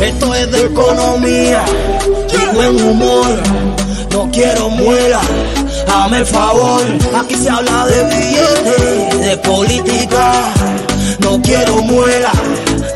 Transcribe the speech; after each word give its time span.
Esto 0.00 0.34
es 0.34 0.50
de 0.52 0.64
economía 0.64 1.64
y 2.32 2.54
buen 2.54 2.82
humor. 2.82 3.26
No 4.12 4.30
quiero 4.30 4.70
muela, 4.70 5.20
dame 5.86 6.18
el 6.18 6.26
favor. 6.26 6.82
Aquí 7.18 7.34
se 7.34 7.50
habla 7.50 7.86
de 7.86 8.04
billetes, 8.04 9.20
de 9.20 9.36
política. 9.38 10.32
No 11.18 11.40
quiero 11.42 11.82
muela 11.82 12.32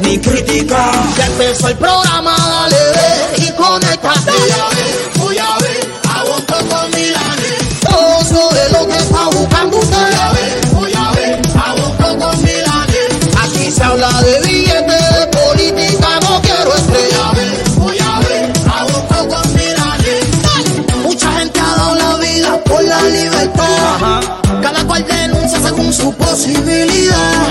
ni 0.01 0.19
crítica. 0.19 0.91
Ya 1.19 1.27
empezó 1.27 1.69
el 1.69 1.77
programa, 1.77 2.37
dale 2.39 2.77
y 3.37 3.51
conectate. 3.53 4.80
Según 25.81 25.93
su 25.93 26.13
posibilidad. 26.15 27.49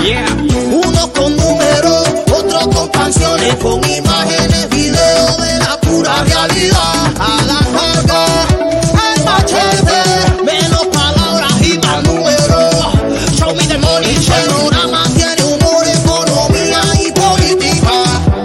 Unos 0.72 1.06
con 1.08 1.36
números, 1.36 2.08
otros 2.32 2.74
con 2.74 2.88
canciones, 2.88 3.54
con 3.56 3.80
imágenes, 3.88 4.68
videos 4.70 5.36
de 5.38 5.58
la 5.58 5.76
pura 5.80 6.24
realidad. 6.24 7.12
A 7.18 7.42
la 7.44 7.58
carga, 7.76 8.24
el 9.14 9.24
machete, 9.24 10.42
menos 10.44 10.86
palabras 10.86 11.52
y 11.62 11.78
más 11.78 12.02
números. 12.04 12.74
Show 13.36 13.54
me 13.54 13.66
the 13.66 13.78
money, 13.78 14.14
el 14.14 14.44
programa 14.44 15.04
tiene 15.16 15.42
humor, 15.42 15.86
economía 15.86 16.82
y 17.04 17.12
política. 17.12 17.92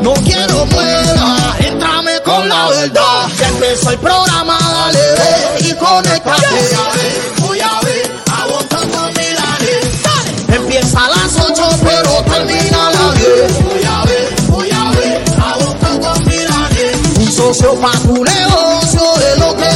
No 0.02 0.14
quiero 0.14 0.66
muela, 0.68 1.56
entrame 1.60 2.20
con 2.24 2.48
la 2.50 2.70
verdad. 2.70 3.28
Ya 3.40 3.48
empezó 3.50 3.92
el 3.92 4.00
programa, 4.00 4.58
dale 4.60 5.00
ve 5.00 5.70
y 5.70 5.74
conectate. 5.74 7.35
Voy 7.35 7.35
Un 17.56 17.62
socio 17.62 17.80
para 17.80 18.00
tu 18.00 18.14
negocio 18.14 19.14
de 19.18 19.40
lo 19.40 19.56
que 19.56 19.76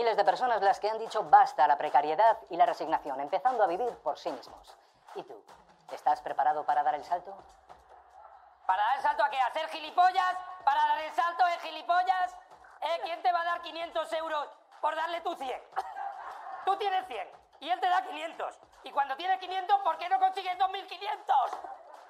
Miles 0.00 0.16
de 0.16 0.24
personas 0.24 0.62
las 0.62 0.80
que 0.80 0.88
han 0.88 0.98
dicho 0.98 1.24
basta 1.24 1.64
a 1.64 1.68
la 1.68 1.76
precariedad 1.76 2.38
y 2.48 2.56
la 2.56 2.64
resignación, 2.64 3.20
empezando 3.20 3.62
a 3.62 3.66
vivir 3.66 3.94
por 3.98 4.18
sí 4.18 4.32
mismos. 4.32 4.74
¿Y 5.14 5.22
tú? 5.24 5.44
¿Estás 5.92 6.22
preparado 6.22 6.64
para 6.64 6.82
dar 6.82 6.94
el 6.94 7.04
salto? 7.04 7.36
¿Para 8.66 8.82
dar 8.82 8.96
el 8.96 9.02
salto 9.02 9.22
a 9.22 9.28
qué? 9.28 9.38
¿A 9.38 9.48
hacer 9.48 9.68
gilipollas? 9.68 10.36
¿Para 10.64 10.86
dar 10.86 11.00
el 11.00 11.12
salto 11.12 11.44
de 11.44 11.58
gilipollas? 11.58 12.34
¿Eh? 12.80 13.00
¿Quién 13.04 13.22
te 13.22 13.30
va 13.30 13.42
a 13.42 13.44
dar 13.44 13.60
500 13.60 14.12
euros 14.14 14.48
por 14.80 14.96
darle 14.96 15.20
tú 15.20 15.34
100? 15.34 15.60
Tú 16.64 16.76
tienes 16.76 17.06
100 17.06 17.28
y 17.60 17.68
él 17.68 17.78
te 17.78 17.88
da 17.90 18.00
500. 18.02 18.58
Y 18.84 18.92
cuando 18.92 19.16
tienes 19.16 19.38
500, 19.38 19.80
¿por 19.80 19.98
qué 19.98 20.08
no 20.08 20.18
consigues 20.18 20.56
2.500? 20.56 21.58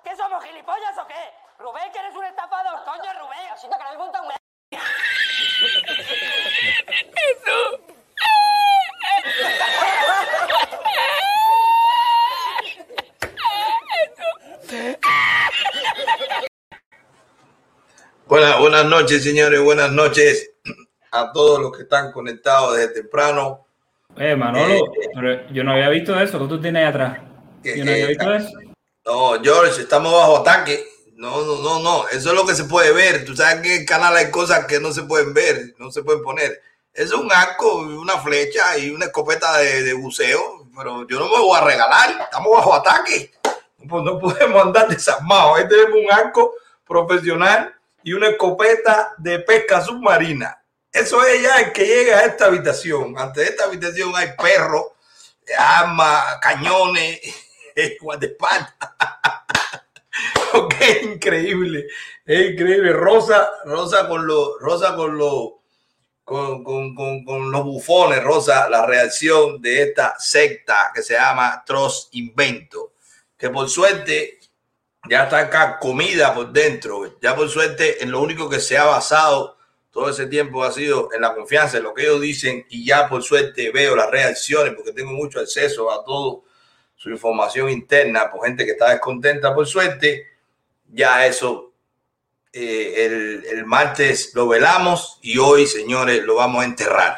¿Qué 0.04 0.14
somos, 0.14 0.44
gilipollas 0.44 0.96
o 0.96 1.06
qué? 1.08 1.34
Rubén, 1.58 1.90
que 1.90 1.98
eres 1.98 2.14
un 2.14 2.24
estafador, 2.24 2.84
coño, 2.84 3.12
Rubén. 3.18 3.52
Que 3.60 3.68
no 3.68 3.74
habéis 3.74 3.98
montado 3.98 4.26
un... 4.26 4.39
Buenas, 18.26 18.58
buenas 18.60 18.84
noches, 18.86 19.24
señores. 19.24 19.60
Buenas 19.60 19.90
noches 19.92 20.52
a 21.10 21.32
todos 21.32 21.60
los 21.60 21.76
que 21.76 21.82
están 21.82 22.12
conectados 22.12 22.76
desde 22.76 22.94
temprano. 22.94 23.66
Eh, 24.16 24.36
Manolo, 24.36 24.92
pero 25.14 25.48
yo 25.50 25.64
no 25.64 25.72
había 25.72 25.88
visto 25.88 26.18
eso. 26.18 26.38
¿Qué 26.38 26.46
tú 26.46 26.60
tienes 26.60 26.82
ahí 26.82 26.88
atrás? 26.88 27.18
Yo 27.64 27.84
no 27.84 27.90
había 27.90 28.06
visto 28.06 28.34
eso. 28.34 28.50
No, 29.04 29.42
George, 29.42 29.82
estamos 29.82 30.12
bajo 30.12 30.38
ataque. 30.38 30.84
No, 31.20 31.42
no, 31.44 31.58
no, 31.58 31.80
no. 31.80 32.08
Eso 32.08 32.30
es 32.30 32.34
lo 32.34 32.46
que 32.46 32.54
se 32.54 32.64
puede 32.64 32.92
ver. 32.92 33.26
Tú 33.26 33.36
sabes 33.36 33.60
que 33.60 33.74
en 33.74 33.80
el 33.82 33.86
canal 33.86 34.16
hay 34.16 34.30
cosas 34.30 34.64
que 34.64 34.80
no 34.80 34.90
se 34.90 35.02
pueden 35.02 35.34
ver, 35.34 35.74
no 35.76 35.90
se 35.90 36.02
pueden 36.02 36.22
poner. 36.22 36.62
Es 36.94 37.12
un 37.12 37.30
arco, 37.30 37.74
una 37.74 38.16
flecha 38.20 38.78
y 38.78 38.88
una 38.88 39.04
escopeta 39.04 39.58
de, 39.58 39.92
buceo, 39.92 40.66
pero 40.74 41.06
yo 41.06 41.18
no 41.18 41.26
me 41.26 41.38
voy 41.38 41.58
a 41.58 41.64
regalar. 41.64 42.22
Estamos 42.22 42.56
bajo 42.56 42.74
ataque. 42.74 43.34
Pues 43.86 44.02
no 44.02 44.18
podemos 44.18 44.64
andar 44.64 44.88
desarmados. 44.88 45.58
Ahí 45.58 45.68
tenemos 45.68 45.98
un 45.98 46.10
arco 46.10 46.54
profesional 46.86 47.74
y 48.02 48.14
una 48.14 48.28
escopeta 48.28 49.12
de 49.18 49.40
pesca 49.40 49.82
submarina. 49.82 50.64
Eso 50.90 51.22
es 51.26 51.42
ya 51.42 51.56
el 51.56 51.72
que 51.72 51.84
llega 51.84 52.20
a 52.20 52.24
esta 52.24 52.46
habitación. 52.46 53.18
Ante 53.18 53.42
esta 53.42 53.64
habitación 53.64 54.16
hay 54.16 54.32
perros, 54.38 54.86
armas, 55.58 56.38
cañones, 56.40 57.20
guardaespaldas. 58.00 58.72
Es 60.80 61.02
increíble, 61.02 61.86
es 62.24 62.52
increíble. 62.52 62.92
Rosa, 62.92 63.50
Rosa 63.64 64.08
con 64.08 64.26
los, 64.26 64.58
Rosa 64.60 64.96
con 64.96 65.16
los, 65.16 65.52
con, 66.24 66.64
con, 66.64 66.94
con, 66.94 67.24
con 67.24 67.50
los 67.50 67.64
bufones, 67.64 68.22
Rosa, 68.22 68.68
la 68.68 68.86
reacción 68.86 69.60
de 69.60 69.82
esta 69.82 70.14
secta 70.18 70.90
que 70.94 71.02
se 71.02 71.14
llama 71.14 71.62
Troz 71.66 72.08
Invento, 72.12 72.94
que 73.36 73.50
por 73.50 73.68
suerte 73.68 74.38
ya 75.08 75.24
está 75.24 75.38
acá 75.40 75.78
comida 75.78 76.34
por 76.34 76.52
dentro, 76.52 77.18
ya 77.20 77.34
por 77.34 77.48
suerte 77.48 78.02
en 78.02 78.10
lo 78.10 78.20
único 78.20 78.48
que 78.48 78.60
se 78.60 78.76
ha 78.76 78.84
basado 78.84 79.56
todo 79.90 80.08
ese 80.08 80.26
tiempo 80.26 80.62
ha 80.62 80.70
sido 80.70 81.08
en 81.12 81.22
la 81.22 81.34
confianza 81.34 81.78
en 81.78 81.84
lo 81.84 81.94
que 81.94 82.02
ellos 82.02 82.20
dicen 82.20 82.64
y 82.70 82.86
ya 82.86 83.08
por 83.08 83.22
suerte 83.22 83.70
veo 83.72 83.96
las 83.96 84.10
reacciones 84.10 84.74
porque 84.74 84.92
tengo 84.92 85.10
mucho 85.12 85.40
acceso 85.40 85.90
a 85.90 86.04
todo 86.04 86.44
su 86.94 87.10
información 87.10 87.70
interna 87.70 88.30
por 88.30 88.44
gente 88.44 88.64
que 88.64 88.72
está 88.72 88.90
descontenta 88.90 89.54
por 89.54 89.66
suerte, 89.66 90.29
ya 90.92 91.26
eso 91.26 91.72
eh, 92.52 93.06
el, 93.06 93.44
el, 93.46 93.66
martes 93.66 94.32
lo 94.34 94.48
velamos 94.48 95.18
y 95.22 95.38
hoy, 95.38 95.66
señores, 95.66 96.22
lo 96.24 96.36
vamos 96.36 96.62
a 96.62 96.66
enterrar. 96.66 97.16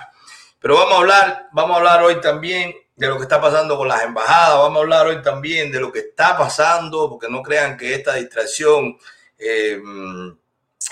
Pero 0.61 0.77
vamos 0.77 0.93
a 0.93 0.99
hablar, 0.99 1.49
vamos 1.53 1.75
a 1.75 1.79
hablar 1.79 2.03
hoy 2.03 2.21
también 2.21 2.75
de 2.95 3.09
lo 3.09 3.17
que 3.17 3.23
está 3.23 3.41
pasando 3.41 3.77
con 3.77 3.89
las 3.89 4.03
embajadas, 4.03 4.59
vamos 4.59 4.77
a 4.77 4.81
hablar 4.83 5.07
hoy 5.07 5.23
también 5.23 5.73
de 5.73 5.81
lo 5.81 5.91
que 5.91 6.01
está 6.01 6.37
pasando, 6.37 7.09
porque 7.09 7.29
no 7.29 7.43
crean 7.43 7.77
que 7.77 7.95
esta 7.95 8.15
distracción 8.15 8.99
eh, 9.39 9.81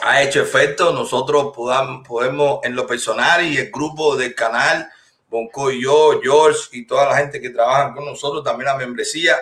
ha 0.03 0.23
hecho 0.23 0.41
efecto. 0.41 0.93
Nosotros 0.93 1.53
podamos, 1.55 2.07
podemos, 2.07 2.61
en 2.65 2.75
lo 2.75 2.87
personal 2.87 3.45
y 3.47 3.59
el 3.59 3.71
grupo 3.71 4.17
del 4.17 4.35
canal, 4.35 4.89
Bonco 5.29 5.71
y 5.71 5.83
yo, 5.83 6.21
George 6.21 6.61
y 6.73 6.87
toda 6.87 7.11
la 7.11 7.17
gente 7.19 7.41
que 7.41 7.51
trabaja 7.51 7.95
con 7.95 8.05
nosotros, 8.05 8.43
también 8.43 8.67
la 8.67 8.77
membresía, 8.77 9.37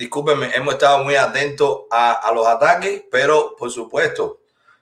discúlpenme, 0.00 0.50
hemos 0.56 0.72
estado 0.72 1.04
muy 1.04 1.14
atentos 1.14 1.82
a, 1.90 2.12
a, 2.12 2.32
los 2.32 2.46
ataques, 2.46 3.02
pero 3.10 3.54
por 3.54 3.70
supuesto, 3.70 4.40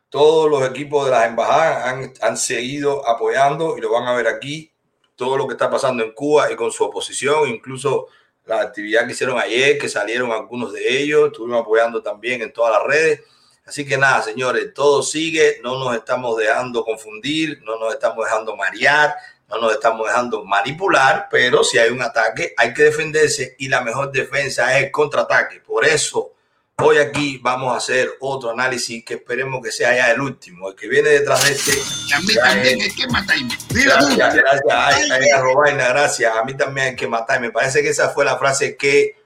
todos 0.09 0.49
los 0.49 0.63
equipos 0.71 1.07
de 1.07 1.11
las 1.11 1.27
embajadas 1.27 1.87
han, 1.87 2.13
han, 2.21 2.37
seguido 2.37 3.05
apoyando 3.05 3.77
y 3.77 3.81
lo 3.81 3.91
van 3.91 4.07
a 4.07 4.15
ver 4.15 4.29
aquí, 4.29 4.71
todo 5.17 5.37
lo 5.37 5.49
que 5.49 5.55
está 5.55 5.69
pasando 5.69 6.05
en 6.05 6.13
Cuba 6.13 6.53
y 6.53 6.55
con 6.55 6.71
su 6.71 6.85
oposición, 6.85 7.49
incluso 7.49 8.07
la 8.47 8.61
actividad 8.61 9.07
que 9.07 9.13
hicieron 9.13 9.41
ayer, 9.41 9.77
que 9.77 9.89
salieron 9.89 10.31
algunos 10.31 10.73
de 10.73 11.03
ellos, 11.03 11.33
estuvimos 11.33 11.63
apoyando 11.63 12.01
también 12.01 12.41
en 12.41 12.53
todas 12.53 12.75
las 12.75 12.85
redes. 12.85 13.23
Así 13.67 13.85
que 13.85 13.99
nada, 13.99 14.23
señores, 14.23 14.73
todo 14.73 15.03
sigue, 15.03 15.59
no 15.65 15.81
nos 15.81 15.97
estamos 15.97 16.37
dejando 16.37 16.85
confundir, 16.85 17.61
no 17.65 17.77
nos 17.77 17.93
estamos 17.93 18.25
dejando 18.25 18.57
marear, 18.57 19.17
no 19.49 19.59
nos 19.59 19.73
estamos 19.73 20.07
dejando 20.07 20.45
manipular, 20.45 21.29
pero 21.31 21.65
si 21.65 21.79
hay 21.79 21.91
un 21.91 22.03
ataque 22.03 22.55
hay 22.57 22.75
que 22.75 22.85
defenderse 22.85 23.57
y 23.59 23.69
la 23.69 23.81
mejor 23.81 24.13
defensa 24.13 24.77
es 24.77 24.85
el 24.85 24.91
contraataque. 24.91 25.61
Por 25.61 25.87
eso 25.87 26.35
hoy 26.81 26.99
aquí 26.99 27.39
vamos 27.43 27.73
a 27.75 27.79
hacer 27.79 28.11
otro 28.21 28.51
análisis 28.51 29.05
que 29.05 29.15
esperemos 29.15 29.63
que 29.63 29.73
sea 29.73 29.97
ya 29.97 30.13
el 30.13 30.21
último, 30.21 30.69
el 30.69 30.77
que 30.77 30.87
viene 30.87 31.09
detrás 31.09 31.45
de 31.45 31.53
este. 31.53 31.73
A 32.15 32.21
mí 32.21 32.35
también 32.35 32.81
hay 32.83 32.91
que 32.91 33.07
matarme. 33.09 33.59
Gracias, 33.71 34.35
gracias, 34.35 34.65
ay, 34.71 35.11
ay, 35.11 35.41
Robaina, 35.41 35.89
gracias. 35.89 36.37
A 36.37 36.45
mí 36.45 36.55
también 36.57 36.89
hay 36.89 36.97
que 36.97 37.09
matarme. 37.09 37.49
Me 37.49 37.53
parece 37.53 37.83
que 37.83 37.89
esa 37.89 38.11
fue 38.11 38.25
la 38.25 38.39
frase 38.39 38.77
que 38.77 39.17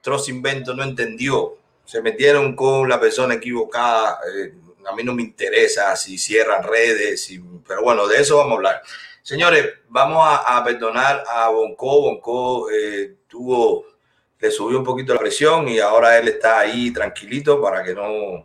Troz 0.00 0.28
Invento 0.28 0.74
no 0.74 0.84
entendió. 0.84 1.58
Se 1.84 2.00
metieron 2.00 2.54
con 2.54 2.88
la 2.88 3.00
persona 3.00 3.34
equivocada. 3.34 4.20
Eh, 4.34 4.54
a 4.88 4.94
mí 4.94 5.02
no 5.04 5.14
me 5.14 5.22
interesa 5.22 5.94
si 5.96 6.18
cierran 6.18 6.62
redes, 6.62 7.24
si, 7.24 7.40
pero 7.66 7.82
bueno, 7.82 8.06
de 8.06 8.20
eso 8.20 8.36
vamos 8.36 8.52
a 8.52 8.56
hablar. 8.56 8.82
Señores, 9.22 9.64
vamos 9.88 10.18
a, 10.26 10.58
a 10.58 10.64
perdonar 10.64 11.22
a 11.28 11.48
Bonco. 11.48 12.02
Bonco 12.02 12.70
eh, 12.70 13.18
tuvo, 13.28 13.86
le 14.40 14.50
subió 14.50 14.78
un 14.78 14.84
poquito 14.84 15.14
la 15.14 15.20
presión 15.20 15.68
y 15.68 15.78
ahora 15.78 16.18
él 16.18 16.26
está 16.26 16.58
ahí 16.58 16.92
tranquilito 16.92 17.62
para 17.62 17.84
que 17.84 17.94
no, 17.94 18.44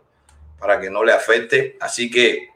para 0.56 0.80
que 0.80 0.88
no 0.88 1.02
le 1.02 1.12
afecte. 1.12 1.76
Así 1.80 2.08
que 2.08 2.50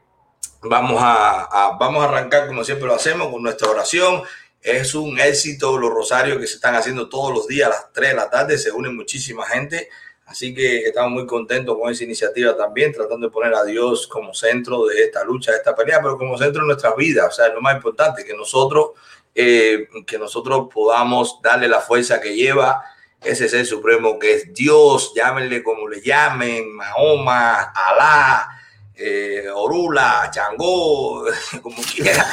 vamos 0.61 0.99
a, 1.01 1.75
vamos 1.77 2.01
a 2.01 2.07
arrancar 2.07 2.47
como 2.47 2.63
siempre 2.63 2.87
lo 2.87 2.95
hacemos 2.95 3.29
con 3.29 3.43
nuestra 3.43 3.69
oración. 3.69 4.23
Es 4.61 4.95
un 4.95 5.19
éxito 5.19 5.77
los 5.77 5.89
rosarios 5.89 6.37
que 6.37 6.47
se 6.47 6.55
están 6.55 6.75
haciendo 6.75 7.09
todos 7.09 7.33
los 7.33 7.47
días 7.47 7.67
a 7.67 7.71
las 7.71 7.91
3 7.91 8.11
de 8.11 8.15
la 8.15 8.29
tarde. 8.29 8.57
Se 8.57 8.71
une 8.71 8.89
muchísima 8.89 9.45
gente. 9.45 9.89
Así 10.25 10.53
que 10.53 10.85
estamos 10.85 11.11
muy 11.11 11.25
contentos 11.25 11.77
con 11.77 11.91
esa 11.91 12.03
iniciativa 12.03 12.55
también, 12.55 12.91
tratando 12.91 13.27
de 13.27 13.33
poner 13.33 13.53
a 13.53 13.63
Dios 13.63 14.07
como 14.07 14.33
centro 14.33 14.85
de 14.85 15.03
esta 15.03 15.23
lucha, 15.23 15.51
de 15.51 15.57
esta 15.57 15.75
pelea, 15.75 15.99
pero 16.01 16.17
como 16.17 16.37
centro 16.37 16.61
de 16.61 16.67
nuestras 16.67 16.95
vidas. 16.95 17.27
O 17.27 17.31
sea, 17.31 17.47
es 17.47 17.53
lo 17.53 17.61
más 17.61 17.75
importante, 17.75 18.23
que 18.23 18.33
nosotros, 18.33 18.91
eh, 19.35 19.87
que 20.07 20.17
nosotros 20.17 20.67
podamos 20.73 21.39
darle 21.41 21.67
la 21.67 21.81
fuerza 21.81 22.21
que 22.21 22.35
lleva 22.35 22.83
ese 23.21 23.47
ser 23.47 23.65
supremo 23.65 24.19
que 24.19 24.33
es 24.33 24.53
Dios, 24.53 25.13
llámenle 25.15 25.63
como 25.63 25.87
le 25.87 26.01
llamen, 26.01 26.73
Mahoma, 26.73 27.71
Alá, 27.73 28.49
eh, 28.95 29.47
Orula, 29.53 30.29
Changó, 30.31 31.25
como 31.61 31.81
quieran. 31.83 32.25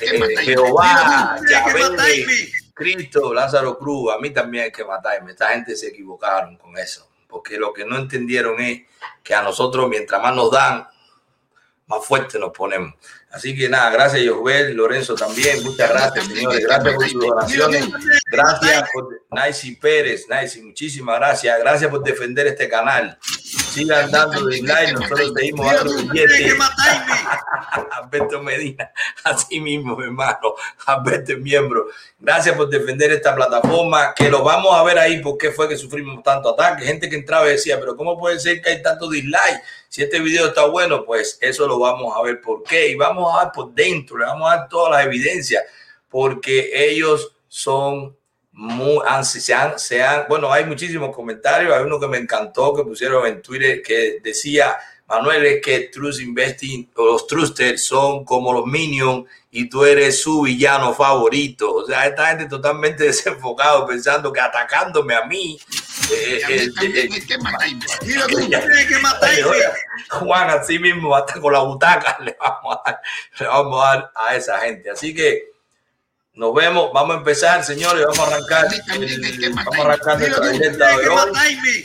Eh, 0.00 0.36
Jehová, 0.44 1.38
Yahvé, 1.48 2.50
Cristo, 2.78 3.34
Lázaro 3.34 3.76
Cruz, 3.76 4.12
a 4.12 4.18
mí 4.18 4.30
también 4.30 4.64
hay 4.64 4.72
que 4.72 4.84
matarme. 4.84 5.32
Esta 5.32 5.48
gente 5.48 5.74
se 5.74 5.88
equivocaron 5.88 6.56
con 6.56 6.78
eso, 6.78 7.10
porque 7.26 7.58
lo 7.58 7.72
que 7.72 7.84
no 7.84 7.96
entendieron 7.96 8.60
es 8.60 8.82
que 9.22 9.34
a 9.34 9.42
nosotros, 9.42 9.88
mientras 9.88 10.22
más 10.22 10.34
nos 10.34 10.50
dan, 10.52 10.86
más 11.88 12.04
fuerte 12.04 12.38
nos 12.38 12.52
ponemos. 12.52 12.94
Así 13.30 13.56
que 13.56 13.68
nada, 13.68 13.90
gracias 13.90 14.26
Josué, 14.30 14.72
Lorenzo 14.72 15.14
también, 15.14 15.62
muchas 15.62 15.90
gracias 15.90 16.26
señores, 16.26 16.64
gracias 16.64 16.94
por 16.94 17.08
sus 17.08 17.26
donaciones, 17.26 17.88
gracias 18.30 18.90
por 18.92 19.22
Naisi 19.30 19.76
Pérez, 19.76 20.26
Naisi, 20.28 20.62
muchísimas 20.62 21.18
gracias, 21.18 21.58
gracias 21.58 21.90
por 21.90 22.02
defender 22.02 22.46
este 22.46 22.68
canal. 22.68 23.18
Sigan 23.70 24.10
dando 24.10 24.46
dislike, 24.46 24.92
nosotros 24.94 25.32
seguimos 25.36 25.72
dando 25.72 25.94
billetes. 25.96 26.54
Alberto 27.92 28.42
Medina, 28.42 28.90
así 29.24 29.60
mismo, 29.60 30.00
hermano, 30.02 30.54
Alberto 30.86 31.32
es 31.32 31.38
miembro. 31.38 31.86
Gracias 32.18 32.56
por 32.56 32.68
defender 32.68 33.12
esta 33.12 33.34
plataforma, 33.34 34.14
que 34.14 34.28
lo 34.30 34.42
vamos 34.42 34.74
a 34.74 34.82
ver 34.82 34.98
ahí 34.98 35.20
porque 35.20 35.52
fue 35.52 35.68
que 35.68 35.76
sufrimos 35.76 36.22
tanto 36.22 36.50
ataque. 36.50 36.84
Gente 36.84 37.08
que 37.08 37.16
entraba 37.16 37.46
y 37.46 37.52
decía, 37.52 37.78
pero 37.78 37.96
¿cómo 37.96 38.18
puede 38.18 38.40
ser 38.40 38.60
que 38.60 38.70
hay 38.70 38.82
tanto 38.82 39.08
dislike? 39.08 39.62
Si 39.88 40.02
este 40.02 40.20
video 40.20 40.48
está 40.48 40.66
bueno, 40.66 41.04
pues 41.04 41.38
eso 41.40 41.66
lo 41.66 41.78
vamos 41.78 42.14
a 42.16 42.22
ver 42.22 42.40
por 42.40 42.62
qué. 42.62 42.88
Y 42.88 42.94
vamos 42.94 43.32
a 43.32 43.44
dar 43.44 43.52
por 43.52 43.72
dentro, 43.72 44.18
le 44.18 44.26
vamos 44.26 44.50
a 44.50 44.56
dar 44.56 44.68
todas 44.68 44.92
las 44.92 45.06
evidencias, 45.06 45.62
porque 46.08 46.70
ellos 46.72 47.34
son 47.48 48.17
muy, 48.58 48.98
se 49.22 49.54
han, 49.54 49.78
se 49.78 50.02
han, 50.02 50.26
bueno, 50.28 50.52
hay 50.52 50.64
muchísimos 50.64 51.14
comentarios. 51.14 51.72
Hay 51.72 51.84
uno 51.84 52.00
que 52.00 52.08
me 52.08 52.18
encantó 52.18 52.74
que 52.74 52.82
pusieron 52.82 53.24
en 53.24 53.40
Twitter 53.40 53.80
que 53.80 54.18
decía, 54.20 54.76
Manuel, 55.06 55.46
es 55.46 55.62
que 55.62 55.90
Trust 55.92 56.20
Investing 56.20 56.90
o 56.96 57.06
los 57.06 57.28
Trusters 57.28 57.84
son 57.84 58.24
como 58.24 58.52
los 58.52 58.66
Minions 58.66 59.26
y 59.52 59.68
tú 59.68 59.84
eres 59.84 60.20
su 60.20 60.42
villano 60.42 60.92
favorito. 60.92 61.72
O 61.72 61.86
sea, 61.86 62.08
esta 62.08 62.26
gente 62.26 62.46
totalmente 62.46 63.04
desenfocado 63.06 63.86
pensando 63.86 64.32
que 64.32 64.40
atacándome 64.40 65.14
a 65.14 65.24
mí. 65.24 65.56
Eh, 66.10 66.40
eh, 66.48 66.68
eh, 66.82 67.08
Juan, 70.10 70.50
así 70.50 70.80
mismo, 70.80 71.14
hasta 71.14 71.40
con 71.40 71.52
la 71.52 71.60
butaca 71.60 72.18
le 72.24 72.36
vamos 72.40 72.76
a 72.84 72.90
dar, 72.90 73.00
le 73.38 73.46
vamos 73.46 73.84
a, 73.84 73.88
dar 73.88 74.12
a 74.16 74.34
esa 74.34 74.58
gente. 74.58 74.90
Así 74.90 75.14
que 75.14 75.57
nos 76.38 76.54
vemos, 76.54 76.92
vamos 76.94 77.16
a 77.16 77.18
empezar, 77.18 77.64
señores, 77.64 78.04
vamos 78.06 78.20
a 78.20 78.26
arrancar. 78.28 78.68
El, 78.94 79.52
vamos 79.52 79.76
a 79.76 79.80
arrancar 79.82 80.18
nuestra 80.20 80.48
directa 80.50 80.96
de 80.96 81.08
hoy. 81.08 81.84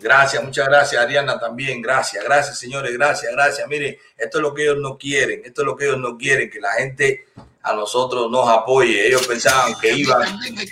Gracias, 0.00 0.42
muchas 0.42 0.66
gracias, 0.68 1.02
Ariana 1.02 1.38
también. 1.38 1.82
Gracias, 1.82 2.24
gracias, 2.24 2.58
señores, 2.58 2.94
gracias, 2.94 3.30
gracias. 3.32 3.68
Miren, 3.68 3.94
esto 4.16 4.38
es 4.38 4.42
lo 4.42 4.54
que 4.54 4.62
ellos 4.62 4.78
no 4.78 4.96
quieren, 4.96 5.42
esto 5.44 5.60
es 5.60 5.66
lo 5.66 5.76
que 5.76 5.84
ellos 5.84 5.98
no 5.98 6.16
quieren, 6.16 6.48
que 6.48 6.60
la 6.60 6.72
gente 6.72 7.26
a 7.62 7.74
nosotros 7.74 8.30
nos 8.30 8.48
apoye. 8.48 9.06
Ellos 9.06 9.26
pensaban 9.26 9.74
que 9.78 9.92
iban, 9.92 10.22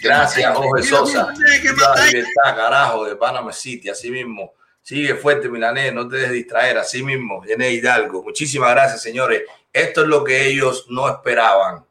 gracias, 0.03 0.57
Jorge 0.57 0.83
Sosa, 0.83 1.35
la 1.37 2.07
libertad, 2.07 2.57
carajo, 2.57 3.05
de 3.05 3.17
Panama 3.17 3.53
City, 3.53 3.91
así 3.91 4.11
mismo. 4.11 4.55
Sigue 4.81 5.17
fuerte, 5.17 5.51
Milanés, 5.51 5.93
no 5.93 6.09
te 6.09 6.17
dejes 6.17 6.33
distraer, 6.33 6.79
así 6.79 7.03
mismo, 7.03 7.45
Llené 7.45 7.73
Hidalgo. 7.73 8.23
Muchísimas 8.23 8.71
gracias, 8.71 9.03
señores. 9.03 9.43
Esto 9.71 10.01
es 10.01 10.09
lo 10.09 10.25
que 10.25 10.47
ellos 10.47 10.87
no 10.89 11.07
esperaban. 11.11 11.85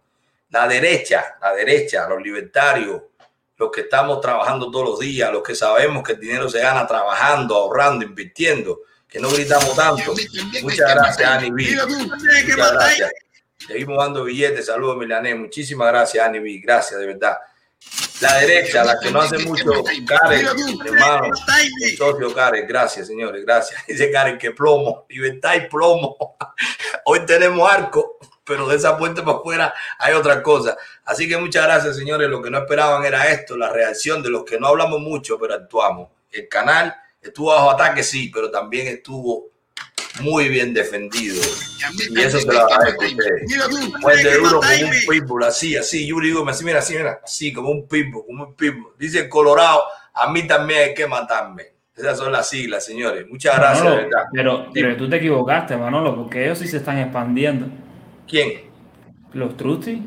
La 0.52 0.68
derecha, 0.68 1.38
la 1.42 1.54
derecha, 1.54 2.08
los 2.08 2.22
libertarios, 2.22 3.02
los 3.58 3.72
que 3.72 3.82
estamos 3.82 4.20
trabajando 4.22 4.70
todos 4.70 4.90
los 4.90 5.00
días, 5.00 5.32
los 5.32 5.44
que 5.44 5.56
sabemos 5.56 6.04
que 6.04 6.14
el 6.14 6.20
dinero 6.20 6.50
se 6.50 6.60
gana 6.60 6.86
trabajando, 6.86 7.56
ahorrando, 7.56 8.06
invirtiendo, 8.06 8.82
que 9.08 9.20
no 9.20 9.30
gritamos 9.30 9.76
tanto. 9.76 10.14
Muchas 10.62 10.96
gracias, 10.96 11.30
Ani 11.30 11.52
B. 11.52 11.78
Muchas 11.88 12.56
gracias. 12.56 13.12
Seguimos 13.68 13.98
dando 13.98 14.24
billetes. 14.24 14.66
Saludos, 14.66 14.98
Milanés. 14.98 15.38
Muchísimas 15.38 15.88
gracias, 15.88 16.26
Ani 16.26 16.40
B. 16.40 16.60
Gracias, 16.64 17.00
de 17.00 17.06
verdad. 17.06 17.38
La 18.22 18.38
derecha, 18.38 18.84
la 18.84 19.00
que 19.00 19.10
no 19.10 19.22
hace 19.22 19.40
mucho, 19.40 19.72
Karen, 20.06 20.46
hermano, 20.86 21.34
el 21.82 21.98
socio 21.98 22.34
Karen, 22.34 22.68
gracias, 22.68 23.08
señores, 23.08 23.44
gracias. 23.44 23.84
Dice 23.88 24.12
Karen 24.12 24.38
que 24.38 24.52
plomo, 24.52 25.08
libertad 25.10 25.56
y 25.56 25.68
plomo. 25.68 26.38
Hoy 27.06 27.26
tenemos 27.26 27.70
arco 27.70 28.20
pero 28.52 28.68
de 28.68 28.76
esa 28.76 28.98
puerta 28.98 29.24
para 29.24 29.38
afuera 29.38 29.74
hay 29.98 30.14
otra 30.14 30.44
cosa. 30.44 30.78
Así 31.06 31.28
que 31.28 31.38
muchas 31.38 31.64
gracias, 31.64 31.96
señores. 31.96 32.30
Lo 32.30 32.42
que 32.42 32.50
no 32.50 32.58
esperaban 32.58 33.06
era 33.06 33.30
esto, 33.32 33.56
la 33.56 33.70
reacción 33.70 34.22
de 34.22 34.30
los 34.30 34.44
que 34.44 34.60
no 34.60 34.68
hablamos 34.68 35.00
mucho, 35.00 35.40
pero 35.40 35.54
actuamos. 35.54 36.10
El 36.30 36.50
canal 36.50 36.94
estuvo 37.22 37.48
bajo 37.48 37.72
ataque, 37.72 38.04
sí, 38.04 38.30
pero 38.34 38.52
también 38.52 38.88
estuvo 38.88 39.52
muy 40.20 40.50
bien 40.50 40.74
defendido. 40.74 41.42
Yamil, 41.80 42.20
Y 42.20 42.22
eso 42.22 42.40
te 42.40 42.54
lo 42.54 42.60
agradezco 42.60 43.04
a 43.04 43.08
ustedes. 43.08 44.40
Duro 44.42 44.60
como 44.60 44.86
un 44.86 44.92
pitbull, 45.08 45.44
así, 45.44 45.78
así. 45.78 46.06
Yuri 46.06 46.34
Gómez, 46.34 46.58
así, 46.58 46.66
mira, 46.66 46.80
así, 46.80 46.98
mira, 46.98 47.22
así, 47.24 47.54
como 47.54 47.70
un 47.70 47.88
pitbull, 47.88 48.26
como 48.26 48.44
un 48.44 48.56
pitbull. 48.56 48.94
Dice 48.98 49.20
el 49.20 49.30
Colorado, 49.30 49.82
a 50.14 50.30
mí 50.30 50.46
también 50.46 50.90
hay 50.90 50.94
que 50.94 51.08
matarme. 51.08 51.68
Esas 51.96 52.18
son 52.18 52.32
las 52.32 52.50
siglas, 52.50 52.86
señores. 52.86 53.26
Muchas 53.30 53.58
gracias, 53.58 53.84
Manolo, 53.86 54.10
pero, 54.34 54.70
pero 54.74 54.98
tú 54.98 55.10
te 55.10 55.18
equivocaste, 55.18 55.78
Manolo, 55.78 56.16
porque 56.16 56.44
ellos 56.44 56.58
sí 56.58 56.68
se 56.68 56.78
están 56.78 56.98
expandiendo. 56.98 57.68
¿Quién? 58.28 58.72
Los 59.34 59.58
Trusty. 59.58 60.02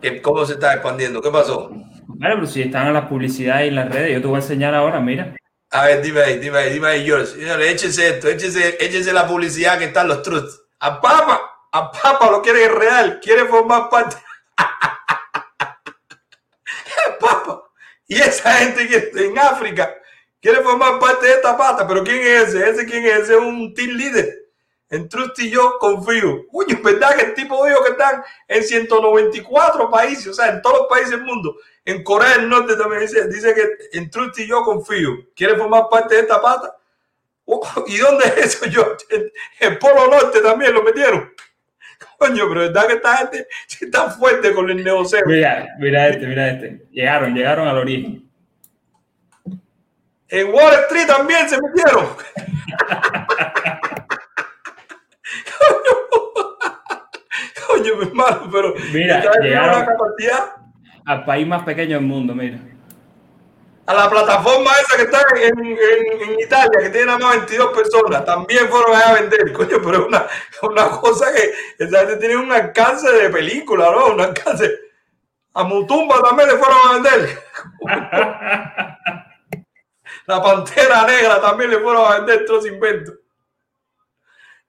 ¿Qué- 0.00 0.22
¿Cómo 0.22 0.44
se 0.44 0.54
está 0.54 0.74
expandiendo? 0.74 1.20
¿Qué 1.20 1.30
pasó? 1.30 1.70
Vale, 2.08 2.34
pero 2.36 2.46
si 2.46 2.62
están 2.62 2.86
en 2.86 2.94
la 2.94 3.08
publicidad 3.08 3.62
y 3.64 3.68
en 3.68 3.74
las 3.76 3.92
redes, 3.92 4.12
yo 4.14 4.20
te 4.20 4.26
voy 4.26 4.36
a 4.36 4.42
enseñar 4.42 4.74
ahora, 4.74 5.00
mira. 5.00 5.34
A 5.70 5.86
ver, 5.86 6.02
dime 6.02 6.20
ahí, 6.20 6.38
dime 6.38 6.58
ahí, 6.58 6.72
dime 6.72 6.88
ahí, 6.88 7.04
George. 7.04 7.32
Échese 7.70 8.08
esto, 8.08 8.28
échese, 8.28 8.76
échese 8.84 9.12
la 9.12 9.26
publicidad 9.26 9.78
que 9.78 9.86
están 9.86 10.08
los 10.08 10.22
truths. 10.22 10.60
A 10.80 11.00
Papa, 11.00 11.40
a 11.72 11.90
Papa 11.90 12.30
lo 12.30 12.40
quiere 12.42 12.68
real, 12.68 13.18
quiere 13.20 13.44
formar 13.46 13.88
parte. 13.90 14.16
Papa. 17.20 17.62
Y 18.06 18.16
esa 18.16 18.52
gente 18.54 18.86
que 18.86 18.96
está 18.96 19.20
en 19.20 19.38
África 19.38 19.92
quiere 20.40 20.62
formar 20.62 20.98
parte 21.00 21.26
de 21.26 21.32
esta 21.32 21.56
pata. 21.56 21.86
Pero 21.88 22.04
¿quién 22.04 22.18
es 22.20 22.54
ese? 22.54 22.70
¿Ese 22.70 22.86
quién 22.86 23.04
es? 23.04 23.18
Ese 23.24 23.32
es 23.34 23.40
un 23.40 23.74
team 23.74 23.90
leader. 23.96 24.28
En 24.88 25.08
Trust 25.08 25.38
y 25.40 25.50
yo 25.50 25.78
confío. 25.80 26.46
Uy, 26.52 26.66
es 26.68 26.82
verdad 26.82 27.16
que 27.16 27.22
el 27.22 27.34
tipo 27.34 27.64
dijo 27.66 27.82
que 27.84 27.90
están 27.92 28.22
en 28.46 28.62
194 28.62 29.90
países, 29.90 30.28
o 30.28 30.32
sea, 30.32 30.48
en 30.48 30.62
todos 30.62 30.78
los 30.78 30.86
países 30.88 31.10
del 31.10 31.24
mundo. 31.24 31.56
En 31.84 32.04
Corea 32.04 32.36
del 32.38 32.48
Norte 32.48 32.76
también 32.76 33.02
dice, 33.02 33.26
dice 33.28 33.54
que 33.54 33.98
en 33.98 34.10
Trust 34.10 34.38
y 34.38 34.46
yo 34.46 34.62
confío. 34.62 35.10
¿Quiere 35.34 35.56
formar 35.56 35.88
parte 35.90 36.14
de 36.14 36.20
esta 36.22 36.40
pata? 36.40 36.76
Oh, 37.46 37.84
¿Y 37.86 37.96
dónde 37.98 38.24
es 38.26 38.36
eso, 38.56 38.66
yo? 38.66 38.96
En 39.60 39.78
Polo 39.78 40.08
Norte 40.08 40.40
también 40.40 40.74
lo 40.74 40.82
metieron. 40.82 41.32
Coño, 42.18 42.48
pero 42.48 42.60
verdad 42.62 42.86
que 42.86 42.94
esta 42.94 43.16
gente 43.18 43.46
está 43.80 44.10
fuerte 44.10 44.52
con 44.52 44.68
el 44.70 44.82
negocio. 44.82 45.18
Mira, 45.26 45.68
mira 45.78 46.08
este, 46.08 46.26
mira 46.26 46.50
este. 46.50 46.86
Llegaron, 46.90 47.34
llegaron 47.34 47.68
al 47.68 47.78
origen. 47.78 48.28
En 50.28 50.52
Wall 50.52 50.74
Street 50.84 51.06
también 51.06 51.48
se 51.48 51.56
metieron. 51.60 52.08
Coño, 57.92 57.96
mi 58.02 58.06
hermano, 58.08 58.48
pero 58.52 58.74
Mira, 58.92 59.22
llegaron- 59.40 59.76
una 59.76 59.86
capacidad 59.86 60.54
Al 61.04 61.24
país 61.24 61.46
más 61.46 61.62
pequeño 61.64 61.96
del 61.98 62.06
mundo, 62.06 62.34
mira. 62.34 62.58
a 63.88 63.94
la 63.94 64.10
plataforma 64.10 64.70
esa 64.82 64.96
que 64.96 65.02
está 65.04 65.22
en, 65.40 65.60
en- 65.60 66.22
en 66.32 66.40
Italia, 66.40 66.70
que 66.82 66.90
tiene 66.90 67.06
nada 67.06 67.18
más 67.20 67.36
22 67.36 67.72
personas, 67.72 68.24
también 68.24 68.68
fueron 68.68 68.92
allá 68.96 69.10
a 69.10 69.14
vender, 69.14 69.52
coño, 69.52 69.78
pero 69.84 70.00
es 70.00 70.06
una, 70.08 70.26
una 70.62 70.88
cosa 70.90 71.26
que 71.32 71.52
esa 71.84 71.98
gente 72.00 72.16
tiene 72.16 72.36
un 72.36 72.50
alcance 72.50 73.08
de 73.12 73.30
película, 73.30 73.88
¿no? 73.92 74.06
Un 74.08 74.20
alcance. 74.20 74.68
A 75.54 75.62
Mutumba 75.62 76.20
también 76.20 76.48
le 76.48 76.56
fueron 76.56 76.78
a 76.84 76.92
vender. 76.94 77.38
La 80.26 80.42
pantera 80.42 81.06
negra 81.06 81.40
también 81.40 81.70
le 81.70 81.78
fueron 81.78 82.04
a 82.12 82.16
vender 82.16 82.44
todos 82.44 82.64
los 82.64 82.72
inventos. 82.74 83.14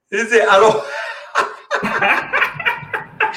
Dice, 0.08 0.42
a 0.44 0.58
los. 0.58 0.76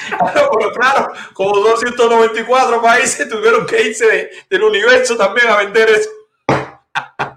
Pero 0.10 0.72
claro, 0.74 1.12
como 1.34 1.58
294 1.60 2.82
países 2.82 3.30
tuvieron 3.30 3.66
que 3.66 3.82
irse 3.82 4.06
de- 4.08 4.32
del 4.50 4.64
universo 4.64 5.16
también 5.18 5.48
a 5.48 5.58
vender 5.58 5.90
eso. 5.90 6.10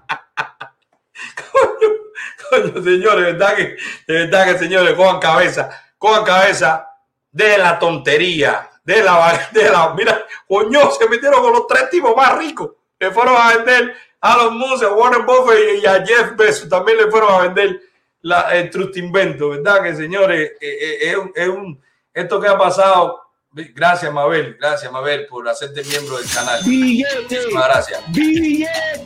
coño, 1.51 1.89
coño, 2.49 2.83
señores, 2.83 3.25
verdad 3.25 3.55
que, 3.55 3.75
de 4.07 4.13
verdad 4.25 4.45
que, 4.51 4.59
señores, 4.59 4.93
cojan 4.93 5.19
cabeza, 5.19 5.69
cojan 5.97 6.23
cabeza 6.23 6.87
de 7.31 7.57
la 7.57 7.77
tontería, 7.79 8.69
de 8.83 9.03
la, 9.03 9.49
de 9.51 9.69
la, 9.69 9.93
mira, 9.93 10.23
coño, 10.47 10.91
se 10.91 11.07
metieron 11.09 11.41
con 11.41 11.53
los 11.53 11.67
tres 11.67 11.89
tipos 11.89 12.15
más 12.15 12.37
ricos, 12.37 12.71
le 12.99 13.11
fueron 13.11 13.35
a 13.37 13.55
vender 13.57 13.95
a 14.21 14.37
los 14.37 14.51
Muses, 14.53 14.87
a 14.87 14.91
Warren 14.93 15.25
Buffett 15.25 15.83
y 15.83 15.85
a 15.85 16.03
Jeff 16.05 16.35
Bezos, 16.35 16.69
también 16.69 16.97
le 16.97 17.11
fueron 17.11 17.33
a 17.33 17.39
vender 17.39 17.79
la, 18.21 18.55
el 18.55 18.69
Trust 18.69 18.97
Invento, 18.97 19.49
¿verdad? 19.49 19.83
Que 19.83 19.95
señores, 19.95 20.51
eh, 20.59 20.77
eh, 20.81 20.97
es, 21.11 21.17
un- 21.17 21.31
es 21.35 21.47
un, 21.47 21.81
esto 22.15 22.39
que 22.39 22.47
ha 22.47 22.57
pasado, 22.57 23.21
gracias 23.51 24.11
Mabel, 24.11 24.55
gracias 24.57 24.89
Mabel 24.89 25.27
por 25.27 25.47
hacerte 25.49 25.83
miembro 25.83 26.17
del 26.17 26.29
canal. 26.31 26.61
Muchísimas 26.63 27.65
gracias. 27.65 28.01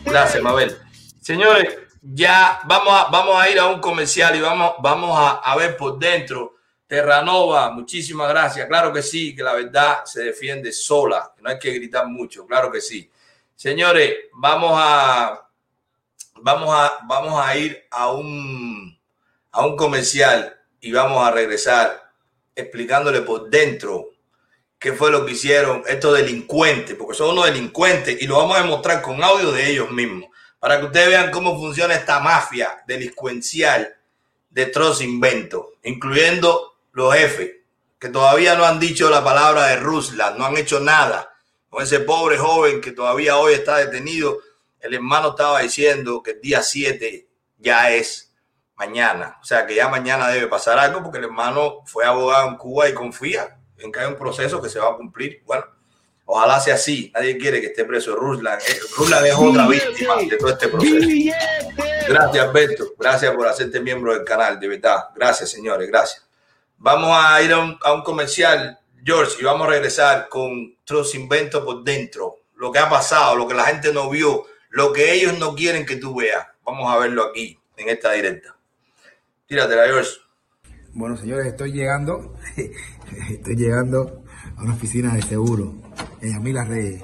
Gracias, 0.06 0.44
Mabel. 0.44 0.78
Señores, 1.20 1.76
ya 2.02 2.62
vamos 2.66 2.94
a, 2.94 3.10
vamos 3.10 3.36
a 3.36 3.50
ir 3.50 3.60
a 3.60 3.66
un 3.66 3.82
comercial 3.82 4.36
y 4.36 4.42
vamos, 4.42 4.76
vamos 4.80 5.18
a, 5.20 5.38
a 5.38 5.56
ver 5.56 5.76
por 5.76 5.98
dentro. 5.98 6.56
Terranova, 6.86 7.72
muchísimas 7.72 8.30
gracias. 8.30 8.68
Claro 8.68 8.94
que 8.94 9.02
sí, 9.02 9.36
que 9.36 9.44
la 9.44 9.54
verdad 9.54 10.06
se 10.06 10.24
defiende 10.24 10.72
sola. 10.72 11.34
No 11.40 11.50
hay 11.50 11.60
que 11.60 11.72
gritar 11.72 12.08
mucho, 12.08 12.46
claro 12.46 12.72
que 12.72 12.82
sí. 12.82 13.12
Señores, 13.56 14.16
vamos 14.34 14.72
a, 14.76 15.50
vamos 16.36 16.70
a, 16.72 17.00
vamos 17.08 17.44
a 17.44 17.58
ir 17.58 17.88
a 17.90 18.12
un, 18.12 18.98
a 19.52 19.66
un 19.66 19.76
comercial 19.76 20.60
y 20.80 20.92
vamos 20.92 21.28
a 21.28 21.32
regresar 21.32 22.09
explicándole 22.60 23.22
por 23.22 23.50
dentro 23.50 24.10
qué 24.78 24.94
fue 24.94 25.12
lo 25.12 25.26
que 25.26 25.34
hicieron 25.34 25.84
estos 25.88 26.18
delincuentes, 26.18 26.96
porque 26.96 27.18
son 27.18 27.32
unos 27.32 27.46
delincuentes 27.46 28.22
y 28.22 28.28
lo 28.28 28.38
vamos 28.38 28.58
a 28.58 28.62
demostrar 28.62 29.02
con 29.02 29.22
audio 29.24 29.52
de 29.52 29.70
ellos 29.70 29.92
mismos, 29.92 30.30
para 30.60 30.80
que 30.80 30.86
ustedes 30.86 31.10
vean 31.10 31.32
cómo 31.32 31.58
funciona 31.58 31.96
esta 31.96 32.20
mafia 32.20 32.84
delincuencial 32.88 33.96
de 34.50 34.66
Troz 34.68 35.02
Invento, 35.02 35.74
incluyendo 35.84 36.76
los 36.94 37.14
jefes, 37.14 37.52
que 38.00 38.10
todavía 38.10 38.56
no 38.56 38.64
han 38.64 38.80
dicho 38.80 39.10
la 39.10 39.24
palabra 39.24 39.68
de 39.68 39.76
Ruslan, 39.78 40.38
no 40.38 40.46
han 40.46 40.58
hecho 40.58 40.80
nada 40.80 41.34
con 41.70 41.84
ese 41.84 42.00
pobre 42.00 42.38
joven 42.38 42.82
que 42.82 42.92
todavía 42.92 43.38
hoy 43.38 43.54
está 43.54 43.78
detenido. 43.78 44.40
El 44.80 44.94
hermano 44.94 45.32
estaba 45.32 45.62
diciendo 45.62 46.24
que 46.24 46.32
el 46.32 46.42
día 46.42 46.64
7 46.64 47.28
ya 47.58 47.92
es 47.92 48.29
mañana, 48.80 49.38
o 49.42 49.44
sea 49.44 49.68
que 49.68 49.76
ya 49.76 49.90
mañana 49.90 50.30
debe 50.30 50.48
pasar 50.48 50.80
algo 50.80 51.04
porque 51.04 51.18
el 51.18 51.26
hermano 51.26 51.82
fue 51.86 52.06
abogado 52.06 52.48
en 52.48 52.56
Cuba 52.56 52.88
y 52.88 52.94
confía 52.94 53.58
en 53.78 53.92
que 53.92 54.00
hay 54.00 54.08
un 54.08 54.16
proceso 54.16 54.62
que 54.62 54.70
se 54.70 54.80
va 54.80 54.92
a 54.92 54.96
cumplir. 54.96 55.44
Bueno, 55.46 55.66
ojalá 56.26 56.62
sea 56.62 56.76
así. 56.76 57.12
Nadie 57.14 57.38
quiere 57.38 57.60
que 57.60 57.68
esté 57.68 57.84
preso 57.84 58.16
Ruslan. 58.16 58.58
Eh, 58.58 58.80
Ruslan 58.98 59.26
es 59.26 59.36
otra 59.36 59.68
víctima 59.68 60.16
de 60.16 60.38
todo 60.38 60.50
este 60.50 60.70
proceso. 60.70 61.08
Gracias, 62.08 62.48
Alberto. 62.48 62.94
Gracias 62.98 63.36
por 63.36 63.48
hacerte 63.48 63.82
miembro 63.82 64.14
del 64.14 64.24
canal, 64.24 64.58
de 64.60 64.68
verdad. 64.70 65.10
Gracias, 65.14 65.50
señores. 65.52 65.88
Gracias. 65.90 66.26
Vamos 66.78 67.10
a 67.14 67.42
ir 67.42 67.52
a 67.52 67.60
un, 67.60 67.78
a 67.84 67.92
un 67.92 68.02
comercial, 68.02 68.80
George, 69.04 69.36
y 69.42 69.44
vamos 69.44 69.68
a 69.68 69.72
regresar 69.72 70.30
con 70.30 70.78
otros 70.84 71.14
inventos 71.16 71.64
por 71.66 71.84
dentro. 71.84 72.38
Lo 72.56 72.72
que 72.72 72.80
ha 72.80 72.90
pasado, 72.90 73.36
lo 73.36 73.48
que 73.48 73.54
la 73.54 73.66
gente 73.66 73.94
no 73.94 74.10
vio, 74.10 74.46
lo 74.70 74.94
que 74.94 75.14
ellos 75.14 75.38
no 75.38 75.54
quieren 75.54 75.86
que 75.86 75.98
tú 75.98 76.16
veas. 76.16 76.48
Vamos 76.64 76.94
a 76.94 76.98
verlo 76.98 77.26
aquí, 77.26 77.60
en 77.76 77.90
esta 77.90 78.12
directa. 78.12 78.56
Tíratela, 79.50 79.88
George. 79.88 80.12
Bueno, 80.94 81.18
señores, 81.18 81.48
estoy 81.48 81.72
llegando, 81.72 82.36
estoy 83.32 83.56
llegando 83.56 84.24
a 84.56 84.62
una 84.62 84.76
oficina 84.76 85.16
de 85.16 85.24
seguro 85.24 85.74
en 86.22 86.34
Yamila 86.34 86.66
Reyes. 86.66 87.04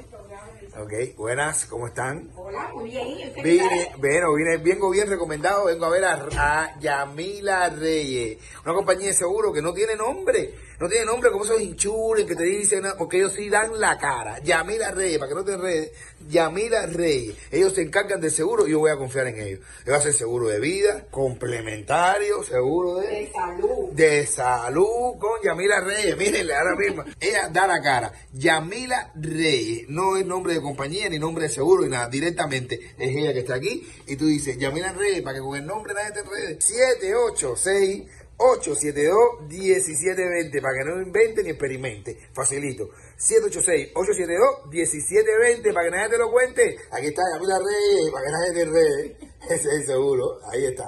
Ok, 0.78 1.18
buenas, 1.18 1.66
¿cómo 1.66 1.88
están? 1.88 2.30
Hola, 2.48 2.70
muy 2.76 2.92
bien. 2.92 3.08
¿y 3.08 3.28
usted 3.28 3.34
qué 3.34 3.42
Vine, 3.42 3.92
bueno, 3.98 4.36
vine, 4.36 4.58
vengo 4.58 4.92
bien 4.92 5.10
recomendado, 5.10 5.66
vengo 5.66 5.86
a 5.86 5.90
ver 5.90 6.06
a, 6.06 6.28
a 6.38 6.80
Yamila 6.80 7.70
Reyes, 7.70 8.38
una 8.64 8.76
compañía 8.76 9.08
de 9.08 9.14
seguro 9.16 9.52
que 9.52 9.64
no 9.64 9.74
tiene 9.74 9.96
nombre, 9.96 10.54
no 10.80 10.88
tiene 10.88 11.06
nombre 11.06 11.32
como 11.32 11.44
esos 11.44 11.60
inchures 11.60 12.26
que 12.26 12.36
te 12.36 12.44
dicen, 12.44 12.84
porque 13.00 13.18
ellos 13.18 13.34
sí 13.34 13.50
dan 13.50 13.80
la 13.80 13.98
cara. 13.98 14.38
Yamila 14.44 14.92
Reyes, 14.92 15.18
para 15.18 15.30
que 15.30 15.36
no 15.36 15.44
te 15.44 15.54
enredes, 15.54 15.92
Yamila 16.30 16.86
Reyes, 16.86 17.36
ellos 17.50 17.74
se 17.74 17.82
encargan 17.82 18.22
del 18.22 18.30
seguro 18.30 18.68
y 18.68 18.72
yo 18.72 18.80
voy 18.80 18.92
a 18.92 18.98
confiar 18.98 19.26
en 19.28 19.40
ellos. 19.40 19.60
Ellos 19.84 19.98
hacen 19.98 20.14
seguro 20.14 20.48
de 20.48 20.60
vida, 20.60 21.06
complementario, 21.10 22.44
seguro 22.44 22.98
de... 22.98 23.08
De 23.08 23.32
salud. 23.32 23.92
de 23.94 24.28
salud 24.28 25.18
con 25.18 25.42
Yamila 25.44 25.82
Reyes. 25.82 26.18
Mírenle 26.18 26.54
ahora 26.54 26.76
mismo. 26.76 27.04
Ella 27.20 27.50
da 27.50 27.66
la 27.66 27.82
cara. 27.82 28.12
Yamila 28.34 29.14
Reyes. 29.16 29.90
No 29.90 30.18
es 30.18 30.26
nombre 30.26 30.54
de 30.54 30.62
compañía 30.62 31.10
ni 31.10 31.18
nombre 31.18 31.46
de 31.46 31.50
seguro 31.50 31.84
ni 31.84 31.90
nada. 31.90 32.10
Directamente 32.36 32.76
es 32.98 33.16
ella 33.16 33.34
que 33.34 33.40
está 33.40 33.56
aquí. 33.56 33.88
Y 34.08 34.18
tú 34.18 34.26
dices, 34.26 34.58
Yamila 34.58 34.92
Reyes, 34.92 35.22
para 35.22 35.38
que 35.38 35.42
con 35.42 35.58
el 35.58 35.66
nombre 35.66 35.94
nadie 35.94 36.12
te 36.12 36.20
enrede. 36.20 36.60
786 36.60 38.04
872 38.38 39.48
1720 39.48 40.62
para 40.62 40.74
que 40.78 40.90
no 40.90 41.02
invente 41.02 41.44
ni 41.44 41.52
experimente. 41.52 42.18
Facilito. 42.34 42.90
786 43.16 43.92
872 43.96 44.68
1720 44.70 45.74
para 45.74 45.86
que 45.86 45.96
nadie 45.96 46.10
te 46.10 46.18
lo 46.18 46.32
cuente. 46.32 46.78
Aquí 46.92 47.08
está 47.08 47.22
Yamila 47.34 47.60
Reyes, 47.60 48.12
para 48.12 48.26
que 48.26 48.32
nadie 48.32 48.54
te 48.54 48.62
enrede. 48.62 49.18
Ese 49.50 49.70
es 49.80 49.86
seguro. 49.86 50.40
Ahí 50.52 50.66
está. 50.66 50.84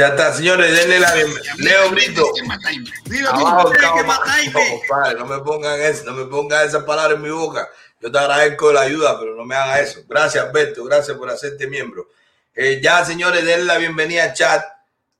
Ya 0.00 0.08
está, 0.08 0.32
señores, 0.32 0.74
denle 0.74 0.98
la 0.98 1.12
bienvenida. 1.12 1.52
Leo 1.58 1.90
Brito. 1.90 2.22
Tú, 2.22 2.32
que 2.32 2.42
matarme. 2.42 2.90
No, 5.18 5.26
me 5.26 5.40
pongan 5.40 5.78
eso, 5.78 6.04
no 6.06 6.12
me 6.12 6.24
pongan 6.24 6.66
esas 6.66 6.84
palabras 6.84 7.16
en 7.16 7.22
mi 7.22 7.28
boca. 7.28 7.68
Yo 8.00 8.10
te 8.10 8.18
agradezco 8.18 8.72
la 8.72 8.80
ayuda, 8.80 9.20
pero 9.20 9.34
no 9.34 9.44
me 9.44 9.54
haga 9.54 9.78
eso. 9.78 10.00
Gracias, 10.08 10.42
Alberto, 10.42 10.84
gracias 10.84 11.14
por 11.18 11.28
hacerte 11.28 11.66
miembro. 11.66 12.08
Eh, 12.54 12.80
ya, 12.82 13.04
señores, 13.04 13.44
denle 13.44 13.66
la 13.66 13.76
bienvenida 13.76 14.24
al 14.24 14.32
chat 14.32 14.64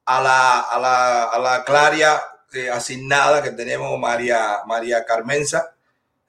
a 0.06 0.22
la, 0.22 0.60
a 0.60 0.78
la, 0.78 1.24
a 1.24 1.38
la 1.38 1.62
Claria 1.62 2.18
eh, 2.54 2.70
asignada 2.70 3.42
que 3.42 3.50
tenemos 3.50 3.98
María, 3.98 4.60
María 4.66 5.04
Carmenza. 5.04 5.74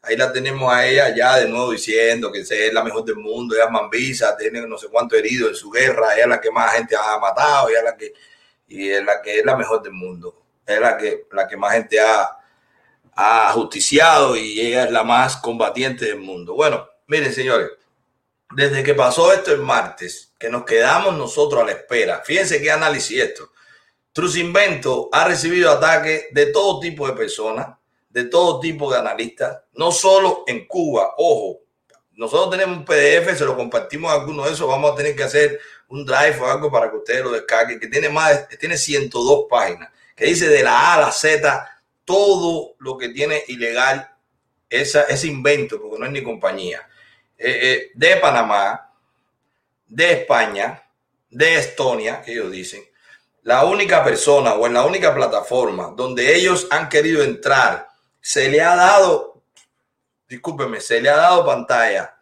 Ahí 0.01 0.17
la 0.17 0.29
tenemos 0.33 0.73
a 0.73 0.85
ella 0.85 1.15
ya 1.15 1.37
de 1.37 1.47
nuevo 1.47 1.71
diciendo 1.71 2.29
que 2.29 2.41
es 2.41 2.73
la 2.73 2.83
mejor 2.83 3.05
del 3.05 3.15
mundo, 3.15 3.55
ella 3.55 3.65
es 3.65 3.71
mambisa, 3.71 4.35
tiene 4.35 4.67
no 4.67 4.77
sé 4.77 4.89
cuánto 4.89 5.15
herido 5.15 5.47
en 5.47 5.55
su 5.55 5.69
guerra, 5.69 6.15
ella 6.15 6.23
es 6.23 6.27
la 6.29 6.41
que 6.41 6.51
más 6.51 6.73
gente 6.73 6.97
ha 6.97 7.17
matado, 7.17 7.69
ella 7.69 7.79
es 7.79 7.85
la 7.85 7.95
que, 7.95 8.13
y 8.71 8.89
es 8.89 9.03
la 9.03 9.21
que 9.21 9.39
es 9.39 9.45
la 9.45 9.55
mejor 9.55 9.81
del 9.83 9.93
mundo, 9.93 10.43
es 10.65 10.79
la 10.79 10.97
que, 10.97 11.27
la 11.31 11.47
que 11.47 11.57
más 11.57 11.73
gente 11.73 11.99
ha, 11.99 12.37
ha 13.13 13.51
justiciado 13.51 14.35
y 14.37 14.59
ella 14.59 14.85
es 14.85 14.91
la 14.91 15.03
más 15.03 15.37
combatiente 15.37 16.05
del 16.05 16.19
mundo. 16.19 16.55
Bueno, 16.55 16.87
miren 17.07 17.33
señores, 17.33 17.71
desde 18.55 18.83
que 18.83 18.93
pasó 18.93 19.31
esto 19.33 19.51
el 19.51 19.61
martes, 19.61 20.33
que 20.39 20.49
nos 20.49 20.63
quedamos 20.63 21.15
nosotros 21.17 21.61
a 21.61 21.65
la 21.65 21.73
espera, 21.73 22.21
fíjense 22.23 22.61
qué 22.61 22.71
análisis 22.71 23.19
esto. 23.19 23.51
Trus 24.13 24.37
Invento 24.37 25.09
ha 25.11 25.25
recibido 25.25 25.71
ataques 25.71 26.25
de 26.31 26.47
todo 26.47 26.79
tipo 26.79 27.07
de 27.07 27.13
personas, 27.13 27.77
de 28.09 28.25
todo 28.25 28.59
tipo 28.59 28.91
de 28.91 28.99
analistas, 28.99 29.63
no 29.73 29.91
solo 29.91 30.43
en 30.47 30.67
Cuba, 30.67 31.13
ojo, 31.17 31.60
nosotros 32.21 32.51
tenemos 32.51 32.77
un 32.77 32.85
PDF, 32.85 33.35
se 33.35 33.45
lo 33.45 33.57
compartimos 33.57 34.11
a 34.11 34.13
alguno 34.13 34.45
de 34.45 34.53
esos, 34.53 34.67
vamos 34.67 34.91
a 34.91 34.95
tener 34.95 35.15
que 35.15 35.23
hacer 35.23 35.59
un 35.87 36.05
drive 36.05 36.37
o 36.39 36.45
algo 36.45 36.71
para 36.71 36.91
que 36.91 36.97
ustedes 36.97 37.23
lo 37.23 37.31
descarguen, 37.31 37.79
que 37.79 37.87
tiene 37.87 38.09
más, 38.09 38.47
tiene 38.59 38.77
102 38.77 39.47
páginas, 39.49 39.89
que 40.15 40.25
dice 40.25 40.47
de 40.47 40.61
la 40.61 40.79
A 40.79 40.93
a 40.93 41.01
la 41.01 41.11
Z 41.11 41.67
todo 42.05 42.75
lo 42.77 42.95
que 42.95 43.09
tiene 43.09 43.43
ilegal 43.47 44.07
esa, 44.69 45.01
ese 45.05 45.25
invento, 45.25 45.81
porque 45.81 45.97
no 45.97 46.05
es 46.05 46.11
ni 46.11 46.21
compañía, 46.21 46.87
eh, 47.39 47.59
eh, 47.59 47.91
de 47.95 48.15
Panamá, 48.17 48.93
de 49.87 50.11
España, 50.11 50.79
de 51.27 51.55
Estonia, 51.55 52.21
que 52.21 52.33
ellos 52.33 52.51
dicen, 52.51 52.83
la 53.41 53.65
única 53.65 54.03
persona 54.03 54.53
o 54.53 54.67
en 54.67 54.75
la 54.75 54.85
única 54.85 55.11
plataforma 55.15 55.91
donde 55.97 56.35
ellos 56.35 56.67
han 56.69 56.87
querido 56.87 57.23
entrar, 57.23 57.87
se 58.21 58.47
le 58.47 58.61
ha 58.61 58.75
dado, 58.75 59.30
discúlpeme, 60.31 60.79
se 60.79 61.01
le 61.01 61.09
ha 61.09 61.17
dado 61.17 61.45
pantalla, 61.45 62.17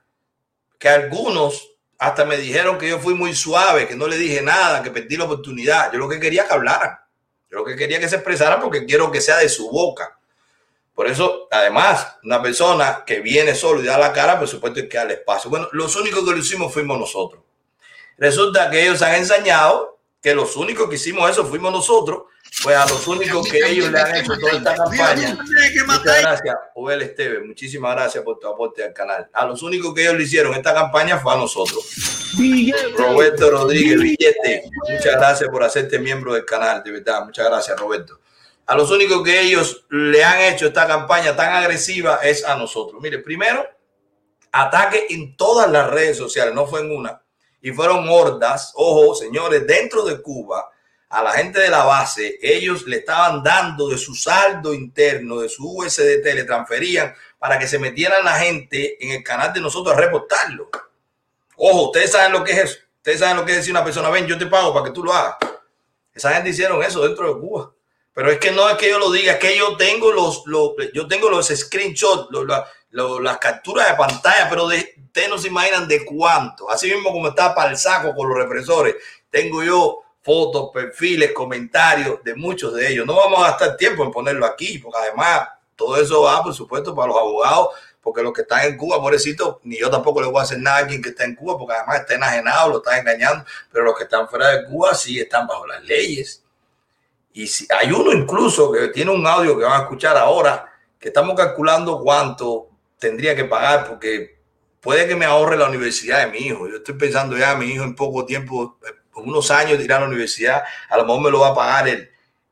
que 0.79 0.89
algunos 0.89 1.75
hasta 1.99 2.25
me 2.25 2.37
dijeron 2.37 2.77
que 2.79 2.89
yo 2.89 2.97
fui 2.97 3.13
muy 3.13 3.35
suave, 3.35 3.87
que 3.87 3.95
no 3.95 4.07
le 4.07 4.17
dije 4.17 4.41
nada, 4.41 4.81
que 4.81 4.89
perdí 4.89 5.15
la 5.15 5.25
oportunidad. 5.25 5.91
Yo 5.93 5.99
lo 5.99 6.09
que 6.09 6.19
quería 6.19 6.47
que 6.47 6.53
hablaran, 6.53 6.97
yo 7.51 7.59
lo 7.59 7.65
que 7.65 7.75
quería 7.75 7.99
que 7.99 8.09
se 8.09 8.15
expresaran 8.15 8.61
porque 8.61 8.85
quiero 8.85 9.11
que 9.11 9.21
sea 9.21 9.37
de 9.37 9.47
su 9.47 9.69
boca. 9.69 10.17
Por 10.95 11.07
eso, 11.07 11.47
además, 11.51 12.17
una 12.23 12.41
persona 12.41 13.03
que 13.05 13.19
viene 13.19 13.53
solo 13.53 13.81
y 13.81 13.85
da 13.85 13.97
la 13.97 14.11
cara, 14.11 14.39
por 14.39 14.47
supuesto, 14.47 14.79
hay 14.79 14.89
que 14.89 14.97
darle 14.97 15.13
espacio. 15.13 15.49
Bueno, 15.51 15.67
los 15.71 15.95
únicos 15.95 16.25
que 16.25 16.31
lo 16.31 16.37
hicimos 16.37 16.73
fuimos 16.73 16.99
nosotros. 16.99 17.43
Resulta 18.17 18.71
que 18.71 18.81
ellos 18.81 19.01
han 19.03 19.15
enseñado 19.15 19.99
que 20.21 20.33
los 20.33 20.55
únicos 20.55 20.89
que 20.89 20.95
hicimos 20.95 21.29
eso 21.29 21.45
fuimos 21.45 21.71
nosotros, 21.71 22.23
pues 22.63 22.75
a 22.75 22.85
los 22.87 23.07
únicos 23.07 23.47
que 23.47 23.59
ellos 23.65 23.91
le 23.91 23.99
han 23.99 24.15
hecho 24.15 24.37
toda 24.37 24.53
esta 24.53 24.75
campaña. 24.75 25.37
Muchas 25.85 26.21
gracias, 26.21 26.55
Obel 26.75 27.01
Esteve, 27.01 27.43
muchísimas 27.43 27.95
gracias 27.95 28.23
por 28.23 28.39
tu 28.39 28.47
aporte 28.47 28.83
al 28.83 28.93
canal. 28.93 29.29
A 29.33 29.45
los 29.45 29.63
únicos 29.63 29.93
que 29.93 30.01
ellos 30.01 30.15
le 30.15 30.23
hicieron 30.23 30.53
esta 30.53 30.73
campaña 30.73 31.19
fue 31.19 31.33
a 31.33 31.37
nosotros. 31.37 31.85
Roberto 32.97 33.49
Rodríguez, 33.49 33.99
billete, 33.99 34.69
muchas 34.89 35.15
gracias 35.15 35.49
por 35.49 35.63
hacerte 35.63 35.99
miembro 35.99 36.33
del 36.33 36.45
canal, 36.45 36.83
de 36.83 36.91
verdad, 36.91 37.25
muchas 37.25 37.45
gracias, 37.47 37.79
Roberto. 37.79 38.19
A 38.65 38.75
los 38.75 38.91
únicos 38.91 39.23
que 39.23 39.41
ellos 39.41 39.85
le 39.89 40.23
han 40.23 40.41
hecho 40.41 40.67
esta 40.67 40.85
campaña 40.85 41.35
tan 41.35 41.53
agresiva 41.53 42.19
es 42.21 42.45
a 42.45 42.55
nosotros. 42.55 43.01
Mire, 43.01 43.17
primero, 43.19 43.67
ataque 44.51 45.07
en 45.09 45.35
todas 45.35 45.71
las 45.71 45.89
redes 45.89 46.17
sociales, 46.17 46.53
no 46.53 46.67
fue 46.67 46.81
en 46.81 46.91
una 46.91 47.21
y 47.61 47.71
fueron 47.71 48.07
hordas, 48.07 48.71
ojo, 48.75 49.15
señores, 49.15 49.65
dentro 49.67 50.03
de 50.03 50.21
Cuba, 50.21 50.69
a 51.09 51.23
la 51.23 51.31
gente 51.31 51.59
de 51.59 51.69
la 51.69 51.83
base, 51.83 52.37
ellos 52.41 52.85
le 52.85 52.97
estaban 52.97 53.41
dando 53.41 53.89
de 53.89 53.97
su 53.97 54.13
saldo 54.13 54.73
interno, 54.73 55.39
de 55.39 55.49
su 55.49 55.67
USDT, 55.67 56.23
le 56.23 56.43
transferían 56.43 57.15
para 57.39 57.57
que 57.57 57.67
se 57.67 57.79
metieran 57.79 58.23
la 58.23 58.37
gente 58.37 59.03
en 59.03 59.11
el 59.17 59.23
canal 59.23 59.51
de 59.51 59.59
nosotros 59.59 59.95
a 59.95 59.99
reportarlo. 59.99 60.69
Ojo, 61.55 61.87
ustedes 61.87 62.11
saben 62.11 62.31
lo 62.31 62.43
que 62.43 62.51
es 62.51 62.57
eso. 62.59 62.79
Ustedes 62.97 63.19
saben 63.19 63.37
lo 63.37 63.45
que 63.45 63.51
es 63.51 63.57
decir 63.57 63.71
una 63.71 63.83
persona, 63.83 64.09
ven, 64.09 64.27
yo 64.27 64.37
te 64.37 64.45
pago 64.45 64.73
para 64.73 64.85
que 64.85 64.91
tú 64.91 65.03
lo 65.03 65.13
hagas. 65.13 65.37
Esa 66.13 66.33
gente 66.33 66.49
hicieron 66.49 66.83
eso 66.83 67.01
dentro 67.01 67.33
de 67.33 67.39
Cuba. 67.39 67.73
Pero 68.13 68.31
es 68.31 68.39
que 68.39 68.51
no 68.51 68.69
es 68.69 68.75
que 68.75 68.89
yo 68.89 68.99
lo 68.99 69.11
diga, 69.11 69.33
es 69.33 69.39
que 69.39 69.57
yo 69.57 69.77
tengo 69.77 70.11
los, 70.11 70.43
los 70.45 70.73
yo 70.93 71.07
tengo 71.07 71.29
los 71.29 71.47
screenshots, 71.47 72.27
las 72.91 73.37
capturas 73.37 73.89
de 73.89 73.95
pantalla, 73.95 74.47
pero 74.49 74.67
de, 74.67 74.95
ustedes 75.05 75.29
no 75.29 75.37
se 75.37 75.47
imaginan 75.47 75.87
de 75.87 76.05
cuánto. 76.05 76.69
Así 76.69 76.91
mismo 76.93 77.11
como 77.11 77.29
está 77.29 77.55
para 77.55 77.71
el 77.71 77.77
saco 77.77 78.13
con 78.13 78.27
los 78.27 78.37
represores, 78.37 78.95
tengo 79.29 79.63
yo 79.63 80.03
fotos, 80.29 80.69
perfiles, 80.71 81.31
comentarios 81.31 82.23
de 82.23 82.35
muchos 82.35 82.75
de 82.75 82.87
ellos. 82.87 83.03
No 83.03 83.15
vamos 83.15 83.39
a 83.39 83.47
gastar 83.47 83.75
tiempo 83.75 84.03
en 84.03 84.11
ponerlo 84.11 84.45
aquí, 84.45 84.77
porque 84.77 84.99
además 84.99 85.49
todo 85.75 85.99
eso 85.99 86.21
va, 86.21 86.43
por 86.43 86.53
supuesto, 86.53 86.93
para 86.93 87.07
los 87.07 87.17
abogados, 87.17 87.69
porque 87.99 88.21
los 88.21 88.31
que 88.31 88.41
están 88.41 88.63
en 88.67 88.77
Cuba, 88.77 89.01
pobrecito, 89.01 89.59
ni 89.63 89.79
yo 89.79 89.89
tampoco 89.89 90.21
le 90.21 90.27
voy 90.27 90.39
a 90.39 90.43
hacer 90.43 90.59
nada 90.59 90.77
a 90.77 90.87
quien 90.87 91.01
que 91.01 91.09
está 91.09 91.23
en 91.23 91.33
Cuba, 91.33 91.57
porque 91.57 91.73
además 91.73 92.01
está 92.01 92.13
enajenado, 92.13 92.69
lo 92.69 92.77
está 92.77 92.99
engañando, 92.99 93.43
pero 93.71 93.85
los 93.85 93.97
que 93.97 94.03
están 94.03 94.29
fuera 94.29 94.49
de 94.49 94.65
Cuba 94.65 94.93
sí 94.93 95.19
están 95.19 95.47
bajo 95.47 95.65
las 95.65 95.83
leyes. 95.83 96.43
Y 97.33 97.47
si 97.47 97.65
hay 97.67 97.91
uno 97.91 98.13
incluso 98.13 98.71
que 98.71 98.89
tiene 98.89 99.09
un 99.09 99.25
audio 99.25 99.57
que 99.57 99.63
van 99.63 99.81
a 99.81 99.83
escuchar 99.85 100.15
ahora, 100.15 100.71
que 100.99 101.07
estamos 101.07 101.35
calculando 101.35 102.01
cuánto 102.01 102.67
tendría 102.99 103.35
que 103.35 103.45
pagar 103.45 103.87
porque 103.89 104.37
puede 104.79 105.07
que 105.07 105.15
me 105.15 105.25
ahorre 105.25 105.57
la 105.57 105.67
universidad 105.67 106.23
de 106.23 106.31
mi 106.31 106.45
hijo. 106.45 106.67
Yo 106.69 106.75
estoy 106.75 106.93
pensando 106.93 107.35
ya, 107.35 107.55
mi 107.55 107.65
hijo 107.65 107.83
en 107.83 107.95
poco 107.95 108.27
tiempo, 108.27 108.77
unos 109.23 109.51
años 109.51 109.77
de 109.77 109.85
ir 109.85 109.93
a 109.93 109.99
la 109.99 110.07
universidad, 110.07 110.63
a 110.89 110.97
lo 110.97 111.03
mejor 111.03 111.21
me 111.21 111.31
lo 111.31 111.39
va 111.39 111.49
a 111.49 111.55
pagar 111.55 111.87
el, 111.87 112.09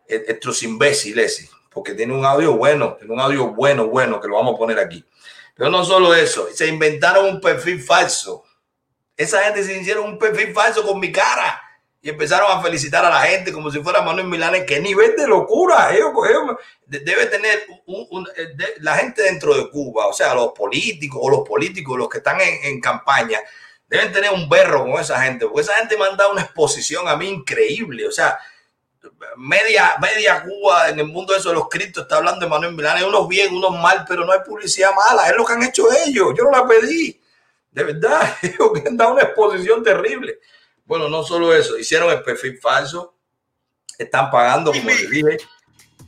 el, 0.07 0.23
estos 0.27 0.63
imbéciles, 0.63 1.49
porque 1.71 1.93
tiene 1.93 2.13
un 2.13 2.25
audio 2.25 2.53
bueno, 2.55 2.95
tiene 2.97 3.13
un 3.13 3.19
audio 3.19 3.53
bueno, 3.53 3.87
bueno, 3.87 4.19
que 4.19 4.27
lo 4.27 4.35
vamos 4.35 4.55
a 4.55 4.57
poner 4.57 4.79
aquí. 4.79 5.03
Pero 5.55 5.69
no 5.69 5.83
solo 5.83 6.13
eso, 6.13 6.47
se 6.53 6.67
inventaron 6.67 7.25
un 7.25 7.41
perfil 7.41 7.81
falso. 7.81 8.43
Esa 9.15 9.43
gente 9.43 9.63
se 9.63 9.75
hicieron 9.79 10.05
un 10.05 10.19
perfil 10.19 10.53
falso 10.53 10.85
con 10.85 10.99
mi 10.99 11.11
cara 11.11 11.61
y 11.99 12.09
empezaron 12.09 12.49
a 12.51 12.61
felicitar 12.61 13.03
a 13.03 13.09
la 13.09 13.21
gente 13.21 13.51
como 13.51 13.71
si 13.71 13.81
fuera 13.81 14.01
Manuel 14.01 14.27
Milán. 14.27 14.65
¿Qué 14.65 14.79
nivel 14.79 15.15
de 15.17 15.27
locura? 15.27 15.89
debe 16.85 17.25
tener 17.25 17.65
eh, 17.87 18.55
la 18.79 18.95
gente 18.95 19.23
dentro 19.23 19.55
de 19.55 19.69
Cuba, 19.69 20.07
o 20.07 20.13
sea, 20.13 20.35
los 20.35 20.53
políticos 20.53 21.19
o 21.21 21.29
los 21.29 21.47
políticos, 21.47 21.97
los 21.97 22.07
que 22.07 22.19
están 22.19 22.37
en, 22.39 22.79
campaña, 22.79 23.39
deben 23.87 24.11
tener 24.11 24.31
un 24.31 24.49
berro 24.49 24.83
con 24.83 24.99
esa 24.99 25.21
gente, 25.21 25.45
porque 25.45 25.61
esa 25.61 25.75
gente 25.75 25.97
me 25.97 26.05
ha 26.05 26.15
dado 26.15 26.31
una 26.31 26.41
exposición 26.41 27.07
a 27.07 27.15
mí 27.15 27.29
increíble. 27.29 28.07
O 28.07 28.11
sea, 28.11 28.37
media, 29.37 29.95
media 30.01 30.43
Cuba 30.43 30.89
en 30.89 30.99
el 30.99 31.07
mundo 31.07 31.33
de 31.33 31.39
eso 31.39 31.49
de 31.49 31.55
los 31.55 31.69
criptos 31.69 32.03
está 32.03 32.17
hablando 32.17 32.41
de 32.41 32.49
Manuel 32.49 32.73
Milán, 32.73 33.03
unos 33.03 33.27
bien, 33.27 33.55
unos 33.55 33.71
mal, 33.79 34.05
pero 34.07 34.25
no 34.25 34.33
hay 34.33 34.39
publicidad 34.45 34.91
mala, 34.93 35.29
es 35.29 35.35
lo 35.35 35.45
que 35.45 35.53
han 35.53 35.63
hecho 35.63 35.87
ellos. 36.05 36.33
Yo 36.37 36.43
no 36.43 36.51
la 36.51 36.67
pedí. 36.67 37.19
De 37.71 37.83
verdad, 37.83 38.35
ellos 38.41 38.71
que 38.73 38.87
han 38.87 38.97
dado 38.97 39.13
una 39.13 39.23
exposición 39.23 39.83
terrible. 39.83 40.39
Bueno, 40.85 41.09
no 41.09 41.23
solo 41.23 41.53
eso, 41.53 41.77
hicieron 41.77 42.09
el 42.11 42.23
perfil 42.23 42.59
falso, 42.59 43.15
están 43.97 44.31
pagando, 44.31 44.71
como 44.71 44.89
les 44.89 45.09
dije. 45.09 45.37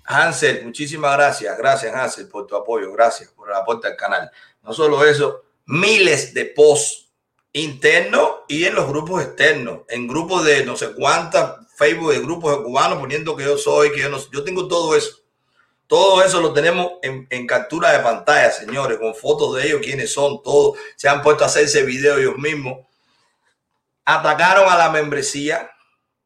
Hansel, 0.05 0.65
muchísimas 0.65 1.15
gracias, 1.15 1.55
gracias 1.55 1.93
Hansel 1.93 2.27
por 2.27 2.47
tu 2.47 2.55
apoyo, 2.55 2.91
gracias 2.93 3.29
por 3.29 3.49
el 3.49 3.55
aporte 3.55 3.87
al 3.87 3.95
canal. 3.95 4.31
No 4.63 4.73
solo 4.73 5.05
eso, 5.05 5.43
miles 5.65 6.33
de 6.33 6.45
posts 6.45 7.08
internos 7.53 8.29
y 8.47 8.65
en 8.65 8.75
los 8.75 8.87
grupos 8.87 9.23
externos, 9.23 9.81
en 9.89 10.07
grupos 10.07 10.45
de 10.45 10.65
no 10.65 10.75
sé 10.75 10.93
cuántas, 10.93 11.55
Facebook 11.75 12.11
de 12.11 12.19
grupos 12.19 12.57
de 12.57 12.63
cubanos 12.63 12.99
poniendo 12.99 13.35
que 13.35 13.45
yo 13.45 13.57
soy, 13.57 13.91
que 13.91 14.01
yo 14.01 14.09
no 14.09 14.17
yo 14.31 14.43
tengo 14.43 14.67
todo 14.67 14.95
eso. 14.95 15.17
Todo 15.87 16.23
eso 16.23 16.39
lo 16.39 16.53
tenemos 16.53 16.93
en, 17.01 17.25
en, 17.31 17.47
captura 17.47 17.91
de 17.91 17.99
pantalla, 17.99 18.51
señores, 18.51 18.99
con 18.99 19.15
fotos 19.15 19.55
de 19.55 19.67
ellos, 19.67 19.81
quiénes 19.83 20.13
son, 20.13 20.43
todos. 20.43 20.77
Se 20.95 21.09
han 21.09 21.23
puesto 21.23 21.43
a 21.43 21.47
hacer 21.47 21.63
ese 21.63 21.81
video 21.83 22.19
ellos 22.19 22.37
mismos 22.37 22.77
atacaron 24.15 24.69
a 24.69 24.77
la 24.77 24.89
membresía. 24.89 25.71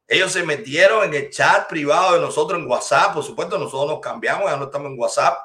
Ellos 0.08 0.32
se 0.32 0.44
metieron 0.44 1.04
en 1.06 1.14
el 1.14 1.30
chat 1.30 1.68
privado 1.68 2.14
de 2.14 2.22
nosotros 2.22 2.60
en 2.60 2.70
WhatsApp. 2.70 3.14
Por 3.14 3.24
supuesto, 3.24 3.58
nosotros 3.58 3.90
nos 3.90 4.00
cambiamos, 4.00 4.50
ya 4.50 4.58
no 4.58 4.66
estamos 4.66 4.92
en 4.92 5.00
WhatsApp. 5.00 5.38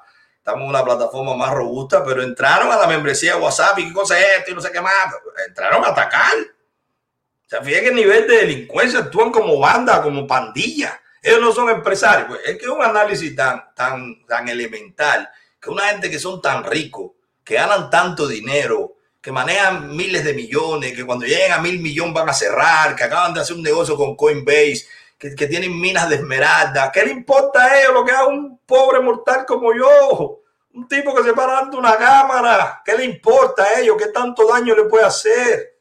Estamos 0.49 0.65
en 0.65 0.71
una 0.71 0.83
plataforma 0.83 1.37
más 1.37 1.51
robusta, 1.53 2.03
pero 2.03 2.23
entraron 2.23 2.73
a 2.73 2.77
la 2.79 2.87
membresía 2.87 3.35
de 3.35 3.41
WhatsApp 3.43 3.81
y 3.81 3.89
qué 3.89 3.93
cosa 3.93 4.19
es 4.19 4.39
esto 4.39 4.51
y 4.51 4.55
no 4.55 4.63
sé 4.63 4.73
qué 4.73 4.81
más. 4.81 5.15
Entraron 5.47 5.85
a 5.85 5.89
atacar. 5.89 6.33
O 6.39 7.49
sea, 7.51 7.61
fíjense 7.61 7.83
que 7.83 7.89
el 7.91 7.95
nivel 7.95 8.27
de 8.27 8.37
delincuencia 8.39 9.01
actúan 9.01 9.31
como 9.31 9.59
banda, 9.59 10.01
como 10.01 10.27
pandilla. 10.27 10.99
Ellos 11.21 11.43
no 11.43 11.53
son 11.53 11.69
empresarios. 11.69 12.29
Pues 12.29 12.41
es 12.47 12.57
que 12.57 12.65
es 12.65 12.71
un 12.71 12.83
análisis 12.83 13.37
tan, 13.37 13.63
tan, 13.75 14.25
tan 14.27 14.49
elemental 14.49 15.29
que 15.61 15.69
una 15.69 15.83
gente 15.89 16.11
que 16.11 16.19
son 16.19 16.41
tan 16.41 16.65
ricos, 16.65 17.11
que 17.45 17.57
ganan 17.57 17.91
tanto 17.91 18.27
dinero, 18.27 18.95
que 19.21 19.31
manejan 19.31 19.95
miles 19.95 20.25
de 20.25 20.33
millones, 20.33 20.95
que 20.95 21.05
cuando 21.05 21.27
lleguen 21.27 21.53
a 21.53 21.59
mil 21.59 21.79
millones 21.79 22.15
van 22.15 22.31
a 22.31 22.33
cerrar, 22.33 22.97
que 22.97 23.05
acaban 23.05 23.35
de 23.35 23.41
hacer 23.41 23.55
un 23.55 23.63
negocio 23.63 23.97
con 23.97 24.17
Coinbase, 24.17 24.87
que, 25.19 25.31
tienen 25.49 25.79
minas 25.79 26.09
de 26.09 26.17
esmeralda. 26.17 26.93
¿Qué 26.93 27.05
le 27.05 27.11
importa 27.11 27.65
a 27.65 27.81
ellos 27.81 27.93
lo 27.93 28.05
que 28.05 28.13
haga 28.13 28.29
un 28.29 28.59
pobre 28.65 29.01
mortal 29.01 29.45
como 29.45 29.75
yo? 29.75 30.43
Un 30.75 30.87
tipo 30.87 31.15
que 31.15 31.25
se 31.25 31.33
para 31.33 31.55
dando 31.55 31.79
una 31.79 31.97
cámara. 31.97 32.81
¿Qué 32.85 32.97
le 32.97 33.05
importa 33.05 33.65
a 33.65 33.81
ellos? 33.81 33.97
¿Qué 33.99 34.09
tanto 34.09 34.47
daño 34.47 34.77
le 34.77 34.85
puede 34.85 35.05
hacer? 35.05 35.75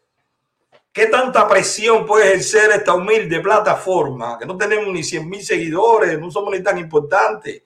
¿Qué 0.92 1.06
tanta 1.06 1.48
presión 1.48 2.08
puede 2.08 2.30
ejercer 2.30 2.72
esta 2.72 2.96
humilde 2.96 3.40
plataforma? 3.40 4.40
Que 4.40 4.48
no 4.48 4.58
tenemos 4.58 4.88
ni 4.88 5.04
100 5.04 5.30
mil 5.30 5.44
seguidores, 5.44 6.20
no 6.20 6.32
somos 6.32 6.52
ni 6.52 6.64
tan 6.64 6.80
importantes. 6.80 7.62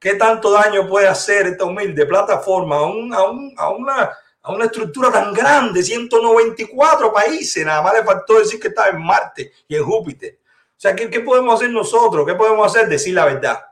¿Qué 0.00 0.14
tanto 0.14 0.50
daño 0.50 0.88
puede 0.88 1.06
hacer 1.06 1.46
esta 1.46 1.64
humilde 1.64 2.04
plataforma 2.04 2.78
a, 2.78 2.80
a, 2.80 3.70
una, 3.70 4.10
a 4.42 4.52
una 4.52 4.64
estructura 4.64 5.12
tan 5.12 5.32
grande, 5.32 5.80
194 5.80 7.12
países? 7.12 7.64
Nada 7.64 7.80
más 7.82 7.94
le 7.94 8.02
faltó 8.02 8.40
decir 8.40 8.58
que 8.58 8.66
está 8.66 8.88
en 8.88 9.00
Marte 9.00 9.52
y 9.68 9.76
en 9.76 9.84
Júpiter. 9.84 10.41
Sea, 10.82 10.96
¿qué, 10.96 11.08
¿qué 11.08 11.20
podemos 11.20 11.54
hacer 11.54 11.70
nosotros? 11.70 12.26
¿Qué 12.26 12.34
podemos 12.34 12.66
hacer? 12.66 12.88
Decir 12.88 13.14
la 13.14 13.24
verdad. 13.24 13.66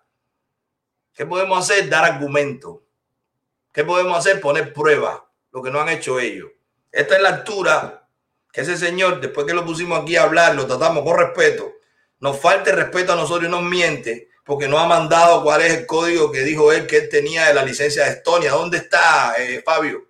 ¿Qué 1.12 1.26
podemos 1.26 1.58
hacer? 1.58 1.88
Dar 1.88 2.04
argumentos. 2.04 2.76
¿Qué 3.72 3.82
podemos 3.82 4.16
hacer? 4.16 4.40
Poner 4.40 4.72
pruebas. 4.72 5.20
Lo 5.50 5.60
que 5.60 5.72
no 5.72 5.80
han 5.80 5.88
hecho 5.88 6.20
ellos. 6.20 6.50
Esta 6.92 7.16
es 7.16 7.22
la 7.22 7.30
altura 7.30 8.06
que 8.52 8.60
ese 8.60 8.76
señor, 8.76 9.20
después 9.20 9.44
que 9.44 9.54
lo 9.54 9.66
pusimos 9.66 10.00
aquí 10.00 10.14
a 10.14 10.22
hablar, 10.22 10.54
lo 10.54 10.68
tratamos 10.68 11.02
con 11.02 11.18
respeto, 11.18 11.72
nos 12.20 12.38
falte 12.38 12.70
respeto 12.70 13.14
a 13.14 13.16
nosotros 13.16 13.48
y 13.48 13.50
nos 13.50 13.64
miente 13.64 14.28
porque 14.44 14.68
no 14.68 14.78
ha 14.78 14.86
mandado 14.86 15.42
cuál 15.42 15.62
es 15.62 15.74
el 15.78 15.86
código 15.86 16.30
que 16.30 16.42
dijo 16.42 16.72
él 16.72 16.86
que 16.86 16.98
él 16.98 17.08
tenía 17.08 17.48
de 17.48 17.54
la 17.54 17.64
licencia 17.64 18.04
de 18.04 18.10
Estonia. 18.10 18.52
¿Dónde 18.52 18.76
está, 18.76 19.34
eh, 19.36 19.62
Fabio? 19.64 20.09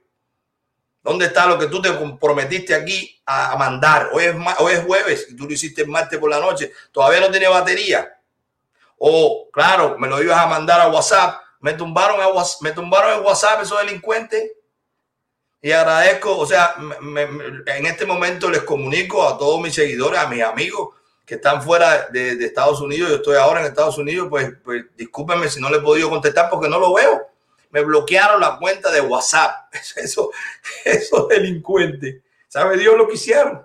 ¿Dónde 1.02 1.26
está 1.26 1.46
lo 1.46 1.58
que 1.58 1.66
tú 1.66 1.80
te 1.80 1.96
comprometiste 1.96 2.74
aquí 2.74 3.20
a, 3.24 3.56
mandar? 3.56 4.10
Hoy 4.12 4.24
es, 4.24 4.36
hoy 4.58 4.72
es 4.74 4.84
jueves 4.84 5.26
y 5.30 5.36
tú 5.36 5.46
lo 5.46 5.52
hiciste 5.52 5.82
el 5.82 5.88
martes 5.88 6.18
por 6.18 6.30
la 6.30 6.40
noche. 6.40 6.72
Todavía 6.92 7.20
no 7.20 7.30
tiene 7.30 7.48
batería. 7.48 8.20
O, 8.98 9.48
claro, 9.50 9.96
me 9.98 10.08
lo 10.08 10.22
ibas 10.22 10.38
a 10.38 10.46
mandar 10.46 10.80
a 10.80 10.88
WhatsApp. 10.88 11.40
Me 11.60 11.72
tumbaron, 11.74 12.20
a, 12.20 12.26
me 12.60 12.72
tumbaron 12.72 13.18
el 13.18 13.24
WhatsApp 13.24 13.62
esos 13.62 13.78
delincuentes 13.80 14.52
y 15.62 15.72
agradezco, 15.72 16.38
o 16.38 16.46
sea, 16.46 16.74
en 16.78 17.86
este 17.86 18.06
momento 18.06 18.48
les 18.48 18.62
comunico 18.62 19.28
a 19.28 19.36
todos 19.36 19.60
mis 19.60 19.74
seguidores, 19.74 20.18
a 20.18 20.26
mis 20.26 20.42
amigos 20.42 20.94
que 21.26 21.34
están 21.34 21.62
fuera 21.62 22.08
de, 22.10 22.32
Estados 22.44 22.80
Unidos, 22.80 23.10
yo 23.10 23.16
estoy 23.16 23.36
ahora 23.36 23.60
en 23.60 23.66
Estados 23.66 23.98
Unidos, 23.98 24.28
pues, 24.30 24.52
pues 24.64 24.84
discúlpenme 24.96 25.48
si 25.48 25.60
no 25.60 25.70
le 25.70 25.76
he 25.76 25.82
podido 25.82 26.08
contestar 26.08 26.48
porque 26.50 26.68
no 26.68 26.78
lo 26.78 26.94
veo. 26.94 27.28
Me 27.70 27.82
bloquearon 27.82 28.40
la 28.40 28.58
cuenta 28.58 28.90
de 28.90 29.00
WhatsApp. 29.00 29.72
Eso, 29.96 30.30
esos 30.84 31.28
delincuentes. 31.28 32.22
¿Sabe 32.48 32.76
Dios 32.76 32.96
lo 32.96 33.06
que 33.06 33.14
hicieron? 33.14 33.62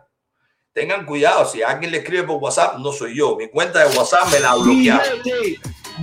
Tengan 0.73 1.05
cuidado, 1.05 1.45
si 1.45 1.63
alguien 1.63 1.91
le 1.91 1.99
escribe 1.99 2.23
por 2.23 2.35
WhatsApp, 2.35 2.77
no 2.79 2.91
soy 2.91 3.15
yo. 3.15 3.35
Mi 3.37 3.49
cuenta 3.49 3.79
de 3.79 3.97
WhatsApp 3.97 4.27
me 4.29 4.39
la 4.39 4.55
bloquearon. 4.55 5.21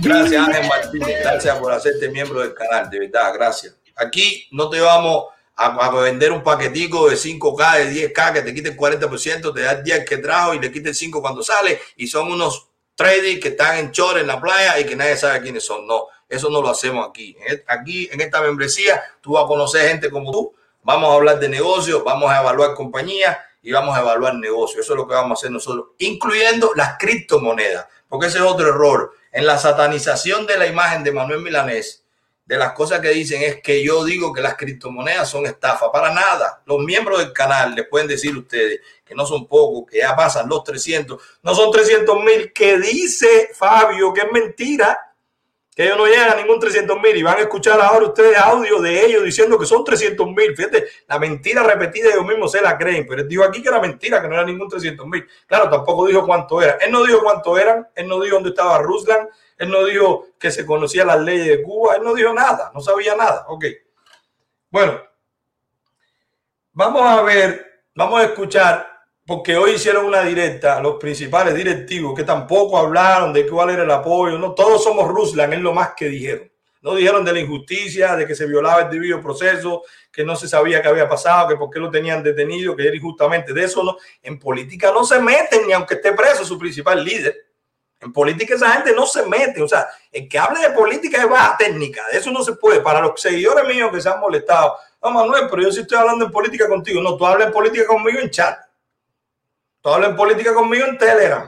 Gracias, 0.01 0.47
Ángel 0.47 0.67
Martínez. 0.67 1.19
Gracias 1.21 1.59
por 1.59 1.71
hacerte 1.71 2.09
miembro 2.09 2.39
del 2.39 2.53
canal, 2.53 2.89
de 2.89 2.99
verdad, 2.99 3.33
gracias. 3.35 3.75
Aquí 3.95 4.47
no 4.51 4.69
te 4.69 4.81
vamos 4.81 5.25
a, 5.55 5.89
vender 6.01 6.31
un 6.31 6.43
paquetico 6.43 7.09
de 7.09 7.15
5K, 7.15 7.77
de 7.77 8.13
10K, 8.13 8.33
que 8.33 8.41
te 8.41 8.53
quite 8.53 8.69
el 8.69 8.77
40%, 8.77 9.53
te 9.53 9.61
da 9.61 9.75
10 9.75 10.05
que 10.05 10.17
trajo 10.17 10.53
y 10.53 10.59
le 10.59 10.71
quite 10.71 10.89
el 10.89 10.95
5 10.95 11.21
cuando 11.21 11.43
sale, 11.43 11.79
y 11.97 12.07
son 12.07 12.31
unos 12.31 12.67
traders 12.95 13.39
que 13.39 13.49
están 13.49 13.77
en 13.77 13.91
chores 13.91 14.21
en 14.21 14.27
la 14.27 14.41
playa 14.41 14.79
y 14.79 14.85
que 14.85 14.95
nadie 14.95 15.17
sabe 15.17 15.41
quiénes 15.41 15.63
son. 15.63 15.85
No, 15.85 16.07
eso 16.33 16.49
no 16.49 16.61
lo 16.61 16.69
hacemos 16.69 17.07
aquí. 17.07 17.35
Aquí, 17.67 18.09
en 18.11 18.21
esta 18.21 18.41
membresía, 18.41 19.01
tú 19.21 19.33
vas 19.33 19.45
a 19.45 19.47
conocer 19.47 19.87
gente 19.87 20.09
como 20.09 20.31
tú, 20.31 20.53
vamos 20.81 21.09
a 21.09 21.13
hablar 21.13 21.39
de 21.39 21.49
negocios, 21.49 22.03
vamos 22.03 22.31
a 22.31 22.41
evaluar 22.41 22.73
compañías 22.73 23.37
y 23.61 23.71
vamos 23.71 23.97
a 23.97 24.01
evaluar 24.01 24.35
negocios. 24.35 24.85
Eso 24.85 24.93
es 24.93 24.97
lo 24.97 25.07
que 25.07 25.15
vamos 25.15 25.31
a 25.31 25.39
hacer 25.39 25.51
nosotros, 25.51 25.87
incluyendo 25.99 26.71
las 26.75 26.97
criptomonedas, 26.97 27.87
porque 28.07 28.27
ese 28.27 28.39
es 28.39 28.43
otro 28.43 28.67
error. 28.67 29.13
En 29.31 29.45
la 29.45 29.57
satanización 29.57 30.45
de 30.45 30.57
la 30.57 30.67
imagen 30.67 31.03
de 31.03 31.11
Manuel 31.11 31.41
Milanés, 31.41 32.03
de 32.45 32.57
las 32.57 32.73
cosas 32.73 32.99
que 32.99 33.09
dicen 33.09 33.41
es 33.41 33.61
que 33.61 33.83
yo 33.83 34.03
digo 34.03 34.33
que 34.33 34.41
las 34.41 34.55
criptomonedas 34.55 35.29
son 35.29 35.45
estafa. 35.45 35.91
Para 35.91 36.13
nada. 36.13 36.61
Los 36.65 36.79
miembros 36.79 37.19
del 37.19 37.31
canal 37.31 37.73
les 37.73 37.87
pueden 37.87 38.07
decir 38.07 38.35
ustedes 38.35 38.81
que 39.05 39.15
no 39.15 39.25
son 39.25 39.47
pocos, 39.47 39.89
que 39.89 39.99
ya 39.99 40.15
pasan 40.15 40.49
los 40.49 40.63
300. 40.63 41.21
No 41.41 41.55
son 41.55 41.71
300 41.71 42.23
mil, 42.23 42.51
que 42.51 42.77
dice 42.79 43.49
Fabio 43.53 44.13
que 44.13 44.21
es 44.21 44.31
mentira, 44.31 45.12
que 45.75 45.83
ellos 45.83 45.97
no 45.97 46.05
llegan 46.05 46.29
a 46.31 46.35
ningún 46.35 46.59
300 46.59 47.01
mil. 47.01 47.15
Y 47.15 47.23
van 47.23 47.37
a 47.37 47.41
escuchar 47.41 47.81
ahora 47.81 48.05
ustedes 48.05 48.37
audio 48.37 48.79
de 48.81 49.05
ellos 49.05 49.23
diciendo 49.23 49.57
que 49.57 49.65
son 49.65 49.83
300 49.83 50.27
mil. 50.27 50.55
Fíjate, 50.55 50.87
la 51.07 51.19
mentira 51.19 51.63
repetida 51.63 52.09
ellos 52.09 52.25
mismos 52.25 52.51
se 52.51 52.61
la 52.61 52.77
creen. 52.77 53.05
Pero 53.07 53.21
él 53.21 53.27
dijo 53.27 53.43
aquí 53.43 53.61
que 53.61 53.69
era 53.69 53.79
mentira, 53.79 54.21
que 54.21 54.27
no 54.27 54.35
era 54.35 54.45
ningún 54.45 54.69
300 54.69 55.07
mil. 55.07 55.27
Claro, 55.47 55.69
tampoco 55.69 56.05
dijo 56.07 56.25
cuánto 56.25 56.61
era. 56.61 56.73
Él 56.81 56.91
no 56.91 57.03
dijo 57.03 57.21
cuánto 57.21 57.57
eran. 57.57 57.87
Él 57.95 58.07
no 58.07 58.19
dijo 58.19 58.35
dónde 58.35 58.49
estaba 58.49 58.77
Ruslan 58.79 59.29
él 59.57 59.69
no 59.69 59.85
dijo 59.85 60.27
que 60.37 60.51
se 60.51 60.65
conocía 60.65 61.05
las 61.05 61.19
leyes 61.21 61.47
de 61.47 61.63
Cuba. 61.63 61.95
Él 61.95 62.03
no 62.03 62.13
dijo 62.13 62.33
nada, 62.33 62.71
no 62.73 62.81
sabía 62.81 63.15
nada. 63.15 63.45
Ok. 63.47 63.65
Bueno, 64.69 65.01
vamos 66.73 67.01
a 67.03 67.21
ver, 67.21 67.83
vamos 67.95 68.19
a 68.19 68.25
escuchar, 68.25 68.92
porque 69.25 69.55
hoy 69.55 69.71
hicieron 69.71 70.05
una 70.05 70.23
directa 70.23 70.81
los 70.81 70.95
principales 70.95 71.55
directivos 71.55 72.13
que 72.13 72.23
tampoco 72.23 72.77
hablaron 72.77 73.31
de 73.31 73.47
cuál 73.47 73.69
era 73.69 73.83
el 73.83 73.91
apoyo. 73.91 74.37
No, 74.37 74.53
todos 74.53 74.83
somos 74.83 75.07
Ruslan, 75.07 75.53
es 75.53 75.59
lo 75.59 75.73
más 75.73 75.93
que 75.95 76.09
dijeron. 76.09 76.51
No 76.81 76.93
dijeron 76.95 77.23
de 77.23 77.31
la 77.31 77.39
injusticia, 77.39 78.17
de 78.17 78.27
que 78.27 78.35
se 78.35 78.45
violaba 78.45 78.81
el 78.81 78.89
debido 78.89 79.21
proceso, 79.21 79.83
que 80.11 80.25
no 80.25 80.35
se 80.35 80.49
sabía 80.49 80.81
qué 80.81 80.89
había 80.89 81.07
pasado, 81.07 81.47
que 81.47 81.55
por 81.55 81.69
qué 81.69 81.79
lo 81.79 81.89
tenían 81.89 82.21
detenido, 82.21 82.75
que 82.75 82.85
era 82.85 82.95
injustamente. 82.95 83.53
De 83.53 83.63
eso 83.63 83.81
no, 83.83 83.95
en 84.21 84.37
política 84.37 84.91
no 84.91 85.05
se 85.05 85.19
meten, 85.21 85.65
ni 85.65 85.71
aunque 85.71 85.93
esté 85.93 86.11
preso 86.11 86.43
su 86.43 86.59
principal 86.59 87.01
líder. 87.01 87.37
En 88.01 88.11
política 88.11 88.55
esa 88.55 88.69
gente 88.73 88.93
no 88.93 89.05
se 89.05 89.25
mete. 89.25 89.61
O 89.61 89.67
sea, 89.67 89.87
el 90.11 90.27
que 90.27 90.37
hable 90.37 90.59
de 90.59 90.71
política 90.71 91.21
es 91.21 91.29
baja 91.29 91.55
técnica. 91.55 92.01
De 92.11 92.17
eso 92.17 92.31
no 92.31 92.43
se 92.43 92.53
puede. 92.57 92.81
Para 92.81 92.99
los 92.99 93.19
seguidores 93.21 93.65
míos 93.65 93.89
que 93.93 94.01
se 94.01 94.09
han 94.09 94.19
molestado. 94.19 94.75
No, 95.01 95.11
Manuel, 95.11 95.47
pero 95.49 95.61
yo 95.61 95.71
sí 95.71 95.79
estoy 95.79 95.97
hablando 95.97 96.25
en 96.25 96.31
política 96.31 96.67
contigo. 96.67 97.01
No, 97.01 97.15
tú 97.15 97.25
hablas 97.25 97.47
en 97.47 97.53
política 97.53 97.87
conmigo 97.87 98.19
en 98.19 98.29
chat. 98.29 98.59
Tú 99.83 99.89
hablas 99.89 100.09
en 100.09 100.15
política 100.15 100.51
conmigo 100.55 100.87
en 100.87 100.97
Telegram. 100.97 101.47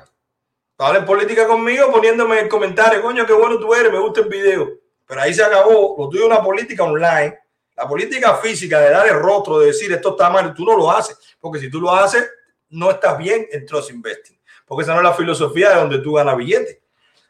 Tú 0.77 0.83
hablas 0.83 1.01
en 1.01 1.07
política 1.07 1.47
conmigo 1.47 1.91
poniéndome 1.91 2.41
en 2.41 2.49
comentarios, 2.49 3.01
coño, 3.01 3.25
qué 3.25 3.33
bueno 3.33 3.57
tú 3.57 3.73
eres, 3.73 3.91
me 3.91 3.97
gusta 3.97 4.21
el 4.21 4.27
video. 4.29 4.69
Pero 5.07 5.21
ahí 5.21 5.33
se 5.33 5.43
acabó. 5.43 5.95
Lo 5.97 6.07
tuyo 6.09 6.25
es 6.25 6.29
una 6.29 6.43
política 6.43 6.83
online. 6.83 7.39
La 7.75 7.87
política 7.87 8.35
física 8.35 8.79
de 8.79 8.91
dar 8.91 9.07
el 9.07 9.19
rostro, 9.19 9.57
de 9.57 9.67
decir 9.67 9.91
esto 9.91 10.11
está 10.11 10.29
mal, 10.29 10.53
tú 10.53 10.63
no 10.63 10.77
lo 10.77 10.91
haces. 10.91 11.17
Porque 11.39 11.59
si 11.59 11.71
tú 11.71 11.81
lo 11.81 11.91
haces, 11.91 12.29
no 12.69 12.91
estás 12.91 13.17
bien 13.17 13.47
en 13.51 13.65
Trust 13.65 13.89
Investing 13.89 14.35
porque 14.65 14.83
esa 14.83 14.93
no 14.93 14.99
es 14.99 15.03
la 15.03 15.13
filosofía 15.13 15.69
de 15.69 15.75
donde 15.75 15.99
tú 15.99 16.13
ganas 16.13 16.35
billetes. 16.35 16.79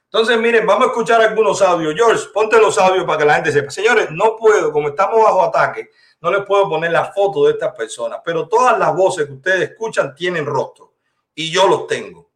Entonces, 0.05 0.37
miren, 0.39 0.65
vamos 0.65 0.87
a 0.87 0.91
escuchar 0.91 1.21
algunos 1.21 1.61
audios. 1.61 1.93
George, 1.95 2.25
ponte 2.33 2.59
los 2.59 2.77
audios 2.77 3.03
para 3.05 3.17
que 3.17 3.25
la 3.25 3.35
gente 3.35 3.51
sepa. 3.51 3.69
Señores, 3.69 4.09
no 4.11 4.37
puedo, 4.37 4.71
como 4.71 4.89
estamos 4.89 5.21
bajo 5.21 5.43
ataque, 5.43 5.89
no 6.21 6.31
les 6.31 6.45
puedo 6.45 6.69
poner 6.69 6.91
la 6.91 7.11
foto 7.11 7.45
de 7.45 7.53
estas 7.53 7.73
personas, 7.75 8.21
pero 8.23 8.47
todas 8.47 8.79
las 8.79 8.95
voces 8.95 9.25
que 9.25 9.33
ustedes 9.33 9.71
escuchan 9.71 10.15
tienen 10.15 10.45
rostro 10.45 10.84
y 11.35 11.51
yo 11.51 11.67
los 11.67 11.85
tengo. 11.87 12.31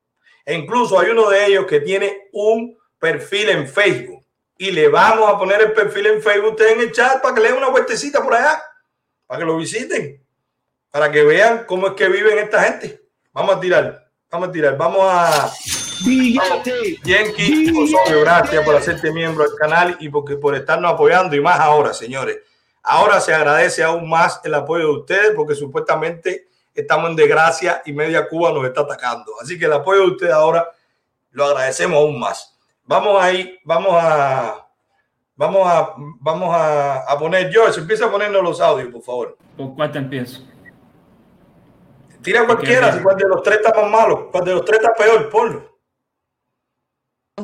E 0.46 0.54
incluso 0.54 1.00
hay 1.00 1.10
uno 1.10 1.30
de 1.30 1.46
ellos 1.46 1.66
que 1.66 1.80
tiene 1.80 2.30
un 2.34 2.78
perfil 3.00 3.50
en 3.50 3.68
Facebook 3.68 4.26
y 4.58 4.72
le 4.72 4.90
vamos 4.90 5.30
a 5.30 5.38
poner 5.38 5.62
el 5.62 5.72
perfil 5.72 6.08
en 6.08 6.22
Facebook 6.22 6.52
ustedes 6.52 6.74
en 6.74 6.82
el 6.82 6.92
chat 6.92 7.22
para 7.22 7.34
que 7.34 7.42
le 7.42 7.48
den 7.48 7.58
una 7.58 7.70
vueltecita 7.70 8.22
por 8.22 8.34
allá, 8.34 8.62
para 9.26 9.40
que 9.40 9.46
lo 9.46 9.58
visiten, 9.58 10.22
para 10.92 11.10
que 11.10 11.24
vean 11.24 11.66
cómo 11.66 11.88
es 11.88 11.94
que 11.94 12.10
viven 12.10 12.38
esta 12.38 12.64
gente. 12.64 13.02
Vamos 13.32 13.56
a 13.56 13.60
tirar. 13.60 14.10
Vamos 14.32 14.50
a 14.50 14.52
tirar, 14.52 14.78
vamos 14.78 15.02
a. 15.04 15.52
Yankee, 17.04 17.74
gracias 18.22 18.64
por 18.64 18.76
hacerte 18.76 19.12
miembro 19.12 19.44
del 19.44 19.56
canal 19.56 19.98
y 20.00 20.10
porque, 20.10 20.36
por 20.36 20.54
estarnos 20.56 20.94
apoyando 20.94 21.36
y 21.36 21.42
más 21.42 21.60
ahora, 21.60 21.94
señores. 21.94 22.38
Ahora 22.84 23.20
se 23.22 23.34
agradece 23.34 23.82
aún 23.82 24.08
más 24.08 24.40
el 24.44 24.54
apoyo 24.54 24.86
de 24.86 25.00
ustedes 25.00 25.32
porque 25.36 25.56
supuestamente 25.56 26.49
estamos 26.82 27.10
en 27.10 27.16
desgracia 27.16 27.82
y 27.86 27.94
media 27.94 28.28
Cuba 28.28 28.52
nos 28.52 28.66
está 28.66 28.82
atacando. 28.82 29.34
Así 29.42 29.58
que 29.58 29.66
el 29.66 29.74
apoyo 29.74 30.02
de 30.02 30.08
ustedes 30.08 30.34
ahora 30.34 30.70
lo 31.32 31.46
agradecemos 31.46 31.98
aún 31.98 32.20
más. 32.20 32.58
Vamos 32.84 33.22
ahí, 33.22 33.60
vamos 33.64 33.94
a, 33.94 34.68
vamos 35.36 35.68
a, 35.68 35.94
vamos 36.20 36.56
a, 36.56 37.12
a 37.12 37.20
poner, 37.20 37.52
George, 37.52 37.80
empieza 37.80 38.06
a 38.06 38.12
ponernos 38.12 38.44
los 38.44 38.60
audios, 38.62 38.92
por 38.92 39.04
favor. 39.04 39.38
¿Por 39.56 39.76
cuál 39.76 39.92
te 39.92 40.00
empiezo? 40.00 40.42
Tira 42.22 42.46
cualquiera, 42.46 42.94
si 42.94 43.02
cuál 43.02 43.16
de 43.16 43.28
los 43.28 43.42
tres 43.44 43.58
está 43.58 43.74
más 43.80 43.90
malo, 43.90 44.30
cuál 44.32 44.44
de 44.44 44.54
los 44.54 44.66
tres 44.66 44.80
está 44.82 44.94
peor, 44.94 45.30
ponlo. 45.30 45.70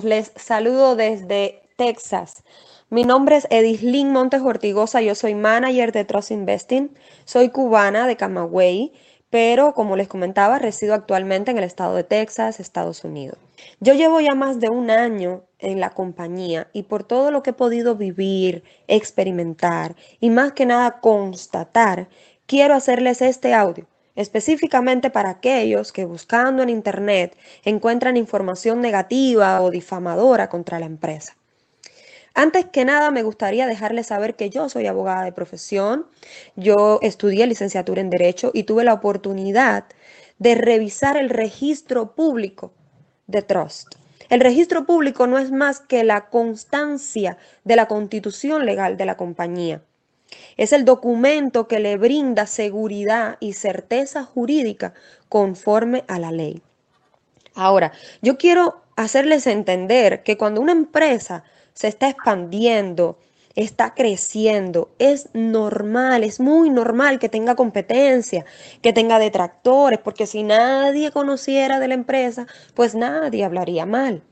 Les 0.03 0.33
saludo 0.35 0.95
desde 0.95 1.69
Texas. 1.77 2.43
Mi 2.89 3.03
nombre 3.03 3.37
es 3.37 3.47
Edislin 3.49 4.11
Montes 4.11 4.41
Ortigosa, 4.41 5.01
yo 5.01 5.15
soy 5.15 5.33
manager 5.33 5.91
de 5.91 6.05
Trust 6.05 6.31
Investing, 6.31 6.95
soy 7.23 7.49
cubana 7.49 8.05
de 8.05 8.17
Camagüey, 8.17 8.93
pero 9.35 9.73
como 9.73 9.97
les 9.97 10.07
comentaba, 10.07 10.59
resido 10.59 10.93
actualmente 10.93 11.51
en 11.51 11.57
el 11.57 11.65
estado 11.65 11.93
de 11.93 12.05
Texas, 12.05 12.61
Estados 12.61 13.03
Unidos. 13.03 13.37
Yo 13.81 13.93
llevo 13.93 14.21
ya 14.21 14.33
más 14.33 14.61
de 14.61 14.69
un 14.69 14.89
año 14.89 15.43
en 15.59 15.81
la 15.81 15.89
compañía 15.89 16.69
y 16.71 16.83
por 16.83 17.03
todo 17.03 17.31
lo 17.31 17.43
que 17.43 17.49
he 17.49 17.53
podido 17.53 17.97
vivir, 17.97 18.63
experimentar 18.87 19.97
y 20.21 20.29
más 20.29 20.53
que 20.53 20.65
nada 20.65 21.01
constatar, 21.01 22.07
quiero 22.45 22.75
hacerles 22.75 23.21
este 23.21 23.53
audio 23.53 23.87
específicamente 24.15 25.09
para 25.09 25.31
aquellos 25.31 25.91
que 25.91 26.05
buscando 26.05 26.63
en 26.63 26.69
Internet 26.69 27.37
encuentran 27.65 28.15
información 28.15 28.79
negativa 28.79 29.61
o 29.61 29.69
difamadora 29.69 30.47
contra 30.47 30.79
la 30.79 30.85
empresa. 30.85 31.35
Antes 32.37 32.65
que 32.65 32.83
nada, 32.83 33.11
me 33.11 33.23
gustaría 33.23 33.65
dejarles 33.65 34.07
saber 34.07 34.35
que 34.35 34.49
yo 34.49 34.67
soy 34.67 34.87
abogada 34.87 35.23
de 35.23 35.31
profesión. 35.31 36.05
Yo 36.57 36.99
estudié 37.01 37.47
licenciatura 37.47 38.01
en 38.01 38.09
Derecho 38.09 38.51
y 38.53 38.63
tuve 38.63 38.83
la 38.83 38.93
oportunidad 38.93 39.85
de 40.37 40.55
revisar 40.55 41.15
el 41.15 41.29
registro 41.29 42.13
público 42.13 42.73
de 43.27 43.41
Trust. 43.41 43.95
El 44.29 44.41
registro 44.41 44.85
público 44.85 45.27
no 45.27 45.37
es 45.37 45.51
más 45.51 45.79
que 45.79 46.03
la 46.03 46.29
constancia 46.29 47.37
de 47.63 47.77
la 47.77 47.87
constitución 47.87 48.65
legal 48.65 48.97
de 48.97 49.05
la 49.05 49.15
compañía. 49.15 49.81
Es 50.57 50.73
el 50.73 50.83
documento 50.83 51.69
que 51.69 51.79
le 51.79 51.95
brinda 51.95 52.47
seguridad 52.47 53.37
y 53.39 53.53
certeza 53.53 54.23
jurídica 54.25 54.93
conforme 55.29 56.03
a 56.09 56.19
la 56.19 56.33
ley. 56.33 56.61
Ahora, 57.53 57.93
yo 58.21 58.37
quiero 58.37 58.81
hacerles 58.97 59.47
entender 59.47 60.23
que 60.23 60.35
cuando 60.37 60.59
una 60.59 60.73
empresa 60.73 61.45
se 61.75 61.87
está 61.87 62.09
expandiendo, 62.09 63.19
está 63.55 63.93
creciendo, 63.93 64.89
es 64.97 65.29
normal, 65.33 66.23
es 66.23 66.39
muy 66.39 66.69
normal 66.69 67.19
que 67.19 67.29
tenga 67.29 67.55
competencia, 67.55 68.45
que 68.81 68.93
tenga 68.93 69.19
detractores, 69.19 69.99
porque 69.99 70.25
si 70.25 70.43
nadie 70.43 71.11
conociera 71.11 71.79
de 71.79 71.89
la 71.89 71.93
empresa, 71.93 72.47
pues 72.73 72.95
nadie 72.95 73.45
hablaría 73.45 73.85
mal. 73.85 74.23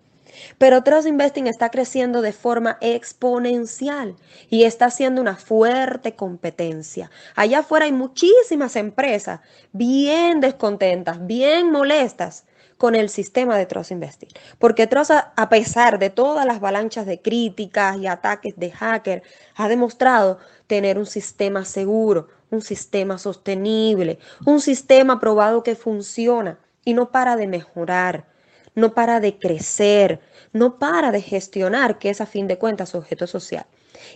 Pero 0.58 0.84
Trust 0.84 1.08
Investing 1.08 1.48
está 1.48 1.70
creciendo 1.70 2.22
de 2.22 2.34
forma 2.34 2.78
exponencial 2.82 4.16
y 4.50 4.64
está 4.64 4.86
haciendo 4.86 5.22
una 5.22 5.36
fuerte 5.36 6.16
competencia. 6.16 7.12
Allá 7.36 7.60
afuera 7.60 7.86
hay 7.86 7.92
muchísimas 7.92 8.76
empresas 8.76 9.42
bien 9.74 10.40
descontentas, 10.40 11.26
bien 11.28 11.72
molestas 11.72 12.46
con 12.78 12.96
el 12.96 13.10
sistema 13.10 13.58
de 13.58 13.66
Trust 13.66 13.92
Investing. 13.92 14.30
Porque 14.60 14.88
Trust, 14.88 15.12
a 15.12 15.50
pesar 15.50 16.00
de 16.00 16.10
todas 16.10 16.46
las 16.46 16.58
avalanchas 16.58 17.06
de 17.06 17.22
críticas 17.22 17.98
y 17.98 18.08
ataques 18.08 18.56
de 18.58 18.72
hacker, 18.72 19.24
ha 19.56 19.68
demostrado 19.68 20.40
tener 20.68 20.98
un 20.98 21.06
sistema 21.06 21.66
seguro, 21.66 22.28
un 22.50 22.62
sistema 22.62 23.18
sostenible, 23.18 24.20
un 24.46 24.62
sistema 24.62 25.20
probado 25.20 25.64
que 25.64 25.76
funciona 25.76 26.60
y 26.86 26.94
no 26.94 27.12
para 27.12 27.36
de 27.36 27.48
mejorar 27.48 28.34
no 28.76 28.94
para 28.94 29.20
de 29.20 29.38
crecer, 29.38 30.20
no 30.52 30.80
para 30.80 31.12
de 31.12 31.22
gestionar, 31.22 32.00
que 32.00 32.10
es 32.10 32.22
a 32.22 32.26
fin 32.26 32.48
de 32.48 32.58
cuentas 32.58 32.90
su 32.90 32.98
objeto 32.98 33.28
social. 33.28 33.66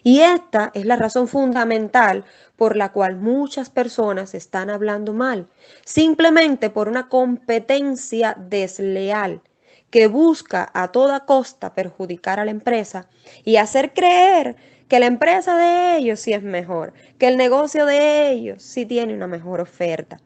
Y 0.04 0.22
esta 0.22 0.72
es 0.74 0.86
la 0.86 0.96
razón 0.96 1.28
fundamental 1.28 2.26
por 2.56 2.76
la 2.76 2.92
cual 2.92 3.16
muchas 3.16 3.70
personas 3.70 4.34
están 4.34 4.70
hablando 4.70 5.14
mal, 5.14 5.48
simplemente 5.86 6.70
por 6.70 6.88
una 6.88 7.10
competencia 7.10 8.36
desleal 8.38 9.42
que 9.90 10.08
busca 10.08 10.70
a 10.74 10.92
toda 10.92 11.26
costa 11.26 11.74
perjudicar 11.74 12.40
a 12.40 12.46
la 12.46 12.52
empresa 12.52 13.08
y 13.44 13.58
hacer 13.58 13.94
creer 13.94 14.56
que 14.88 15.00
la 15.00 15.06
empresa 15.06 15.56
de 15.58 15.98
ellos 15.98 16.20
sí 16.20 16.34
es 16.34 16.44
mejor, 16.44 16.94
que 17.18 17.28
el 17.28 17.38
negocio 17.38 17.86
de 17.86 18.32
ellos 18.32 18.64
sí 18.64 18.86
tiene 18.86 19.14
una 19.14 19.28
mejor 19.28 19.62
oferta. 19.62 20.20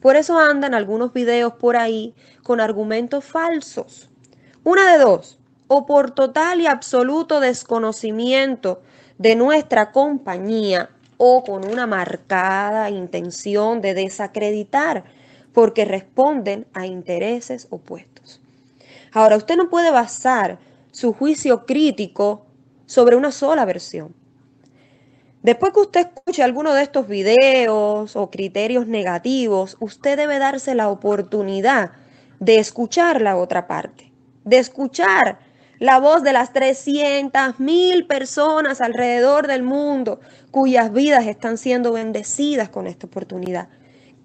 Por 0.00 0.16
eso 0.16 0.38
andan 0.38 0.74
algunos 0.74 1.12
videos 1.12 1.54
por 1.54 1.76
ahí 1.76 2.14
con 2.42 2.60
argumentos 2.60 3.24
falsos. 3.24 4.10
Una 4.64 4.92
de 4.92 4.98
dos, 4.98 5.38
o 5.68 5.86
por 5.86 6.10
total 6.10 6.60
y 6.60 6.66
absoluto 6.66 7.40
desconocimiento 7.40 8.82
de 9.18 9.36
nuestra 9.36 9.92
compañía 9.92 10.90
o 11.16 11.42
con 11.42 11.68
una 11.68 11.86
marcada 11.86 12.90
intención 12.90 13.80
de 13.80 13.94
desacreditar 13.94 15.04
porque 15.52 15.84
responden 15.84 16.66
a 16.72 16.86
intereses 16.86 17.66
opuestos. 17.70 18.40
Ahora, 19.12 19.36
usted 19.36 19.56
no 19.56 19.68
puede 19.68 19.90
basar 19.90 20.58
su 20.92 21.12
juicio 21.12 21.66
crítico 21.66 22.46
sobre 22.86 23.16
una 23.16 23.32
sola 23.32 23.64
versión. 23.64 24.14
Después 25.42 25.72
que 25.72 25.80
usted 25.80 26.00
escuche 26.00 26.42
alguno 26.42 26.74
de 26.74 26.82
estos 26.82 27.08
videos 27.08 28.16
o 28.16 28.30
criterios 28.30 28.86
negativos, 28.86 29.76
usted 29.80 30.16
debe 30.16 30.38
darse 30.38 30.74
la 30.74 30.88
oportunidad 30.88 31.92
de 32.40 32.58
escuchar 32.58 33.20
la 33.22 33.36
otra 33.36 33.66
parte, 33.66 34.12
de 34.44 34.58
escuchar 34.58 35.38
la 35.78 36.00
voz 36.00 36.22
de 36.22 36.32
las 36.32 36.52
300 36.52 37.60
mil 37.60 38.06
personas 38.06 38.80
alrededor 38.80 39.46
del 39.46 39.62
mundo 39.62 40.20
cuyas 40.50 40.92
vidas 40.92 41.26
están 41.26 41.56
siendo 41.56 41.92
bendecidas 41.92 42.68
con 42.68 42.86
esta 42.86 43.06
oportunidad, 43.06 43.68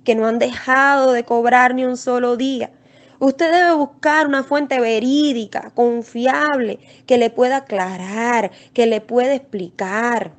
que 0.03 0.15
no 0.15 0.25
han 0.25 0.39
dejado 0.39 1.11
de 1.11 1.23
cobrar 1.23 1.75
ni 1.75 1.85
un 1.85 1.97
solo 1.97 2.37
día. 2.37 2.71
Usted 3.19 3.51
debe 3.51 3.73
buscar 3.75 4.27
una 4.27 4.43
fuente 4.43 4.79
verídica, 4.79 5.71
confiable, 5.75 6.79
que 7.05 7.17
le 7.17 7.29
pueda 7.29 7.57
aclarar, 7.57 8.51
que 8.73 8.87
le 8.87 8.99
pueda 8.99 9.33
explicar 9.35 10.33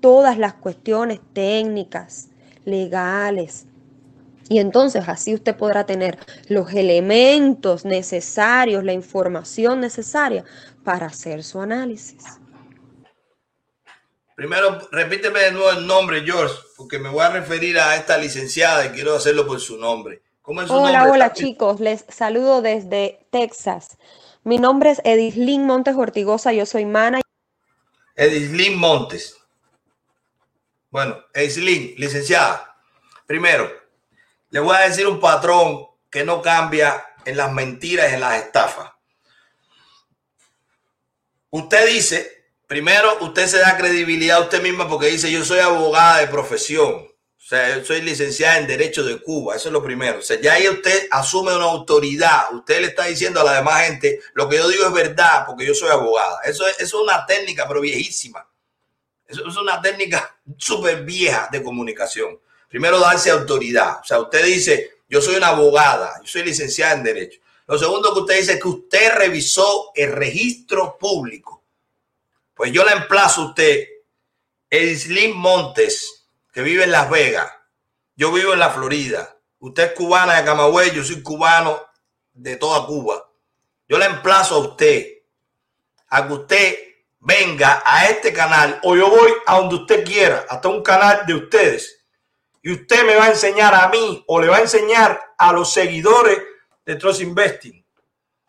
todas 0.00 0.38
las 0.38 0.54
cuestiones 0.54 1.20
técnicas, 1.32 2.28
legales. 2.64 3.67
Y 4.48 4.58
entonces 4.58 5.08
así 5.08 5.34
usted 5.34 5.56
podrá 5.56 5.84
tener 5.84 6.18
los 6.48 6.72
elementos 6.72 7.84
necesarios, 7.84 8.82
la 8.82 8.92
información 8.92 9.80
necesaria 9.80 10.44
para 10.84 11.06
hacer 11.06 11.44
su 11.44 11.60
análisis. 11.60 12.24
Primero, 14.34 14.78
repíteme 14.92 15.40
de 15.40 15.52
nuevo 15.52 15.70
el 15.70 15.86
nombre, 15.86 16.22
George, 16.22 16.54
porque 16.76 16.98
me 16.98 17.08
voy 17.08 17.22
a 17.22 17.30
referir 17.30 17.78
a 17.78 17.96
esta 17.96 18.16
licenciada 18.16 18.86
y 18.86 18.90
quiero 18.90 19.16
hacerlo 19.16 19.46
por 19.46 19.60
su 19.60 19.76
nombre. 19.76 20.22
¿Cómo 20.42 20.62
es 20.62 20.68
su 20.68 20.74
hola, 20.74 21.00
nombre? 21.00 21.12
hola 21.12 21.32
chicos, 21.32 21.80
les 21.80 22.04
saludo 22.08 22.62
desde 22.62 23.26
Texas. 23.30 23.98
Mi 24.44 24.58
nombre 24.58 24.90
es 24.92 25.00
Edislin 25.04 25.66
Montes 25.66 25.96
Ortigosa, 25.96 26.52
yo 26.52 26.64
soy 26.64 26.86
manager. 26.86 27.24
Edislin 28.14 28.78
Montes. 28.78 29.36
Bueno, 30.90 31.18
Eislin, 31.34 31.94
licenciada, 31.98 32.76
primero, 33.26 33.70
le 34.50 34.60
voy 34.60 34.76
a 34.76 34.88
decir 34.88 35.06
un 35.06 35.20
patrón 35.20 35.86
que 36.10 36.24
no 36.24 36.40
cambia 36.40 37.04
en 37.24 37.36
las 37.36 37.52
mentiras 37.52 38.12
en 38.12 38.20
las 38.20 38.42
estafas. 38.42 38.90
Usted 41.50 41.86
dice, 41.88 42.46
primero, 42.66 43.18
usted 43.20 43.46
se 43.46 43.58
da 43.58 43.76
credibilidad 43.76 44.38
a 44.38 44.42
usted 44.42 44.62
misma 44.62 44.88
porque 44.88 45.06
dice, 45.06 45.30
yo 45.30 45.44
soy 45.44 45.60
abogada 45.60 46.18
de 46.18 46.26
profesión. 46.28 47.08
O 47.48 47.50
sea, 47.50 47.78
yo 47.78 47.84
soy 47.84 48.02
licenciada 48.02 48.58
en 48.58 48.66
Derecho 48.66 49.02
de 49.04 49.22
Cuba. 49.22 49.56
Eso 49.56 49.68
es 49.68 49.72
lo 49.72 49.82
primero. 49.82 50.18
O 50.18 50.22
sea, 50.22 50.38
ya 50.38 50.54
ahí 50.54 50.68
usted 50.68 51.08
asume 51.10 51.56
una 51.56 51.64
autoridad. 51.64 52.52
Usted 52.52 52.80
le 52.80 52.88
está 52.88 53.04
diciendo 53.04 53.40
a 53.40 53.44
la 53.44 53.54
demás 53.54 53.86
gente, 53.86 54.20
lo 54.34 54.48
que 54.48 54.56
yo 54.56 54.68
digo 54.68 54.84
es 54.84 54.92
verdad 54.92 55.44
porque 55.46 55.64
yo 55.64 55.72
soy 55.72 55.88
abogada. 55.88 56.40
Eso 56.44 56.66
es, 56.66 56.78
eso 56.78 56.98
es 56.98 57.04
una 57.04 57.24
técnica, 57.24 57.66
pero 57.66 57.80
viejísima. 57.80 58.46
Eso 59.26 59.46
es 59.48 59.56
una 59.56 59.80
técnica 59.80 60.38
súper 60.58 61.04
vieja 61.04 61.48
de 61.50 61.62
comunicación. 61.62 62.38
Primero, 62.68 63.00
darse 63.00 63.30
autoridad. 63.30 64.00
O 64.00 64.04
sea, 64.04 64.20
usted 64.20 64.44
dice, 64.44 64.98
yo 65.08 65.20
soy 65.20 65.36
una 65.36 65.48
abogada, 65.48 66.14
yo 66.20 66.26
soy 66.26 66.44
licenciada 66.44 66.94
en 66.94 67.02
Derecho. 67.02 67.40
Lo 67.66 67.78
segundo 67.78 68.12
que 68.12 68.20
usted 68.20 68.36
dice 68.38 68.52
es 68.54 68.62
que 68.62 68.68
usted 68.68 69.12
revisó 69.14 69.90
el 69.94 70.12
registro 70.12 70.96
público. 70.98 71.62
Pues 72.54 72.72
yo 72.72 72.84
le 72.84 72.92
emplazo 72.92 73.42
a 73.42 73.46
usted, 73.46 73.86
Slim 74.70 75.36
Montes, 75.36 76.26
que 76.52 76.62
vive 76.62 76.84
en 76.84 76.92
Las 76.92 77.10
Vegas. 77.10 77.50
Yo 78.16 78.32
vivo 78.32 78.52
en 78.52 78.58
la 78.58 78.70
Florida. 78.70 79.36
Usted 79.60 79.84
es 79.84 79.92
cubana 79.92 80.36
de 80.36 80.44
Camagüey, 80.44 80.92
yo 80.92 81.04
soy 81.04 81.22
cubano 81.22 81.80
de 82.32 82.56
toda 82.56 82.86
Cuba. 82.86 83.30
Yo 83.88 83.98
le 83.98 84.06
emplazo 84.06 84.56
a 84.56 84.58
usted 84.58 85.06
a 86.08 86.26
que 86.26 86.32
usted 86.32 86.78
venga 87.20 87.82
a 87.84 88.06
este 88.06 88.32
canal 88.32 88.80
o 88.82 88.96
yo 88.96 89.08
voy 89.08 89.32
a 89.46 89.56
donde 89.56 89.76
usted 89.76 90.04
quiera, 90.04 90.46
hasta 90.48 90.68
un 90.68 90.82
canal 90.82 91.26
de 91.26 91.34
ustedes. 91.34 91.97
Y 92.68 92.72
usted 92.72 93.02
me 93.06 93.16
va 93.16 93.24
a 93.24 93.30
enseñar 93.30 93.74
a 93.74 93.88
mí 93.88 94.22
o 94.26 94.38
le 94.38 94.48
va 94.48 94.58
a 94.58 94.60
enseñar 94.60 95.18
a 95.38 95.54
los 95.54 95.72
seguidores 95.72 96.38
de 96.84 96.96
Trust 96.96 97.22
Investing, 97.22 97.82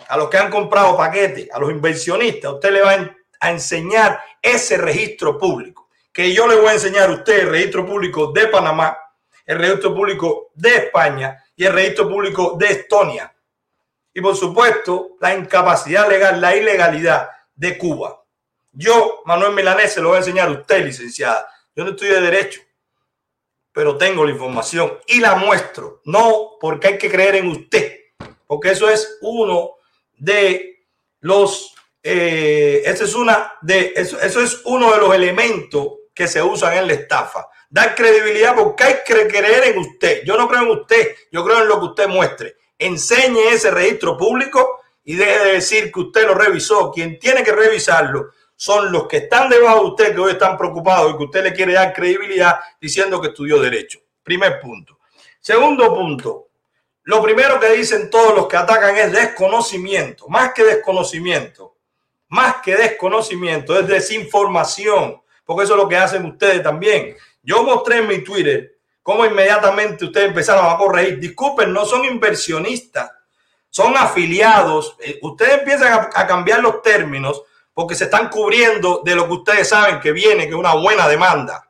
a 0.10 0.18
los 0.18 0.30
que 0.30 0.38
han 0.38 0.52
comprado 0.52 0.98
paquetes, 0.98 1.48
a 1.54 1.58
los 1.58 1.72
inversionistas, 1.72 2.52
usted 2.52 2.70
le 2.70 2.82
va 2.82 3.16
a 3.40 3.50
enseñar 3.50 4.22
ese 4.42 4.76
registro 4.76 5.38
público. 5.38 5.88
Que 6.12 6.34
yo 6.34 6.50
le 6.50 6.58
voy 6.58 6.68
a 6.68 6.74
enseñar 6.74 7.10
a 7.10 7.14
usted 7.14 7.44
el 7.44 7.50
registro 7.50 7.86
público 7.86 8.34
de 8.34 8.48
Panamá, 8.48 8.98
el 9.46 9.58
registro 9.58 9.96
público 9.96 10.52
de 10.54 10.76
España 10.76 11.42
y 11.56 11.64
el 11.64 11.72
registro 11.72 12.10
público 12.10 12.58
de 12.60 12.72
Estonia. 12.72 13.34
Y 14.14 14.20
por 14.20 14.36
supuesto, 14.36 15.12
la 15.22 15.34
incapacidad 15.34 16.10
legal, 16.10 16.42
la 16.42 16.58
ilegalidad 16.58 17.30
de 17.56 17.78
Cuba. 17.78 18.22
Yo, 18.74 19.22
Manuel 19.24 19.54
Milanés, 19.54 19.94
se 19.94 20.02
lo 20.02 20.10
voy 20.10 20.18
a 20.18 20.20
enseñar 20.20 20.50
a 20.50 20.52
usted, 20.52 20.84
licenciada. 20.84 21.50
Yo 21.74 21.86
no 21.86 21.92
estudié 21.92 22.20
Derecho, 22.20 22.60
pero 23.80 23.96
tengo 23.96 24.26
la 24.26 24.32
información 24.32 25.00
y 25.08 25.22
la 25.22 25.36
muestro. 25.36 26.02
No 26.04 26.58
porque 26.60 26.88
hay 26.90 26.98
que 26.98 27.10
creer 27.10 27.38
en 27.38 27.48
usted, 27.48 27.98
porque 28.46 28.72
eso 28.72 28.90
es 28.90 29.20
uno 29.22 29.76
de 30.18 30.84
los, 31.22 31.74
eh, 32.04 32.82
eso 32.84 33.06
es 33.06 33.16
una 33.16 33.54
de, 33.62 33.94
eso, 33.96 34.20
eso 34.20 34.42
es 34.42 34.60
uno 34.66 34.92
de 34.92 34.98
los 34.98 35.16
elementos 35.16 35.94
que 36.14 36.28
se 36.28 36.42
usan 36.42 36.74
en 36.74 36.88
la 36.88 36.94
estafa. 36.94 37.48
Dar 37.70 37.96
credibilidad 37.96 38.54
porque 38.54 38.84
hay 38.84 38.96
que 39.06 39.30
creer 39.30 39.74
en 39.74 39.78
usted. 39.78 40.24
Yo 40.26 40.36
no 40.36 40.50
creo 40.50 40.64
en 40.64 40.72
usted, 40.72 41.16
yo 41.32 41.46
creo 41.46 41.62
en 41.62 41.70
lo 41.70 41.80
que 41.80 41.86
usted 41.86 42.08
muestre. 42.10 42.58
Enseñe 42.78 43.48
ese 43.50 43.72
registro 43.72 44.18
público 44.18 44.82
y 45.06 45.16
deje 45.16 45.40
de 45.40 45.54
decir 45.54 45.90
que 45.90 46.02
usted 46.02 46.28
lo 46.28 46.34
revisó. 46.34 46.92
Quien 46.92 47.18
tiene 47.18 47.46
que 47.46 47.54
revisarlo 47.54 48.32
son 48.60 48.92
los 48.92 49.08
que 49.08 49.18
están 49.18 49.48
debajo 49.48 49.80
de 49.80 49.86
usted, 49.86 50.14
que 50.14 50.20
hoy 50.20 50.32
están 50.34 50.58
preocupados 50.58 51.14
y 51.14 51.18
que 51.18 51.24
usted 51.24 51.44
le 51.44 51.54
quiere 51.54 51.72
dar 51.72 51.94
credibilidad 51.94 52.60
diciendo 52.82 53.22
que 53.22 53.30
estudió 53.30 53.58
derecho. 53.62 54.00
Primer 54.22 54.60
punto. 54.60 55.00
Segundo 55.40 55.96
punto, 55.96 56.50
lo 57.04 57.24
primero 57.24 57.58
que 57.58 57.70
dicen 57.72 58.10
todos 58.10 58.36
los 58.36 58.48
que 58.50 58.58
atacan 58.58 58.98
es 58.98 59.14
desconocimiento, 59.14 60.28
más 60.28 60.52
que 60.52 60.66
desconocimiento, 60.66 61.78
más 62.28 62.58
que 62.58 62.76
desconocimiento, 62.76 63.80
es 63.80 63.88
desinformación, 63.88 65.22
porque 65.46 65.64
eso 65.64 65.76
es 65.76 65.80
lo 65.80 65.88
que 65.88 65.96
hacen 65.96 66.26
ustedes 66.26 66.62
también. 66.62 67.16
Yo 67.42 67.64
mostré 67.64 68.00
en 68.00 68.10
mi 68.10 68.26
Twitter 68.26 68.76
cómo 69.02 69.26
inmediatamente 69.26 70.04
ustedes 70.04 70.28
empezaron 70.28 70.70
a 70.70 70.78
corregir. 70.78 71.18
Disculpen, 71.18 71.72
no 71.72 71.86
son 71.86 72.04
inversionistas, 72.04 73.10
son 73.70 73.96
afiliados. 73.96 74.98
Eh, 75.00 75.18
ustedes 75.22 75.60
empiezan 75.60 75.94
a, 75.94 76.10
a 76.14 76.28
cambiar 76.28 76.60
los 76.60 76.82
términos 76.82 77.44
porque 77.80 77.96
se 77.96 78.04
están 78.04 78.28
cubriendo 78.28 79.04
de 79.06 79.16
lo 79.16 79.26
que 79.26 79.36
ustedes 79.36 79.70
saben 79.70 80.02
que 80.02 80.12
viene, 80.12 80.44
que 80.44 80.50
es 80.50 80.60
una 80.60 80.74
buena 80.74 81.08
demanda. 81.08 81.66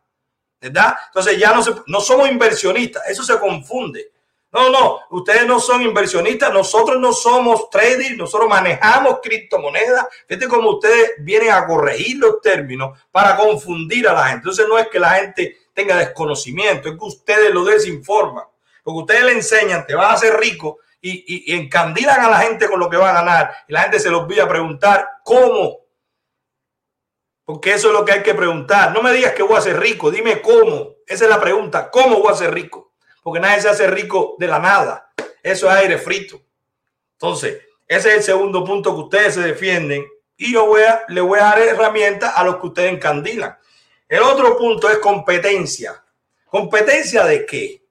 ¿Verdad? 0.59 0.95
Entonces 1.05 1.37
ya 1.37 1.53
no, 1.53 1.61
se, 1.61 1.71
no 1.85 2.01
somos 2.01 2.27
inversionistas, 2.27 3.07
eso 3.07 3.21
se 3.21 3.37
confunde. 3.37 4.09
No, 4.51 4.71
no, 4.71 5.01
ustedes 5.11 5.45
no 5.45 5.59
son 5.59 5.83
inversionistas, 5.83 6.51
nosotros 6.51 6.99
no 6.99 7.13
somos 7.13 7.69
trading, 7.69 8.17
nosotros 8.17 8.49
manejamos 8.49 9.19
criptomonedas. 9.21 10.07
Fíjate 10.27 10.47
cómo 10.47 10.71
ustedes 10.71 11.11
vienen 11.19 11.51
a 11.51 11.67
corregir 11.67 12.17
los 12.17 12.41
términos 12.41 12.97
para 13.11 13.37
confundir 13.37 14.07
a 14.07 14.13
la 14.13 14.23
gente. 14.29 14.37
Entonces 14.37 14.65
no 14.67 14.79
es 14.79 14.87
que 14.87 14.99
la 14.99 15.11
gente 15.11 15.57
tenga 15.75 15.95
desconocimiento, 15.95 16.89
es 16.89 16.97
que 16.97 17.05
ustedes 17.05 17.53
lo 17.53 17.63
desinforman. 17.63 18.45
Porque 18.83 18.99
ustedes 19.01 19.25
le 19.25 19.33
enseñan, 19.33 19.85
te 19.85 19.93
vas 19.93 20.09
a 20.09 20.13
hacer 20.13 20.39
rico 20.39 20.79
y, 21.01 21.53
y, 21.53 21.55
encandilan 21.55 22.19
a 22.19 22.29
la 22.31 22.39
gente 22.39 22.67
con 22.67 22.79
lo 22.79 22.89
que 22.89 22.97
va 22.97 23.11
a 23.11 23.21
ganar. 23.21 23.53
Y 23.67 23.73
la 23.73 23.83
gente 23.83 23.99
se 23.99 24.09
los 24.09 24.23
olvida 24.23 24.47
preguntar 24.47 25.07
cómo. 25.23 25.87
Porque 27.49 27.73
eso 27.73 27.87
es 27.87 27.93
lo 27.93 28.05
que 28.05 28.11
hay 28.11 28.21
que 28.21 28.35
preguntar. 28.35 28.93
No 28.93 29.01
me 29.01 29.11
digas 29.11 29.33
que 29.33 29.41
voy 29.41 29.57
a 29.57 29.61
ser 29.61 29.79
rico, 29.79 30.11
dime 30.11 30.39
cómo. 30.39 30.97
Esa 31.07 31.23
es 31.23 31.29
la 31.31 31.41
pregunta, 31.41 31.89
¿cómo 31.89 32.19
voy 32.19 32.31
a 32.31 32.35
ser 32.35 32.53
rico? 32.53 32.89
porque 33.23 33.39
nadie 33.39 33.59
se 33.59 33.69
hace 33.69 33.87
rico 33.87 34.35
de 34.37 34.45
la 34.45 34.59
nada. 34.59 35.11
Eso 35.41 35.67
es 35.67 35.75
aire 35.77 35.97
frito. 35.97 36.39
Entonces, 37.13 37.61
ese 37.87 38.09
es 38.09 38.15
el 38.17 38.23
segundo 38.23 38.63
punto 38.63 38.93
que 38.93 39.01
ustedes 39.01 39.33
se 39.33 39.41
defienden 39.41 40.05
y 40.37 40.53
yo 40.53 40.67
voy 40.67 40.83
a, 40.83 41.03
le 41.07 41.21
voy 41.21 41.39
a 41.39 41.45
dar 41.45 41.59
herramientas 41.59 42.33
a 42.35 42.43
los 42.43 42.57
que 42.57 42.67
ustedes 42.67 42.93
encandilan. 42.93 43.57
El 44.07 44.21
otro 44.21 44.55
punto 44.55 44.87
es 44.87 44.99
competencia. 44.99 46.03
¿Competencia 46.45 47.25
de 47.25 47.47
qué? 47.47 47.83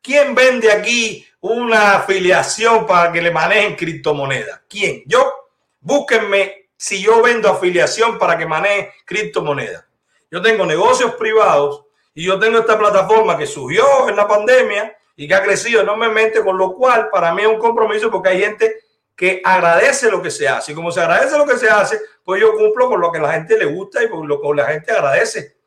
¿Quién 0.00 0.34
vende 0.34 0.72
aquí 0.72 1.26
una 1.40 1.96
afiliación 1.96 2.86
para 2.86 3.12
que 3.12 3.20
le 3.20 3.30
manejen 3.30 3.76
criptomonedas? 3.76 4.62
¿Quién? 4.68 5.02
Yo. 5.06 5.32
Búsquenme 5.80 6.61
si 6.82 7.00
yo 7.00 7.22
vendo 7.22 7.48
afiliación 7.48 8.18
para 8.18 8.36
que 8.36 8.44
maneje 8.44 8.92
criptomonedas. 9.04 9.84
Yo 10.28 10.42
tengo 10.42 10.66
negocios 10.66 11.14
privados 11.14 11.84
y 12.12 12.24
yo 12.26 12.40
tengo 12.40 12.58
esta 12.58 12.76
plataforma 12.76 13.38
que 13.38 13.46
surgió 13.46 14.08
en 14.08 14.16
la 14.16 14.26
pandemia 14.26 14.98
y 15.14 15.28
que 15.28 15.34
ha 15.36 15.44
crecido 15.44 15.82
enormemente, 15.82 16.42
con 16.42 16.58
lo 16.58 16.74
cual 16.74 17.08
para 17.08 17.32
mí 17.32 17.42
es 17.42 17.46
un 17.46 17.60
compromiso 17.60 18.10
porque 18.10 18.30
hay 18.30 18.40
gente 18.40 18.80
que 19.14 19.40
agradece 19.44 20.10
lo 20.10 20.20
que 20.20 20.32
se 20.32 20.48
hace. 20.48 20.72
Y 20.72 20.74
como 20.74 20.90
se 20.90 21.00
agradece 21.00 21.38
lo 21.38 21.46
que 21.46 21.56
se 21.56 21.70
hace, 21.70 22.00
pues 22.24 22.40
yo 22.40 22.52
cumplo 22.56 22.88
con 22.88 23.00
lo 23.00 23.12
que 23.12 23.20
la 23.20 23.32
gente 23.34 23.56
le 23.56 23.66
gusta 23.66 24.02
y 24.02 24.10
con 24.10 24.26
lo 24.26 24.40
que 24.40 24.48
la 24.52 24.66
gente 24.66 24.90
agradece. 24.90 25.58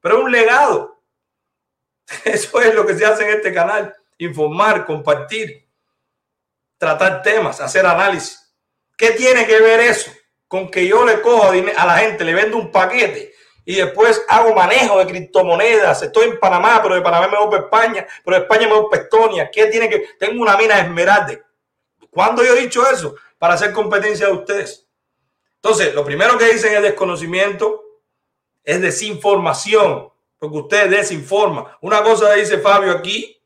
Pero 0.00 0.16
es 0.16 0.24
un 0.24 0.32
legado. 0.32 1.02
Eso 2.24 2.60
es 2.62 2.74
lo 2.74 2.86
que 2.86 2.94
se 2.94 3.04
hace 3.04 3.28
en 3.28 3.36
este 3.36 3.52
canal. 3.52 3.94
Informar, 4.16 4.86
compartir, 4.86 5.68
tratar 6.78 7.20
temas, 7.20 7.60
hacer 7.60 7.84
análisis. 7.84 8.54
¿Qué 8.96 9.10
tiene 9.10 9.46
que 9.46 9.60
ver 9.60 9.80
eso 9.80 10.12
con 10.52 10.70
que 10.70 10.86
yo 10.86 11.06
le 11.06 11.22
cojo 11.22 11.44
a 11.48 11.86
la 11.86 11.96
gente, 11.96 12.24
le 12.24 12.34
vendo 12.34 12.58
un 12.58 12.70
paquete 12.70 13.32
y 13.64 13.76
después 13.76 14.22
hago 14.28 14.54
manejo 14.54 14.98
de 14.98 15.06
criptomonedas. 15.06 16.02
Estoy 16.02 16.28
en 16.28 16.38
Panamá, 16.38 16.78
pero 16.82 16.94
de 16.94 17.00
Panamá 17.00 17.26
me 17.26 17.38
voy 17.38 17.48
para 17.48 17.62
España, 17.62 18.06
pero 18.22 18.36
de 18.36 18.42
España 18.42 18.68
me 18.68 18.74
voy 18.74 18.90
para 18.90 19.02
Estonia. 19.02 19.50
¿Qué 19.50 19.68
tiene 19.68 19.88
que? 19.88 20.08
Tengo 20.18 20.42
una 20.42 20.58
mina 20.58 20.74
de 20.74 20.82
esmeralda. 20.82 21.40
¿Cuándo 22.10 22.44
yo 22.44 22.54
he 22.54 22.60
dicho 22.60 22.86
eso? 22.86 23.14
Para 23.38 23.54
hacer 23.54 23.72
competencia 23.72 24.26
de 24.26 24.32
ustedes. 24.34 24.86
Entonces, 25.54 25.94
lo 25.94 26.04
primero 26.04 26.36
que 26.36 26.52
dicen 26.52 26.74
es 26.74 26.82
desconocimiento, 26.82 27.82
es 28.62 28.78
desinformación, 28.78 30.12
porque 30.38 30.56
ustedes 30.58 30.90
desinforman. 30.90 31.64
Una 31.80 32.02
cosa 32.02 32.30
dice 32.34 32.58
Fabio 32.58 32.92
aquí 32.92 33.42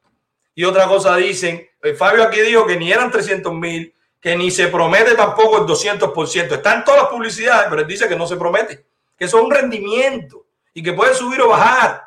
y 0.56 0.64
otra 0.64 0.88
cosa 0.88 1.14
dicen, 1.14 1.70
eh, 1.84 1.94
Fabio 1.94 2.24
aquí 2.24 2.40
dijo 2.40 2.66
que 2.66 2.76
ni 2.76 2.90
eran 2.90 3.12
300 3.12 3.54
mil, 3.54 3.94
que 4.20 4.36
ni 4.36 4.50
se 4.50 4.68
promete 4.68 5.14
tampoco 5.14 5.58
el 5.58 5.64
200%. 5.64 6.52
Están 6.52 6.84
todas 6.84 7.02
las 7.02 7.10
publicidades, 7.10 7.66
pero 7.68 7.82
él 7.82 7.86
dice 7.86 8.08
que 8.08 8.16
no 8.16 8.26
se 8.26 8.36
promete 8.36 8.84
que 9.16 9.28
son 9.28 9.46
un 9.46 9.50
rendimiento 9.50 10.46
y 10.74 10.82
que 10.82 10.92
puede 10.92 11.14
subir 11.14 11.40
o 11.40 11.48
bajar. 11.48 12.02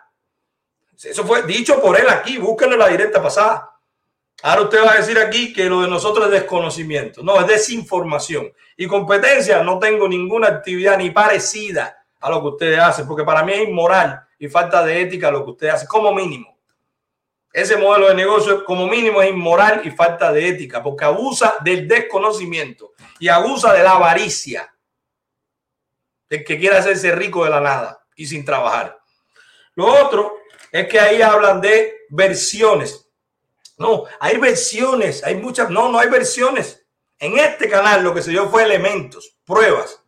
Eso 1.01 1.25
fue 1.25 1.43
dicho 1.43 1.81
por 1.81 1.99
él 1.99 2.07
aquí, 2.09 2.37
búsquenle 2.37 2.77
la 2.77 2.87
directa 2.87 3.21
pasada. 3.21 3.71
Ahora 4.43 4.61
usted 4.61 4.83
va 4.83 4.93
a 4.93 4.97
decir 4.97 5.17
aquí 5.17 5.51
que 5.51 5.65
lo 5.65 5.81
de 5.81 5.87
nosotros 5.87 6.25
es 6.27 6.31
desconocimiento. 6.31 7.23
No, 7.23 7.39
es 7.39 7.47
desinformación. 7.47 8.53
Y 8.77 8.87
competencia, 8.87 9.63
no 9.63 9.79
tengo 9.79 10.07
ninguna 10.07 10.47
actividad 10.47 10.97
ni 10.97 11.09
parecida 11.09 12.05
a 12.21 12.29
lo 12.29 12.41
que 12.41 12.47
ustedes 12.47 12.79
hacen, 12.79 13.07
porque 13.07 13.23
para 13.23 13.43
mí 13.43 13.53
es 13.53 13.67
inmoral 13.67 14.21
y 14.37 14.47
falta 14.47 14.83
de 14.83 15.01
ética 15.01 15.31
lo 15.31 15.43
que 15.43 15.51
ustedes 15.51 15.73
hacen, 15.73 15.87
como 15.87 16.13
mínimo. 16.13 16.57
Ese 17.59 17.77
modelo 17.77 18.07
de 18.07 18.15
negocio, 18.15 18.63
como 18.63 18.87
mínimo, 18.87 19.21
es 19.21 19.29
inmoral 19.29 19.81
y 19.83 19.91
falta 19.91 20.31
de 20.31 20.47
ética, 20.47 20.81
porque 20.81 21.05
abusa 21.05 21.57
del 21.61 21.87
desconocimiento 21.87 22.93
y 23.19 23.27
abusa 23.27 23.73
de 23.73 23.83
la 23.83 23.91
avaricia 23.91 24.73
el 26.29 26.45
que 26.45 26.59
quiera 26.59 26.77
hacerse 26.77 27.11
rico 27.11 27.43
de 27.43 27.49
la 27.49 27.59
nada 27.59 28.05
y 28.15 28.25
sin 28.25 28.45
trabajar. 28.45 28.99
Lo 29.75 29.87
otro 29.87 30.37
es 30.71 30.87
que 30.87 30.99
ahí 30.99 31.21
hablan 31.21 31.59
de 31.59 32.05
versiones. 32.09 33.09
No, 33.77 34.05
hay 34.19 34.37
versiones, 34.37 35.23
hay 35.23 35.35
muchas, 35.35 35.69
no, 35.69 35.89
no 35.89 35.99
hay 35.99 36.09
versiones. 36.09 36.85
En 37.17 37.37
este 37.39 37.69
canal 37.69 38.03
lo 38.03 38.13
que 38.13 38.21
se 38.21 38.31
dio 38.31 38.49
fue 38.49 38.63
elementos, 38.63 39.37
pruebas, 39.45 40.03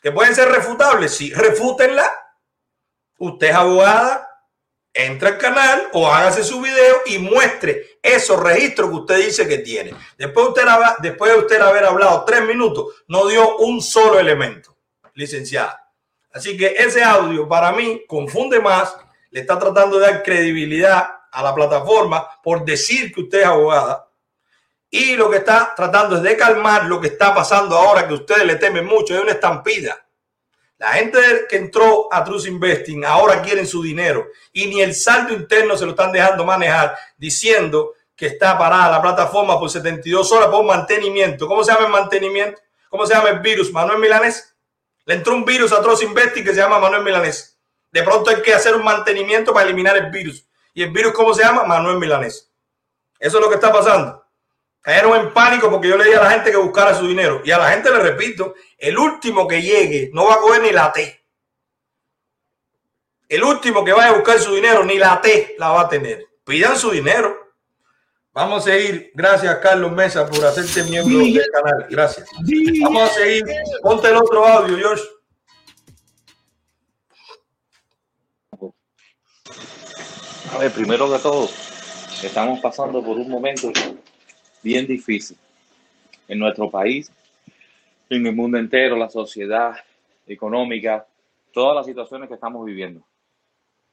que 0.00 0.12
pueden 0.12 0.34
ser 0.34 0.48
refutables. 0.48 1.14
Sí, 1.14 1.32
refútenla. 1.32 2.10
Usted 3.18 3.48
es 3.48 3.54
abogada, 3.54 4.33
entra 4.94 5.30
al 5.30 5.38
canal 5.38 5.88
o 5.92 6.08
hágase 6.08 6.44
su 6.44 6.60
video 6.60 7.02
y 7.06 7.18
muestre 7.18 7.98
esos 8.00 8.40
registros 8.40 8.88
que 8.88 8.96
usted 8.96 9.26
dice 9.26 9.48
que 9.48 9.58
tiene. 9.58 9.92
Después 10.16 10.54
de 10.54 11.38
usted 11.38 11.60
haber 11.60 11.84
hablado 11.84 12.24
tres 12.24 12.42
minutos, 12.44 13.04
no 13.08 13.26
dio 13.26 13.58
un 13.58 13.82
solo 13.82 14.20
elemento 14.20 14.76
licenciada. 15.14 15.92
Así 16.32 16.56
que 16.56 16.74
ese 16.78 17.02
audio 17.02 17.48
para 17.48 17.72
mí 17.72 18.04
confunde 18.06 18.60
más, 18.60 18.96
le 19.30 19.40
está 19.40 19.58
tratando 19.58 19.98
de 19.98 20.06
dar 20.06 20.22
credibilidad 20.22 21.08
a 21.30 21.42
la 21.42 21.54
plataforma 21.54 22.28
por 22.42 22.64
decir 22.64 23.12
que 23.12 23.22
usted 23.22 23.40
es 23.40 23.46
abogada 23.46 24.08
y 24.90 25.16
lo 25.16 25.28
que 25.28 25.38
está 25.38 25.72
tratando 25.74 26.16
es 26.16 26.22
de 26.22 26.36
calmar 26.36 26.84
lo 26.84 27.00
que 27.00 27.08
está 27.08 27.34
pasando 27.34 27.76
ahora 27.76 28.06
que 28.06 28.14
ustedes 28.14 28.44
le 28.44 28.54
temen 28.54 28.86
mucho, 28.86 29.12
es 29.12 29.20
una 29.20 29.32
estampida. 29.32 30.03
La 30.84 30.92
gente 30.92 31.18
que 31.48 31.56
entró 31.56 32.12
a 32.12 32.22
Trust 32.22 32.46
Investing 32.46 33.06
ahora 33.06 33.40
quieren 33.40 33.66
su 33.66 33.82
dinero 33.82 34.26
y 34.52 34.66
ni 34.66 34.82
el 34.82 34.94
saldo 34.94 35.32
interno 35.32 35.78
se 35.78 35.86
lo 35.86 35.92
están 35.92 36.12
dejando 36.12 36.44
manejar 36.44 36.94
diciendo 37.16 37.94
que 38.14 38.26
está 38.26 38.58
parada 38.58 38.90
la 38.90 39.00
plataforma 39.00 39.58
por 39.58 39.70
72 39.70 40.30
horas 40.30 40.48
por 40.48 40.62
mantenimiento. 40.62 41.48
¿Cómo 41.48 41.64
se 41.64 41.72
llama 41.72 41.86
el 41.86 41.90
mantenimiento? 41.92 42.60
¿Cómo 42.90 43.06
se 43.06 43.14
llama 43.14 43.30
el 43.30 43.38
virus? 43.38 43.72
Manuel 43.72 43.98
Milanés. 43.98 44.54
Le 45.06 45.14
entró 45.14 45.34
un 45.34 45.46
virus 45.46 45.72
a 45.72 45.80
Troz 45.80 46.02
Investi 46.02 46.44
que 46.44 46.50
se 46.50 46.60
llama 46.60 46.78
Manuel 46.78 47.02
Milanés. 47.02 47.58
De 47.90 48.02
pronto 48.02 48.28
hay 48.28 48.42
que 48.42 48.52
hacer 48.52 48.74
un 48.74 48.84
mantenimiento 48.84 49.54
para 49.54 49.64
eliminar 49.64 49.96
el 49.96 50.10
virus. 50.10 50.46
¿Y 50.74 50.82
el 50.82 50.90
virus 50.90 51.14
cómo 51.14 51.32
se 51.32 51.44
llama? 51.44 51.64
Manuel 51.64 51.96
Milanés. 51.96 52.52
Eso 53.18 53.38
es 53.38 53.42
lo 53.42 53.48
que 53.48 53.54
está 53.54 53.72
pasando. 53.72 54.22
Cayeron 54.84 55.18
en 55.18 55.32
pánico 55.32 55.70
porque 55.70 55.88
yo 55.88 55.96
le 55.96 56.04
dije 56.04 56.18
a 56.18 56.24
la 56.24 56.30
gente 56.30 56.50
que 56.50 56.58
buscara 56.58 56.94
su 56.94 57.08
dinero. 57.08 57.40
Y 57.42 57.50
a 57.50 57.56
la 57.56 57.70
gente 57.70 57.90
le 57.90 58.00
repito, 58.00 58.54
el 58.76 58.98
último 58.98 59.48
que 59.48 59.62
llegue 59.62 60.10
no 60.12 60.26
va 60.26 60.34
a 60.34 60.40
coger 60.40 60.60
ni 60.60 60.72
la 60.72 60.92
T. 60.92 61.24
El 63.30 63.44
último 63.44 63.82
que 63.82 63.94
vaya 63.94 64.10
a 64.10 64.12
buscar 64.12 64.38
su 64.38 64.54
dinero, 64.54 64.84
ni 64.84 64.98
la 64.98 65.22
T 65.22 65.54
la 65.58 65.70
va 65.70 65.80
a 65.80 65.88
tener. 65.88 66.26
Pidan 66.44 66.78
su 66.78 66.90
dinero. 66.90 67.34
Vamos 68.34 68.60
a 68.60 68.72
seguir. 68.72 69.10
Gracias, 69.14 69.56
Carlos 69.62 69.90
Mesa, 69.90 70.26
por 70.26 70.44
hacerte 70.44 70.82
miembro 70.82 71.16
del 71.16 71.50
canal. 71.50 71.86
Gracias. 71.88 72.28
Vamos 72.82 73.10
a 73.10 73.14
seguir. 73.14 73.42
Ponte 73.80 74.08
el 74.08 74.16
otro 74.16 74.46
audio, 74.46 74.76
George. 74.76 75.04
A 80.52 80.58
ver, 80.58 80.70
primero 80.72 81.10
que 81.10 81.18
todo, 81.20 81.48
estamos 82.22 82.60
pasando 82.60 83.02
por 83.02 83.16
un 83.16 83.30
momento 83.30 83.72
bien 84.64 84.86
difícil 84.86 85.36
en 86.26 86.40
nuestro 86.40 86.68
país, 86.68 87.12
en 88.10 88.26
el 88.26 88.34
mundo 88.34 88.58
entero, 88.58 88.96
la 88.96 89.08
sociedad 89.08 89.76
económica, 90.26 91.06
todas 91.52 91.76
las 91.76 91.86
situaciones 91.86 92.28
que 92.28 92.34
estamos 92.34 92.66
viviendo. 92.66 93.00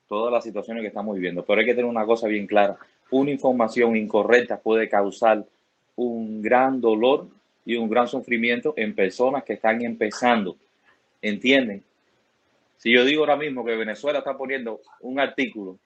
Todas 0.07 0.34
las 0.34 0.43
situaciones 0.43 0.82
que 0.82 0.88
estamos 0.88 1.15
viviendo. 1.15 1.45
Pero 1.45 1.59
hay 1.59 1.65
que 1.65 1.74
tener 1.74 1.86
una 1.86 2.05
cosa 2.05 2.28
bien 2.28 2.47
clara 2.47 2.78
una 3.11 3.32
información 3.32 3.95
incorrecta 3.95 4.59
puede 4.59 4.89
causar 4.89 5.45
un 5.95 6.41
gran 6.41 6.82
dolor 6.82 7.28
y 7.65 7.76
un 7.76 7.89
gran 7.89 8.07
sufrimiento 8.07 8.74
en 8.78 8.95
personas 8.95 9.43
que 9.43 9.53
están 9.53 9.82
empezando. 9.84 10.55
¿Entienden? 11.22 11.84
Si 12.78 12.91
yo 12.91 13.05
digo 13.05 13.22
ahora 13.22 13.36
mismo 13.36 13.63
que 13.63 13.76
Venezuela 13.76 14.19
está 14.19 14.36
poniendo 14.36 14.82
un 15.01 15.19
artículo 15.19 15.78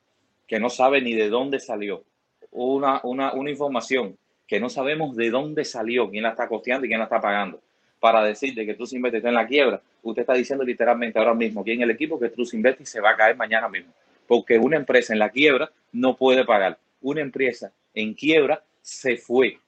que 0.47 0.59
no 0.59 0.69
sabe 0.69 1.01
ni 1.01 1.13
de 1.13 1.29
dónde 1.29 1.59
salió, 1.59 2.03
una, 2.51 3.01
una, 3.03 3.33
una 3.33 3.49
información 3.49 4.15
que 4.47 4.59
no 4.59 4.69
sabemos 4.69 5.15
de 5.15 5.29
dónde 5.29 5.65
salió, 5.65 6.09
quién 6.09 6.23
la 6.23 6.29
está 6.29 6.47
costeando 6.47 6.85
y 6.85 6.89
quién 6.89 6.99
la 6.99 7.05
está 7.05 7.19
pagando, 7.21 7.59
para 7.99 8.23
decirte 8.23 8.65
que 8.65 8.75
Trust 8.75 8.93
Invest 8.93 9.15
está 9.15 9.29
en 9.29 9.35
la 9.35 9.47
quiebra, 9.47 9.81
usted 10.03 10.21
está 10.21 10.33
diciendo 10.33 10.63
literalmente 10.63 11.17
ahora 11.17 11.33
mismo 11.33 11.61
aquí 11.61 11.71
en 11.71 11.81
el 11.81 11.91
equipo 11.91 12.19
que 12.19 12.29
Trust 12.29 12.53
Invest 12.53 12.83
se 12.83 13.01
va 13.01 13.11
a 13.11 13.15
caer 13.15 13.35
mañana 13.35 13.67
mismo. 13.67 13.91
Porque 14.27 14.57
una 14.57 14.77
empresa 14.77 15.13
en 15.13 15.19
la 15.19 15.29
quiebra 15.29 15.71
no 15.91 16.15
puede 16.15 16.45
pagar. 16.45 16.77
Una 17.01 17.21
empresa 17.21 17.71
en 17.93 18.13
quiebra 18.13 18.63
se 18.81 19.17
fue. 19.17 19.59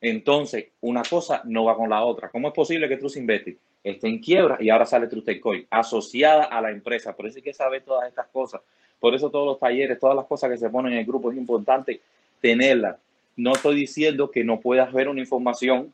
Entonces, 0.00 0.66
una 0.80 1.02
cosa 1.02 1.42
no 1.44 1.64
va 1.64 1.76
con 1.76 1.88
la 1.88 2.04
otra. 2.04 2.28
¿Cómo 2.28 2.48
es 2.48 2.54
posible 2.54 2.88
que 2.88 2.96
Trust 2.96 3.16
Invest 3.16 3.48
esté 3.82 4.08
en 4.08 4.18
quiebra 4.18 4.56
y 4.60 4.68
ahora 4.70 4.86
sale 4.86 5.06
Trusted 5.06 5.40
Coin 5.40 5.66
asociada 5.70 6.44
a 6.44 6.60
la 6.60 6.70
empresa? 6.70 7.14
Por 7.14 7.26
eso 7.26 7.36
hay 7.36 7.42
que 7.42 7.54
saber 7.54 7.82
todas 7.82 8.08
estas 8.08 8.26
cosas. 8.28 8.60
Por 9.00 9.14
eso 9.14 9.30
todos 9.30 9.46
los 9.46 9.58
talleres, 9.58 9.98
todas 9.98 10.16
las 10.16 10.26
cosas 10.26 10.50
que 10.50 10.58
se 10.58 10.70
ponen 10.70 10.92
en 10.92 10.98
el 11.00 11.06
grupo 11.06 11.30
es 11.30 11.36
importante 11.36 12.00
tenerlas. 12.40 12.96
No 13.36 13.52
estoy 13.52 13.76
diciendo 13.76 14.30
que 14.30 14.44
no 14.44 14.60
puedas 14.60 14.92
ver 14.92 15.08
una 15.08 15.20
información 15.20 15.92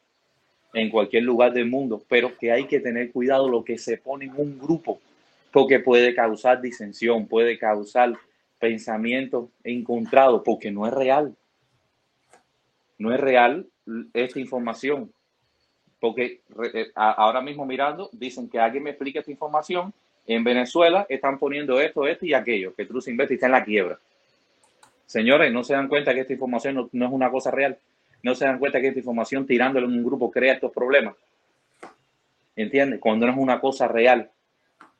en 0.74 0.90
cualquier 0.90 1.24
lugar 1.24 1.52
del 1.52 1.66
mundo, 1.66 2.02
pero 2.08 2.36
que 2.38 2.52
hay 2.52 2.64
que 2.66 2.80
tener 2.80 3.10
cuidado 3.10 3.48
lo 3.48 3.64
que 3.64 3.78
se 3.78 3.98
pone 3.98 4.26
en 4.26 4.34
un 4.36 4.58
grupo, 4.58 5.00
porque 5.50 5.80
puede 5.80 6.14
causar 6.14 6.60
disensión, 6.62 7.26
puede 7.26 7.58
causar 7.58 8.14
pensamientos 8.58 9.50
encontrados, 9.64 10.42
porque 10.44 10.70
no 10.70 10.86
es 10.86 10.94
real. 10.94 11.34
No 12.96 13.12
es 13.12 13.20
real 13.20 13.66
esta 14.14 14.38
información. 14.38 15.12
Porque 15.98 16.40
eh, 16.72 16.90
ahora 16.94 17.40
mismo 17.40 17.66
mirando, 17.66 18.08
dicen 18.12 18.48
que 18.48 18.58
alguien 18.58 18.84
me 18.84 18.90
explique 18.90 19.18
esta 19.18 19.30
información. 19.30 19.92
En 20.26 20.44
Venezuela 20.44 21.06
están 21.08 21.38
poniendo 21.38 21.80
esto, 21.80 22.06
esto 22.06 22.24
y 22.24 22.34
aquello, 22.34 22.74
que 22.74 22.86
Trust 22.86 23.08
Invest 23.08 23.32
está 23.32 23.46
en 23.46 23.52
la 23.52 23.64
quiebra. 23.64 23.98
Señores, 25.12 25.52
no 25.52 25.62
se 25.62 25.74
dan 25.74 25.88
cuenta 25.88 26.14
que 26.14 26.20
esta 26.20 26.32
información 26.32 26.88
no, 26.90 27.04
es 27.06 27.12
una 27.12 27.30
cosa 27.30 27.50
real. 27.50 27.78
No 28.22 28.34
se 28.34 28.46
dan 28.46 28.58
cuenta 28.58 28.80
que 28.80 28.88
esta 28.88 29.00
información 29.00 29.46
tirándole 29.46 29.84
en 29.84 29.92
un 29.92 30.02
grupo 30.02 30.30
crea 30.30 30.54
estos 30.54 30.72
problemas. 30.72 31.14
¿Entiendes? 32.56 32.98
Cuando 32.98 33.26
no 33.26 33.32
es 33.32 33.38
una 33.38 33.60
cosa 33.60 33.86
real. 33.88 34.30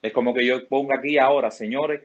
Es 0.03 0.13
como 0.13 0.35
que 0.35 0.45
yo 0.45 0.69
ponga 0.69 0.97
aquí 0.97 1.17
ahora, 1.17 1.51
señores, 1.51 2.03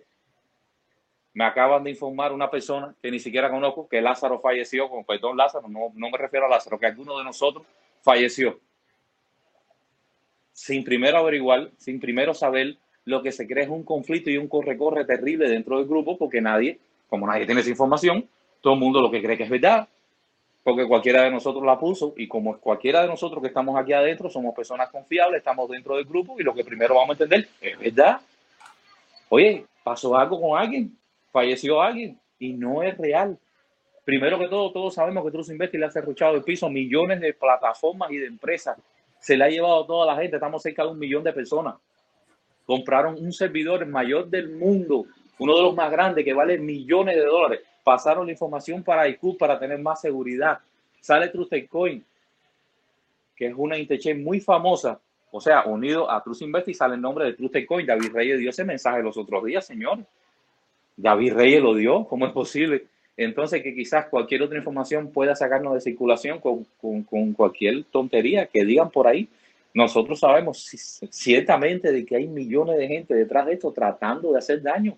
me 1.34 1.44
acaban 1.44 1.84
de 1.84 1.90
informar 1.90 2.32
una 2.32 2.50
persona 2.50 2.96
que 3.02 3.12
ni 3.12 3.20
siquiera 3.20 3.52
conozco 3.52 3.90
que 3.90 4.02
Lázaro 4.02 4.40
falleció, 4.40 4.90
con 4.90 5.04
perdón 5.04 5.36
Lázaro, 5.36 5.68
no, 5.68 5.92
no 5.94 6.10
me 6.10 6.18
refiero 6.18 6.46
a 6.46 6.50
Lázaro, 6.50 6.80
que 6.80 6.86
alguno 6.86 7.18
de 7.18 7.26
nosotros 7.26 7.68
falleció. 8.04 8.58
Sin 10.54 10.86
primero 10.86 11.18
averiguar, 11.18 11.72
sin 11.76 12.00
primero 12.00 12.34
saber, 12.34 12.78
lo 13.04 13.22
que 13.22 13.34
se 13.34 13.46
crea 13.46 13.66
es 13.66 13.70
un 13.70 13.84
conflicto 13.84 14.30
y 14.30 14.38
un 14.38 14.48
corre-corre 14.48 15.04
terrible 15.04 15.50
dentro 15.50 15.78
del 15.78 15.90
grupo 15.90 16.18
porque 16.18 16.40
nadie, 16.40 16.80
como 17.10 17.28
nadie 17.28 17.46
tiene 17.46 17.62
esa 17.62 17.70
información, 17.70 18.28
todo 18.62 18.74
el 18.74 18.80
mundo 18.80 19.02
lo 19.02 19.12
que 19.12 19.22
cree 19.22 19.38
que 19.38 19.44
es 19.44 19.50
verdad, 19.50 19.88
porque 20.64 20.86
cualquiera 20.86 21.24
de 21.24 21.32
nosotros 21.32 21.64
la 21.64 21.80
puso 21.80 22.14
y 22.18 22.28
como 22.28 22.58
cualquiera 22.60 23.02
de 23.02 23.08
nosotros 23.08 23.42
que 23.42 23.48
estamos 23.48 23.80
aquí 23.80 23.94
adentro 23.94 24.30
somos 24.30 24.54
personas 24.54 24.90
confiables, 24.90 25.38
estamos 25.38 25.70
dentro 25.70 25.96
del 25.96 26.06
grupo 26.06 26.40
y 26.40 26.44
lo 26.44 26.54
que 26.54 26.66
primero 26.66 26.96
vamos 26.96 27.18
a 27.18 27.24
entender 27.24 27.48
es 27.62 27.80
verdad. 27.80 28.20
Oye, 29.30 29.66
pasó 29.84 30.18
algo 30.18 30.42
con 30.42 30.60
alguien, 30.60 30.98
falleció 31.32 31.82
alguien 31.82 32.20
y 32.38 32.52
no 32.52 32.84
es 32.84 32.98
real. 32.98 33.38
Primero 34.04 34.40
que 34.40 34.48
todo, 34.48 34.72
todos 34.72 34.94
sabemos 34.94 35.24
que 35.24 35.32
Trust 35.32 35.52
Invest 35.52 35.74
le 35.74 35.86
ha 35.86 35.92
cerruchado 35.92 36.36
el 36.36 36.44
piso 36.44 36.70
millones 36.70 37.22
de 37.22 37.34
plataformas 37.34 38.12
y 38.12 38.18
de 38.18 38.28
empresas. 38.28 38.78
Se 39.20 39.36
le 39.36 39.46
ha 39.46 39.50
llevado 39.50 39.84
a 39.84 39.88
toda 39.88 40.06
la 40.06 40.22
gente, 40.22 40.36
estamos 40.36 40.62
cerca 40.62 40.84
de 40.84 40.90
un 40.90 41.00
millón 41.00 41.24
de 41.24 41.34
personas. 41.34 41.76
Compraron 42.66 43.16
un 43.18 43.32
servidor 43.32 43.86
mayor 43.86 44.28
del 44.28 44.50
mundo, 44.50 45.06
uno 45.40 45.56
de 45.56 45.62
los 45.62 45.76
más 45.76 45.92
grandes 45.92 46.26
que 46.26 46.34
vale 46.34 46.58
millones 46.58 47.16
de 47.16 47.26
dólares 47.26 47.62
pasaron 47.84 48.26
la 48.26 48.34
información 48.34 48.84
para 48.84 49.08
IQ 49.08 49.38
para 49.38 49.58
tener 49.58 49.80
más 49.80 50.02
seguridad. 50.02 50.60
Sale 51.00 51.30
Trusted 51.30 51.68
Coin, 51.70 52.04
que 53.34 53.48
es 53.48 53.54
una 53.56 53.78
interchain 53.78 54.22
muy 54.22 54.42
famosa, 54.42 55.00
o 55.32 55.40
sea, 55.40 55.64
unido 55.66 56.12
a 56.12 56.22
Trust 56.22 56.42
Invest 56.42 56.68
y 56.68 56.74
sale 56.74 56.96
el 56.96 57.02
nombre 57.02 57.24
de 57.24 57.34
Trusted 57.34 57.66
Coin. 57.66 57.86
David 57.86 58.12
Reyes 58.12 58.40
dio 58.40 58.50
ese 58.50 58.66
mensaje 58.66 59.02
los 59.02 59.18
otros 59.18 59.46
días, 59.46 59.66
señor. 59.66 60.00
David 60.98 61.34
Reyes 61.34 61.62
lo 61.62 61.76
dio, 61.76 62.06
¿cómo 62.06 62.26
es 62.26 62.34
posible? 62.34 62.88
Entonces, 63.16 63.64
que 63.64 63.74
quizás 63.74 64.08
cualquier 64.08 64.42
otra 64.42 64.58
información 64.58 65.12
pueda 65.12 65.36
sacarnos 65.36 65.74
de 65.74 65.80
circulación 65.82 66.40
con, 66.40 66.66
con, 66.82 67.04
con 67.04 67.32
cualquier 67.32 67.86
tontería 67.86 68.48
que 68.48 68.66
digan 68.66 68.90
por 68.90 69.08
ahí. 69.08 69.30
Nosotros 69.74 70.20
sabemos 70.20 70.58
ciertamente 71.10 71.92
de 71.92 72.06
que 72.06 72.16
hay 72.16 72.28
millones 72.28 72.78
de 72.78 72.88
gente 72.88 73.14
detrás 73.14 73.46
de 73.46 73.54
esto 73.54 73.72
tratando 73.72 74.34
de 74.34 74.40
hacer 74.40 74.62
daño 74.62 74.98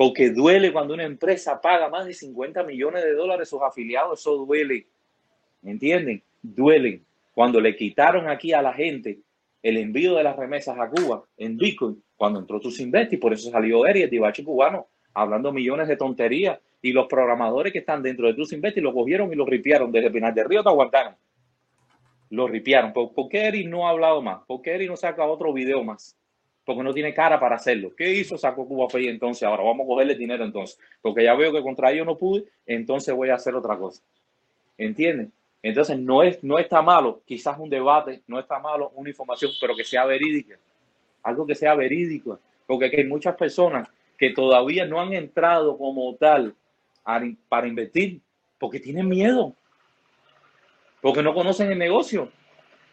porque 0.00 0.30
duele 0.30 0.72
cuando 0.72 0.94
una 0.94 1.04
empresa 1.04 1.60
paga 1.60 1.90
más 1.90 2.06
de 2.06 2.14
50 2.14 2.62
millones 2.62 3.04
de 3.04 3.12
dólares 3.12 3.46
a 3.46 3.50
sus 3.50 3.60
afiliados, 3.60 4.18
eso 4.18 4.34
duele. 4.46 4.86
¿Me 5.60 5.72
entienden? 5.72 6.22
Duele. 6.40 7.02
Cuando 7.34 7.60
le 7.60 7.76
quitaron 7.76 8.26
aquí 8.26 8.54
a 8.54 8.62
la 8.62 8.72
gente 8.72 9.18
el 9.62 9.76
envío 9.76 10.14
de 10.14 10.24
las 10.24 10.36
remesas 10.36 10.78
a 10.78 10.88
Cuba 10.88 11.24
en 11.36 11.58
Bitcoin, 11.58 12.02
cuando 12.16 12.40
entró 12.40 12.58
tu 12.60 12.70
Invest 12.78 13.12
y 13.12 13.18
por 13.18 13.34
eso 13.34 13.50
salió 13.50 13.86
Eri, 13.86 14.00
el 14.00 14.08
divache 14.08 14.42
cubano, 14.42 14.86
hablando 15.12 15.52
millones 15.52 15.86
de 15.86 15.98
tonterías. 15.98 16.58
Y 16.80 16.94
los 16.94 17.06
programadores 17.06 17.70
que 17.70 17.80
están 17.80 18.02
dentro 18.02 18.26
de 18.26 18.32
tu 18.32 18.54
Invest 18.54 18.78
y 18.78 18.80
lo 18.80 18.94
cogieron 18.94 19.30
y 19.30 19.36
lo 19.36 19.44
ripiaron 19.44 19.92
desde 19.92 20.10
Pinar 20.10 20.32
del 20.32 20.48
Río 20.48 20.60
hasta 20.60 20.70
Guantánamo. 20.70 21.18
Lo 22.30 22.48
ripiaron. 22.48 22.94
¿Por, 22.94 23.28
qué 23.28 23.48
Eri 23.48 23.66
no 23.66 23.86
ha 23.86 23.90
hablado 23.90 24.22
más? 24.22 24.40
¿Por 24.46 24.62
qué 24.62 24.76
Eri 24.76 24.86
no 24.86 24.96
saca 24.96 25.26
otro 25.26 25.52
video 25.52 25.84
más? 25.84 26.16
Porque 26.64 26.82
no 26.82 26.92
tiene 26.92 27.14
cara 27.14 27.40
para 27.40 27.56
hacerlo. 27.56 27.92
¿Qué 27.96 28.12
hizo? 28.12 28.36
Sacó 28.36 28.66
Cuba 28.66 28.86
Pay 28.88 29.08
entonces. 29.08 29.42
Ahora 29.42 29.62
vamos 29.62 29.84
a 29.84 29.88
cogerle 29.88 30.14
dinero 30.14 30.44
entonces. 30.44 30.78
Porque 31.00 31.24
ya 31.24 31.34
veo 31.34 31.52
que 31.52 31.62
contra 31.62 31.90
ellos 31.90 32.06
no 32.06 32.16
pude, 32.16 32.44
entonces 32.66 33.14
voy 33.14 33.30
a 33.30 33.34
hacer 33.34 33.54
otra 33.54 33.76
cosa. 33.76 34.02
¿Entienden? 34.78 35.32
Entonces 35.62 35.98
no, 35.98 36.22
es, 36.22 36.42
no 36.42 36.58
está 36.58 36.80
malo, 36.80 37.20
quizás 37.26 37.58
un 37.58 37.68
debate, 37.68 38.22
no 38.26 38.38
está 38.38 38.58
malo 38.58 38.92
una 38.94 39.10
información, 39.10 39.50
pero 39.60 39.76
que 39.76 39.84
sea 39.84 40.06
verídica. 40.06 40.58
Algo 41.22 41.46
que 41.46 41.54
sea 41.54 41.74
verídico. 41.74 42.38
Porque 42.66 42.90
hay 42.96 43.04
muchas 43.04 43.36
personas 43.36 43.88
que 44.16 44.30
todavía 44.30 44.86
no 44.86 45.00
han 45.00 45.12
entrado 45.12 45.76
como 45.76 46.14
tal 46.14 46.54
para 47.48 47.66
invertir 47.66 48.20
porque 48.58 48.78
tienen 48.78 49.08
miedo. 49.08 49.54
Porque 51.00 51.22
no 51.22 51.34
conocen 51.34 51.72
el 51.72 51.78
negocio. 51.78 52.30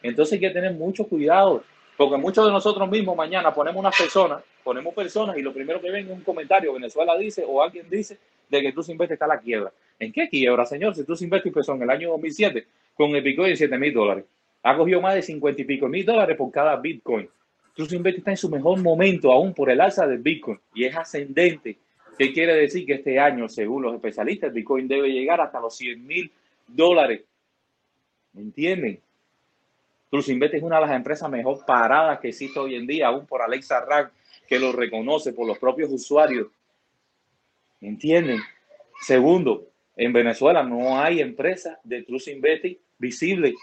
Entonces 0.01 0.34
hay 0.34 0.39
que 0.39 0.49
tener 0.49 0.74
mucho 0.74 1.07
cuidado. 1.07 1.63
Porque 1.98 2.16
muchos 2.18 2.45
de 2.45 2.52
nosotros 2.52 2.88
mismos 2.88 3.18
mañana 3.18 3.52
ponemos 3.52 3.80
unas 3.80 3.98
personas, 3.98 4.43
ponemos 4.64 4.93
personas 4.93 5.36
y 5.38 5.41
lo 5.41 5.52
primero 5.52 5.82
que 5.82 5.89
ven 5.89 6.06
es 6.06 6.12
un 6.12 6.22
comentario, 6.22 6.74
Venezuela 6.74 7.18
dice 7.18 7.43
o 7.45 7.62
alguien 7.62 7.89
dice 7.89 8.20
de 8.48 8.62
que 8.62 8.72
tú 8.72 8.86
Invest 8.88 9.14
está 9.14 9.26
la 9.26 9.39
quiebra. 9.39 9.74
¿En 10.00 10.12
qué 10.12 10.30
quiebra, 10.30 10.64
señor? 10.66 10.95
Si 10.95 11.04
tú 11.04 11.16
Invest 11.20 11.48
empezó 11.48 11.74
en 11.74 11.82
el 11.82 11.89
año 11.89 12.12
2007 12.12 12.68
con 12.93 13.16
el 13.16 13.24
Bitcoin 13.24 13.50
de 13.50 13.56
7 13.56 13.78
mil 13.78 13.93
dólares. 13.93 14.26
Ha 14.64 14.78
cogido 14.78 15.02
más 15.02 15.16
de 15.16 15.24
50 15.24 15.62
y 15.62 15.66
pico 15.66 15.88
mil 15.88 16.06
dólares 16.06 16.38
por 16.38 16.52
cada 16.52 16.76
Bitcoin. 16.76 17.28
Trust 17.76 17.93
Invest 17.93 18.20
está 18.20 18.32
en 18.32 18.38
su 18.38 18.50
mejor 18.50 18.80
momento 18.82 19.32
aún 19.32 19.54
por 19.54 19.70
el 19.70 19.82
alza 19.82 20.08
del 20.08 20.20
Bitcoin 20.20 20.60
y 20.74 20.86
es 20.86 20.95
ascendente. 20.95 21.78
¿Qué 22.18 22.34
quiere 22.34 22.56
decir? 22.56 22.86
Que 22.86 22.93
este 22.93 23.20
año, 23.20 23.48
según 23.48 23.84
los 23.84 23.93
especialistas, 23.93 24.50
el 24.50 24.56
Bitcoin 24.56 24.88
debe 24.88 25.10
llegar 25.10 25.39
hasta 25.41 25.60
los 25.60 25.78
100 25.78 26.06
mil 26.06 26.32
dólares. 26.68 27.22
¿Me 28.34 28.41
entienden? 28.41 29.00
Trusinvest 30.10 30.53
es 30.55 30.64
una 30.64 30.78
de 30.78 30.88
las 30.88 30.95
empresas 30.95 31.30
mejor 31.30 31.66
paradas 31.66 32.20
que 32.20 32.30
existe 32.30 32.60
hoy 32.60 32.76
en 32.76 32.88
día, 32.88 33.08
aún 33.08 33.26
por 33.26 33.41
Alexa 33.41 33.82
Rack, 33.82 34.12
que 34.47 34.60
lo 34.60 34.72
reconoce 34.72 35.34
por 35.34 35.45
los 35.45 35.58
propios 35.58 35.91
usuarios. 35.91 36.47
¿Entienden? 37.82 38.39
Segundo, 39.01 39.68
en 39.95 40.14
Venezuela 40.14 40.64
no 40.64 40.99
hay 40.99 41.20
empresa 41.20 41.80
de 41.84 42.03
Trust 42.03 42.30
visible. 42.97 43.53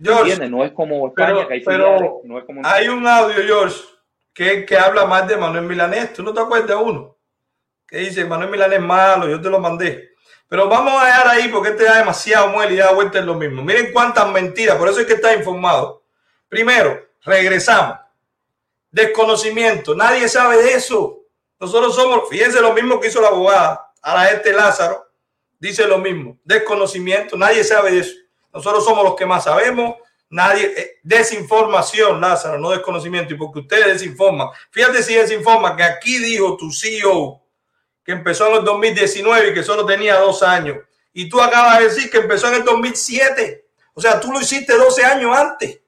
George, 0.00 0.48
No 0.48 0.64
es 0.64 0.72
como 0.72 1.06
España, 1.08 1.46
que 1.46 1.54
hay 1.54 1.60
pero 1.62 2.20
no 2.24 2.38
es 2.38 2.44
como 2.44 2.60
hay 2.64 2.88
un 2.88 3.06
audio, 3.06 3.36
George, 3.46 3.80
que, 4.34 4.66
que 4.66 4.76
habla 4.76 5.06
más 5.06 5.26
de 5.26 5.36
Manuel 5.36 5.64
Milanés. 5.64 6.12
¿Tú 6.12 6.22
no 6.22 6.34
te 6.34 6.40
acuerdas 6.40 6.68
de 6.68 6.74
uno? 6.74 7.16
Que 7.86 7.98
dice, 7.98 8.24
Manuel 8.24 8.50
Milanés 8.50 8.80
malo, 8.80 9.28
yo 9.28 9.40
te 9.40 9.48
lo 9.48 9.58
mandé. 9.58 10.15
Pero 10.48 10.68
vamos 10.68 11.02
a 11.02 11.06
dejar 11.06 11.28
ahí 11.28 11.48
porque 11.48 11.70
este 11.70 11.84
da 11.84 11.98
demasiado 11.98 12.48
muelle 12.48 12.74
y 12.74 12.78
da 12.78 12.92
vuelta 12.92 13.18
en 13.18 13.26
lo 13.26 13.34
mismo. 13.34 13.62
Miren 13.62 13.92
cuántas 13.92 14.28
mentiras, 14.30 14.76
por 14.76 14.88
eso 14.88 15.00
hay 15.00 15.06
que 15.06 15.14
estar 15.14 15.36
informado. 15.36 16.02
Primero, 16.48 17.08
regresamos. 17.24 17.98
Desconocimiento, 18.90 19.94
nadie 19.94 20.28
sabe 20.28 20.58
de 20.62 20.74
eso. 20.74 21.20
Nosotros 21.58 21.94
somos, 21.94 22.28
fíjense 22.28 22.60
lo 22.60 22.72
mismo 22.72 23.00
que 23.00 23.08
hizo 23.08 23.20
la 23.20 23.28
abogada, 23.28 23.92
a 24.02 24.14
la 24.14 24.26
gente 24.26 24.52
Lázaro, 24.52 25.06
dice 25.58 25.86
lo 25.86 25.98
mismo. 25.98 26.38
Desconocimiento, 26.44 27.36
nadie 27.36 27.64
sabe 27.64 27.90
de 27.90 27.98
eso. 28.00 28.14
Nosotros 28.52 28.84
somos 28.84 29.04
los 29.04 29.16
que 29.16 29.26
más 29.26 29.44
sabemos. 29.44 29.96
Nadie, 30.28 30.72
eh, 30.76 30.98
desinformación, 31.02 32.20
Lázaro, 32.20 32.58
no 32.58 32.70
desconocimiento. 32.70 33.34
Y 33.34 33.36
porque 33.36 33.60
ustedes 33.60 33.86
desinforman. 33.86 34.48
Fíjate 34.70 35.02
si 35.02 35.14
desinforma 35.14 35.76
que 35.76 35.82
aquí 35.82 36.18
dijo 36.18 36.56
tu 36.56 36.70
CEO 36.72 37.42
que 38.06 38.12
empezó 38.12 38.46
en 38.46 38.58
el 38.58 38.64
2019 38.64 39.48
y 39.48 39.54
que 39.54 39.64
solo 39.64 39.84
tenía 39.84 40.20
dos 40.20 40.44
años. 40.44 40.78
Y 41.12 41.28
tú 41.28 41.40
acabas 41.40 41.80
de 41.80 41.84
decir 41.86 42.08
que 42.08 42.18
empezó 42.18 42.46
en 42.46 42.54
el 42.54 42.64
2007. 42.64 43.66
O 43.94 44.00
sea, 44.00 44.20
tú 44.20 44.30
lo 44.30 44.40
hiciste 44.40 44.74
12 44.74 45.04
años 45.04 45.36
antes. 45.36 45.80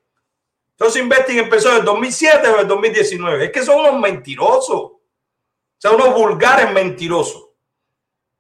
Entonces 0.72 1.00
Investing 1.00 1.38
empezó 1.38 1.70
en 1.70 1.76
el 1.76 1.84
2007 1.84 2.48
o 2.48 2.54
en 2.54 2.60
el 2.60 2.68
2019. 2.68 3.44
Es 3.44 3.52
que 3.52 3.62
son 3.62 3.78
unos 3.78 4.00
mentirosos. 4.00 4.74
O 4.74 5.00
sea, 5.78 5.92
unos 5.92 6.12
vulgares 6.12 6.72
mentirosos. 6.72 7.50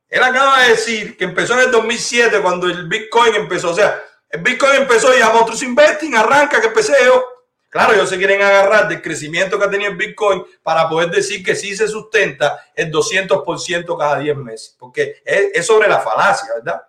Él 0.08 0.24
acaba 0.24 0.62
de 0.62 0.70
decir 0.70 1.16
que 1.16 1.24
empezó 1.24 1.54
en 1.54 1.60
el 1.60 1.70
2007 1.70 2.40
cuando 2.40 2.66
el 2.66 2.88
Bitcoin 2.88 3.36
empezó. 3.36 3.70
O 3.70 3.74
sea, 3.74 4.02
el 4.28 4.40
Bitcoin 4.40 4.74
empezó 4.82 5.14
y 5.14 5.20
llamó 5.20 5.42
otros 5.42 5.62
investing, 5.62 6.16
arranca 6.16 6.60
que 6.60 6.66
empecé 6.66 6.94
yo. 7.04 7.24
Claro, 7.70 7.92
ellos 7.92 8.08
se 8.08 8.16
quieren 8.16 8.40
agarrar 8.40 8.88
del 8.88 9.02
crecimiento 9.02 9.58
que 9.58 9.66
ha 9.66 9.70
tenido 9.70 9.90
el 9.90 9.96
Bitcoin 9.96 10.42
para 10.62 10.88
poder 10.88 11.10
decir 11.10 11.44
que 11.44 11.54
sí 11.54 11.76
se 11.76 11.86
sustenta 11.86 12.64
el 12.74 12.90
200% 12.90 13.98
cada 13.98 14.18
10 14.18 14.36
meses, 14.38 14.76
porque 14.78 15.16
es, 15.24 15.66
sobre 15.66 15.86
la 15.86 16.00
falacia, 16.00 16.54
¿verdad? 16.54 16.82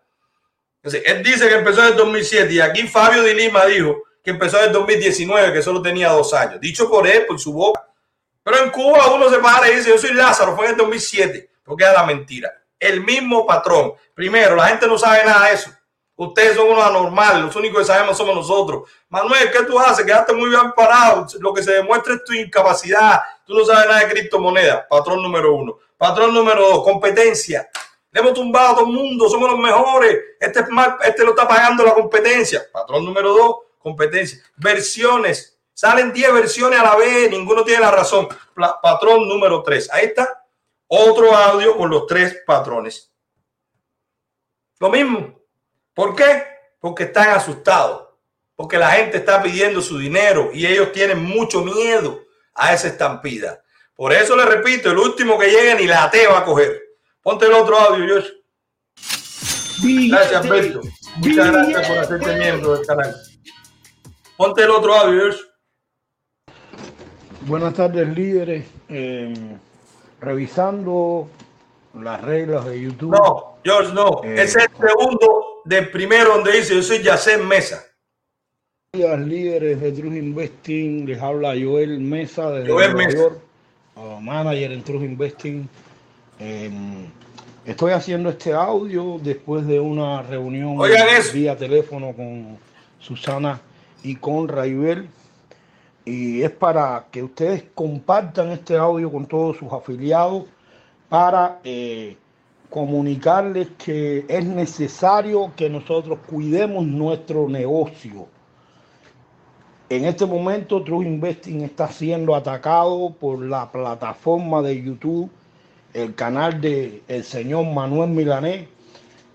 Entonces, 0.82 1.04
él 1.06 1.22
dice 1.22 1.50
que 1.50 1.56
empezó 1.56 1.82
en 1.82 1.88
el 1.88 1.96
2007 1.98 2.54
y 2.54 2.62
aquí 2.62 2.88
Fabio 2.88 3.24
de 3.24 3.34
Lima 3.34 3.66
dijo 3.66 4.04
que 4.24 4.32
empezó 4.32 4.60
en 4.60 4.68
el 4.68 4.72
2019, 4.72 5.52
que 5.52 5.62
solo 5.62 5.82
tenía 5.82 6.10
dos 6.10 6.34
años. 6.34 6.62
Dicho 6.62 6.90
por 6.90 7.06
él, 7.06 7.26
por 7.26 7.38
su 7.40 7.52
boca. 7.52 7.86
Pero 8.42 8.64
en 8.64 8.70
Cuba 8.70 9.14
uno 9.14 9.30
se 9.30 9.40
para 9.40 9.70
y 9.70 9.76
dice, 9.76 9.90
yo 9.90 9.98
soy 9.98 10.14
Lázaro, 10.14 10.56
fue 10.56 10.66
en 10.66 10.72
el 10.72 10.78
2007, 10.78 11.50
porque 11.64 11.84
es 11.84 11.94
la 11.94 12.06
mentira. 12.06 12.54
El 12.80 13.02
mismo 13.02 13.46
patrón. 13.46 13.94
Primero, 14.14 14.56
la 14.56 14.68
gente 14.68 14.88
no 14.88 14.98
sabe 14.98 15.26
nada 15.26 15.48
de 15.48 15.56
eso. 15.56 15.72
Ustedes 16.20 16.58
son 16.58 16.68
unos 16.68 16.84
anormales, 16.84 17.46
los 17.46 17.56
únicos 17.56 17.80
que 17.80 17.86
sabemos 17.86 18.18
somos 18.18 18.36
nosotros. 18.36 18.90
Manuel, 19.08 19.50
¿qué 19.54 19.64
tú 19.64 19.80
haces? 19.80 20.06
Quedaste 20.06 20.34
muy 20.34 20.50
bien 20.50 20.74
parado. 20.76 21.26
Lo 21.40 21.54
que 21.54 21.64
se 21.64 21.72
demuestra 21.72 22.16
es 22.16 22.26
tu 22.26 22.34
incapacidad. 22.34 23.22
Tú 23.46 23.54
no 23.54 23.64
sabes 23.64 23.86
nada 23.86 24.02
de 24.02 24.10
criptomonedas. 24.10 24.86
Patrón 24.90 25.24
número 25.24 25.56
uno. 25.56 25.78
Patrón 25.98 26.34
número 26.34 26.62
dos, 26.62 26.84
competencia. 26.84 27.70
Le 28.12 28.20
hemos 28.20 28.34
tumbado 28.34 28.68
a 28.68 28.76
todo 28.76 28.88
el 28.88 28.92
mundo, 28.92 29.30
somos 29.30 29.50
los 29.50 29.60
mejores. 29.60 30.18
Este, 30.38 30.66
este 31.06 31.24
lo 31.24 31.30
está 31.30 31.48
pagando 31.48 31.86
la 31.86 31.94
competencia. 31.94 32.64
Patrón 32.70 33.06
número 33.06 33.32
dos, 33.32 33.56
competencia. 33.80 34.44
Versiones. 34.58 35.58
Salen 35.74 36.12
10 36.12 36.34
versiones 36.34 36.82
a 36.82 36.84
la 36.84 36.96
vez, 36.98 37.32
ninguno 37.32 37.64
tiene 37.64 37.80
la 37.80 37.92
razón. 37.92 38.28
Patrón 38.82 39.26
número 39.26 39.64
tres. 39.64 39.90
Ahí 39.90 40.08
está. 40.08 40.46
Otro 40.86 41.34
audio 41.34 41.78
con 41.78 41.90
los 41.90 42.06
tres 42.08 42.44
patrones. 42.46 43.10
Lo 44.82 44.90
mismo. 44.90 45.39
¿Por 46.00 46.16
qué? 46.16 46.44
Porque 46.80 47.04
están 47.04 47.32
asustados, 47.32 48.08
porque 48.56 48.78
la 48.78 48.92
gente 48.92 49.18
está 49.18 49.44
pidiendo 49.44 49.82
su 49.82 49.98
dinero 49.98 50.50
y 50.54 50.66
ellos 50.66 50.94
tienen 50.94 51.22
mucho 51.22 51.62
miedo 51.62 52.22
a 52.56 52.74
esa 52.74 52.88
estampida. 52.88 53.62
Por 53.98 54.14
eso 54.14 54.34
le 54.38 54.46
repito, 54.46 54.92
el 54.92 54.98
último 54.98 55.38
que 55.38 55.48
llegue 55.48 55.76
ni 55.76 55.88
la 55.88 56.10
T 56.10 56.26
va 56.26 56.40
a 56.40 56.46
coger. 56.46 56.82
Ponte 57.22 57.48
el 57.48 57.52
otro 57.52 57.78
audio, 57.78 58.16
Josh. 58.16 58.30
Gracias, 60.10 60.50
Beto. 60.50 60.82
Muchas 61.18 61.52
gracias 61.52 61.88
por 61.90 61.98
hacerte 61.98 62.36
miembro 62.38 62.78
del 62.78 62.88
canal. 62.88 63.16
Ponte 64.38 64.64
el 64.64 64.70
otro 64.70 64.96
audio, 64.96 65.22
Josh. 65.22 65.42
Buenas 67.42 67.74
tardes, 67.74 68.08
líderes. 68.08 68.66
Eh, 68.88 69.34
revisando 70.22 71.28
las 71.94 72.22
reglas 72.22 72.66
de 72.68 72.82
YouTube. 72.84 73.12
No, 73.12 73.60
George, 73.66 73.94
no. 73.94 74.22
Eh, 74.24 74.44
es 74.44 74.56
el 74.56 74.70
segundo 74.80 75.59
del 75.70 75.92
primero 75.92 76.34
donde 76.34 76.54
dice 76.54 76.76
yo 76.76 76.82
soy 76.82 77.04
Yacen 77.04 77.48
Mesa. 77.48 77.86
Los 78.94 79.20
líderes 79.20 79.80
de 79.80 79.92
True 79.92 80.18
Investing, 80.18 81.06
les 81.06 81.22
habla 81.22 81.50
Joel 81.50 82.00
Mesa 82.00 82.50
de 82.50 82.68
Joel 82.68 82.94
Nueva 82.94 83.06
Mesa. 83.06 83.18
York, 83.18 83.40
manager 84.20 84.72
en 84.72 84.84
True 84.84 85.06
Investing. 85.06 85.70
Eh, 86.40 86.72
estoy 87.66 87.92
haciendo 87.92 88.32
este 88.32 88.52
audio 88.52 89.20
después 89.22 89.68
de 89.68 89.80
una 89.80 90.24
reunión 90.24 90.76
vía 91.36 91.56
teléfono 91.56 92.14
con 92.14 92.58
Susana 92.98 93.62
y 94.02 94.16
con 94.16 94.48
Raibel. 94.48 95.08
Y 96.04 96.42
es 96.42 96.50
para 96.50 97.06
que 97.12 97.22
ustedes 97.22 97.64
compartan 97.76 98.50
este 98.50 98.76
audio 98.76 99.12
con 99.12 99.28
todos 99.28 99.58
sus 99.58 99.72
afiliados 99.72 100.46
para 101.10 101.60
eh, 101.64 102.18
comunicarles 102.70 103.68
que 103.78 104.26
es 104.28 104.46
necesario 104.46 105.52
que 105.56 105.70
nosotros 105.70 106.20
cuidemos 106.28 106.86
nuestro 106.86 107.50
negocio. 107.50 108.28
En 109.90 110.06
este 110.06 110.26
momento 110.26 110.84
True 110.84 111.06
Investing 111.06 111.62
está 111.62 111.88
siendo 111.88 112.36
atacado 112.36 113.10
por 113.20 113.44
la 113.44 113.72
plataforma 113.72 114.62
de 114.62 114.84
YouTube, 114.84 115.32
el 115.94 116.14
canal 116.14 116.64
el 116.64 117.24
señor 117.24 117.66
Manuel 117.66 118.12
Milanés. 118.12 118.68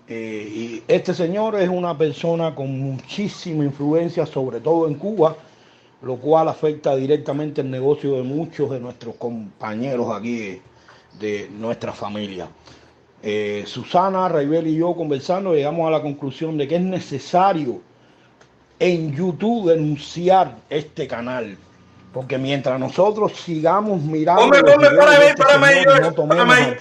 Eh, 0.07 0.47
y 0.49 0.83
este 0.87 1.13
señor 1.13 1.55
es 1.55 1.67
una 1.67 1.97
persona 1.97 2.55
con 2.55 2.79
muchísima 2.79 3.65
influencia, 3.65 4.25
sobre 4.25 4.61
todo 4.61 4.87
en 4.87 4.93
Cuba, 4.93 5.35
lo 6.01 6.15
cual 6.17 6.47
afecta 6.47 6.95
directamente 6.95 7.59
el 7.59 7.69
negocio 7.69 8.15
de 8.15 8.23
muchos 8.23 8.69
de 8.69 8.79
nuestros 8.79 9.15
compañeros 9.15 10.15
aquí 10.15 10.61
de 11.19 11.49
nuestra 11.49 11.91
familia. 11.91 12.47
Eh, 13.21 13.63
Susana, 13.65 14.29
Raibel 14.29 14.67
y 14.67 14.77
yo 14.77 14.95
conversando 14.95 15.53
llegamos 15.53 15.87
a 15.87 15.91
la 15.91 16.01
conclusión 16.01 16.57
de 16.57 16.67
que 16.67 16.75
es 16.75 16.81
necesario 16.81 17.81
en 18.79 19.15
YouTube 19.15 19.69
denunciar 19.69 20.55
este 20.69 21.07
canal. 21.07 21.57
Porque 22.13 22.37
mientras 22.37 22.79
nosotros 22.79 23.33
sigamos 23.33 24.01
mirando... 24.01 24.43
Hombre, 24.43 24.61
hombre, 24.61 24.91
para 24.91 25.19
mí, 25.19 25.25
para 25.35 25.57
mí, 25.57 26.77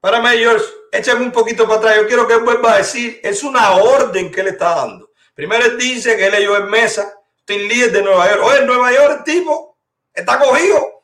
para 0.00 0.20
mí, 0.20 0.28
George, 0.38 0.64
échame 0.92 1.24
un 1.24 1.32
poquito 1.32 1.66
para 1.66 1.78
atrás. 1.78 1.96
Yo 1.96 2.06
quiero 2.06 2.28
que 2.28 2.34
él 2.34 2.44
vuelva 2.44 2.74
a 2.74 2.78
decir, 2.78 3.18
es 3.22 3.42
una 3.42 3.72
orden 3.72 4.30
que 4.30 4.42
él 4.42 4.48
está 4.48 4.76
dando. 4.76 5.10
Primero 5.34 5.64
él 5.64 5.78
dice 5.78 6.16
que 6.16 6.26
él 6.26 6.32
leyó 6.32 6.56
en 6.56 6.70
mesa, 6.70 7.12
team 7.44 7.62
líder 7.62 7.92
de 7.92 8.02
Nueva 8.02 8.28
York. 8.30 8.42
Oye, 8.44 8.58
en 8.58 8.66
Nueva 8.66 8.92
York 8.92 9.14
el 9.18 9.24
tipo 9.24 9.78
está 10.14 10.38
cogido. 10.38 10.97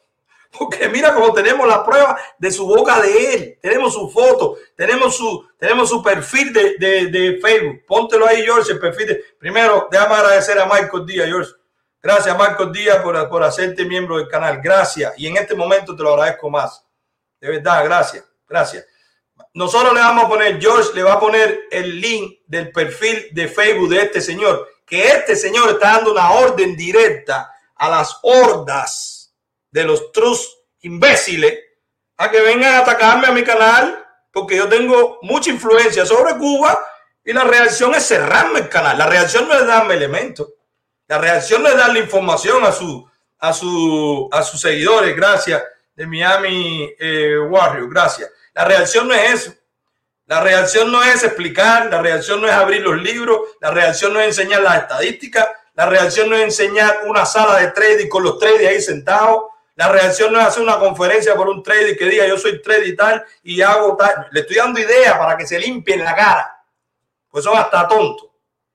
Porque 0.56 0.88
mira 0.88 1.12
cómo 1.12 1.32
tenemos 1.32 1.66
la 1.66 1.84
prueba 1.84 2.16
de 2.38 2.50
su 2.50 2.66
boca 2.66 3.00
de 3.00 3.34
él. 3.34 3.58
Tenemos 3.60 3.92
su 3.94 4.08
foto, 4.10 4.56
tenemos 4.76 5.16
su, 5.16 5.48
tenemos 5.58 5.88
su 5.88 6.02
perfil 6.02 6.52
de, 6.52 6.76
de, 6.78 7.38
Facebook. 7.40 7.84
Póntelo 7.86 8.26
ahí, 8.26 8.42
George, 8.42 8.72
el 8.72 8.78
perfil 8.78 9.08
de... 9.08 9.24
Primero, 9.38 9.88
déjame 9.90 10.14
agradecer 10.14 10.58
a 10.58 10.66
Michael 10.66 11.06
Díaz, 11.06 11.26
George. 11.26 11.50
Gracias, 12.00 12.36
Marcos 12.36 12.70
Díaz, 12.70 12.98
por, 12.98 13.28
por 13.28 13.42
hacerte 13.42 13.84
miembro 13.84 14.18
del 14.18 14.28
canal. 14.28 14.60
Gracias. 14.62 15.14
Y 15.16 15.26
en 15.26 15.36
este 15.38 15.54
momento 15.54 15.96
te 15.96 16.02
lo 16.02 16.12
agradezco 16.12 16.50
más. 16.50 16.84
De 17.40 17.48
verdad, 17.48 17.84
gracias. 17.84 18.24
Gracias. 18.48 18.86
Nosotros 19.54 19.92
le 19.92 20.00
vamos 20.00 20.24
a 20.24 20.28
poner, 20.28 20.60
George 20.60 20.90
le 20.94 21.02
va 21.02 21.14
a 21.14 21.20
poner 21.20 21.62
el 21.70 22.00
link 22.00 22.40
del 22.46 22.70
perfil 22.70 23.28
de 23.32 23.48
Facebook 23.48 23.88
de 23.88 24.02
este 24.02 24.20
señor. 24.20 24.68
Que 24.86 25.08
este 25.08 25.34
señor 25.34 25.70
está 25.70 25.94
dando 25.94 26.12
una 26.12 26.30
orden 26.32 26.76
directa 26.76 27.50
a 27.74 27.88
las 27.88 28.18
hordas 28.22 29.13
de 29.74 29.82
los 29.82 30.12
trus 30.12 30.56
imbéciles 30.82 31.58
a 32.16 32.30
que 32.30 32.40
vengan 32.40 32.74
a 32.74 32.78
atacarme 32.78 33.26
a 33.26 33.32
mi 33.32 33.42
canal 33.42 34.06
porque 34.30 34.56
yo 34.56 34.68
tengo 34.68 35.18
mucha 35.22 35.50
influencia 35.50 36.06
sobre 36.06 36.36
Cuba 36.36 36.78
y 37.24 37.32
la 37.32 37.42
reacción 37.42 37.92
es 37.92 38.06
cerrarme 38.06 38.60
el 38.60 38.68
canal. 38.68 38.96
La 38.96 39.06
reacción 39.06 39.48
no 39.48 39.54
es 39.54 39.66
darme 39.66 39.94
elementos. 39.94 40.48
La 41.08 41.18
reacción 41.18 41.64
no 41.64 41.70
es 41.70 41.76
darle 41.76 41.98
información 41.98 42.64
a 42.64 42.70
su 42.70 43.04
a 43.40 43.52
su 43.52 44.28
a 44.30 44.44
sus 44.44 44.60
seguidores. 44.60 45.16
Gracias 45.16 45.60
de 45.96 46.06
Miami 46.06 46.94
eh, 46.96 47.36
Warrior. 47.38 47.90
Gracias. 47.90 48.30
La 48.54 48.64
reacción 48.64 49.08
no 49.08 49.14
es 49.14 49.34
eso. 49.34 49.54
La 50.26 50.40
reacción 50.40 50.92
no 50.92 51.02
es 51.02 51.24
explicar, 51.24 51.90
la 51.90 52.00
reacción 52.00 52.40
no 52.40 52.46
es 52.46 52.54
abrir 52.54 52.80
los 52.80 52.96
libros, 53.02 53.40
la 53.60 53.72
reacción 53.72 54.12
no 54.12 54.20
es 54.20 54.28
enseñar 54.28 54.62
las 54.62 54.82
estadísticas, 54.82 55.48
la 55.74 55.86
reacción 55.86 56.30
no 56.30 56.36
es 56.36 56.44
enseñar 56.44 57.00
una 57.06 57.26
sala 57.26 57.58
de 57.58 57.72
trading 57.72 58.08
con 58.08 58.22
los 58.22 58.38
traders 58.38 58.68
ahí 58.68 58.80
sentados, 58.80 59.53
la 59.76 59.88
reacción 59.88 60.32
no 60.32 60.40
es 60.40 60.46
hacer 60.46 60.62
una 60.62 60.78
conferencia 60.78 61.34
por 61.34 61.48
un 61.48 61.62
trader 61.62 61.96
que 61.96 62.04
diga 62.06 62.26
yo 62.26 62.38
soy 62.38 62.62
trader 62.62 62.86
y 62.86 62.96
tal 62.96 63.24
y 63.42 63.60
hago 63.60 63.96
tal. 63.96 64.28
Le 64.30 64.40
estoy 64.40 64.56
dando 64.56 64.78
ideas 64.78 65.18
para 65.18 65.36
que 65.36 65.46
se 65.46 65.58
limpien 65.58 66.04
la 66.04 66.14
cara. 66.14 66.64
Pues 67.28 67.44
eso 67.44 67.54
hasta 67.56 67.88
tonto. 67.88 68.32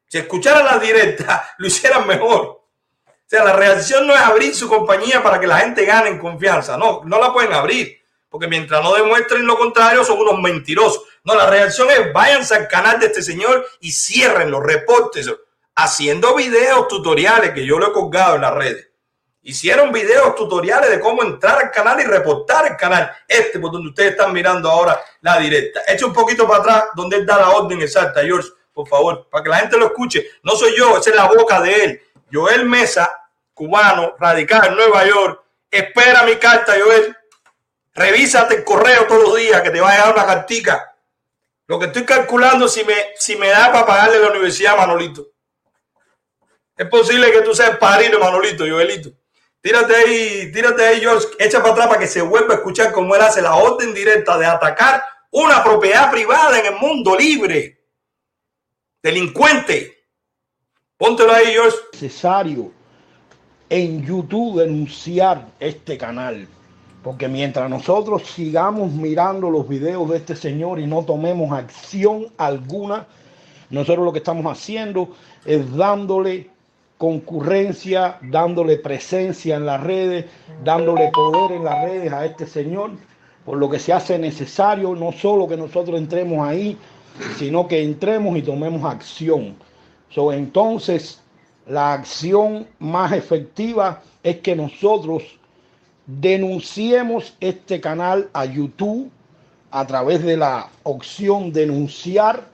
Si 0.07 0.17
escucharan 0.17 0.65
la 0.65 0.77
directa, 0.77 1.51
lo 1.57 1.67
hicieran 1.67 2.05
mejor. 2.05 2.41
O 2.41 3.29
sea, 3.29 3.43
la 3.43 3.53
reacción 3.53 4.07
no 4.07 4.13
es 4.13 4.19
abrir 4.19 4.53
su 4.55 4.67
compañía 4.67 5.23
para 5.23 5.39
que 5.39 5.47
la 5.47 5.59
gente 5.59 5.85
gane 5.85 6.09
en 6.09 6.19
confianza. 6.19 6.75
No, 6.75 7.01
no 7.05 7.19
la 7.19 7.31
pueden 7.31 7.53
abrir. 7.53 7.99
Porque 8.27 8.47
mientras 8.47 8.83
no 8.83 8.93
demuestren 8.93 9.45
lo 9.45 9.57
contrario, 9.57 10.03
son 10.03 10.19
unos 10.19 10.39
mentirosos. 10.39 11.03
No, 11.23 11.35
la 11.35 11.49
reacción 11.49 11.89
es 11.91 12.11
váyanse 12.11 12.55
al 12.55 12.67
canal 12.67 12.99
de 12.99 13.07
este 13.07 13.21
señor 13.21 13.65
y 13.79 13.91
cierren 13.91 14.51
los 14.51 14.63
reportes 14.63 15.31
haciendo 15.75 16.35
videos 16.35 16.87
tutoriales 16.87 17.51
que 17.51 17.65
yo 17.65 17.79
lo 17.79 17.89
he 17.89 17.93
colgado 17.93 18.35
en 18.35 18.41
las 18.41 18.53
redes. 18.53 18.88
Hicieron 19.49 19.91
videos 19.91 20.35
tutoriales 20.35 20.91
de 20.91 20.99
cómo 20.99 21.23
entrar 21.23 21.57
al 21.57 21.71
canal 21.71 21.99
y 21.99 22.03
reportar 22.03 22.67
el 22.67 22.77
canal. 22.77 23.11
Este, 23.27 23.57
por 23.57 23.71
donde 23.71 23.89
ustedes 23.89 24.11
están 24.11 24.31
mirando 24.31 24.69
ahora 24.69 25.01
la 25.21 25.39
directa. 25.39 25.81
Echa 25.87 26.05
un 26.05 26.13
poquito 26.13 26.47
para 26.47 26.59
atrás 26.59 26.83
donde 26.93 27.17
él 27.17 27.25
da 27.25 27.39
la 27.39 27.49
orden 27.49 27.81
exacta, 27.81 28.21
George, 28.21 28.47
por 28.71 28.87
favor, 28.87 29.27
para 29.27 29.43
que 29.43 29.49
la 29.49 29.57
gente 29.57 29.75
lo 29.75 29.87
escuche. 29.87 30.23
No 30.43 30.51
soy 30.51 30.77
yo, 30.77 30.99
esa 30.99 31.09
es 31.09 31.15
la 31.15 31.25
boca 31.25 31.59
de 31.61 31.83
él. 31.83 32.01
Joel 32.31 32.65
Mesa, 32.65 33.11
cubano, 33.55 34.13
radical 34.19 34.67
en 34.67 34.75
Nueva 34.75 35.03
York. 35.07 35.43
Espera 35.71 36.21
mi 36.25 36.35
carta, 36.35 36.75
Joel. 36.79 37.17
Revísate 37.95 38.57
el 38.57 38.63
correo 38.63 39.07
todos 39.07 39.23
los 39.23 39.35
días 39.35 39.63
que 39.63 39.71
te 39.71 39.81
va 39.81 39.89
a 39.89 39.93
llegar 39.93 40.13
una 40.13 40.27
cartica. 40.27 40.95
Lo 41.65 41.79
que 41.79 41.87
estoy 41.87 42.05
calculando 42.05 42.67
si 42.67 42.83
me, 42.83 42.93
si 43.17 43.35
me 43.35 43.47
da 43.47 43.71
para 43.71 43.87
pagarle 43.87 44.19
la 44.19 44.29
universidad 44.29 44.77
Manolito. 44.77 45.27
Es 46.77 46.87
posible 46.87 47.31
que 47.31 47.41
tú 47.41 47.55
seas 47.55 47.79
padrino 47.79 48.19
Manolito, 48.19 48.63
Joelito. 48.63 49.09
Tírate 49.61 49.93
ahí, 49.93 50.51
tírate 50.53 50.85
ahí, 50.85 51.01
George, 51.01 51.27
echa 51.37 51.59
para 51.59 51.73
atrás 51.73 51.87
para 51.87 51.99
que 51.99 52.07
se 52.07 52.21
vuelva 52.21 52.53
a 52.53 52.57
escuchar 52.57 52.93
cómo 52.93 53.15
él 53.15 53.21
hace 53.21 53.41
la 53.41 53.55
orden 53.55 53.93
directa 53.93 54.37
de 54.37 54.45
atacar 54.45 55.03
una 55.31 55.63
propiedad 55.63 56.09
privada 56.09 56.59
en 56.59 56.73
el 56.73 56.79
mundo 56.79 57.17
libre. 57.17 57.77
Delincuente. 59.03 59.97
Póntelo 60.97 61.33
ahí, 61.33 61.47
George. 61.53 61.77
necesario 61.93 62.71
en 63.69 64.05
YouTube 64.05 64.61
denunciar 64.61 65.47
este 65.59 65.97
canal. 65.97 66.47
Porque 67.03 67.27
mientras 67.27 67.69
nosotros 67.69 68.23
sigamos 68.27 68.91
mirando 68.91 69.49
los 69.49 69.67
videos 69.67 70.09
de 70.09 70.17
este 70.17 70.35
señor 70.35 70.79
y 70.79 70.87
no 70.87 71.05
tomemos 71.05 71.57
acción 71.57 72.27
alguna, 72.37 73.07
nosotros 73.69 74.05
lo 74.05 74.11
que 74.11 74.19
estamos 74.19 74.45
haciendo 74.51 75.15
es 75.45 75.73
dándole 75.75 76.49
concurrencia, 76.99 78.17
dándole 78.21 78.75
presencia 78.75 79.55
en 79.55 79.65
las 79.65 79.81
redes, 79.81 80.25
dándole 80.65 81.09
poder 81.13 81.53
en 81.53 81.63
las 81.63 81.81
redes 81.85 82.11
a 82.11 82.25
este 82.25 82.45
señor, 82.45 82.91
por 83.45 83.57
lo 83.57 83.69
que 83.69 83.79
se 83.79 83.93
hace 83.93 84.19
necesario 84.19 84.93
no 84.95 85.13
solo 85.13 85.47
que 85.47 85.55
nosotros 85.55 85.97
entremos 85.97 86.45
ahí, 86.45 86.77
sino 87.37 87.69
que 87.69 87.81
entremos 87.81 88.37
y 88.37 88.41
tomemos 88.41 88.83
acción. 88.83 89.55
Entonces, 90.33 91.21
la 91.65 91.93
acción 91.93 92.67
más 92.79 93.13
efectiva 93.13 94.01
es 94.21 94.39
que 94.39 94.53
nosotros 94.57 95.23
denunciemos 96.05 97.33
este 97.39 97.79
canal 97.79 98.29
a 98.33 98.43
YouTube 98.43 99.09
a 99.71 99.87
través 99.87 100.21
de 100.21 100.35
la 100.35 100.67
opción 100.83 101.53
denunciar 101.53 102.45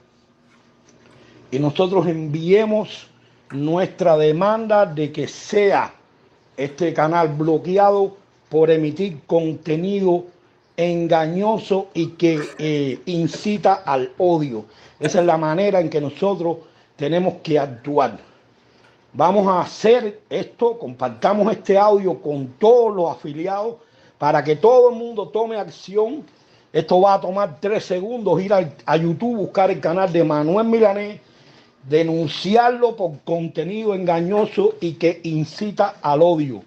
y 1.50 1.58
nosotros 1.58 2.06
enviemos 2.06 3.08
nuestra 3.50 4.16
demanda 4.16 4.86
de 4.86 5.12
que 5.12 5.28
sea 5.28 5.94
este 6.56 6.92
canal 6.92 7.28
bloqueado 7.28 8.16
por 8.48 8.70
emitir 8.70 9.20
contenido 9.26 10.24
engañoso 10.76 11.88
y 11.94 12.08
que 12.08 12.40
eh, 12.58 13.00
incita 13.06 13.74
al 13.74 14.12
odio. 14.18 14.64
Esa 15.00 15.20
es 15.20 15.26
la 15.26 15.36
manera 15.36 15.80
en 15.80 15.90
que 15.90 16.00
nosotros 16.00 16.58
tenemos 16.96 17.34
que 17.42 17.58
actuar. 17.58 18.18
Vamos 19.12 19.46
a 19.48 19.60
hacer 19.62 20.20
esto, 20.28 20.78
compartamos 20.78 21.50
este 21.50 21.78
audio 21.78 22.20
con 22.20 22.48
todos 22.58 22.94
los 22.94 23.10
afiliados 23.10 23.76
para 24.18 24.44
que 24.44 24.56
todo 24.56 24.90
el 24.90 24.96
mundo 24.96 25.28
tome 25.28 25.56
acción. 25.56 26.24
Esto 26.72 27.00
va 27.00 27.14
a 27.14 27.20
tomar 27.20 27.58
tres 27.60 27.84
segundos, 27.84 28.42
ir 28.42 28.52
a, 28.52 28.68
a 28.84 28.96
YouTube, 28.96 29.36
buscar 29.36 29.70
el 29.70 29.80
canal 29.80 30.12
de 30.12 30.22
Manuel 30.22 30.66
Milanés, 30.66 31.20
denunciarlo 31.88 32.96
por 32.96 33.20
contenido 33.20 33.94
engañoso 33.94 34.74
y 34.80 34.94
que 34.94 35.20
incita 35.24 35.96
al 36.02 36.22
odio. 36.22 36.62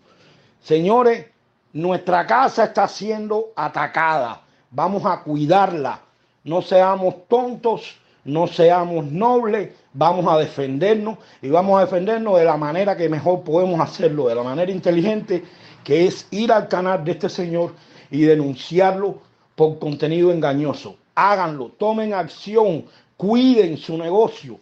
Señores, 0.62 1.26
nuestra 1.74 2.26
casa 2.26 2.66
está 2.66 2.88
siendo 2.88 3.52
atacada. 3.56 4.42
Vamos 4.72 5.06
a 5.06 5.22
cuidarla. 5.22 6.02
No 6.44 6.62
seamos 6.62 7.28
tontos, 7.28 7.98
no 8.24 8.48
seamos 8.48 9.12
nobles, 9.12 9.72
vamos 9.94 10.26
a 10.32 10.38
defendernos 10.38 11.18
y 11.42 11.50
vamos 11.50 11.78
a 11.78 11.86
defendernos 11.86 12.38
de 12.38 12.46
la 12.46 12.58
manera 12.58 12.96
que 12.96 13.10
mejor 13.10 13.44
podemos 13.44 13.80
hacerlo, 13.82 14.28
de 14.28 14.36
la 14.36 14.44
manera 14.44 14.72
inteligente, 14.72 15.44
que 15.84 16.06
es 16.06 16.28
ir 16.32 16.52
al 16.52 16.68
canal 16.68 17.04
de 17.04 17.12
este 17.12 17.30
señor 17.30 17.74
y 18.10 18.22
denunciarlo 18.22 19.20
por 19.56 19.80
contenido 19.80 20.32
engañoso. 20.32 20.96
Háganlo, 21.14 21.70
tomen 21.78 22.14
acción, 22.14 22.86
cuiden 23.18 23.78
su 23.78 23.98
negocio. 23.98 24.60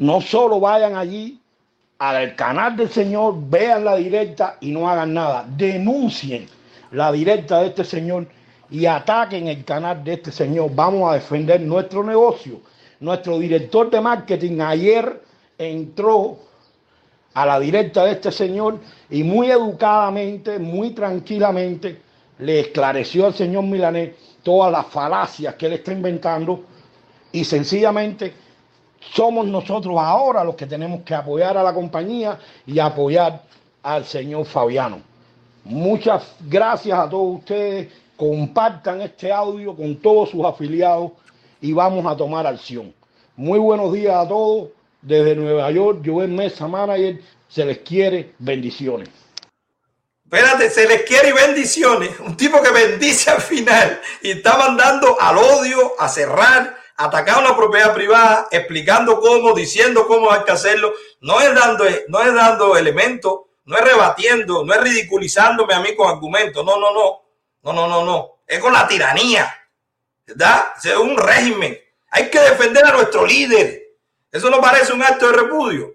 No 0.00 0.22
solo 0.22 0.60
vayan 0.60 0.96
allí 0.96 1.38
al 1.98 2.34
canal 2.34 2.74
del 2.74 2.88
Señor, 2.88 3.34
vean 3.36 3.84
la 3.84 3.96
directa 3.96 4.56
y 4.58 4.70
no 4.70 4.88
hagan 4.88 5.12
nada. 5.12 5.44
Denuncien 5.46 6.46
la 6.92 7.12
directa 7.12 7.60
de 7.60 7.66
este 7.66 7.84
Señor 7.84 8.26
y 8.70 8.86
ataquen 8.86 9.48
el 9.48 9.62
canal 9.62 10.02
de 10.02 10.14
este 10.14 10.32
Señor. 10.32 10.70
Vamos 10.74 11.10
a 11.10 11.16
defender 11.16 11.60
nuestro 11.60 12.02
negocio. 12.02 12.62
Nuestro 12.98 13.38
director 13.38 13.90
de 13.90 14.00
marketing 14.00 14.60
ayer 14.60 15.22
entró 15.58 16.38
a 17.34 17.44
la 17.44 17.60
directa 17.60 18.06
de 18.06 18.12
este 18.12 18.32
señor 18.32 18.80
y 19.10 19.22
muy 19.22 19.50
educadamente, 19.50 20.58
muy 20.58 20.90
tranquilamente, 20.90 22.00
le 22.38 22.60
esclareció 22.60 23.26
al 23.26 23.34
señor 23.34 23.64
Milanés 23.64 24.14
todas 24.42 24.72
las 24.72 24.86
falacias 24.86 25.54
que 25.56 25.66
él 25.66 25.74
está 25.74 25.92
inventando 25.92 26.64
y 27.32 27.44
sencillamente 27.44 28.32
somos 29.00 29.46
nosotros 29.46 29.96
ahora 29.98 30.44
los 30.44 30.54
que 30.54 30.66
tenemos 30.66 31.02
que 31.02 31.14
apoyar 31.14 31.56
a 31.56 31.62
la 31.62 31.72
compañía 31.72 32.38
y 32.66 32.78
apoyar 32.78 33.42
al 33.82 34.04
señor 34.04 34.44
Fabiano. 34.44 35.00
Muchas 35.64 36.34
gracias 36.40 36.98
a 36.98 37.08
todos 37.08 37.38
ustedes. 37.38 37.88
Compartan 38.16 39.00
este 39.00 39.32
audio 39.32 39.74
con 39.74 39.96
todos 39.96 40.30
sus 40.30 40.44
afiliados 40.44 41.12
y 41.60 41.72
vamos 41.72 42.04
a 42.06 42.16
tomar 42.16 42.46
acción. 42.46 42.94
Muy 43.36 43.58
buenos 43.58 43.92
días 43.92 44.14
a 44.14 44.28
todos. 44.28 44.68
Desde 45.02 45.34
Nueva 45.34 45.70
York, 45.70 46.02
Joel 46.04 46.28
Mesa 46.28 46.68
Manager, 46.68 47.18
se 47.48 47.64
les 47.64 47.78
quiere 47.78 48.34
bendiciones. 48.38 49.08
Espérate, 50.24 50.68
se 50.68 50.86
les 50.86 51.02
quiere 51.02 51.32
bendiciones. 51.32 52.20
Un 52.20 52.36
tipo 52.36 52.60
que 52.62 52.70
bendice 52.70 53.30
al 53.30 53.40
final 53.40 53.98
y 54.22 54.32
está 54.32 54.58
mandando 54.58 55.16
al 55.18 55.38
odio, 55.38 55.94
a 55.98 56.08
cerrar, 56.08 56.76
a 57.00 57.06
atacar 57.06 57.38
una 57.38 57.56
propiedad 57.56 57.94
privada, 57.94 58.46
explicando 58.50 59.20
cómo, 59.20 59.54
diciendo 59.54 60.06
cómo 60.06 60.30
hay 60.30 60.44
que 60.44 60.52
hacerlo. 60.52 60.92
No 61.20 61.40
es 61.40 61.54
dando, 61.54 61.86
no 62.08 62.20
es 62.20 62.34
dando 62.34 62.76
elementos, 62.76 63.40
no 63.64 63.76
es 63.76 63.82
rebatiendo, 63.82 64.64
no 64.66 64.74
es 64.74 64.80
ridiculizándome 64.82 65.72
a 65.72 65.80
mí 65.80 65.96
con 65.96 66.10
argumentos. 66.10 66.62
No, 66.62 66.78
no, 66.78 66.92
no. 66.92 67.22
No, 67.62 67.72
no, 67.72 67.88
no, 67.88 68.04
no. 68.04 68.40
Es 68.46 68.58
con 68.58 68.74
la 68.74 68.86
tiranía. 68.86 69.50
¿Verdad? 70.26 70.72
Es 70.84 70.94
un 70.96 71.16
régimen. 71.16 71.78
Hay 72.10 72.28
que 72.28 72.38
defender 72.38 72.84
a 72.84 72.92
nuestro 72.92 73.24
líder. 73.24 73.82
Eso 74.30 74.50
no 74.50 74.60
parece 74.60 74.92
un 74.92 75.02
acto 75.02 75.26
de 75.30 75.38
repudio. 75.38 75.94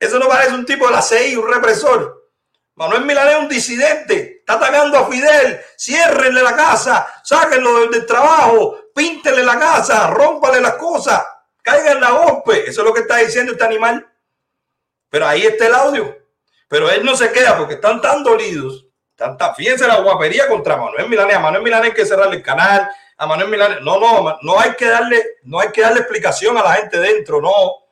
Eso 0.00 0.18
no 0.18 0.26
parece 0.26 0.54
un 0.54 0.66
tipo 0.66 0.86
de 0.86 0.92
la 0.94 1.02
CI, 1.02 1.36
un 1.36 1.46
represor. 1.46 2.30
Manuel 2.74 3.04
Milanés 3.04 3.34
es 3.34 3.40
un 3.40 3.48
disidente. 3.48 4.38
Está 4.40 4.54
atacando 4.54 4.98
a 4.98 5.08
Fidel. 5.08 5.60
Ciérrenle 5.78 6.42
la 6.42 6.56
casa. 6.56 7.06
Sáquenlo 7.22 7.86
del 7.86 8.04
trabajo. 8.04 8.81
Píntele 8.94 9.42
la 9.42 9.58
casa. 9.58 10.08
Rómpale 10.08 10.60
las 10.60 10.74
cosas. 10.74 11.22
Caiga 11.62 11.92
en 11.92 12.00
la 12.00 12.10
golpe. 12.10 12.68
Eso 12.68 12.82
es 12.82 12.86
lo 12.86 12.92
que 12.92 13.00
está 13.00 13.16
diciendo 13.18 13.52
este 13.52 13.64
animal. 13.64 14.06
Pero 15.08 15.26
ahí 15.26 15.42
está 15.42 15.66
el 15.66 15.74
audio. 15.74 16.18
Pero 16.68 16.90
él 16.90 17.04
no 17.04 17.14
se 17.16 17.30
queda 17.30 17.56
porque 17.56 17.74
están 17.74 18.00
tan 18.00 18.22
dolidos. 18.24 18.86
Tanta, 19.14 19.54
fíjense 19.54 19.86
la 19.86 20.00
guapería 20.00 20.48
contra 20.48 20.76
Manuel 20.76 21.08
Milanés. 21.08 21.36
A 21.36 21.40
Manuel 21.40 21.62
Milanés 21.62 21.90
hay 21.90 21.94
que 21.94 22.06
cerrarle 22.06 22.36
el 22.36 22.42
canal. 22.42 22.88
A 23.18 23.26
Manuel 23.26 23.48
Milanés. 23.48 23.78
No, 23.82 24.00
no, 24.00 24.38
no 24.40 24.58
hay 24.58 24.74
que 24.74 24.86
darle, 24.86 25.22
no 25.44 25.60
hay 25.60 25.70
que 25.70 25.82
darle 25.82 26.00
explicación 26.00 26.56
a 26.56 26.62
la 26.62 26.72
gente 26.72 26.98
dentro. 26.98 27.40
No. 27.40 27.82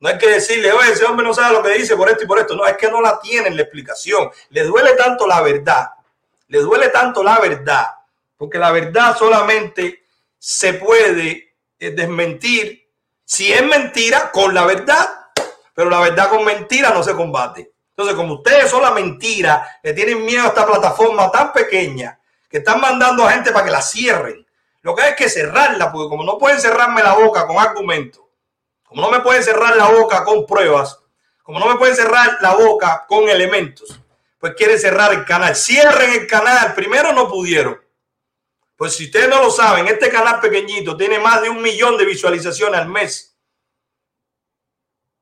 No 0.00 0.08
hay 0.08 0.16
que 0.16 0.28
decirle, 0.28 0.72
oye, 0.72 0.92
ese 0.92 1.04
hombre 1.04 1.26
no 1.26 1.34
sabe 1.34 1.52
lo 1.52 1.62
que 1.62 1.74
dice 1.74 1.94
por 1.94 2.08
esto 2.08 2.24
y 2.24 2.26
por 2.26 2.38
esto. 2.38 2.56
No, 2.56 2.64
es 2.66 2.76
que 2.76 2.90
no 2.90 3.02
la 3.02 3.20
tienen 3.20 3.54
la 3.54 3.62
explicación. 3.62 4.30
Le 4.48 4.62
duele 4.62 4.92
tanto 4.92 5.26
la 5.26 5.42
verdad. 5.42 5.90
Le 6.48 6.60
duele 6.60 6.88
tanto 6.88 7.22
la 7.22 7.38
verdad. 7.38 7.86
Porque 8.36 8.58
la 8.58 8.70
verdad 8.70 9.14
solamente 9.18 10.04
se 10.40 10.74
puede 10.74 11.54
eh, 11.78 11.90
desmentir 11.90 12.88
si 13.24 13.52
es 13.52 13.62
mentira 13.62 14.32
con 14.32 14.54
la 14.54 14.64
verdad. 14.64 15.08
Pero 15.74 15.88
la 15.88 16.00
verdad 16.00 16.30
con 16.30 16.44
mentira 16.44 16.90
no 16.90 17.02
se 17.02 17.14
combate. 17.14 17.70
Entonces, 17.90 18.16
como 18.16 18.34
ustedes 18.34 18.70
son 18.70 18.82
la 18.82 18.90
mentira, 18.90 19.78
le 19.82 19.92
tienen 19.92 20.24
miedo 20.24 20.44
a 20.44 20.48
esta 20.48 20.66
plataforma 20.66 21.30
tan 21.30 21.52
pequeña 21.52 22.18
que 22.48 22.58
están 22.58 22.80
mandando 22.80 23.24
a 23.24 23.32
gente 23.32 23.52
para 23.52 23.66
que 23.66 23.70
la 23.70 23.82
cierren. 23.82 24.44
Lo 24.80 24.96
que 24.96 25.02
hay 25.02 25.14
que 25.14 25.28
cerrarla, 25.28 25.92
porque 25.92 26.08
como 26.08 26.24
no 26.24 26.38
pueden 26.38 26.58
cerrarme 26.58 27.02
la 27.02 27.12
boca 27.12 27.46
con 27.46 27.58
argumentos, 27.58 28.22
como 28.82 29.02
no 29.02 29.10
me 29.10 29.20
pueden 29.20 29.44
cerrar 29.44 29.76
la 29.76 29.88
boca 29.88 30.24
con 30.24 30.46
pruebas, 30.46 30.98
como 31.42 31.60
no 31.60 31.66
me 31.66 31.76
pueden 31.76 31.94
cerrar 31.94 32.38
la 32.40 32.54
boca 32.54 33.04
con 33.06 33.28
elementos, 33.28 34.00
pues 34.38 34.54
quieren 34.54 34.78
cerrar 34.78 35.12
el 35.12 35.24
canal. 35.26 35.54
Cierren 35.54 36.12
el 36.12 36.26
canal. 36.26 36.74
Primero 36.74 37.12
no 37.12 37.28
pudieron. 37.28 37.78
Pues 38.80 38.94
si 38.94 39.04
ustedes 39.04 39.28
no 39.28 39.42
lo 39.42 39.50
saben, 39.50 39.88
este 39.88 40.08
canal 40.08 40.40
pequeñito 40.40 40.96
tiene 40.96 41.18
más 41.18 41.42
de 41.42 41.50
un 41.50 41.60
millón 41.60 41.98
de 41.98 42.06
visualizaciones 42.06 42.80
al 42.80 42.88
mes. 42.88 43.38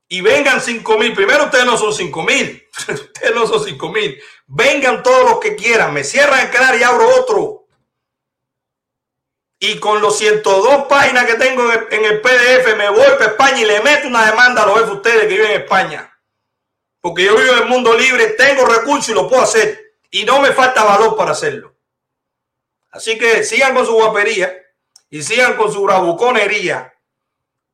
Y 0.07 0.21
vengan 0.21 0.61
5 0.61 0.97
mil. 0.97 1.13
Primero 1.13 1.43
ustedes 1.43 1.65
no 1.65 1.77
son 1.77 1.93
5 1.93 2.23
mil. 2.23 2.65
ustedes 2.87 3.35
no 3.35 3.45
son 3.45 3.61
5 3.61 3.89
mil. 3.91 4.17
Vengan 4.47 5.03
todos 5.03 5.29
los 5.29 5.39
que 5.41 5.57
quieran. 5.57 5.93
Me 5.93 6.05
cierran 6.05 6.39
el 6.39 6.49
canal 6.49 6.79
y 6.79 6.83
abro 6.83 7.05
otro. 7.19 7.67
Y 9.59 9.77
con 9.77 10.01
los 10.01 10.17
102 10.17 10.85
páginas 10.87 11.25
que 11.25 11.35
tengo 11.35 11.69
en 11.69 12.05
el, 12.05 12.21
PDF 12.21 12.77
me 12.77 12.89
voy 12.91 13.09
para 13.17 13.31
España 13.31 13.59
y 13.59 13.65
le 13.65 13.81
meto 13.81 14.07
una 14.07 14.25
demanda 14.25 14.63
a 14.63 14.67
los 14.67 14.75
jefes 14.75 14.93
ustedes 14.93 15.21
que 15.23 15.33
viven 15.33 15.51
en 15.51 15.61
España. 15.63 16.17
Porque 17.01 17.25
yo 17.25 17.35
vivo 17.35 17.51
en 17.51 17.63
el 17.63 17.67
mundo 17.67 17.93
libre, 17.93 18.25
tengo 18.37 18.65
recursos 18.65 19.09
y 19.09 19.13
lo 19.13 19.27
puedo 19.27 19.41
hacer. 19.41 19.97
Y 20.11 20.23
no 20.23 20.39
me 20.39 20.53
falta 20.53 20.85
valor 20.85 21.17
para 21.17 21.31
hacerlo. 21.31 21.68
Así 22.91 23.17
que 23.17 23.43
sigan 23.43 23.75
con 23.75 23.85
su 23.85 23.93
guapería 23.93 24.53
y 25.09 25.21
sigan 25.21 25.55
con 25.55 25.71
su 25.71 25.83
bravuconería. 25.83 26.93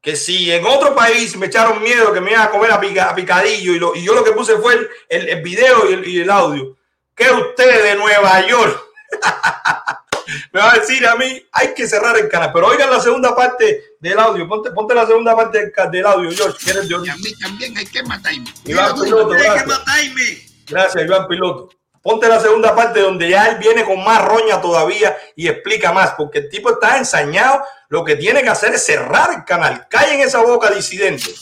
Que 0.02 0.16
si 0.16 0.52
en 0.52 0.66
otro 0.66 0.94
país 0.94 1.36
me 1.36 1.48
echaron 1.48 1.82
miedo 1.82 2.14
que 2.14 2.22
me 2.22 2.32
iban 2.32 2.44
a 2.44 2.52
comer 2.52 2.72
a, 2.72 2.80
pica, 2.80 3.10
a 3.10 3.16
picadillo 3.16 3.74
y, 3.74 3.80
lo, 3.80 3.96
y, 3.96 4.04
yo 4.04 4.14
lo 4.14 4.24
que 4.24 4.34
puse 4.34 4.58
fue 4.58 4.76
el, 4.76 4.90
el, 5.10 5.30
el 5.30 5.42
video 5.42 5.90
y 5.90 5.94
el, 5.94 6.08
y 6.08 6.20
el 6.22 6.30
audio. 6.30 6.78
Que 7.16 7.32
usted 7.32 7.84
de 7.84 7.96
Nueva 7.96 8.46
York 8.46 8.86
me 10.54 10.60
va 10.60 10.74
a 10.74 10.80
decir 10.80 11.06
a 11.06 11.16
mí, 11.16 11.44
hay 11.52 11.74
que 11.74 11.88
cerrar 11.88 12.18
el 12.18 12.30
canal. 12.30 12.52
Pero 12.54 12.68
oigan 12.68 12.90
la 12.90 13.00
segunda 13.00 13.36
parte 13.36 13.96
del 14.00 14.20
audio. 14.20 14.48
Ponte, 14.48 14.72
ponte 14.72 14.94
la 14.94 15.06
segunda 15.06 15.36
parte 15.36 15.60
del, 15.60 15.92
del 15.92 16.06
audio, 16.06 16.32
George. 16.32 16.58
¿Quieres, 16.64 16.88
George? 16.88 17.08
Y 17.08 17.10
a 17.10 17.16
mí 17.16 17.34
también 17.40 17.78
hay 17.78 17.86
que 17.86 18.04
matarme. 18.04 18.54
Iván 18.66 18.94
Piloto, 18.96 19.34
hay 19.34 19.60
que 19.60 19.66
matarme. 19.66 20.46
Gracias, 20.68 21.04
Iván 21.04 21.28
Piloto. 21.28 21.70
Ponte 22.06 22.28
la 22.28 22.40
segunda 22.40 22.76
parte 22.76 23.00
donde 23.00 23.28
ya 23.28 23.48
él 23.48 23.58
viene 23.58 23.84
con 23.84 24.04
más 24.06 24.24
roña 24.24 24.62
todavía 24.62 25.18
y 25.36 25.48
explica 25.48 25.92
más, 25.92 26.12
porque 26.12 26.38
el 26.38 26.50
tipo 26.50 26.70
está 26.70 27.00
ensañado. 27.00 27.64
Lo 27.90 28.06
que 28.06 28.16
tiene 28.16 28.44
que 28.44 28.50
hacer 28.50 28.76
es 28.76 28.86
cerrar 28.86 29.32
el 29.36 29.44
canal. 29.44 29.88
Callen 29.90 30.20
esa 30.22 30.44
boca 30.44 30.70
disidente. 30.70 31.34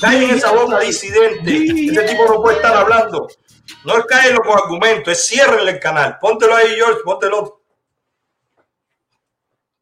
Callen 0.00 0.30
esa 0.30 0.50
boca 0.50 0.80
disidente. 0.80 1.56
Ese 1.56 2.02
tipo 2.02 2.24
no 2.26 2.42
puede 2.42 2.56
estar 2.56 2.76
hablando. 2.76 3.28
No 3.84 3.96
es 3.96 4.06
caerlo 4.06 4.40
con 4.40 4.58
argumentos, 4.58 5.12
es 5.12 5.24
ciérrenle 5.24 5.70
el 5.70 5.78
canal. 5.78 6.18
Póntelo 6.20 6.56
ahí, 6.56 6.70
George, 6.74 6.98
ponte 7.04 7.26
el 7.26 7.34
otro. 7.34 7.60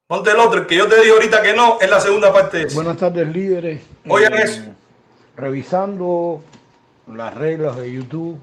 Ponte 0.06 0.30
el 0.32 0.36
otro, 0.38 0.60
el 0.60 0.66
que 0.66 0.76
yo 0.76 0.86
te 0.86 0.96
dije 0.96 1.12
ahorita 1.12 1.40
que 1.40 1.54
no, 1.54 1.78
es 1.80 1.88
la 1.88 1.98
segunda 2.00 2.30
parte 2.30 2.58
de 2.58 2.64
eso. 2.64 2.74
Buenas 2.74 2.98
tardes, 2.98 3.26
líderes. 3.26 3.80
Oigan 4.06 4.34
Eh, 4.34 4.42
eso. 4.42 4.60
Revisando 5.34 6.42
las 7.06 7.32
reglas 7.32 7.76
de 7.78 7.90
YouTube, 7.90 8.38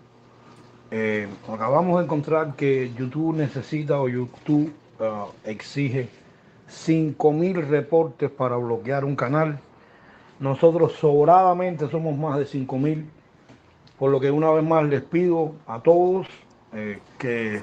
eh, 0.96 1.28
acabamos 1.52 1.98
de 1.98 2.04
encontrar 2.04 2.56
que 2.56 2.94
YouTube 2.94 3.36
necesita 3.36 4.00
o 4.00 4.08
YouTube 4.08 4.72
ah, 5.00 5.26
exige 5.44 6.08
5.000 6.70 7.68
reportes 7.68 8.30
para 8.30 8.58
bloquear 8.58 9.04
un 9.04 9.16
canal. 9.16 9.60
Nosotros 10.40 10.94
sobradamente 10.94 11.90
somos 11.90 12.16
más 12.16 12.38
de 12.38 12.46
5.000, 12.46 13.06
por 13.98 14.12
lo 14.12 14.20
que 14.20 14.30
una 14.30 14.52
vez 14.52 14.64
más 14.64 14.84
les 14.84 15.02
pido 15.02 15.56
a 15.66 15.80
todos 15.80 16.28
eh, 16.74 17.00
que 17.18 17.60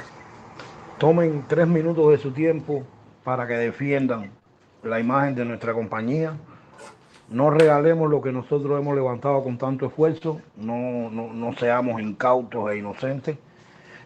tomen 0.98 1.44
tres 1.46 1.68
minutos 1.68 2.10
de 2.10 2.18
su 2.18 2.32
tiempo 2.32 2.82
para 3.22 3.46
que 3.46 3.54
defiendan 3.54 4.32
la 4.82 4.98
imagen 4.98 5.36
de 5.36 5.44
nuestra 5.44 5.72
compañía. 5.72 6.36
No 7.30 7.48
regalemos 7.50 8.10
lo 8.10 8.20
que 8.20 8.32
nosotros 8.32 8.80
hemos 8.80 8.96
levantado 8.96 9.44
con 9.44 9.56
tanto 9.56 9.86
esfuerzo, 9.86 10.40
no, 10.56 11.08
no, 11.10 11.32
no 11.32 11.52
seamos 11.54 12.02
incautos 12.02 12.72
e 12.72 12.78
inocentes 12.78 13.38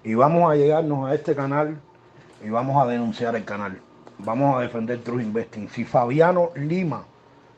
y 0.04 0.14
vamos 0.14 0.52
a 0.52 0.56
llegarnos 0.56 1.08
a 1.08 1.14
este 1.14 1.34
canal 1.34 1.78
y 2.44 2.50
vamos 2.50 2.82
a 2.82 2.86
denunciar 2.86 3.34
el 3.34 3.44
canal. 3.44 3.80
Vamos 4.18 4.56
a 4.56 4.60
defender 4.60 4.98
True 4.98 5.22
Investing. 5.22 5.70
Si 5.70 5.84
Fabiano 5.84 6.50
Lima 6.54 7.04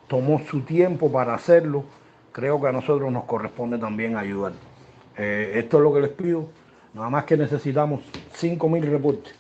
tomó 0.07 0.39
su 0.49 0.61
tiempo 0.61 1.11
para 1.11 1.35
hacerlo, 1.35 1.85
creo 2.31 2.61
que 2.61 2.69
a 2.69 2.73
nosotros 2.73 3.11
nos 3.11 3.25
corresponde 3.25 3.77
también 3.79 4.17
ayudar. 4.17 4.53
Eh, 5.19 5.55
esto 5.57 5.79
es 5.79 5.83
lo 5.83 5.93
que 5.93 6.01
les 6.01 6.11
pido. 6.11 6.47
Nada 6.95 7.11
más 7.11 7.25
que 7.25 7.37
necesitamos 7.37 8.03
5.000 8.41 8.83
reportes. 8.83 9.35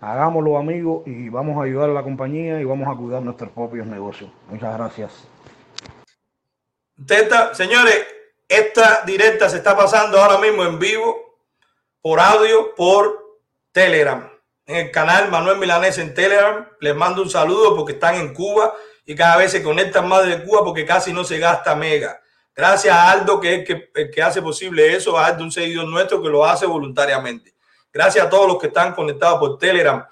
Hagámoslo 0.00 0.56
amigos 0.56 1.06
y 1.06 1.28
vamos 1.28 1.58
a 1.58 1.64
ayudar 1.64 1.90
a 1.90 1.92
la 1.92 2.02
compañía 2.02 2.60
y 2.60 2.64
vamos 2.64 2.88
a 2.88 2.96
cuidar 2.96 3.22
nuestros 3.22 3.50
propios 3.50 3.86
negocios. 3.86 4.30
Muchas 4.50 4.74
gracias. 4.76 5.28
Usted 6.98 7.52
señores, 7.52 8.06
esta 8.48 9.02
directa 9.06 9.48
se 9.48 9.58
está 9.58 9.76
pasando 9.76 10.20
ahora 10.20 10.38
mismo 10.38 10.64
en 10.64 10.78
vivo, 10.78 11.38
por 12.00 12.18
audio, 12.20 12.74
por 12.74 13.38
Telegram. 13.72 14.30
En 14.66 14.76
el 14.76 14.90
canal 14.90 15.30
Manuel 15.30 15.58
Milanés 15.58 15.98
en 15.98 16.12
Telegram. 16.14 16.68
Les 16.80 16.94
mando 16.94 17.22
un 17.22 17.30
saludo 17.30 17.74
porque 17.76 17.92
están 17.92 18.16
en 18.16 18.34
Cuba 18.34 18.74
y 19.04 19.14
cada 19.14 19.36
vez 19.36 19.52
se 19.52 19.62
conectan 19.62 20.08
más 20.08 20.26
de 20.26 20.42
Cuba 20.44 20.64
porque 20.64 20.84
casi 20.84 21.12
no 21.12 21.24
se 21.24 21.38
gasta 21.38 21.74
mega. 21.74 22.20
Gracias 22.54 22.94
a 22.94 23.10
Aldo, 23.12 23.40
que 23.40 23.54
es 23.54 23.70
el 23.94 24.10
que 24.10 24.22
hace 24.22 24.42
posible 24.42 24.94
eso, 24.94 25.16
a 25.16 25.26
Aldo, 25.26 25.44
un 25.44 25.52
seguidor 25.52 25.86
nuestro 25.86 26.20
que 26.20 26.28
lo 26.28 26.44
hace 26.44 26.66
voluntariamente. 26.66 27.54
Gracias 27.92 28.26
a 28.26 28.28
todos 28.28 28.46
los 28.46 28.58
que 28.58 28.66
están 28.66 28.94
conectados 28.94 29.38
por 29.38 29.58
Telegram. 29.58 30.04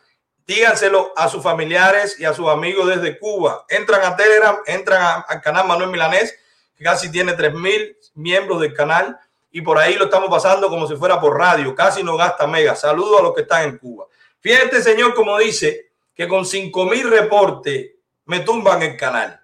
Díganselo 0.46 1.12
a 1.16 1.28
sus 1.28 1.42
familiares 1.42 2.18
y 2.20 2.24
a 2.24 2.32
sus 2.32 2.48
amigos 2.48 2.86
desde 2.86 3.18
Cuba. 3.18 3.64
Entran 3.68 4.02
a 4.04 4.16
Telegram, 4.16 4.58
entran 4.66 5.02
a- 5.02 5.20
al 5.28 5.40
canal 5.40 5.66
Manuel 5.66 5.90
Milanés, 5.90 6.38
casi 6.84 7.10
tiene 7.10 7.36
3.000 7.36 7.96
miembros 8.14 8.60
del 8.60 8.74
canal, 8.74 9.18
y 9.50 9.62
por 9.62 9.78
ahí 9.78 9.94
lo 9.94 10.04
estamos 10.04 10.28
pasando 10.28 10.68
como 10.68 10.86
si 10.86 10.96
fuera 10.96 11.18
por 11.18 11.38
radio. 11.38 11.74
Casi 11.74 12.02
no 12.02 12.16
gasta 12.16 12.46
mega. 12.46 12.76
Saludos 12.76 13.20
a 13.20 13.22
los 13.22 13.34
que 13.34 13.40
están 13.40 13.64
en 13.64 13.78
Cuba. 13.78 14.06
Fíjate, 14.40 14.82
señor, 14.82 15.14
como 15.14 15.38
dice, 15.38 15.92
que 16.14 16.28
con 16.28 16.44
5.000 16.44 17.08
reportes 17.08 17.92
me 18.26 18.40
tumban 18.40 18.82
el 18.82 18.96
canal. 18.96 19.40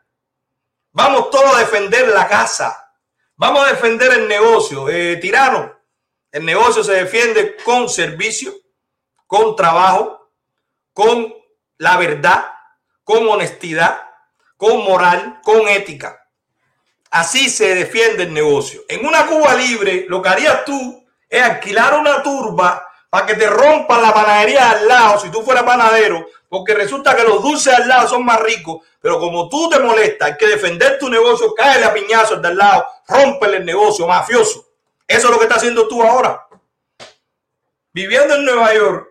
Vamos 0.92 1.30
todos 1.30 1.56
a 1.56 1.60
defender 1.60 2.08
la 2.08 2.28
casa. 2.28 2.92
Vamos 3.36 3.64
a 3.64 3.70
defender 3.70 4.12
el 4.12 4.28
negocio. 4.28 4.88
Eh, 4.90 5.16
tirano, 5.16 5.72
el 6.30 6.44
negocio 6.44 6.84
se 6.84 6.92
defiende 6.92 7.56
con 7.64 7.88
servicio, 7.88 8.52
con 9.26 9.56
trabajo, 9.56 10.30
con 10.92 11.34
la 11.78 11.96
verdad, 11.96 12.52
con 13.02 13.26
honestidad, 13.28 14.02
con 14.56 14.84
moral, 14.84 15.40
con 15.42 15.68
ética. 15.68 16.21
Así 17.12 17.50
se 17.50 17.74
defiende 17.74 18.22
el 18.22 18.32
negocio. 18.32 18.82
En 18.88 19.04
una 19.04 19.26
Cuba 19.26 19.54
libre, 19.54 20.06
lo 20.08 20.22
que 20.22 20.30
harías 20.30 20.64
tú 20.64 21.04
es 21.28 21.42
alquilar 21.42 21.94
una 21.98 22.22
turba 22.22 22.88
para 23.10 23.26
que 23.26 23.34
te 23.34 23.50
rompan 23.50 24.00
la 24.00 24.14
panadería 24.14 24.70
al 24.70 24.88
lado, 24.88 25.20
si 25.20 25.30
tú 25.30 25.42
fueras 25.42 25.62
panadero, 25.64 26.26
porque 26.48 26.72
resulta 26.72 27.14
que 27.14 27.24
los 27.24 27.42
dulces 27.42 27.74
al 27.74 27.86
lado 27.86 28.08
son 28.08 28.24
más 28.24 28.40
ricos, 28.40 28.80
pero 28.98 29.20
como 29.20 29.50
tú 29.50 29.68
te 29.68 29.78
molestas, 29.78 30.30
hay 30.30 30.36
que 30.38 30.46
defender 30.46 30.98
tu 30.98 31.10
negocio, 31.10 31.52
cáele 31.54 31.84
a 31.84 31.92
piñazos 31.92 32.40
del 32.40 32.56
lado, 32.56 32.86
rómpele 33.06 33.58
el 33.58 33.66
negocio, 33.66 34.06
mafioso. 34.06 34.66
Eso 35.06 35.26
es 35.26 35.30
lo 35.30 35.36
que 35.36 35.44
está 35.44 35.56
haciendo 35.56 35.86
tú 35.86 36.02
ahora. 36.02 36.46
Viviendo 37.92 38.36
en 38.36 38.46
Nueva 38.46 38.72
York, 38.72 39.08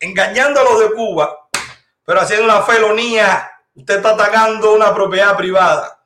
engañando 0.00 0.58
a 0.58 0.64
los 0.64 0.80
de 0.80 0.92
Cuba, 0.94 1.48
pero 2.02 2.18
haciendo 2.18 2.46
una 2.46 2.62
felonía. 2.62 3.50
Usted 3.74 3.96
está 3.96 4.10
atacando 4.10 4.72
una 4.72 4.94
propiedad 4.94 5.36
privada. 5.36 6.01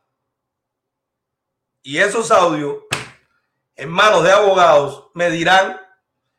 Y 1.87 2.01
esos 2.01 2.33
audios, 2.33 2.79
en 3.77 3.89
manos 3.89 4.25
de 4.25 4.33
abogados, 4.33 5.05
me 5.15 5.31
dirán 5.31 5.81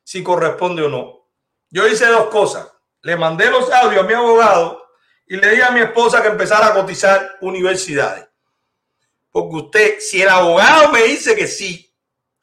si 0.04 0.22
corresponde 0.22 0.82
o 0.82 0.90
no. 0.90 1.26
Yo 1.70 1.88
hice 1.88 2.06
dos 2.08 2.26
cosas. 2.26 2.68
Le 3.02 3.16
mandé 3.16 3.50
los 3.50 3.72
audios 3.72 4.04
a 4.04 4.06
mi 4.06 4.14
abogado 4.14 4.86
y 5.26 5.38
le 5.38 5.52
dije 5.52 5.64
a 5.64 5.72
mi 5.72 5.80
esposa 5.80 6.22
que 6.22 6.28
empezara 6.28 6.68
a 6.68 6.74
cotizar 6.74 7.38
universidades. 7.40 8.28
Porque 9.32 9.56
usted, 9.56 10.00
si 10.02 10.22
el 10.22 10.28
abogado 10.28 10.92
me 10.92 11.04
dice 11.04 11.34
que 11.34 11.48
sí, 11.48 11.96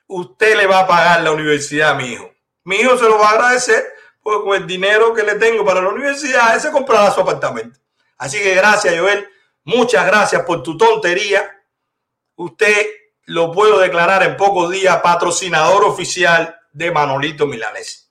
usted 0.07 0.57
le 0.57 0.67
va 0.67 0.79
a 0.79 0.87
pagar 0.87 1.23
la 1.25 1.33
universidad 1.33 1.91
a 1.91 1.95
mi 1.97 2.07
hijo. 2.07 2.33
Mi 2.63 2.77
hijo 2.77 2.97
se 2.97 3.05
lo 3.05 3.19
va 3.19 3.29
a 3.29 3.33
agradecer 3.33 3.85
porque 4.23 4.45
con 4.45 4.57
el 4.57 4.67
dinero 4.67 5.13
que 5.13 5.25
le 5.25 5.35
tengo 5.35 5.63
para 5.63 5.83
la 5.83 5.91
universidad, 5.91 6.57
ese 6.57 6.73
comprará 6.73 7.11
su 7.11 7.21
apartamento. 7.21 7.79
Así 8.17 8.39
que 8.39 8.55
gracias, 8.55 8.99
Joel. 8.99 9.29
Muchas 9.63 10.07
gracias 10.07 10.43
por 10.45 10.63
tu 10.63 10.79
tontería. 10.79 11.51
Usted 12.37 12.87
lo 13.27 13.53
puedo 13.53 13.79
declarar 13.79 14.23
en 14.23 14.37
pocos 14.37 14.71
días 14.71 15.01
patrocinador 15.01 15.85
oficial 15.85 16.57
de 16.73 16.91
Manolito 16.91 17.47
Milanés. 17.47 18.11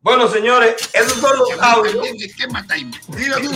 Bueno, 0.00 0.28
señores, 0.28 0.76
esos 0.92 1.18
son 1.18 1.38
los 1.38 1.50
audios. 1.60 1.94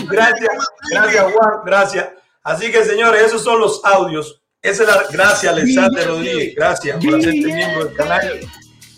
Gracias, 0.09 0.51
gracias, 0.91 1.33
Juan, 1.33 1.61
gracias. 1.64 2.09
Así 2.43 2.72
que, 2.72 2.85
señores, 2.85 3.22
esos 3.22 3.45
son 3.45 3.61
los 3.61 3.85
audios. 3.85 4.43
Esa 4.62 4.83
es 4.83 4.89
la 4.89 5.05
gracias, 5.11 5.53
Alexander 5.53 6.07
Rodríguez. 6.07 6.55
Gracias 6.55 7.05
por 7.05 7.14
hacerte 7.16 7.55
miembro 7.55 7.85
del 7.85 7.95
canal. 7.95 8.41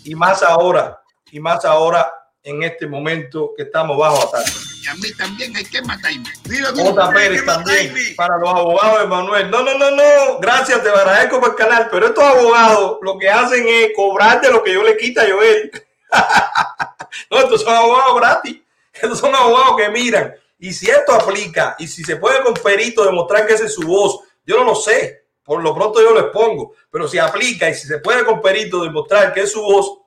Y 0.03 0.15
más 0.15 0.41
ahora, 0.41 1.01
y 1.31 1.39
más 1.39 1.65
ahora 1.65 2.11
en 2.41 2.63
este 2.63 2.87
momento 2.87 3.51
que 3.55 3.63
estamos 3.63 3.97
bajo 3.97 4.27
ataque. 4.27 4.51
Y 4.81 4.87
a 4.87 4.95
mí 4.95 5.11
también 5.15 5.55
hay 5.55 5.63
que 5.65 5.79
matarme. 5.83 6.33
J. 6.43 7.11
Pérez 7.11 7.45
también, 7.45 7.93
para 8.15 8.37
los 8.39 8.49
abogados 8.49 9.01
de 9.01 9.07
Manuel. 9.07 9.51
No, 9.51 9.61
no, 9.61 9.77
no, 9.77 9.91
no, 9.91 10.39
gracias, 10.39 10.81
te 10.81 10.89
agradezco 10.89 11.39
por 11.39 11.51
el 11.51 11.55
canal, 11.55 11.87
pero 11.91 12.07
estos 12.07 12.23
abogados 12.23 12.97
lo 13.03 13.17
que 13.19 13.29
hacen 13.29 13.63
es 13.67 13.91
cobrar 13.95 14.41
de 14.41 14.49
lo 14.49 14.63
que 14.63 14.73
yo 14.73 14.81
le 14.81 14.97
quita 14.97 15.21
a 15.21 15.29
Joel. 15.29 15.71
no, 17.31 17.37
estos 17.37 17.61
son 17.61 17.75
abogados 17.75 18.15
gratis, 18.19 18.61
estos 18.91 19.19
son 19.19 19.35
abogados 19.35 19.77
que 19.77 19.89
miran. 19.89 20.33
Y 20.57 20.73
si 20.73 20.89
esto 20.89 21.13
aplica, 21.13 21.75
y 21.77 21.87
si 21.87 22.03
se 22.03 22.15
puede 22.15 22.41
con 22.41 22.55
perito 22.55 23.05
demostrar 23.05 23.45
que 23.45 23.53
esa 23.53 23.65
es 23.65 23.75
su 23.75 23.83
voz, 23.83 24.21
yo 24.45 24.57
no 24.57 24.63
lo 24.63 24.75
sé, 24.75 25.25
por 25.43 25.61
lo 25.61 25.75
pronto 25.75 26.01
yo 26.01 26.11
lo 26.11 26.21
expongo, 26.21 26.73
pero 26.89 27.07
si 27.07 27.19
aplica 27.19 27.69
y 27.69 27.75
si 27.75 27.87
se 27.87 27.99
puede 27.99 28.25
con 28.25 28.41
perito 28.41 28.83
demostrar 28.83 29.31
que 29.31 29.41
es 29.41 29.51
su 29.51 29.61
voz, 29.61 29.99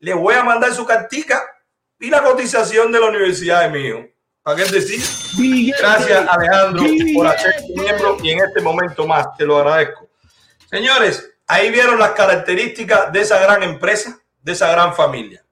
le 0.00 0.14
voy 0.14 0.34
a 0.34 0.42
mandar 0.42 0.74
su 0.74 0.84
cartica 0.84 1.44
y 2.00 2.08
la 2.08 2.22
cotización 2.22 2.90
de 2.90 2.98
la 2.98 3.06
universidad 3.06 3.70
mi 3.70 3.80
hijo. 3.80 4.06
¿Para 4.42 4.56
qué 4.56 4.64
decir? 4.64 5.00
Gracias, 5.78 6.26
Alejandro, 6.28 6.82
por 7.14 7.26
hacer 7.26 7.54
miembro 7.76 8.16
y 8.22 8.30
en 8.30 8.40
este 8.40 8.60
momento 8.62 9.06
más. 9.06 9.36
Te 9.36 9.44
lo 9.44 9.58
agradezco. 9.58 10.08
Señores, 10.70 11.30
ahí 11.46 11.70
vieron 11.70 11.98
las 11.98 12.12
características 12.12 13.12
de 13.12 13.20
esa 13.20 13.38
gran 13.38 13.62
empresa, 13.62 14.18
de 14.40 14.52
esa 14.52 14.70
gran 14.72 14.94
familia. 14.94 15.44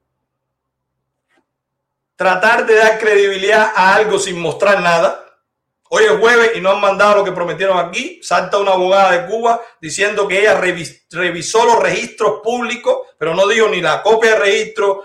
Tratar 2.17 2.67
de 2.67 2.75
dar 2.77 2.99
credibilidad 2.99 3.73
a 3.77 3.95
algo 3.95 4.19
sin 4.19 4.41
mostrar 4.41 4.81
nada. 4.81 5.28
Hoy 5.91 6.05
es 6.05 6.11
jueves 6.11 6.51
y 6.55 6.61
no 6.61 6.73
han 6.73 6.81
mandado 6.81 7.17
lo 7.17 7.25
que 7.25 7.33
prometieron 7.33 7.79
aquí. 7.79 8.21
Salta 8.23 8.59
una 8.59 8.73
abogada 8.73 9.13
de 9.13 9.27
Cuba 9.27 9.61
diciendo 9.81 10.29
que 10.29 10.41
ella 10.41 10.61
revisó 10.61 11.65
los 11.65 11.83
registros 11.83 12.41
públicos, 12.43 12.99
pero 13.17 13.35
no 13.35 13.49
dijo 13.49 13.69
ni 13.69 13.81
la 13.81 14.03
copia 14.03 14.33
de 14.33 14.39
registro. 14.39 15.05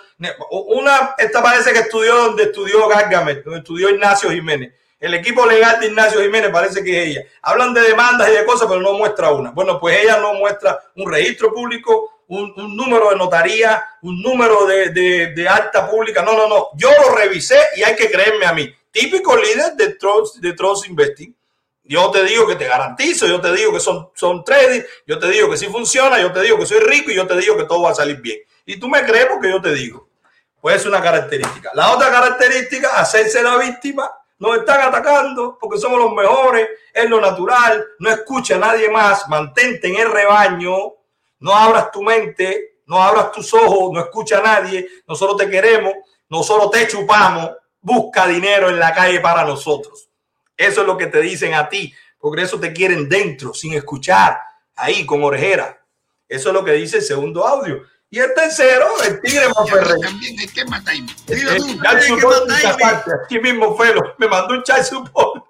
Una, 0.52 1.16
esta 1.18 1.42
parece 1.42 1.72
que 1.72 1.80
estudió 1.80 2.16
donde 2.16 2.44
estudió 2.44 2.86
Gargamel, 2.90 3.44
donde 3.44 3.60
estudió 3.60 3.90
Ignacio 3.90 4.30
Jiménez. 4.30 4.74
El 5.00 5.14
equipo 5.14 5.46
legal 5.46 5.80
de 5.80 5.88
Ignacio 5.88 6.22
Jiménez 6.22 6.52
parece 6.52 6.84
que 6.84 7.02
es 7.02 7.10
ella. 7.10 7.22
Hablan 7.42 7.74
de 7.74 7.82
demandas 7.82 8.30
y 8.30 8.34
de 8.34 8.46
cosas, 8.46 8.68
pero 8.68 8.82
no 8.82 8.94
muestra 8.94 9.32
una. 9.32 9.52
Bueno, 9.52 9.80
pues 9.80 10.02
ella 10.02 10.18
no 10.18 10.34
muestra 10.34 10.80
un 10.98 11.10
registro 11.10 11.54
público, 11.54 12.24
un, 12.28 12.54
número 12.76 13.10
de 13.10 13.16
notaría, 13.16 13.84
un 14.02 14.22
número 14.22 14.66
de, 14.66 14.90
de, 14.90 15.28
de 15.34 15.48
acta 15.48 15.90
pública. 15.90 16.22
No, 16.24 16.34
no, 16.34 16.48
no. 16.48 16.70
Yo 16.76 16.90
lo 16.92 17.16
revisé 17.16 17.58
y 17.78 17.84
hay 17.84 17.96
que 17.96 18.12
creerme 18.12 18.46
a 18.46 18.54
mí 18.54 18.74
típico 18.94 19.36
líder 19.36 19.74
de 19.76 19.96
Trust, 19.96 20.38
de 20.38 20.54
Trust 20.54 20.88
Investing. 20.88 21.36
Yo 21.84 22.10
te 22.12 22.24
digo 22.24 22.48
que 22.48 22.56
te 22.56 22.66
garantizo, 22.66 23.28
yo 23.28 23.42
te 23.42 23.52
digo 23.52 23.74
que 23.74 23.82
son, 23.82 24.10
son 24.16 24.42
trading, 24.46 24.84
yo 25.06 25.20
te 25.20 25.28
digo 25.28 25.50
que 25.50 25.58
sí 25.58 25.66
funciona, 25.66 26.22
yo 26.22 26.32
te 26.32 26.42
digo 26.42 26.58
que 26.58 26.66
soy 26.66 26.80
rico 26.80 27.12
y 27.12 27.16
yo 27.16 27.28
te 27.28 27.36
digo 27.36 27.58
que 27.58 27.66
todo 27.66 27.82
va 27.82 27.90
a 27.90 27.96
salir 27.96 28.22
bien. 28.22 28.40
Y 28.66 28.80
tú 28.80 28.88
me 28.88 29.04
crees 29.04 29.26
porque 29.26 29.50
yo 29.50 29.62
te 29.62 29.74
digo. 29.74 30.08
Pues 30.62 30.78
es 30.78 30.86
una 30.86 31.02
característica. 31.02 31.72
La 31.74 31.92
otra 31.92 32.10
característica, 32.10 32.98
hacerse 32.98 33.44
la 33.44 33.58
víctima. 33.58 34.10
Nos 34.40 34.60
están 34.60 34.80
atacando 34.80 35.58
porque 35.60 35.78
somos 35.78 36.00
los 36.00 36.14
mejores, 36.14 36.70
es 36.94 37.10
lo 37.10 37.20
natural, 37.20 37.86
no 38.00 38.10
escucha 38.10 38.56
a 38.56 38.60
nadie 38.60 38.90
más, 38.90 39.28
mantente 39.28 39.88
en 39.88 39.96
el 39.96 40.12
rebaño, 40.12 40.76
no 41.40 41.56
abras 41.56 41.92
tu 41.92 42.02
mente, 42.02 42.80
no 42.86 43.02
abras 43.02 43.32
tus 43.32 43.54
ojos, 43.54 43.92
no 43.94 44.00
escucha 44.00 44.40
a 44.40 44.42
nadie, 44.42 44.88
nosotros 45.08 45.38
te 45.38 45.50
queremos, 45.50 45.94
nosotros 46.30 46.72
te 46.72 46.88
chupamos, 46.88 47.52
busca 47.84 48.28
dinero 48.28 48.70
en 48.70 48.80
la 48.80 48.94
calle 48.94 49.20
para 49.20 49.44
nosotros. 49.46 50.10
Eso 50.58 50.82
es 50.82 50.88
lo 50.88 50.98
que 50.98 51.08
te 51.08 51.22
dicen 51.22 51.54
a 51.54 51.70
ti, 51.70 51.94
porque 52.18 52.42
eso 52.42 52.60
te 52.60 52.74
quieren 52.74 53.08
dentro, 53.08 53.54
sin 53.54 53.74
escuchar, 53.74 54.40
ahí 54.76 55.06
con 55.06 55.24
orejera. 55.24 55.80
Eso 56.28 56.50
es 56.50 56.54
lo 56.56 56.64
que 56.64 56.72
dice 56.72 56.98
el 56.98 57.04
segundo 57.04 57.46
audio. 57.46 57.84
Y 58.10 58.20
el 58.20 58.34
tercero, 58.34 58.88
el 59.06 59.22
tigre 59.22 59.50
Monferrer. 59.50 60.00
También 60.00 60.40
hay 60.40 60.48
que 60.48 60.66
matar. 60.66 60.96
Aquí 63.26 63.40
mismo 63.40 63.76
Felo 63.76 64.16
me 64.18 64.28
mandó 64.28 64.54
un 64.54 64.64
chai 64.64 64.84
support. 64.86 65.46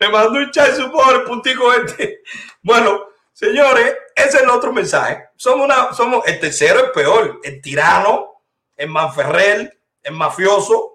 me 0.00 0.08
mandó 0.08 0.38
un 0.38 0.50
chai 0.50 0.74
support, 0.74 1.16
el 1.16 1.22
puntico 1.24 1.72
este. 1.74 2.22
Bueno, 2.62 3.00
señores, 3.32 3.96
ese 4.16 4.38
es 4.38 4.42
el 4.42 4.50
otro 4.50 4.72
mensaje. 4.72 5.28
Somos 5.36 5.66
una, 5.66 5.92
somos, 5.92 6.26
el 6.26 6.40
tercero 6.40 6.86
es 6.86 6.90
peor, 6.92 7.40
el 7.44 7.60
tirano, 7.60 8.42
el 8.76 8.88
Manferrer, 8.88 9.79
es 10.02 10.12
mafioso. 10.12 10.94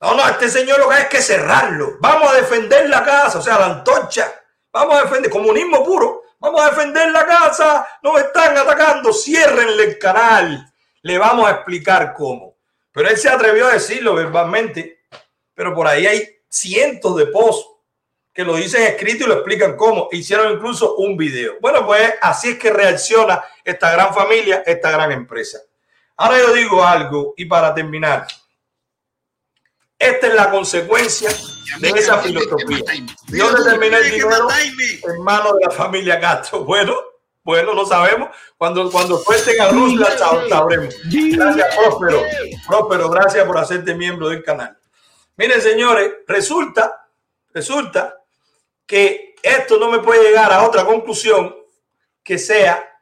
No, 0.00 0.14
no, 0.14 0.28
este 0.28 0.48
señor 0.48 0.78
lo 0.78 0.88
que 0.88 0.94
hay 0.94 1.02
es 1.02 1.08
que 1.08 1.22
cerrarlo. 1.22 1.96
Vamos 2.00 2.30
a 2.30 2.36
defender 2.36 2.88
la 2.88 3.04
casa, 3.04 3.38
o 3.38 3.42
sea, 3.42 3.58
la 3.58 3.66
antorcha. 3.66 4.32
Vamos 4.72 4.96
a 4.96 5.02
defender, 5.04 5.30
comunismo 5.30 5.84
puro. 5.84 6.22
Vamos 6.38 6.60
a 6.60 6.70
defender 6.70 7.10
la 7.10 7.24
casa. 7.24 7.86
Nos 8.02 8.18
están 8.20 8.56
atacando. 8.58 9.12
Ciérrenle 9.12 9.84
el 9.84 9.98
canal. 9.98 10.70
Le 11.02 11.18
vamos 11.18 11.48
a 11.48 11.52
explicar 11.52 12.12
cómo. 12.12 12.56
Pero 12.92 13.08
él 13.08 13.16
se 13.16 13.28
atrevió 13.28 13.66
a 13.66 13.72
decirlo 13.72 14.14
verbalmente. 14.14 15.04
Pero 15.54 15.74
por 15.74 15.86
ahí 15.86 16.06
hay 16.06 16.28
cientos 16.48 17.16
de 17.16 17.26
posts 17.26 17.70
que 18.32 18.44
lo 18.44 18.54
dicen 18.54 18.82
escrito 18.82 19.24
y 19.24 19.28
lo 19.28 19.34
explican 19.34 19.76
cómo. 19.76 20.08
Hicieron 20.12 20.52
incluso 20.52 20.96
un 20.96 21.16
video. 21.16 21.54
Bueno, 21.60 21.86
pues 21.86 22.14
así 22.20 22.50
es 22.50 22.58
que 22.58 22.70
reacciona 22.70 23.42
esta 23.64 23.90
gran 23.92 24.14
familia, 24.14 24.62
esta 24.66 24.90
gran 24.90 25.10
empresa. 25.10 25.58
Ahora 26.16 26.38
yo 26.38 26.52
digo 26.54 26.82
algo 26.82 27.34
y 27.36 27.44
para 27.44 27.74
terminar, 27.74 28.26
esta 29.98 30.26
es 30.26 30.34
la 30.34 30.50
consecuencia 30.50 31.30
de 31.80 31.88
esa 31.90 32.18
filosofía. 32.18 32.84
Yo 33.28 33.52
determiné 33.52 33.96
el 33.98 34.10
dinero 34.12 34.48
en 34.50 35.22
manos 35.22 35.54
de 35.54 35.66
la 35.66 35.70
familia 35.70 36.20
Castro. 36.20 36.64
Bueno, 36.64 36.94
bueno, 37.42 37.74
lo 37.74 37.86
sabemos. 37.86 38.30
Cuando, 38.58 38.90
cuando 38.90 39.18
suelten 39.18 39.60
a 39.60 39.68
Rusla, 39.68 40.18
sabremos. 40.48 40.94
Gracias, 41.04 41.76
Próspero. 41.76 42.22
Próspero, 42.66 43.10
gracias 43.10 43.44
por 43.46 43.58
hacerte 43.58 43.94
miembro 43.94 44.28
del 44.28 44.42
canal. 44.42 44.76
Miren, 45.36 45.60
señores, 45.60 46.12
resulta, 46.26 47.08
resulta 47.52 48.16
que 48.86 49.34
esto 49.42 49.78
no 49.78 49.90
me 49.90 50.00
puede 50.00 50.24
llegar 50.24 50.52
a 50.52 50.66
otra 50.66 50.84
conclusión 50.84 51.54
que 52.24 52.38
sea 52.38 53.00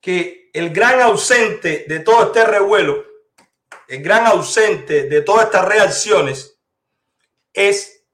que 0.00 0.47
el 0.58 0.70
gran 0.70 1.00
ausente 1.00 1.84
de 1.86 2.00
todo 2.00 2.24
este 2.24 2.44
revuelo, 2.44 3.04
el 3.86 4.02
gran 4.02 4.26
ausente 4.26 5.04
de 5.04 5.22
todas 5.22 5.44
estas 5.44 5.64
reacciones 5.64 6.58
es 7.52 8.04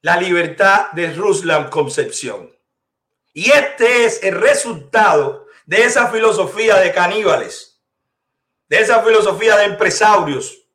la 0.00 0.16
libertad 0.16 0.90
de 0.90 1.14
Ruslan 1.14 1.70
Concepción. 1.70 2.52
Y 3.32 3.52
este 3.52 4.06
es 4.06 4.24
el 4.24 4.40
resultado 4.40 5.46
de 5.66 5.84
esa 5.84 6.08
filosofía 6.08 6.78
de 6.78 6.90
caníbales, 6.92 7.80
de 8.68 8.80
esa 8.80 9.00
filosofía 9.04 9.56
de 9.56 9.66
empresarios, 9.66 10.66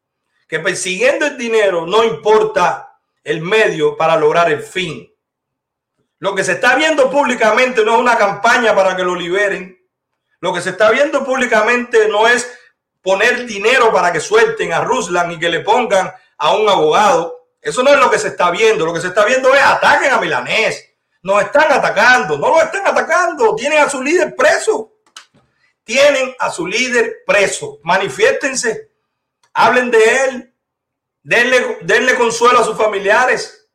que 0.47 0.61
persiguiendo 0.61 1.25
el 1.25 1.37
dinero 1.37 1.85
no 1.85 2.05
importa 2.05 2.97
el 3.25 3.41
medio 3.41 3.97
para 3.97 4.15
lograr 4.15 4.49
el 4.49 4.63
fin. 4.63 5.13
Lo 6.19 6.33
que 6.33 6.45
se 6.45 6.53
está 6.53 6.77
viendo 6.77 7.11
públicamente 7.11 7.83
no 7.83 7.95
es 7.95 7.99
una 7.99 8.17
campaña 8.17 8.73
para 8.73 8.95
que 8.95 9.03
lo 9.03 9.15
liberen, 9.15 9.82
lo 10.43 10.53
que 10.53 10.59
se 10.59 10.71
está 10.71 10.91
viendo 10.91 11.23
públicamente 11.23 12.09
no 12.09 12.27
es 12.27 12.53
poner 13.01 13.45
dinero 13.45 13.93
para 13.93 14.11
que 14.11 14.19
suelten 14.19 14.73
a 14.73 14.81
Ruslan 14.81 15.31
y 15.31 15.39
que 15.39 15.47
le 15.47 15.61
pongan 15.61 16.13
a 16.37 16.55
un 16.57 16.67
abogado. 16.67 17.47
Eso 17.61 17.81
no 17.81 17.93
es 17.93 17.97
lo 17.97 18.11
que 18.11 18.19
se 18.19 18.27
está 18.27 18.51
viendo. 18.51 18.85
Lo 18.85 18.93
que 18.93 18.99
se 18.99 19.07
está 19.07 19.23
viendo 19.23 19.55
es 19.55 19.61
ataquen 19.61 20.11
a 20.11 20.19
Milanés. 20.19 20.95
Nos 21.21 21.43
están 21.43 21.71
atacando. 21.71 22.37
No 22.37 22.49
lo 22.49 22.61
están 22.61 22.85
atacando. 22.85 23.55
Tienen 23.55 23.79
a 23.79 23.89
su 23.89 24.03
líder 24.03 24.35
preso. 24.35 24.91
Tienen 25.85 26.35
a 26.37 26.51
su 26.51 26.67
líder 26.67 27.23
preso. 27.25 27.79
Manifiéstense. 27.81 28.91
Hablen 29.53 29.91
de 29.91 30.25
él. 30.25 30.53
Denle, 31.21 31.77
denle 31.83 32.15
consuelo 32.15 32.59
a 32.59 32.65
sus 32.65 32.75
familiares. 32.75 33.69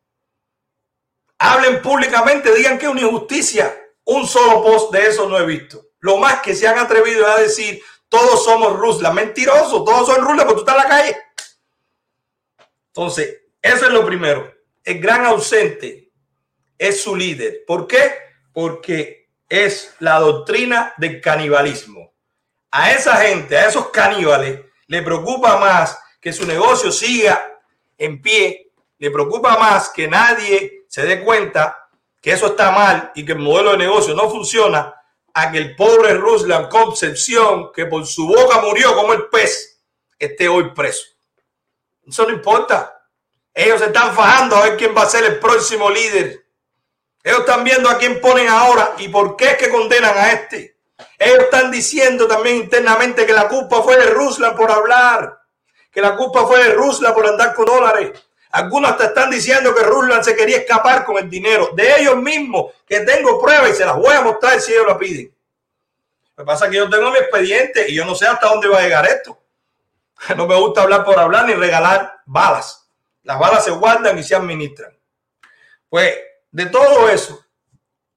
Hablen 1.38 1.80
públicamente. 1.80 2.54
Digan 2.54 2.76
que 2.76 2.84
es 2.84 2.92
una 2.92 3.00
injusticia. 3.00 3.74
Un 4.04 4.26
solo 4.26 4.62
post 4.62 4.92
de 4.92 5.06
eso 5.06 5.26
no 5.30 5.38
he 5.38 5.46
visto. 5.46 5.87
Lo 6.00 6.18
más 6.18 6.40
que 6.40 6.54
se 6.54 6.66
han 6.68 6.78
atrevido 6.78 7.26
a 7.26 7.40
decir, 7.40 7.82
todos 8.08 8.44
somos 8.44 8.76
Rusla. 8.76 9.12
Mentiroso, 9.12 9.84
todos 9.84 10.06
son 10.06 10.24
Rusla 10.24 10.44
porque 10.44 10.62
tú 10.62 10.70
estás 10.70 10.76
en 10.76 10.82
la 10.82 10.88
calle. 10.88 11.16
Entonces, 12.88 13.42
eso 13.60 13.86
es 13.86 13.92
lo 13.92 14.04
primero. 14.04 14.52
El 14.84 15.00
gran 15.00 15.26
ausente 15.26 16.10
es 16.78 17.02
su 17.02 17.14
líder. 17.14 17.64
¿Por 17.66 17.86
qué? 17.86 18.12
Porque 18.52 19.28
es 19.48 19.94
la 19.98 20.18
doctrina 20.20 20.94
del 20.96 21.20
canibalismo. 21.20 22.12
A 22.70 22.92
esa 22.92 23.16
gente, 23.16 23.56
a 23.56 23.68
esos 23.68 23.90
caníbales, 23.90 24.60
le 24.86 25.02
preocupa 25.02 25.58
más 25.58 25.98
que 26.20 26.32
su 26.32 26.46
negocio 26.46 26.90
siga 26.90 27.60
en 27.96 28.20
pie, 28.20 28.72
le 28.98 29.10
preocupa 29.10 29.56
más 29.58 29.90
que 29.90 30.08
nadie 30.08 30.84
se 30.88 31.02
dé 31.02 31.22
cuenta 31.22 31.88
que 32.20 32.32
eso 32.32 32.48
está 32.48 32.70
mal 32.72 33.12
y 33.14 33.24
que 33.24 33.32
el 33.32 33.38
modelo 33.38 33.72
de 33.72 33.78
negocio 33.78 34.14
no 34.14 34.28
funciona, 34.28 34.94
el 35.54 35.76
pobre 35.76 36.14
Ruslan 36.14 36.68
Concepción, 36.68 37.72
que 37.72 37.86
por 37.86 38.06
su 38.06 38.26
boca 38.26 38.60
murió 38.60 38.94
como 38.94 39.12
el 39.12 39.26
pez, 39.28 39.80
esté 40.18 40.48
hoy 40.48 40.70
preso. 40.74 41.06
Eso 42.06 42.24
no 42.24 42.30
importa. 42.30 43.06
Ellos 43.54 43.80
están 43.80 44.14
fajando 44.14 44.56
a 44.56 44.62
ver 44.62 44.76
quién 44.76 44.94
va 44.96 45.02
a 45.02 45.08
ser 45.08 45.24
el 45.24 45.38
próximo 45.38 45.90
líder. 45.90 46.44
Ellos 47.22 47.40
están 47.40 47.64
viendo 47.64 47.88
a 47.88 47.98
quién 47.98 48.20
ponen 48.20 48.48
ahora 48.48 48.94
y 48.98 49.08
por 49.08 49.36
qué 49.36 49.50
es 49.50 49.56
que 49.58 49.70
condenan 49.70 50.16
a 50.16 50.32
este. 50.32 50.78
Ellos 51.18 51.44
están 51.44 51.70
diciendo 51.70 52.26
también 52.26 52.56
internamente 52.56 53.26
que 53.26 53.32
la 53.32 53.48
culpa 53.48 53.82
fue 53.82 53.96
de 53.96 54.06
Ruslan 54.06 54.56
por 54.56 54.70
hablar, 54.70 55.40
que 55.90 56.00
la 56.00 56.16
culpa 56.16 56.46
fue 56.46 56.62
de 56.62 56.72
Ruslan 56.74 57.14
por 57.14 57.26
andar 57.26 57.54
con 57.54 57.66
dólares. 57.66 58.12
Algunos 58.50 58.96
te 58.96 59.04
están 59.04 59.30
diciendo 59.30 59.74
que 59.74 59.82
Ruslan 59.82 60.24
se 60.24 60.34
quería 60.34 60.58
escapar 60.58 61.04
con 61.04 61.18
el 61.18 61.28
dinero 61.28 61.70
de 61.74 62.00
ellos 62.00 62.16
mismos, 62.16 62.72
que 62.86 63.00
tengo 63.00 63.40
pruebas 63.40 63.70
y 63.70 63.74
se 63.74 63.84
las 63.84 63.96
voy 63.96 64.14
a 64.14 64.22
mostrar 64.22 64.60
si 64.60 64.72
ellos 64.72 64.86
lo 64.86 64.98
piden. 64.98 65.34
Lo 66.36 66.44
que 66.44 66.46
pasa 66.46 66.64
es 66.64 66.70
que 66.70 66.76
yo 66.78 66.88
tengo 66.88 67.10
mi 67.10 67.18
expediente 67.18 67.90
y 67.90 67.94
yo 67.94 68.04
no 68.04 68.14
sé 68.14 68.26
hasta 68.26 68.48
dónde 68.48 68.68
va 68.68 68.78
a 68.78 68.82
llegar 68.82 69.06
esto. 69.06 69.38
No 70.36 70.46
me 70.46 70.56
gusta 70.56 70.82
hablar 70.82 71.04
por 71.04 71.18
hablar 71.18 71.46
ni 71.46 71.54
regalar 71.54 72.22
balas. 72.26 72.90
Las 73.22 73.38
balas 73.38 73.64
se 73.64 73.70
guardan 73.70 74.18
y 74.18 74.22
se 74.22 74.34
administran. 74.34 74.96
Pues 75.88 76.16
de 76.50 76.66
todo 76.66 77.08
eso 77.08 77.44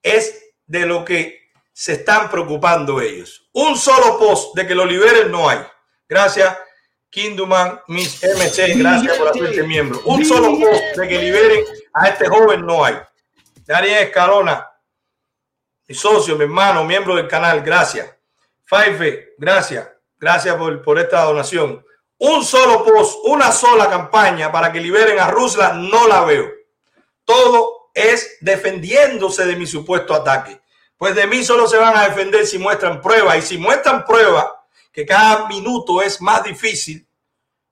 es 0.01 0.45
de 0.65 0.85
lo 0.85 1.05
que 1.05 1.51
se 1.73 1.93
están 1.93 2.29
preocupando 2.29 3.01
ellos. 3.01 3.49
Un 3.53 3.77
solo 3.77 4.17
post 4.17 4.55
de 4.55 4.65
que 4.65 4.75
lo 4.75 4.85
liberen 4.85 5.31
no 5.31 5.49
hay. 5.49 5.59
Gracias 6.07 6.57
Kinduman, 7.11 7.81
Miss 7.87 8.23
MC, 8.23 8.75
gracias 8.77 9.17
por 9.17 9.27
hacerte 9.27 9.63
miembro. 9.63 10.01
Un 10.05 10.25
solo 10.25 10.57
post 10.57 10.95
de 10.95 11.07
que 11.09 11.19
liberen 11.19 11.65
a 11.93 12.07
este 12.07 12.29
joven 12.29 12.65
no 12.65 12.85
hay. 12.85 12.95
Daniel 13.65 14.03
Escalona, 14.03 14.65
mi 15.87 15.93
socio, 15.93 16.37
mi 16.37 16.45
hermano, 16.45 16.85
miembro 16.85 17.15
del 17.15 17.27
canal, 17.27 17.61
gracias. 17.61 18.09
Faife, 18.63 19.33
gracias. 19.37 19.89
Gracias 20.17 20.55
por, 20.55 20.81
por 20.81 20.99
esta 20.99 21.23
donación. 21.23 21.85
un 22.19 22.45
solo 22.45 22.85
post, 22.85 23.19
una 23.25 23.51
sola 23.51 23.89
campaña 23.89 24.49
para 24.49 24.71
que 24.71 24.79
liberen 24.79 25.19
a 25.19 25.27
Rusla, 25.27 25.73
no 25.73 26.07
la 26.07 26.23
veo. 26.23 26.49
Todo 27.25 27.89
es 27.93 28.37
defendiéndose 28.39 29.45
de 29.45 29.57
mi 29.57 29.67
supuesto 29.67 30.13
ataque. 30.13 30.61
Pues 30.95 31.13
de 31.15 31.27
mí 31.27 31.43
solo 31.43 31.67
se 31.67 31.77
van 31.77 31.97
a 31.97 32.07
defender 32.07 32.45
si 32.45 32.57
muestran 32.57 33.01
pruebas. 33.01 33.37
Y 33.37 33.41
si 33.41 33.57
muestran 33.57 34.05
pruebas, 34.05 34.45
que 34.91 35.05
cada 35.05 35.47
minuto 35.47 36.01
es 36.01 36.21
más 36.21 36.43
difícil, 36.43 37.07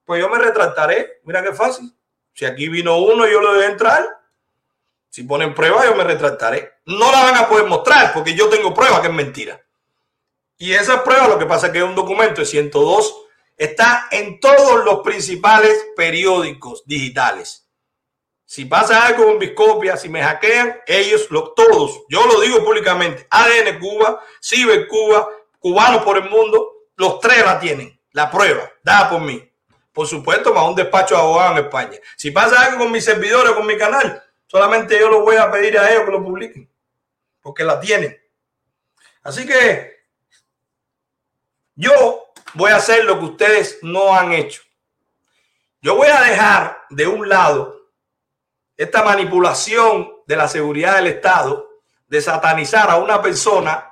pues 0.05 0.21
yo 0.21 0.29
me 0.29 0.39
retrataré. 0.39 1.19
Mira 1.23 1.43
qué 1.43 1.53
fácil. 1.53 1.93
Si 2.33 2.45
aquí 2.45 2.69
vino 2.69 2.97
uno, 2.97 3.27
yo 3.27 3.41
lo 3.41 3.53
debo 3.53 3.71
entrar. 3.71 4.05
Si 5.09 5.23
ponen 5.23 5.53
pruebas, 5.53 5.85
yo 5.85 5.95
me 5.95 6.03
retrataré. 6.03 6.73
No 6.85 7.11
la 7.11 7.23
van 7.23 7.35
a 7.35 7.49
poder 7.49 7.65
mostrar 7.65 8.13
porque 8.13 8.35
yo 8.35 8.47
tengo 8.49 8.73
pruebas 8.73 9.01
que 9.01 9.07
es 9.07 9.13
mentira. 9.13 9.61
Y 10.57 10.73
esas 10.73 11.01
pruebas, 11.01 11.29
lo 11.29 11.39
que 11.39 11.45
pasa 11.45 11.67
es 11.67 11.73
que 11.73 11.79
es 11.79 11.83
un 11.83 11.95
documento 11.95 12.41
de 12.41 12.45
102 12.45 13.25
Está 13.59 14.07
en 14.11 14.39
todos 14.39 14.85
los 14.85 15.01
principales 15.01 15.87
periódicos 15.93 16.81
digitales. 16.85 17.67
Si 18.45 18.63
pasa 18.63 19.05
algo 19.05 19.25
con 19.25 19.37
mis 19.37 19.51
copias, 19.51 20.01
si 20.01 20.07
me 20.07 20.23
hackean, 20.23 20.79
ellos, 20.87 21.29
lo, 21.29 21.51
todos, 21.51 22.03
yo 22.07 22.25
lo 22.25 22.39
digo 22.39 22.63
públicamente, 22.63 23.27
ADN 23.29 23.77
Cuba, 23.79 24.23
Ciber 24.41 24.87
Cuba, 24.87 25.27
Cubanos 25.59 26.03
por 26.03 26.17
el 26.17 26.29
Mundo, 26.29 26.78
los 26.99 27.21
tres 27.21 27.45
la 27.45 27.57
tienen, 27.57 27.97
la 28.11 28.29
prueba, 28.29 28.69
dada 28.83 29.09
por 29.09 29.21
mí. 29.21 29.41
Por 29.93 30.05
supuesto, 30.05 30.53
más 30.53 30.67
un 30.67 30.75
despacho 30.75 31.15
de 31.15 31.21
abogado 31.21 31.57
en 31.57 31.63
España. 31.63 31.97
Si 32.17 32.29
pasa 32.29 32.61
algo 32.61 32.79
con 32.79 32.91
mis 32.91 33.05
servidores, 33.05 33.53
con 33.53 33.65
mi 33.65 33.77
canal, 33.77 34.21
solamente 34.45 34.99
yo 34.99 35.09
lo 35.09 35.21
voy 35.21 35.37
a 35.37 35.49
pedir 35.49 35.79
a 35.79 35.89
ellos 35.89 36.03
que 36.03 36.11
lo 36.11 36.21
publiquen, 36.21 36.69
porque 37.41 37.63
la 37.63 37.79
tienen. 37.79 38.21
Así 39.23 39.47
que 39.47 40.07
yo 41.73 42.33
voy 42.55 42.71
a 42.71 42.75
hacer 42.75 43.05
lo 43.05 43.17
que 43.17 43.25
ustedes 43.25 43.79
no 43.81 44.13
han 44.13 44.33
hecho. 44.33 44.61
Yo 45.81 45.95
voy 45.95 46.09
a 46.09 46.19
dejar 46.19 46.81
de 46.89 47.07
un 47.07 47.29
lado 47.29 47.79
esta 48.75 49.03
manipulación 49.03 50.11
de 50.27 50.35
la 50.35 50.49
seguridad 50.49 50.97
del 50.97 51.07
Estado 51.07 51.69
de 52.09 52.21
satanizar 52.21 52.89
a 52.89 52.97
una 52.97 53.21
persona 53.21 53.88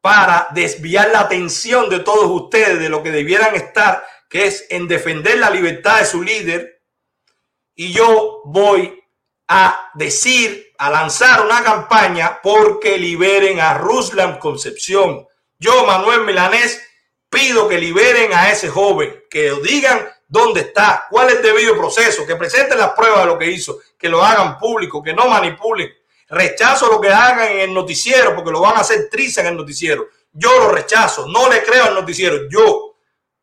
para 0.00 0.48
desviar 0.52 1.10
la 1.10 1.20
atención 1.20 1.88
de 1.88 2.00
todos 2.00 2.30
ustedes 2.30 2.78
de 2.78 2.88
lo 2.88 3.02
que 3.02 3.10
debieran 3.10 3.54
estar, 3.54 4.04
que 4.28 4.46
es 4.46 4.66
en 4.70 4.88
defender 4.88 5.38
la 5.38 5.50
libertad 5.50 5.98
de 5.98 6.06
su 6.06 6.22
líder. 6.22 6.82
Y 7.74 7.92
yo 7.92 8.42
voy 8.44 8.98
a 9.48 9.90
decir, 9.94 10.72
a 10.78 10.90
lanzar 10.90 11.44
una 11.44 11.62
campaña 11.62 12.40
porque 12.42 12.96
liberen 12.96 13.60
a 13.60 13.74
Ruslan 13.74 14.38
Concepción. 14.38 15.26
Yo, 15.58 15.84
Manuel 15.84 16.22
Milanés, 16.22 16.80
pido 17.28 17.68
que 17.68 17.78
liberen 17.78 18.32
a 18.32 18.50
ese 18.50 18.68
joven, 18.68 19.24
que 19.30 19.52
digan 19.62 20.08
dónde 20.26 20.60
está, 20.60 21.06
cuál 21.10 21.28
es 21.28 21.36
el 21.36 21.42
debido 21.42 21.76
proceso, 21.76 22.26
que 22.26 22.36
presenten 22.36 22.78
las 22.78 22.92
pruebas 22.92 23.20
de 23.20 23.26
lo 23.26 23.38
que 23.38 23.50
hizo, 23.50 23.78
que 23.98 24.08
lo 24.08 24.22
hagan 24.24 24.58
público, 24.58 25.02
que 25.02 25.12
no 25.12 25.28
manipulen. 25.28 25.92
Rechazo 26.30 26.86
lo 26.86 27.00
que 27.00 27.08
hagan 27.08 27.48
en 27.48 27.60
el 27.60 27.74
noticiero 27.74 28.36
porque 28.36 28.52
lo 28.52 28.60
van 28.60 28.76
a 28.76 28.80
hacer 28.80 29.10
triste 29.10 29.40
en 29.40 29.48
el 29.48 29.56
noticiero. 29.56 30.08
Yo 30.32 30.56
lo 30.60 30.70
rechazo, 30.70 31.26
no 31.26 31.50
le 31.50 31.62
creo 31.64 31.86
al 31.86 31.94
noticiero. 31.94 32.48
Yo, 32.48 32.94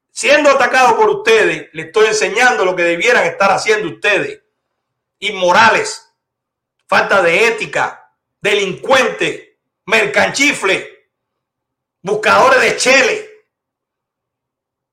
siendo 0.10 0.50
atacado 0.50 0.96
por 0.96 1.10
ustedes, 1.10 1.68
le 1.74 1.84
estoy 1.84 2.08
enseñando 2.08 2.64
lo 2.64 2.78
que 2.78 2.84
debieran 2.84 3.26
estar 3.26 3.52
haciendo 3.52 3.90
ustedes. 3.90 4.42
Inmorales, 5.20 6.10
falta 6.88 7.22
de 7.22 7.48
ética, 7.48 8.10
delincuente, 8.40 9.60
mercanchifle, 9.86 11.10
buscadores 12.02 12.62
de 12.62 12.78
chele. 12.78 13.30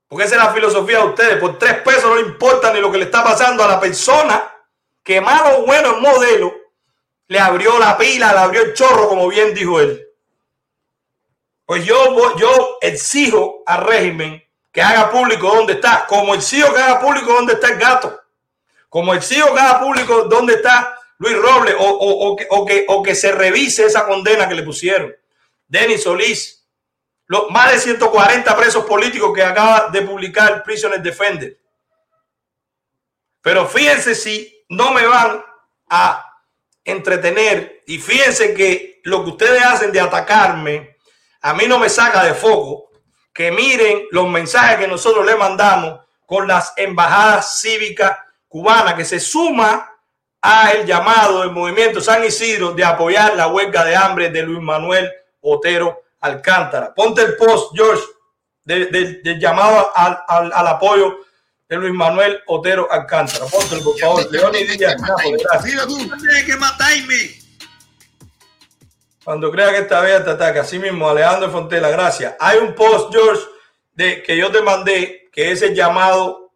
Porque 0.09 0.25
esa 0.25 0.35
es 0.35 0.43
la 0.43 0.53
filosofía 0.53 0.97
de 0.97 1.05
ustedes. 1.05 1.37
Por 1.39 1.57
tres 1.57 1.75
pesos 1.81 2.03
no 2.03 2.19
importa 2.19 2.73
ni 2.73 2.81
lo 2.81 2.91
que 2.91 2.97
le 2.97 3.05
está 3.05 3.23
pasando 3.23 3.63
a 3.63 3.67
la 3.69 3.79
persona 3.79 4.51
que 5.01 5.21
malo 5.21 5.65
bueno 5.65 5.95
el 5.95 6.01
modelo 6.01 6.64
le 7.27 7.39
abrió 7.39 7.79
la 7.79 7.97
pila, 7.97 8.33
le 8.33 8.39
abrió 8.39 8.61
el 8.61 8.73
chorro, 8.73 9.09
como 9.09 9.27
bien 9.27 9.53
dijo 9.53 9.79
él. 9.79 10.07
Pues 11.65 11.83
yo, 11.83 12.37
yo 12.37 12.77
exijo 12.81 13.63
al 13.65 13.85
régimen 13.85 14.43
que 14.71 14.81
haga 14.81 15.09
público 15.09 15.47
dónde 15.47 15.73
está, 15.73 16.05
como 16.05 16.35
exijo 16.35 16.73
que 16.73 16.79
haga 16.79 16.99
público 16.99 17.33
dónde 17.33 17.53
está 17.53 17.69
el 17.69 17.79
gato, 17.79 18.21
como 18.89 19.13
exijo 19.13 19.53
que 19.53 19.59
haga 19.59 19.79
público 19.79 20.23
dónde 20.25 20.55
está 20.55 20.99
Luis 21.17 21.37
Robles, 21.37 21.75
o, 21.79 22.35
que, 22.67 22.85
o 22.87 23.01
que 23.01 23.15
se 23.15 23.31
revise 23.31 23.85
esa 23.85 24.05
condena 24.05 24.47
que 24.47 24.55
le 24.55 24.63
pusieron. 24.63 25.15
Denis 25.67 26.03
Solís, 26.03 26.67
los 27.27 27.49
más 27.49 27.71
de 27.71 27.79
140 27.79 28.55
presos 28.55 28.85
políticos 28.85 29.31
que 29.33 29.43
acaba 29.43 29.89
de 29.89 30.01
publicar 30.01 30.61
Prisoner 30.63 31.01
Defender. 31.01 31.57
Pero 33.41 33.67
fíjense 33.67 34.13
si 34.13 34.65
no 34.69 34.91
me 34.91 35.05
van 35.05 35.43
a 35.89 36.24
entretener 36.85 37.83
y 37.87 37.97
fíjense 37.97 38.53
que 38.53 39.01
lo 39.03 39.23
que 39.23 39.31
ustedes 39.31 39.65
hacen 39.65 39.91
de 39.91 39.99
atacarme 39.99 40.95
a 41.45 41.53
mí 41.53 41.67
no 41.67 41.77
me 41.77 41.89
saca 41.89 42.23
de 42.23 42.33
foco. 42.33 42.89
Que 43.31 43.51
miren 43.51 44.07
los 44.09 44.27
mensajes 44.27 44.77
que 44.79 44.87
nosotros 44.87 45.23
le 45.25 45.35
mandamos 45.35 45.99
con 46.25 46.47
las 46.47 46.73
embajadas 46.75 47.59
cívicas 47.59 48.17
cubanas 48.47 48.95
que 48.95 49.05
se 49.05 49.19
suma 49.19 49.91
a 50.41 50.71
el 50.71 50.87
llamado 50.87 51.41
del 51.41 51.51
movimiento 51.51 52.01
San 52.01 52.23
Isidro 52.23 52.71
de 52.71 52.83
apoyar 52.83 53.35
la 53.35 53.47
huelga 53.47 53.83
de 53.83 53.95
hambre 53.95 54.29
de 54.29 54.41
Luis 54.41 54.61
Manuel 54.61 55.11
Otero 55.41 56.01
Alcántara. 56.19 56.95
Ponte 56.95 57.21
el 57.21 57.35
post, 57.35 57.75
George, 57.75 58.03
del 58.63 59.21
de, 59.21 59.39
llamado 59.39 59.91
al, 59.95 60.67
apoyo 60.67 61.17
de 61.75 61.81
Luis 61.81 61.93
Manuel 61.93 62.41
Otero 62.47 62.87
Alcántara. 62.91 63.45
Por 63.45 63.63
favor. 63.99 64.29
Díaz, 64.29 64.95
que 66.45 66.55
matarme. 66.57 67.45
Cuando 69.23 69.51
crea 69.51 69.71
que 69.71 69.79
está 69.79 70.01
bien, 70.01 70.23
te 70.23 70.29
ataca. 70.31 70.61
Así 70.61 70.77
mismo, 70.77 71.09
Alejandro 71.09 71.49
Fontela, 71.49 71.89
gracias. 71.89 72.35
Hay 72.39 72.59
un 72.59 72.75
post, 72.75 73.11
George, 73.11 73.41
de, 73.93 74.21
que 74.21 74.37
yo 74.37 74.51
te 74.51 74.61
mandé, 74.61 75.29
que 75.31 75.51
es 75.51 75.61
el 75.63 75.73
llamado 75.73 76.51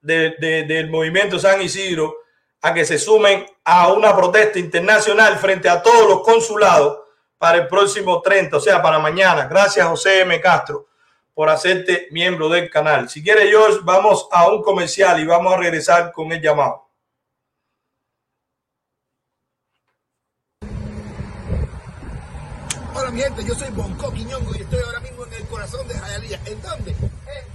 de, 0.00 0.34
de, 0.38 0.64
del 0.64 0.90
movimiento 0.90 1.38
San 1.38 1.60
Isidro 1.60 2.16
a 2.62 2.72
que 2.72 2.86
se 2.86 2.98
sumen 2.98 3.44
a 3.64 3.92
una 3.92 4.16
protesta 4.16 4.58
internacional 4.58 5.38
frente 5.38 5.68
a 5.68 5.82
todos 5.82 6.08
los 6.08 6.22
consulados 6.22 7.00
para 7.36 7.58
el 7.58 7.68
próximo 7.68 8.22
30, 8.22 8.56
o 8.56 8.60
sea, 8.60 8.80
para 8.80 8.98
mañana. 8.98 9.46
Gracias, 9.46 9.86
José 9.86 10.22
M. 10.22 10.40
Castro, 10.40 10.86
por 11.34 11.50
hacerte 11.50 12.06
miembro 12.12 12.48
del 12.48 12.70
canal. 12.70 13.08
Si 13.08 13.22
quiere, 13.22 13.48
George, 13.48 13.80
vamos 13.82 14.28
a 14.30 14.48
un 14.50 14.62
comercial 14.62 15.20
y 15.20 15.26
vamos 15.26 15.52
a 15.52 15.56
regresar 15.56 16.12
con 16.12 16.30
el 16.32 16.40
llamado. 16.40 16.84
Hola, 22.94 23.10
mi 23.10 23.20
gente, 23.20 23.44
yo 23.44 23.54
soy 23.54 23.70
Bonco 23.70 24.12
Quiñongo 24.12 24.54
y 24.54 24.62
estoy 24.62 24.78
ahora 24.86 25.00
mismo 25.00 25.26
en 25.26 25.32
el 25.34 25.46
corazón 25.48 25.86
de 25.88 25.94
Jayalía. 25.94 26.40
¿En 26.46 26.62
dónde? 26.62 26.94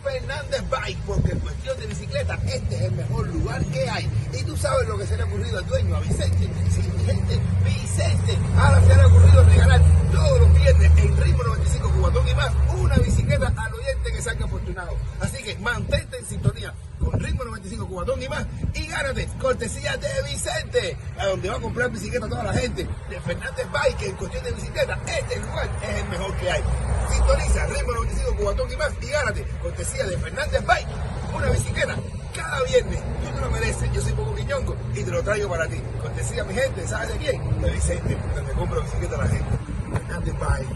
Fernández 0.03 0.63
Bike, 0.69 0.99
porque 1.05 1.31
en 1.31 1.39
cuestión 1.39 1.79
de 1.79 1.87
bicicleta, 1.87 2.39
este 2.45 2.75
es 2.75 2.81
el 2.81 2.91
mejor 2.93 3.27
lugar 3.27 3.63
que 3.65 3.89
hay. 3.89 4.09
Y 4.39 4.43
tú 4.43 4.55
sabes 4.57 4.87
lo 4.87 4.97
que 4.97 5.05
se 5.05 5.17
le 5.17 5.23
ha 5.23 5.25
ocurrido 5.25 5.57
al 5.57 5.67
dueño, 5.67 5.95
a 5.95 5.99
Vicente. 5.99 6.49
Sí, 6.71 6.81
gente, 7.05 7.39
Vicente. 7.63 8.37
Ahora 8.57 8.81
se 8.81 8.95
le 8.95 9.01
ha 9.01 9.07
ocurrido 9.07 9.43
regalar 9.43 9.81
todos 10.11 10.39
los 10.41 10.53
viernes 10.53 10.91
en 10.97 11.17
Ritmo 11.17 11.43
95 11.43 11.91
Cubatón 11.91 12.27
y 12.27 12.35
más 12.35 12.51
una 12.77 12.95
bicicleta 12.97 13.53
al 13.55 13.73
oyente 13.73 14.11
que 14.11 14.29
haya 14.29 14.45
afortunado. 14.45 14.91
Así 15.19 15.43
que 15.43 15.57
mantente 15.59 16.17
en 16.17 16.25
sintonía 16.25 16.73
con 16.99 17.19
Ritmo 17.19 17.43
95 17.43 17.87
Cubatón 17.87 18.21
y 18.21 18.29
más 18.29 18.45
y 18.73 18.87
gánate 18.87 19.27
cortesía 19.39 19.97
de 19.97 20.07
Vicente, 20.29 20.97
a 21.17 21.25
donde 21.27 21.49
va 21.49 21.55
a 21.55 21.59
comprar 21.59 21.89
bicicleta 21.91 22.27
toda 22.27 22.43
la 22.43 22.53
gente 22.53 22.87
de 23.09 23.21
Fernández 23.21 23.67
Bike 23.71 24.01
en 24.03 24.15
cuestión 24.15 24.43
de 24.43 24.51
bicicleta. 24.51 24.99
Este 25.07 25.39
lugar 25.39 25.69
es 25.81 26.01
el 26.01 26.09
mejor 26.09 26.35
que 26.37 26.51
hay. 26.51 26.63
Sintoniza 27.11 27.65
Ritmo 27.67 27.93
95 27.93 28.35
Cubatón 28.37 28.71
y 28.71 28.77
más 28.77 28.91
y 29.01 29.07
gánate 29.07 29.43
cortesía 29.61 29.88
de 29.97 30.17
Fernández 30.17 30.63
Bike 30.65 30.87
una 31.33 31.49
bicicleta 31.49 31.95
cada 32.35 32.63
viernes. 32.63 33.01
Tú 33.23 33.35
te 33.35 33.41
lo 33.41 33.49
mereces. 33.49 33.91
Yo 33.91 34.01
soy 34.01 34.13
Poco 34.13 34.35
Quiñongo 34.35 34.77
y 34.93 35.03
te 35.03 35.11
lo 35.11 35.23
traigo 35.23 35.49
para 35.49 35.67
ti. 35.67 35.77
Cortesía 35.99 36.43
mi 36.43 36.53
gente, 36.53 36.87
¿sabes 36.87 37.09
de 37.09 37.17
quién? 37.17 37.61
De 37.61 37.71
Vicente, 37.71 38.17
donde 38.35 38.53
compro 38.53 38.81
bicicleta 38.81 39.15
a 39.15 39.17
la 39.17 39.27
gente. 39.27 39.57
Fernández 39.91 40.35
Bike. 40.39 40.69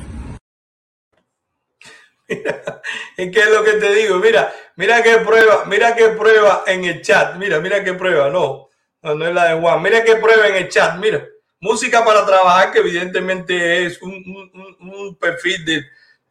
¿Qué 3.34 3.39
es 3.39 3.49
lo 3.49 3.64
que 3.64 3.74
te 3.74 3.93
digo? 3.93 4.18
Mira, 4.18 4.51
mira 4.76 5.03
qué 5.03 5.18
prueba, 5.18 5.66
mira 5.66 5.95
qué 5.95 6.09
prueba 6.09 6.64
en 6.66 6.86
el 6.86 7.01
chat. 7.01 7.36
Mira, 7.36 7.59
mira 7.59 7.84
qué 7.84 7.93
prueba. 7.93 8.30
No, 8.30 8.70
no, 9.03 9.14
no 9.16 9.28
es 9.28 9.34
la 9.34 9.53
de 9.53 9.61
Juan. 9.61 9.82
Mira 9.82 10.03
qué 10.03 10.16
prueba 10.16 10.47
en 10.47 10.55
el 10.55 10.70
chat. 10.70 10.97
Mira, 10.97 11.24
música 11.59 12.03
para 12.03 12.26
trabajar, 12.26 12.72
que 12.72 12.80
evidentemente 12.80 13.86
es 13.86 14.01
un, 14.01 14.14
un, 14.14 14.89
un 14.89 15.16
perfil 15.18 15.64
de, 15.64 15.84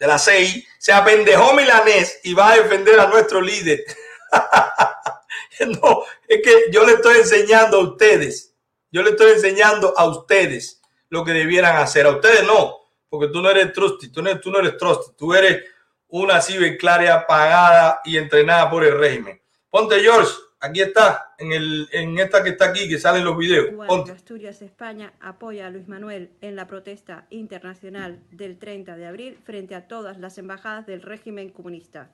de, 0.03 0.07
la 0.07 0.19
CI. 0.19 0.67
Se 0.79 0.93
apendejó 0.93 1.55
Milanés 1.55 2.21
y 2.25 2.35
va 2.35 2.53
a 2.53 2.57
defender 2.57 2.99
a 2.99 3.07
nuestro 3.07 3.41
líder. 3.41 3.85
no, 5.83 6.05
es 6.27 6.43
que 6.43 6.71
yo 6.71 6.85
le 6.85 6.95
estoy 6.95 7.19
enseñando 7.19 7.79
a 7.79 7.83
ustedes. 7.83 8.55
Yo 8.91 9.03
le 9.03 9.11
estoy 9.11 9.33
enseñando 9.33 9.95
a 9.97 10.05
ustedes 10.07 10.81
lo 11.09 11.25
que 11.25 11.33
debieran 11.33 11.77
hacer. 11.77 12.07
A 12.07 12.11
ustedes 12.11 12.45
no, 12.45 12.77
porque 13.09 13.29
tú 13.29 13.41
no 13.41 13.51
eres 13.51 13.73
trusty, 13.73 14.11
tú 14.11 14.23
no, 14.23 14.39
tú 14.41 14.57
eres 14.57 14.77
trusty, 14.77 15.13
tú 15.17 15.35
eres 15.35 15.63
una 16.09 16.43
ciberclaria 16.43 17.27
pagada 17.27 18.01
y 18.05 18.17
entrenada 18.17 18.69
por 18.71 18.85
el 18.85 18.99
régimen. 18.99 19.41
Ponte, 19.71 20.01
George, 20.01 20.33
aquí 20.63 20.81
está, 20.81 21.35
en, 21.39 21.53
el, 21.53 21.89
en 21.93 22.19
esta 22.19 22.43
que 22.43 22.51
está 22.51 22.67
aquí, 22.67 22.89
que 22.89 22.99
salen 22.99 23.25
los 23.25 23.37
videos. 23.37 23.75
Ponte. 23.87 24.13
Asturias, 24.13 24.63
España 24.63 25.13
apoya 25.21 25.67
a 25.67 25.71
Luis 25.71 25.89
Manuel 25.89 26.31
en 26.41 26.57
la 26.57 26.67
protesta 26.67 27.27
internacional 27.31 28.23
del 28.31 28.59
30 28.59 28.97
de 28.97 29.07
abril 29.07 29.39
frente 29.45 29.75
a 29.75 29.89
todas 29.89 30.19
las 30.19 30.39
embajadas 30.39 30.87
del 30.87 31.03
régimen 31.03 31.51
comunista. 31.51 32.11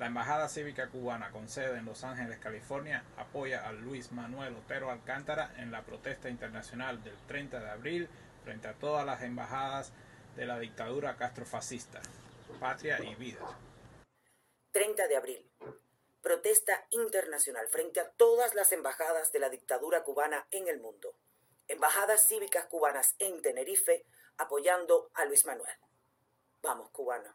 La 0.00 0.06
Embajada 0.06 0.48
Cívica 0.48 0.88
Cubana 0.88 1.30
con 1.30 1.48
sede 1.48 1.78
en 1.78 1.84
Los 1.84 2.04
Ángeles, 2.04 2.38
California, 2.38 3.02
apoya 3.16 3.68
a 3.68 3.72
Luis 3.72 4.12
Manuel 4.12 4.54
Otero 4.54 4.90
Alcántara 4.90 5.52
en 5.58 5.70
la 5.70 5.82
protesta 5.82 6.30
internacional 6.30 7.02
del 7.02 7.16
30 7.26 7.60
de 7.60 7.70
abril 7.70 8.08
frente 8.44 8.68
a 8.68 8.74
todas 8.74 9.04
las 9.04 9.22
embajadas 9.22 9.92
de 10.36 10.46
la 10.46 10.58
dictadura 10.58 11.16
castrofascista. 11.16 12.00
Patria 12.60 12.98
y 13.04 13.14
vida. 13.16 13.40
30 14.72 15.08
de 15.08 15.16
abril. 15.16 15.44
Protesta 16.28 16.84
internacional 16.90 17.68
frente 17.68 18.00
a 18.00 18.10
todas 18.10 18.54
las 18.54 18.70
embajadas 18.72 19.32
de 19.32 19.38
la 19.38 19.48
dictadura 19.48 20.02
cubana 20.02 20.46
en 20.50 20.68
el 20.68 20.78
mundo. 20.78 21.14
Embajadas 21.66 22.28
cívicas 22.28 22.66
cubanas 22.66 23.16
en 23.18 23.40
Tenerife 23.40 24.04
apoyando 24.36 25.10
a 25.14 25.24
Luis 25.24 25.46
Manuel. 25.46 25.72
Vamos, 26.62 26.90
cubano. 26.90 27.34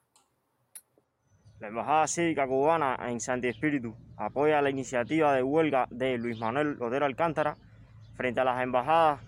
La 1.60 1.70
Embajada 1.70 2.06
Cívica 2.06 2.46
Cubana 2.46 2.96
en 3.10 3.20
Santi 3.20 3.48
Espíritu 3.48 3.96
apoya 4.16 4.62
la 4.62 4.70
iniciativa 4.70 5.34
de 5.34 5.42
huelga 5.42 5.88
de 5.90 6.20
Luis 6.20 6.38
Manuel 6.38 6.80
Otero 6.80 7.08
Alcántara 7.08 7.58
frente 8.16 8.42
a 8.42 8.44
las 8.44 8.62
embajadas 8.62 9.22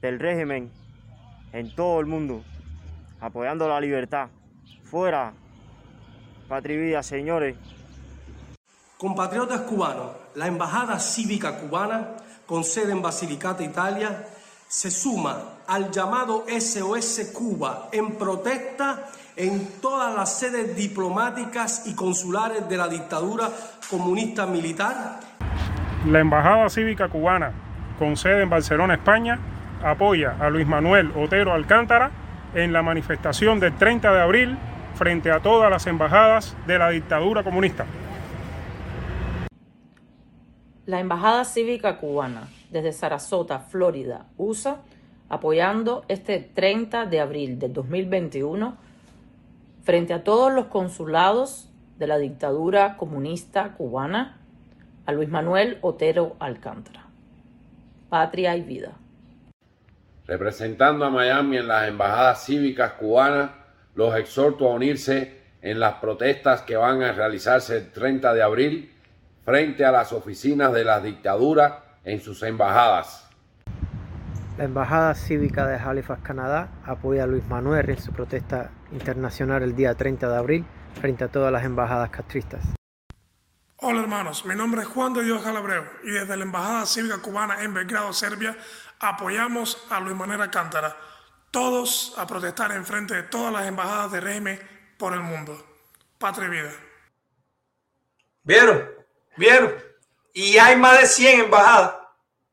del 0.00 0.18
régimen 0.18 0.72
en 1.52 1.72
todo 1.76 2.00
el 2.00 2.06
mundo, 2.06 2.42
apoyando 3.20 3.68
la 3.68 3.80
libertad. 3.80 4.30
Fuera, 4.82 5.32
patria 6.48 7.04
señores. 7.04 7.75
Compatriotas 8.98 9.60
cubanos, 9.60 10.12
la 10.36 10.46
Embajada 10.46 10.98
Cívica 10.98 11.58
Cubana, 11.58 12.12
con 12.46 12.64
sede 12.64 12.92
en 12.92 13.02
Basilicata, 13.02 13.62
Italia, 13.62 14.24
se 14.66 14.90
suma 14.90 15.36
al 15.66 15.90
llamado 15.90 16.46
SOS 16.48 17.30
Cuba 17.34 17.90
en 17.92 18.12
protesta 18.12 19.10
en 19.36 19.80
todas 19.82 20.14
las 20.14 20.38
sedes 20.38 20.74
diplomáticas 20.74 21.86
y 21.86 21.94
consulares 21.94 22.66
de 22.70 22.76
la 22.78 22.88
dictadura 22.88 23.50
comunista 23.90 24.46
militar. 24.46 25.20
La 26.06 26.20
Embajada 26.20 26.70
Cívica 26.70 27.10
Cubana, 27.10 27.52
con 27.98 28.16
sede 28.16 28.44
en 28.44 28.48
Barcelona, 28.48 28.94
España, 28.94 29.38
apoya 29.84 30.36
a 30.40 30.48
Luis 30.48 30.66
Manuel 30.66 31.12
Otero 31.16 31.52
Alcántara 31.52 32.10
en 32.54 32.72
la 32.72 32.80
manifestación 32.80 33.60
del 33.60 33.74
30 33.74 34.10
de 34.10 34.22
abril 34.22 34.58
frente 34.94 35.30
a 35.30 35.40
todas 35.40 35.70
las 35.70 35.86
embajadas 35.86 36.56
de 36.66 36.78
la 36.78 36.88
dictadura 36.88 37.42
comunista. 37.42 37.84
La 40.86 41.00
Embajada 41.00 41.44
Cívica 41.44 41.98
Cubana, 41.98 42.48
desde 42.70 42.92
Sarasota, 42.92 43.58
Florida, 43.58 44.26
USA, 44.36 44.82
apoyando 45.28 46.04
este 46.06 46.38
30 46.38 47.06
de 47.06 47.18
abril 47.18 47.58
de 47.58 47.68
2021 47.68 48.76
frente 49.82 50.14
a 50.14 50.22
todos 50.22 50.52
los 50.52 50.66
consulados 50.66 51.68
de 51.98 52.06
la 52.06 52.18
dictadura 52.18 52.96
comunista 52.96 53.72
cubana 53.72 54.38
a 55.06 55.12
Luis 55.12 55.28
Manuel 55.28 55.78
Otero 55.80 56.36
Alcántara. 56.38 57.06
Patria 58.08 58.56
y 58.56 58.62
vida. 58.62 58.92
Representando 60.24 61.04
a 61.04 61.10
Miami 61.10 61.56
en 61.56 61.66
las 61.66 61.88
embajadas 61.88 62.46
cívicas 62.46 62.92
cubanas, 62.92 63.50
los 63.96 64.14
exhorto 64.14 64.68
a 64.68 64.74
unirse 64.74 65.40
en 65.62 65.80
las 65.80 65.94
protestas 65.94 66.62
que 66.62 66.76
van 66.76 67.02
a 67.02 67.10
realizarse 67.10 67.76
el 67.76 67.90
30 67.90 68.34
de 68.34 68.42
abril 68.42 68.95
frente 69.46 69.84
a 69.84 69.92
las 69.92 70.12
oficinas 70.12 70.72
de 70.72 70.84
la 70.84 70.98
dictadura 70.98 72.00
en 72.02 72.20
sus 72.20 72.42
embajadas. 72.42 73.30
La 74.58 74.64
Embajada 74.64 75.14
Cívica 75.14 75.66
de 75.66 75.76
Halifax, 75.76 76.20
Canadá, 76.22 76.68
apoya 76.84 77.22
a 77.22 77.26
Luis 77.28 77.46
Manuel 77.46 77.88
en 77.88 78.02
su 78.02 78.10
protesta 78.12 78.72
internacional 78.90 79.62
el 79.62 79.76
día 79.76 79.94
30 79.94 80.28
de 80.28 80.36
abril 80.36 80.64
frente 81.00 81.22
a 81.22 81.28
todas 81.28 81.52
las 81.52 81.64
embajadas 81.64 82.10
castristas. 82.10 82.74
Hola 83.76 84.00
hermanos, 84.00 84.44
mi 84.46 84.56
nombre 84.56 84.80
es 84.80 84.88
Juan 84.88 85.14
de 85.14 85.22
Dios 85.22 85.42
Calabreo 85.42 85.84
y 86.02 86.10
desde 86.10 86.36
la 86.36 86.42
Embajada 86.42 86.84
Cívica 86.84 87.18
Cubana 87.18 87.62
en 87.62 87.72
Belgrado, 87.72 88.12
Serbia, 88.12 88.56
apoyamos 88.98 89.86
a 89.90 90.00
Luis 90.00 90.16
Manuel 90.16 90.40
Alcántara. 90.40 90.96
Todos 91.52 92.14
a 92.18 92.26
protestar 92.26 92.72
en 92.72 92.84
frente 92.84 93.14
de 93.14 93.22
todas 93.22 93.52
las 93.52 93.66
embajadas 93.66 94.10
de 94.10 94.20
régimen 94.20 94.58
por 94.98 95.12
el 95.12 95.20
mundo. 95.20 95.64
Patria 96.18 96.48
y 96.48 96.50
vida. 96.50 96.72
¿Vieron? 98.42 98.95
¿Vieron? 99.36 99.74
Y 100.32 100.58
hay 100.58 100.76
más 100.76 101.00
de 101.00 101.06
100 101.06 101.40
embajadas. 101.40 101.94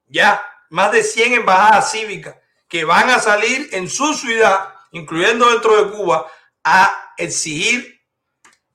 Ya 0.08 0.44
más 0.70 0.92
de 0.92 1.04
100 1.04 1.34
embajadas 1.34 1.92
cívicas 1.92 2.36
que 2.68 2.84
van 2.84 3.10
a 3.12 3.20
salir 3.20 3.70
en 3.74 3.88
su 3.88 4.14
ciudad, 4.16 4.74
incluyendo 4.92 5.50
dentro 5.52 5.84
de 5.84 5.92
Cuba, 5.92 6.26
a 6.64 7.14
exigir 7.18 8.02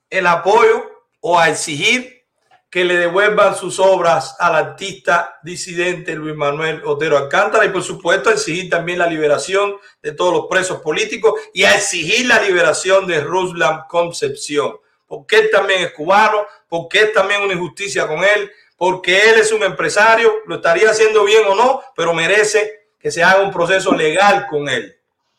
el 0.08 0.26
apoyo 0.26 0.88
o 1.20 1.38
a 1.38 1.48
exigir 1.48 2.24
que 2.70 2.84
le 2.84 2.96
devuelvan 2.96 3.56
sus 3.56 3.80
obras 3.80 4.36
al 4.38 4.54
artista 4.54 5.38
disidente 5.42 6.14
Luis 6.14 6.36
Manuel 6.36 6.82
Otero 6.84 7.16
Alcántara 7.16 7.64
y 7.64 7.70
por 7.70 7.82
supuesto 7.82 8.28
a 8.28 8.34
exigir 8.34 8.68
también 8.68 8.98
la 8.98 9.06
liberación 9.06 9.76
de 10.02 10.12
todos 10.12 10.32
los 10.32 10.46
presos 10.46 10.80
políticos 10.82 11.34
y 11.54 11.64
a 11.64 11.74
exigir 11.74 12.26
la 12.26 12.40
liberación 12.40 13.06
de 13.06 13.20
Ruslan 13.20 13.84
Concepción, 13.88 14.76
porque 15.08 15.38
él 15.38 15.50
también 15.50 15.82
es 15.82 15.92
cubano, 15.92 16.46
porque 16.68 17.00
es 17.00 17.12
también 17.12 17.42
una 17.42 17.54
injusticia 17.54 18.06
con 18.06 18.22
él, 18.22 18.52
porque 18.76 19.30
él 19.30 19.40
es 19.40 19.50
un 19.50 19.64
empresario, 19.64 20.32
lo 20.46 20.56
estaría 20.56 20.90
haciendo 20.90 21.24
bien 21.24 21.42
o 21.48 21.54
no, 21.54 21.82
pero 21.96 22.14
merece 22.14 22.90
que 23.00 23.10
se 23.10 23.24
haga 23.24 23.42
un 23.42 23.50
proceso 23.50 23.92
legal 23.94 24.46
con 24.48 24.68
él. 24.68 24.96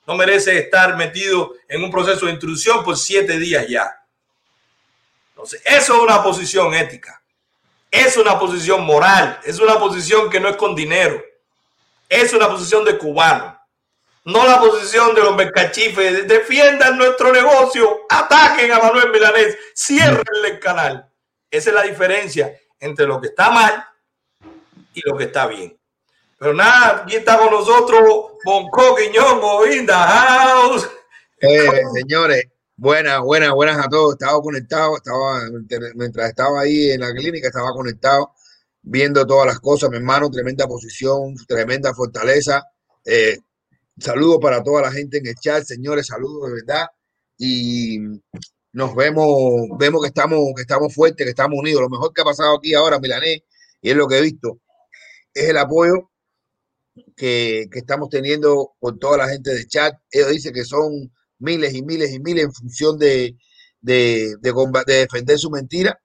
No 0.07 0.15
merece 0.15 0.57
estar 0.57 0.97
metido 0.97 1.53
en 1.67 1.83
un 1.83 1.91
proceso 1.91 2.25
de 2.25 2.31
intrusión 2.31 2.83
por 2.83 2.97
siete 2.97 3.37
días 3.37 3.67
ya. 3.67 4.03
Entonces, 5.29 5.61
eso 5.63 5.95
es 5.95 6.01
una 6.01 6.23
posición 6.23 6.73
ética. 6.73 7.21
Es 7.91 8.17
una 8.17 8.39
posición 8.39 8.83
moral. 8.83 9.39
Es 9.45 9.59
una 9.59 9.77
posición 9.77 10.29
que 10.29 10.39
no 10.39 10.49
es 10.49 10.55
con 10.55 10.75
dinero. 10.75 11.23
Es 12.09 12.33
una 12.33 12.49
posición 12.49 12.83
de 12.83 12.97
cubano. 12.97 13.58
No 14.29 14.45
la 14.45 14.59
posición 14.59 15.15
de 15.15 15.23
los 15.23 15.35
mercachifes. 15.35 16.27
Defiendan 16.27 16.97
nuestro 16.97 17.31
negocio. 17.31 18.01
Ataquen 18.09 18.71
a 18.71 18.79
Manuel 18.79 19.11
Milanés. 19.11 19.57
Cierren 19.75 20.23
el 20.45 20.59
canal. 20.59 21.11
Esa 21.49 21.69
es 21.71 21.75
la 21.75 21.81
diferencia 21.81 22.55
entre 22.79 23.07
lo 23.07 23.19
que 23.19 23.27
está 23.27 23.49
mal 23.49 23.83
y 24.93 25.01
lo 25.03 25.17
que 25.17 25.23
está 25.23 25.47
bien. 25.47 25.75
Pero 26.37 26.53
nada, 26.53 27.03
aquí 27.03 27.15
está 27.15 27.37
con 27.39 27.49
nosotros 27.49 28.01
Bonco 28.45 28.95
Quiñongo 28.95 29.65
in 29.65 29.87
the 29.87 29.93
house. 29.93 30.87
Eh, 31.41 31.67
señores, 31.95 32.45
buenas, 32.75 33.21
buenas, 33.21 33.51
buenas 33.51 33.83
a 33.83 33.89
todos. 33.89 34.13
Estaba 34.13 34.39
conectado, 34.41 34.95
estaba 34.95 35.41
mientras 35.95 36.29
estaba 36.29 36.61
ahí 36.61 36.91
en 36.91 37.01
la 37.01 37.11
clínica, 37.13 37.47
estaba 37.47 37.71
conectado, 37.71 38.33
viendo 38.81 39.25
todas 39.25 39.47
las 39.47 39.59
cosas. 39.59 39.89
Mi 39.89 39.97
hermano, 39.97 40.29
tremenda 40.29 40.67
posición, 40.67 41.35
tremenda 41.47 41.93
fortaleza. 41.95 42.63
Eh, 43.03 43.39
saludos 43.99 44.39
para 44.41 44.63
toda 44.63 44.81
la 44.83 44.91
gente 44.91 45.17
en 45.17 45.27
el 45.27 45.35
chat, 45.35 45.63
señores, 45.63 46.07
saludos 46.07 46.49
de 46.49 46.55
verdad. 46.55 46.87
Y 47.37 47.99
nos 48.73 48.95
vemos, 48.95 49.69
vemos 49.77 50.01
que 50.01 50.07
estamos, 50.07 50.39
que 50.55 50.61
estamos 50.61 50.93
fuertes, 50.93 51.25
que 51.25 51.31
estamos 51.31 51.59
unidos. 51.59 51.81
Lo 51.81 51.89
mejor 51.89 52.13
que 52.13 52.21
ha 52.21 52.25
pasado 52.25 52.57
aquí 52.57 52.73
ahora, 52.73 52.99
Milanés, 52.99 53.41
y 53.81 53.89
es 53.89 53.95
lo 53.95 54.07
que 54.07 54.17
he 54.17 54.21
visto, 54.21 54.59
es 55.33 55.49
el 55.49 55.57
apoyo 55.57 56.11
que, 57.15 57.67
que 57.71 57.79
estamos 57.79 58.09
teniendo 58.09 58.73
con 58.79 58.99
toda 58.99 59.17
la 59.17 59.29
gente 59.29 59.53
de 59.53 59.67
chat. 59.67 59.95
Ellos 60.11 60.29
dicen 60.29 60.53
que 60.53 60.65
son 60.65 61.11
miles 61.39 61.73
y 61.73 61.83
miles 61.83 62.11
y 62.13 62.19
miles 62.19 62.45
en 62.45 62.53
función 62.53 62.97
de, 62.99 63.37
de, 63.81 64.35
de, 64.41 64.53
de 64.87 64.93
defender 64.93 65.39
su 65.39 65.49
mentira. 65.49 65.99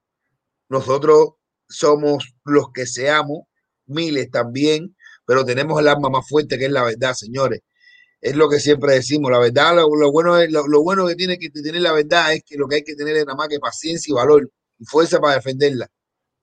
Nosotros 0.69 1.35
somos 1.69 2.35
los 2.45 2.67
que 2.73 2.87
seamos, 2.87 3.43
miles 3.87 4.31
también, 4.31 4.97
pero 5.27 5.45
tenemos 5.45 5.81
el 5.81 5.89
arma 5.89 6.09
más 6.11 6.29
fuerte 6.29 6.59
que 6.59 6.67
es 6.67 6.73
la 6.73 6.85
verdad, 6.85 7.15
señores 7.15 7.61
es 8.25 8.35
lo 8.37 8.49
que 8.49 8.59
siempre 8.59 8.95
decimos, 8.95 9.31
la 9.31 9.39
verdad, 9.39 9.77
lo, 9.77 10.11
bueno, 10.11 10.39
es, 10.39 10.51
lo, 10.51 10.83
bueno 10.83 11.07
que 11.07 11.15
tiene 11.15 11.39
que 11.39 11.51
tener 11.51 11.83
la 11.83 11.93
verdad 11.93 12.33
es 12.33 12.43
que 12.43 12.57
lo 12.57 12.67
que 12.67 12.77
hay 12.77 12.83
que 12.83 12.95
tener 12.95 13.15
es 13.17 13.27
nada 13.27 13.37
más 13.37 13.49
que 13.49 13.59
paciencia 13.59 14.11
y 14.11 14.15
valor 14.15 14.51
y 14.79 14.87
fuerza 14.87 15.21
para 15.21 15.35
defenderla. 15.35 15.91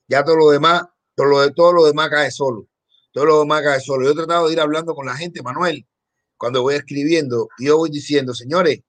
Ya 0.07 0.23
todo 0.23 0.35
lo 0.35 0.51
demás, 0.51 0.83
todo 1.15 1.25
lo, 1.25 1.41
de, 1.41 1.51
todo 1.53 1.73
lo 1.73 1.85
demás 1.87 2.09
cae 2.09 2.29
solo. 2.29 2.67
Todo 3.11 3.25
lo 3.25 3.39
demás 3.39 3.63
cae 3.63 3.79
solo. 3.79 4.05
Yo 4.05 4.11
he 4.11 4.15
tratado 4.15 4.45
de 4.45 4.53
ir 4.53 4.59
hablando 4.59 4.93
con 4.93 5.07
la 5.07 5.15
gente, 5.15 5.41
Manuel, 5.41 5.87
cuando 6.37 6.61
voy 6.61 6.75
escribiendo, 6.75 7.49
yo 7.57 7.77
voy 7.77 7.89
diciendo, 7.89 8.35
señores, 8.35 8.81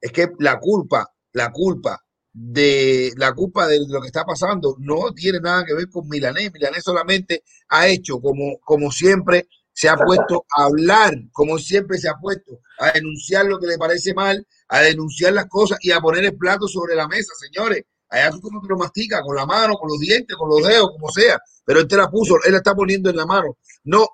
es 0.00 0.10
que 0.10 0.30
la 0.38 0.58
culpa, 0.58 1.12
la 1.32 1.52
culpa 1.52 2.02
de 2.32 3.12
la 3.16 3.34
culpa 3.34 3.66
de 3.66 3.86
lo 3.86 4.00
que 4.00 4.06
está 4.06 4.24
pasando 4.24 4.76
no 4.78 5.12
tiene 5.12 5.40
nada 5.40 5.66
que 5.66 5.74
ver 5.74 5.90
con 5.90 6.08
Milanés. 6.08 6.54
Milanés 6.54 6.84
solamente 6.84 7.42
ha 7.68 7.86
hecho 7.86 8.18
como, 8.18 8.58
como 8.64 8.90
siempre 8.90 9.46
se 9.78 9.88
ha 9.88 9.96
puesto 9.96 10.44
a 10.56 10.64
hablar, 10.64 11.14
como 11.30 11.56
siempre 11.56 11.98
se 11.98 12.08
ha 12.08 12.14
puesto, 12.14 12.58
a 12.80 12.90
denunciar 12.90 13.46
lo 13.46 13.60
que 13.60 13.68
le 13.68 13.78
parece 13.78 14.12
mal, 14.12 14.44
a 14.66 14.80
denunciar 14.80 15.34
las 15.34 15.46
cosas 15.46 15.78
y 15.82 15.92
a 15.92 16.00
poner 16.00 16.24
el 16.24 16.36
plato 16.36 16.66
sobre 16.66 16.96
la 16.96 17.06
mesa, 17.06 17.32
señores. 17.38 17.84
Allá 18.08 18.32
tú 18.32 18.40
como 18.40 18.60
que 18.60 18.66
lo 18.66 18.76
mastica, 18.76 19.22
con 19.22 19.36
la 19.36 19.46
mano, 19.46 19.74
con 19.74 19.88
los 19.88 20.00
dientes, 20.00 20.36
con 20.36 20.50
los 20.50 20.66
dedos, 20.66 20.90
como 20.90 21.08
sea. 21.10 21.38
Pero 21.64 21.78
él 21.78 21.86
te 21.86 21.96
la 21.96 22.10
puso, 22.10 22.34
él 22.44 22.50
la 22.50 22.58
está 22.58 22.74
poniendo 22.74 23.08
en 23.08 23.18
la 23.18 23.24
mano. 23.24 23.58
No, 23.84 24.04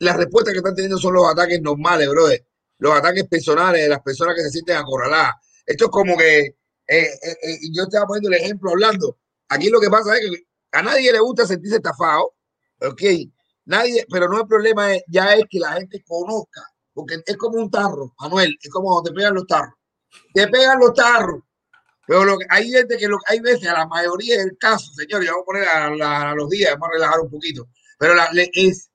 las 0.00 0.18
respuestas 0.18 0.52
que 0.52 0.58
están 0.58 0.74
teniendo 0.74 0.98
son 0.98 1.14
los 1.14 1.26
ataques 1.26 1.62
normales, 1.62 2.10
brother. 2.10 2.46
Los 2.76 2.92
ataques 2.92 3.24
personales 3.24 3.84
de 3.84 3.88
las 3.88 4.02
personas 4.02 4.34
que 4.34 4.42
se 4.42 4.50
sienten 4.50 4.76
acorraladas. 4.76 5.36
Esto 5.64 5.86
es 5.86 5.90
como 5.92 6.14
que 6.18 6.40
eh, 6.40 6.54
eh, 6.88 7.36
eh, 7.42 7.58
yo 7.72 7.84
estaba 7.84 8.04
poniendo 8.04 8.28
el 8.28 8.42
ejemplo 8.42 8.72
hablando. 8.72 9.16
Aquí 9.48 9.70
lo 9.70 9.80
que 9.80 9.88
pasa 9.88 10.14
es 10.18 10.28
que 10.28 10.46
a 10.72 10.82
nadie 10.82 11.10
le 11.10 11.20
gusta 11.20 11.46
sentirse 11.46 11.76
estafado, 11.76 12.34
ok. 12.82 13.02
Nadie, 13.66 14.06
pero 14.10 14.28
no 14.28 14.40
el 14.40 14.46
problema 14.46 14.94
es, 14.94 15.02
ya 15.08 15.34
es 15.34 15.44
que 15.50 15.58
la 15.58 15.72
gente 15.74 16.02
conozca, 16.06 16.62
porque 16.92 17.20
es 17.24 17.36
como 17.36 17.58
un 17.58 17.70
tarro, 17.70 18.14
Manuel, 18.20 18.56
es 18.60 18.70
como 18.70 19.02
te 19.02 19.12
pegan 19.12 19.34
los 19.34 19.46
tarros. 19.46 19.74
Te 20.32 20.48
pegan 20.48 20.78
los 20.78 20.94
tarros. 20.94 21.42
Pero 22.06 22.24
lo 22.24 22.38
que, 22.38 22.46
hay 22.48 22.70
gente 22.70 22.96
que 22.96 23.08
lo, 23.08 23.18
hay 23.26 23.40
veces, 23.40 23.68
a 23.68 23.72
la 23.72 23.86
mayoría 23.86 24.38
del 24.38 24.56
caso, 24.56 24.92
señores, 24.94 25.28
vamos 25.28 25.42
a 25.42 25.46
poner 25.46 25.68
a, 26.02 26.34
los 26.34 26.48
días, 26.48 26.72
vamos 26.74 26.88
a 26.90 26.92
relajar 26.92 27.20
un 27.20 27.30
poquito, 27.30 27.68
pero 27.98 28.14
la, 28.14 28.30
es 28.52 28.90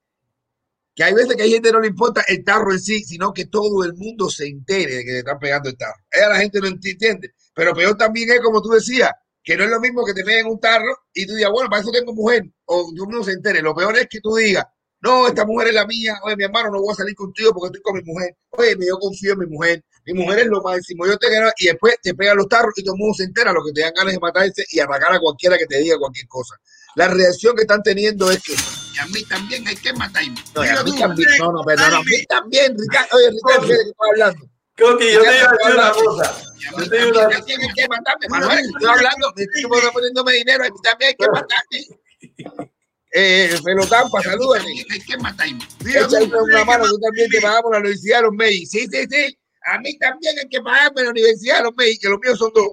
que 0.94 1.04
hay 1.04 1.14
veces 1.14 1.36
que 1.36 1.42
hay 1.42 1.52
gente 1.52 1.72
no 1.72 1.80
le 1.80 1.88
importa 1.88 2.22
el 2.28 2.44
tarro 2.44 2.72
en 2.72 2.80
sí, 2.80 3.02
sino 3.04 3.32
que 3.32 3.46
todo 3.46 3.84
el 3.84 3.94
mundo 3.94 4.28
se 4.28 4.46
entere 4.46 4.96
de 4.96 5.04
que 5.04 5.12
le 5.12 5.18
están 5.18 5.38
pegando 5.38 5.68
el 5.70 5.76
tarro. 5.76 6.00
Ella 6.10 6.28
la 6.28 6.36
gente 6.36 6.60
no 6.60 6.66
entiende. 6.66 7.34
Pero 7.54 7.74
peor 7.74 7.96
también 7.96 8.30
es, 8.30 8.40
como 8.40 8.60
tú 8.60 8.70
decías, 8.70 9.10
que 9.42 9.56
no 9.56 9.64
es 9.64 9.70
lo 9.70 9.80
mismo 9.80 10.04
que 10.04 10.14
te 10.14 10.24
peguen 10.24 10.46
un 10.46 10.60
tarro 10.60 10.96
y 11.12 11.26
tú 11.26 11.34
digas, 11.34 11.50
bueno, 11.52 11.68
para 11.68 11.82
eso 11.82 11.90
tengo 11.90 12.14
mujer, 12.14 12.44
o 12.66 12.92
tú 12.96 13.06
no 13.06 13.24
se 13.24 13.32
entere. 13.32 13.60
Lo 13.60 13.74
peor 13.74 13.96
es 13.96 14.06
que 14.08 14.20
tú 14.20 14.36
digas, 14.36 14.64
no, 15.00 15.26
esta 15.26 15.44
mujer 15.44 15.68
es 15.68 15.74
la 15.74 15.86
mía, 15.86 16.14
oye, 16.22 16.36
mi 16.36 16.44
hermano, 16.44 16.70
no 16.70 16.80
voy 16.80 16.92
a 16.92 16.96
salir 16.96 17.14
contigo 17.16 17.52
porque 17.52 17.76
estoy 17.76 17.82
con 17.82 17.96
mi 17.96 18.02
mujer. 18.04 18.36
Oye, 18.50 18.76
yo 18.86 18.98
confío 19.00 19.32
en 19.32 19.38
mi 19.40 19.46
mujer, 19.46 19.84
mi 20.06 20.14
mujer 20.14 20.40
es 20.40 20.46
lo 20.46 20.62
máximo, 20.62 21.06
yo 21.06 21.16
te 21.18 21.28
gano, 21.28 21.50
y 21.58 21.66
después 21.66 21.96
te 22.00 22.14
pegan 22.14 22.36
los 22.36 22.48
tarros 22.48 22.72
y 22.76 22.84
todo 22.84 22.94
el 22.94 23.00
mundo 23.00 23.14
se 23.14 23.24
entera, 23.24 23.52
lo 23.52 23.64
que 23.64 23.72
te 23.72 23.80
dan 23.80 23.92
ganas 23.94 24.14
de 24.14 24.20
matarse 24.20 24.64
y 24.70 24.78
atacar 24.78 25.12
a 25.12 25.18
cualquiera 25.18 25.58
que 25.58 25.66
te 25.66 25.78
diga 25.78 25.98
cualquier 25.98 26.28
cosa. 26.28 26.54
La 26.94 27.08
reacción 27.08 27.56
que 27.56 27.62
están 27.62 27.82
teniendo 27.82 28.30
es 28.30 28.40
que. 28.42 28.52
Y 28.52 28.98
a 28.98 29.06
mí 29.06 29.24
también 29.24 29.66
hay 29.66 29.74
que 29.74 29.92
matarme. 29.94 30.34
No, 30.54 30.60
a 30.60 30.84
mí 30.84 30.98
también, 30.98 31.28
no, 31.38 31.50
no, 31.50 31.62
pero 31.66 31.88
no, 31.88 31.96
a 31.96 32.02
mí 32.02 32.24
también, 32.28 32.76
Ricardo, 32.78 33.16
oye, 33.16 33.30
Ricardo, 33.30 33.66
¿qué 33.66 33.74
estás 33.74 34.51
Coqui, 34.78 35.12
yo 35.12 35.22
te 35.22 35.36
iba 35.36 35.48
a 35.48 35.52
decir 35.52 35.74
una 35.74 35.92
cosa. 35.92 36.42
Yo 36.78 36.88
te 36.88 36.98
digo 36.98 37.10
una 37.10 37.44
Tienes 37.44 37.74
que 37.74 37.88
matarme, 37.88 38.26
Manuel. 38.28 38.64
Estoy 38.64 38.88
hablando, 38.88 39.32
me 39.36 39.42
estoy 39.42 39.90
poniéndome 39.92 40.32
dinero, 40.32 40.64
a 40.64 40.68
mí 40.68 40.76
también 40.82 41.08
hay 41.08 41.14
que 41.14 41.30
matarme. 41.30 42.78
Eh, 43.14 43.58
Pelotampa, 43.62 44.22
salúdame. 44.22 44.84
Hay 44.90 45.00
que 45.00 45.16
matarme. 45.18 45.58
Échale 45.80 46.24
una 46.24 46.64
mano, 46.64 46.86
tú 46.86 46.98
también 46.98 47.28
te 47.30 47.40
pagamos 47.40 47.72
la 47.72 47.78
Universidad 47.78 48.18
de 48.18 48.22
los 48.22 48.32
May. 48.32 48.64
Sí, 48.64 48.86
sí, 48.90 49.06
sí. 49.10 49.38
A 49.64 49.78
mí 49.78 49.98
también 49.98 50.38
hay 50.38 50.48
que 50.48 50.60
pagarme 50.60 51.02
la 51.02 51.10
Universidad 51.10 51.58
de 51.58 51.64
los 51.64 51.76
May, 51.76 51.98
que 51.98 52.08
los 52.08 52.18
míos 52.20 52.38
son 52.38 52.52
dos. 52.54 52.68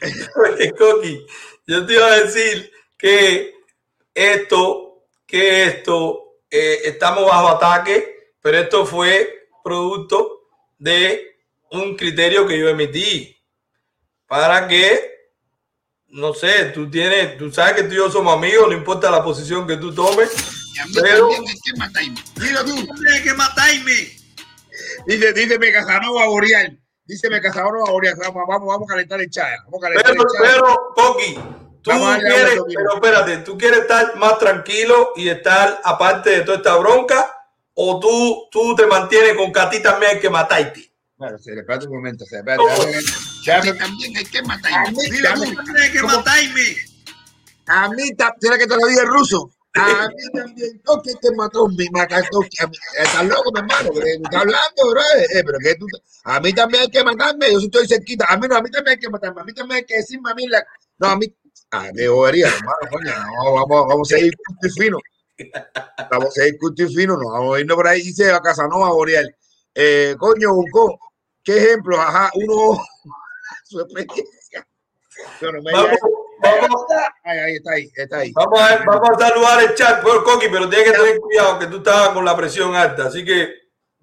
Coqui, 0.78 1.24
yo 1.66 1.86
te 1.86 1.92
iba 1.92 2.06
a 2.06 2.20
decir 2.20 2.72
que 2.98 3.54
esto, 4.12 5.06
que 5.24 5.64
esto, 5.64 6.40
eh, 6.50 6.80
estamos 6.84 7.24
bajo 7.24 7.48
ataque, 7.48 8.34
pero 8.42 8.58
esto 8.58 8.84
fue 8.84 9.48
producto 9.62 10.40
de 10.78 11.27
un 11.70 11.96
criterio 11.96 12.46
que 12.46 12.58
yo 12.58 12.68
emití 12.68 13.36
para 14.26 14.68
que, 14.68 15.32
no 16.08 16.34
sé, 16.34 16.66
tú 16.66 16.90
tienes, 16.90 17.38
tú 17.38 17.50
sabes 17.50 17.74
que 17.74 17.82
tú 17.84 17.94
y 17.94 17.96
yo 17.96 18.10
somos 18.10 18.34
amigos, 18.36 18.68
no 18.68 18.74
importa 18.74 19.10
la 19.10 19.22
posición 19.22 19.66
que 19.66 19.76
tú 19.76 19.94
tomes. 19.94 20.30
pero... 20.94 21.28
hay 21.30 21.44
que 21.64 21.78
matarme. 21.78 22.14
Mira 22.36 22.64
tú, 22.64 22.76
hay 23.12 23.22
que 23.22 23.34
matarme. 23.34 24.18
Dice, 25.06 25.32
díceme 25.32 25.72
Casanova 25.72 26.26
Boreal. 26.26 26.78
Díceme 27.04 27.40
Casanova 27.40 27.90
Boreal. 27.90 28.16
Vamos, 28.18 28.42
vamos, 28.46 28.68
vamos 28.68 28.88
a 28.88 28.92
calentar 28.92 29.20
el 29.20 29.30
chaya. 29.30 29.62
Vamos 29.64 29.82
a 29.82 29.88
calentar 29.88 30.12
pero, 30.12 30.22
el 30.22 30.28
chaya. 30.28 30.60
pero, 30.60 30.94
Poki, 30.94 31.34
tú 31.82 31.90
quieres, 32.20 32.60
pero 32.74 32.94
espérate, 32.94 33.36
tú 33.38 33.58
quieres 33.58 33.80
estar 33.80 34.16
más 34.16 34.38
tranquilo 34.38 35.12
y 35.16 35.28
estar 35.28 35.80
aparte 35.84 36.30
de 36.30 36.40
toda 36.42 36.58
esta 36.58 36.76
bronca 36.76 37.34
o 37.74 38.00
tú, 38.00 38.48
tú 38.50 38.74
te 38.74 38.86
mantienes 38.86 39.34
con 39.34 39.52
que 39.52 39.60
a 39.60 39.70
ti 39.70 39.80
también 39.80 40.16
hay 40.16 40.20
que 40.20 40.28
matarte. 40.28 40.87
Bueno, 41.18 41.36
se 41.38 41.52
le 41.52 41.60
espérate 41.60 41.86
un 41.86 41.94
momento. 41.94 42.24
Se 42.24 42.38
espérate, 42.38 42.62
a 42.62 43.60
mí 43.60 43.78
también 43.78 44.16
hay 44.16 44.24
que 44.24 44.42
matarme. 44.42 44.88
A 44.88 44.90
mí 44.90 45.22
también 45.22 45.76
hay 45.76 45.92
que 45.92 46.02
matarme. 46.02 46.76
A 47.66 47.88
mí 47.88 48.14
también, 48.14 48.58
que 48.58 48.66
te 48.66 48.76
lo 48.76 48.86
diga 48.86 49.02
el 49.02 49.08
ruso? 49.08 49.50
A 49.74 50.08
mí 50.08 50.14
también, 50.32 50.80
toque 50.82 51.12
que 51.20 51.30
mató 51.36 51.66
mi 51.68 51.88
macaco. 51.90 52.44
Estás 52.44 53.26
loco, 53.26 53.50
mi 53.52 53.58
hermano, 53.58 53.90
que 53.90 54.12
está 54.12 54.40
hablando, 54.40 54.90
bro. 54.90 55.00
Eh, 55.00 55.42
pero 55.44 55.58
que 55.58 55.74
tú, 55.74 55.86
a 56.24 56.40
mí 56.40 56.52
también 56.52 56.84
hay 56.84 56.90
que 56.90 57.02
matarme. 57.02 57.52
Yo 57.52 57.58
estoy 57.58 57.88
cerquita. 57.88 58.24
A 58.28 58.36
mí 58.36 58.46
no, 58.48 58.56
a 58.56 58.62
mí 58.62 58.70
también 58.70 58.96
hay 58.96 59.00
que 59.00 59.10
matarme. 59.10 59.40
A 59.40 59.44
mí 59.44 59.52
también 59.52 59.78
hay 59.78 59.84
que 59.84 59.96
decirme 59.96 60.30
a 60.30 60.34
mí 60.34 60.46
la. 60.46 60.64
No, 60.98 61.08
a 61.08 61.16
mí. 61.16 61.26
Ah, 61.72 61.88
qué 61.94 62.08
bobería, 62.08 62.46
hermano, 62.46 62.78
coño. 62.90 63.12
No, 63.26 63.54
vamos, 63.54 63.88
vamos 63.88 64.12
a 64.12 64.16
seguir 64.16 64.32
fino. 64.76 64.98
Vamos 66.10 66.38
a 66.38 66.46
ir 66.46 66.56
culto 66.58 66.84
y 66.84 66.94
fino, 66.94 67.16
no 67.16 67.30
vamos 67.30 67.56
a 67.56 67.60
irnos 67.60 67.76
por 67.76 67.86
ahí, 67.86 68.02
dice 68.02 68.30
a 68.32 68.40
Casanova 68.40 68.90
Boreal. 68.90 69.36
Eh, 69.74 70.16
coño, 70.18 70.54
Bunco, 70.54 70.98
¿qué 71.48 71.56
ejemplo? 71.56 71.98
Ajá, 71.98 72.30
uno, 72.34 72.84
su 73.64 73.80
experiencia. 73.80 74.66
Bueno, 75.40 75.60
vamos, 75.64 75.98
vamos, 76.42 76.84
ahí, 77.24 77.38
ahí, 77.38 77.54
está 77.56 77.70
ahí, 77.72 77.90
está 77.96 78.18
ahí. 78.18 78.32
Vamos 78.34 78.60
a, 78.60 78.84
vamos 78.84 79.10
a 79.10 79.28
saludar 79.28 79.62
el 79.64 79.74
chat 79.74 80.02
por 80.02 80.22
Coqui, 80.24 80.48
pero 80.50 80.68
tienes 80.68 80.92
que 80.92 80.96
tener 80.98 81.18
cuidado 81.18 81.58
que 81.58 81.66
tú 81.66 81.78
estabas 81.78 82.10
con 82.10 82.24
la 82.24 82.36
presión 82.36 82.76
alta. 82.76 83.06
Así 83.06 83.24
que, 83.24 83.52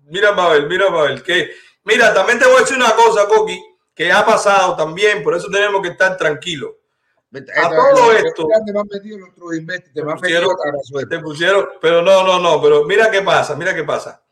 mira, 0.06 0.32
Mabel, 0.32 0.68
mira, 0.68 0.90
Mabel, 0.90 1.22
que, 1.22 1.52
mira, 1.84 2.14
también 2.14 2.40
te 2.40 2.46
voy 2.46 2.58
a 2.58 2.60
decir 2.62 2.78
una 2.78 2.96
cosa, 2.96 3.28
Coqui, 3.28 3.64
que 3.94 4.12
ha 4.12 4.26
pasado 4.26 4.76
también, 4.76 5.24
por 5.24 5.36
eso 5.36 5.48
tenemos 5.50 5.82
que 5.84 5.90
estar 5.90 6.18
tranquilos 6.18 6.72
a 7.56 7.70
todo 7.70 8.12
esto. 8.14 8.48
Te 11.08 11.20
pusieron, 11.20 11.70
pero 11.80 12.02
no, 12.02 12.24
no, 12.24 12.40
no, 12.40 12.62
pero 12.62 12.86
mira 12.86 13.12
qué 13.12 13.22
pasa, 13.22 13.56
mira 13.56 13.76
qué 13.76 13.84
pasa. 13.84 14.25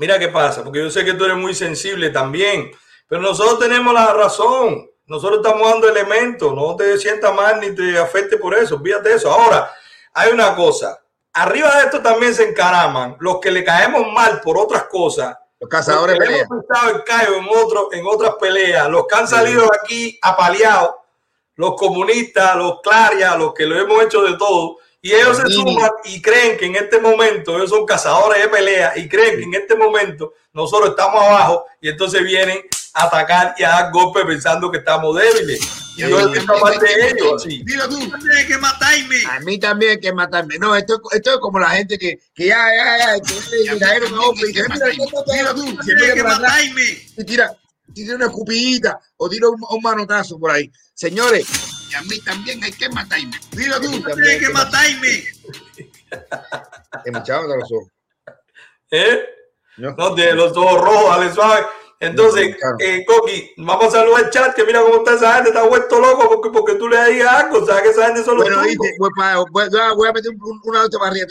Mira 0.00 0.18
qué 0.18 0.28
pasa, 0.28 0.64
porque 0.64 0.78
yo 0.78 0.90
sé 0.90 1.04
que 1.04 1.12
tú 1.12 1.26
eres 1.26 1.36
muy 1.36 1.54
sensible 1.54 2.08
también, 2.08 2.70
pero 3.06 3.20
nosotros 3.20 3.58
tenemos 3.58 3.92
la 3.92 4.14
razón. 4.14 4.90
Nosotros 5.04 5.42
estamos 5.44 5.70
dando 5.70 5.90
elementos, 5.90 6.54
no 6.54 6.74
te 6.74 6.96
sientas 6.96 7.34
mal 7.34 7.60
ni 7.60 7.74
te 7.74 7.98
afecte 7.98 8.38
por 8.38 8.54
eso, 8.54 8.80
fíjate 8.80 9.12
eso. 9.12 9.30
Ahora, 9.30 9.70
hay 10.14 10.32
una 10.32 10.56
cosa, 10.56 10.98
arriba 11.34 11.76
de 11.76 11.84
esto 11.84 12.00
también 12.00 12.34
se 12.34 12.48
encaraman 12.48 13.18
los 13.20 13.40
que 13.40 13.50
le 13.50 13.62
caemos 13.62 14.10
mal 14.10 14.40
por 14.40 14.56
otras 14.56 14.84
cosas. 14.84 15.36
Los 15.60 15.68
cazadores 15.68 16.18
los 16.18 16.26
que 16.26 16.38
hemos 16.38 16.62
estado 16.62 16.90
en 16.92 17.02
Cayo 17.02 17.34
en, 17.34 17.46
otro, 17.50 17.88
en 17.92 18.06
otras 18.06 18.36
peleas, 18.40 18.88
los 18.88 19.06
que 19.06 19.16
han 19.16 19.28
salido 19.28 19.70
aquí 19.82 20.18
apaleados 20.22 20.94
los 21.56 21.76
comunistas, 21.76 22.56
los 22.56 22.80
clarias, 22.80 23.36
los 23.36 23.52
que 23.52 23.66
lo 23.66 23.78
hemos 23.78 24.02
hecho 24.02 24.22
de 24.22 24.38
todo, 24.38 24.78
y 25.02 25.12
ellos 25.12 25.38
se 25.38 25.48
suman 25.48 25.90
y 26.04 26.20
creen 26.20 26.58
que 26.58 26.66
en 26.66 26.76
este 26.76 27.00
momento 27.00 27.56
ellos 27.56 27.70
son 27.70 27.86
cazadores 27.86 28.42
de 28.42 28.48
pelea 28.48 28.92
y 28.96 29.08
creen 29.08 29.38
que 29.38 29.44
en 29.44 29.54
este 29.54 29.74
momento 29.74 30.34
nosotros 30.52 30.90
estamos 30.90 31.22
abajo 31.22 31.64
y 31.80 31.88
entonces 31.88 32.22
vienen 32.22 32.60
a 32.92 33.04
atacar 33.04 33.54
y 33.56 33.62
a 33.62 33.70
dar 33.70 33.92
golpes 33.92 34.24
pensando 34.26 34.70
que 34.70 34.78
estamos 34.78 35.16
débiles. 35.16 35.60
Y 35.96 36.02
yo 36.02 36.20
estoy 36.20 36.46
parte 36.46 36.84
de 36.84 37.08
ellos 37.08 37.42
así. 37.42 37.62
Dilo 37.64 37.88
tú, 37.88 37.98
tienes 37.98 38.46
que 38.46 38.58
matarme. 38.58 39.24
A 39.30 39.40
mí 39.40 39.58
también 39.58 39.92
hay 39.92 40.00
que 40.00 40.12
matarme. 40.12 40.58
No, 40.58 40.76
esto, 40.76 41.00
esto 41.12 41.30
es 41.32 41.38
como 41.38 41.58
la 41.58 41.70
gente 41.70 41.98
que, 41.98 42.20
que 42.34 42.46
ya, 42.46 42.58
ya, 42.76 42.98
ya, 42.98 43.20
que 43.20 43.38
es 43.38 43.52
el 43.52 43.78
Dilo 43.78 45.54
tú, 45.54 45.78
tienes 45.82 46.12
que 46.12 46.22
matarme. 46.22 46.82
Y 47.16 47.24
tira, 47.24 47.56
tira 47.94 48.16
una 48.16 48.26
escupidita 48.26 49.00
o 49.16 49.30
tira 49.30 49.48
un, 49.48 49.60
un 49.66 49.82
manotazo 49.82 50.38
por 50.38 50.50
ahí. 50.50 50.70
Señores. 50.94 51.46
Y 51.90 51.94
a 51.94 52.02
mí 52.02 52.20
también 52.20 52.62
hay 52.62 52.72
que 52.72 52.88
matarme. 52.88 53.38
Dilo 53.52 53.80
tú, 53.80 53.90
tienes 53.90 54.38
que 54.38 54.52
matarme. 54.52 55.24
Me 57.06 57.20
de 57.20 57.56
los 57.56 57.72
ojos. 57.72 57.88
¿Eh? 58.90 59.24
No, 59.76 60.14
de 60.14 60.34
los 60.34 60.56
ojos 60.56 60.80
rojos, 60.80 61.16
dale 61.16 61.32
suave. 61.32 61.66
Entonces, 62.00 62.56
eh, 62.78 63.04
Coqui, 63.06 63.52
vamos 63.58 63.88
a 63.88 63.90
saludar 63.90 64.24
el 64.24 64.30
chat, 64.30 64.54
que 64.54 64.64
mira 64.64 64.80
cómo 64.80 64.96
está 64.96 65.14
esa 65.16 65.34
gente, 65.34 65.50
está 65.50 65.68
vuelto 65.68 66.00
loco 66.00 66.30
porque, 66.30 66.50
porque 66.50 66.74
tú 66.76 66.88
le 66.88 67.12
digas 67.12 67.44
algo, 67.44 67.66
sabes 67.66 67.82
que 67.82 67.88
esa 67.90 68.06
gente 68.06 68.24
son 68.24 68.36
los 68.36 68.44
bueno, 68.44 68.62
voy, 68.98 69.10
para, 69.14 69.36
voy, 69.36 69.68
voy, 69.96 70.08
a 70.08 70.12
meter 70.12 70.30
un, 70.30 70.60
una 70.64 70.82
nota 70.82 70.98
para 70.98 71.10
arriba, 71.10 71.26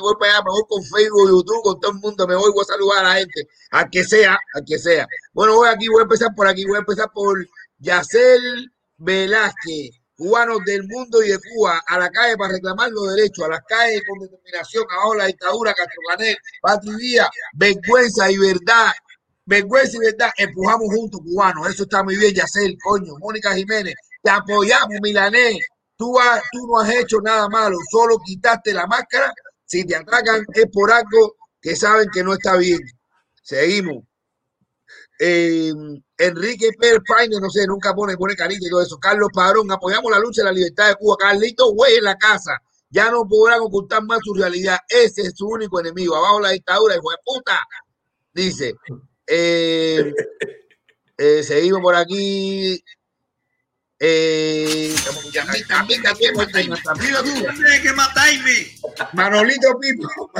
voy 0.00 0.14
para 0.20 0.34
allá, 0.34 0.44
me 0.44 0.50
voy 0.52 0.62
con 0.68 0.82
Facebook, 0.84 1.30
YouTube, 1.30 1.62
con 1.64 1.80
todo 1.80 1.90
el 1.90 1.98
mundo, 1.98 2.28
me 2.28 2.36
voy, 2.36 2.52
voy 2.52 2.62
a 2.62 2.64
saludar 2.64 3.04
a 3.04 3.08
la 3.08 3.14
gente, 3.16 3.48
a 3.72 3.90
que 3.90 4.04
sea, 4.04 4.34
a 4.34 4.62
que 4.64 4.78
sea. 4.78 5.04
Bueno, 5.32 5.56
voy 5.56 5.68
aquí, 5.68 5.88
voy 5.88 5.98
a 5.98 6.02
empezar 6.04 6.28
por 6.36 6.46
aquí, 6.46 6.64
voy 6.64 6.76
a 6.76 6.80
empezar 6.80 7.10
por 7.12 7.44
Yacel 7.78 8.71
Velázquez, 9.02 9.90
cubanos 10.16 10.60
del 10.64 10.84
mundo 10.86 11.22
y 11.22 11.28
de 11.28 11.38
Cuba, 11.38 11.82
a 11.86 11.98
la 11.98 12.08
calle 12.10 12.36
para 12.36 12.52
reclamar 12.52 12.90
los 12.90 13.14
derechos, 13.14 13.44
a 13.44 13.48
las 13.48 13.62
calles 13.68 14.02
con 14.06 14.20
determinación, 14.20 14.84
abajo 14.90 15.14
la 15.16 15.26
dictadura, 15.26 15.74
Castrocanel, 15.74 16.36
Patri 16.60 16.96
Díaz, 16.96 17.28
vergüenza 17.54 18.30
y 18.30 18.38
verdad, 18.38 18.92
vergüenza 19.44 19.96
y 19.96 20.00
verdad, 20.00 20.30
empujamos 20.36 20.94
juntos, 20.94 21.20
cubanos, 21.24 21.68
eso 21.68 21.82
está 21.82 22.04
muy 22.04 22.16
bien, 22.16 22.32
Yacel, 22.34 22.76
coño, 22.82 23.14
Mónica 23.18 23.54
Jiménez, 23.54 23.94
te 24.22 24.30
apoyamos, 24.30 24.96
Milanés, 25.02 25.58
tú, 25.96 26.16
tú 26.52 26.66
no 26.68 26.80
has 26.80 26.90
hecho 26.90 27.20
nada 27.20 27.48
malo, 27.48 27.76
solo 27.90 28.18
quitaste 28.24 28.72
la 28.72 28.86
máscara 28.86 29.32
Si 29.64 29.84
te 29.84 29.96
atacan 29.96 30.44
es 30.54 30.66
por 30.72 30.92
algo 30.92 31.36
que 31.60 31.74
saben 31.74 32.08
que 32.12 32.22
no 32.22 32.34
está 32.34 32.56
bien. 32.56 32.80
Seguimos. 33.42 34.04
Eh, 35.18 35.72
Enrique 36.22 36.70
Pérez 36.78 37.00
Paine, 37.06 37.40
no 37.40 37.50
sé, 37.50 37.66
nunca 37.66 37.92
pone, 37.94 38.16
pone 38.16 38.36
carita 38.36 38.64
y 38.64 38.70
todo 38.70 38.82
eso. 38.82 38.96
Carlos 38.98 39.28
Padrón, 39.34 39.70
apoyamos 39.72 40.08
la 40.10 40.20
lucha 40.20 40.42
de 40.42 40.46
la 40.46 40.52
libertad 40.52 40.88
de 40.88 40.94
Cuba. 40.94 41.16
Carlito 41.18 41.72
Güey 41.72 41.96
en 41.96 42.04
la 42.04 42.16
casa. 42.16 42.62
Ya 42.90 43.10
no 43.10 43.26
podrán 43.26 43.60
ocultar 43.60 44.04
más 44.04 44.20
su 44.22 44.32
realidad. 44.34 44.78
Ese 44.88 45.22
es 45.22 45.32
su 45.34 45.48
único 45.48 45.80
enemigo. 45.80 46.14
Abajo 46.14 46.40
la 46.40 46.50
dictadura, 46.50 46.94
hijo 46.94 47.10
de 47.10 47.16
puta. 47.24 47.58
Dice. 48.32 48.74
Eh, 49.26 50.12
eh, 51.18 51.42
seguimos 51.42 51.80
por 51.80 51.96
aquí. 51.96 52.80
Eh, 53.98 54.94
también, 55.68 56.02
también. 56.02 56.34
Manolito 59.12 59.78
Pipo, 59.80 60.30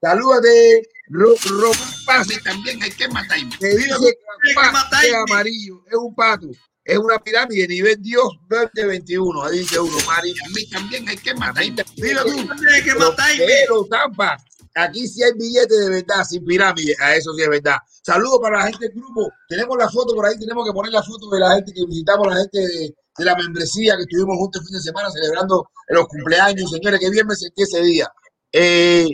salúdate. 0.00 0.82
Román 1.08 1.74
Paz. 2.04 2.28
También 2.44 2.82
hay 2.82 2.90
que 2.90 3.08
matarme. 3.08 3.50
Que 3.58 3.68
dice 3.68 3.94
que 3.98 4.50
es 4.50 5.14
amarillo, 5.14 5.82
es 5.86 5.96
un 5.96 6.14
pato. 6.14 6.48
Es 6.84 6.98
una 6.98 7.18
pirámide, 7.18 7.66
nivel 7.66 8.00
Dios 8.00 8.28
2021. 8.48 9.44
Ahí 9.44 9.58
dice 9.58 9.80
uno, 9.80 9.96
Mari. 10.06 10.32
A 10.44 10.48
mí 10.50 10.68
también 10.68 11.08
hay 11.08 11.16
que 11.16 11.34
matarme. 11.34 11.84
Mira 11.96 12.22
tú. 12.22 12.30
Hay 12.72 12.84
que 12.84 12.94
matarme. 12.94 13.44
Pero, 13.44 13.84
Tampa, 13.86 14.36
aquí 14.74 15.08
sí 15.08 15.22
hay 15.22 15.32
billetes 15.32 15.78
de 15.78 15.90
verdad, 15.90 16.24
sin 16.24 16.44
pirámide. 16.44 16.94
A 17.00 17.16
eso 17.16 17.34
sí 17.34 17.42
es 17.42 17.48
verdad. 17.48 17.76
Saludos 18.02 18.38
para 18.40 18.58
la 18.58 18.66
gente 18.68 18.86
del 18.86 18.94
grupo. 18.94 19.28
Tenemos 19.48 19.76
la 19.76 19.88
foto 19.88 20.14
por 20.14 20.26
ahí, 20.26 20.38
tenemos 20.38 20.64
que 20.64 20.72
poner 20.72 20.92
la 20.92 21.02
foto 21.02 21.28
de 21.28 21.40
la 21.40 21.54
gente 21.56 21.72
que 21.72 21.86
visitamos, 21.86 22.28
la 22.28 22.36
gente 22.36 22.60
de, 22.60 22.94
de 23.18 23.24
la 23.24 23.34
membresía 23.34 23.96
que 23.96 24.02
estuvimos 24.02 24.36
juntos 24.36 24.62
el 24.62 24.66
fin 24.68 24.76
de 24.76 24.82
semana 24.82 25.10
celebrando 25.10 25.68
los 25.88 26.06
cumpleaños. 26.06 26.70
Señores, 26.70 27.00
qué 27.00 27.10
bien 27.10 27.26
me 27.26 27.34
sentí 27.34 27.62
ese 27.62 27.82
día. 27.82 28.08
Eh, 28.52 29.08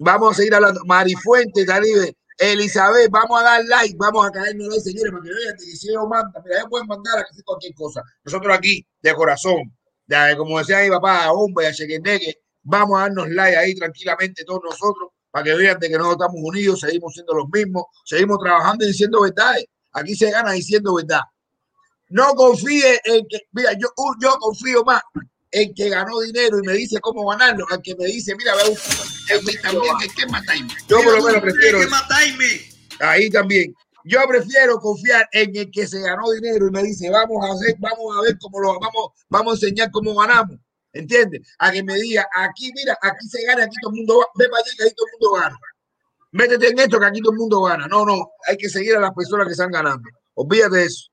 vamos 0.00 0.32
a 0.32 0.34
seguir 0.34 0.54
hablando. 0.54 0.80
Marifuente, 0.84 1.64
Caribe. 1.64 2.16
Elizabeth, 2.38 3.10
vamos 3.10 3.38
a 3.38 3.44
dar 3.44 3.64
like, 3.66 3.94
vamos 3.98 4.26
a 4.26 4.30
caernos 4.30 4.72
ahí, 4.72 4.80
señores, 4.80 5.12
para 5.12 5.22
que 5.22 5.28
vean 5.28 5.54
que 5.58 5.76
si 5.76 5.92
yo 5.92 6.06
manda, 6.06 6.42
mira, 6.42 6.62
ya 6.62 6.68
pueden 6.68 6.86
mandar 6.86 7.18
a 7.18 7.20
hacer 7.20 7.44
cualquier 7.44 7.74
cosa. 7.74 8.02
Nosotros 8.24 8.56
aquí, 8.56 8.86
de 9.02 9.14
corazón, 9.14 9.76
de, 10.06 10.34
como 10.38 10.58
decía 10.58 10.80
mi 10.80 10.88
papá, 10.88 11.24
a 11.24 11.32
hombre, 11.32 11.66
a 11.66 11.72
Chequeneque, 11.72 12.40
vamos 12.62 12.98
a 12.98 13.02
darnos 13.02 13.28
like 13.28 13.58
ahí 13.58 13.74
tranquilamente 13.74 14.42
todos 14.46 14.62
nosotros, 14.64 15.10
para 15.30 15.44
que 15.44 15.54
vean 15.54 15.78
de 15.78 15.88
que 15.88 15.98
nosotros 15.98 16.26
estamos 16.26 16.48
unidos, 16.48 16.80
seguimos 16.80 17.12
siendo 17.12 17.34
los 17.34 17.46
mismos, 17.52 17.84
seguimos 18.06 18.38
trabajando 18.38 18.86
y 18.86 18.88
diciendo 18.88 19.20
verdades. 19.20 19.66
Aquí 19.92 20.14
se 20.14 20.30
gana 20.30 20.52
diciendo 20.52 20.94
verdad. 20.94 21.20
No 22.08 22.34
confíe 22.34 23.00
en 23.04 23.26
que, 23.28 23.40
mira, 23.52 23.74
yo, 23.74 23.88
yo 24.18 24.30
confío 24.38 24.82
más 24.82 25.02
en 25.52 25.74
que 25.74 25.88
ganó 25.88 26.20
dinero 26.20 26.58
y 26.58 26.66
me 26.66 26.74
dice 26.74 27.00
cómo 27.00 27.28
ganarlo, 27.28 27.66
al 27.70 27.82
que 27.82 27.94
me 27.96 28.06
dice, 28.06 28.34
mira, 28.36 28.54
ve 28.54 28.70
un 28.70 28.76
también 29.62 29.94
hay 30.00 30.08
que 30.08 30.26
matarme. 30.26 30.68
Yo 30.88 31.02
por 31.02 31.18
lo 31.18 31.24
menos 31.24 31.42
prefiero. 31.42 31.78
Hay 31.78 31.84
que 31.84 31.90
matarme. 31.90 32.70
Ahí 33.00 33.30
también. 33.30 33.74
Yo 34.04 34.20
prefiero 34.28 34.78
confiar 34.78 35.28
en 35.32 35.54
el 35.54 35.70
que 35.70 35.86
se 35.86 36.00
ganó 36.00 36.30
dinero 36.30 36.68
y 36.68 36.70
me 36.70 36.82
dice, 36.82 37.10
vamos 37.10 37.44
a 37.44 37.52
hacer, 37.52 37.76
vamos 37.78 38.16
a 38.16 38.22
ver 38.22 38.38
cómo 38.38 38.60
lo 38.60 38.80
vamos, 38.80 39.10
vamos 39.28 39.52
a 39.52 39.66
enseñar 39.66 39.90
cómo 39.90 40.14
ganamos. 40.14 40.58
¿Entiendes? 40.92 41.42
A 41.58 41.70
que 41.70 41.82
me 41.82 41.94
diga, 41.96 42.26
aquí, 42.34 42.72
mira, 42.74 42.98
aquí 43.00 43.28
se 43.28 43.44
gana, 43.44 43.64
aquí 43.64 43.76
todo 43.80 43.92
el 43.92 43.98
mundo 43.98 44.18
va, 44.18 44.24
ve 44.34 44.48
para 44.48 44.62
allá 44.62 44.72
que 44.76 44.84
aquí 44.84 44.94
todo 44.96 45.06
el 45.06 45.12
mundo 45.12 45.40
gana. 45.40 45.58
Métete 46.32 46.68
en 46.68 46.78
esto 46.78 46.98
que 46.98 47.06
aquí 47.06 47.20
todo 47.20 47.32
el 47.32 47.38
mundo 47.38 47.62
gana. 47.62 47.86
No, 47.86 48.04
no, 48.04 48.30
hay 48.48 48.56
que 48.56 48.68
seguir 48.68 48.96
a 48.96 49.00
las 49.00 49.12
personas 49.14 49.46
que 49.46 49.52
están 49.52 49.70
ganando. 49.70 50.08
Olvídate 50.34 50.76
de 50.76 50.84
eso. 50.86 51.09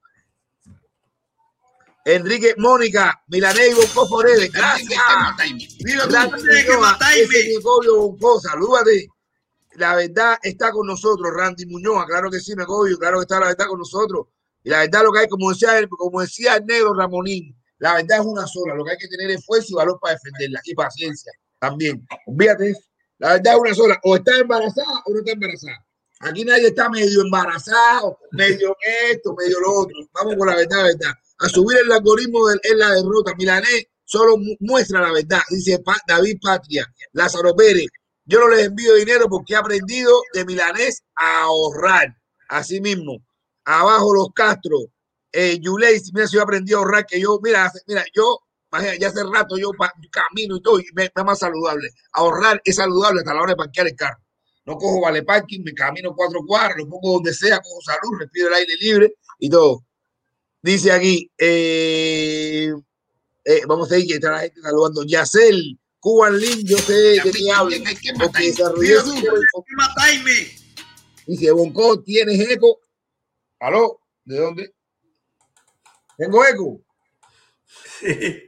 Enrique 2.07 2.55
Mónica, 2.57 3.21
Milanés 3.27 3.71
y 3.71 3.73
Bonco 3.73 4.07
Foredes. 4.07 4.49
Gracias. 4.49 4.97
Salúdate. 8.41 9.09
La 9.73 9.93
verdad 9.93 10.37
está 10.41 10.71
con 10.71 10.87
nosotros, 10.87 11.29
Randy 11.35 11.65
Muñoz. 11.65 12.05
Claro 12.05 12.31
que 12.31 12.39
sí, 12.39 12.55
me 12.55 12.65
cobio. 12.65 12.97
Claro 12.97 13.17
que 13.17 13.23
está 13.23 13.41
la 13.41 13.47
verdad 13.47 13.67
con 13.67 13.79
nosotros. 13.79 14.27
Y 14.63 14.69
la 14.69 14.79
verdad 14.79 15.03
lo 15.03 15.11
que 15.11 15.19
hay, 15.19 15.27
como 15.27 15.49
decía, 15.49 15.85
como 15.89 16.21
decía 16.21 16.55
el 16.55 16.65
negro 16.65 16.93
Ramonín, 16.93 17.53
la 17.79 17.95
verdad 17.95 18.19
es 18.19 18.25
una 18.25 18.47
sola. 18.47 18.73
Lo 18.73 18.85
que 18.85 18.91
hay 18.91 18.97
que 18.97 19.09
tener 19.09 19.29
es 19.31 19.45
fuerza 19.45 19.67
y 19.69 19.73
valor 19.73 19.99
para 20.01 20.13
defenderla. 20.13 20.61
Y 20.63 20.75
paciencia 20.75 21.33
también. 21.59 22.07
Olvídate 22.25 22.69
eso. 22.69 22.81
La 23.17 23.33
verdad 23.33 23.53
es 23.53 23.59
una 23.59 23.75
sola. 23.75 23.99
O 24.03 24.15
está 24.15 24.33
embarazada 24.37 25.03
o 25.05 25.11
no 25.11 25.19
está 25.19 25.31
embarazada. 25.33 25.85
Aquí 26.21 26.45
nadie 26.45 26.67
está 26.67 26.89
medio 26.89 27.21
embarazado, 27.21 28.17
medio 28.31 28.77
esto, 29.11 29.35
medio 29.35 29.59
lo 29.59 29.81
otro. 29.81 29.97
Vamos 30.13 30.35
con 30.37 30.47
la 30.47 30.55
verdad, 30.55 30.83
verdad 30.85 31.13
a 31.39 31.49
subir 31.49 31.77
el 31.83 31.91
algoritmo 31.91 32.47
de, 32.47 32.59
en 32.63 32.79
la 32.79 32.91
derrota. 32.91 33.33
Milanés 33.37 33.87
solo 34.03 34.35
muestra 34.59 35.01
la 35.01 35.11
verdad, 35.11 35.41
dice 35.49 35.81
David 36.07 36.37
Patria. 36.41 36.85
Lázaro 37.13 37.55
Pérez, 37.55 37.87
yo 38.25 38.39
no 38.39 38.49
les 38.49 38.67
envío 38.67 38.95
dinero 38.95 39.27
porque 39.29 39.53
he 39.53 39.57
aprendido 39.57 40.21
de 40.33 40.45
Milanés 40.45 41.03
a 41.15 41.43
ahorrar. 41.43 42.15
Así 42.49 42.79
mismo, 42.79 43.17
abajo 43.65 44.13
los 44.13 44.27
Castro. 44.33 44.77
Eh, 45.31 45.59
mira, 46.13 46.27
si 46.27 46.35
yo 46.35 46.41
aprendí 46.41 46.73
a 46.73 46.77
ahorrar, 46.77 47.05
que 47.05 47.19
yo, 47.19 47.39
mira, 47.43 47.71
mira, 47.85 48.03
yo, 48.13 48.39
ya 48.99 49.07
hace 49.07 49.23
rato 49.23 49.57
yo 49.57 49.71
camino 50.11 50.55
y 50.55 50.61
todo, 50.61 50.79
y 50.79 50.85
me, 50.93 51.11
me 51.15 51.23
más 51.23 51.39
saludable. 51.39 51.89
Ahorrar 52.13 52.61
es 52.63 52.75
saludable 52.75 53.19
hasta 53.19 53.33
la 53.33 53.41
hora 53.41 53.51
de 53.51 53.57
parquear 53.57 53.87
el 53.87 53.95
carro. 53.95 54.19
No 54.65 54.75
cojo 54.75 55.01
vale 55.01 55.23
parking, 55.23 55.63
me 55.63 55.73
camino 55.73 56.13
cuatro 56.15 56.41
cuadras, 56.45 56.77
lo 56.77 56.89
pongo 56.89 57.13
donde 57.13 57.33
sea, 57.33 57.59
cojo 57.59 57.81
salud, 57.81 58.19
respiro 58.19 58.49
el 58.49 58.53
aire 58.55 58.75
libre 58.81 59.13
y 59.39 59.49
todo. 59.49 59.86
Dice 60.61 60.91
aquí, 60.91 61.31
eh, 61.37 62.73
eh, 63.45 63.61
vamos 63.67 63.91
a 63.91 63.97
ir 63.97 64.07
que 64.07 64.15
está 64.15 64.31
la 64.31 64.39
gente 64.41 64.61
saludando. 64.61 65.03
Yacel, 65.05 65.79
Cuban 65.99 66.37
Link, 66.37 66.65
yo 66.65 66.77
sé 66.77 66.93
de 66.93 67.21
qué 67.31 67.51
habla. 67.51 67.77
Porque 68.19 68.43
desarrolló 68.45 69.03
Dice, 71.25 71.51
Bonco, 71.51 72.01
¿tienes 72.03 72.39
eco? 72.49 72.79
¿Aló? 73.59 73.99
¿De 74.23 74.37
dónde? 74.37 74.73
¿Tengo 76.17 76.45
eco? 76.45 76.81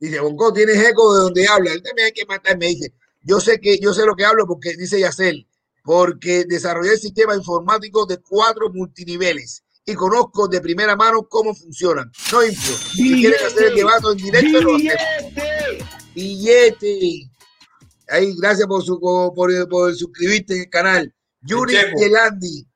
Dice, 0.00 0.20
Bonco, 0.20 0.52
¿tienes 0.52 0.76
eco 0.84 1.14
de 1.14 1.20
donde 1.22 1.48
habla? 1.48 1.72
Él 1.72 1.82
también 1.82 2.06
hay 2.06 2.12
que 2.12 2.26
matarme. 2.26 2.66
Dice, 2.66 2.92
yo 3.22 3.40
sé 3.40 3.60
que 3.60 3.78
yo 3.78 3.92
sé 3.92 4.04
lo 4.04 4.16
que 4.16 4.24
hablo 4.24 4.46
porque 4.46 4.76
dice 4.76 5.00
Yacel, 5.00 5.46
porque 5.82 6.44
desarrollé 6.44 6.92
el 6.92 6.98
sistema 6.98 7.34
informático 7.34 8.06
de 8.06 8.18
cuatro 8.18 8.70
multiniveles 8.72 9.64
y 9.88 9.94
conozco 9.94 10.46
de 10.48 10.60
primera 10.60 10.94
mano 10.94 11.26
cómo 11.26 11.54
funcionan. 11.54 12.12
No 12.30 12.44
info. 12.44 12.72
Si 12.94 13.22
quieren 13.22 13.46
hacer 13.46 13.68
el 13.68 13.74
debate 13.74 14.06
en 14.12 14.16
directo, 14.18 14.60
lo 14.60 14.76
hacemos. 14.76 15.02
Billete. 16.14 17.30
Ahí, 18.10 18.34
gracias 18.38 18.66
por, 18.68 18.84
su, 18.84 19.00
por, 19.00 19.68
por 19.68 19.94
suscribirte 19.94 20.56
en 20.56 20.60
el 20.60 20.68
canal. 20.68 21.14
Yuri 21.40 21.74
Yelandi. 21.98 22.66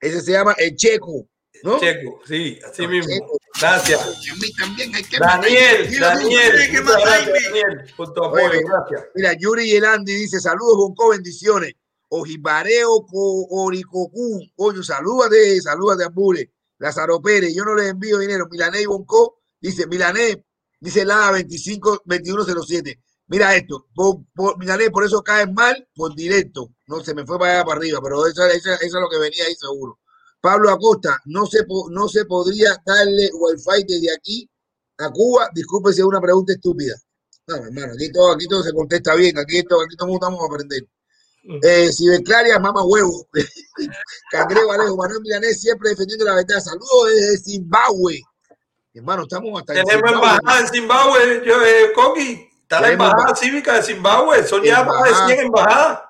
Ese 0.00 0.22
se 0.22 0.32
llama 0.32 0.54
El 0.56 0.74
Checo. 0.74 1.28
¿no? 1.64 1.78
Checo, 1.78 2.20
sí, 2.26 2.58
así 2.66 2.86
mismo. 2.86 3.12
Gracias. 3.60 4.00
A 4.00 4.34
mí 4.34 4.52
también 4.58 4.94
hay 4.94 5.04
que 5.04 5.18
Daniel, 5.18 6.00
Daniel, 6.00 6.52
que 6.70 6.80
gracias, 6.80 7.44
Daniel, 7.44 7.92
por 7.94 8.14
tu 8.14 8.24
apoyo, 8.24 8.60
gracias. 8.66 9.04
Mira, 9.14 9.34
Yuri 9.34 9.68
Yelandi 9.68 10.14
dice, 10.14 10.40
saludos, 10.40 10.76
Bonco, 10.76 11.10
bendiciones. 11.10 11.74
Ojibareo 12.08 13.06
Oricocu, 13.50 14.40
coño, 14.54 14.82
salúdate, 14.82 15.60
salúdate, 15.60 16.04
Ambule. 16.04 16.52
Lázaro 16.78 17.20
Pérez, 17.22 17.54
yo 17.54 17.64
no 17.64 17.74
les 17.74 17.90
envío 17.90 18.18
dinero. 18.18 18.46
Milané 18.50 18.82
y 18.82 18.86
Bonco, 18.86 19.42
dice 19.60 19.86
Milané, 19.86 20.44
dice 20.80 21.04
la 21.04 21.30
25 21.30 22.02
2107. 22.04 23.00
Mira 23.26 23.56
esto, 23.56 23.86
por, 23.94 24.58
Milané, 24.58 24.90
por 24.90 25.04
eso 25.04 25.22
caen 25.22 25.54
mal 25.54 25.88
por 25.94 26.14
directo. 26.14 26.70
No 26.86 27.02
se 27.02 27.14
me 27.14 27.24
fue 27.24 27.38
para 27.38 27.54
allá 27.54 27.64
para 27.64 27.78
arriba, 27.78 28.00
pero 28.02 28.26
eso, 28.26 28.44
eso, 28.46 28.72
eso 28.72 28.84
es 28.84 28.92
lo 28.92 29.08
que 29.08 29.18
venía 29.18 29.44
ahí 29.44 29.54
seguro. 29.54 29.98
Pablo 30.40 30.68
Acosta, 30.68 31.18
no 31.24 31.46
se, 31.46 31.64
no 31.90 32.06
se 32.06 32.26
podría 32.26 32.76
darle 32.84 33.30
wifi 33.32 33.84
desde 33.88 34.14
aquí 34.14 34.50
a 34.98 35.10
Cuba. 35.10 35.48
Disculpe 35.54 35.92
si 35.92 36.00
es 36.00 36.06
una 36.06 36.20
pregunta 36.20 36.52
estúpida. 36.52 36.94
No, 37.46 37.56
hermano, 37.56 37.94
aquí 37.94 38.12
todo, 38.12 38.32
aquí 38.32 38.46
todo 38.46 38.62
se 38.62 38.74
contesta 38.74 39.14
bien, 39.14 39.38
aquí, 39.38 39.62
todo, 39.62 39.80
aquí 39.82 39.96
todo 39.96 40.12
estamos 40.12 40.42
a 40.42 40.46
aprender. 40.46 40.86
Eh, 41.62 41.90
Ciberclaria, 41.92 42.58
mama 42.58 42.82
huevo. 42.84 43.28
Cangrejo 44.30 44.72
Alejo, 44.72 44.96
Manuel 44.96 45.20
Milanés, 45.20 45.60
siempre 45.60 45.90
defendiendo 45.90 46.24
la 46.24 46.36
verdad. 46.36 46.60
Saludos 46.60 47.10
desde 47.14 47.38
Zimbabue. 47.38 48.22
Hermano, 48.94 49.22
estamos 49.24 49.60
hasta 49.60 49.74
Tenemos 49.74 50.12
embajada 50.12 50.60
en 50.60 50.68
Zimbabue, 50.68 51.42
yo, 51.44 51.62
eh, 51.62 51.92
Coqui. 51.94 52.48
Está 52.62 52.80
la 52.80 52.92
embajada 52.92 53.34
cívica 53.36 53.74
de 53.74 53.82
Zimbabue. 53.82 54.46
Son 54.46 54.62
ya 54.62 54.84
más 54.84 55.02
de 55.02 55.34
100 55.34 55.46
embajadas. 55.46 56.00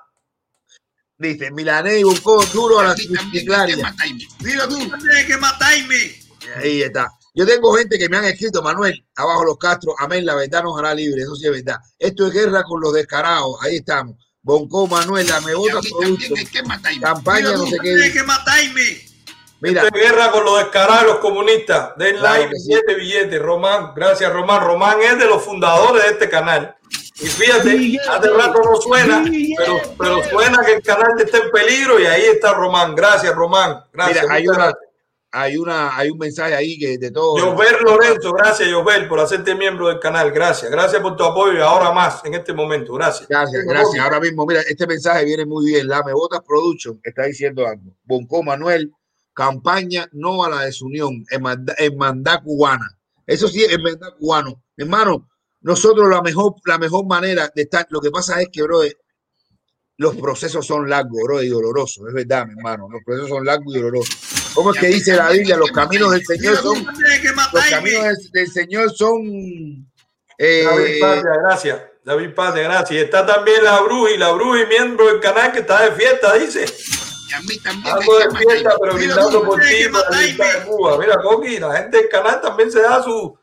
Dice, 1.17 1.51
Milanés 1.51 2.03
buscó 2.03 2.43
duro 2.45 2.79
a 2.79 2.85
la 2.85 2.95
Ciberclaria. 2.95 3.93
Mira 4.41 4.67
tú, 4.67 4.77
tienes 4.77 5.25
que 5.25 5.37
matarme. 5.37 6.15
Ahí 6.57 6.81
está. 6.81 7.09
Yo 7.33 7.45
tengo 7.45 7.73
gente 7.73 7.97
que 7.97 8.07
me 8.07 8.17
han 8.17 8.25
escrito, 8.25 8.61
Manuel, 8.61 9.05
abajo 9.15 9.43
los 9.43 9.57
Castro, 9.57 9.93
amén, 9.99 10.25
la 10.25 10.35
verdad 10.35 10.63
nos 10.63 10.79
hará 10.79 10.93
libre, 10.93 11.21
eso 11.21 11.35
sí 11.35 11.45
es 11.47 11.51
verdad. 11.51 11.77
Esto 11.99 12.27
es 12.27 12.33
guerra 12.33 12.63
con 12.63 12.79
los 12.79 12.93
descarados, 12.93 13.57
ahí 13.61 13.75
estamos. 13.75 14.24
Bonco 14.45 14.85
Manuela, 14.85 15.41
me 15.41 15.55
vota 15.55 15.79
producto. 15.81 16.35
Campaña, 17.01 17.51
no 17.53 17.65
sé 17.65 17.77
qué. 17.81 18.13
que 18.13 18.23
matarme. 18.23 19.01
Mira. 19.59 19.81
Esto 19.81 19.95
es 19.95 20.03
guerra 20.03 20.29
con 20.29 20.45
los 20.45 20.59
descarados, 20.59 21.05
los 21.05 21.17
comunistas. 21.17 21.97
Den 21.97 22.21
like, 22.21 22.51
billete, 22.53 22.93
billete. 22.93 23.39
Román, 23.39 23.93
gracias, 23.95 24.31
Román. 24.31 24.63
Román 24.63 25.01
es 25.01 25.17
de 25.17 25.25
los 25.25 25.43
fundadores 25.43 26.03
de 26.03 26.09
este 26.09 26.29
canal. 26.29 26.75
Y 27.19 27.25
fíjate, 27.25 27.99
hace 28.07 28.29
rato 28.29 28.61
no 28.61 28.75
suena, 28.81 29.23
pero, 29.57 29.81
pero 29.97 30.23
suena 30.29 30.63
que 30.63 30.73
el 30.73 30.83
canal 30.83 31.19
está 31.19 31.39
en 31.39 31.49
peligro 31.49 31.99
y 31.99 32.05
ahí 32.05 32.25
está 32.25 32.53
Román. 32.53 32.93
Gracias, 32.93 33.33
Román. 33.33 33.83
Gracias. 33.93 34.25
Mira, 34.25 34.35
hay, 34.35 34.47
una, 34.47 34.57
gracias. 34.57 34.84
Hay, 35.35 35.57
una, 35.57 35.97
hay 35.97 36.09
un 36.09 36.17
mensaje 36.17 36.55
ahí 36.55 36.79
que 36.79 36.97
de 36.97 37.11
todo. 37.11 37.37
Jover 37.37 37.81
Lorenzo, 37.81 38.31
gracias 38.31 38.71
Jover 38.71 39.09
por 39.09 39.19
hacerte 39.19 39.53
miembro 39.53 39.89
del 39.89 39.99
canal. 39.99 40.31
Gracias, 40.31 40.71
gracias 40.71 41.01
por 41.01 41.17
tu 41.17 41.25
apoyo 41.25 41.59
y 41.59 41.61
ahora 41.61 41.91
más 41.91 42.23
en 42.23 42.35
este 42.35 42.53
momento. 42.53 42.93
Gracias. 42.93 43.27
Gracias, 43.27 43.65
gracias. 43.65 44.01
Ahora 44.01 44.21
mismo, 44.21 44.45
mira, 44.45 44.61
este 44.61 44.87
mensaje 44.87 45.25
viene 45.25 45.45
muy 45.45 45.65
bien. 45.65 45.87
La 45.89 46.03
Me 46.03 46.13
Botas 46.13 46.39
Production 46.41 47.01
está 47.03 47.23
diciendo 47.23 47.67
algo. 47.67 47.97
Bonco 48.05 48.43
Manuel, 48.43 48.93
campaña 49.33 50.07
no 50.13 50.45
a 50.45 50.49
la 50.49 50.61
desunión, 50.61 51.25
hermandad, 51.29 51.75
hermandad 51.77 52.41
cubana. 52.41 52.97
Eso 53.27 53.49
sí, 53.49 53.65
hermandad 53.69 54.13
cubano. 54.17 54.63
Hermano, 54.77 55.27
nosotros 55.61 56.09
la 56.09 56.21
mejor, 56.21 56.55
la 56.65 56.77
mejor 56.77 57.05
manera 57.05 57.51
de 57.53 57.63
estar, 57.63 57.85
lo 57.89 57.99
que 57.99 58.09
pasa 58.09 58.41
es 58.41 58.47
que, 58.53 58.63
bro, 58.63 58.79
los 59.97 60.15
procesos 60.15 60.65
son 60.65 60.89
largos, 60.89 61.21
bro, 61.23 61.43
y 61.43 61.49
dolorosos. 61.49 62.07
Es 62.07 62.13
verdad, 62.13 62.45
mi 62.47 62.53
hermano. 62.53 62.87
Los 62.89 63.03
procesos 63.03 63.29
son 63.29 63.45
largos 63.45 63.75
y 63.75 63.79
dolorosos. 63.79 64.44
¿Cómo 64.55 64.73
es 64.73 64.79
que 64.79 64.87
dice 64.87 65.15
la 65.15 65.29
Biblia? 65.29 65.57
Los 65.57 65.71
caminos 65.71 66.11
del 66.11 66.25
Señor 66.25 66.55
son. 66.57 66.85
Los 67.53 67.65
caminos 67.69 68.31
del, 68.31 68.51
Señor 68.51 68.91
son. 68.95 69.85
eh, 70.37 70.63
David 70.65 70.99
Patria, 71.01 71.33
gracias. 71.43 71.81
David 72.03 72.29
Patria, 72.33 72.63
gracias. 72.63 72.91
Y 72.91 73.03
está 73.03 73.25
también 73.25 73.63
la 73.63 73.81
Bruji, 73.81 74.17
la 74.17 74.31
Bruji, 74.31 74.65
miembro 74.67 75.07
del 75.07 75.19
canal 75.19 75.51
que 75.51 75.59
está 75.59 75.83
de 75.83 75.91
fiesta, 75.91 76.33
dice. 76.35 76.65
a 77.35 77.41
mí 77.41 77.57
también 77.59 77.93
Algo 77.95 78.19
de 78.19 78.37
fiesta, 78.37 78.75
pero 78.79 78.93
brindando 78.93 79.43
por 79.43 79.59
ti, 79.59 79.67
de 79.83 80.65
Cuba. 80.65 80.97
Mira, 80.99 81.17
Coqui, 81.21 81.59
la 81.59 81.75
gente 81.77 81.97
del 81.97 82.09
canal 82.09 82.39
también 82.41 82.71
se 82.71 82.81
da 82.81 83.03
su. 83.03 83.37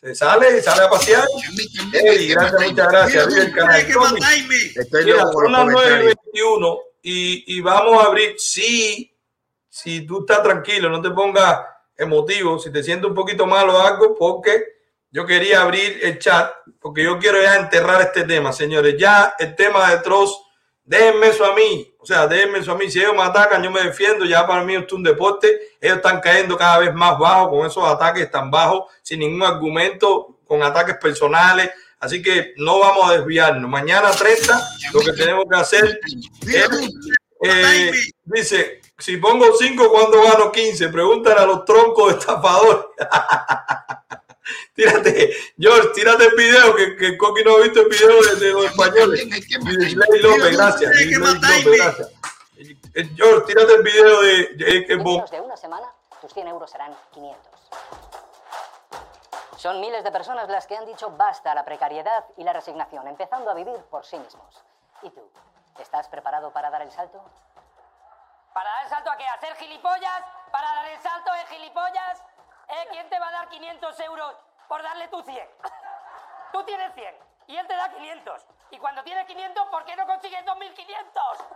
Se 0.00 0.14
sale, 0.14 0.62
sale 0.62 0.82
a 0.84 0.90
pasear. 0.90 1.24
Ey, 1.92 2.28
gracias, 2.28 2.62
muchas 2.62 2.88
gracias. 2.88 3.26
Vive 3.28 3.42
el 3.42 3.52
canal. 3.52 3.92
Coqui. 3.92 4.72
Estoy 4.76 5.04
Mira, 5.04 5.22
son 5.32 5.52
las 5.52 5.66
9 5.66 5.70
y 5.70 5.74
comentarios. 5.74 6.14
21 6.32 6.78
y, 7.02 7.56
y 7.56 7.60
vamos 7.60 8.02
a 8.02 8.06
abrir. 8.06 8.34
Sí, 8.38 9.15
si 9.76 10.06
tú 10.06 10.20
estás 10.20 10.42
tranquilo, 10.42 10.88
no 10.88 11.02
te 11.02 11.10
pongas 11.10 11.60
emotivo, 11.98 12.58
si 12.58 12.72
te 12.72 12.82
sientes 12.82 13.10
un 13.10 13.14
poquito 13.14 13.44
mal 13.44 13.68
o 13.68 13.78
algo, 13.78 14.14
porque 14.14 14.64
yo 15.10 15.26
quería 15.26 15.60
abrir 15.60 16.00
el 16.02 16.18
chat, 16.18 16.50
porque 16.80 17.04
yo 17.04 17.18
quiero 17.18 17.42
ya 17.42 17.56
enterrar 17.56 18.00
este 18.00 18.24
tema, 18.24 18.54
señores. 18.54 18.96
Ya 18.98 19.34
el 19.38 19.54
tema 19.54 19.90
de 19.90 19.98
Tross, 19.98 20.40
déjenme 20.82 21.28
eso 21.28 21.44
a 21.44 21.54
mí. 21.54 21.94
O 21.98 22.06
sea, 22.06 22.26
déjenme 22.26 22.60
eso 22.60 22.72
a 22.72 22.78
mí. 22.78 22.90
Si 22.90 23.00
ellos 23.00 23.12
me 23.14 23.20
atacan, 23.20 23.62
yo 23.62 23.70
me 23.70 23.82
defiendo. 23.82 24.24
Ya 24.24 24.46
para 24.46 24.64
mí 24.64 24.74
esto 24.74 24.86
es 24.86 24.92
un 24.94 25.02
deporte. 25.02 25.60
Ellos 25.78 25.96
están 25.98 26.20
cayendo 26.20 26.56
cada 26.56 26.78
vez 26.78 26.94
más 26.94 27.18
bajo 27.18 27.50
con 27.50 27.66
esos 27.66 27.84
ataques 27.84 28.30
tan 28.30 28.50
bajos, 28.50 28.90
sin 29.02 29.18
ningún 29.18 29.42
argumento, 29.42 30.38
con 30.46 30.62
ataques 30.62 30.96
personales. 30.96 31.70
Así 32.00 32.22
que 32.22 32.54
no 32.56 32.78
vamos 32.78 33.10
a 33.10 33.12
desviarnos. 33.12 33.70
Mañana 33.70 34.10
30, 34.10 34.58
lo 34.94 35.00
que 35.00 35.12
tenemos 35.12 35.44
que 35.50 35.56
hacer 35.56 36.00
es, 36.46 36.70
eh, 37.42 37.92
dice, 38.24 38.80
si 38.98 39.16
pongo 39.18 39.46
5, 39.56 39.90
¿cuándo 39.90 40.22
gano 40.22 40.50
15? 40.52 40.88
Pregúntale 40.88 41.40
a 41.40 41.46
los 41.46 41.64
troncos 41.64 42.12
de 42.12 42.18
estafadores. 42.18 42.86
tírate, 44.74 45.34
George, 45.58 45.88
tírate 45.94 46.24
el 46.26 46.34
video, 46.36 46.74
que, 46.74 46.96
que 46.96 47.16
Coqui 47.18 47.42
no 47.44 47.56
ha 47.56 47.60
visto 47.60 47.80
el 47.80 47.88
video 47.88 48.22
de, 48.22 48.36
de 48.36 48.52
los 48.52 48.64
españoles. 48.66 49.26
Ley 49.26 50.20
López, 50.20 50.56
gracias. 50.56 52.12
Eh, 52.94 53.10
George, 53.14 53.46
tírate 53.46 53.74
el 53.74 53.82
video 53.82 54.20
de... 54.22 54.48
de- 54.54 54.96
menos 54.96 55.30
de 55.30 55.40
una 55.40 55.56
semana, 55.56 55.86
tus 56.20 56.32
100 56.32 56.48
euros 56.48 56.70
serán 56.70 56.94
500. 57.12 57.40
Son 59.58 59.80
miles 59.80 60.04
de 60.04 60.12
personas 60.12 60.48
las 60.48 60.66
que 60.66 60.76
han 60.76 60.86
dicho 60.86 61.10
basta 61.10 61.52
a 61.52 61.54
la 61.54 61.64
precariedad 61.64 62.24
y 62.36 62.44
la 62.44 62.52
resignación, 62.52 63.06
empezando 63.08 63.50
a 63.50 63.54
vivir 63.54 63.76
por 63.90 64.04
sí 64.06 64.18
mismos. 64.18 64.62
¿Y 65.02 65.10
tú? 65.10 65.20
¿Estás 65.80 66.08
preparado 66.08 66.50
para 66.52 66.70
dar 66.70 66.82
el 66.82 66.90
salto? 66.90 67.20
¿Para 68.56 68.70
dar 68.70 68.84
el 68.84 68.88
salto 68.88 69.10
a 69.10 69.16
qué? 69.18 69.28
¿A 69.28 69.38
ser 69.38 69.54
gilipollas? 69.56 70.24
¿Para 70.50 70.66
dar 70.76 70.86
el 70.86 70.98
salto 71.02 71.30
de 71.30 71.46
gilipollas? 71.48 72.24
¿Eh? 72.68 72.86
¿Quién 72.90 73.06
te 73.10 73.18
va 73.18 73.28
a 73.28 73.32
dar 73.32 73.48
500 73.50 74.00
euros 74.00 74.34
por 74.66 74.82
darle 74.82 75.08
tú 75.08 75.22
100? 75.22 75.46
Tú 76.52 76.64
tienes 76.64 76.94
100 76.94 77.14
y 77.48 77.56
él 77.58 77.66
te 77.66 77.76
da 77.76 77.90
500. 77.90 78.46
Y 78.70 78.78
cuando 78.78 79.04
tienes 79.04 79.26
500, 79.26 79.66
¿por 79.66 79.84
qué 79.84 79.94
no 79.94 80.06
consigues 80.06 80.42
2.500? 80.46 81.46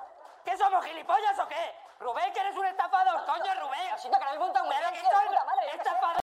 ¿Qué 0.45 0.59
somos, 0.59 0.85
gilipollas 0.85 1.39
o 1.39 1.49
qué? 1.49 1.75
Rubén, 2.01 2.35
que 2.35 2.41
eres 2.41 2.55
un 2.55 2.67
estafador, 2.67 3.25
coño, 3.25 3.55
Rubén. 3.61 3.93
Así 3.95 4.11
que 4.11 4.19
me 4.19 4.39
monta 4.39 4.63
un 4.63 4.69
Pero 4.69 4.91
que 4.91 4.99
esto 4.99 5.21
es 5.21 5.75
estafador. 5.75 6.21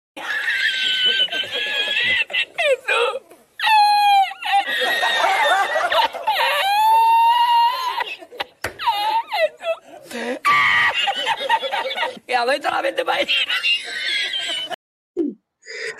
Que 12.32 12.68
la 12.70 12.82
mente 12.82 13.04
para 13.04 13.18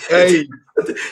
Ey, 0.09 0.49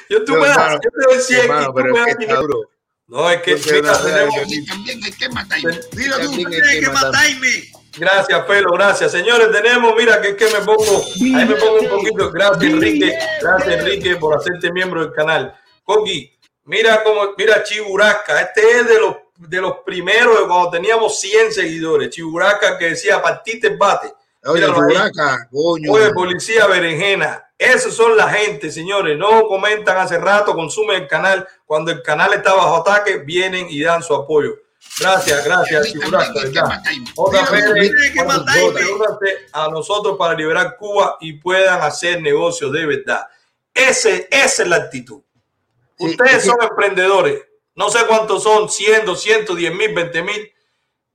Yo 0.09 0.25
tú 0.25 0.35
no, 0.35 0.41
me 0.41 0.49
das, 0.49 0.73
yo 0.75 0.91
te 0.91 1.15
doy 1.15 1.21
100 1.23 1.39
y 1.39 1.43
hermano, 1.43 1.67
tú 1.67 1.75
pero 1.75 1.93
me 1.93 2.01
es 2.01 2.07
das 2.07 2.17
que 2.17 2.23
está 2.25 2.35
500. 2.37 2.41
duro. 2.47 2.71
No, 3.07 3.31
es 3.31 3.43
que 3.43 3.55
mira, 3.57 4.03
tenemos- 4.03 4.35
también 4.69 5.05
hay 5.05 5.13
que 5.13 5.29
matarme. 5.29 5.81
Dilo 5.93 6.21
tú, 6.21 6.31
tienes 6.37 6.81
que 6.81 6.91
matarme. 6.91 7.71
Gracias, 7.99 8.45
Pelo, 8.47 8.71
gracias. 8.73 9.13
Señores, 9.13 9.51
tenemos, 9.51 9.95
mira, 9.97 10.21
que 10.23 10.29
es 10.29 10.35
que 10.37 10.47
me 10.47 10.65
pongo, 10.65 11.05
ahí 11.15 11.45
me 11.47 11.57
pongo 11.57 11.81
un 11.81 11.89
poquito. 11.89 12.31
Gracias, 12.31 12.63
Enrique. 12.63 13.19
Gracias, 13.43 13.75
Enrique, 13.75 14.17
por 14.17 14.37
hacerte 14.39 14.73
miembro 14.73 15.03
del 15.03 15.13
canal. 15.13 15.55
Coqui, 15.85 16.33
mira 16.65 17.03
cómo, 17.03 17.35
mira 17.37 17.63
Chiburasca. 17.65 18.41
Este 18.43 18.79
es 18.79 18.89
de 18.89 19.01
los, 19.01 19.17
de 19.37 19.61
los 19.61 19.79
primeros 19.85 20.41
cuando 20.47 20.71
teníamos 20.71 21.19
100 21.21 21.53
seguidores. 21.53 22.11
Chiburasca 22.11 22.79
que 22.79 22.91
decía, 22.91 23.21
partite 23.21 23.77
bate. 23.77 24.15
Oye, 24.45 24.67
coño. 25.51 26.15
Policía 26.15 26.67
berenjena. 26.67 27.47
Esos 27.59 27.95
son 27.95 28.17
la 28.17 28.29
gente, 28.29 28.71
señores. 28.73 29.19
No 29.19 29.47
comentan 29.47 29.99
hace 29.99 30.19
rato, 30.19 30.55
consumen 30.55 31.03
el 31.03 31.09
canal. 31.09 31.47
Cuando 31.67 31.91
el 31.91 32.03
canal 32.03 32.33
está 32.33 32.55
bajo 32.55 32.77
ataque, 32.77 33.19
vienen 33.19 33.67
y 33.69 33.83
dan 33.83 34.03
su 34.03 34.15
apoyo. 34.15 34.55
Gracias, 34.99 35.45
gracias, 35.45 35.95
únanse 35.95 36.53
a 39.53 39.69
nosotros 39.69 40.17
para 40.19 40.35
liberar 40.35 40.77
Cuba 40.77 41.17
y 41.21 41.35
puedan 41.35 41.83
hacer 41.83 42.21
negocios 42.21 42.73
de 42.73 42.87
verdad. 42.87 43.27
Ese, 43.75 44.27
esa 44.31 44.63
es 44.63 44.69
la 44.69 44.77
actitud. 44.77 45.21
Ustedes 45.99 46.45
son 46.45 46.57
emprendedores. 46.63 47.43
No 47.75 47.91
sé 47.91 48.01
cuántos 48.07 48.43
son, 48.43 48.69
100, 48.69 49.05
200, 49.05 49.57
10 49.57 49.75
mil, 49.75 49.95
20 49.95 50.23
mil, 50.23 50.53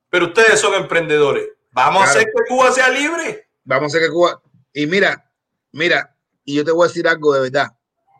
pero 0.09 0.27
ustedes 0.27 0.59
son 0.59 0.75
emprendedores. 0.75 1.47
Vamos 1.75 2.03
a 2.03 2.09
hacer 2.09 2.23
que 2.23 2.31
Cuba 2.47 2.71
sea 2.71 2.89
libre. 2.89 3.49
Vamos 3.65 3.83
a 3.83 3.97
hacer 3.97 4.07
que 4.07 4.13
Cuba. 4.13 4.41
Y 4.73 4.87
mira, 4.87 5.29
mira, 5.73 6.15
y 6.45 6.55
yo 6.55 6.63
te 6.63 6.71
voy 6.71 6.85
a 6.85 6.87
decir 6.87 7.05
algo 7.05 7.33
de 7.33 7.41
verdad. 7.41 7.67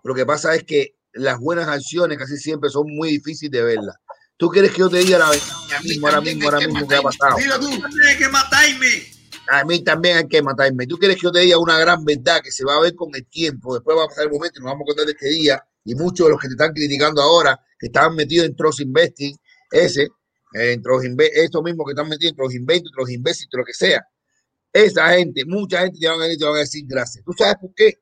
Lo 0.04 0.14
que 0.14 0.26
pasa 0.26 0.54
es 0.54 0.66
que 0.66 0.98
las 1.14 1.40
buenas 1.40 1.70
acciones 1.70 2.18
casi 2.18 2.36
siempre 2.36 2.70
son 2.70 2.88
muy 2.94 3.12
difíciles 3.12 3.52
de 3.52 3.64
verlas. 3.64 3.96
¿Tú 4.36 4.50
quieres 4.50 4.72
que 4.72 4.80
yo 4.80 4.90
te 4.90 4.98
diga 4.98 5.18
la 5.20 5.30
verdad 5.30 5.48
ahora 5.54 5.80
mismo, 5.82 6.08
ahora 6.08 6.22
mismo, 6.22 6.44
ahora 6.44 6.68
mismo 6.68 6.88
que 6.88 6.96
ha 6.96 7.02
pasado? 7.02 7.38
Dilo 7.38 7.58
tú, 7.58 7.70
tienes 7.70 8.18
que 8.18 8.28
matarme. 8.28 9.16
A 9.48 9.64
mí 9.64 9.82
también 9.86 10.18
hay 10.18 10.28
que 10.28 10.42
matarme. 10.42 10.86
¿Tú 10.86 10.98
quieres 10.98 11.16
que 11.16 11.24
yo 11.24 11.32
te 11.32 11.40
diga 11.40 11.58
una 11.58 11.80
gran 11.80 12.04
verdad 12.04 12.42
que 12.44 12.52
se 12.52 12.66
va 12.66 12.76
a 12.76 12.82
ver 12.82 12.94
con 12.94 13.16
el 13.16 13.26
tiempo? 13.28 13.74
Después 13.74 13.98
va 13.98 14.04
a 14.04 14.08
pasar 14.08 14.26
el 14.26 14.32
momento 14.32 14.60
y 14.60 14.64
nos 14.64 14.72
vamos 14.74 14.84
a 14.84 14.88
contar 14.88 15.06
de 15.06 15.14
este 15.14 15.30
día. 15.30 15.64
Y 15.86 15.96
muchos 15.96 16.28
de 16.28 16.32
los 16.32 16.42
que 16.42 16.50
te 16.50 16.56
están 16.56 16.74
criticando 16.74 17.22
ahora, 17.22 17.58
que 17.80 17.88
estaban 17.88 18.16
metidos 18.16 18.48
en 18.48 18.56
Trust 18.58 18.82
Investing, 18.82 19.38
ese, 19.72 20.10
eh, 20.56 20.74
en 20.74 20.82
Trust 20.82 21.06
Inve- 21.06 21.32
esto 21.34 21.62
mismo 21.62 21.86
que 21.86 21.92
están 21.92 22.10
metidos 22.10 22.32
en 22.32 22.36
Trust 22.38 22.56
Investing, 22.56 22.92
Trust 22.92 23.12
Investing, 23.12 23.48
lo 23.52 23.64
que 23.66 23.74
sea. 23.74 24.08
Esa 24.74 25.10
gente, 25.10 25.46
mucha 25.46 25.82
gente 25.82 26.00
te 26.00 26.08
van 26.08 26.22
a 26.22 26.28
te 26.28 26.44
van 26.46 26.56
a 26.56 26.60
decir 26.60 26.84
gracias. 26.88 27.24
¿Tú 27.24 27.32
sabes 27.38 27.56
por 27.62 27.74
qué? 27.74 28.00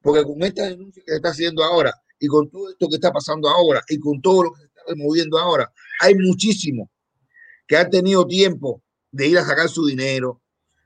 Porque 0.00 0.22
con 0.22 0.42
esta 0.42 0.64
denuncia 0.64 1.02
que 1.04 1.10
se 1.12 1.16
está 1.16 1.30
haciendo 1.30 1.62
ahora 1.64 1.92
y 2.18 2.26
con 2.26 2.48
todo 2.50 2.70
esto 2.70 2.88
que 2.88 2.94
está 2.94 3.12
pasando 3.12 3.48
ahora 3.48 3.82
y 3.88 3.98
con 3.98 4.22
todo 4.22 4.44
lo 4.44 4.52
que 4.52 4.60
se 4.60 4.66
está 4.66 4.80
removiendo 4.88 5.38
ahora, 5.38 5.70
hay 6.00 6.14
muchísimos 6.14 6.88
que 7.66 7.76
han 7.76 7.90
tenido 7.90 8.26
tiempo 8.26 8.82
de 9.10 9.26
ir 9.26 9.38
a 9.38 9.44
sacar 9.44 9.68
su 9.68 9.84
dinero, 9.86 10.40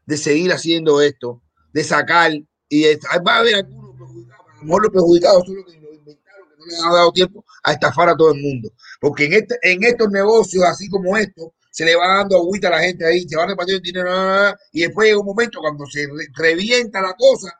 de 0.07 0.17
seguir 0.17 0.53
haciendo 0.53 1.01
esto, 1.01 1.43
de 1.73 1.85
sacar, 1.85 2.33
y 2.69 2.85
va 3.27 3.35
a 3.35 3.39
haber 3.39 3.57
algunos 3.57 3.91
perjudicados, 3.99 4.47
a 4.49 4.59
lo 4.59 4.65
mejor 4.65 4.83
los 4.83 4.93
perjudicados 4.93 5.47
son 5.47 5.57
los 5.57 5.65
que 5.67 5.81
lo 5.81 5.93
inventaron, 5.95 6.49
que 6.49 6.57
no 6.59 6.67
les 6.67 6.83
han 6.83 6.93
dado 6.93 7.13
tiempo 7.13 7.45
a 7.63 7.73
estafar 7.73 8.09
a 8.09 8.17
todo 8.17 8.33
el 8.33 8.41
mundo. 8.41 8.73
Porque 9.01 9.25
en, 9.27 9.33
este, 9.35 9.59
en 9.63 9.83
estos 9.85 10.11
negocios, 10.11 10.65
así 10.65 10.89
como 10.89 11.17
estos, 11.17 11.49
se 11.71 11.85
le 11.85 11.97
va 11.97 12.17
dando 12.19 12.37
agüita 12.37 12.69
a 12.69 12.73
la 12.73 12.81
gente 12.81 13.07
ahí, 13.07 13.27
se 13.29 13.37
va 13.37 13.47
repartiendo 13.47 13.83
dinero, 13.83 14.55
y 14.73 14.83
después 14.83 15.07
llega 15.09 15.21
un 15.21 15.27
momento 15.27 15.61
cuando 15.61 15.87
se 15.87 16.07
re- 16.07 16.27
revienta 16.35 17.01
la 17.01 17.15
cosa, 17.15 17.53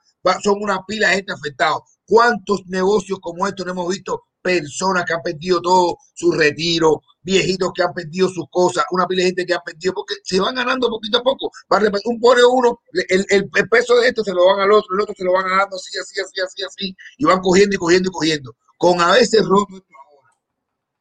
son 0.43 0.63
una 0.63 0.85
pila 0.87 1.09
de 1.09 1.17
gente 1.17 1.33
afectados. 1.33 1.83
¿Cuántos 2.07 2.63
negocios 2.67 3.19
como 3.21 3.47
estos 3.47 3.65
no 3.67 3.73
hemos 3.73 3.89
visto? 3.89 4.23
Personas 4.43 5.05
que 5.05 5.13
han 5.15 5.23
perdido 5.23 5.61
todo 5.61 5.97
su 6.15 6.33
retiro, 6.33 7.03
viejitos 7.23 7.71
que 7.75 7.83
han 7.83 7.93
perdido 7.93 8.29
sus 8.29 8.47
cosas, 8.51 8.85
una 8.91 9.07
pila 9.07 9.21
de 9.23 9.27
gente 9.29 9.47
que 9.47 9.55
ha 9.55 9.61
perdido, 9.61 9.95
porque 9.95 10.15
se 10.25 10.41
van 10.41 10.55
ganando 10.55 10.89
poquito 10.89 11.19
a 11.19 11.23
poco. 11.23 11.51
Va 11.73 11.79
Un 12.05 12.21
pone 12.21 12.43
uno, 12.45 12.81
el, 13.09 13.25
el- 13.29 13.51
peso 13.69 13.95
de 14.01 14.09
esto 14.09 14.25
se 14.25 14.33
lo 14.33 14.45
van 14.47 14.61
al 14.61 14.73
otro, 14.73 14.95
el 14.95 15.03
otro 15.03 15.15
se 15.17 15.25
lo 15.25 15.33
van 15.33 15.45
ganando 15.49 15.77
así, 15.77 15.97
así, 15.99 16.21
así, 16.21 16.41
así, 16.41 16.63
así, 16.65 16.97
y 17.19 17.25
van 17.25 17.41
cogiendo 17.41 17.77
y 17.77 17.79
cogiendo 17.79 18.09
y 18.09 18.13
cogiendo. 18.13 18.57
Con 18.79 19.01
a 19.01 19.13
veces 19.13 19.43
roto 19.47 19.75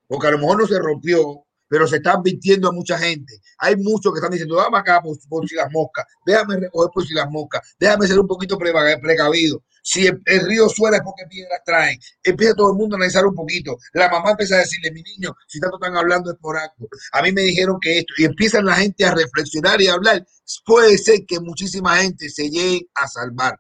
porque 0.10 0.28
a 0.28 0.32
lo 0.32 0.40
mejor 0.40 0.60
no 0.60 0.68
se 0.68 0.80
rompió, 0.80 1.46
pero 1.68 1.88
se 1.88 1.98
está 1.98 2.14
advirtiendo 2.14 2.68
a 2.68 2.72
mucha 2.72 2.98
gente. 2.98 3.40
Hay 3.60 3.76
muchos 3.78 4.12
que 4.12 4.18
están 4.18 4.32
diciendo, 4.32 4.56
vamos 4.56 4.80
acá 4.80 5.00
por, 5.02 5.16
por 5.30 5.48
si 5.48 5.56
las 5.56 5.72
moscas, 5.72 6.04
déjame 6.26 6.58
recoger 6.58 6.90
por 6.92 7.06
si 7.06 7.14
las 7.14 7.30
moscas, 7.30 7.76
déjame 7.80 8.08
ser 8.08 8.20
un 8.20 8.28
poquito 8.28 8.58
precavido. 8.58 9.64
Si 9.84 10.08
el, 10.08 10.20
el 10.26 10.48
río 10.48 10.68
suena 10.68 10.98
es 10.98 11.04
porque 11.04 11.26
piedras 11.30 11.62
traen. 11.64 12.00
Empieza 12.24 12.56
todo 12.56 12.72
el 12.72 12.78
mundo 12.78 12.96
a 12.96 12.98
analizar 12.98 13.26
un 13.26 13.36
poquito. 13.36 13.78
La 13.94 14.10
mamá 14.10 14.32
empieza 14.32 14.56
a 14.56 14.60
decirle, 14.60 14.92
mi 14.92 15.04
niño, 15.04 15.36
si 15.48 15.60
tanto 15.60 15.78
están 15.78 15.96
hablando 15.96 16.32
es 16.32 16.38
por 16.40 16.58
algo. 16.58 16.90
A 17.14 17.22
mí 17.22 17.32
me 17.32 17.42
dijeron 17.42 17.78
que 17.80 18.00
esto, 18.00 18.14
y 18.18 18.26
empiezan 18.26 18.66
la 18.66 18.76
gente 18.76 19.06
a 19.06 19.14
reflexionar 19.14 19.80
y 19.80 19.88
a 19.88 19.94
hablar. 19.94 20.26
Puede 20.66 20.98
ser 20.98 21.26
que 21.28 21.40
muchísima 21.40 21.98
gente 21.98 22.30
se 22.30 22.50
llegue 22.50 22.90
a 22.96 23.08
salvar 23.08 23.60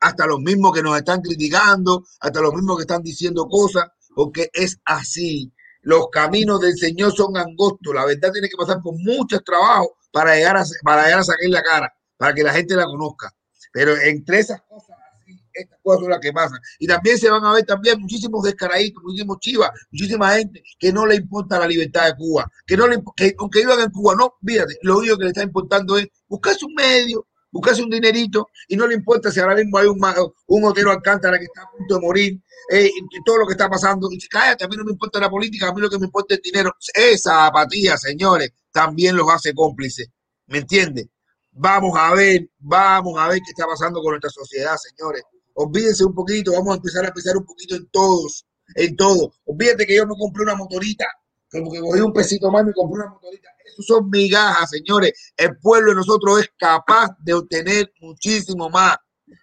hasta 0.00 0.26
los 0.26 0.40
mismos 0.40 0.72
que 0.72 0.82
nos 0.82 0.96
están 0.96 1.20
criticando, 1.20 2.04
hasta 2.20 2.40
los 2.40 2.54
mismos 2.54 2.78
que 2.78 2.82
están 2.82 3.02
diciendo 3.02 3.46
cosas, 3.46 3.86
porque 4.14 4.48
es 4.52 4.78
así. 4.84 5.52
Los 5.82 6.08
caminos 6.10 6.60
del 6.60 6.76
Señor 6.76 7.12
son 7.12 7.36
angostos. 7.36 7.94
La 7.94 8.04
verdad 8.04 8.32
tiene 8.32 8.48
que 8.48 8.56
pasar 8.56 8.80
por 8.82 8.94
muchos 8.94 9.42
trabajos 9.44 9.88
para 10.12 10.34
llegar 10.34 10.56
a, 10.56 10.64
para 10.82 11.04
llegar 11.04 11.20
a 11.20 11.24
sacar 11.24 11.48
la 11.48 11.62
cara, 11.62 11.94
para 12.16 12.34
que 12.34 12.42
la 12.42 12.52
gente 12.52 12.74
la 12.74 12.84
conozca. 12.84 13.30
Pero 13.72 13.96
entre 13.96 14.40
esas 14.40 14.60
cosas, 14.62 14.96
así, 15.20 15.40
estas 15.52 15.78
cosas 15.82 16.00
son 16.00 16.10
las 16.10 16.20
que 16.20 16.32
pasan. 16.32 16.58
Y 16.78 16.86
también 16.86 17.18
se 17.18 17.30
van 17.30 17.44
a 17.44 17.52
ver 17.52 17.64
también 17.64 18.00
muchísimos 18.00 18.42
descaraditos, 18.42 19.02
muchísimos 19.02 19.38
chivas, 19.38 19.70
muchísima 19.90 20.32
gente 20.34 20.62
que 20.78 20.92
no 20.92 21.06
le 21.06 21.16
importa 21.16 21.58
la 21.58 21.66
libertad 21.66 22.06
de 22.06 22.16
Cuba, 22.16 22.50
que 22.66 22.76
no 22.76 22.86
le 22.86 23.02
que 23.16 23.34
aunque 23.38 23.60
vivan 23.60 23.80
en 23.80 23.90
Cuba, 23.90 24.14
no, 24.16 24.34
fíjate, 24.44 24.78
lo 24.82 24.98
único 24.98 25.16
que 25.16 25.24
le 25.24 25.30
está 25.30 25.42
importando 25.42 25.96
es 25.96 26.08
buscarse 26.28 26.64
un 26.64 26.74
medio, 26.74 27.26
buscarse 27.50 27.82
un 27.82 27.90
dinerito 27.90 28.48
y 28.68 28.76
no 28.76 28.86
le 28.86 28.94
importa 28.94 29.30
si 29.30 29.40
ahora 29.40 29.54
mismo 29.56 29.78
hay 29.78 29.86
un, 29.86 29.98
un 30.46 30.64
Otero 30.64 30.90
Alcántara 30.90 31.38
que 31.38 31.44
está 31.44 31.62
a 31.62 31.70
punto 31.70 31.94
de 31.94 32.00
morir 32.00 32.40
eh, 32.70 32.88
y 32.88 33.24
todo 33.24 33.38
lo 33.38 33.46
que 33.46 33.52
está 33.52 33.68
pasando. 33.68 34.10
Y 34.10 34.16
dice, 34.16 34.28
cállate, 34.30 34.64
a 34.64 34.68
mí 34.68 34.76
no 34.76 34.84
me 34.84 34.92
importa 34.92 35.20
la 35.20 35.30
política, 35.30 35.68
a 35.68 35.74
mí 35.74 35.80
lo 35.80 35.90
que 35.90 35.98
me 35.98 36.06
importa 36.06 36.34
es 36.34 36.38
el 36.38 36.42
dinero. 36.42 36.74
Esa 36.94 37.46
apatía, 37.46 37.96
señores, 37.96 38.52
también 38.72 39.16
los 39.16 39.28
hace 39.30 39.54
cómplices. 39.54 40.08
¿Me 40.46 40.58
entiendes? 40.58 41.06
Vamos 41.52 41.92
a 41.96 42.14
ver, 42.14 42.48
vamos 42.58 43.18
a 43.18 43.28
ver 43.28 43.38
qué 43.38 43.50
está 43.50 43.66
pasando 43.66 44.00
con 44.00 44.12
nuestra 44.12 44.30
sociedad, 44.30 44.76
señores. 44.76 45.22
Olvídense 45.54 46.04
un 46.04 46.14
poquito, 46.14 46.52
vamos 46.52 46.72
a 46.72 46.76
empezar 46.76 47.04
a 47.04 47.12
pensar 47.12 47.36
un 47.36 47.44
poquito 47.44 47.74
en 47.74 47.86
todos, 47.90 48.46
en 48.76 48.96
todo. 48.96 49.32
Olvídate 49.44 49.86
que 49.86 49.96
yo 49.96 50.06
me 50.06 50.14
compré 50.16 50.44
una 50.44 50.54
motorita, 50.54 51.06
como 51.50 51.70
que 51.72 51.80
cogí 51.80 52.00
un 52.00 52.12
pesito 52.12 52.50
más 52.50 52.62
y 52.62 52.66
me 52.66 52.72
compré 52.72 53.02
una 53.02 53.10
motorita. 53.10 53.48
Eso 53.72 53.82
son 53.82 54.10
migajas, 54.10 54.70
señores. 54.70 55.32
El 55.36 55.56
pueblo 55.58 55.90
de 55.90 55.96
nosotros 55.96 56.40
es 56.40 56.50
capaz 56.58 57.10
de 57.20 57.34
obtener 57.34 57.92
muchísimo 58.00 58.68
más. 58.68 58.96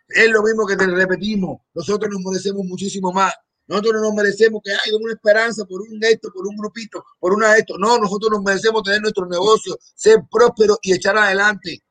Es 0.10 0.30
lo 0.30 0.44
mismo 0.44 0.66
que 0.66 0.76
te 0.76 0.86
repetimos. 0.86 1.62
Nosotros 1.74 2.12
nos 2.12 2.22
merecemos 2.22 2.66
muchísimo 2.66 3.12
más. 3.12 3.34
Nosotros 3.68 3.96
no 3.96 4.02
nos 4.02 4.14
merecemos 4.14 4.62
que 4.64 4.72
haya 4.72 4.98
una 4.98 5.14
esperanza 5.14 5.66
por 5.66 5.82
un 5.82 6.00
esto, 6.02 6.32
por 6.34 6.48
un 6.48 6.56
grupito, 6.56 7.04
por 7.20 7.34
una 7.34 7.54
de 7.54 7.60
esto. 7.60 7.78
No, 7.78 7.98
nosotros 7.98 8.32
nos 8.32 8.42
merecemos 8.42 8.82
tener 8.84 9.02
nuestro 9.02 9.26
negocio, 9.26 9.78
ser 9.94 10.20
prósperos 10.32 10.78
y 10.82 10.94
echar 10.94 11.18
adelante. 11.18 11.84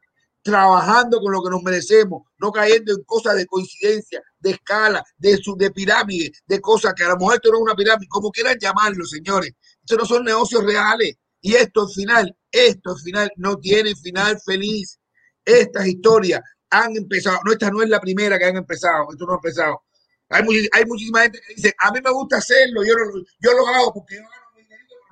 Trabajando 0.42 1.20
con 1.20 1.32
lo 1.32 1.42
que 1.42 1.50
nos 1.50 1.62
merecemos, 1.62 2.22
no 2.38 2.52
cayendo 2.52 2.92
en 2.92 3.02
cosas 3.04 3.36
de 3.36 3.46
coincidencia, 3.46 4.22
de 4.38 4.50
escala, 4.52 5.04
de, 5.18 5.36
su, 5.38 5.56
de 5.56 5.70
pirámide, 5.72 6.32
de 6.46 6.60
cosas 6.60 6.94
que 6.94 7.04
a 7.04 7.08
lo 7.08 7.16
mejor 7.16 7.34
esto 7.34 7.50
no 7.50 7.58
es 7.58 7.62
una 7.62 7.74
pirámide, 7.74 8.06
como 8.08 8.30
quieran 8.30 8.56
llamarlo, 8.58 9.04
señores. 9.04 9.52
Estos 9.82 9.98
no 9.98 10.06
son 10.06 10.24
negocios 10.24 10.64
reales. 10.64 11.16
Y 11.46 11.54
esto 11.54 11.82
al 11.82 11.88
final, 11.94 12.36
esto 12.50 12.90
al 12.92 12.98
final 13.00 13.30
no 13.36 13.56
tiene 13.58 13.94
final 13.96 14.38
feliz. 14.44 14.98
Estas 15.44 15.86
historias 15.86 16.40
han 16.70 16.96
empezado, 16.96 17.38
no, 17.44 17.52
esta 17.52 17.70
no 17.70 17.82
es 17.82 17.88
la 17.88 18.00
primera 18.00 18.38
que 18.38 18.46
han 18.46 18.56
empezado, 18.56 19.06
esto 19.12 19.26
no 19.26 19.32
ha 19.34 19.36
empezado. 19.36 19.82
Hay, 20.28 20.42
hay 20.72 20.84
muchísima 20.86 21.22
gente 21.22 21.40
que 21.46 21.54
dice, 21.54 21.74
a 21.78 21.92
mí 21.92 22.00
me 22.02 22.10
gusta 22.10 22.38
hacerlo, 22.38 22.84
yo, 22.84 22.94
lo- 22.94 23.22
yo 23.40 23.52
lo 23.52 23.66
hago 23.68 23.92
porque 23.94 24.16
yo 24.16 24.22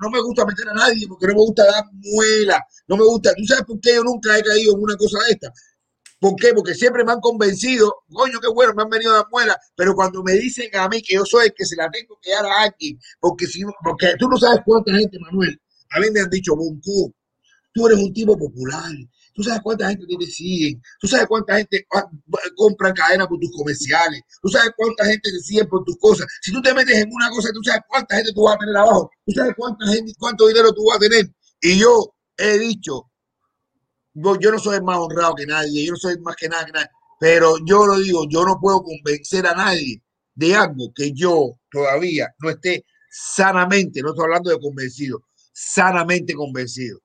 no 0.00 0.10
me 0.10 0.20
gusta 0.20 0.44
meter 0.44 0.68
a 0.68 0.74
nadie, 0.74 1.06
porque 1.08 1.26
no 1.28 1.34
me 1.34 1.40
gusta 1.40 1.64
dar 1.66 1.84
muela, 1.92 2.60
no 2.88 2.96
me 2.96 3.04
gusta, 3.04 3.32
¿tú 3.36 3.44
sabes 3.46 3.64
por 3.64 3.80
qué 3.80 3.94
yo 3.94 4.02
nunca 4.04 4.36
he 4.38 4.42
caído 4.42 4.74
en 4.74 4.82
una 4.82 4.96
cosa 4.96 5.18
de 5.24 5.32
esta? 5.32 5.52
¿Por 6.20 6.36
qué? 6.36 6.54
Porque 6.54 6.74
siempre 6.74 7.04
me 7.04 7.12
han 7.12 7.20
convencido, 7.20 7.94
coño, 8.12 8.40
qué 8.40 8.48
bueno, 8.48 8.74
me 8.76 8.82
han 8.84 8.90
venido 8.90 9.12
a 9.12 9.16
dar 9.18 9.26
muela, 9.32 9.58
pero 9.76 9.94
cuando 9.94 10.22
me 10.22 10.32
dicen 10.34 10.70
a 10.74 10.88
mí 10.88 11.02
que 11.02 11.16
yo 11.16 11.24
soy 11.26 11.46
el 11.46 11.54
que 11.54 11.66
se 11.66 11.76
la 11.76 11.90
tengo 11.90 12.18
que 12.22 12.32
dar 12.32 12.46
a 12.46 12.62
alguien, 12.64 12.98
porque 13.20 13.46
si 13.46 13.62
porque 13.84 14.14
tú 14.18 14.28
no 14.28 14.36
sabes 14.38 14.60
cuánta 14.66 14.92
gente, 14.92 15.18
Manuel, 15.20 15.60
a 15.94 16.00
mí 16.00 16.10
me 16.10 16.20
han 16.20 16.30
dicho, 16.30 16.56
Bonco, 16.56 17.14
tú 17.72 17.86
eres 17.86 17.98
un 17.98 18.12
tipo 18.12 18.36
popular, 18.36 18.92
tú 19.34 19.42
sabes 19.42 19.60
cuánta 19.62 19.88
gente 19.88 20.06
te 20.06 20.26
siguen, 20.26 20.80
tú 21.00 21.06
sabes 21.06 21.26
cuánta 21.26 21.56
gente 21.56 21.86
ah, 21.94 22.04
compra 22.56 22.92
cadena 22.92 23.26
por 23.26 23.38
tus 23.38 23.50
comerciales, 23.56 24.20
tú 24.42 24.48
sabes 24.48 24.72
cuánta 24.76 25.04
gente 25.04 25.30
te 25.30 25.40
sigue 25.40 25.64
por 25.66 25.84
tus 25.84 25.96
cosas. 25.98 26.26
Si 26.42 26.52
tú 26.52 26.60
te 26.62 26.74
metes 26.74 26.96
en 26.96 27.12
una 27.12 27.30
cosa, 27.30 27.50
tú 27.52 27.60
sabes 27.64 27.82
cuánta 27.88 28.16
gente 28.16 28.32
tú 28.32 28.42
vas 28.42 28.56
a 28.56 28.58
tener 28.58 28.76
abajo, 28.76 29.10
tú 29.26 29.32
sabes 29.32 29.54
cuánta 29.56 29.86
gente, 29.86 30.12
cuánto 30.18 30.48
dinero 30.48 30.72
tú 30.72 30.84
vas 30.86 30.96
a 30.96 31.00
tener. 31.00 31.30
Y 31.62 31.78
yo 31.78 32.14
he 32.36 32.58
dicho, 32.58 33.10
yo, 34.14 34.38
yo 34.38 34.52
no 34.52 34.58
soy 34.58 34.80
más 34.80 34.98
honrado 34.98 35.34
que 35.34 35.46
nadie, 35.46 35.84
yo 35.84 35.92
no 35.92 35.98
soy 35.98 36.18
más 36.20 36.36
que 36.36 36.48
nada 36.48 36.64
que 36.66 36.72
nadie, 36.72 36.90
pero 37.20 37.56
yo 37.66 37.86
lo 37.86 37.98
digo, 37.98 38.26
yo 38.28 38.44
no 38.44 38.58
puedo 38.60 38.82
convencer 38.82 39.46
a 39.46 39.54
nadie 39.54 40.02
de 40.34 40.54
algo 40.54 40.92
que 40.94 41.12
yo 41.12 41.58
todavía 41.70 42.32
no 42.40 42.50
esté 42.50 42.84
sanamente, 43.10 44.00
no 44.02 44.10
estoy 44.10 44.24
hablando 44.24 44.50
de 44.50 44.58
convencido, 44.58 45.22
sanamente 45.54 46.34
convencido. 46.34 46.98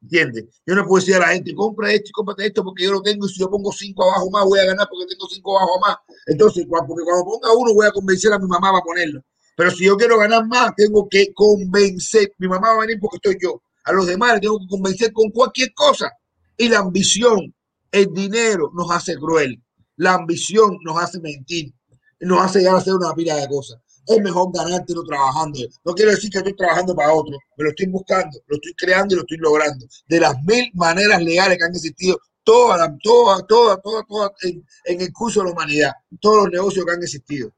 ¿Entiendes? 0.00 0.44
Yo 0.64 0.74
no 0.74 0.86
puedo 0.86 1.00
decir 1.00 1.16
a 1.16 1.20
la 1.20 1.28
gente, 1.28 1.52
compra 1.54 1.92
esto 1.92 2.10
y 2.10 2.12
cómprate 2.12 2.46
esto 2.46 2.62
porque 2.62 2.84
yo 2.84 2.92
lo 2.92 3.02
tengo 3.02 3.26
y 3.26 3.28
si 3.28 3.40
yo 3.40 3.50
pongo 3.50 3.72
cinco 3.72 4.04
abajo 4.04 4.30
más 4.30 4.44
voy 4.44 4.60
a 4.60 4.66
ganar 4.66 4.86
porque 4.88 5.06
tengo 5.06 5.26
cinco 5.28 5.58
abajo 5.58 5.80
más. 5.80 5.96
Entonces, 6.26 6.64
porque 6.68 7.02
cuando 7.04 7.24
ponga 7.24 7.52
uno 7.52 7.74
voy 7.74 7.86
a 7.86 7.90
convencer 7.90 8.32
a 8.32 8.38
mi 8.38 8.46
mamá 8.46 8.70
para 8.70 8.84
ponerlo. 8.84 9.22
Pero 9.56 9.70
si 9.70 9.84
yo 9.84 9.96
quiero 9.96 10.18
ganar 10.18 10.46
más, 10.46 10.74
tengo 10.76 11.08
que 11.08 11.32
convencer. 11.34 12.32
Mi 12.38 12.46
mamá 12.46 12.68
va 12.68 12.76
a 12.76 12.80
venir 12.82 12.98
porque 13.00 13.16
estoy 13.16 13.38
yo. 13.42 13.62
A 13.84 13.92
los 13.92 14.06
demás 14.06 14.32
les 14.34 14.42
tengo 14.42 14.58
que 14.58 14.66
convencer 14.68 15.12
con 15.12 15.30
cualquier 15.30 15.72
cosa. 15.74 16.12
Y 16.56 16.68
la 16.68 16.80
ambición, 16.80 17.54
el 17.90 18.12
dinero 18.12 18.70
nos 18.74 18.90
hace 18.90 19.16
cruel. 19.16 19.60
La 19.96 20.14
ambición 20.14 20.78
nos 20.84 21.02
hace 21.02 21.20
mentir. 21.20 21.72
Nos 22.20 22.40
hace 22.42 22.60
llegar 22.60 22.76
a 22.76 22.78
hacer 22.78 22.94
una 22.94 23.14
pila 23.14 23.34
de 23.36 23.48
cosas. 23.48 23.80
Es 24.06 24.20
mejor 24.20 24.48
ganártelo 24.52 25.02
trabajando. 25.04 25.58
No 25.84 25.94
quiero 25.94 26.12
decir 26.12 26.30
que 26.30 26.38
estoy 26.38 26.54
trabajando 26.54 26.94
para 26.94 27.12
otro. 27.12 27.36
Me 27.56 27.64
lo 27.64 27.70
estoy 27.70 27.86
buscando, 27.86 28.38
lo 28.46 28.56
estoy 28.56 28.74
creando 28.74 29.14
y 29.14 29.16
lo 29.16 29.22
estoy 29.22 29.38
logrando. 29.38 29.86
De 30.06 30.20
las 30.20 30.40
mil 30.42 30.70
maneras 30.74 31.22
legales 31.22 31.58
que 31.58 31.64
han 31.64 31.74
existido, 31.74 32.18
todas, 32.44 32.90
todas, 33.02 33.46
todas, 33.46 33.78
todas, 33.82 34.30
en, 34.42 34.64
en 34.84 35.00
el 35.00 35.12
curso 35.12 35.40
de 35.40 35.46
la 35.46 35.52
humanidad. 35.52 35.92
Todos 36.20 36.44
los 36.44 36.50
negocios 36.50 36.84
que 36.84 36.92
han 36.92 37.02
existido. 37.02 37.50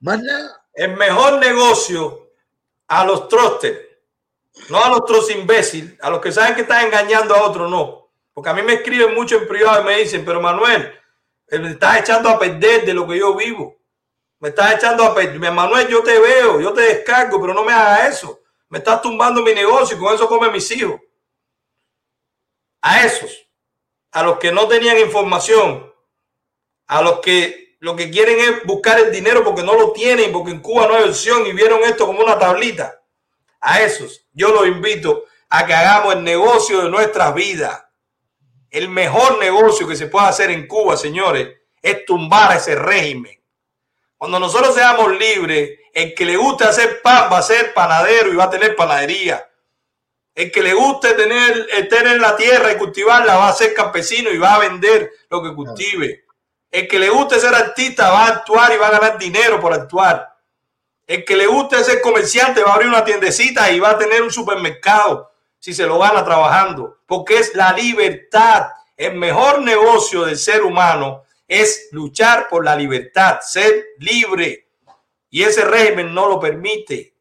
Más 0.00 0.20
nada. 0.20 0.64
El 0.74 0.96
mejor 0.96 1.38
negocio 1.38 2.30
a 2.88 3.04
los 3.04 3.28
trusted, 3.28 3.78
no 4.68 4.82
a 4.82 4.88
los 4.90 5.04
trust 5.04 5.30
imbéciles, 5.30 5.94
a 6.00 6.10
los 6.10 6.20
que 6.20 6.32
saben 6.32 6.54
que 6.54 6.62
están 6.62 6.86
engañando 6.86 7.34
a 7.34 7.48
otros, 7.48 7.70
no. 7.70 8.10
Porque 8.34 8.50
a 8.50 8.54
mí 8.54 8.62
me 8.62 8.74
escriben 8.74 9.14
mucho 9.14 9.36
en 9.38 9.48
privado 9.48 9.82
y 9.82 9.84
me 9.84 9.98
dicen, 9.98 10.24
pero 10.24 10.40
Manuel, 10.40 10.92
eh, 11.48 11.58
me 11.58 11.70
estás 11.70 12.00
echando 12.00 12.28
a 12.28 12.38
perder 12.38 12.84
de 12.84 12.94
lo 12.94 13.06
que 13.06 13.18
yo 13.18 13.34
vivo. 13.34 13.76
Me 14.42 14.48
estás 14.48 14.74
echando 14.74 15.04
a 15.04 15.14
perder. 15.14 15.52
Manuel, 15.52 15.86
yo 15.86 16.02
te 16.02 16.18
veo, 16.18 16.60
yo 16.60 16.72
te 16.72 16.80
descargo, 16.80 17.40
pero 17.40 17.54
no 17.54 17.62
me 17.62 17.72
hagas 17.72 18.16
eso. 18.16 18.40
Me 18.70 18.78
estás 18.78 19.00
tumbando 19.00 19.40
mi 19.40 19.54
negocio 19.54 19.96
y 19.96 20.00
con 20.00 20.12
eso 20.12 20.26
come 20.26 20.50
mis 20.50 20.68
hijos. 20.72 21.00
A 22.80 23.04
esos, 23.04 23.30
a 24.10 24.24
los 24.24 24.38
que 24.38 24.50
no 24.50 24.66
tenían 24.66 24.98
información, 24.98 25.94
a 26.88 27.02
los 27.02 27.20
que 27.20 27.76
lo 27.78 27.94
que 27.94 28.10
quieren 28.10 28.40
es 28.40 28.64
buscar 28.64 28.98
el 28.98 29.12
dinero 29.12 29.44
porque 29.44 29.62
no 29.62 29.74
lo 29.74 29.92
tienen, 29.92 30.32
porque 30.32 30.50
en 30.50 30.60
Cuba 30.60 30.88
no 30.88 30.94
hay 30.96 31.08
opción 31.08 31.46
y 31.46 31.52
vieron 31.52 31.84
esto 31.84 32.04
como 32.04 32.20
una 32.20 32.36
tablita. 32.36 33.00
A 33.60 33.80
esos, 33.80 34.26
yo 34.32 34.48
los 34.48 34.66
invito 34.66 35.24
a 35.50 35.64
que 35.64 35.72
hagamos 35.72 36.16
el 36.16 36.24
negocio 36.24 36.82
de 36.82 36.90
nuestras 36.90 37.32
vidas. 37.32 37.80
El 38.70 38.88
mejor 38.88 39.38
negocio 39.38 39.86
que 39.86 39.94
se 39.94 40.08
puede 40.08 40.26
hacer 40.26 40.50
en 40.50 40.66
Cuba, 40.66 40.96
señores, 40.96 41.48
es 41.80 42.04
tumbar 42.04 42.56
ese 42.56 42.74
régimen. 42.74 43.41
Cuando 44.22 44.38
nosotros 44.38 44.72
seamos 44.72 45.18
libres, 45.18 45.80
el 45.92 46.14
que 46.14 46.24
le 46.24 46.36
guste 46.36 46.62
hacer 46.62 47.02
pan 47.02 47.28
va 47.32 47.38
a 47.38 47.42
ser 47.42 47.74
panadero 47.74 48.32
y 48.32 48.36
va 48.36 48.44
a 48.44 48.50
tener 48.50 48.76
panadería. 48.76 49.50
El 50.32 50.52
que 50.52 50.62
le 50.62 50.74
guste 50.74 51.14
tener, 51.14 51.66
eh, 51.72 51.82
tener 51.86 52.20
la 52.20 52.36
tierra 52.36 52.70
y 52.70 52.76
cultivarla 52.76 53.34
va 53.34 53.48
a 53.48 53.52
ser 53.52 53.74
campesino 53.74 54.30
y 54.30 54.38
va 54.38 54.54
a 54.54 54.58
vender 54.60 55.10
lo 55.28 55.42
que 55.42 55.52
cultive. 55.52 56.24
El 56.70 56.86
que 56.86 57.00
le 57.00 57.10
guste 57.10 57.40
ser 57.40 57.52
artista 57.52 58.12
va 58.12 58.26
a 58.26 58.28
actuar 58.28 58.72
y 58.72 58.76
va 58.76 58.86
a 58.86 58.90
ganar 58.92 59.18
dinero 59.18 59.60
por 59.60 59.72
actuar. 59.72 60.36
El 61.04 61.24
que 61.24 61.34
le 61.34 61.48
guste 61.48 61.82
ser 61.82 62.00
comerciante 62.00 62.62
va 62.62 62.70
a 62.70 62.74
abrir 62.74 62.90
una 62.90 63.04
tiendecita 63.04 63.72
y 63.72 63.80
va 63.80 63.90
a 63.90 63.98
tener 63.98 64.22
un 64.22 64.30
supermercado 64.30 65.32
si 65.58 65.74
se 65.74 65.84
lo 65.84 65.98
gana 65.98 66.24
trabajando. 66.24 66.98
Porque 67.06 67.38
es 67.38 67.56
la 67.56 67.72
libertad. 67.72 68.68
El 68.96 69.16
mejor 69.16 69.62
negocio 69.62 70.24
del 70.24 70.38
ser 70.38 70.62
humano 70.62 71.24
es 71.52 71.88
luchar 71.92 72.48
por 72.48 72.64
la 72.64 72.74
libertad, 72.74 73.40
ser 73.42 73.88
libre. 73.98 74.70
Y 75.28 75.42
ese 75.42 75.64
régimen 75.64 76.14
no 76.14 76.28
lo 76.28 76.40
permite. 76.40 77.14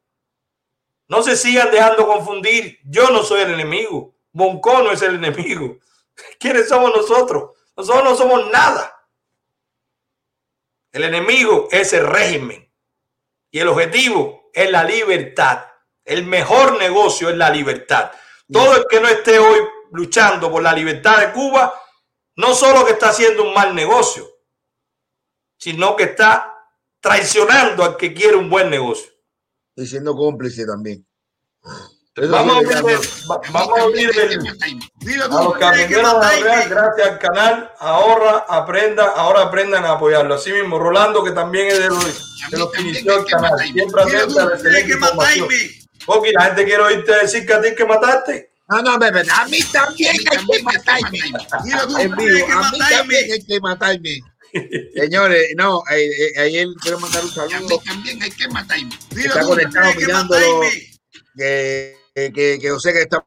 No 1.07 1.21
se 1.21 1.35
sigan 1.35 1.69
dejando 1.69 2.07
confundir. 2.07 2.79
Yo 2.85 3.09
no 3.09 3.23
soy 3.23 3.41
el 3.41 3.51
enemigo. 3.51 4.15
Bonco 4.31 4.81
no 4.81 4.91
es 4.91 5.01
el 5.01 5.15
enemigo. 5.15 5.77
¿Quiénes 6.39 6.69
somos 6.69 6.95
nosotros? 6.95 7.51
Nosotros 7.75 8.03
no 8.05 8.15
somos 8.15 8.49
nada. 8.49 9.05
El 10.93 11.03
enemigo 11.03 11.67
es 11.69 11.91
el 11.91 12.07
régimen. 12.07 12.71
Y 13.49 13.59
el 13.59 13.67
objetivo 13.67 14.49
es 14.53 14.71
la 14.71 14.85
libertad. 14.85 15.65
El 16.05 16.25
mejor 16.25 16.77
negocio 16.79 17.29
es 17.29 17.35
la 17.35 17.49
libertad. 17.49 18.11
Todo 18.49 18.77
el 18.77 18.85
que 18.89 19.01
no 19.01 19.09
esté 19.09 19.39
hoy 19.39 19.59
luchando 19.91 20.49
por 20.49 20.63
la 20.63 20.71
libertad 20.71 21.19
de 21.19 21.31
Cuba, 21.33 21.80
no 22.41 22.55
solo 22.55 22.83
que 22.85 22.93
está 22.93 23.09
haciendo 23.09 23.43
un 23.43 23.53
mal 23.53 23.75
negocio, 23.75 24.27
sino 25.57 25.95
que 25.95 26.05
está 26.05 26.55
traicionando 26.99 27.83
al 27.83 27.97
que 27.97 28.13
quiere 28.15 28.35
un 28.35 28.49
buen 28.49 28.69
negocio. 28.69 29.11
Y 29.75 29.85
siendo 29.85 30.15
cómplice 30.15 30.65
también. 30.65 31.05
Vamos 32.15 32.55
a 32.55 32.79
abrir, 32.79 32.97
vamos 33.53 33.79
a 33.79 33.81
abrir 33.83 34.11
el, 34.19 35.21
a 35.21 35.27
los 35.27 35.57
camioneros 35.57 36.69
gracias 36.69 37.07
al 37.07 37.19
canal, 37.19 37.71
ahorra, 37.79 38.45
aprenda, 38.49 39.05
ahora 39.05 39.43
aprendan 39.43 39.85
a 39.85 39.91
apoyarlo. 39.93 40.33
Así 40.33 40.51
mismo, 40.51 40.77
Rolando, 40.77 41.23
que 41.23 41.31
también 41.31 41.67
es 41.67 41.79
de 41.79 41.87
los, 41.87 42.49
de 42.49 42.57
los 42.57 42.71
que 42.71 42.81
inició 42.81 43.19
el 43.19 43.25
canal, 43.25 43.57
siempre 43.59 44.01
atenta 44.01 44.43
a 44.43 44.45
la 44.45 44.79
información. 44.81 45.47
Poki, 46.05 46.31
la 46.31 46.45
gente 46.45 46.65
quiere 46.65 46.83
oírte 46.83 47.11
decir 47.13 47.45
que 47.45 47.53
a 47.53 47.61
ti 47.61 47.75
que 47.75 47.85
mataste. 47.85 48.50
No, 48.71 48.81
no, 48.81 48.97
bebé, 48.97 49.23
a 49.29 49.45
mí 49.47 49.59
también 49.73 50.15
hay 50.31 50.45
que 50.45 50.63
matarme. 50.63 51.19
En 51.99 52.15
vivo, 52.15 52.47
a 52.53 52.71
mí 52.71 52.79
también 52.89 53.31
hay 53.33 53.43
que 53.43 53.59
matarme. 53.59 54.21
Señores, 54.95 55.49
no, 55.57 55.83
ayer 55.89 56.67
quiero 56.81 56.97
mandar 56.99 57.21
un 57.25 57.31
saludo. 57.31 57.57
A 57.57 57.59
mí 57.59 57.79
también 57.85 58.23
hay 58.23 58.31
que 58.31 58.47
matarme. 58.47 58.97
Está 59.13 59.41
conectado 59.41 59.93
mirándolo. 59.95 60.61
Que, 61.35 61.97
que, 62.15 62.31
que, 62.33 62.61
yo 62.61 62.79
sé 62.79 62.93
que 62.93 63.01
está 63.01 63.25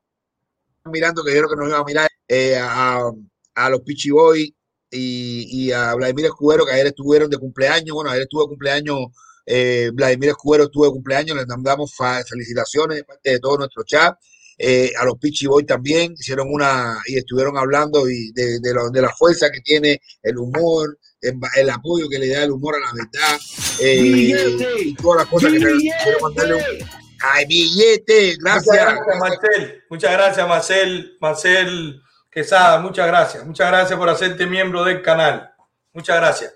mirando, 0.86 1.22
que 1.22 1.30
dijeron 1.30 1.50
que 1.50 1.56
nos 1.56 1.68
iba 1.68 1.78
a 1.78 1.84
mirar 1.84 2.08
eh, 2.26 2.56
a, 2.56 3.10
a, 3.54 3.70
los 3.70 3.80
Pichi 3.82 4.10
Boy 4.10 4.54
y, 4.90 5.66
y, 5.66 5.72
a 5.72 5.94
Vladimir 5.94 6.24
Escudero, 6.26 6.64
que 6.64 6.72
ayer 6.72 6.86
estuvieron 6.86 7.28
de 7.28 7.36
cumpleaños. 7.36 7.94
Bueno, 7.94 8.10
ayer 8.10 8.22
estuvo 8.22 8.44
de 8.44 8.48
cumpleaños 8.48 8.98
eh, 9.44 9.90
Vladimir 9.92 10.30
Escudero, 10.30 10.64
estuvo 10.64 10.86
de 10.86 10.92
cumpleaños. 10.92 11.36
Les 11.36 11.46
damos 11.46 11.94
felicitaciones 12.26 12.96
de 12.96 13.04
parte 13.04 13.30
de 13.30 13.40
todo 13.40 13.58
nuestro 13.58 13.82
chat. 13.84 14.16
Eh, 14.58 14.92
a 14.98 15.04
los 15.04 15.18
Pichi 15.18 15.46
Boy 15.46 15.64
también 15.64 16.14
hicieron 16.18 16.48
una 16.50 16.96
y 17.06 17.16
estuvieron 17.16 17.56
hablando 17.58 18.08
y 18.08 18.32
de, 18.32 18.60
de, 18.60 18.74
lo, 18.74 18.90
de 18.90 19.02
la 19.02 19.10
fuerza 19.10 19.50
que 19.50 19.60
tiene 19.60 20.00
el 20.22 20.38
humor, 20.38 20.98
el, 21.20 21.34
el, 21.56 21.70
apoyo 21.70 22.08
que 22.08 22.18
le 22.18 22.28
da 22.28 22.44
el 22.44 22.52
humor 22.52 22.76
a 22.76 22.80
la 22.80 22.92
verdad 22.92 23.40
eh, 23.80 24.76
y 24.84 24.94
todas 24.94 25.22
las 25.22 25.28
cosas 25.28 25.52
que 25.52 25.58
quiero 25.58 26.20
mandarle 26.20 26.54
un, 26.54 26.62
¡Ay, 27.32 27.46
billete! 27.46 28.36
Gracias. 28.38 28.66
Muchas 28.66 28.84
gracias, 28.84 29.18
Marcel. 29.18 29.84
Muchas 29.88 30.12
gracias, 30.12 30.48
Marcel. 30.48 31.16
Marcel 31.20 32.02
Quesada, 32.30 32.80
muchas 32.80 33.06
gracias. 33.06 33.46
Muchas 33.46 33.68
gracias 33.68 33.98
por 33.98 34.08
hacerte 34.08 34.46
miembro 34.46 34.84
del 34.84 35.00
canal. 35.02 35.52
Muchas 35.92 36.16
gracias. 36.16 36.52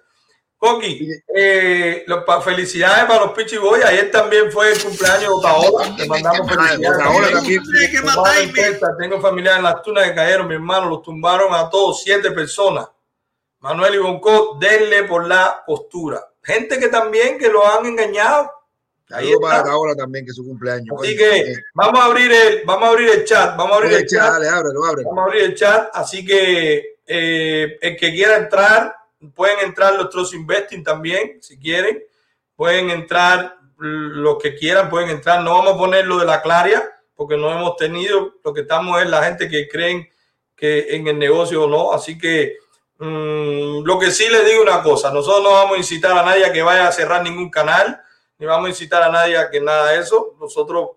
Coqui, 0.59 1.09
eh, 1.35 2.05
felicidades 2.45 3.05
para 3.05 3.27
los 3.27 3.33
Pichi 3.33 3.57
Boy. 3.57 3.81
Ayer 3.83 4.11
también 4.11 4.51
fue 4.51 4.73
el 4.73 4.83
cumpleaños 4.83 5.37
de 5.37 5.43
Paola. 5.43 5.97
Te 5.97 6.07
mandamos 6.07 6.51
felicidades. 6.51 7.05
Paola 7.05 7.31
también. 7.31 7.63
Tengo 8.99 9.21
familiares 9.21 9.59
en 9.59 9.65
las 9.65 9.83
tunas 9.83 10.09
que 10.09 10.15
cayeron, 10.15 10.49
mi 10.49 10.55
hermano. 10.55 10.91
Los 10.91 11.03
tumbaron 11.03 11.55
a 11.55 11.71
todos, 11.71 12.03
siete 12.03 12.33
personas. 12.33 12.89
Manuel 13.61 13.95
y 13.95 13.99
Bonco, 13.99 14.57
denle 14.61 15.05
por 15.05 15.27
la 15.27 15.63
postura. 15.65 16.29
Gente 16.43 16.79
que 16.79 16.89
también 16.89 17.39
que 17.39 17.49
lo 17.49 17.67
han 17.67 17.87
engañado 17.87 18.51
Ahí 19.11 19.33
para 19.41 19.65
Paola 19.65 19.95
también, 19.97 20.25
que 20.25 20.31
es 20.31 20.37
su 20.37 20.45
cumpleaños. 20.45 20.97
Así 21.01 21.17
que 21.17 21.55
vamos 21.75 21.99
a 22.01 22.05
abrir 22.05 22.31
el, 22.31 22.63
vamos 22.67 22.89
a 22.89 22.93
abrir 22.93 23.09
el 23.09 23.25
chat. 23.25 23.57
Vamos 23.57 23.73
a 23.73 23.77
abrir 23.77 23.93
el, 23.95 24.07
chat. 24.07 24.33
Dale, 24.33 24.49
ábrelo, 24.49 24.85
ábrelo. 24.85 25.09
Vamos 25.09 25.23
a 25.23 25.27
abrir 25.27 25.43
el 25.45 25.55
chat. 25.55 25.89
Así 25.95 26.25
que 26.25 26.99
eh, 27.07 27.79
el 27.81 27.97
que 27.97 28.13
quiera 28.13 28.37
entrar, 28.37 28.97
pueden 29.35 29.61
entrar 29.61 29.95
los 29.95 30.11
Trust 30.11 30.35
Investing 30.35 30.83
también, 30.83 31.43
si 31.43 31.59
quieren. 31.59 32.03
Pueden 32.57 32.91
entrar 32.91 33.57
los 33.79 34.43
que 34.43 34.55
quieran, 34.55 34.91
pueden 34.91 35.11
entrar. 35.11 35.43
No 35.43 35.55
vamos 35.55 35.75
a 35.75 35.79
poner 35.79 36.07
lo 36.07 36.19
de 36.19 36.27
la 36.27 36.43
Claria, 36.43 36.89
porque 37.15 37.37
no 37.37 37.53
hemos 37.53 37.77
tenido. 37.77 38.35
Lo 38.45 38.53
que 38.53 38.63
estamos 38.63 39.01
es 39.01 39.09
la 39.09 39.23
gente 39.25 39.49
que 39.49 39.69
creen 39.69 40.09
que 40.57 40.95
en 40.97 41.07
el 41.07 41.19
negocio 41.19 41.65
o 41.65 41.69
no. 41.69 41.93
Así 41.93 42.19
que 42.19 42.57
mmm, 42.99 43.85
lo 43.85 43.99
que 43.99 44.11
sí 44.11 44.29
les 44.29 44.45
digo 44.45 44.63
una 44.63 44.83
cosa: 44.83 45.13
nosotros 45.13 45.45
no 45.45 45.51
vamos 45.53 45.77
a 45.77 45.79
incitar 45.79 46.17
a 46.17 46.25
nadie 46.25 46.45
a 46.45 46.53
que 46.53 46.63
vaya 46.63 46.89
a 46.89 46.93
cerrar 46.93 47.23
ningún 47.23 47.51
canal 47.51 48.03
ni 48.39 48.47
vamos 48.47 48.67
a 48.67 48.71
incitar 48.71 49.03
a 49.03 49.11
nadie 49.11 49.37
a 49.37 49.51
que 49.51 49.61
nada 49.61 49.91
de 49.91 49.99
eso. 49.99 50.37
Nosotros, 50.41 50.91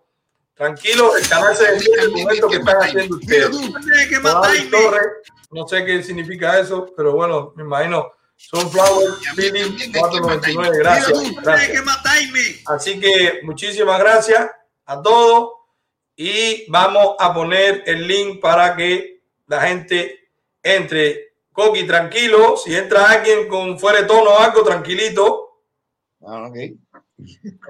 tranquilos, 0.53 1.19
el 1.19 1.27
canal 1.27 1.55
se 1.55 1.69
en 1.69 1.99
el 1.99 2.11
momento 2.11 2.47
que 2.47 2.57
están 2.57 2.77
haciendo 2.77 3.15
ustedes. 3.15 3.49
No 5.51 5.67
sé 5.67 5.85
qué 5.85 6.01
significa 6.01 6.59
eso, 6.59 6.93
pero 6.95 7.13
bueno, 7.13 7.53
me 7.55 7.63
imagino. 7.63 8.11
Sunflower 8.35 9.11
Feeling 9.35 9.77
499, 9.93 10.77
gracias. 10.79 11.43
gracias. 11.43 11.83
Así 12.65 12.99
que 12.99 13.41
muchísimas 13.43 13.99
gracias 13.99 14.49
a 14.85 15.01
todos 15.01 15.51
y 16.15 16.65
vamos 16.69 17.15
a 17.19 17.33
poner 17.33 17.83
el 17.85 18.07
link 18.07 18.41
para 18.41 18.75
que 18.75 19.21
la 19.47 19.61
gente 19.61 20.31
entre. 20.63 21.29
Coqui, 21.53 21.85
tranquilo, 21.85 22.55
si 22.55 22.73
entra 22.73 23.11
alguien 23.11 23.49
con 23.49 23.77
fuera 23.77 24.01
de 24.01 24.07
tono 24.07 24.31
o 24.31 24.39
algo, 24.39 24.63
tranquilito. 24.63 25.59
Ah, 26.25 26.47
okay. 26.47 26.77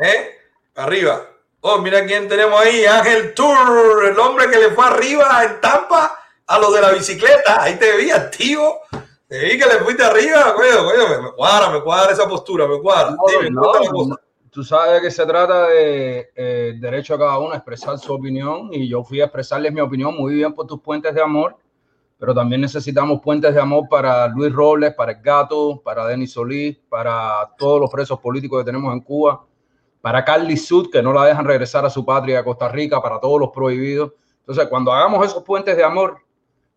¿Eh? 0.03 0.29
Arriba. 0.75 1.27
Oh, 1.61 1.79
mira 1.79 2.05
quién 2.05 2.29
tenemos 2.29 2.61
ahí, 2.61 2.85
Ángel 2.85 3.33
Tour, 3.33 4.05
el 4.05 4.19
hombre 4.19 4.51
que 4.51 4.59
le 4.59 4.69
fue 4.69 4.85
arriba 4.85 5.43
en 5.43 5.59
Tampa 5.61 6.20
a 6.51 6.59
los 6.59 6.73
de 6.73 6.81
la 6.81 6.91
bicicleta. 6.91 7.61
Ahí 7.61 7.75
te 7.75 7.97
vi 7.97 8.11
activo. 8.11 8.81
Te 9.27 9.39
vi 9.39 9.57
que 9.57 9.65
le 9.65 9.79
fuiste 9.79 10.03
arriba, 10.03 10.53
me 11.21 11.31
cuadra, 11.31 11.69
me 11.69 11.81
cuadra 11.81 12.11
esa 12.11 12.27
postura, 12.27 12.67
me 12.67 12.79
cuadra. 12.81 13.15
tú 14.49 14.63
sabes 14.63 15.01
que 15.01 15.09
se 15.09 15.25
trata 15.25 15.67
de 15.67 16.29
eh, 16.35 16.73
derecho 16.77 17.15
a 17.15 17.19
cada 17.19 17.39
uno 17.39 17.53
a 17.53 17.55
expresar 17.55 17.97
su 17.97 18.13
opinión 18.13 18.67
y 18.73 18.89
yo 18.89 19.03
fui 19.03 19.21
a 19.21 19.25
expresarles 19.25 19.71
mi 19.71 19.79
opinión 19.79 20.17
muy 20.17 20.33
bien 20.33 20.53
por 20.53 20.67
tus 20.67 20.81
puentes 20.81 21.15
de 21.15 21.21
amor, 21.21 21.55
pero 22.19 22.35
también 22.35 22.59
necesitamos 22.59 23.21
puentes 23.21 23.55
de 23.55 23.61
amor 23.61 23.87
para 23.89 24.27
Luis 24.27 24.51
Robles, 24.51 24.93
para 24.93 25.13
el 25.13 25.21
gato, 25.21 25.81
para 25.81 26.05
Denis 26.05 26.33
Solís, 26.33 26.77
para 26.89 27.49
todos 27.57 27.79
los 27.79 27.89
presos 27.89 28.19
políticos 28.19 28.59
que 28.59 28.65
tenemos 28.65 28.93
en 28.93 28.99
Cuba 28.99 29.45
para 30.01 30.25
Carly 30.25 30.57
Sud, 30.57 30.89
que 30.91 31.01
no 31.01 31.13
la 31.13 31.25
dejan 31.25 31.45
regresar 31.45 31.85
a 31.85 31.89
su 31.89 32.03
patria, 32.03 32.39
a 32.39 32.43
Costa 32.43 32.67
Rica, 32.67 33.01
para 33.01 33.19
todos 33.19 33.39
los 33.39 33.49
prohibidos. 33.51 34.11
Entonces, 34.39 34.67
cuando 34.67 34.91
hagamos 34.91 35.25
esos 35.25 35.43
puentes 35.43 35.77
de 35.77 35.83
amor, 35.83 36.17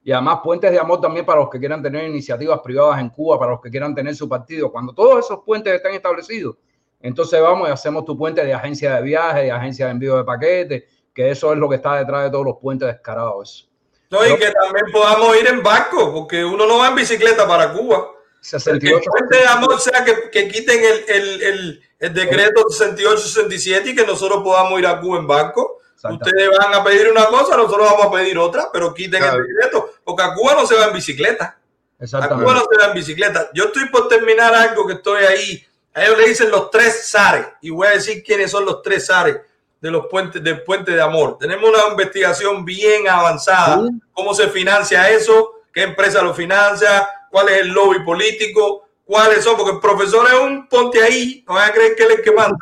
y 0.04 0.12
además 0.12 0.40
puentes 0.44 0.70
de 0.70 0.78
amor 0.78 1.00
también 1.00 1.24
para 1.24 1.40
los 1.40 1.50
que 1.50 1.58
quieran 1.58 1.82
tener 1.82 2.06
iniciativas 2.06 2.60
privadas 2.60 3.00
en 3.00 3.08
Cuba, 3.08 3.38
para 3.38 3.52
los 3.52 3.60
que 3.60 3.70
quieran 3.70 3.94
tener 3.94 4.14
su 4.14 4.28
partido, 4.28 4.70
cuando 4.70 4.92
todos 4.92 5.24
esos 5.24 5.40
puentes 5.44 5.74
están 5.74 5.94
establecidos, 5.94 6.56
entonces 7.00 7.40
vamos 7.40 7.68
y 7.68 7.72
hacemos 7.72 8.04
tu 8.04 8.16
puente 8.16 8.44
de 8.44 8.54
agencia 8.54 8.94
de 8.96 9.02
viaje, 9.02 9.42
de 9.42 9.50
agencia 9.50 9.86
de 9.86 9.92
envío 9.92 10.16
de 10.16 10.24
paquetes, 10.24 10.84
que 11.12 11.30
eso 11.30 11.52
es 11.52 11.58
lo 11.58 11.68
que 11.68 11.76
está 11.76 11.96
detrás 11.96 12.24
de 12.24 12.30
todos 12.30 12.44
los 12.44 12.56
puentes 12.60 12.86
descarados. 12.86 13.68
No, 14.10 14.24
y 14.24 14.36
que 14.36 14.50
también 14.52 14.86
podamos 14.92 15.36
ir 15.40 15.48
en 15.48 15.62
barco, 15.62 16.12
porque 16.12 16.44
uno 16.44 16.66
no 16.66 16.78
va 16.78 16.88
en 16.88 16.94
bicicleta 16.94 17.48
para 17.48 17.72
Cuba. 17.72 18.10
68. 18.40 18.96
El 18.96 19.02
puente 19.10 19.38
de 19.38 19.46
amor 19.46 19.80
sea 19.80 20.04
que, 20.04 20.30
que 20.30 20.48
quiten 20.48 20.80
el, 20.84 21.04
el, 21.08 21.42
el 21.42 21.84
el 22.04 22.12
decreto 22.12 22.64
68-67 22.64 23.86
y 23.86 23.94
que 23.94 24.06
nosotros 24.06 24.42
podamos 24.42 24.78
ir 24.78 24.86
a 24.86 25.00
Cuba 25.00 25.18
en 25.18 25.26
barco. 25.26 25.80
Ustedes 26.10 26.50
van 26.58 26.74
a 26.74 26.84
pedir 26.84 27.10
una 27.10 27.26
cosa, 27.26 27.56
nosotros 27.56 27.90
vamos 27.90 28.06
a 28.06 28.10
pedir 28.10 28.38
otra, 28.38 28.70
pero 28.72 28.92
quiten 28.92 29.22
el 29.22 29.46
decreto, 29.46 29.92
porque 30.04 30.22
a 30.22 30.34
Cuba 30.34 30.54
no 30.54 30.66
se 30.66 30.74
va 30.74 30.86
en 30.86 30.92
bicicleta. 30.92 31.58
A 32.00 32.28
Cuba 32.28 32.54
no 32.54 32.66
se 32.70 32.78
va 32.78 32.86
en 32.88 32.94
bicicleta. 32.94 33.50
Yo 33.54 33.64
estoy 33.64 33.88
por 33.88 34.08
terminar 34.08 34.54
algo 34.54 34.86
que 34.86 34.94
estoy 34.94 35.24
ahí. 35.24 35.66
A 35.94 36.04
ellos 36.04 36.18
le 36.18 36.28
dicen 36.28 36.50
los 36.50 36.70
tres 36.70 37.08
zares, 37.10 37.46
y 37.60 37.70
voy 37.70 37.86
a 37.88 37.92
decir 37.92 38.22
quiénes 38.22 38.50
son 38.50 38.64
los 38.64 38.82
tres 38.82 39.06
zares 39.06 39.38
de 39.80 39.90
los 39.90 40.06
puentes 40.06 40.42
del 40.42 40.62
puente 40.62 40.92
de 40.92 41.00
amor. 41.00 41.38
Tenemos 41.38 41.68
una 41.68 41.88
investigación 41.90 42.64
bien 42.64 43.08
avanzada. 43.08 43.88
¿Cómo 44.12 44.34
se 44.34 44.48
financia 44.48 45.10
eso? 45.10 45.62
¿Qué 45.72 45.82
empresa 45.82 46.22
lo 46.22 46.34
financia? 46.34 47.08
¿Cuál 47.30 47.48
es 47.48 47.60
el 47.60 47.68
lobby 47.68 48.04
político? 48.04 48.84
cuáles 49.04 49.44
son, 49.44 49.56
porque 49.56 49.72
el 49.72 49.80
profesor 49.80 50.26
es 50.26 50.40
un 50.40 50.68
ponte 50.68 51.02
ahí, 51.02 51.44
no 51.46 51.54
van 51.54 51.70
a 51.70 51.72
creer 51.72 51.94
que 51.94 52.04
él 52.04 52.10
es 52.12 52.18
el 52.18 52.24
que 52.24 52.32
manda. 52.32 52.58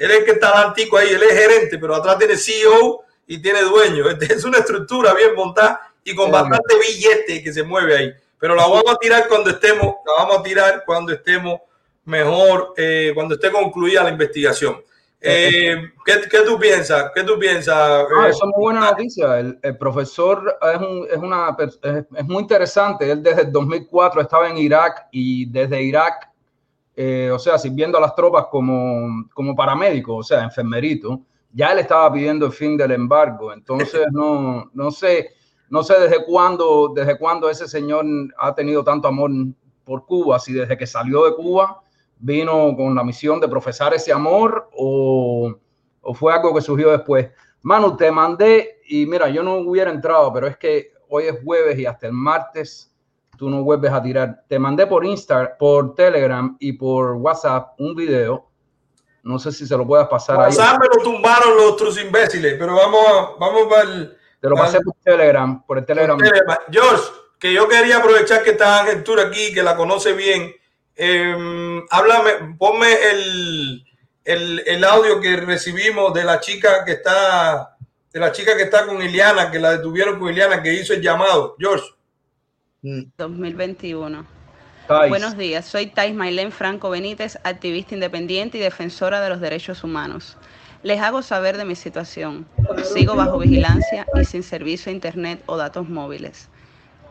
Él 0.00 0.10
es 0.10 0.18
el 0.20 0.24
que 0.24 0.30
está 0.30 0.62
antico 0.62 0.96
ahí, 0.96 1.10
él 1.10 1.22
es 1.22 1.38
gerente, 1.38 1.78
pero 1.78 1.94
atrás 1.94 2.16
tiene 2.16 2.34
CEO 2.34 3.02
y 3.26 3.40
tiene 3.42 3.60
dueño. 3.60 4.06
Es 4.20 4.44
una 4.44 4.58
estructura 4.58 5.12
bien 5.12 5.34
montada 5.36 5.92
y 6.02 6.14
con 6.14 6.30
bastante 6.30 6.74
billete 6.78 7.42
que 7.44 7.52
se 7.52 7.62
mueve 7.62 7.96
ahí. 7.96 8.14
Pero 8.38 8.54
la 8.54 8.62
vamos 8.62 8.84
a 8.90 8.96
tirar 8.96 9.28
cuando 9.28 9.50
estemos, 9.50 9.96
la 10.06 10.24
vamos 10.24 10.38
a 10.38 10.42
tirar 10.42 10.84
cuando 10.86 11.12
estemos 11.12 11.60
mejor, 12.06 12.72
eh, 12.78 13.12
cuando 13.14 13.34
esté 13.34 13.52
concluida 13.52 14.02
la 14.02 14.08
investigación. 14.08 14.82
Eh, 15.20 15.92
¿qué, 16.06 16.14
¿qué, 16.30 16.38
tú 16.46 16.58
piensas? 16.58 17.10
¿Qué 17.14 17.22
tú 17.22 17.38
piensas? 17.38 17.76
Ah, 17.76 18.26
eso 18.26 18.46
es 18.46 18.56
muy 18.56 18.72
buena 18.72 18.80
noticia. 18.92 19.38
El, 19.38 19.58
el 19.60 19.76
profesor 19.76 20.58
es, 20.62 20.80
un, 20.80 21.06
es, 21.10 21.18
una, 21.18 21.54
es, 21.58 21.78
es, 22.16 22.24
muy 22.24 22.40
interesante. 22.44 23.10
Él 23.10 23.22
desde 23.22 23.42
el 23.42 23.52
2004 23.52 24.22
estaba 24.22 24.48
en 24.48 24.56
Irak 24.56 25.08
y 25.12 25.44
desde 25.44 25.82
Irak, 25.82 26.29
eh, 26.96 27.30
o 27.32 27.38
sea, 27.38 27.58
sirviendo 27.58 27.98
a 27.98 28.00
las 28.00 28.14
tropas 28.14 28.46
como, 28.50 29.24
como 29.32 29.54
paramédico, 29.54 30.16
o 30.16 30.22
sea, 30.22 30.42
enfermerito, 30.42 31.20
ya 31.52 31.72
él 31.72 31.78
estaba 31.78 32.12
pidiendo 32.12 32.46
el 32.46 32.52
fin 32.52 32.76
del 32.76 32.92
embargo. 32.92 33.52
Entonces, 33.52 34.06
no, 34.12 34.70
no 34.72 34.90
sé, 34.90 35.30
no 35.68 35.82
sé 35.82 35.98
desde 35.98 36.24
cuándo, 36.24 36.92
desde 36.94 37.18
cuándo 37.18 37.48
ese 37.48 37.68
señor 37.68 38.04
ha 38.38 38.54
tenido 38.54 38.84
tanto 38.84 39.08
amor 39.08 39.30
por 39.84 40.04
Cuba, 40.06 40.38
si 40.38 40.52
desde 40.52 40.76
que 40.76 40.86
salió 40.86 41.24
de 41.24 41.34
Cuba 41.34 41.82
vino 42.18 42.76
con 42.76 42.94
la 42.94 43.02
misión 43.02 43.40
de 43.40 43.48
profesar 43.48 43.94
ese 43.94 44.12
amor 44.12 44.68
o, 44.76 45.54
o, 46.02 46.14
fue 46.14 46.32
algo 46.32 46.54
que 46.54 46.60
surgió 46.60 46.90
después. 46.90 47.30
Manu, 47.62 47.96
te 47.96 48.10
mandé 48.10 48.80
y 48.86 49.06
mira, 49.06 49.28
yo 49.30 49.42
no 49.42 49.54
hubiera 49.56 49.90
entrado, 49.90 50.32
pero 50.32 50.46
es 50.46 50.56
que 50.56 50.92
hoy 51.08 51.24
es 51.24 51.42
jueves 51.42 51.78
y 51.78 51.86
hasta 51.86 52.06
el 52.06 52.12
martes 52.12 52.89
tú 53.40 53.48
no 53.48 53.64
vuelves 53.64 53.90
a 53.90 54.02
tirar. 54.02 54.44
Te 54.46 54.58
mandé 54.58 54.86
por 54.86 55.02
Instagram, 55.02 55.52
por 55.58 55.94
Telegram 55.94 56.54
y 56.60 56.74
por 56.74 57.12
WhatsApp 57.12 57.72
un 57.78 57.96
video. 57.96 58.50
No 59.22 59.38
sé 59.38 59.50
si 59.50 59.66
se 59.66 59.74
lo 59.78 59.86
puedas 59.86 60.08
pasar 60.08 60.38
ahí. 60.38 60.54
WhatsApp 60.54 60.78
me 60.78 60.86
lo 60.88 61.02
tumbaron 61.02 61.56
los 61.56 61.72
otros 61.72 61.98
imbéciles, 61.98 62.56
pero 62.58 62.74
vamos 62.74 63.00
a, 63.08 63.30
vamos 63.40 63.62
a 63.72 63.86
ver. 63.86 64.18
Te 64.42 64.46
lo 64.46 64.56
pasé 64.56 64.80
por 64.82 64.94
Telegram, 65.02 65.64
por 65.64 65.78
el 65.78 65.86
Telegram. 65.86 66.18
George, 66.70 67.02
que 67.38 67.54
yo 67.54 67.66
quería 67.66 67.96
aprovechar 67.96 68.42
que 68.42 68.50
está 68.50 68.84
Tour 69.02 69.20
aquí, 69.20 69.54
que 69.54 69.62
la 69.62 69.74
conoce 69.74 70.12
bien. 70.12 70.54
Eh, 70.94 71.82
háblame, 71.88 72.56
ponme 72.58 72.92
el, 73.10 73.84
el, 74.22 74.62
el, 74.66 74.84
audio 74.84 75.18
que 75.18 75.36
recibimos 75.36 76.12
de 76.12 76.24
la 76.24 76.40
chica 76.40 76.84
que 76.84 76.92
está, 76.92 77.74
de 78.12 78.20
la 78.20 78.32
chica 78.32 78.54
que 78.54 78.64
está 78.64 78.84
con 78.84 79.00
Iliana, 79.00 79.50
que 79.50 79.58
la 79.58 79.78
detuvieron 79.78 80.18
con 80.18 80.28
Iliana, 80.28 80.62
que 80.62 80.74
hizo 80.74 80.92
el 80.92 81.00
llamado. 81.00 81.56
George. 81.58 81.86
2021. 82.82 84.24
Thais. 84.88 85.10
Buenos 85.10 85.36
días, 85.36 85.66
soy 85.66 85.86
Thais 85.86 86.14
Mailén 86.14 86.50
Franco 86.50 86.90
Benítez, 86.90 87.38
activista 87.44 87.94
independiente 87.94 88.58
y 88.58 88.60
defensora 88.60 89.20
de 89.20 89.28
los 89.28 89.40
derechos 89.40 89.84
humanos. 89.84 90.36
Les 90.82 91.00
hago 91.00 91.22
saber 91.22 91.58
de 91.58 91.64
mi 91.64 91.74
situación. 91.74 92.46
Sigo 92.94 93.14
bajo 93.14 93.38
vigilancia 93.38 94.06
y 94.18 94.24
sin 94.24 94.42
servicio 94.42 94.90
a 94.90 94.94
internet 94.94 95.42
o 95.46 95.56
datos 95.56 95.88
móviles. 95.88 96.48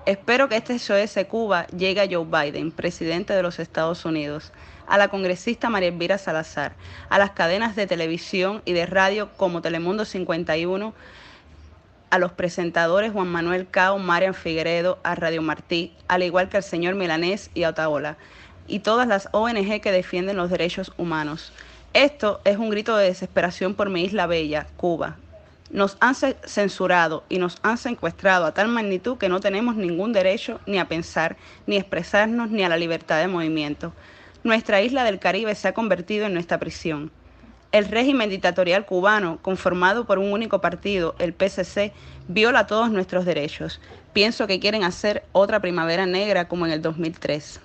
Espero 0.05 0.49
que 0.49 0.57
este 0.57 0.79
SOS 0.79 1.25
Cuba 1.29 1.67
llegue 1.67 2.01
a 2.01 2.07
Joe 2.09 2.25
Biden, 2.25 2.71
presidente 2.71 3.33
de 3.33 3.43
los 3.43 3.59
Estados 3.59 4.05
Unidos, 4.05 4.51
a 4.87 4.97
la 4.97 5.09
congresista 5.09 5.69
María 5.69 5.89
Elvira 5.89 6.17
Salazar, 6.17 6.73
a 7.09 7.19
las 7.19 7.31
cadenas 7.31 7.75
de 7.75 7.85
televisión 7.85 8.63
y 8.65 8.73
de 8.73 8.87
radio 8.87 9.29
como 9.37 9.61
Telemundo 9.61 10.05
51, 10.05 10.95
a 12.09 12.19
los 12.19 12.31
presentadores 12.31 13.11
Juan 13.11 13.27
Manuel 13.27 13.67
Cao, 13.67 13.97
Marian 13.97 14.33
Figueredo, 14.33 14.99
a 15.03 15.15
Radio 15.15 15.41
Martí, 15.41 15.93
al 16.07 16.23
igual 16.23 16.49
que 16.49 16.57
al 16.57 16.63
señor 16.63 16.95
Milanés 16.95 17.51
y 17.53 17.63
a 17.63 17.69
Otaola, 17.69 18.17
y 18.67 18.79
todas 18.79 19.07
las 19.07 19.29
ONG 19.31 19.81
que 19.81 19.91
defienden 19.91 20.37
los 20.37 20.49
derechos 20.49 20.91
humanos. 20.97 21.51
Esto 21.93 22.39
es 22.45 22.57
un 22.57 22.69
grito 22.69 22.95
de 22.97 23.05
desesperación 23.05 23.73
por 23.73 23.89
mi 23.89 24.03
isla 24.03 24.27
bella, 24.27 24.67
Cuba. 24.77 25.17
Nos 25.71 25.97
han 25.99 26.15
censurado 26.15 27.23
y 27.29 27.37
nos 27.37 27.57
han 27.61 27.77
secuestrado 27.77 28.45
a 28.45 28.53
tal 28.53 28.69
magnitud 28.69 29.17
que 29.17 29.29
no 29.29 29.39
tenemos 29.39 29.75
ningún 29.75 30.13
derecho 30.13 30.59
ni 30.65 30.79
a 30.79 30.87
pensar, 30.87 31.37
ni 31.67 31.77
a 31.77 31.79
expresarnos, 31.79 32.49
ni 32.49 32.63
a 32.63 32.69
la 32.69 32.77
libertad 32.77 33.19
de 33.19 33.27
movimiento. 33.27 33.93
Nuestra 34.43 34.81
isla 34.81 35.03
del 35.03 35.19
Caribe 35.19 35.53
se 35.53 35.67
ha 35.67 35.73
convertido 35.73 36.25
en 36.25 36.33
nuestra 36.33 36.57
prisión. 36.59 37.11
El 37.71 37.85
régimen 37.85 38.31
dictatorial 38.31 38.87
cubano, 38.87 39.37
conformado 39.43 40.05
por 40.05 40.17
un 40.17 40.31
único 40.31 40.59
partido, 40.59 41.13
el 41.19 41.33
PCC, 41.33 41.93
viola 42.27 42.65
todos 42.65 42.89
nuestros 42.89 43.25
derechos. 43.25 43.79
Pienso 44.11 44.47
que 44.47 44.59
quieren 44.59 44.83
hacer 44.83 45.23
otra 45.33 45.59
primavera 45.59 46.07
negra 46.07 46.47
como 46.47 46.65
en 46.65 46.71
el 46.71 46.81
2003. 46.81 47.59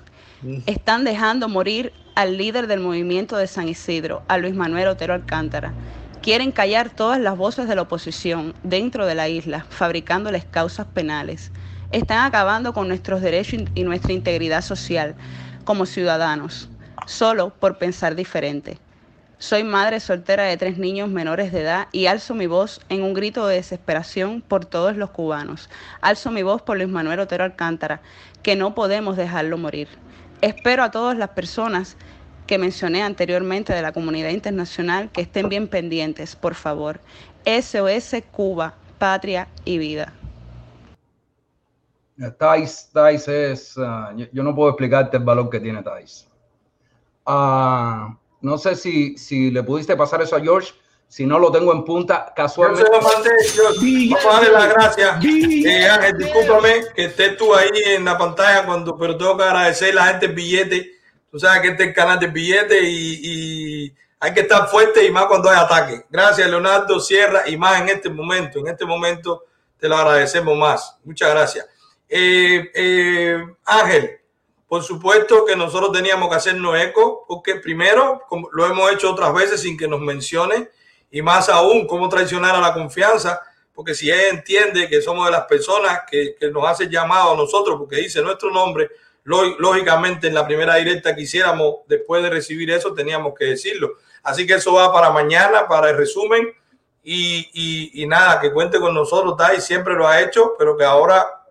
Están 0.66 1.04
dejando 1.04 1.48
morir 1.48 1.94
al 2.14 2.36
líder 2.36 2.66
del 2.66 2.80
movimiento 2.80 3.38
de 3.38 3.46
San 3.46 3.66
Isidro, 3.66 4.22
a 4.28 4.36
Luis 4.36 4.54
Manuel 4.54 4.88
Otero 4.88 5.14
Alcántara. 5.14 5.72
Quieren 6.20 6.52
callar 6.52 6.90
todas 6.90 7.18
las 7.18 7.38
voces 7.38 7.66
de 7.66 7.74
la 7.74 7.82
oposición 7.82 8.52
dentro 8.62 9.06
de 9.06 9.14
la 9.14 9.30
isla, 9.30 9.64
fabricándoles 9.70 10.44
causas 10.44 10.86
penales. 10.86 11.50
Están 11.92 12.26
acabando 12.26 12.74
con 12.74 12.88
nuestros 12.88 13.22
derechos 13.22 13.62
y 13.74 13.84
nuestra 13.84 14.12
integridad 14.12 14.60
social 14.60 15.14
como 15.64 15.86
ciudadanos, 15.86 16.68
solo 17.06 17.54
por 17.58 17.78
pensar 17.78 18.14
diferente. 18.16 18.83
Soy 19.44 19.62
madre 19.62 20.00
soltera 20.00 20.44
de 20.44 20.56
tres 20.56 20.78
niños 20.78 21.10
menores 21.10 21.52
de 21.52 21.60
edad 21.60 21.88
y 21.92 22.06
alzo 22.06 22.34
mi 22.34 22.46
voz 22.46 22.80
en 22.88 23.02
un 23.02 23.12
grito 23.12 23.46
de 23.46 23.56
desesperación 23.56 24.40
por 24.40 24.64
todos 24.64 24.96
los 24.96 25.10
cubanos. 25.10 25.68
Alzo 26.00 26.30
mi 26.30 26.42
voz 26.42 26.62
por 26.62 26.78
Luis 26.78 26.88
Manuel 26.88 27.20
Otero 27.20 27.44
Alcántara, 27.44 28.00
que 28.42 28.56
no 28.56 28.74
podemos 28.74 29.18
dejarlo 29.18 29.58
morir. 29.58 29.88
Espero 30.40 30.82
a 30.82 30.90
todas 30.90 31.18
las 31.18 31.28
personas 31.28 31.98
que 32.46 32.56
mencioné 32.56 33.02
anteriormente 33.02 33.74
de 33.74 33.82
la 33.82 33.92
comunidad 33.92 34.30
internacional 34.30 35.10
que 35.10 35.20
estén 35.20 35.50
bien 35.50 35.68
pendientes, 35.68 36.36
por 36.36 36.54
favor. 36.54 37.00
SOS 37.44 38.22
Cuba, 38.32 38.72
patria 38.98 39.46
y 39.66 39.76
vida. 39.76 40.14
Thais, 42.38 42.88
Thais 42.94 43.28
es, 43.28 43.74
yo, 43.74 44.24
yo, 44.32 44.42
no 44.42 44.54
puedo 44.54 44.70
explicarte 44.70 45.18
el 45.18 45.22
valor 45.22 45.50
que 45.50 45.60
tiene 45.60 45.82
Thais. 45.82 46.26
Uh, 47.26 48.23
no 48.44 48.58
sé 48.58 48.76
si, 48.76 49.16
si 49.16 49.50
le 49.50 49.62
pudiste 49.62 49.96
pasar 49.96 50.20
eso 50.20 50.36
a 50.36 50.40
George. 50.40 50.74
Si 51.08 51.24
no 51.24 51.38
lo 51.38 51.50
tengo 51.50 51.72
en 51.72 51.82
punta, 51.82 52.32
casualmente. 52.36 52.90
Yo 52.92 53.00
se 53.00 53.06
lo 53.06 53.12
mandé, 53.12 53.30
George. 53.54 54.08
Vamos 54.10 54.26
a 54.26 54.32
darle 54.32 54.52
las 54.52 54.74
gracias. 54.74 55.24
Eh, 55.24 55.88
Ángel, 55.88 56.18
discúlpame 56.18 56.82
que 56.94 57.04
estés 57.04 57.36
tú 57.38 57.54
ahí 57.54 57.70
en 57.86 58.04
la 58.04 58.18
pantalla, 58.18 58.66
cuando, 58.66 58.96
pero 58.98 59.16
tengo 59.16 59.36
que 59.36 59.44
agradecer 59.44 59.92
a 59.92 59.94
la 59.94 60.06
gente 60.08 60.26
el 60.26 60.34
billete. 60.34 60.90
Tú 61.30 61.38
sabes 61.38 61.62
que 61.62 61.68
este 61.68 61.84
es 61.84 61.88
el 61.88 61.94
canal 61.94 62.18
del 62.18 62.32
billete 62.32 62.82
y, 62.82 63.20
y 63.22 63.94
hay 64.20 64.34
que 64.34 64.40
estar 64.40 64.68
fuerte 64.68 65.06
y 65.06 65.10
más 65.10 65.24
cuando 65.26 65.48
hay 65.48 65.58
ataque. 65.58 66.04
Gracias, 66.10 66.48
Leonardo 66.48 67.00
Sierra, 67.00 67.48
y 67.48 67.56
más 67.56 67.80
en 67.80 67.88
este 67.88 68.10
momento. 68.10 68.58
En 68.58 68.68
este 68.68 68.84
momento 68.84 69.44
te 69.78 69.88
lo 69.88 69.96
agradecemos 69.96 70.56
más. 70.56 70.98
Muchas 71.04 71.30
gracias. 71.30 71.66
Eh, 72.08 72.70
eh, 72.74 73.42
Ángel, 73.64 74.20
por 74.74 74.82
supuesto 74.82 75.44
que 75.44 75.54
nosotros 75.54 75.92
teníamos 75.92 76.28
que 76.28 76.34
hacernos 76.34 76.76
eco, 76.76 77.24
porque 77.28 77.54
primero, 77.54 78.22
lo 78.52 78.66
hemos 78.66 78.90
hecho 78.90 79.12
otras 79.12 79.32
veces 79.32 79.60
sin 79.60 79.78
que 79.78 79.86
nos 79.86 80.00
mencione, 80.00 80.68
y 81.12 81.22
más 81.22 81.48
aún, 81.48 81.86
cómo 81.86 82.08
traicionar 82.08 82.56
a 82.56 82.60
la 82.60 82.74
confianza, 82.74 83.40
porque 83.72 83.94
si 83.94 84.10
él 84.10 84.18
entiende 84.32 84.88
que 84.88 85.00
somos 85.00 85.26
de 85.26 85.30
las 85.30 85.44
personas 85.44 86.00
que, 86.10 86.34
nos 86.50 86.66
hace 86.66 86.88
llamado 86.88 87.34
a 87.34 87.36
nosotros, 87.36 87.76
porque 87.78 87.98
dice 87.98 88.20
nuestro 88.20 88.50
nombre, 88.50 88.90
lógicamente 89.22 90.26
en 90.26 90.34
la 90.34 90.44
primera 90.44 90.74
directa 90.74 91.14
que 91.14 91.22
hiciéramos, 91.22 91.76
después 91.86 92.24
de 92.24 92.30
recibir 92.30 92.68
eso, 92.72 92.92
teníamos 92.92 93.32
que 93.38 93.44
decirlo. 93.44 93.98
Así 94.24 94.44
que 94.44 94.54
eso 94.54 94.74
va 94.74 94.92
para 94.92 95.12
mañana, 95.12 95.68
para 95.68 95.90
el 95.90 95.96
resumen, 95.96 96.52
y, 97.04 98.04
nada, 98.08 98.40
que 98.40 98.52
cuente 98.52 98.80
con 98.80 98.92
nosotros, 98.92 99.36
Dai, 99.38 99.60
siempre 99.60 99.94
lo 99.94 100.08
ha 100.08 100.20
hecho, 100.20 100.54
pero 100.58 100.76
que 100.76 100.82
ahora, 100.82 101.44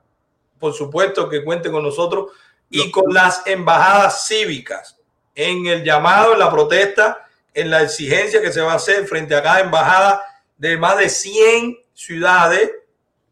por 0.60 0.74
supuesto, 0.74 1.30
que 1.30 1.42
cuente 1.42 1.72
con 1.72 1.84
nosotros 1.84 2.34
y 2.74 2.90
con 2.90 3.14
las 3.14 3.46
embajadas 3.46 4.28
cívicas 4.28 5.00
en 5.36 5.68
el 5.68 5.84
llamado, 5.84 6.34
en 6.34 6.40
la 6.40 6.50
protesta, 6.50 7.28
en 7.54 7.70
la 7.70 7.84
exigencia 7.84 8.42
que 8.42 8.52
se 8.52 8.62
va 8.62 8.74
a 8.74 8.78
hacer 8.78 9.06
frente 9.06 9.36
a 9.36 9.44
cada 9.44 9.60
embajada 9.60 10.24
de 10.58 10.76
más 10.76 10.98
de 10.98 11.08
100 11.08 11.78
ciudades, 11.94 12.72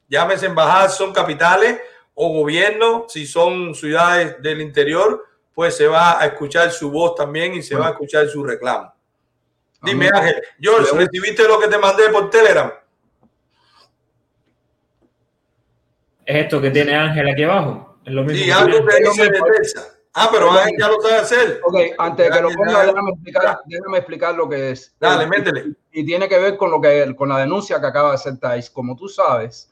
llámese 0.08 0.46
embajadas, 0.46 0.96
son 0.96 1.12
capitales 1.12 1.80
o 2.14 2.30
gobierno, 2.30 3.08
si 3.10 3.26
son 3.26 3.74
ciudades 3.74 4.40
del 4.44 4.62
interior, 4.62 5.26
pues 5.56 5.76
se 5.76 5.88
va 5.88 6.22
a 6.22 6.28
escuchar 6.28 6.72
su 6.72 6.92
voz 6.92 7.16
también 7.16 7.56
y 7.56 7.64
se 7.64 7.76
va 7.76 7.88
a 7.88 7.92
escuchar 7.92 8.28
su 8.28 8.44
reclamo. 8.44 8.94
Dime, 9.82 10.08
Ángel, 10.14 10.36
George, 10.60 10.96
¿recibiste 10.96 11.48
lo 11.48 11.60
que 11.60 11.68
te 11.68 11.80
mandé 11.80 12.10
por 12.10 12.30
Telegram? 12.30 12.72
¿Es 16.24 16.44
esto 16.44 16.62
que 16.62 16.70
tiene 16.70 16.96
Ángel 16.96 17.28
aquí 17.28 17.42
abajo? 17.42 17.91
Es 18.06 18.14
lo 18.14 18.24
mismo 18.24 18.44
Sí, 18.44 18.52
algo 18.52 18.86
que 18.86 19.04
dice 19.04 19.24
de 19.24 19.42
Teresa. 19.42 20.02
Ah, 20.14 20.28
pero 20.32 20.52
Ángel 20.52 20.76
ya 20.78 20.90
lo 20.90 21.02
sabe 21.02 21.16
hacer. 21.16 21.62
Ok, 21.64 21.76
antes 21.98 22.26
de 22.26 22.32
que 22.36 22.42
lo 22.42 22.50
ponga, 22.50 22.86
déjame 22.86 23.12
explicar, 23.12 23.60
déjame 23.66 23.98
explicar 23.98 24.36
lo 24.36 24.50
que 24.50 24.72
es. 24.72 24.94
Dale, 25.00 25.26
métele. 25.26 25.74
Y 25.92 26.06
tiene 26.06 26.28
que 26.28 26.38
ver 26.38 26.58
con 26.58 26.70
lo 26.70 26.82
que 26.82 27.16
con 27.16 27.30
la 27.30 27.40
denuncia 27.40 27.80
que 27.80 27.88
acaba 27.88 28.10
de 28.10 28.16
hacer 28.16 28.38
Thais. 28.38 28.70
Como 28.70 28.96
tú 28.96 29.08
sabes, 29.08 29.72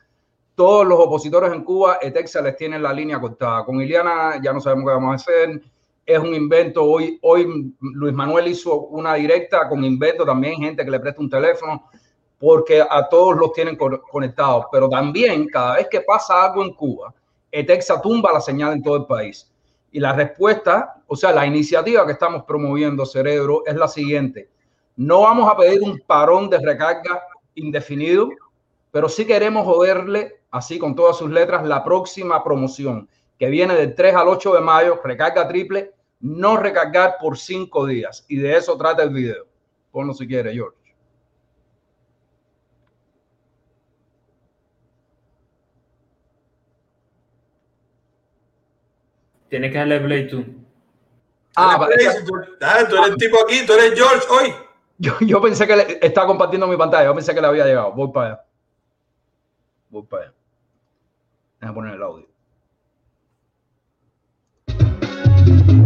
todos 0.55 0.87
los 0.87 0.97
opositores 0.99 1.51
en 1.51 1.63
Cuba, 1.63 1.99
ETEXA 2.01 2.41
les 2.41 2.55
tiene 2.55 2.79
la 2.79 2.93
línea 2.93 3.19
cortada. 3.19 3.65
Con 3.65 3.81
Iliana 3.81 4.41
ya 4.41 4.53
no 4.53 4.61
sabemos 4.61 4.85
qué 4.85 4.93
vamos 4.93 5.11
a 5.11 5.15
hacer. 5.15 5.61
Es 6.05 6.19
un 6.19 6.33
invento. 6.33 6.85
Hoy, 6.85 7.19
hoy 7.21 7.73
Luis 7.81 8.13
Manuel 8.13 8.47
hizo 8.47 8.75
una 8.75 9.15
directa 9.15 9.67
con 9.67 9.83
invento 9.83 10.25
también, 10.25 10.61
gente 10.61 10.85
que 10.85 10.91
le 10.91 10.99
presta 11.01 11.21
un 11.21 11.29
teléfono, 11.29 11.89
porque 12.37 12.81
a 12.81 13.09
todos 13.09 13.35
los 13.35 13.51
tienen 13.51 13.75
conectados. 13.75 14.67
Pero 14.71 14.87
también, 14.87 15.47
cada 15.47 15.75
vez 15.75 15.87
que 15.89 15.99
pasa 15.99 16.45
algo 16.45 16.63
en 16.63 16.73
Cuba, 16.73 17.13
ETEXA 17.51 18.01
tumba 18.01 18.31
la 18.33 18.41
señal 18.41 18.73
en 18.73 18.83
todo 18.83 18.97
el 18.97 19.05
país. 19.05 19.51
Y 19.91 19.99
la 19.99 20.13
respuesta, 20.13 21.01
o 21.07 21.15
sea, 21.15 21.31
la 21.31 21.45
iniciativa 21.45 22.05
que 22.05 22.11
estamos 22.13 22.43
promoviendo, 22.43 23.05
Cerebro, 23.05 23.63
es 23.65 23.75
la 23.75 23.87
siguiente. 23.87 24.49
No 24.95 25.21
vamos 25.21 25.51
a 25.51 25.57
pedir 25.57 25.81
un 25.81 25.99
parón 25.99 26.49
de 26.49 26.59
recarga 26.59 27.23
indefinido, 27.55 28.29
pero 28.91 29.09
sí 29.09 29.25
queremos 29.25 29.65
joderle, 29.65 30.41
así 30.51 30.77
con 30.77 30.95
todas 30.95 31.17
sus 31.17 31.29
letras, 31.29 31.65
la 31.65 31.83
próxima 31.83 32.43
promoción, 32.43 33.07
que 33.37 33.47
viene 33.47 33.75
del 33.75 33.95
3 33.95 34.15
al 34.15 34.27
8 34.27 34.55
de 34.55 34.61
mayo, 34.61 34.99
recarga 35.03 35.47
triple, 35.47 35.93
no 36.19 36.57
recargar 36.57 37.15
por 37.19 37.37
cinco 37.37 37.85
días. 37.85 38.25
Y 38.27 38.37
de 38.37 38.57
eso 38.57 38.77
trata 38.77 39.03
el 39.03 39.11
video. 39.11 39.45
Ponlo 39.91 40.13
si 40.13 40.27
quiere, 40.27 40.53
George. 40.53 40.78
Tienes 49.49 49.71
que 49.71 49.77
darle 49.77 49.99
play 49.99 50.27
tú. 50.27 50.45
Ah, 51.55 51.77
play, 51.85 52.07
tú, 52.23 52.31
tú 52.31 52.95
eres 52.95 53.09
el 53.09 53.17
tipo 53.17 53.37
aquí, 53.43 53.65
tú 53.65 53.73
eres 53.73 53.93
George 53.95 54.27
hoy. 54.29 54.53
Yo, 54.99 55.13
yo 55.21 55.41
pensé 55.41 55.65
que 55.65 55.75
le, 55.75 55.99
estaba 56.01 56.27
compartiendo 56.27 56.67
mi 56.67 56.77
pantalla, 56.77 57.05
yo 57.05 57.15
pensé 57.15 57.33
que 57.33 57.41
le 57.41 57.47
había 57.47 57.65
llegado. 57.65 57.93
Voy 57.93 58.11
para 58.11 58.27
allá. 58.27 58.45
Voy 59.89 60.03
para 60.03 60.23
allá. 60.23 60.33
Déjame 61.59 61.75
poner 61.75 61.95
el 61.95 62.03
audio. 62.03 62.27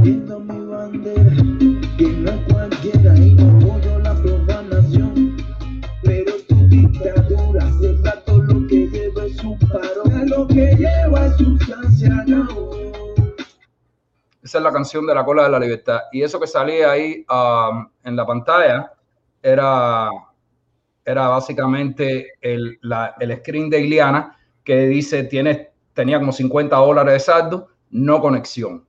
Viendo 0.02 0.40
mi 0.40 0.66
bandera, 0.66 1.36
que 1.98 2.08
no 2.08 2.32
es 2.32 2.54
cualquiera 2.54 3.16
y 3.18 3.34
no 3.34 3.58
apoyo 3.58 4.00
la 4.00 4.16
profanación. 4.16 5.38
Pero 6.04 6.34
tu 6.50 6.56
dictadura 6.68 7.70
lo 8.48 8.68
que 8.68 8.88
lleva 8.88 9.26
es 9.26 9.38
su 9.38 9.58
paro, 9.60 10.04
lo 10.26 10.48
que 10.48 10.76
lleva 10.76 11.28
es 11.28 11.38
sustancia 11.38 12.24
no. 12.28 12.63
Esa 14.44 14.58
es 14.58 14.64
la 14.64 14.74
canción 14.74 15.06
de 15.08 15.16
la 15.16 15.24
cola 15.24 15.44
de 15.44 15.50
la 15.50 15.60
libertad. 15.60 16.02
Y 16.12 16.22
eso 16.22 16.40
que 16.40 16.48
salía 16.48 16.92
ahí 16.92 17.26
um, 17.30 17.88
en 18.04 18.16
la 18.16 18.26
pantalla 18.26 18.92
era, 19.42 20.10
era 21.06 21.28
básicamente 21.30 22.34
el, 22.42 22.80
el 23.20 23.38
screen 23.38 23.70
de 23.70 23.80
Iliana 23.80 24.38
que 24.64 24.86
dice 24.88 25.24
tienes, 25.24 25.68
tenía 25.94 26.20
como 26.20 26.32
50 26.32 26.76
dólares 26.76 27.14
de 27.14 27.20
saldo, 27.20 27.68
no 27.92 28.20
conexión. 28.22 28.86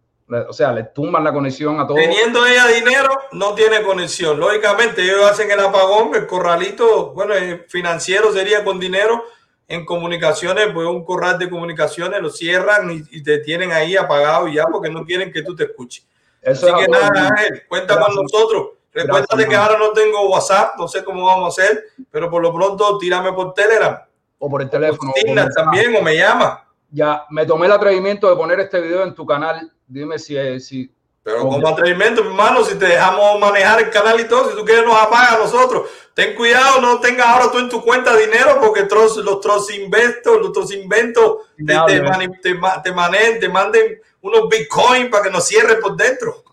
O 0.49 0.53
sea, 0.55 0.73
le 0.73 0.85
tumban 0.85 1.23
la 1.23 1.33
conexión 1.33 1.79
a 1.79 1.87
todos. 1.87 2.01
Teniendo 2.01 2.47
ella 2.47 2.67
dinero, 2.69 3.11
no 3.33 3.55
tiene 3.55 3.83
conexión. 3.83 4.41
Lógicamente, 4.41 5.03
ellos 5.03 5.31
hacen 5.31 5.51
el 5.51 5.61
apagón, 5.61 6.15
el 6.15 6.27
corralito, 6.27 7.13
bueno, 7.13 7.35
el 7.35 7.65
financiero 7.69 8.33
sería 8.33 8.65
con 8.65 8.81
dinero. 8.81 9.23
En 9.67 9.85
comunicaciones, 9.87 10.69
pues 10.75 10.87
un 10.87 11.05
corral 11.05 11.39
de 11.39 11.49
comunicaciones 11.49 12.21
lo 12.21 12.31
cierran 12.31 12.91
y, 12.91 13.17
y 13.17 13.23
te 13.23 13.39
tienen 13.39 13.73
ahí 13.73 13.97
apagado 13.97 14.47
ya 14.49 14.65
porque 14.65 14.91
no 14.91 15.05
quieren 15.05 15.33
que 15.33 15.43
tú 15.43 15.57
te 15.57 15.65
escuches. 15.65 16.07
Eso 16.43 16.67
Así 16.67 16.83
es 16.83 16.87
que 16.87 16.93
nada, 16.93 17.29
Ángel, 17.29 17.63
cuenta 17.69 17.99
con 17.99 18.15
nosotros. 18.15 18.69
Recuerda 18.93 19.27
Gracias, 19.29 19.49
que 19.49 19.57
ahora 19.57 19.79
no 19.79 19.91
tengo 19.93 20.29
WhatsApp, 20.29 20.77
no 20.79 20.87
sé 20.87 21.03
cómo 21.03 21.25
vamos 21.25 21.59
a 21.59 21.63
hacer, 21.63 21.85
pero 22.11 22.31
por 22.31 22.43
lo 22.43 22.55
pronto 22.55 22.97
tírame 22.99 23.33
por 23.33 23.55
Telegram. 23.55 23.99
O 24.39 24.49
por 24.49 24.63
el 24.63 24.71
teléfono. 24.71 25.11
o 25.11 25.35
por 25.35 25.55
también, 25.55 25.97
o 25.97 26.03
me 26.03 26.17
llama. 26.17 26.69
Ya, 26.91 27.25
me 27.31 27.45
tomé 27.45 27.67
el 27.67 27.73
atrevimiento 27.73 28.31
de 28.31 28.37
poner 28.37 28.61
este 28.61 28.81
video 28.81 29.03
en 29.03 29.15
tu 29.15 29.27
canal. 29.27 29.73
Dime 29.87 30.19
si... 30.19 30.61
si 30.61 30.94
Pero 31.25 31.41
como 31.41 31.67
atrevimiento, 31.67 32.23
mi 32.23 32.29
hermano, 32.29 32.63
si 32.65 32.75
te 32.79 32.85
dejamos 32.87 33.41
manejar 33.41 33.81
el 33.81 33.89
canal 33.91 34.21
y 34.21 34.29
todo, 34.29 34.51
si 34.51 34.57
tú 34.57 34.65
quieres 34.65 34.85
nos 34.85 34.95
apaga 34.95 35.35
a 35.37 35.39
nosotros. 35.39 35.89
Ten 36.13 36.37
cuidado, 36.37 36.81
no 36.83 37.01
tengas 37.01 37.27
ahora 37.27 37.51
tú 37.51 37.59
en 37.59 37.69
tu 37.71 37.83
cuenta 37.83 38.15
dinero 38.15 38.59
porque 38.61 38.87
tros- 38.87 39.17
los 39.25 39.41
trolls 39.41 39.71
inventos, 39.75 40.39
los 40.41 40.53
trolls 40.53 40.73
inventos 40.73 41.39
te, 41.57 41.65
te, 41.65 42.03
mani- 42.03 42.41
te, 42.43 42.53
te 42.53 42.93
manen- 42.93 43.41
te 43.41 43.49
manden 43.49 44.01
unos 44.21 44.49
bitcoins 44.51 45.09
para 45.11 45.25
que 45.25 45.31
nos 45.31 45.47
cierren 45.47 45.81
por 45.81 45.97
dentro. 45.97 46.45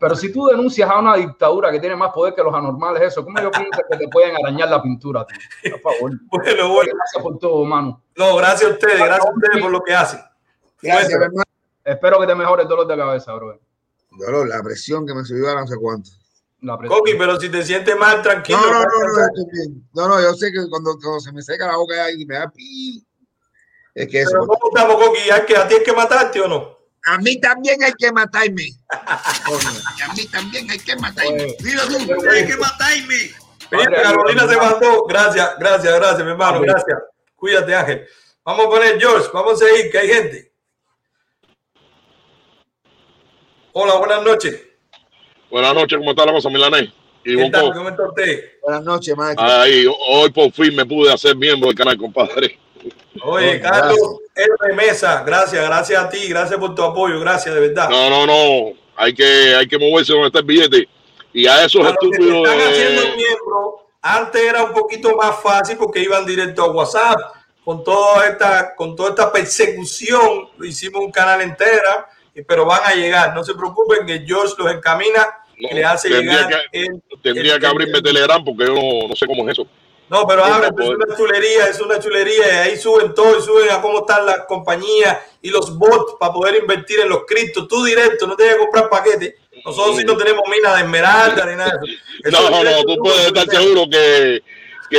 Pero 0.00 0.14
si 0.14 0.32
tú 0.32 0.46
denuncias 0.46 0.88
a 0.90 0.98
una 0.98 1.16
dictadura 1.16 1.70
que 1.70 1.80
tiene 1.80 1.94
más 1.96 2.10
poder 2.12 2.34
que 2.34 2.42
los 2.42 2.54
anormales, 2.54 3.02
eso, 3.02 3.24
¿cómo 3.24 3.40
yo 3.40 3.50
pienso 3.50 3.80
que 3.90 3.96
te 3.98 4.08
pueden 4.08 4.34
arañar 4.36 4.68
la 4.68 4.82
pintura? 4.82 5.24
tío? 5.26 5.72
Por 5.80 5.92
favor. 5.92 6.10
Bueno, 6.30 6.68
bueno. 6.72 6.92
Gracias 6.96 7.22
por 7.22 7.38
todo, 7.38 7.62
mano. 7.64 8.02
No, 8.16 8.36
gracias 8.36 8.70
a 8.70 8.72
ustedes, 8.74 8.96
gracias 8.98 9.26
a 9.26 9.32
ustedes 9.32 9.62
por 9.62 9.70
lo 9.70 9.82
que 9.82 9.94
hacen. 9.94 10.20
Gracias, 10.82 11.08
Fuerte. 11.10 11.24
hermano. 11.26 11.44
Espero 11.84 12.20
que 12.20 12.26
te 12.26 12.34
mejore 12.34 12.62
el 12.62 12.68
dolor 12.68 12.86
de 12.86 12.96
cabeza, 12.96 13.32
bro. 13.34 13.58
Dolor, 14.18 14.48
la 14.48 14.62
presión 14.62 15.06
que 15.06 15.14
me 15.14 15.24
subió 15.24 15.50
a 15.50 15.60
no 15.60 15.66
sé 15.66 15.76
cuánto. 15.76 16.10
Coqui, 16.88 17.14
pero 17.18 17.38
si 17.38 17.50
te 17.50 17.62
sientes 17.62 17.96
mal, 17.96 18.22
tranquilo. 18.22 18.58
No, 18.58 18.66
no, 18.66 18.72
no, 18.72 18.84
no, 18.84 18.88
descansar. 18.88 19.28
estoy 19.34 19.44
bien. 19.52 19.88
No, 19.92 20.08
no, 20.08 20.22
yo 20.22 20.34
sé 20.34 20.50
que 20.50 20.66
cuando, 20.70 20.98
cuando 20.98 21.20
se 21.20 21.32
me 21.32 21.42
seca 21.42 21.66
la 21.66 21.76
boca 21.76 22.10
y 22.10 22.24
me 22.24 22.36
da 22.36 22.50
pi. 22.50 23.04
Es 23.94 24.08
que 24.08 24.22
eso. 24.22 24.30
Pero 24.32 24.46
¿cómo 24.46 24.70
estamos, 24.74 25.04
Coqui? 25.04 25.30
¿Hay 25.30 25.44
que, 25.44 25.56
¿A 25.56 25.68
ti 25.68 25.74
hay 25.74 25.82
que 25.82 25.92
matarte 25.92 26.40
o 26.40 26.48
no? 26.48 26.74
A 27.06 27.18
mí 27.18 27.38
también 27.38 27.82
hay 27.82 27.92
que 27.92 28.10
matarme. 28.10 28.70
A 28.90 30.14
mí 30.16 30.26
también 30.26 30.70
hay 30.70 30.78
que 30.78 30.96
matarme. 30.96 31.54
Dilo 31.60 31.82
tú, 31.86 32.30
hay 32.30 32.46
que 32.46 32.56
matarme. 32.56 33.30
Mira, 33.70 34.02
Carolina 34.02 34.48
se 34.48 34.56
mandó. 34.56 35.04
Gracias, 35.04 35.58
gracias, 35.58 35.94
gracias, 35.94 36.24
mi 36.24 36.30
hermano. 36.30 36.60
Gracias. 36.62 36.98
Cuídate, 37.36 37.74
Ángel. 37.74 38.06
Vamos 38.42 38.66
a 38.66 38.68
poner 38.70 38.98
George, 38.98 39.28
vamos 39.32 39.60
a 39.60 39.66
seguir, 39.66 39.90
que 39.90 39.98
hay 39.98 40.08
gente. 40.08 40.53
Hola, 43.76 43.94
buenas 43.96 44.22
noches. 44.22 44.62
Buenas 45.50 45.74
noches, 45.74 45.98
¿cómo 45.98 46.10
está 46.10 46.24
la 46.24 46.32
cosa, 46.32 46.48
Milanés? 46.48 46.90
Y 47.24 47.36
¿Qué 47.36 47.50
tal? 47.50 47.72
¿Cómo 47.72 47.88
está 47.88 48.06
usted? 48.06 48.52
Buenas 48.62 48.84
noches, 48.84 49.16
maestro. 49.16 49.44
Ahí, 49.44 49.84
hoy 50.10 50.30
por 50.30 50.52
fin 50.52 50.76
me 50.76 50.86
pude 50.86 51.12
hacer 51.12 51.34
miembro 51.34 51.66
del 51.66 51.76
canal, 51.76 51.98
compadre. 51.98 52.56
Oye, 53.24 53.60
Carlos 53.60 53.98
R. 54.36 54.74
Mesa, 54.74 55.24
gracias, 55.24 55.66
gracias 55.66 56.04
a 56.04 56.08
ti, 56.08 56.28
gracias 56.28 56.56
por 56.60 56.72
tu 56.76 56.84
apoyo, 56.84 57.18
gracias, 57.18 57.52
de 57.52 57.60
verdad. 57.60 57.88
No, 57.90 58.10
no, 58.10 58.26
no. 58.26 58.76
Hay 58.94 59.12
que, 59.12 59.56
hay 59.56 59.66
que 59.66 59.76
moverse 59.76 60.12
donde 60.12 60.28
está 60.28 60.38
el 60.38 60.44
billete. 60.44 60.88
Y 61.32 61.48
a 61.48 61.64
esos 61.64 61.82
te 61.82 61.88
estúpidos 61.88 62.48
están 62.48 62.60
haciendo 62.60 63.02
de... 63.02 63.16
miembro, 63.16 63.88
antes 64.02 64.40
era 64.40 64.62
un 64.62 64.72
poquito 64.72 65.16
más 65.16 65.42
fácil 65.42 65.76
porque 65.78 65.98
iban 65.98 66.24
directo 66.24 66.62
a 66.62 66.70
WhatsApp. 66.70 67.18
Con 67.64 67.82
toda 67.82 68.28
esta, 68.28 68.76
con 68.76 68.94
toda 68.94 69.10
esta 69.10 69.32
persecución, 69.32 70.50
hicimos 70.62 71.02
un 71.02 71.10
canal 71.10 71.40
entera, 71.40 72.08
pero 72.42 72.64
van 72.66 72.80
a 72.84 72.94
llegar. 72.94 73.34
No 73.34 73.44
se 73.44 73.54
preocupen 73.54 74.06
que 74.06 74.20
George 74.26 74.54
los 74.58 74.72
encamina 74.72 75.26
y 75.56 75.72
le 75.74 75.84
hace 75.84 76.08
llegar. 76.08 76.48
que, 76.70 76.80
el- 76.80 77.02
tendría 77.22 77.54
el- 77.54 77.60
que 77.60 77.66
abrirme 77.66 78.02
Telegram 78.02 78.44
porque 78.44 78.66
yo 78.66 78.74
no, 78.74 79.08
no 79.08 79.16
sé 79.16 79.26
cómo 79.26 79.48
es 79.48 79.52
eso. 79.58 79.66
No, 80.10 80.26
pero 80.26 80.44
abre, 80.44 80.68
es 80.68 80.88
una 80.90 81.16
chulería, 81.16 81.66
es 81.68 81.80
una 81.80 81.98
chulería. 81.98 82.46
Y 82.46 82.68
ahí 82.68 82.76
suben 82.76 83.14
todo 83.14 83.38
y 83.38 83.42
suben 83.42 83.70
a 83.70 83.80
cómo 83.80 84.00
están 84.00 84.26
las 84.26 84.40
compañías 84.46 85.18
y 85.40 85.48
los 85.50 85.76
bots 85.78 86.16
para 86.20 86.32
poder 86.32 86.56
invertir 86.56 87.00
en 87.00 87.08
los 87.08 87.24
criptos. 87.26 87.66
Tú 87.68 87.82
directo, 87.84 88.26
no 88.26 88.36
tienes 88.36 88.56
que 88.56 88.60
comprar 88.60 88.90
paquetes. 88.90 89.34
Nosotros 89.64 89.96
sí 89.96 90.04
no 90.04 90.14
tenemos 90.16 90.42
mina 90.50 90.74
de 90.76 90.82
esmeralda 90.82 91.46
ni 91.46 91.56
nada 91.56 91.70
de 91.80 91.90
eso. 91.90 92.00
Eso 92.38 92.50
No, 92.50 92.62
no, 92.62 92.70
no, 92.70 92.82
tú 92.84 92.96
puedes 93.02 93.26
estar 93.26 93.48
que 93.48 93.56
seguro 93.56 93.84
que, 93.90 94.42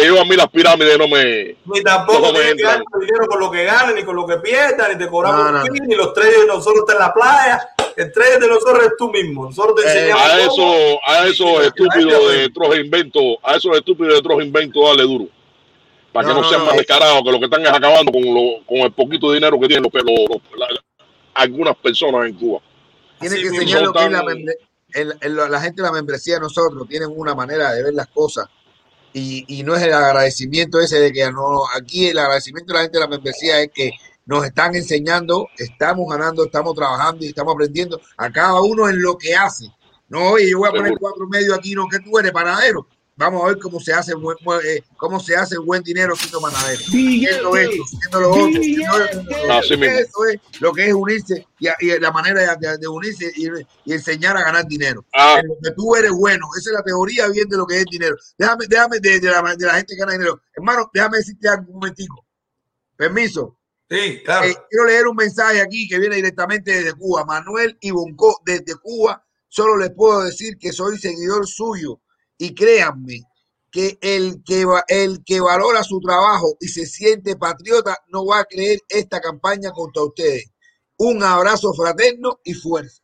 que 0.02 0.06
yo 0.08 0.22
a 0.22 0.26
mí 0.26 0.36
las 0.36 0.48
pirámides 0.50 0.98
no 0.98 1.08
me... 1.08 1.56
Ni 1.66 1.82
tampoco 1.84 2.20
no 2.20 2.26
me 2.34 2.40
tienes 2.40 2.46
que 2.46 2.52
entran. 2.52 2.84
ganar 2.84 3.00
dinero 3.08 3.28
con 3.28 3.40
lo 3.40 3.52
que 3.52 3.64
ganen, 3.64 3.96
ni 3.96 4.04
con 4.04 4.16
lo 4.16 4.26
que 4.28 4.38
pierdan, 4.38 4.92
ni 4.92 4.98
te 4.98 5.10
cobramos 5.10 5.52
No, 5.52 5.64
ni 5.64 5.96
los 5.96 6.14
traders 6.14 6.42
de 6.42 6.48
nosotros 6.48 6.80
están 6.88 6.98
en 6.98 7.02
la 7.02 7.14
playa. 7.14 7.70
El 7.96 8.12
trader 8.12 8.40
de 8.40 8.48
nosotros 8.50 8.84
es 8.84 8.92
tú 8.98 9.10
mismo. 9.10 9.46
Nosotros 9.46 9.76
te 9.82 9.88
enseñamos. 9.88 10.22
Eh, 10.22 10.26
a 10.44 10.48
cómo. 10.48 10.74
eso, 10.74 11.00
a 11.08 11.28
esos 11.28 11.66
estúpidos 11.66 12.34
de 12.34 12.46
otros 12.46 12.78
inventos, 12.78 13.24
a 13.44 13.56
esos 13.56 13.78
estúpidos 13.78 14.14
de 14.14 14.20
otros 14.20 14.44
inventos, 14.44 14.84
dale 14.84 15.04
duro. 15.04 15.26
Para 16.12 16.28
que 16.28 16.34
No, 16.34 16.44
sean 16.50 16.60
no, 16.62 16.66
más 16.66 16.76
eh. 16.76 16.78
descarados, 16.80 17.24
que 17.24 17.32
lo 17.32 17.40
que 17.40 17.46
están 17.46 17.62
es 17.62 17.70
acabando 17.70 18.12
con, 18.12 18.22
lo, 18.24 18.66
con 18.66 18.78
el 18.80 18.92
poquito 18.92 19.32
dinero 19.32 19.58
que 19.60 19.68
tienen 19.68 19.84
los, 19.84 19.94
los- 19.94 20.30
los- 20.30 20.60
la- 20.60 20.82
algunas 21.36 21.76
personas 21.78 22.28
en 22.28 22.36
Cuba. 22.36 22.60
Tiene 23.20 23.36
Así 23.36 23.44
que 23.44 23.50
enseñar 23.50 23.82
lo 23.82 23.86
Son 23.88 23.94
que 23.94 24.56
es 24.94 25.32
la, 25.34 25.50
la 25.50 25.62
gente 25.62 25.82
de 25.82 25.88
la 25.88 25.92
membresía 25.94 26.36
de 26.36 26.42
nosotros. 26.42 26.88
Tienen 26.88 27.10
una 27.16 27.34
manera 27.36 27.72
de 27.74 27.84
ver 27.84 27.94
las 27.94 28.08
cosas. 28.08 28.48
Y, 29.18 29.46
y 29.48 29.64
no 29.64 29.76
es 29.76 29.84
el 29.84 29.94
agradecimiento 29.94 30.82
ese 30.82 31.00
de 31.00 31.14
que 31.14 31.32
no. 31.32 31.62
Aquí 31.74 32.08
el 32.08 32.20
agradecimiento 32.20 32.74
de 32.74 32.80
la 32.80 32.84
gente 32.84 32.98
de 32.98 33.04
la 33.06 33.10
membresía 33.10 33.62
es 33.62 33.70
que 33.74 33.92
nos 34.26 34.46
están 34.46 34.76
enseñando, 34.76 35.48
estamos 35.58 36.10
ganando, 36.10 36.44
estamos 36.44 36.76
trabajando 36.76 37.24
y 37.24 37.30
estamos 37.30 37.54
aprendiendo 37.54 38.02
a 38.18 38.30
cada 38.30 38.60
uno 38.60 38.90
en 38.90 39.02
lo 39.02 39.18
que 39.18 39.34
hace. 39.34 39.72
No, 40.10 40.32
oye, 40.32 40.50
yo 40.50 40.58
voy 40.58 40.68
a 40.68 40.74
poner 40.74 40.98
cuatro 41.00 41.28
medios 41.28 41.58
aquí, 41.58 41.74
no, 41.74 41.88
que 41.88 42.00
tú 42.00 42.20
eres 42.20 42.34
panadero. 42.34 42.88
Vamos 43.18 43.44
a 43.44 43.48
ver 43.48 43.60
cómo 43.60 43.80
se 43.80 43.94
hace 43.94 44.14
buen, 44.14 44.36
buen- 44.44 44.60
eh, 44.66 44.84
cómo 44.98 45.22
se 45.22 45.38
hace 45.38 45.58
buen 45.58 45.82
dinero 45.84 46.18
siendo 46.18 46.42
panadero. 46.42 46.82
Haciendo 46.82 47.56
esto, 47.56 47.84
haciendo 47.84 48.20
lo 48.20 48.30
otro. 48.32 48.62
Eso 50.00 50.26
es 50.26 50.40
lo 50.60 50.74
que 50.74 50.88
es 50.88 50.94
unirse 50.94 51.48
y, 51.60 51.98
la 52.00 52.12
manera 52.12 52.58
de, 52.58 52.88
unirse 52.90 53.32
y, 53.38 53.48
y 53.86 53.94
enseñar 53.94 54.36
a 54.36 54.44
ganar 54.44 54.68
dinero. 54.68 55.06
Ah. 55.14 55.38
En 55.40 55.48
lo 55.48 55.56
que 55.64 55.72
tú 55.72 55.96
eres 55.96 56.12
bueno. 56.12 56.46
Esa 56.60 56.72
es 56.72 56.74
la 56.74 56.84
teoría 56.84 57.30
bien 57.30 57.48
de 57.48 57.56
lo 57.56 57.66
que 57.66 57.76
es 57.76 57.80
el 57.82 57.86
dinero. 57.90 58.18
Déjame, 58.38 58.66
déjame 58.68 59.00
de, 59.00 59.20
de 59.22 59.32
la, 59.32 59.56
de 59.56 59.66
la 59.66 59.76
gente 59.76 59.94
que 59.96 60.00
gana 60.00 60.12
dinero. 60.12 60.42
Hermano, 60.54 60.92
déjame 60.94 61.18
decirte 61.20 61.48
algo 61.48 61.68
un 61.70 61.76
momentico. 61.80 62.26
Permiso. 62.98 63.58
Sí, 63.90 64.22
claro. 64.26 64.48
Eh, 64.48 64.58
quiero 64.70 64.88
leer 64.88 65.08
un 65.08 65.16
mensaje 65.16 65.62
aquí 65.62 65.88
que 65.88 66.00
viene 66.00 66.18
directamente 66.18 66.72
desde 66.72 66.94
Cuba. 66.94 67.24
Manuel 67.24 67.78
Ibonco, 67.80 68.42
desde 68.46 68.76
Cuba. 68.76 69.24
Solo 69.48 69.78
les 69.78 69.92
puedo 69.92 70.24
decir 70.24 70.58
que 70.58 70.74
soy 70.74 70.98
seguidor 70.98 71.48
suyo. 71.48 72.02
Y 72.38 72.53
créanme 72.53 73.22
que 73.72 73.98
el 74.02 74.41
que, 74.45 74.66
va- 74.66 74.86
el 74.88 75.24
que 75.26 75.40
valora 75.41 75.84
su 75.84 75.99
trabajo 75.99 76.56
y 76.60 76.68
se 76.68 76.86
siente 76.86 77.36
patriota 77.36 77.98
no 78.07 78.26
va 78.26 78.40
a 78.40 78.45
creer 78.45 78.80
esta 78.90 79.20
campaña 79.20 79.72
contra 79.72 80.03
ustedes. 80.03 80.52
Un 80.98 81.22
abrazo 81.24 81.74
fraterno 81.74 82.40
y 82.44 82.53
fuerza. 82.53 83.02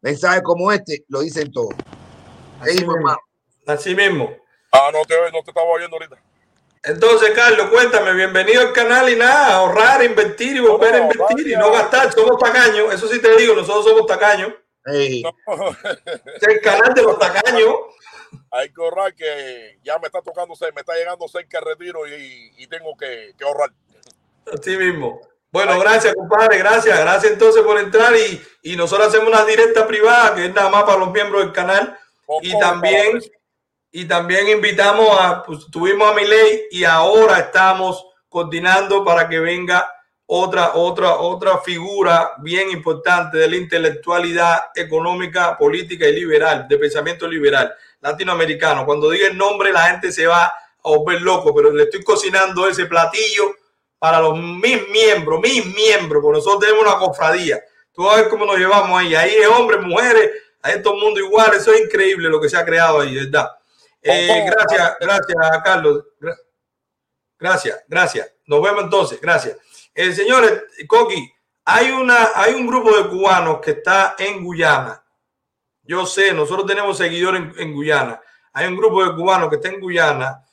Mensajes 0.00 0.42
como 0.42 0.70
este 0.70 1.04
lo 1.08 1.20
dicen 1.20 1.50
todos. 1.50 1.74
Hermano. 2.64 3.18
Así 3.66 3.94
mismo. 3.94 4.30
Ah, 4.72 4.90
no 4.92 5.02
te, 5.04 5.14
no 5.32 5.42
te 5.42 5.50
estaba 5.50 5.66
oyendo 5.66 5.96
ahorita. 5.96 6.16
Entonces, 6.84 7.30
Carlos, 7.34 7.68
cuéntame, 7.70 8.12
bienvenido 8.14 8.60
al 8.60 8.72
canal 8.72 9.08
y 9.10 9.16
nada, 9.16 9.56
ahorrar, 9.56 10.04
invertir 10.04 10.56
y 10.56 10.60
volver 10.60 10.94
a 10.94 10.98
invertir 11.00 11.48
y 11.48 11.56
no 11.56 11.72
gastar. 11.72 12.12
Somos 12.12 12.38
tacaños, 12.38 12.92
eso 12.94 13.08
sí 13.08 13.20
te 13.20 13.36
digo, 13.36 13.54
nosotros 13.54 13.84
somos 13.84 14.06
tacaños. 14.06 14.52
Es 14.84 16.42
el 16.42 16.60
canal 16.62 16.94
de 16.94 17.02
los 17.02 17.18
tacaños. 17.18 17.74
Hay 18.50 18.72
que 18.72 18.82
ahorrar 18.82 19.14
que 19.14 19.78
ya 19.82 19.98
me 19.98 20.06
está 20.06 20.22
tocando, 20.22 20.54
me 20.74 20.80
está 20.80 20.94
llegando 20.94 21.28
cerca 21.28 21.58
el 21.58 21.64
retiro 21.64 22.06
y, 22.06 22.52
y 22.56 22.66
tengo 22.66 22.96
que, 22.96 23.34
que 23.36 23.44
ahorrar. 23.44 23.70
Así 24.52 24.76
mismo. 24.76 25.20
Bueno, 25.50 25.78
gracias, 25.80 26.14
compadre, 26.14 26.58
gracias. 26.58 26.98
Gracias 26.98 27.32
entonces 27.32 27.62
por 27.62 27.78
entrar 27.78 28.14
y, 28.14 28.42
y 28.62 28.76
nosotros 28.76 29.08
hacemos 29.08 29.28
una 29.28 29.44
directa 29.44 29.86
privada 29.86 30.34
que 30.34 30.46
es 30.46 30.54
nada 30.54 30.68
más 30.68 30.84
para 30.84 30.98
los 30.98 31.10
miembros 31.10 31.42
del 31.42 31.52
canal. 31.52 31.98
Y 32.42 32.58
también, 32.58 33.20
y 33.90 34.04
también 34.04 34.48
invitamos 34.48 35.08
a, 35.18 35.42
pues, 35.42 35.66
tuvimos 35.70 36.10
a 36.10 36.14
Milei 36.14 36.66
y 36.70 36.84
ahora 36.84 37.38
estamos 37.38 38.06
coordinando 38.28 39.02
para 39.02 39.26
que 39.26 39.38
venga 39.38 39.90
otra, 40.26 40.74
otra, 40.74 41.14
otra 41.16 41.58
figura 41.58 42.32
bien 42.38 42.70
importante 42.70 43.38
de 43.38 43.48
la 43.48 43.56
intelectualidad 43.56 44.66
económica, 44.74 45.56
política 45.56 46.06
y 46.06 46.12
liberal, 46.12 46.68
de 46.68 46.76
pensamiento 46.76 47.26
liberal 47.26 47.74
latinoamericano. 48.00 48.86
Cuando 48.86 49.10
diga 49.10 49.28
el 49.28 49.36
nombre, 49.36 49.72
la 49.72 49.86
gente 49.90 50.12
se 50.12 50.26
va 50.26 50.46
a 50.46 50.52
volver 50.82 51.20
loco, 51.22 51.54
pero 51.54 51.70
le 51.70 51.84
estoy 51.84 52.02
cocinando 52.02 52.68
ese 52.68 52.86
platillo 52.86 53.54
para 53.98 54.20
los 54.20 54.38
mis 54.38 54.88
miembros, 54.88 55.40
mis 55.40 55.64
miembros, 55.74 56.22
porque 56.22 56.38
nosotros 56.38 56.60
tenemos 56.60 56.86
una 56.86 56.98
cofradía. 56.98 57.60
Tú 57.92 58.04
vas 58.04 58.14
a 58.14 58.20
ver 58.22 58.28
cómo 58.28 58.44
nos 58.44 58.56
llevamos 58.56 58.98
ahí. 58.98 59.14
Ahí 59.14 59.34
es 59.34 59.48
hombres, 59.48 59.82
mujeres, 59.82 60.30
ahí 60.62 60.80
todo 60.82 60.94
el 60.94 61.00
mundo 61.00 61.20
igual. 61.20 61.52
Eso 61.54 61.72
es 61.72 61.80
increíble 61.80 62.28
lo 62.28 62.40
que 62.40 62.48
se 62.48 62.56
ha 62.56 62.64
creado 62.64 63.00
ahí, 63.00 63.14
¿verdad? 63.14 63.50
Eh, 64.00 64.46
gracias, 64.46 64.96
gracias, 65.00 65.62
Carlos. 65.64 66.04
Gracias, 67.38 67.84
gracias. 67.88 68.32
Nos 68.46 68.62
vemos 68.62 68.84
entonces. 68.84 69.20
Gracias. 69.20 69.56
Eh, 69.94 70.12
señores, 70.12 70.62
Coqui, 70.86 71.32
hay, 71.64 71.90
una, 71.90 72.30
hay 72.34 72.54
un 72.54 72.66
grupo 72.66 72.96
de 72.96 73.08
cubanos 73.08 73.60
que 73.60 73.72
está 73.72 74.14
en 74.18 74.44
Guyana. 74.44 75.02
Yo 75.88 76.04
sé, 76.04 76.34
nosotros 76.34 76.66
tenemos 76.66 76.98
seguidores 76.98 77.56
en, 77.56 77.72
Guyana. 77.72 78.20
Hay 78.52 78.66
un 78.66 78.76
grupo 78.76 79.02
de 79.02 79.14
cubanos 79.14 79.48
que 79.48 79.56
está 79.56 79.70
en 79.70 79.80
Guyana. 79.80 80.44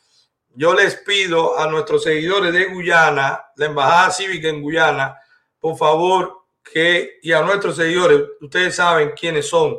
Yo 0.51 0.73
les 0.73 0.95
pido 0.95 1.59
a 1.59 1.67
nuestros 1.67 2.03
seguidores 2.03 2.53
de 2.53 2.67
Guyana, 2.67 3.43
la 3.57 3.65
Embajada 3.65 4.11
Cívica 4.11 4.47
en 4.47 4.61
Guyana, 4.61 5.19
por 5.59 5.75
favor, 5.75 6.45
que, 6.63 7.19
y 7.21 7.33
a 7.33 7.41
nuestros 7.41 7.75
seguidores, 7.75 8.21
ustedes 8.39 8.77
saben 8.77 9.11
quiénes 9.11 9.49
son, 9.49 9.77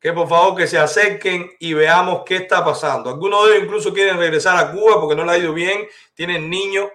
que 0.00 0.14
por 0.14 0.26
favor 0.26 0.56
que 0.56 0.66
se 0.66 0.78
acerquen 0.78 1.50
y 1.60 1.74
veamos 1.74 2.22
qué 2.24 2.36
está 2.36 2.64
pasando. 2.64 3.10
Algunos 3.10 3.44
de 3.44 3.56
ellos 3.56 3.64
incluso 3.64 3.92
quieren 3.92 4.16
regresar 4.16 4.56
a 4.56 4.72
Cuba 4.72 4.98
porque 4.98 5.16
no 5.16 5.26
le 5.26 5.32
ha 5.32 5.38
ido 5.38 5.52
bien, 5.52 5.86
tienen 6.14 6.48
niños. 6.48 6.88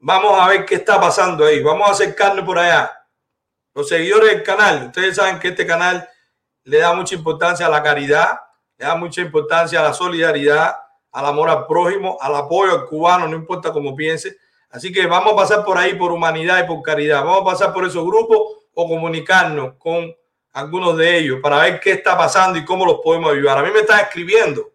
Vamos 0.00 0.36
a 0.40 0.48
ver 0.48 0.66
qué 0.66 0.74
está 0.74 1.00
pasando 1.00 1.44
ahí. 1.44 1.62
Vamos 1.62 1.88
a 1.88 1.92
acercarnos 1.92 2.44
por 2.44 2.58
allá. 2.58 2.90
Los 3.74 3.88
seguidores 3.88 4.28
del 4.32 4.42
canal, 4.42 4.86
ustedes 4.86 5.14
saben 5.14 5.38
que 5.38 5.48
este 5.48 5.64
canal 5.64 6.08
le 6.66 6.78
da 6.78 6.92
mucha 6.94 7.14
importancia 7.14 7.66
a 7.66 7.70
la 7.70 7.82
caridad, 7.82 8.40
le 8.76 8.86
da 8.86 8.94
mucha 8.96 9.20
importancia 9.20 9.80
a 9.80 9.84
la 9.84 9.94
solidaridad, 9.94 10.76
al 11.12 11.26
amor 11.26 11.48
al 11.48 11.66
prójimo, 11.66 12.18
al 12.20 12.34
apoyo 12.34 12.72
al 12.72 12.86
cubano, 12.86 13.26
no 13.26 13.36
importa 13.36 13.72
cómo 13.72 13.94
piense. 13.94 14.36
Así 14.68 14.92
que 14.92 15.06
vamos 15.06 15.32
a 15.32 15.36
pasar 15.36 15.64
por 15.64 15.78
ahí 15.78 15.94
por 15.94 16.12
humanidad 16.12 16.62
y 16.62 16.66
por 16.66 16.82
caridad. 16.82 17.24
Vamos 17.24 17.42
a 17.42 17.44
pasar 17.44 17.72
por 17.72 17.86
esos 17.86 18.04
grupos 18.04 18.38
o 18.74 18.88
comunicarnos 18.88 19.74
con 19.78 20.14
algunos 20.52 20.96
de 20.96 21.18
ellos 21.18 21.38
para 21.40 21.58
ver 21.58 21.80
qué 21.80 21.92
está 21.92 22.18
pasando 22.18 22.58
y 22.58 22.64
cómo 22.64 22.84
los 22.84 23.00
podemos 23.00 23.32
ayudar. 23.32 23.58
A 23.58 23.62
mí 23.62 23.70
me 23.72 23.80
están 23.80 24.00
escribiendo, 24.00 24.72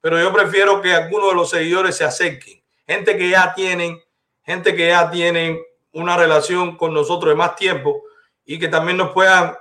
pero 0.00 0.20
yo 0.20 0.32
prefiero 0.32 0.80
que 0.80 0.94
algunos 0.94 1.30
de 1.30 1.34
los 1.34 1.50
seguidores 1.50 1.96
se 1.96 2.04
acerquen. 2.04 2.62
Gente 2.86 3.16
que 3.16 3.28
ya 3.28 3.52
tienen, 3.54 4.00
gente 4.44 4.74
que 4.74 4.88
ya 4.88 5.10
tienen 5.10 5.60
una 5.92 6.16
relación 6.16 6.76
con 6.76 6.94
nosotros 6.94 7.32
de 7.32 7.36
más 7.36 7.56
tiempo 7.56 8.02
y 8.44 8.58
que 8.58 8.68
también 8.68 8.96
nos 8.96 9.10
puedan, 9.10 9.56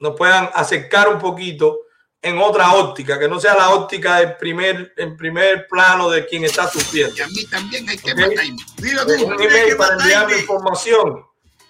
nos 0.00 0.16
puedan 0.16 0.50
acercar 0.54 1.08
un 1.08 1.18
poquito 1.18 1.82
en 2.22 2.38
otra 2.38 2.74
óptica, 2.74 3.18
que 3.18 3.28
no 3.28 3.40
sea 3.40 3.54
la 3.54 3.70
óptica 3.70 4.16
del 4.18 4.36
primer, 4.36 4.92
en 4.96 5.16
primer 5.16 5.66
plano 5.68 6.10
de 6.10 6.26
quien 6.26 6.44
está 6.44 6.68
sufriendo. 6.68 7.14
Y 7.16 7.20
a 7.22 7.26
mí 7.28 7.46
también 7.46 7.88
hay 7.88 7.96
que 7.96 8.12
¿Ok? 8.12 8.18
matarme. 8.18 8.56
Dilo 8.76 9.06
tú, 9.06 9.12
un 9.26 9.36
que 9.38 9.44
email 9.44 9.76
para 9.76 9.94
enviarme 9.94 10.38
información. 10.38 11.24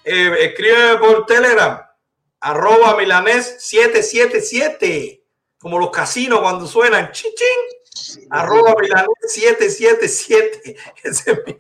Eh, 0.04 0.34
escríbeme 0.40 0.96
por 0.98 1.26
Telegram, 1.26 1.80
arroba 2.40 2.96
milanés 2.96 3.56
777, 3.60 5.22
como 5.58 5.78
los 5.78 5.90
casinos 5.90 6.40
cuando 6.40 6.66
suenan, 6.66 7.12
chichín, 7.12 8.26
arroba 8.30 8.74
milanés 8.80 9.08
777. 9.28 10.76
Ese 11.04 11.30
es 11.32 11.38
mi- 11.46 11.58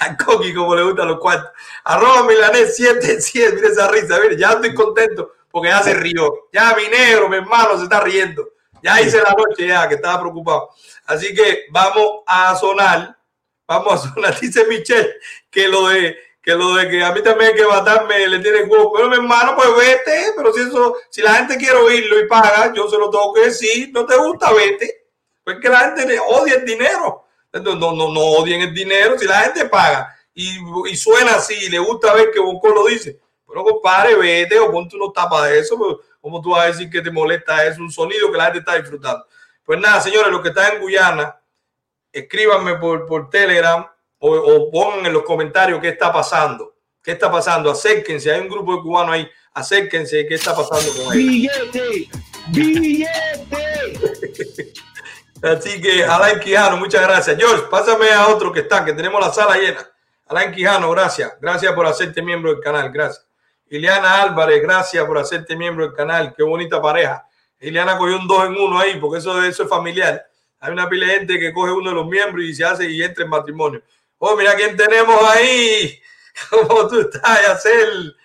a 0.00 0.16
Coqui 0.16 0.52
como 0.54 0.74
le 0.74 0.82
gustan 0.82 1.08
los 1.08 1.20
cuartos. 1.20 1.50
Arroba 1.84 2.24
milanés 2.24 2.76
77, 2.76 3.54
mire 3.54 3.68
esa 3.68 3.88
risa, 3.88 4.18
mire, 4.20 4.36
ya 4.36 4.52
estoy 4.52 4.74
contento 4.74 5.32
porque 5.50 5.68
ya 5.68 5.82
se 5.82 5.94
rió. 5.94 6.48
Ya 6.52 6.74
mi 6.74 6.88
negro, 6.88 7.28
mi 7.28 7.36
hermano, 7.36 7.76
se 7.76 7.84
está 7.84 8.00
riendo. 8.00 8.48
Ya 8.82 9.00
hice 9.00 9.18
la 9.18 9.34
noche 9.36 9.66
ya, 9.66 9.88
que 9.88 9.96
estaba 9.96 10.20
preocupado. 10.20 10.70
Así 11.06 11.34
que 11.34 11.66
vamos 11.70 12.22
a 12.26 12.56
sonar 12.56 13.16
vamos 13.70 14.04
a 14.04 14.14
sonar, 14.14 14.40
dice 14.40 14.66
Michelle, 14.66 15.14
que 15.48 15.68
lo 15.68 15.88
de 15.88 16.16
que 16.42 16.54
lo 16.54 16.74
de 16.74 16.88
que 16.88 17.04
a 17.04 17.12
mí 17.12 17.22
también 17.22 17.50
hay 17.50 17.56
que 17.56 17.66
matarme 17.66 18.26
le 18.26 18.40
tiene 18.40 18.62
huevo. 18.62 18.92
Pero 18.94 19.08
mi 19.08 19.16
hermano, 19.16 19.54
pues 19.54 19.68
vete, 19.76 20.32
pero 20.36 20.52
si 20.52 20.62
eso, 20.62 20.96
si 21.10 21.20
la 21.20 21.34
gente 21.34 21.56
quiere 21.56 21.76
oírlo 21.76 22.18
y 22.18 22.26
paga, 22.26 22.72
yo 22.74 22.88
se 22.88 22.98
lo 22.98 23.10
tengo 23.10 23.32
que 23.34 23.42
decir, 23.42 23.90
no 23.92 24.06
te 24.06 24.16
gusta, 24.16 24.50
vete. 24.52 25.06
Pues 25.44 25.58
que 25.60 25.68
la 25.68 25.80
gente 25.80 26.18
odia 26.18 26.54
el 26.54 26.64
dinero. 26.64 27.26
Entonces, 27.52 27.80
no, 27.80 27.92
no, 27.92 28.10
no 28.12 28.20
odien 28.20 28.62
el 28.62 28.72
dinero. 28.72 29.18
Si 29.18 29.26
la 29.26 29.40
gente 29.40 29.66
paga 29.66 30.16
y, 30.34 30.56
y 30.90 30.96
suena 30.96 31.34
así 31.34 31.54
y 31.54 31.68
le 31.68 31.78
gusta 31.78 32.14
ver 32.14 32.30
que 32.30 32.40
Bonco 32.40 32.68
lo 32.68 32.86
dice, 32.86 33.20
pero 33.50 33.64
compadre, 33.64 34.14
vete 34.14 34.58
o 34.58 34.70
ponte 34.70 34.94
unos 34.96 35.12
tapas 35.12 35.50
de 35.50 35.58
eso. 35.58 35.76
Pues, 35.76 35.96
¿Cómo 36.20 36.40
tú 36.40 36.50
vas 36.50 36.64
a 36.64 36.66
decir 36.68 36.88
que 36.88 37.02
te 37.02 37.10
molesta? 37.10 37.66
Es 37.66 37.78
un 37.78 37.90
sonido 37.90 38.30
que 38.30 38.38
la 38.38 38.44
gente 38.44 38.60
está 38.60 38.76
disfrutando. 38.76 39.26
Pues 39.64 39.80
nada, 39.80 40.00
señores, 40.00 40.30
los 40.30 40.40
que 40.40 40.50
están 40.50 40.74
en 40.74 40.80
Guyana, 40.80 41.40
escríbanme 42.12 42.76
por, 42.76 43.06
por 43.06 43.28
Telegram 43.28 43.86
o, 44.18 44.30
o 44.30 44.70
pongan 44.70 45.06
en 45.06 45.12
los 45.12 45.24
comentarios 45.24 45.80
qué 45.80 45.88
está 45.88 46.12
pasando. 46.12 46.76
¿Qué 47.02 47.12
está 47.12 47.30
pasando? 47.30 47.70
Acérquense, 47.70 48.30
hay 48.30 48.40
un 48.40 48.48
grupo 48.48 48.76
de 48.76 48.82
cubanos 48.82 49.14
ahí. 49.14 49.28
Acérquense, 49.54 50.26
¿qué 50.26 50.34
está 50.34 50.54
pasando 50.54 50.92
con 50.92 51.14
ellos? 51.14 51.52
Billete, 51.72 52.08
billete. 52.48 53.10
Así 55.42 55.80
que 55.80 56.04
Alain 56.04 56.38
Quijano, 56.38 56.76
muchas 56.76 57.00
gracias. 57.02 57.36
George, 57.38 57.64
pásame 57.70 58.10
a 58.10 58.28
otro 58.28 58.52
que 58.52 58.60
está, 58.60 58.84
que 58.84 58.92
tenemos 58.92 59.20
la 59.20 59.32
sala 59.32 59.56
llena. 59.56 59.88
Alain 60.26 60.52
Quijano, 60.52 60.90
gracias. 60.90 61.32
Gracias 61.40 61.72
por 61.72 61.86
hacerte 61.86 62.20
miembro 62.20 62.52
del 62.52 62.60
canal, 62.60 62.92
gracias. 62.92 63.29
Ileana 63.70 64.22
Álvarez, 64.22 64.60
gracias 64.62 65.04
por 65.04 65.16
hacerte 65.18 65.56
miembro 65.56 65.86
del 65.86 65.94
canal. 65.96 66.34
Qué 66.36 66.42
bonita 66.42 66.82
pareja. 66.82 67.26
Ileana 67.60 67.96
cogió 67.96 68.16
un 68.18 68.26
dos 68.26 68.44
en 68.46 68.52
uno 68.56 68.78
ahí, 68.78 68.96
porque 69.00 69.18
eso, 69.18 69.42
eso 69.42 69.62
es 69.62 69.68
familiar. 69.68 70.26
Hay 70.60 70.72
una 70.72 70.88
pila 70.88 71.06
de 71.06 71.12
gente 71.14 71.38
que 71.38 71.52
coge 71.52 71.72
uno 71.72 71.90
de 71.90 71.96
los 71.96 72.06
miembros 72.06 72.44
y 72.44 72.54
se 72.54 72.64
hace 72.64 72.90
y 72.90 73.02
entra 73.02 73.24
en 73.24 73.30
matrimonio. 73.30 73.82
Oh, 74.18 74.36
mira 74.36 74.54
quién 74.54 74.76
tenemos 74.76 75.16
ahí. 75.30 75.98
¿Cómo 76.50 76.86
tú 76.88 77.00
estás, 77.00 77.46
Yacel? 77.46 78.16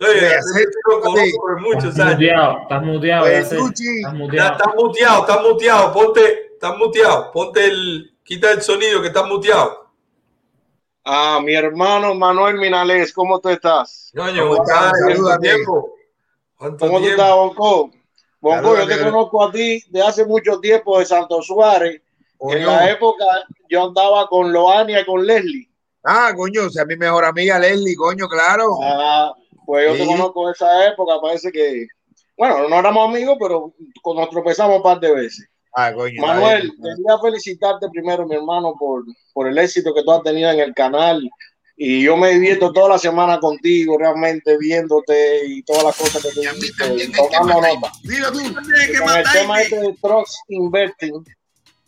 Oye, 0.00 0.20
Yacel, 0.20 0.66
lo 0.90 1.00
conozco 1.00 1.40
por 1.40 1.60
muchos 1.60 1.84
Estás 1.86 2.00
años. 2.06 2.14
muteado, 2.18 2.58
estás 2.62 2.82
muteado. 2.82 3.26
Yacel, 3.26 3.58
Estás 3.58 3.82
Ya 4.02 4.10
muteado. 4.12 4.52
estás 4.52 4.74
muteado, 4.74 5.20
estás 5.20 5.42
muteado. 5.42 5.92
Ponte, 5.92 6.46
estás 6.54 6.76
muteado. 6.78 7.32
Ponte 7.32 7.64
el, 7.64 8.14
quita 8.24 8.50
el 8.52 8.62
sonido 8.62 9.00
que 9.02 9.08
estás 9.08 9.26
muteado. 9.26 9.83
Ah, 11.04 11.40
mi 11.44 11.54
hermano 11.54 12.14
Manuel 12.14 12.56
Minales, 12.56 13.12
¿cómo 13.12 13.38
tú 13.38 13.50
estás? 13.50 14.10
Ñoño, 14.14 14.48
¿cómo 14.48 14.62
estás? 14.62 14.92
¿Cuánto 15.04 15.38
tiempo? 15.38 15.94
¿Cuánto 16.56 16.86
¿Cómo 16.86 16.98
tú 17.00 17.06
estás, 17.08 17.30
Bonco? 17.34 17.90
Bonco, 18.40 18.76
yo 18.76 18.86
te 18.86 19.00
conozco 19.00 19.44
a 19.44 19.52
ti 19.52 19.82
de 19.88 20.02
hace 20.02 20.24
mucho 20.24 20.60
tiempo 20.60 20.98
de 20.98 21.04
Santo 21.06 21.42
Suárez. 21.42 22.00
En 22.40 22.64
la 22.66 22.90
época 22.90 23.24
yo 23.68 23.84
andaba 23.84 24.26
con 24.28 24.52
Loania 24.52 25.00
y 25.00 25.04
con 25.04 25.26
Leslie. 25.26 25.68
Ah, 26.02 26.32
coño, 26.36 26.66
o 26.66 26.70
sea, 26.70 26.84
mi 26.84 26.96
mejor 26.96 27.24
amiga 27.24 27.58
Leslie, 27.58 27.96
coño, 27.96 28.26
claro. 28.28 28.78
Ah, 28.82 29.32
pues 29.64 29.86
yo 29.88 29.96
te 29.96 30.06
conozco 30.06 30.46
de 30.46 30.52
esa 30.52 30.86
época, 30.88 31.14
parece 31.22 31.50
que, 31.50 31.86
bueno, 32.36 32.68
no 32.68 32.76
éramos 32.78 33.08
amigos, 33.08 33.36
pero 33.40 33.72
con- 34.02 34.16
nos 34.16 34.28
tropezamos 34.28 34.76
un 34.78 34.82
par 34.82 35.00
de 35.00 35.14
veces. 35.14 35.48
Ah, 35.76 35.92
coño. 35.92 36.20
Manuel, 36.20 36.72
quería 36.76 37.18
felicitarte 37.20 37.88
primero, 37.90 38.26
mi 38.26 38.36
hermano, 38.36 38.74
por, 38.78 39.04
por 39.32 39.48
el 39.48 39.58
éxito 39.58 39.92
que 39.92 40.02
tú 40.02 40.12
has 40.12 40.22
tenido 40.22 40.50
en 40.50 40.60
el 40.60 40.74
canal. 40.74 41.28
Y 41.76 42.04
yo 42.04 42.16
me 42.16 42.30
divierto 42.30 42.72
toda 42.72 42.90
la 42.90 42.98
semana 42.98 43.40
contigo, 43.40 43.98
realmente 43.98 44.56
viéndote 44.58 45.44
y 45.46 45.62
todas 45.64 45.82
las 45.82 45.96
cosas 45.96 46.22
que 46.22 46.30
tú 46.30 46.40
dices, 46.40 47.10
tomando 47.16 47.60
nota. 47.60 47.90
Dilo 48.04 48.30
tú, 48.30 48.38
con 48.38 49.16
el 49.16 49.24
tema 49.32 49.60
este 49.60 49.80
de 49.80 49.92
Trucks 50.00 50.38
Investing, 50.48 51.24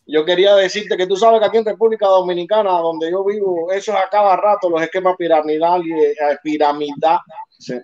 yo 0.08 0.24
quería 0.24 0.56
decirte 0.56 0.96
que 0.96 1.06
tú 1.06 1.16
sabes 1.16 1.40
que 1.40 1.46
aquí 1.46 1.58
en 1.58 1.64
República 1.64 2.06
Dominicana, 2.06 2.70
donde 2.70 3.10
yo 3.10 3.24
vivo, 3.24 3.70
eso 3.72 3.92
es 3.92 3.98
a 3.98 4.08
cada 4.08 4.36
rato, 4.36 4.70
los 4.70 4.82
esquemas 4.82 5.16
piramidales, 5.16 5.86
eh, 5.86 6.38
piramidal, 6.42 7.20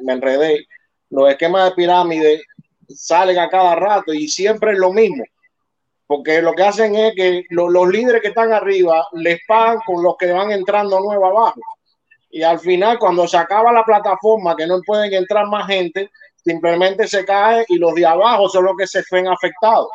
me 0.03 0.13
enredé, 0.13 0.67
los 1.11 1.31
esquemas 1.31 1.71
de 1.71 1.77
pirámide 1.77 2.43
salen 2.89 3.39
a 3.39 3.49
cada 3.49 3.75
rato 3.75 4.13
y 4.13 4.29
siempre 4.29 4.73
es 4.73 4.79
lo 4.79 4.93
mismo. 4.93 5.25
Porque 6.13 6.43
lo 6.43 6.53
que 6.53 6.63
hacen 6.63 6.95
es 6.95 7.15
que 7.15 7.47
lo- 7.49 7.71
los 7.71 7.89
líderes 7.89 8.21
que 8.21 8.29
están 8.29 8.53
arriba 8.53 9.09
les 9.13 9.41
pagan 9.49 9.79
con 9.87 10.03
los 10.03 10.15
que 10.19 10.31
van 10.31 10.51
entrando 10.51 11.01
nuevos 11.01 11.25
abajo. 11.25 11.61
Y 12.29 12.43
al 12.43 12.59
final, 12.59 12.99
cuando 12.99 13.27
se 13.27 13.39
acaba 13.39 13.73
la 13.73 13.83
plataforma, 13.83 14.55
que 14.55 14.67
no 14.67 14.83
pueden 14.83 15.11
entrar 15.15 15.47
más 15.47 15.67
gente, 15.67 16.11
simplemente 16.45 17.09
se 17.09 17.25
cae 17.25 17.65
y 17.67 17.79
los 17.79 17.95
de 17.95 18.05
abajo 18.05 18.47
son 18.51 18.67
los 18.67 18.77
que 18.77 18.87
se 18.87 19.03
ven 19.11 19.27
afectados. 19.27 19.89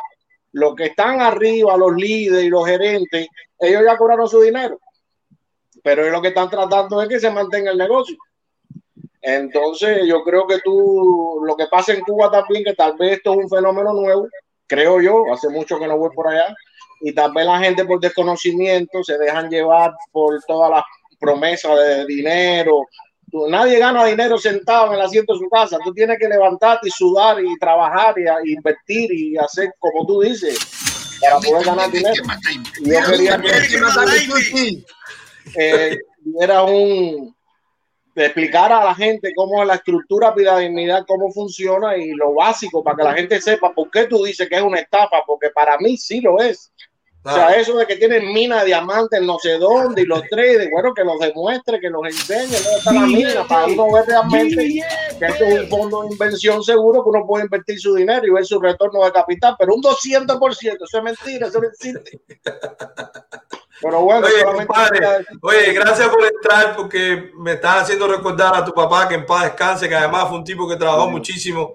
Los 0.53 0.73
que 0.73 0.85
están 0.85 1.21
arriba, 1.21 1.77
los 1.77 1.93
líderes 1.93 2.45
y 2.45 2.49
los 2.49 2.65
gerentes, 2.65 3.27
ellos 3.59 3.83
ya 3.85 3.95
cobraron 3.95 4.27
su 4.27 4.41
dinero. 4.41 4.79
Pero 5.83 6.01
ellos 6.01 6.13
lo 6.13 6.21
que 6.23 6.29
están 6.29 6.49
tratando 6.49 6.99
es 6.99 7.09
que 7.09 7.19
se 7.19 7.29
mantenga 7.29 7.69
el 7.69 7.77
negocio. 7.77 8.17
Entonces, 9.21 9.99
yo 10.07 10.23
creo 10.23 10.47
que 10.47 10.61
tú, 10.63 11.41
lo 11.45 11.55
que 11.55 11.67
pasa 11.67 11.93
en 11.93 12.01
Cuba 12.01 12.31
también, 12.31 12.63
que 12.63 12.73
tal 12.73 12.97
vez 12.97 13.17
esto 13.17 13.33
es 13.33 13.37
un 13.37 13.49
fenómeno 13.49 13.93
nuevo, 13.93 14.27
creo 14.67 15.01
yo, 15.01 15.23
hace 15.33 15.49
mucho 15.49 15.79
que 15.79 15.87
no 15.87 15.97
voy 15.97 16.09
por 16.13 16.27
allá, 16.27 16.55
y 17.01 17.13
tal 17.13 17.33
vez 17.33 17.45
la 17.45 17.59
gente 17.59 17.85
por 17.85 17.99
desconocimiento 17.99 19.03
se 19.03 19.17
dejan 19.17 19.49
llevar 19.49 19.93
por 20.11 20.39
todas 20.47 20.71
las 20.71 20.83
promesas 21.19 21.77
de 21.77 22.05
dinero. 22.05 22.85
Nadie 23.49 23.77
gana 23.79 24.05
dinero 24.05 24.37
sentado 24.37 24.87
en 24.87 24.93
el 24.93 25.01
asiento 25.01 25.33
de 25.33 25.39
su 25.39 25.49
casa. 25.49 25.77
Tú 25.83 25.93
tienes 25.93 26.17
que 26.17 26.27
levantarte 26.27 26.87
y 26.87 26.91
sudar 26.91 27.43
y 27.43 27.57
trabajar 27.59 28.15
y, 28.17 28.53
invertir 28.53 29.11
y 29.11 29.37
hacer 29.37 29.73
como 29.79 30.05
tú 30.07 30.21
dices 30.21 30.57
para 31.21 31.39
poder 31.39 31.65
ganar 31.65 31.91
dinero. 31.91 32.23
Y 32.79 32.89
yo 32.89 32.99
quería 33.11 33.41
que 33.41 34.83
eh, 35.59 35.99
diera 36.23 36.63
un 36.63 37.36
explicar 38.25 38.71
a 38.71 38.83
la 38.83 38.95
gente 38.95 39.33
cómo 39.35 39.61
es 39.61 39.67
la 39.67 39.75
estructura 39.75 40.33
piramidal, 40.33 41.05
cómo 41.07 41.31
funciona 41.31 41.95
y 41.97 42.11
lo 42.11 42.33
básico 42.33 42.83
para 42.83 42.97
que 42.97 43.03
la 43.03 43.13
gente 43.13 43.41
sepa 43.41 43.73
por 43.73 43.89
qué 43.91 44.05
tú 44.05 44.23
dices 44.23 44.49
que 44.49 44.55
es 44.55 44.61
una 44.61 44.79
estafa, 44.79 45.23
porque 45.25 45.49
para 45.49 45.77
mí 45.77 45.97
sí 45.97 46.21
lo 46.21 46.39
es. 46.39 46.71
O 47.23 47.33
sea, 47.33 47.49
eso 47.49 47.75
de 47.75 47.85
que 47.85 47.97
tienen 47.97 48.31
mina 48.31 48.59
de 48.59 48.67
diamantes 48.67 49.21
no 49.21 49.37
sé 49.37 49.57
dónde 49.57 50.03
y 50.03 50.05
los 50.05 50.21
traders, 50.29 50.69
bueno, 50.71 50.93
que 50.93 51.03
los 51.03 51.19
demuestre, 51.19 51.79
que 51.79 51.89
los 51.89 52.05
enseñe 52.05 52.57
dónde 52.63 52.77
está 52.77 52.93
la 52.93 53.01
mina 53.01 53.45
para 53.45 53.65
uno 53.65 53.91
ver 53.91 54.05
realmente 54.05 54.55
que 55.19 55.25
esto 55.25 55.43
es 55.43 55.61
un 55.63 55.67
fondo 55.67 56.03
de 56.03 56.13
inversión 56.13 56.63
seguro 56.63 57.03
que 57.03 57.09
uno 57.09 57.25
puede 57.27 57.43
invertir 57.45 57.79
su 57.79 57.95
dinero 57.95 58.25
y 58.25 58.29
ver 58.29 58.45
su 58.45 58.61
retorno 58.61 59.03
de 59.03 59.11
capital, 59.11 59.55
pero 59.59 59.75
un 59.75 59.81
200%, 59.81 60.77
eso 60.81 60.97
es 60.97 61.03
mentira, 61.03 61.47
eso 61.47 61.59
no 61.59 61.67
existe. 61.67 62.21
Pero 63.81 64.01
bueno, 64.01 64.25
Oye, 64.25 64.43
compadre, 64.43 64.99
oye, 65.41 65.73
gracias 65.73 66.07
por 66.09 66.25
entrar 66.25 66.75
porque 66.75 67.31
me 67.35 67.53
estás 67.53 67.83
haciendo 67.83 68.07
recordar 68.07 68.55
a 68.55 68.65
tu 68.65 68.73
papá 68.73 69.07
que 69.07 69.15
en 69.15 69.25
paz 69.25 69.43
descanse, 69.43 69.87
que 69.87 69.95
además 69.95 70.27
fue 70.29 70.37
un 70.39 70.43
tipo 70.43 70.67
que 70.67 70.75
trabajó 70.75 71.07
muchísimo 71.09 71.73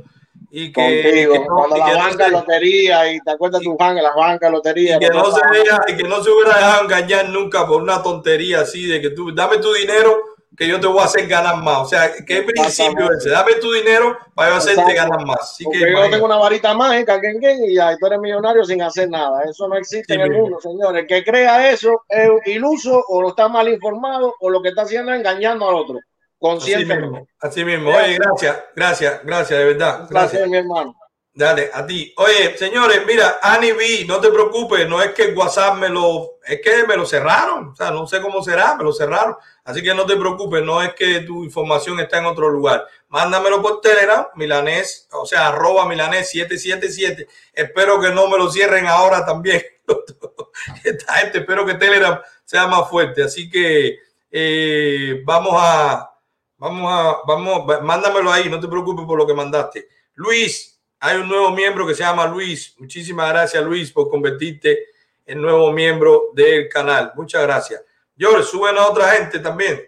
y 0.51 0.73
que, 0.73 0.81
contigo, 1.03 1.33
que 1.33 1.39
no- 1.39 1.47
cuando 1.55 1.77
y 1.77 1.79
la 1.79 1.87
que 1.87 1.93
no 1.93 1.99
banca 1.99 2.25
se- 2.27 2.31
lotería 2.33 3.13
y 3.13 3.21
te 3.21 3.31
acuerdas 3.31 3.63
tu 3.63 3.77
banca, 3.77 4.03
las 4.03 4.15
bancas 4.15 4.51
lotería. 4.51 4.97
y 4.97 4.99
que 4.99 5.09
no 5.11 5.25
se 5.31 5.41
y 5.89 5.97
que 5.97 6.03
no 6.03 6.23
se 6.23 6.31
hubiera 6.31 6.57
dejado 6.57 6.83
engañar 6.85 7.29
nunca 7.29 7.67
por 7.67 7.81
una 7.83 8.03
tontería 8.03 8.61
así 8.61 8.87
de 8.87 9.01
que 9.01 9.11
tú 9.11 9.33
dame 9.35 9.59
tu 9.59 9.73
dinero 9.73 10.32
que 10.57 10.69
yo 10.69 10.79
te 10.79 10.87
voy 10.87 11.01
a 11.01 11.05
hacer 11.05 11.27
ganar 11.27 11.57
más. 11.63 11.79
O 11.79 11.85
sea, 11.87 12.13
¿qué 12.27 12.43
principio 12.43 13.11
ese? 13.13 13.31
Dame 13.31 13.55
tu 13.55 13.73
dinero 13.73 14.17
para 14.35 14.51
yo 14.51 14.57
hacerte 14.57 14.95
ganar 14.95 15.25
más. 15.25 15.41
Así 15.41 15.65
Porque 15.65 15.79
que 15.79 15.85
yo 15.85 15.91
imagínate. 15.91 16.15
tengo 16.15 16.27
una 16.27 16.37
varita 16.37 16.75
mágica, 16.75 17.21
quen, 17.21 17.41
y 17.43 17.73
y 17.79 17.99
tú 17.99 18.07
eres 18.07 18.19
millonario 18.19 18.65
sin 18.65 18.83
hacer 18.83 19.09
nada. 19.09 19.43
Eso 19.49 19.67
no 19.69 19.77
existe 19.77 20.15
Sí, 20.15 20.21
en 20.21 20.27
el 20.27 20.33
mundo, 20.33 20.61
señores. 20.61 21.03
El 21.03 21.07
que 21.07 21.25
crea 21.25 21.71
eso 21.71 22.05
es 22.09 22.31
iluso 22.47 23.03
o 23.09 23.29
está 23.29 23.49
mal 23.49 23.69
informado 23.69 24.35
o 24.41 24.51
lo 24.51 24.63
que 24.63 24.71
está 24.71 24.83
haciendo 24.83 25.13
es 25.13 25.19
engañando 25.19 25.69
al 25.69 25.75
otro. 25.77 25.97
Así 25.97 26.05
Conscientemente. 26.39 27.07
mismo, 27.09 27.29
así 27.41 27.65
mismo. 27.65 27.91
Oye, 27.91 28.19
gracias, 28.19 28.65
gracias, 28.75 29.21
gracias, 29.25 29.59
de 29.59 29.65
verdad. 29.65 30.07
Gracias. 30.11 30.49
mi 30.49 30.57
hermano. 30.57 30.97
Dale, 31.35 31.71
a 31.73 31.87
ti. 31.87 32.13
Oye, 32.19 32.59
señores, 32.59 33.07
mira, 33.07 33.39
Annie 33.41 33.73
B, 33.73 34.05
no 34.07 34.21
te 34.21 34.31
preocupes, 34.31 34.87
no 34.87 35.01
es 35.01 35.15
que 35.15 35.33
WhatsApp 35.33 35.77
me 35.77 35.89
lo, 35.89 36.39
es 36.45 36.61
que 36.61 36.87
me 36.87 36.95
lo 36.95 37.07
cerraron, 37.07 37.69
o 37.69 37.75
sea, 37.75 37.91
no 37.91 38.07
sé 38.07 38.21
cómo 38.21 38.43
será, 38.43 38.75
me 38.75 38.85
lo 38.85 38.93
cerraron. 38.93 39.37
Así 39.65 39.83
que 39.83 39.95
no 39.95 40.05
te 40.05 40.17
preocupes, 40.17 40.63
no 40.63 40.83
es 40.83 40.93
que 40.93 41.21
tu 41.21 41.43
información 41.43 41.99
está 42.01 42.19
en 42.19 42.27
otro 42.27 42.51
lugar. 42.51 42.87
Mándamelo 43.09 43.63
por 43.63 43.81
Telegram, 43.81 44.27
milanés, 44.35 45.09
o 45.13 45.25
sea, 45.25 45.49
arroba 45.49 45.89
milanés 45.89 46.29
777. 46.31 47.27
Espero 47.55 47.99
que 47.99 48.11
no 48.11 48.29
me 48.29 48.37
lo 48.37 48.51
cierren 48.51 48.87
ahora 48.87 49.25
también. 49.25 49.63
Esta 50.85 51.15
gente, 51.15 51.39
espero 51.39 51.65
que 51.65 51.75
Telegram 51.75 52.21
sea 52.45 52.67
más 52.67 52.91
fuerte. 52.91 53.23
Así 53.23 53.49
que 53.49 54.01
eh, 54.31 55.23
vamos 55.25 55.55
a, 55.57 56.11
vamos 56.59 56.93
a, 56.93 57.17
vamos, 57.27 57.83
mándamelo 57.83 58.31
ahí, 58.31 58.51
no 58.51 58.61
te 58.61 58.69
preocupes 58.69 59.07
por 59.07 59.17
lo 59.17 59.27
que 59.27 59.35
mandaste. 59.35 59.89
Luis, 60.15 60.72
hay 61.05 61.19
un 61.19 61.29
nuevo 61.29 61.51
miembro 61.51 61.85
que 61.85 61.97
se 61.97 62.05
llama 62.05 62.29
Luis. 62.29 62.77
Muchísimas 62.79 63.29
gracias, 63.29 63.65
Luis, 63.65 63.91
por 63.91 64.09
convertirte 64.09 64.87
en 65.27 65.43
nuevo 65.43 65.73
miembro 65.73 66.31
del 66.33 66.69
canal. 66.69 67.11
Muchas 67.17 67.43
gracias. 67.43 67.83
George, 68.17 68.45
suben 68.45 68.79
a 68.79 68.87
otra 68.87 69.09
gente 69.09 69.41
también. 69.41 69.83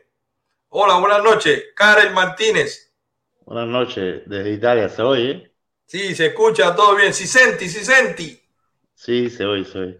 Hola, 0.70 0.98
buenas 0.98 1.22
noches. 1.22 1.66
Karel 1.76 2.12
Martínez. 2.12 2.92
Buenas 3.46 3.68
noches, 3.68 4.22
desde 4.26 4.50
Italia, 4.50 4.88
¿se 4.88 5.02
oye? 5.02 5.52
Sí, 5.86 6.16
se 6.16 6.26
escucha 6.26 6.74
todo 6.74 6.96
bien. 6.96 7.14
Si 7.14 7.28
senti, 7.28 7.68
si 7.68 7.84
senti. 7.84 8.42
Sí, 8.92 9.30
se 9.30 9.44
oye, 9.44 9.64
se 9.64 9.78
oye. 9.78 9.98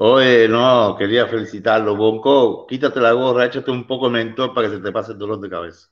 Oye, 0.00 0.48
no, 0.48 0.94
quería 0.98 1.26
felicitarlo. 1.28 1.96
Bonco, 1.96 2.66
quítate 2.66 3.00
la 3.00 3.12
gorra, 3.12 3.46
échate 3.46 3.70
un 3.70 3.86
poco 3.86 4.10
de 4.10 4.22
mentor 4.22 4.52
para 4.52 4.68
que 4.68 4.76
se 4.76 4.82
te 4.82 4.92
pase 4.92 5.12
el 5.12 5.18
dolor 5.18 5.40
de 5.40 5.48
cabeza. 5.48 5.88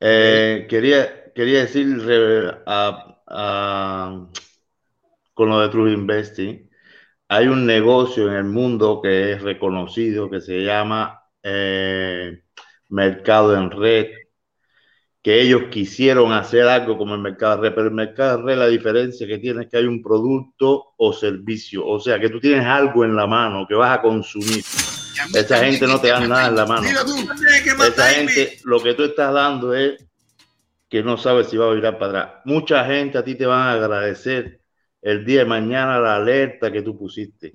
Eh, 0.00 0.66
quería, 0.68 1.19
quería 1.34 1.60
decir 1.60 1.96
a- 2.66 3.16
a- 3.26 4.26
con 5.34 5.48
lo 5.48 5.60
de 5.60 5.68
True 5.68 5.92
Investing, 5.92 6.68
hay 7.28 7.46
un 7.46 7.64
negocio 7.64 8.28
en 8.28 8.34
el 8.34 8.44
mundo 8.44 9.00
que 9.02 9.32
es 9.32 9.42
reconocido 9.42 10.28
que 10.30 10.40
se 10.40 10.62
llama 10.64 11.16
eh, 11.42 12.42
Mercado 12.90 13.56
en 13.56 13.70
Red, 13.70 14.08
que 15.22 15.40
ellos 15.40 15.64
quisieron 15.70 16.32
hacer 16.32 16.62
algo 16.66 16.98
como 16.98 17.14
el 17.14 17.20
mercado 17.20 17.56
de 17.56 17.68
red, 17.68 17.74
pero 17.74 17.88
el 17.88 17.94
mercado 17.94 18.38
de 18.38 18.44
red 18.44 18.58
la 18.58 18.66
diferencia 18.68 19.26
que 19.26 19.38
tiene 19.38 19.62
es 19.62 19.68
que 19.70 19.76
hay 19.78 19.84
un 19.86 20.02
producto 20.02 20.92
o 20.96 21.12
servicio, 21.12 21.86
o 21.86 22.00
sea, 22.00 22.18
que 22.18 22.28
tú 22.30 22.40
tienes 22.40 22.64
algo 22.66 23.04
en 23.04 23.14
la 23.16 23.26
mano 23.26 23.66
que 23.66 23.74
vas 23.74 23.98
a 23.98 24.02
consumir. 24.02 24.62
Esa 25.34 25.56
gente 25.64 25.86
no 25.86 26.00
te 26.00 26.08
da 26.08 26.20
nada 26.28 26.48
en 26.48 26.56
la 26.56 26.66
mano. 26.66 26.82
Esa 27.86 28.02
gente, 28.14 28.58
lo 28.64 28.80
que 28.82 28.94
tú 28.94 29.04
estás 29.04 29.32
dando 29.32 29.74
es 29.74 30.06
que 30.90 31.02
no 31.04 31.16
sabes 31.18 31.48
si 31.48 31.56
va 31.58 31.70
a 31.70 31.74
virar 31.74 31.98
para 31.98 32.22
atrás. 32.22 32.42
Mucha 32.46 32.84
gente 32.86 33.18
a 33.18 33.24
ti 33.24 33.36
te 33.36 33.46
van 33.46 33.62
a 33.68 33.72
agradecer 33.74 34.62
el 35.02 35.24
día 35.24 35.40
de 35.40 35.46
mañana 35.46 36.00
la 36.00 36.16
alerta 36.16 36.72
que 36.72 36.82
tú 36.82 36.98
pusiste. 36.98 37.52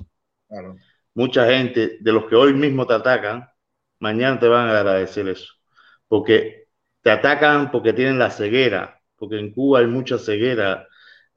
Mucha 1.13 1.45
gente 1.47 1.97
de 2.01 2.11
los 2.11 2.25
que 2.27 2.35
hoy 2.35 2.53
mismo 2.53 2.85
te 2.87 2.93
atacan, 2.93 3.49
mañana 3.99 4.39
te 4.39 4.47
van 4.47 4.67
a 4.69 4.79
agradecer 4.79 5.27
eso. 5.29 5.53
Porque 6.07 6.67
te 7.01 7.11
atacan 7.11 7.71
porque 7.71 7.93
tienen 7.93 8.19
la 8.19 8.31
ceguera, 8.31 9.01
porque 9.17 9.39
en 9.39 9.53
Cuba 9.53 9.79
hay 9.79 9.87
mucha 9.87 10.17
ceguera. 10.17 10.87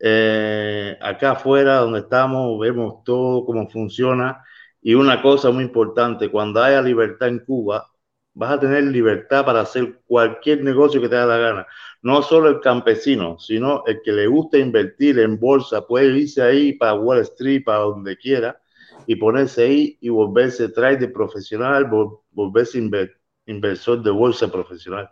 Eh, 0.01 0.97
acá 1.01 1.33
afuera 1.33 1.79
donde 1.79 2.01
estamos 2.01 2.59
vemos 2.61 3.03
todo 3.05 3.45
cómo 3.45 3.69
funciona 3.69 4.45
y 4.81 4.95
una 4.95 5.21
cosa 5.23 5.51
muy 5.51 5.65
importante, 5.65 6.31
cuando 6.31 6.63
haya 6.63 6.81
libertad 6.83 7.29
en 7.29 7.41
Cuba, 7.41 7.91
vas 8.35 8.53
a 8.53 8.61
tener 8.61 8.85
libertad 8.85 9.45
para 9.45 9.61
hacer 9.63 10.01
cualquier 10.07 10.63
negocio 10.63 11.01
que 11.01 11.09
te 11.09 11.17
dé 11.17 11.27
la 11.27 11.39
gana. 11.39 11.67
No 12.03 12.23
solo 12.23 12.49
el 12.49 12.61
campesino, 12.61 13.39
sino 13.39 13.83
el 13.87 14.01
que 14.03 14.13
le 14.13 14.27
gusta 14.27 14.59
invertir 14.59 15.19
en 15.19 15.39
bolsa, 15.39 15.87
puede 15.87 16.19
irse 16.19 16.43
ahí 16.43 16.73
para 16.75 16.95
Wall 16.95 17.21
Street, 17.23 17.63
para 17.65 17.81
donde 17.81 18.17
quiera, 18.17 18.61
y 19.07 19.17
ponerse 19.17 19.65
ahí 19.65 19.99
y 20.01 20.09
volverse 20.09 20.69
trader 20.71 21.13
profesional, 21.13 21.87
vol- 21.91 22.23
volverse 22.31 22.79
inver- 22.79 23.17
inversor 23.47 24.03
de 24.03 24.11
bolsa 24.11 24.51
profesional. 24.51 25.11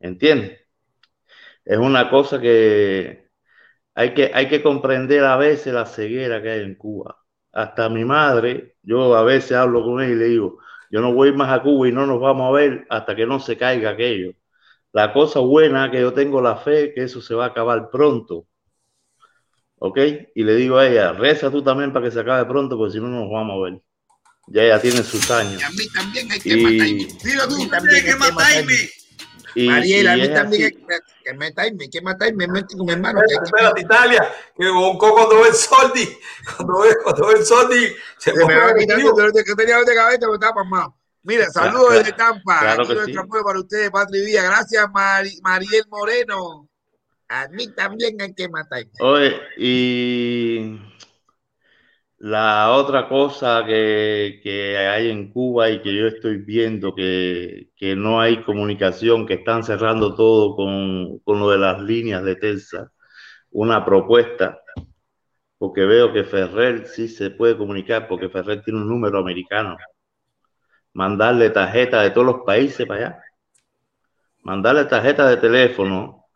¿Entiendes? 0.00 0.60
Es 1.64 1.78
una 1.78 2.10
cosa 2.10 2.40
que 2.40 3.28
hay 3.94 4.14
que, 4.14 4.32
hay 4.34 4.48
que 4.48 4.62
comprender 4.62 5.24
a 5.24 5.36
veces 5.36 5.74
la 5.74 5.86
ceguera 5.86 6.42
que 6.42 6.50
hay 6.50 6.60
en 6.62 6.76
Cuba. 6.76 7.18
Hasta 7.52 7.88
mi 7.88 8.04
madre, 8.04 8.76
yo 8.82 9.16
a 9.16 9.24
veces 9.24 9.52
hablo 9.54 9.84
con 9.84 10.02
ella 10.02 10.12
y 10.14 10.16
le 10.16 10.24
digo, 10.26 10.58
yo 10.90 11.00
no 11.00 11.14
voy 11.14 11.32
más 11.34 11.50
a 11.52 11.62
Cuba 11.62 11.88
y 11.88 11.92
no 11.92 12.06
nos 12.06 12.20
vamos 12.20 12.48
a 12.50 12.52
ver 12.52 12.86
hasta 12.90 13.16
que 13.16 13.26
no 13.26 13.40
se 13.40 13.56
caiga 13.58 13.90
aquello. 13.92 14.32
La 14.94 15.12
cosa 15.12 15.40
buena 15.40 15.90
que 15.90 16.00
yo 16.00 16.12
tengo 16.12 16.40
la 16.40 16.56
fe 16.56 16.92
que 16.94 17.02
eso 17.02 17.20
se 17.20 17.34
va 17.34 17.46
a 17.46 17.48
acabar 17.48 17.90
pronto. 17.90 18.46
¿Ok? 19.78 19.98
Y 20.36 20.44
le 20.44 20.54
digo 20.54 20.78
a 20.78 20.86
ella, 20.86 21.12
reza 21.12 21.50
tú 21.50 21.62
también 21.62 21.92
para 21.92 22.06
que 22.06 22.12
se 22.12 22.20
acabe 22.20 22.46
pronto, 22.46 22.78
porque 22.78 22.92
si 22.94 23.00
no 23.00 23.08
nos 23.08 23.28
vamos 23.30 23.56
a 23.58 23.70
ver. 23.70 23.82
Ya 24.46 24.62
ella 24.62 24.80
tiene 24.80 25.02
sus 25.02 25.28
años. 25.30 25.62
A 25.64 25.70
mí 25.70 25.88
también 25.92 26.30
hay 26.30 26.38
que 26.40 26.48
Y- 26.50 26.62
matarme. 26.62 27.08
Dilo 27.24 27.48
tú, 27.48 27.56
tienes 27.68 28.04
que 28.04 28.16
matarme. 28.16 28.90
Y, 29.56 29.68
Mariela, 29.68 30.12
a 30.12 30.16
y 30.16 30.20
mí 30.22 30.28
también 30.34 30.62
hay 30.62 30.68
así. 30.68 30.76
que, 30.86 31.24
que 31.24 31.34
matarme, 31.34 31.90
que 31.90 32.00
matarme, 32.02 32.46
mete 32.48 32.76
con 32.76 32.86
mi 32.86 32.92
hermano. 32.92 33.20
Espérate, 33.44 33.80
Italia, 33.80 34.28
que 34.56 34.68
Bonco 34.70 35.12
cuando 35.14 35.40
ve 35.42 35.48
el 35.48 35.54
Soldi, 35.54 36.08
cuando 36.56 36.80
ve, 36.82 36.88
cuando 37.02 37.26
ve 37.28 37.34
el 37.34 37.44
Soldi, 37.44 37.86
se 38.18 38.30
Se 38.30 38.32
me 38.36 38.42
pone 38.42 38.56
va 38.56 38.68
a 38.70 38.74
quitar 38.76 38.98
el 38.98 39.04
dolor 39.06 39.32
de 39.32 39.42
que 39.44 39.54
tenía 39.54 39.74
dolor 39.74 39.88
de 39.88 39.94
cabeza, 39.96 40.18
pero 40.20 40.34
estaba 40.34 40.54
pasmado. 40.54 40.96
Mira, 41.24 41.46
saludos 41.50 41.86
Claro, 41.88 41.98
desde 42.02 42.12
Tampa. 42.12 42.60
claro 42.60 42.82
Aquí 42.84 42.94
nuestro 42.94 43.22
sí. 43.22 43.26
apoyo 43.26 43.44
para 43.44 43.58
ustedes, 43.60 43.90
Patri 43.90 44.20
Díaz. 44.20 44.44
Gracias, 44.44 44.86
Mari- 44.92 45.40
Mariel 45.42 45.84
Moreno. 45.88 46.68
A 47.28 47.48
mí 47.48 47.66
también 47.74 48.20
hay 48.20 48.34
que 48.34 48.48
matarme. 48.48 48.90
Oye, 49.00 49.40
y 49.56 50.78
la 52.18 52.72
otra 52.72 53.08
cosa 53.08 53.64
que, 53.66 54.40
que 54.42 54.76
hay 54.78 55.10
en 55.10 55.30
Cuba 55.32 55.70
y 55.70 55.80
que 55.82 55.94
yo 55.94 56.06
estoy 56.06 56.38
viendo 56.38 56.94
que, 56.94 57.70
que 57.76 57.96
no 57.96 58.20
hay 58.20 58.42
comunicación, 58.44 59.26
que 59.26 59.34
están 59.34 59.64
cerrando 59.64 60.14
todo 60.14 60.54
con, 60.54 61.18
con 61.20 61.40
lo 61.40 61.50
de 61.50 61.58
las 61.58 61.80
líneas 61.80 62.22
de 62.22 62.36
Telsa, 62.36 62.92
una 63.50 63.84
propuesta, 63.84 64.58
porque 65.58 65.82
veo 65.86 66.12
que 66.12 66.24
Ferrer 66.24 66.86
sí 66.86 67.08
se 67.08 67.30
puede 67.30 67.56
comunicar, 67.56 68.06
porque 68.08 68.28
Ferrer 68.28 68.62
tiene 68.62 68.80
un 68.80 68.88
número 68.88 69.18
americano. 69.18 69.76
Mandarle 70.94 71.50
tarjeta 71.50 72.00
de 72.02 72.10
todos 72.10 72.26
los 72.26 72.40
países 72.44 72.86
para 72.86 73.00
allá. 73.00 73.22
Mandarle 74.42 74.84
tarjeta 74.84 75.28
de 75.28 75.36
teléfono 75.36 76.26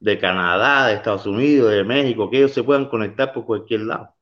de 0.00 0.18
Canadá, 0.18 0.86
de 0.88 0.94
Estados 0.94 1.26
Unidos, 1.26 1.70
de 1.70 1.84
México, 1.84 2.30
que 2.30 2.38
ellos 2.38 2.52
se 2.52 2.62
puedan 2.62 2.88
conectar 2.88 3.32
por 3.32 3.44
cualquier 3.44 3.80
lado. 3.80 4.14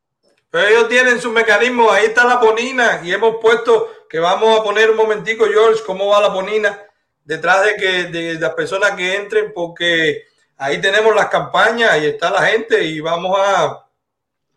Pero 0.51 0.68
ellos 0.68 0.89
tienen 0.89 1.20
sus 1.20 1.32
mecanismos, 1.32 1.93
ahí 1.93 2.06
está 2.06 2.24
la 2.24 2.40
ponina 2.40 3.01
y 3.05 3.12
hemos 3.12 3.36
puesto 3.40 3.90
que 4.09 4.18
vamos 4.18 4.59
a 4.59 4.62
poner 4.62 4.90
un 4.90 4.97
momentico, 4.97 5.44
George, 5.47 5.82
cómo 5.86 6.09
va 6.09 6.20
la 6.23 6.32
ponina 6.32 6.78
detrás 7.24 7.64
de 7.64 7.74
que 7.77 8.05
de 8.05 8.35
las 8.39 8.55
personas 8.55 8.93
que 8.93 9.16
entren, 9.16 9.52
porque 9.55 10.24
ahí 10.56 10.81
tenemos 10.81 11.14
las 11.14 11.27
campañas 11.28 11.98
y 12.01 12.06
está 12.06 12.31
la 12.31 12.43
gente 12.43 12.82
y 12.85 13.01
vamos 13.01 13.36
a 13.39 13.82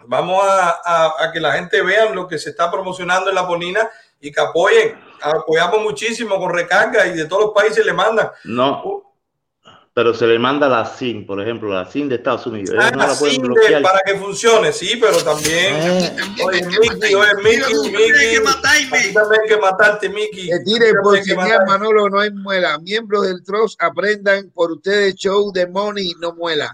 vamos 0.05 0.43
a, 0.43 0.69
a- 0.83 1.25
a 1.25 1.31
que 1.31 1.39
la 1.39 1.53
gente 1.53 1.81
vea 1.81 2.09
lo 2.11 2.27
que 2.27 2.37
se 2.37 2.51
está 2.51 2.71
promocionando 2.71 3.29
en 3.29 3.35
la 3.35 3.47
ponina 3.47 3.89
y 4.19 4.31
que 4.31 4.39
apoyen. 4.41 4.99
Apoyamos 5.21 5.81
muchísimo 5.81 6.37
con 6.37 6.53
recarga 6.53 7.07
y 7.07 7.13
de 7.13 7.25
todos 7.25 7.45
los 7.45 7.53
países 7.53 7.85
le 7.85 7.93
mandan. 7.93 8.29
No. 8.43 9.08
Pero 9.91 10.13
se 10.13 10.27
le 10.27 10.37
manda 10.39 10.69
la 10.69 10.85
SIM, 10.85 11.25
por 11.25 11.41
ejemplo, 11.41 11.73
la 11.73 11.85
SIM 11.85 12.07
de 12.07 12.15
Estados 12.15 12.45
Unidos. 12.45 12.75
Ah, 12.79 12.91
no 12.91 12.97
la 12.99 13.15
sí, 13.15 13.31
de- 13.31 13.39
bloquear. 13.39 13.81
para 13.81 13.99
que 14.05 14.15
funcione, 14.15 14.71
sí, 14.71 14.97
pero 15.01 15.17
también. 15.23 15.75
Oye, 16.45 16.63
Mickey, 16.65 17.15
oye, 17.15 17.35
Mickey, 17.43 17.91
Mickey. 17.91 18.37
ti 18.37 19.13
también 19.13 19.41
hay 19.41 19.47
que 19.49 19.57
matarte, 19.57 20.07
Mickey. 20.09 20.47
Que 20.47 20.53
A 20.53 20.57
ti 20.59 20.63
tiren 20.65 20.79
también 20.93 21.01
por 21.03 21.15
hay 21.15 21.23
que 21.23 21.29
señal. 21.31 21.65
Manolo, 21.67 22.09
no 22.09 22.19
hay 22.19 22.31
muela. 22.31 22.77
Miembros 22.79 23.23
del 23.27 23.43
Trust 23.43 23.81
aprendan 23.81 24.51
por 24.51 24.71
ustedes 24.71 25.15
show 25.15 25.51
de 25.51 25.67
money, 25.67 26.13
no 26.21 26.33
muela. 26.33 26.71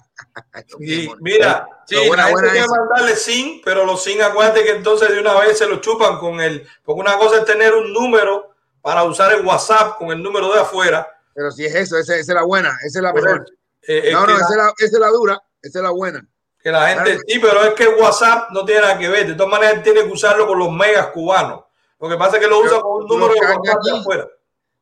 Y 0.80 1.10
mira, 1.22 1.68
sí, 1.88 1.96
buena, 2.08 2.24
gente 2.26 2.34
buena 2.34 2.52
quiere 2.52 2.66
esa. 2.66 2.76
mandarle 2.76 3.16
sin, 3.16 3.62
pero 3.64 3.86
los 3.86 4.04
sin, 4.04 4.22
acuérdate 4.22 4.64
que 4.64 4.72
entonces 4.72 5.10
de 5.10 5.20
una 5.20 5.34
vez 5.40 5.58
se 5.58 5.68
lo 5.68 5.78
chupan 5.82 6.20
con 6.20 6.42
el. 6.42 6.68
Porque 6.84 7.02
una 7.02 7.18
cosa 7.18 7.38
es 7.40 7.46
tener 7.46 7.74
un 7.74 7.92
número 7.94 8.52
para 8.82 9.04
usar 9.04 9.34
el 9.34 9.46
WhatsApp 9.46 9.98
con 9.98 10.12
el 10.12 10.22
número 10.22 10.54
de 10.54 10.60
afuera. 10.60 11.08
Pero 11.36 11.52
si 11.52 11.66
es 11.66 11.76
eso, 11.76 11.98
esa, 11.98 12.14
esa 12.16 12.32
es 12.32 12.36
la 12.36 12.44
buena, 12.44 12.70
esa 12.84 13.00
es 13.00 13.04
la 13.04 13.14
mejor. 13.14 13.46
eh, 13.88 14.10
no, 14.12 14.22
no, 14.26 14.34
la- 14.34 14.40
esa 14.40 14.50
es, 14.50 14.56
la, 14.56 14.74
esa 14.78 14.86
es 14.96 15.00
la 15.00 15.10
dura, 15.10 15.44
esa 15.62 15.80
es 15.80 15.84
la 15.84 15.92
buena. 15.92 16.26
Que 16.64 16.72
la 16.72 16.88
gente, 16.88 17.04
Claro. 17.12 17.22
sí, 17.28 17.40
pero 17.40 17.62
es 17.66 17.74
que 17.76 17.88
WhatsApp 17.90 18.50
no 18.52 18.66
tiene 18.66 18.82
nada 18.82 18.98
que 18.98 19.08
ver. 19.10 19.28
De 19.28 19.36
todas 19.36 19.52
maneras, 19.52 19.84
tiene 19.84 20.04
que 20.04 20.12
usarlo 20.12 20.48
con 20.48 20.58
los 20.58 20.72
megas 20.72 21.08
cubanos. 21.08 21.64
Lo 22.00 22.10
que 22.10 22.18
pasa 22.18 22.38
es 22.38 22.44
que 22.44 22.50
lo 22.50 22.60
usa 22.62 22.80
con 22.82 23.04
un 23.04 23.08
número 23.08 23.34
de 23.34 23.40
WhatsApp 23.42 23.64
de 23.84 23.92
aquí. 23.92 24.00
afuera. 24.00 24.28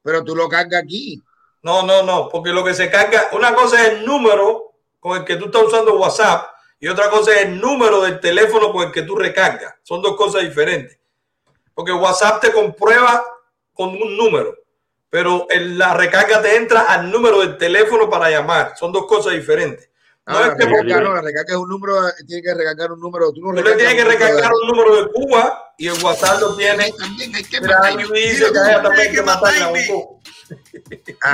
Pero 0.03 0.23
tú 0.23 0.35
lo 0.35 0.47
cargas 0.47 0.81
aquí. 0.83 1.21
No, 1.63 1.83
no, 1.83 2.03
no, 2.03 2.29
porque 2.29 2.51
lo 2.51 2.63
que 2.63 2.73
se 2.73 2.89
carga, 2.89 3.29
una 3.33 3.53
cosa 3.55 3.81
es 3.81 3.89
el 3.93 4.05
número 4.05 4.73
con 4.99 5.17
el 5.17 5.25
que 5.25 5.35
tú 5.37 5.45
estás 5.45 5.63
usando 5.63 5.97
WhatsApp 5.97 6.53
y 6.79 6.87
otra 6.87 7.09
cosa 7.09 7.33
es 7.35 7.45
el 7.45 7.59
número 7.59 8.01
del 8.01 8.19
teléfono 8.19 8.71
con 8.71 8.83
el 8.87 8.91
que 8.91 9.01
tú 9.03 9.15
recargas. 9.15 9.73
Son 9.83 10.01
dos 10.01 10.15
cosas 10.15 10.41
diferentes. 10.43 10.97
Porque 11.73 11.91
WhatsApp 11.91 12.41
te 12.41 12.51
comprueba 12.51 13.25
con 13.73 13.89
un 13.89 14.15
número, 14.17 14.55
pero 15.13 15.45
en 15.51 15.77
la 15.77 15.93
recarga 15.93 16.41
te 16.41 16.55
entra 16.55 16.91
al 16.91 17.11
número 17.11 17.41
del 17.41 17.55
teléfono 17.55 18.09
para 18.09 18.31
llamar. 18.31 18.73
Son 18.75 18.91
dos 18.91 19.05
cosas 19.05 19.33
diferentes. 19.33 19.91
No 20.25 20.33
No, 20.33 20.39
es 20.41 20.47
la 20.47 20.55
que 20.57 20.65
recarga, 20.65 21.01
no, 21.01 21.13
la 21.13 21.21
recarga 21.21 21.53
es 21.53 21.55
un 21.55 21.69
número, 21.69 21.93
tiene 22.25 22.41
que 22.41 22.53
recargar 22.55 22.91
un 22.91 22.99
número. 22.99 23.31
Tú, 23.31 23.41
no 23.41 23.49
Tú 23.49 23.53
le 23.57 23.61
recargas 23.61 23.77
tienes 23.77 23.93
que 23.93 24.01
un 24.01 24.07
número 24.07 24.25
recargar 24.25 24.51
de- 24.51 24.57
un 24.59 24.67
número 24.69 24.95
de 25.03 25.11
Cuba 25.11 25.73
y 25.77 25.87
el 25.87 26.03
WhatsApp 26.03 26.41
lo 26.41 26.55
tiene. 26.55 26.91
También 26.97 27.35
hay 27.35 27.43
que 27.43 27.61
poco. 29.87 30.19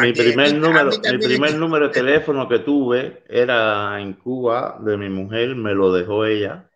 Mi 0.02 0.12
primer 0.12 0.56
número, 0.56 0.90
mi 0.90 1.18
primer 1.18 1.56
número 1.56 1.88
de 1.88 1.94
teléfono 1.94 2.50
que 2.50 2.60
tuve 2.60 3.24
era 3.30 3.98
en 4.02 4.12
Cuba 4.16 4.76
de 4.82 4.98
mi 4.98 5.08
mujer, 5.08 5.56
me 5.56 5.74
lo 5.74 5.94
dejó 5.94 6.26
ella. 6.26 6.69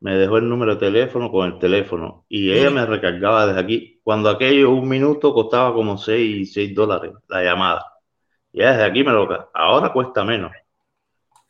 Me 0.00 0.14
dejó 0.16 0.38
el 0.38 0.48
número 0.48 0.74
de 0.74 0.80
teléfono 0.80 1.30
con 1.30 1.46
el 1.52 1.58
teléfono 1.58 2.24
y 2.28 2.52
ella 2.52 2.70
me 2.70 2.86
recargaba 2.86 3.46
desde 3.46 3.60
aquí. 3.60 4.00
Cuando 4.04 4.28
aquello 4.30 4.70
un 4.72 4.88
minuto 4.88 5.32
costaba 5.34 5.72
como 5.74 5.98
6, 5.98 6.52
6 6.52 6.74
dólares 6.74 7.12
la 7.28 7.42
llamada. 7.42 7.84
Y 8.52 8.60
desde 8.60 8.84
aquí 8.84 9.04
me 9.04 9.12
lo 9.12 9.28
ahora 9.54 9.92
cuesta 9.92 10.24
menos. 10.24 10.52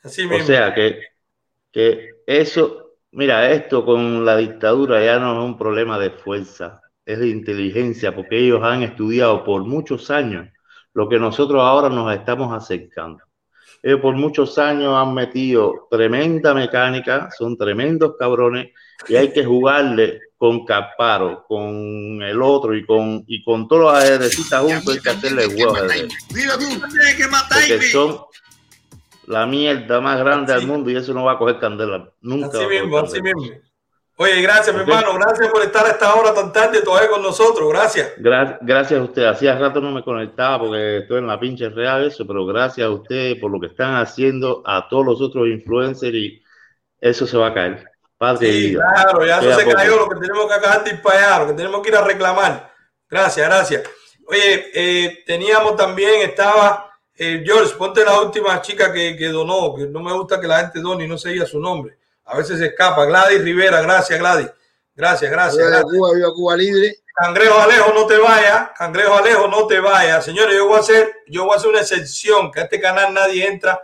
Así 0.03 0.27
O 0.29 0.39
mismo. 0.39 0.47
sea 0.47 0.75
que, 0.75 1.01
que 1.73 2.11
eso, 2.27 2.97
mira, 3.13 3.51
esto 3.53 3.85
con 3.87 4.25
la 4.25 4.37
dictadura 4.37 5.05
ya 5.05 5.19
no 5.21 5.39
es 5.41 5.45
un 5.47 5.59
problema 5.59 5.99
de 5.99 6.11
fuerza, 6.11 6.83
es 7.07 7.19
de 7.21 7.29
inteligencia, 7.29 8.15
porque 8.15 8.39
ellos 8.39 8.63
han 8.65 8.83
estudiado 8.85 9.45
por 9.45 9.65
muchos 9.65 10.11
años 10.11 10.49
lo 10.95 11.09
que 11.09 11.19
nosotros 11.21 11.63
ahora 11.63 11.91
nos 11.91 12.15
estamos 12.15 12.53
acercando. 12.55 13.25
Por 14.03 14.17
muchos 14.17 14.59
años 14.59 14.95
han 14.97 15.15
metido 15.15 15.87
tremenda 15.91 16.53
mecánica, 16.55 17.29
son 17.37 17.57
tremendos 17.57 18.17
cabrones, 18.19 18.73
y 19.09 19.15
hay 19.17 19.33
que 19.33 19.45
jugarle 19.45 20.21
con 20.37 20.65
Caparo, 20.65 21.45
con 21.47 22.21
el 22.23 22.43
otro 22.43 22.75
y 22.75 22.85
con, 22.85 23.25
y 23.27 23.43
con 23.45 23.69
todos 23.69 23.83
los 23.83 23.95
ajedrecistas 23.95 24.61
juntos, 24.61 24.95
hay 24.95 25.01
que 25.01 25.11
hacerle 25.11 25.47
huevos. 25.47 25.79
Porque 27.49 27.83
son 27.91 28.19
la 29.27 29.47
mierda 29.47 30.01
más 30.01 30.19
grande 30.19 30.53
del 30.53 30.67
mundo 30.67 30.91
y 30.91 30.97
eso 30.97 31.15
no 31.15 31.25
va 31.25 31.33
a 31.33 31.39
coger 31.39 31.59
candela. 31.59 32.11
Nunca. 32.21 32.49
Así 32.49 32.59
va 32.59 32.65
a 32.65 32.69
coger 32.69 32.83
mismo, 32.83 32.99
así 32.99 33.23
mismo. 33.23 33.66
Oye, 34.19 34.41
gracias, 34.41 34.75
mi 34.75 34.81
hermano. 34.81 35.15
Gracias 35.19 35.49
por 35.49 35.63
estar 35.63 35.85
a 35.85 35.91
esta 35.91 36.15
hora 36.15 36.33
tan 36.33 36.51
tarde 36.53 36.81
todavía 36.81 37.11
con 37.11 37.23
nosotros. 37.23 37.69
Gracias. 37.71 38.17
Gra- 38.19 38.57
gracias 38.63 38.99
a 38.99 39.03
usted. 39.03 39.25
Hacía 39.27 39.59
rato 39.59 39.81
no 39.81 39.91
me 39.91 40.03
conectaba 40.03 40.59
porque 40.61 40.99
estoy 40.99 41.19
en 41.19 41.27
la 41.27 41.39
pinche 41.39 41.69
real 41.69 42.07
eso, 42.07 42.27
pero 42.27 42.47
gracias 42.47 42.87
a 42.87 42.91
usted 42.91 43.39
por 43.39 43.51
lo 43.51 43.61
que 43.61 43.67
están 43.67 43.97
haciendo 43.97 44.63
a 44.65 44.89
todos 44.89 45.05
los 45.05 45.21
otros 45.21 45.47
influencers 45.49 46.15
y 46.15 46.43
eso 46.99 47.27
se 47.27 47.37
va 47.37 47.49
a 47.49 47.55
caer. 47.55 47.85
Padre 48.17 48.51
Sí, 48.51 48.69
vida. 48.71 48.85
claro, 48.95 49.27
ya 49.27 49.39
eso 49.39 49.59
se 49.59 49.65
poco. 49.67 49.77
cayó. 49.77 49.97
Lo 49.97 50.09
que 50.09 50.21
tenemos 50.21 50.47
que 50.47 50.55
acabar 50.55 50.85
de 50.85 50.91
ir 50.91 51.03
para 51.03 51.19
allá, 51.19 51.39
lo 51.41 51.47
que 51.49 51.53
tenemos 51.53 51.83
que 51.83 51.89
ir 51.91 51.97
a 51.97 52.03
reclamar. 52.05 52.73
Gracias, 53.11 53.47
gracias. 53.47 53.83
Oye, 54.29 54.71
eh, 54.75 55.23
teníamos 55.27 55.77
también, 55.77 56.23
estaba 56.23 56.91
eh, 57.15 57.43
George, 57.45 57.75
ponte 57.77 58.03
la 58.03 58.19
última 58.21 58.63
chica 58.63 58.91
que, 58.91 59.15
que 59.15 59.29
donó, 59.29 59.75
que 59.75 59.87
no 59.87 60.01
me 60.01 60.13
gusta 60.15 60.41
que 60.41 60.47
la 60.47 60.61
gente 60.61 60.81
done 60.81 61.05
y 61.05 61.09
no 61.09 61.19
se 61.19 61.29
diga 61.31 61.45
su 61.45 61.61
nombre. 61.61 61.99
A 62.27 62.37
veces 62.37 62.59
se 62.59 62.67
escapa. 62.67 63.05
Gladys 63.07 63.43
Rivera, 63.43 63.81
gracias, 63.81 64.19
Gladys. 64.19 64.51
Gracias, 64.95 65.31
gracias. 65.31 65.67
Viva. 65.67 65.83
Cuba, 65.83 66.15
viva 66.15 66.33
Cuba 66.35 66.57
libre. 66.57 66.97
Cangrejo 67.15 67.59
Alejo, 67.59 67.93
no 67.95 68.07
te 68.07 68.19
vayas. 68.19 68.71
Cangrejo 68.77 69.15
Alejo, 69.15 69.49
no 69.49 69.67
te 69.67 69.81
vayas. 69.81 70.25
Señores, 70.25 70.55
yo 70.55 70.67
voy 70.67 70.77
a 70.77 70.81
hacer, 70.81 71.15
yo 71.29 71.45
voy 71.45 71.55
a 71.55 71.57
hacer 71.57 71.71
una 71.71 71.81
excepción, 71.81 72.51
que 72.51 72.61
a 72.61 72.65
este 72.65 72.81
canal 72.81 73.15
nadie 73.15 73.47
entra 73.47 73.81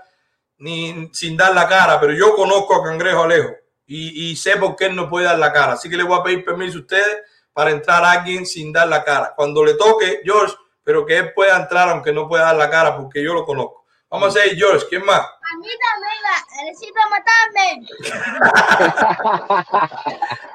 ni 0.59 1.09
sin 1.12 1.36
dar 1.36 1.55
la 1.55 1.66
cara, 1.66 1.98
pero 1.98 2.12
yo 2.12 2.36
conozco 2.36 2.74
a 2.77 2.85
Cangrejo 2.85 3.24
Alejo 3.24 3.51
y, 3.86 4.31
y 4.31 4.36
sé 4.36 4.56
por 4.59 4.77
qué 4.77 4.86
él 4.86 4.94
no 4.94 5.09
puede 5.09 5.27
dar 5.27 5.39
la 5.39 5.52
cara. 5.52 5.73
Así 5.73 5.89
que 5.89 5.97
le 5.97 6.02
voy 6.02 6.19
a 6.19 6.23
pedir 6.23 6.44
permiso 6.44 6.78
a 6.78 6.81
ustedes 6.82 7.19
para 7.52 7.70
entrar 7.70 8.05
a 8.05 8.12
alguien 8.12 8.47
sin 8.47 8.73
dar 8.73 8.89
la 8.89 9.02
cara. 9.02 9.32
Cuando 9.35 9.64
le 9.64 9.74
toque, 9.74 10.20
George, 10.24 10.55
pero 10.85 11.05
que 11.06 11.19
él 11.19 11.32
pueda 11.32 11.56
entrar 11.56 11.89
aunque 11.89 12.12
no 12.12 12.28
pueda 12.28 12.44
dar 12.44 12.56
la 12.56 12.70
cara, 12.70 12.97
porque 12.97 13.23
yo 13.23 13.35
lo 13.35 13.44
conozco. 13.44 13.85
Vamos 14.10 14.36
a 14.36 14.40
hacer 14.40 14.56
George, 14.56 14.86
¿quién 14.89 15.05
más? 15.05 15.27
A 15.53 15.57
mí 15.57 15.66
también, 15.85 16.20
necesito 16.65 17.01
matarme. 17.11 17.66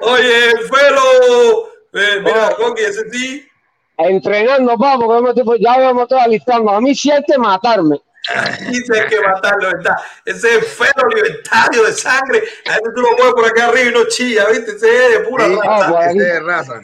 Oye, 0.00 0.50
Felo. 0.68 1.68
Eh, 1.94 2.20
mira, 2.22 2.50
Coqui, 2.56 2.82
ese 2.82 3.08
sí. 3.10 3.48
Entrenando, 3.96 4.76
papá, 4.76 4.98
porque 5.04 5.22
me 5.22 5.30
estoy- 5.30 5.60
ya 5.62 5.92
me 5.92 6.02
estoy 6.02 6.18
alistando. 6.20 6.70
A 6.70 6.80
mí 6.80 6.94
siente 6.94 7.38
matarme. 7.38 8.00
Dice 8.68 9.06
que 9.08 9.20
matarlo, 9.20 9.68
¿verdad? 9.68 9.94
Ese 10.24 10.60
feo 10.62 11.08
libertario 11.14 11.84
de 11.84 11.92
sangre. 11.92 12.42
A 12.68 12.74
este 12.74 12.90
tú 12.94 13.00
lo 13.00 13.10
mueves 13.16 13.34
por 13.34 13.46
acá 13.46 13.66
arriba 13.68 13.90
y 13.90 13.92
no 13.94 14.04
chilla, 14.08 14.46
¿viste? 14.46 14.72
Ese 14.72 15.06
es 15.06 15.18
de 15.18 15.20
pura 15.28 15.46
Sí, 15.46 15.54
raza. 15.56 15.98
ah, 15.98 16.10
ese 16.10 16.32
es 16.36 16.42
raza. 16.42 16.80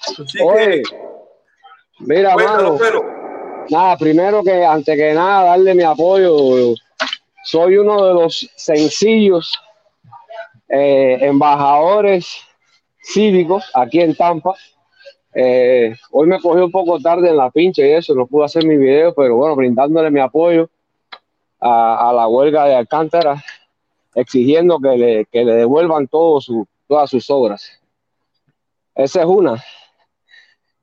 Así 0.00 0.24
que, 0.32 0.42
Oye, 0.42 0.82
mira, 2.00 2.32
cuéntalo, 2.34 2.62
mano. 2.74 2.78
Felo. 2.78 3.04
Nada, 3.70 3.96
primero 3.96 4.42
que 4.42 4.64
antes 4.64 4.94
que 4.96 5.14
nada, 5.14 5.44
darle 5.50 5.74
mi 5.74 5.82
apoyo. 5.84 6.74
Soy 7.44 7.76
uno 7.76 8.06
de 8.06 8.14
los 8.14 8.50
sencillos 8.56 9.52
eh, 10.68 11.18
embajadores 11.20 12.38
cívicos 13.02 13.70
aquí 13.74 14.00
en 14.00 14.14
Tampa. 14.14 14.54
Eh, 15.34 15.94
hoy 16.10 16.26
me 16.26 16.40
cogí 16.40 16.60
un 16.60 16.70
poco 16.70 16.98
tarde 17.00 17.28
en 17.28 17.36
la 17.36 17.50
pinche 17.50 17.86
y 17.86 17.92
eso, 17.92 18.14
no 18.14 18.26
pude 18.26 18.46
hacer 18.46 18.64
mi 18.64 18.78
video, 18.78 19.14
pero 19.14 19.36
bueno, 19.36 19.54
brindándole 19.56 20.10
mi 20.10 20.20
apoyo 20.20 20.70
a, 21.60 22.12
la 22.14 22.28
huelga 22.28 22.64
de 22.64 22.76
Alcántara, 22.76 23.42
exigiendo 24.14 24.78
que 24.78 24.96
le, 24.96 25.24
que 25.26 25.44
le 25.44 25.54
devuelvan 25.54 26.08
todas 26.08 26.44
sus 27.10 27.30
obras. 27.30 27.78
Esa 28.94 29.20
es 29.20 29.26
una. 29.26 29.62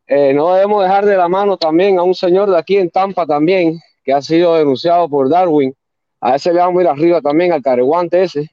Eh, 0.05 0.33
no 0.33 0.53
debemos 0.53 0.83
dejar 0.83 1.05
de 1.05 1.17
la 1.17 1.27
mano 1.27 1.57
también 1.57 1.97
a 1.97 2.03
un 2.03 2.13
señor 2.13 2.51
de 2.51 2.57
aquí 2.57 2.77
en 2.77 2.89
Tampa 2.91 3.25
también, 3.25 3.79
que 4.03 4.13
ha 4.13 4.21
sido 4.21 4.55
denunciado 4.55 5.09
por 5.09 5.29
Darwin. 5.29 5.75
A 6.22 6.35
ese 6.35 6.53
le 6.53 6.60
vamos 6.60 6.80
a 6.80 6.84
ir 6.84 6.88
arriba 6.89 7.22
también 7.22 7.52
al 7.52 7.61
careguante 7.61 8.23
ese, 8.23 8.49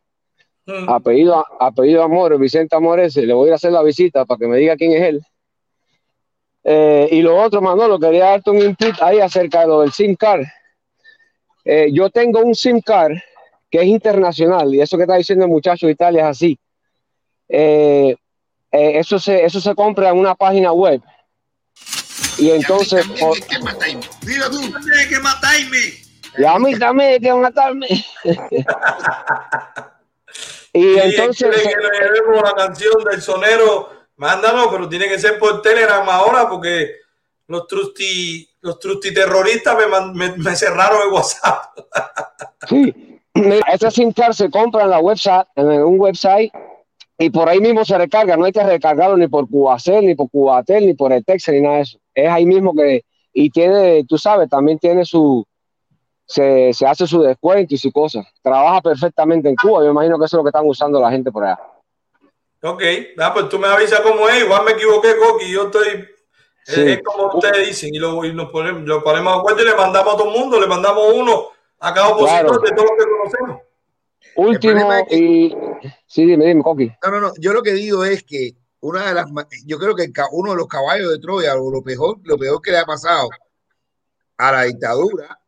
Mm. 0.67 0.89
apellido, 0.91 1.47
apellido 1.61 2.03
Amores, 2.03 2.39
Vicente 2.39 2.77
Amores, 2.77 3.17
le 3.17 3.33
voy 3.33 3.45
a 3.45 3.49
ir 3.49 3.53
a 3.53 3.57
hacer 3.57 3.73
la 3.73 3.83
visita 3.83 4.27
para 4.27 4.39
que 4.39 4.47
me 4.47 4.59
diga 4.59 4.77
quién 4.77 4.93
es 4.93 5.03
él. 5.03 5.23
Eh, 6.65 7.09
y 7.13 7.23
lo 7.23 7.41
otro, 7.41 7.63
Manolo, 7.63 7.99
quería 7.99 8.27
darte 8.27 8.51
un 8.51 8.59
input 8.59 9.01
ahí 9.01 9.19
acerca 9.21 9.61
de 9.63 9.67
lo 9.69 9.81
del 9.81 9.93
SIM 9.93 10.15
card. 10.15 10.43
Eh, 11.65 11.89
yo 11.93 12.11
tengo 12.11 12.41
un 12.41 12.55
SIM 12.55 12.81
card 12.83 13.13
que 13.71 13.79
es 13.81 13.87
internacional, 13.87 14.75
y 14.75 14.81
eso 14.83 14.97
que 14.99 15.05
está 15.05 15.17
diciendo 15.17 15.47
el 15.47 15.51
muchacho 15.51 15.87
de 15.87 15.93
Italia 15.93 16.23
es 16.25 16.27
así. 16.29 16.59
Eh, 17.49 18.15
eh, 18.71 18.93
eso, 18.99 19.19
se, 19.19 19.45
eso 19.45 19.61
se 19.63 19.75
compra 19.75 20.11
en 20.11 20.19
una 20.19 20.35
página 20.35 20.73
web. 20.73 21.01
Y 22.39 22.51
entonces, 22.51 23.07
por- 23.19 23.39
Mira 24.27 24.51
tú. 24.51 24.59
Tienes 24.61 25.07
que 25.09 25.19
matarme. 25.21 26.08
Y 26.39 26.45
a 26.45 26.59
mí 26.59 26.79
también 26.79 27.13
hay 27.13 27.21
que 27.21 27.33
matarme. 27.33 27.87
Y 30.73 30.81
Y 30.81 30.99
entonces, 30.99 31.51
que 31.51 31.69
le 31.69 32.43
la 32.43 32.53
canción 32.55 33.03
del 33.11 33.21
sonero, 33.21 33.89
mándanos, 34.17 34.69
pero 34.71 34.89
tiene 34.89 35.09
que 35.09 35.19
ser 35.19 35.39
por 35.39 35.63
Telegram 35.63 36.07
ahora 36.09 36.49
porque 36.49 36.93
los 37.49 37.67
trusty, 37.67 38.49
los 38.61 38.79
trusty 38.79 39.13
terroristas 39.13 39.77
me, 39.77 40.13
me, 40.13 40.37
me 40.37 40.55
cerraron 40.55 41.03
el 41.03 41.13
WhatsApp. 41.13 41.65
sí, 42.69 43.21
esa 43.73 43.91
SIM 43.91 44.13
card 44.13 44.33
se 44.33 44.51
compra 44.51 44.85
en 44.85 44.91
la 44.91 45.01
website, 45.01 45.47
en 45.57 45.67
un 45.67 45.99
website, 45.99 46.53
y 47.19 47.31
por 47.31 47.49
ahí 47.49 47.61
mismo 47.61 47.85
se 47.85 47.97
recarga. 47.97 48.37
No 48.37 48.45
hay 48.45 48.53
que 48.53 48.63
recargarlo 48.63 49.17
ni 49.17 49.27
por 49.27 49.49
Cubacel, 49.49 50.07
ni 50.07 50.15
por 50.15 50.31
Cubatel, 50.31 50.87
ni 50.87 50.95
por 50.95 51.13
el 51.13 51.25
Texas, 51.25 51.55
ni 51.55 51.61
nada 51.63 51.77
de 51.77 51.83
eso. 51.83 51.99
Es 52.15 52.29
ahí 52.29 52.47
mismo 52.47 52.75
que, 52.75 53.05
y 53.33 53.51
tiene, 53.51 54.05
tú 54.05 54.19
sabes, 54.19 54.49
también 54.49 54.79
tiene 54.79 55.05
su, 55.05 55.47
se, 56.29 56.73
se 56.75 56.87
hace 56.87 57.07
su 57.07 57.23
descuento 57.23 57.75
y 57.75 57.79
su 57.79 57.91
cosa. 57.91 58.23
Trabaja 58.43 58.83
perfectamente 58.83 59.49
en 59.49 59.57
Cuba. 59.57 59.83
Yo 59.83 59.91
imagino 59.91 60.19
que 60.19 60.27
eso 60.27 60.37
es 60.37 60.39
lo 60.39 60.45
que 60.45 60.51
están 60.51 60.67
usando 60.67 61.01
la 61.01 61.11
gente 61.11 61.33
por 61.33 61.45
allá. 61.45 61.59
Ok, 62.63 62.83
ah, 63.19 63.33
pues 63.33 63.49
tú 63.49 63.59
me 63.59 63.67
avisas 63.67 64.01
cómo 64.01 64.29
es. 64.29 64.43
Igual 64.45 64.65
me 64.65 64.73
equivoqué, 64.73 65.17
Coqui. 65.17 65.51
Yo 65.51 65.65
estoy. 65.65 65.89
es- 65.89 66.05
Sí. 66.65 66.83
Es, 66.87 67.03
como 67.03 67.29
ustedes 67.33 67.67
dicen. 67.69 67.95
Y, 67.95 67.99
lo, 67.99 68.23
y 68.27 68.35
nos 68.35 68.51
ponemos, 68.53 68.83
lo 68.83 69.03
ponemos 69.03 69.33
de 69.33 69.39
acuerdo 69.39 69.63
y 69.63 69.65
le 69.65 69.75
mandamos 69.75 70.13
a 70.15 70.17
todo 70.19 70.29
el 70.35 70.39
mundo. 70.39 70.61
Le 70.61 70.67
mandamos 70.67 71.15
uno 71.15 71.47
a 71.81 71.95
cada 71.95 72.09
opositor 72.09 72.41
Claro. 72.45 72.59
de 72.59 72.71
todos 72.73 72.89
los 72.91 72.99
que 73.07 73.11
conocemos. 73.11 73.63
Último, 74.37 74.93
y. 75.11 75.57
Sí, 76.07 76.27
dime, 76.27 76.45
dime, 76.45 76.63
Coqui. 76.63 76.93
No, 77.03 77.11
no, 77.11 77.21
no. 77.21 77.33
Yo 77.39 77.55
lo 77.55 77.63
que 77.63 77.73
digo 77.73 78.05
es 78.05 78.23
que 78.23 78.51
una 78.81 79.07
de 79.09 79.15
las, 79.15 79.27
yo 79.65 79.79
creo 79.79 79.95
que 79.95 80.13
uno 80.33 80.51
de 80.51 80.57
los 80.59 80.67
caballos 80.69 81.11
de 81.11 81.19
Troya, 81.21 81.55
o 81.57 81.71
lo 81.71 81.83
peor, 81.83 82.19
lo 82.25 82.37
peor 82.37 82.61
que 82.61 82.71
le 82.73 82.79
ha 82.79 82.85
pasado 82.85 83.31
a 84.37 84.53
la 84.53 84.63
dictadura 84.65 85.39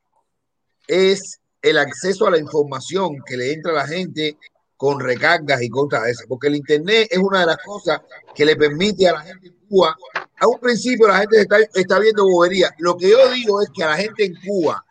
es 0.90 1.40
el 1.62 1.78
acceso 1.78 2.26
a 2.26 2.30
la 2.30 2.38
información 2.38 3.16
que 3.24 3.36
le 3.36 3.52
entra 3.52 3.72
a 3.72 3.76
la 3.76 3.86
gente 3.86 4.36
con 4.76 4.98
recargas 4.98 5.62
y 5.62 5.68
cosas 5.68 6.04
de 6.04 6.10
esas, 6.10 6.26
porque 6.26 6.48
el 6.48 6.56
internet 6.56 7.08
es 7.10 7.18
una 7.18 7.40
de 7.40 7.46
las 7.46 7.58
cosas 7.58 8.00
que 8.34 8.44
le 8.44 8.56
permite 8.56 9.06
a 9.08 9.12
la 9.12 9.20
gente 9.20 9.48
en 9.48 9.68
Cuba. 9.68 9.94
A 10.38 10.48
un 10.48 10.58
principio 10.58 11.06
la 11.06 11.18
gente 11.18 11.42
está, 11.42 11.58
está 11.74 11.98
viendo 11.98 12.24
bobería. 12.24 12.74
Lo 12.78 12.96
que 12.96 13.10
yo 13.10 13.30
digo 13.30 13.60
es 13.62 13.68
que 13.74 13.84
a 13.84 13.88
la 13.88 13.96
gente 13.96 14.24
en 14.24 14.34
Cuba, 14.44 14.84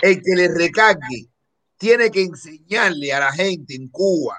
el 0.00 0.22
que 0.22 0.36
le 0.36 0.48
recargue, 0.48 1.28
tiene 1.76 2.10
que 2.10 2.22
enseñarle 2.22 3.12
a 3.12 3.20
la 3.20 3.32
gente 3.32 3.74
en 3.74 3.88
Cuba 3.88 4.38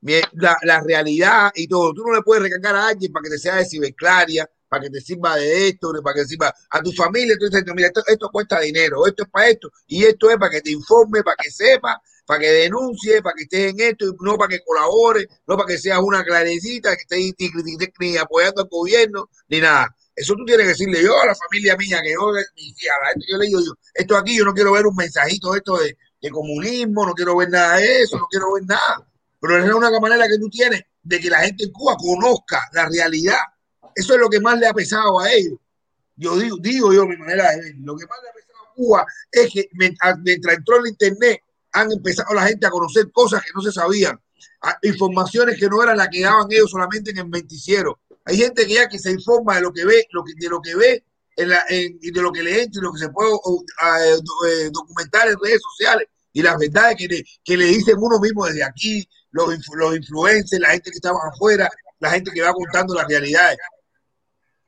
la, 0.00 0.56
la 0.62 0.80
realidad 0.80 1.52
y 1.54 1.68
todo. 1.68 1.92
Tú 1.92 2.02
no 2.04 2.14
le 2.14 2.22
puedes 2.22 2.42
recargar 2.42 2.74
a 2.76 2.88
alguien 2.88 3.12
para 3.12 3.24
que 3.24 3.30
te 3.30 3.38
sea 3.38 3.56
de 3.56 3.66
para 4.68 4.84
que 4.84 4.90
te 4.90 5.00
sirva 5.00 5.36
de 5.36 5.68
esto, 5.68 5.92
para 6.02 6.14
que 6.14 6.22
te 6.22 6.28
sirva 6.28 6.54
a 6.70 6.82
tu 6.82 6.92
familia. 6.92 7.34
Dices, 7.38 7.64
mira, 7.74 7.88
esto, 7.88 8.02
esto 8.06 8.30
cuesta 8.30 8.60
dinero, 8.60 9.06
esto 9.06 9.24
es 9.24 9.28
para 9.30 9.48
esto, 9.48 9.70
y 9.86 10.04
esto 10.04 10.30
es 10.30 10.36
para 10.36 10.50
que 10.50 10.60
te 10.60 10.70
informe, 10.70 11.22
para 11.22 11.36
que 11.36 11.50
sepa, 11.50 12.00
para 12.26 12.40
que 12.40 12.50
denuncie, 12.50 13.22
para 13.22 13.34
que 13.34 13.44
estés 13.44 13.72
en 13.72 13.80
esto, 13.80 14.06
no 14.20 14.36
para 14.36 14.50
que 14.50 14.60
colabore, 14.64 15.26
no 15.46 15.56
para 15.56 15.66
que 15.66 15.78
seas 15.78 15.98
una 16.02 16.22
clarecita, 16.24 16.94
que 16.94 17.02
estés 17.02 17.34
ni, 17.98 18.16
apoyando 18.16 18.62
al 18.62 18.68
gobierno, 18.70 19.30
ni 19.48 19.60
nada. 19.60 19.94
Eso 20.14 20.34
tú 20.34 20.44
tienes 20.44 20.64
que 20.64 20.72
decirle 20.72 21.02
yo 21.02 21.18
a 21.20 21.26
la 21.26 21.34
familia 21.34 21.76
mía, 21.76 22.00
que 22.02 22.12
yo, 22.12 22.32
yo 23.28 23.38
le 23.38 23.46
digo, 23.46 23.60
yo, 23.60 23.72
esto 23.94 24.16
aquí 24.16 24.36
yo 24.36 24.44
no 24.44 24.52
quiero 24.52 24.72
ver 24.72 24.86
un 24.86 24.96
mensajito 24.96 25.54
esto 25.54 25.78
de, 25.78 25.96
de 26.20 26.30
comunismo, 26.30 27.06
no 27.06 27.14
quiero 27.14 27.36
ver 27.36 27.50
nada 27.50 27.76
de 27.76 28.02
eso, 28.02 28.18
no 28.18 28.26
quiero 28.26 28.52
ver 28.52 28.64
nada. 28.66 29.08
Pero 29.40 29.58
es 29.58 29.66
la 29.66 29.76
única 29.76 30.00
manera 30.00 30.28
que 30.28 30.38
tú 30.38 30.48
tienes 30.50 30.82
de 31.02 31.20
que 31.20 31.30
la 31.30 31.40
gente 31.40 31.64
en 31.64 31.72
Cuba 31.72 31.96
conozca 31.96 32.60
la 32.72 32.88
realidad. 32.88 33.38
Eso 33.98 34.14
es 34.14 34.20
lo 34.20 34.28
que 34.28 34.40
más 34.40 34.58
le 34.58 34.66
ha 34.66 34.72
pesado 34.74 35.18
a 35.20 35.30
ellos. 35.32 35.58
Yo 36.16 36.36
digo, 36.38 36.56
digo 36.60 36.92
yo 36.92 37.06
mi 37.06 37.16
manera 37.16 37.50
de 37.50 37.60
ver. 37.62 37.74
Lo 37.80 37.96
que 37.96 38.06
más 38.06 38.18
le 38.22 38.28
ha 38.30 38.32
pesado 38.32 38.58
a 38.64 38.74
Cuba 38.74 39.06
es 39.30 39.50
que 39.52 39.68
mientras, 39.72 40.16
entró 40.26 40.76
el 40.78 40.86
internet 40.88 41.42
han 41.72 41.92
empezado 41.92 42.34
la 42.34 42.46
gente 42.46 42.66
a 42.66 42.70
conocer 42.70 43.10
cosas 43.12 43.42
que 43.42 43.50
no 43.54 43.60
se 43.60 43.70
sabían, 43.72 44.18
informaciones 44.82 45.58
que 45.58 45.68
no 45.68 45.82
eran 45.82 45.96
las 45.96 46.08
que 46.08 46.22
daban 46.22 46.46
ellos 46.50 46.70
solamente 46.70 47.10
en 47.10 47.18
el 47.18 47.30
noticiero. 47.30 47.98
Hay 48.24 48.36
gente 48.36 48.66
que 48.66 48.74
ya 48.74 48.88
que 48.88 48.98
se 48.98 49.10
informa 49.10 49.56
de 49.56 49.62
lo 49.62 49.72
que 49.72 49.84
ve, 49.84 50.06
lo 50.12 50.24
que, 50.24 50.32
de 50.36 50.48
lo 50.48 50.60
que 50.60 50.74
ve 50.74 51.04
en 51.36 51.48
la, 51.50 51.62
en- 51.68 51.98
de 52.00 52.22
lo 52.22 52.32
que 52.32 52.42
le 52.42 52.62
entra 52.62 52.80
y 52.80 52.84
lo 52.84 52.92
que 52.92 52.98
se 53.00 53.08
puede 53.10 53.30
eh, 53.32 54.18
eh, 54.48 54.70
documentar 54.72 55.28
en 55.28 55.36
redes 55.42 55.60
sociales 55.62 56.08
y 56.32 56.42
las 56.42 56.56
verdades 56.58 56.96
que 56.96 57.08
le, 57.08 57.24
que 57.44 57.56
le 57.56 57.64
dicen 57.66 57.96
uno 57.98 58.18
mismo 58.20 58.46
desde 58.46 58.64
aquí, 58.64 59.08
los, 59.30 59.54
los 59.74 59.96
influencers, 59.96 60.60
la 60.60 60.70
gente 60.70 60.90
que 60.90 60.96
estaba 60.96 61.18
afuera, 61.32 61.68
la 62.00 62.10
gente 62.10 62.30
que 62.32 62.42
va 62.42 62.52
contando 62.52 62.94
las 62.94 63.06
realidades. 63.08 63.58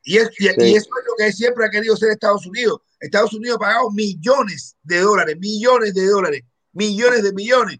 Y, 0.03 0.17
es, 0.17 0.29
y, 0.39 0.47
y 0.47 0.49
Sí. 0.49 0.75
eso 0.75 0.89
es 0.99 1.05
lo 1.07 1.13
que 1.17 1.31
siempre 1.31 1.65
ha 1.65 1.69
querido 1.69 1.95
ser 1.95 2.11
Estados 2.11 2.45
Unidos. 2.45 2.81
Estados 2.99 3.33
Unidos 3.33 3.57
ha 3.57 3.59
pagado 3.65 3.91
millones 3.91 4.75
de 4.83 4.99
dólares, 4.99 5.35
millones 5.39 5.93
de 5.93 6.05
dólares, 6.07 6.41
millones 6.73 7.23
de 7.23 7.33
millones 7.33 7.79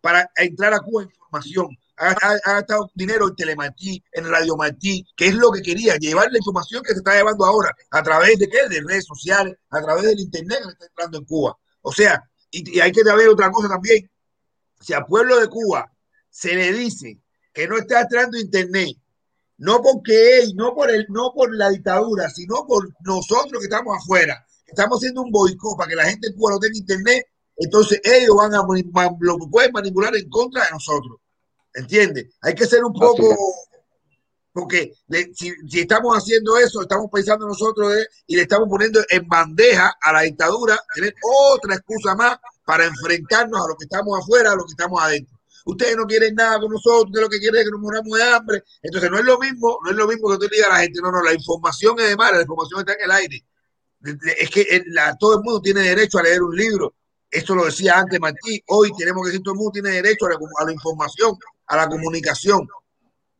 para 0.00 0.30
entrar 0.36 0.74
a 0.74 0.80
Cuba 0.80 1.04
información. 1.04 1.68
Ha, 1.96 2.08
ha- 2.10 2.38
ha 2.44 2.52
gastado 2.54 2.90
dinero 2.94 3.28
en 3.28 3.36
Telemartí, 3.36 4.02
en 4.12 4.28
Radio 4.28 4.56
Martí, 4.56 5.06
que 5.16 5.26
es 5.28 5.34
lo 5.34 5.50
que 5.52 5.62
quería, 5.62 5.96
llevar 5.96 6.30
la 6.32 6.38
información 6.38 6.82
que 6.82 6.92
se 6.92 6.98
está 6.98 7.14
llevando 7.14 7.44
ahora 7.44 7.74
a 7.90 8.02
través 8.02 8.38
de 8.38 8.48
qué, 8.48 8.68
de 8.68 8.80
redes 8.86 9.04
sociales, 9.04 9.56
a 9.70 9.80
través 9.80 10.04
del 10.04 10.18
internet 10.18 10.58
que 10.64 10.70
está 10.72 10.86
entrando 10.86 11.18
en 11.18 11.24
Cuba. 11.24 11.56
O 11.82 11.92
sea, 11.92 12.28
y, 12.50 12.76
y 12.76 12.80
hay 12.80 12.90
que 12.90 13.02
saber 13.02 13.28
otra 13.28 13.50
cosa 13.50 13.68
también. 13.68 14.10
Si 14.80 14.92
al 14.92 15.06
pueblo 15.06 15.38
de 15.38 15.48
Cuba 15.48 15.92
se 16.28 16.54
le 16.56 16.72
dice 16.72 17.20
que 17.52 17.68
no 17.68 17.76
está 17.78 18.00
entrando 18.00 18.38
internet, 18.38 18.96
no 19.62 19.80
porque 19.80 20.38
él, 20.40 20.52
no 20.56 20.74
por 20.74 20.90
el, 20.90 21.06
no 21.08 21.32
por 21.32 21.54
la 21.54 21.70
dictadura, 21.70 22.28
sino 22.30 22.66
por 22.66 22.88
nosotros 23.04 23.60
que 23.60 23.64
estamos 23.66 23.96
afuera, 23.96 24.44
estamos 24.66 24.98
haciendo 24.98 25.22
un 25.22 25.30
boicot 25.30 25.76
para 25.76 25.88
que 25.88 25.94
la 25.96 26.04
gente 26.04 26.28
en 26.28 26.34
Cuba 26.34 26.52
no 26.52 26.58
tenga 26.58 26.76
internet, 26.76 27.26
entonces 27.56 28.00
ellos 28.02 28.34
van 28.34 28.52
a 28.54 28.62
lo 29.20 29.38
pueden 29.48 29.70
manipular 29.72 30.16
en 30.16 30.28
contra 30.28 30.64
de 30.64 30.70
nosotros. 30.72 31.18
¿Entiendes? 31.74 32.34
Hay 32.42 32.54
que 32.54 32.66
ser 32.66 32.84
un 32.84 32.92
poco, 32.92 33.34
porque 34.52 34.92
le- 35.08 35.32
si, 35.34 35.52
si 35.70 35.80
estamos 35.80 36.16
haciendo 36.16 36.58
eso, 36.58 36.82
estamos 36.82 37.06
pensando 37.10 37.46
nosotros 37.46 37.94
eh, 37.96 38.06
y 38.26 38.36
le 38.36 38.42
estamos 38.42 38.68
poniendo 38.68 39.00
en 39.08 39.26
bandeja 39.28 39.94
a 40.00 40.12
la 40.12 40.22
dictadura, 40.22 40.78
tener 40.94 41.14
otra 41.52 41.76
excusa 41.76 42.14
más 42.14 42.36
para 42.66 42.84
enfrentarnos 42.84 43.64
a 43.64 43.68
lo 43.68 43.76
que 43.76 43.84
estamos 43.84 44.18
afuera, 44.18 44.52
a 44.52 44.56
lo 44.56 44.64
que 44.64 44.72
estamos 44.72 45.00
adentro. 45.00 45.38
Ustedes 45.64 45.96
no 45.96 46.04
quieren 46.06 46.34
nada 46.34 46.58
con 46.60 46.70
nosotros, 46.70 47.04
ustedes 47.06 47.22
lo 47.24 47.28
que 47.30 47.38
quieren 47.38 47.60
es 47.60 47.64
que 47.66 47.70
nos 47.70 47.80
moramos 47.80 48.18
de 48.18 48.24
hambre. 48.24 48.64
Entonces 48.82 49.10
no 49.10 49.18
es 49.18 49.24
lo 49.24 49.38
mismo, 49.38 49.78
no 49.84 49.90
es 49.90 49.96
lo 49.96 50.08
mismo 50.08 50.30
que 50.30 50.36
tú 50.36 50.42
le 50.42 50.56
digas 50.56 50.70
a 50.70 50.74
la 50.74 50.80
gente, 50.80 51.00
no, 51.02 51.12
no, 51.12 51.22
la 51.22 51.32
información 51.34 51.98
es 52.00 52.08
de 52.08 52.16
mala, 52.16 52.36
la 52.38 52.42
información 52.42 52.80
está 52.80 52.92
en 52.94 53.04
el 53.04 53.10
aire. 53.10 53.44
Es 54.38 54.50
que 54.50 54.82
la- 54.86 55.16
todo 55.16 55.34
el 55.38 55.42
mundo 55.44 55.60
tiene 55.60 55.80
derecho 55.82 56.18
a 56.18 56.22
leer 56.22 56.42
un 56.42 56.54
libro. 56.56 56.94
Esto 57.30 57.54
lo 57.54 57.64
decía 57.64 57.98
antes 57.98 58.18
Martí. 58.20 58.62
Hoy 58.68 58.90
tenemos 58.98 59.22
que 59.22 59.28
decir 59.30 59.42
todo 59.42 59.54
el 59.54 59.58
mundo 59.58 59.72
tiene 59.72 59.90
derecho 59.90 60.26
a 60.26 60.64
la, 60.64 60.72
información, 60.72 61.36
a 61.66 61.76
la 61.76 61.88
comunicación. 61.88 62.68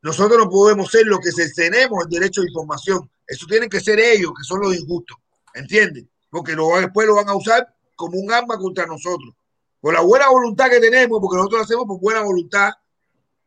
Nosotros 0.02 0.38
no 0.38 0.48
podemos 0.48 0.90
ser 0.90 1.06
los 1.06 1.20
que 1.20 1.32
cercenemos 1.32 2.04
el 2.04 2.10
derecho 2.10 2.40
a 2.40 2.44
información. 2.46 3.10
Eso 3.26 3.46
tienen 3.46 3.68
que 3.68 3.80
ser 3.80 3.98
ellos, 4.00 4.32
que 4.36 4.44
son 4.44 4.60
los 4.60 4.74
injustos. 4.74 5.16
¿Entiendes? 5.54 6.04
Porque 6.30 6.52
luego 6.54 6.80
después 6.80 7.06
lo 7.06 7.16
van 7.16 7.28
a 7.28 7.34
usar 7.34 7.66
como 7.94 8.18
un 8.18 8.32
arma 8.32 8.56
contra 8.56 8.86
nosotros. 8.86 9.34
Por 9.82 9.92
la 9.92 10.00
buena 10.00 10.28
voluntad 10.28 10.70
que 10.70 10.78
tenemos, 10.78 11.18
porque 11.20 11.36
nosotros 11.36 11.58
lo 11.58 11.64
hacemos 11.64 11.86
por 11.86 12.00
buena 12.00 12.20
voluntad. 12.22 12.70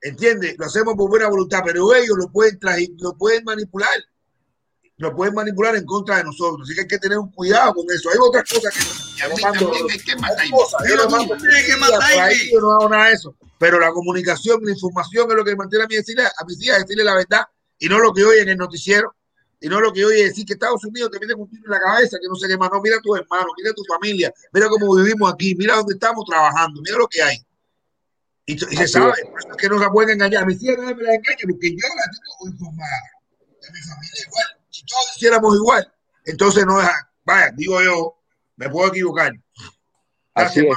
¿Entiendes? 0.02 0.56
Lo 0.58 0.66
hacemos 0.66 0.94
por 0.96 1.10
buena 1.10 1.30
voluntad, 1.30 1.62
pero 1.64 1.96
ellos 1.96 2.18
lo 2.18 2.30
pueden, 2.30 2.60
lo 3.00 3.18
pueden 3.18 3.46
manipular. 3.46 3.90
Lo 4.98 5.16
pueden 5.16 5.34
manipular 5.34 5.78
en 5.78 5.86
contra 5.86 6.18
de 6.18 6.26
nosotros. 6.26 6.68
Así 6.68 6.76
que 6.76 6.82
hay 6.82 6.88
que 6.88 7.00
tener 7.00 7.18
un 7.18 7.32
cuidado 7.32 7.74
con 7.74 7.86
eso. 7.90 8.10
Hay 8.10 8.18
otras 8.20 8.44
cosas 8.50 8.74
que 8.74 9.22
yo 9.22 9.30
lo 9.30 9.38
mando. 9.38 9.72
hay 10.38 10.52
cosas, 10.52 10.82
yo 10.90 10.96
lo 10.98 11.10
mando 11.10 11.38
yo 12.52 12.60
no 12.60 12.74
hago 12.74 12.90
nada 12.90 13.08
de 13.08 13.14
eso. 13.14 13.34
Pero 13.58 13.80
la 13.80 13.92
comunicación, 13.94 14.60
la 14.62 14.72
información 14.72 15.32
es 15.32 15.38
lo 15.38 15.46
que 15.46 15.52
me 15.52 15.58
mantiene 15.58 15.86
a 15.86 15.88
mí 15.88 15.96
decirle 15.96 16.26
a 16.26 16.46
mis 16.46 16.62
hijas, 16.62 16.80
decirle 16.80 17.06
la 17.06 17.16
verdad 17.16 17.46
y 17.80 17.88
no 17.88 18.00
lo 18.00 18.14
que 18.14 18.26
oye 18.26 18.42
en 18.42 18.50
el 18.50 18.58
noticiero. 18.58 19.16
Y 19.66 19.68
no 19.68 19.82
lo 19.82 19.92
que 19.92 20.06
oye 20.06 20.26
decir 20.26 20.46
que 20.46 20.54
Estados 20.54 20.86
Unidos 20.86 21.10
te 21.10 21.20
mete 21.20 21.34
un 21.34 21.50
tiro 21.50 21.64
en 21.66 21.72
la 21.72 21.80
cabeza, 21.80 22.20
que 22.22 22.28
no 22.28 22.36
sé 22.36 22.48
qué 22.48 22.56
más. 22.56 22.70
No, 22.72 22.80
mira 22.84 22.98
a 22.98 23.02
tus 23.02 23.18
hermanos, 23.18 23.48
mira 23.58 23.72
a 23.72 23.74
tu 23.74 23.84
familia, 23.86 24.32
mira 24.54 24.68
cómo 24.70 24.96
vivimos 24.96 25.34
aquí, 25.34 25.56
mira 25.56 25.78
dónde 25.78 25.96
estamos 25.96 26.24
trabajando, 26.26 26.84
mira 26.84 27.00
lo 27.00 27.08
que 27.08 27.24
hay. 27.24 27.38
Y, 28.46 28.54
y 28.54 28.78
se 28.78 28.88
sabe, 28.88 29.14
es. 29.18 29.28
por 29.28 29.40
eso 29.40 29.50
es 29.50 29.58
que 29.58 29.68
no 29.68 29.80
se 29.80 29.90
pueden 29.90 30.12
engañar. 30.12 30.44
A 30.44 30.46
mis 30.46 30.62
hijas 30.62 30.78
no 30.78 30.84
me 30.84 31.02
la 31.02 31.16
engañan 31.16 31.50
porque 31.50 31.72
yo 31.72 31.78
la 31.78 32.12
tengo 32.12 32.54
informada. 32.54 33.02
De 33.60 33.72
mi 33.74 33.80
familia 33.80 34.22
igual. 34.28 34.46
Si 34.70 34.86
todos 34.86 35.16
hiciéramos 35.16 35.56
igual, 35.56 35.94
entonces 36.26 36.66
no 36.68 36.80
es. 36.80 36.88
Vaya, 37.24 37.52
digo 37.56 37.82
yo, 37.82 38.18
me 38.58 38.70
puedo 38.70 38.90
equivocar. 38.90 39.34
Así 40.36 40.60
es. 40.60 40.76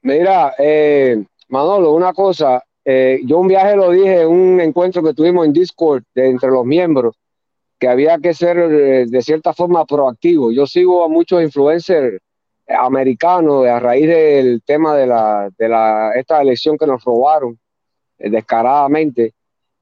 Mira, 0.00 0.54
eh, 0.58 1.22
Manolo, 1.48 1.92
una 1.92 2.14
cosa. 2.14 2.64
eh, 2.86 3.20
yo 3.26 3.36
un 3.36 3.48
viaje 3.48 3.76
lo 3.76 3.90
dije 3.90 4.22
en 4.22 4.28
un 4.28 4.60
encuentro 4.62 5.02
que 5.02 5.12
tuvimos 5.12 5.44
en 5.44 5.52
Discord 5.52 6.04
de 6.14 6.30
entre 6.30 6.48
los 6.48 6.64
miembros, 6.64 7.14
que 7.78 7.88
había 7.88 8.18
que 8.18 8.34
ser 8.34 8.58
eh, 8.58 9.06
de 9.06 9.22
cierta 9.22 9.52
forma 9.52 9.84
proactivo. 9.84 10.50
Yo 10.52 10.66
sigo 10.66 11.04
a 11.04 11.08
muchos 11.08 11.42
influencers 11.42 12.20
americanos 12.66 13.66
a 13.66 13.78
raíz 13.80 14.08
del 14.08 14.62
tema 14.62 14.94
de 14.94 15.06
la, 15.06 15.48
de 15.56 15.68
la 15.68 16.12
esta 16.16 16.42
elección 16.42 16.76
que 16.76 16.86
nos 16.86 17.02
robaron 17.04 17.58
eh, 18.18 18.30
descaradamente. 18.30 19.32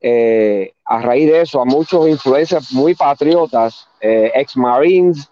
eh, 0.01 0.73
a 0.85 1.01
raíz 1.01 1.27
de 1.27 1.41
eso, 1.41 1.61
a 1.61 1.65
muchos 1.65 2.09
influencers 2.09 2.73
muy 2.73 2.95
patriotas, 2.95 3.89
ex 4.01 4.57
Marines, 4.57 5.29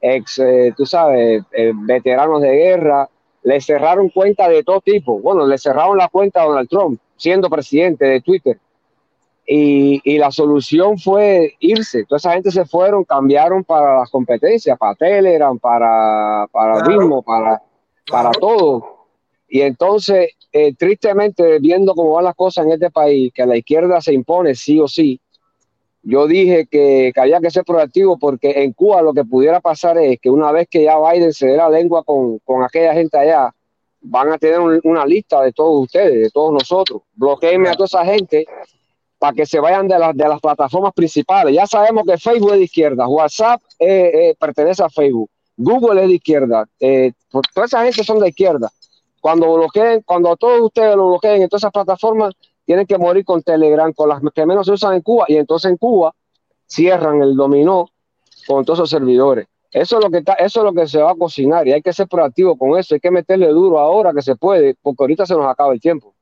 ex, 0.00 0.40
tú 0.76 0.84
sabes, 0.84 1.42
veteranos 1.86 2.42
de 2.42 2.50
guerra, 2.50 3.08
le 3.42 3.60
cerraron 3.60 4.10
cuenta 4.10 4.48
de 4.48 4.62
todo 4.62 4.82
tipo. 4.82 5.18
Bueno, 5.20 5.46
le 5.46 5.56
cerraron 5.56 5.96
la 5.96 6.08
cuenta 6.08 6.42
a 6.42 6.46
Donald 6.46 6.68
Trump, 6.68 7.00
siendo 7.16 7.48
presidente 7.48 8.04
de 8.04 8.20
Twitter. 8.20 8.58
Y, 9.50 10.00
y 10.04 10.18
la 10.18 10.30
solución 10.30 10.98
fue 10.98 11.54
irse. 11.60 12.04
Toda 12.04 12.18
esa 12.18 12.32
gente 12.34 12.50
se 12.50 12.66
fueron, 12.66 13.04
cambiaron 13.04 13.64
para 13.64 14.00
las 14.00 14.10
competencias, 14.10 14.76
para 14.78 14.94
Telegram, 14.94 15.58
para, 15.58 16.46
para 16.52 16.80
Claro. 16.82 17.00
Vimeo, 17.00 17.22
para, 17.22 17.62
para 18.10 18.30
todo. 18.32 19.06
Y 19.48 19.62
entonces, 19.62 20.32
eh, 20.52 20.74
tristemente, 20.74 21.58
viendo 21.60 21.94
cómo 21.94 22.12
van 22.12 22.24
las 22.24 22.34
cosas 22.34 22.66
en 22.66 22.72
este 22.72 22.90
país, 22.90 23.32
que 23.32 23.46
la 23.46 23.56
izquierda 23.56 24.02
se 24.02 24.12
impone 24.12 24.54
sí 24.54 24.78
o 24.80 24.86
sí, 24.86 25.18
yo 26.02 26.26
dije 26.26 26.66
que, 26.70 27.10
que 27.14 27.20
había 27.20 27.40
que 27.40 27.50
ser 27.50 27.64
proactivo 27.64 28.18
porque 28.18 28.62
en 28.62 28.72
Cuba 28.74 29.00
lo 29.00 29.14
que 29.14 29.24
pudiera 29.24 29.60
pasar 29.60 29.96
es 29.96 30.18
que 30.20 30.28
una 30.30 30.52
vez 30.52 30.68
que 30.70 30.84
ya 30.84 30.96
Biden 30.98 31.32
se 31.32 31.46
dé 31.46 31.56
la 31.56 31.70
lengua 31.70 32.04
con, 32.04 32.38
con 32.40 32.62
aquella 32.62 32.92
gente 32.92 33.16
allá, 33.18 33.50
van 34.02 34.30
a 34.30 34.36
tener 34.38 34.60
un- 34.60 34.80
una 34.84 35.06
lista 35.06 35.40
de 35.42 35.52
todos 35.52 35.84
ustedes, 35.84 36.14
de 36.24 36.30
todos 36.30 36.52
nosotros. 36.52 37.02
Bloqueenme 37.14 37.68
a 37.70 37.72
toda 37.72 37.86
esa 37.86 38.04
gente 38.04 38.46
para 39.18 39.32
que 39.32 39.46
se 39.46 39.58
vayan 39.60 39.88
de 39.88 39.98
las, 39.98 40.16
de 40.16 40.28
las 40.28 40.40
plataformas 40.40 40.92
principales. 40.94 41.54
Ya 41.54 41.66
sabemos 41.66 42.04
que 42.06 42.18
Facebook 42.18 42.52
es 42.52 42.58
de 42.58 42.64
izquierda, 42.64 43.08
WhatsApp 43.08 43.60
eh, 43.78 44.10
eh, 44.14 44.36
pertenece 44.38 44.82
a 44.82 44.88
Facebook, 44.88 45.28
Google 45.56 46.02
es 46.02 46.08
de 46.08 46.14
izquierda, 46.14 46.66
eh, 46.78 47.12
por- 47.30 47.44
toda 47.52 47.66
esa 47.66 47.82
gente 47.84 48.04
son 48.04 48.20
de 48.20 48.28
izquierda. 48.28 48.70
Cuando 49.20 49.52
bloqueen, 49.54 50.02
cuando 50.02 50.36
todos 50.36 50.60
ustedes 50.60 50.94
lo 50.94 51.08
bloqueen 51.08 51.42
en 51.42 51.48
todas 51.48 51.62
esas 51.62 51.72
plataformas, 51.72 52.34
tienen 52.64 52.86
que 52.86 52.96
morir 52.98 53.24
con 53.24 53.42
Telegram, 53.42 53.92
con 53.92 54.08
las 54.08 54.20
que 54.32 54.46
menos 54.46 54.66
se 54.66 54.72
usan 54.72 54.94
en 54.94 55.00
Cuba, 55.02 55.24
y 55.26 55.36
entonces 55.36 55.70
en 55.70 55.76
Cuba 55.76 56.14
cierran 56.66 57.20
el 57.22 57.34
dominó 57.34 57.88
con 58.46 58.64
todos 58.64 58.78
esos 58.78 58.90
servidores. 58.90 59.46
Eso 59.70 59.98
es 59.98 60.04
lo 60.04 60.10
que 60.10 60.18
está, 60.18 60.34
eso 60.34 60.60
es 60.60 60.64
lo 60.64 60.72
que 60.72 60.86
se 60.86 61.02
va 61.02 61.10
a 61.10 61.14
cocinar 61.14 61.66
y 61.66 61.72
hay 61.72 61.82
que 61.82 61.92
ser 61.92 62.06
proactivo 62.08 62.56
con 62.56 62.78
eso, 62.78 62.94
hay 62.94 63.00
que 63.00 63.10
meterle 63.10 63.48
duro 63.48 63.78
ahora 63.78 64.12
que 64.14 64.22
se 64.22 64.36
puede, 64.36 64.74
porque 64.80 65.02
ahorita 65.02 65.26
se 65.26 65.34
nos 65.34 65.46
acaba 65.46 65.72
el 65.74 65.80
tiempo. 65.80 66.14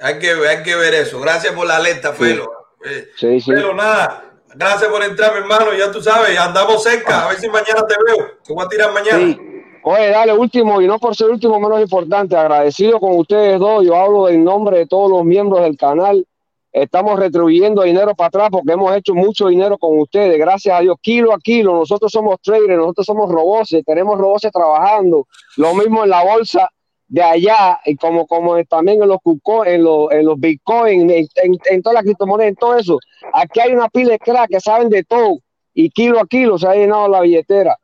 Hay 0.00 0.18
que, 0.18 0.30
hay 0.30 0.62
que 0.62 0.76
ver 0.76 0.94
eso. 0.94 1.20
Gracias 1.20 1.52
por 1.52 1.66
la 1.66 1.76
alerta, 1.76 2.12
Felo. 2.12 2.50
Eh, 2.84 3.08
Sí, 3.16 3.40
sí. 3.40 3.50
Felo, 3.50 3.74
nada. 3.74 4.24
Gracias 4.54 4.90
por 4.90 5.02
entrar, 5.02 5.32
mi 5.32 5.38
hermano. 5.40 5.72
Ya 5.74 5.92
tú 5.92 6.02
sabes, 6.02 6.38
andamos 6.38 6.82
cerca. 6.82 7.24
A 7.24 7.28
ver 7.28 7.38
si 7.38 7.48
mañana 7.48 7.86
te 7.86 7.94
veo. 8.06 8.30
Te 8.44 8.52
voy 8.52 8.64
a 8.64 8.68
tirar 8.68 8.92
mañana. 8.92 9.18
Sí. 9.18 9.50
Oye, 9.82 10.10
dale, 10.10 10.34
último, 10.34 10.82
y 10.82 10.86
no 10.86 10.98
por 10.98 11.16
ser 11.16 11.30
último 11.30 11.58
menos 11.58 11.80
importante, 11.80 12.36
agradecido 12.36 13.00
con 13.00 13.16
ustedes 13.16 13.58
dos, 13.58 13.82
yo 13.82 13.96
hablo 13.96 14.28
en 14.28 14.44
nombre 14.44 14.76
de 14.78 14.86
todos 14.86 15.10
los 15.10 15.24
miembros 15.24 15.62
del 15.62 15.78
canal, 15.78 16.26
estamos 16.70 17.18
retribuyendo 17.18 17.82
dinero 17.82 18.14
para 18.14 18.28
atrás 18.28 18.48
porque 18.52 18.72
hemos 18.72 18.94
hecho 18.94 19.14
mucho 19.14 19.48
dinero 19.48 19.78
con 19.78 19.98
ustedes, 19.98 20.38
gracias 20.38 20.78
a 20.78 20.80
Dios, 20.80 20.96
kilo 21.00 21.32
a 21.32 21.38
kilo, 21.38 21.72
nosotros 21.72 22.12
somos 22.12 22.38
traders, 22.42 22.76
nosotros 22.76 23.06
somos 23.06 23.30
robots, 23.30 23.74
tenemos 23.86 24.18
robots 24.18 24.50
trabajando, 24.52 25.26
lo 25.56 25.74
mismo 25.74 26.04
en 26.04 26.10
la 26.10 26.24
bolsa 26.24 26.68
de 27.12 27.22
allá, 27.22 27.80
y 27.84 27.96
como, 27.96 28.24
como 28.24 28.62
también 28.66 29.02
en 29.02 29.08
los 29.08 29.18
Kuco- 29.18 29.66
en 29.66 29.82
los, 29.82 30.12
en 30.12 30.24
los 30.24 30.38
Bitcoin, 30.38 31.10
en, 31.10 31.26
en, 31.34 31.58
en 31.64 31.82
todas 31.82 31.94
las 31.94 32.04
criptomonedas, 32.04 32.50
en 32.50 32.54
todo 32.56 32.78
eso, 32.78 32.98
aquí 33.34 33.58
hay 33.58 33.72
una 33.72 33.88
pila 33.88 34.12
de 34.12 34.18
crack 34.20 34.48
que 34.48 34.60
saben 34.60 34.88
de 34.88 35.02
todo, 35.02 35.38
y 35.74 35.90
kilo 35.90 36.20
a 36.20 36.26
kilo 36.26 36.56
se 36.56 36.68
ha 36.68 36.74
llenado 36.74 37.08
la 37.08 37.20
billetera. 37.20 37.76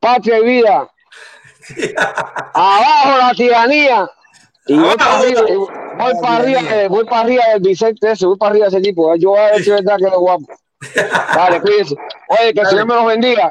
Patria 0.00 0.38
y 0.38 0.44
vida. 0.44 0.90
Abajo 2.54 3.18
la 3.18 3.32
tiranía. 3.36 4.10
Y 4.66 4.78
voy 4.78 4.96
para 4.96 5.18
arriba, 5.18 5.42
voy 5.98 6.12
para 6.22 6.36
arriba, 6.36 6.60
eh, 6.70 6.88
voy 6.88 7.04
para 7.04 7.20
arriba 7.20 7.44
del 7.52 7.60
Vicente 7.60 8.10
ese, 8.12 8.24
voy 8.24 8.38
para 8.38 8.50
arriba 8.52 8.66
de 8.68 8.78
ese 8.78 8.80
tipo. 8.80 9.14
Yo 9.16 9.30
voy 9.30 9.40
a 9.40 9.50
ver 9.50 9.62
si 9.62 9.70
es 9.70 9.84
verdad 9.84 9.98
que 9.98 10.04
es 10.06 10.12
guapo. 10.14 10.46
Dale, 11.34 11.60
cuídense. 11.60 11.94
Oye, 12.28 12.54
que 12.54 12.60
el 12.60 12.66
Señor 12.66 12.86
me 12.86 12.94
los 12.94 13.06
bendiga. 13.06 13.50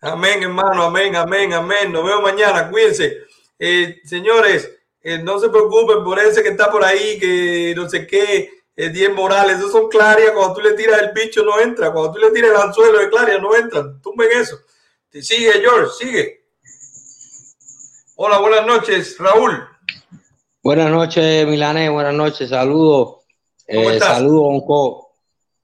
Amén, 0.00 0.42
hermano. 0.42 0.84
Amén, 0.84 1.16
amén, 1.16 1.52
amén. 1.52 1.92
Nos 1.92 2.04
vemos 2.04 2.22
mañana. 2.22 2.70
Cuídense. 2.70 3.18
Eh, 3.58 3.96
señores, 4.04 4.70
eh, 5.02 5.18
no 5.18 5.38
se 5.38 5.48
preocupen 5.48 6.02
por 6.04 6.18
ese 6.18 6.42
que 6.42 6.50
está 6.50 6.70
por 6.70 6.84
ahí, 6.84 7.18
que 7.18 7.72
no 7.76 7.88
sé 7.88 8.06
qué, 8.06 8.50
eh, 8.76 8.88
Diez 8.90 9.12
Morales. 9.14 9.58
Esos 9.58 9.72
son 9.72 9.88
clarias. 9.88 10.32
Cuando 10.32 10.54
tú 10.54 10.60
le 10.60 10.72
tiras 10.72 11.00
el 11.02 11.12
bicho, 11.12 11.42
no 11.44 11.60
entra. 11.60 11.92
Cuando 11.92 12.12
tú 12.12 12.18
le 12.18 12.30
tiras 12.30 12.50
el 12.50 12.56
anzuelo 12.56 12.98
de 12.98 13.08
claria, 13.10 13.38
no 13.38 13.54
entran. 13.54 14.00
Tumben 14.02 14.28
eso. 14.32 14.56
Sigue, 15.12 15.52
George, 15.60 15.90
sigue. 15.98 16.44
Hola, 18.16 18.38
buenas 18.38 18.66
noches, 18.66 19.16
Raúl. 19.18 19.64
Buenas 20.62 20.90
noches, 20.90 21.46
Milané. 21.46 21.88
Buenas 21.88 22.14
noches. 22.14 22.48
Saludos. 22.50 23.18
¿Cómo 23.66 23.90
Eh, 23.90 23.94
estás? 23.94 24.16
saludos, 24.16 24.40
Bonco. 24.42 25.10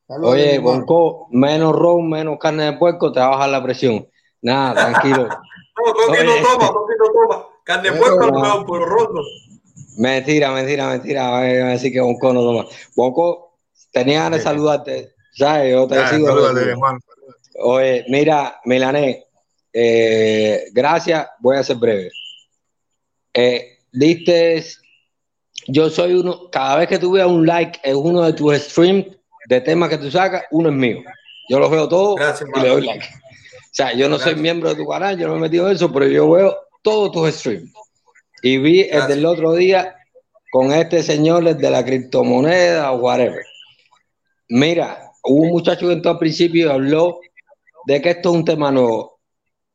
Saludos, 0.07 0.33
Oye. 0.35 0.59
Bonco, 0.59 1.29
menos 1.31 1.75
ron, 1.75 2.09
menos 2.11 2.39
carne 2.39 2.65
de 2.65 2.73
puerco, 2.75 3.13
te 3.13 3.21
va 3.21 3.27
a 3.27 3.31
bajar 3.31 3.49
la 3.51 3.63
presión. 3.63 4.09
Nada, 4.43 4.75
tranquilo. 4.93 5.29
No, 5.81 5.95
Coqui 5.95 6.25
no 6.25 6.35
toma, 6.43 6.73
Coqui 6.73 6.93
no 6.99 7.07
toma. 7.13 7.47
Carne 7.71 7.93
puerco, 7.93 8.27
no, 8.33 8.67
pero 8.67 8.85
rondo. 8.85 9.23
Mentira, 9.97 10.51
mentira, 10.51 10.89
mentira. 10.89 11.31
Va 11.31 11.39
a 11.41 11.45
decir 11.45 11.93
que 11.93 12.01
Bonco 12.01 12.33
no 12.33 12.41
toma. 12.43 12.67
Bonco, 12.97 13.59
tenía 13.93 14.25
ganas 14.25 14.41
de 14.41 14.45
saludarte. 14.45 15.15
¿Sabes? 15.33 15.71
Yo 15.73 15.87
te 15.87 15.95
Ya, 15.95 16.09
sigo. 16.09 16.27
salúdate, 16.27 16.71
hermano. 16.71 16.99
Oye, 17.63 18.05
mira, 18.09 18.61
Milané, 18.65 19.25
eh, 19.73 20.65
gracias, 20.73 21.29
voy 21.39 21.59
a 21.59 21.63
ser 21.63 21.77
breve. 21.77 22.11
Eh, 23.35 23.79
diste, 23.93 24.65
yo 25.69 25.91
soy 25.91 26.15
uno, 26.15 26.51
cada 26.51 26.77
vez 26.77 26.89
que 26.89 26.99
tú 26.99 27.13
veas 27.13 27.29
un 27.29 27.47
like 27.47 27.79
en 27.85 27.97
uno 27.97 28.23
de 28.23 28.33
tus 28.33 28.53
streams 28.57 29.07
de 29.49 29.61
temas 29.61 29.91
que 29.91 29.99
tú 29.99 30.11
sacas, 30.11 30.43
uno 30.51 30.71
es 30.71 30.75
mío. 30.75 30.99
Yo 31.49 31.61
los 31.61 31.71
veo 31.71 31.89
todos 31.89 32.19
y 32.57 32.61
le 32.61 32.69
doy 32.69 32.85
like. 32.87 33.07
O 33.07 33.73
sea, 33.73 33.93
yo 33.93 34.09
no 34.09 34.19
soy 34.19 34.35
miembro 34.35 34.71
de 34.71 34.75
tu 34.75 34.89
canal, 34.89 35.17
yo 35.17 35.27
no 35.29 35.35
me 35.35 35.39
he 35.39 35.43
metido 35.43 35.69
en 35.69 35.77
eso, 35.77 35.93
pero 35.93 36.07
yo 36.09 36.29
veo 36.31 36.57
todos 36.83 37.13
tus 37.13 37.35
streams. 37.35 37.73
Y 38.43 38.59
vi 38.59 38.83
el 38.83 39.07
del 39.07 39.27
otro 39.27 39.53
día 39.53 39.97
con 40.51 40.73
este 40.73 41.03
señor 41.03 41.57
de 41.57 41.71
la 41.71 41.85
criptomoneda 41.85 42.93
o 42.93 42.99
whatever. 42.99 43.45
Mira, 44.49 45.13
hubo 45.23 45.43
un 45.43 45.51
muchacho 45.51 45.87
que 45.87 45.93
entró 45.93 46.13
al 46.13 46.19
principio 46.19 46.67
y 46.67 46.71
habló 46.71 47.21
de 47.87 48.01
que 48.01 48.11
esto 48.11 48.31
es 48.31 48.37
un 48.37 48.45
tema 48.45 48.71
nuevo. 48.71 49.21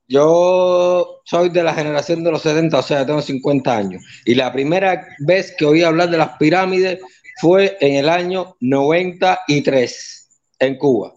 Yo 0.07 1.21
soy 1.25 1.49
de 1.49 1.63
la 1.63 1.73
generación 1.73 2.23
de 2.23 2.31
los 2.31 2.41
70, 2.43 2.77
o 2.77 2.81
sea, 2.81 3.05
tengo 3.05 3.21
50 3.21 3.75
años. 3.75 4.03
Y 4.25 4.35
la 4.35 4.51
primera 4.51 5.07
vez 5.19 5.55
que 5.57 5.65
oí 5.65 5.81
hablar 5.81 6.09
de 6.09 6.17
las 6.17 6.37
pirámides 6.37 6.99
fue 7.41 7.77
en 7.79 7.95
el 7.95 8.09
año 8.09 8.55
93 8.59 10.29
en 10.59 10.77
Cuba. 10.77 11.13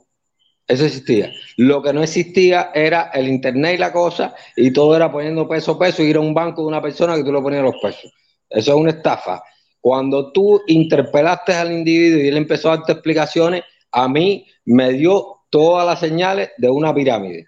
Eso 0.68 0.84
existía. 0.84 1.32
Lo 1.56 1.82
que 1.82 1.94
no 1.94 2.02
existía 2.02 2.70
era 2.74 3.10
el 3.14 3.26
internet 3.26 3.76
y 3.76 3.78
la 3.78 3.90
cosa, 3.90 4.34
y 4.54 4.70
todo 4.70 4.94
era 4.94 5.10
poniendo 5.10 5.48
peso 5.48 5.72
a 5.72 5.78
peso, 5.78 6.02
ir 6.02 6.16
a 6.16 6.20
un 6.20 6.34
banco 6.34 6.60
de 6.60 6.68
una 6.68 6.82
persona 6.82 7.16
que 7.16 7.24
tú 7.24 7.32
le 7.32 7.40
ponías 7.40 7.62
los 7.62 7.76
pesos. 7.82 8.12
Eso 8.50 8.72
es 8.72 8.76
una 8.76 8.90
estafa. 8.90 9.42
Cuando 9.80 10.30
tú 10.30 10.60
interpelaste 10.66 11.54
al 11.54 11.72
individuo 11.72 12.22
y 12.22 12.28
él 12.28 12.36
empezó 12.36 12.70
a 12.70 12.76
darte 12.76 12.92
explicaciones, 12.92 13.62
a 13.92 14.08
mí 14.08 14.46
me 14.66 14.92
dio 14.92 15.40
todas 15.48 15.86
las 15.86 16.00
señales 16.00 16.50
de 16.58 16.68
una 16.68 16.94
pirámide. 16.94 17.46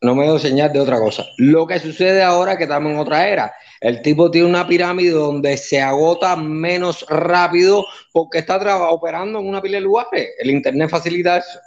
No 0.00 0.14
me 0.14 0.24
dio 0.24 0.38
señal 0.38 0.72
de 0.72 0.80
otra 0.80 0.98
cosa. 0.98 1.24
Lo 1.36 1.66
que 1.66 1.78
sucede 1.78 2.22
ahora 2.22 2.52
es 2.52 2.58
que 2.58 2.64
estamos 2.64 2.92
en 2.92 2.98
otra 2.98 3.28
era. 3.28 3.52
El 3.80 4.00
tipo 4.00 4.30
tiene 4.30 4.48
una 4.48 4.66
pirámide 4.66 5.10
donde 5.10 5.56
se 5.56 5.80
agota 5.80 6.34
menos 6.34 7.04
rápido 7.08 7.84
porque 8.12 8.38
está 8.38 8.56
operando 8.90 9.38
en 9.38 9.46
una 9.46 9.60
pila 9.60 9.76
de 9.76 9.82
lugares. 9.82 10.30
El 10.38 10.50
internet 10.50 10.88
facilita 10.88 11.36
eso. 11.36 11.58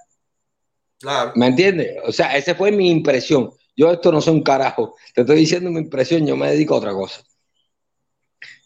Claro. 1.00 1.34
¿Me 1.36 1.48
entiendes? 1.48 1.98
O 2.06 2.12
sea, 2.12 2.36
esa 2.36 2.56
fue 2.56 2.72
mi 2.72 2.90
impresión. 2.90 3.52
Yo 3.76 3.92
esto 3.92 4.12
no 4.12 4.22
soy 4.22 4.36
un 4.36 4.44
carajo. 4.44 4.96
Te 5.14 5.22
estoy 5.22 5.38
diciendo 5.38 5.70
mi 5.70 5.80
impresión, 5.80 6.26
yo 6.26 6.38
me 6.38 6.50
dedico 6.50 6.76
a 6.76 6.78
otra 6.78 6.94
cosa. 6.94 7.22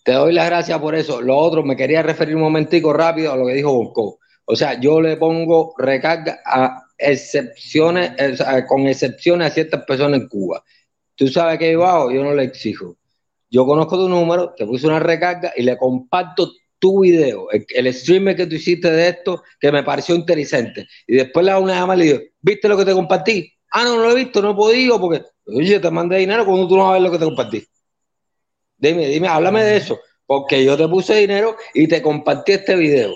Te 0.03 0.13
doy 0.13 0.33
las 0.33 0.45
gracias 0.45 0.79
por 0.79 0.95
eso. 0.95 1.21
Lo 1.21 1.37
otro, 1.37 1.63
me 1.63 1.75
quería 1.75 2.01
referir 2.01 2.35
un 2.35 2.41
momentico 2.41 2.93
rápido 2.93 3.31
a 3.31 3.35
lo 3.35 3.45
que 3.45 3.53
dijo 3.53 3.73
Bonco. 3.73 4.19
O 4.45 4.55
sea, 4.55 4.79
yo 4.79 5.01
le 5.01 5.17
pongo 5.17 5.73
recarga 5.77 6.39
a 6.45 6.83
excepciones, 6.97 8.37
sea, 8.37 8.65
con 8.65 8.87
excepciones 8.87 9.47
a 9.47 9.53
ciertas 9.53 9.85
personas 9.85 10.21
en 10.21 10.27
Cuba. 10.27 10.63
Tú 11.15 11.27
sabes 11.27 11.59
que 11.59 11.71
yo 11.71 12.11
yo 12.11 12.23
no 12.23 12.33
le 12.33 12.43
exijo. 12.43 12.97
Yo 13.49 13.65
conozco 13.65 13.97
tu 13.97 14.09
número, 14.09 14.53
te 14.55 14.65
puse 14.65 14.87
una 14.87 14.99
recarga 14.99 15.53
y 15.55 15.63
le 15.63 15.77
comparto 15.77 16.51
tu 16.79 17.01
video, 17.01 17.51
el, 17.51 17.65
el 17.69 17.93
streamer 17.93 18.35
que 18.35 18.47
tú 18.47 18.55
hiciste 18.55 18.89
de 18.89 19.09
esto, 19.09 19.43
que 19.59 19.71
me 19.71 19.83
pareció 19.83 20.15
interesante. 20.15 20.87
Y 21.05 21.17
después 21.17 21.45
le 21.45 21.51
hago 21.51 21.63
una 21.63 21.75
llamada 21.75 22.01
y 22.01 22.07
le 22.07 22.13
digo, 22.13 22.25
¿viste 22.41 22.67
lo 22.67 22.77
que 22.77 22.85
te 22.85 22.93
compartí? 22.93 23.53
Ah, 23.71 23.83
no, 23.83 23.97
no 23.97 24.03
lo 24.03 24.11
he 24.11 24.15
visto, 24.15 24.41
no 24.41 24.51
he 24.51 24.55
podido, 24.55 24.99
porque, 24.99 25.23
oye, 25.45 25.79
te 25.79 25.91
mandé 25.91 26.17
dinero 26.17 26.45
cuando 26.45 26.67
tú 26.67 26.75
no 26.75 26.83
vas 26.83 26.91
a 26.91 26.93
ver 26.93 27.01
lo 27.03 27.11
que 27.11 27.19
te 27.19 27.25
compartí. 27.25 27.67
Dime, 28.77 29.07
dime, 29.07 29.27
háblame 29.27 29.63
de 29.63 29.77
eso, 29.77 29.99
porque 30.25 30.63
yo 30.63 30.77
te 30.77 30.87
puse 30.87 31.15
dinero 31.15 31.55
y 31.73 31.87
te 31.87 32.01
compartí 32.01 32.53
este 32.53 32.75
video. 32.75 33.13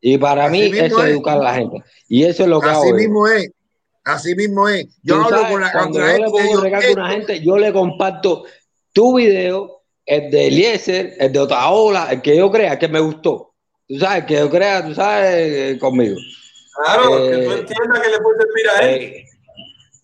Y 0.00 0.18
para 0.18 0.46
Así 0.46 0.52
mí 0.52 0.78
eso 0.78 1.02
es 1.02 1.10
educar 1.10 1.38
a 1.38 1.42
la 1.42 1.54
gente. 1.54 1.82
Y 2.08 2.24
eso 2.24 2.42
es 2.42 2.48
lo 2.48 2.60
que 2.60 2.68
hago. 2.68 2.82
Así 2.82 2.90
yo. 2.90 2.96
mismo 2.96 3.26
es. 3.28 3.50
Así 4.04 4.34
mismo 4.34 4.68
es. 4.68 4.86
Yo 5.02 5.16
hablo 5.16 5.28
sabes, 5.28 5.52
con 5.52 5.60
la, 5.60 5.72
cuando 5.72 5.98
con 6.00 6.08
la 6.08 6.12
yo 6.12 6.24
le 6.24 6.30
pongo 6.30 6.58
a 6.58 6.92
una 6.92 7.10
gente, 7.10 7.40
yo 7.40 7.56
le 7.56 7.72
comparto 7.72 8.44
tu 8.92 9.16
video, 9.16 9.81
el 10.06 10.30
de 10.30 10.46
Eliezer, 10.48 11.14
el 11.18 11.32
de 11.32 11.38
Otaola, 11.38 12.08
el 12.10 12.22
que 12.22 12.36
yo 12.36 12.50
crea, 12.50 12.78
que 12.78 12.88
me 12.88 13.00
gustó. 13.00 13.54
Tú 13.88 13.98
sabes, 13.98 14.24
que 14.24 14.34
yo 14.34 14.48
crea, 14.50 14.84
tú 14.86 14.94
sabes, 14.94 15.34
eh, 15.74 15.78
conmigo. 15.78 16.16
Claro, 16.84 17.02
que 17.30 17.36
tú 17.36 17.52
Eh, 17.52 17.58
entiendas 17.60 18.00
que 18.00 18.10
le 18.10 18.18
puede 18.18 18.38
servir 18.38 18.68
a 18.70 18.88
él. 18.88 19.02
eh, 19.02 19.24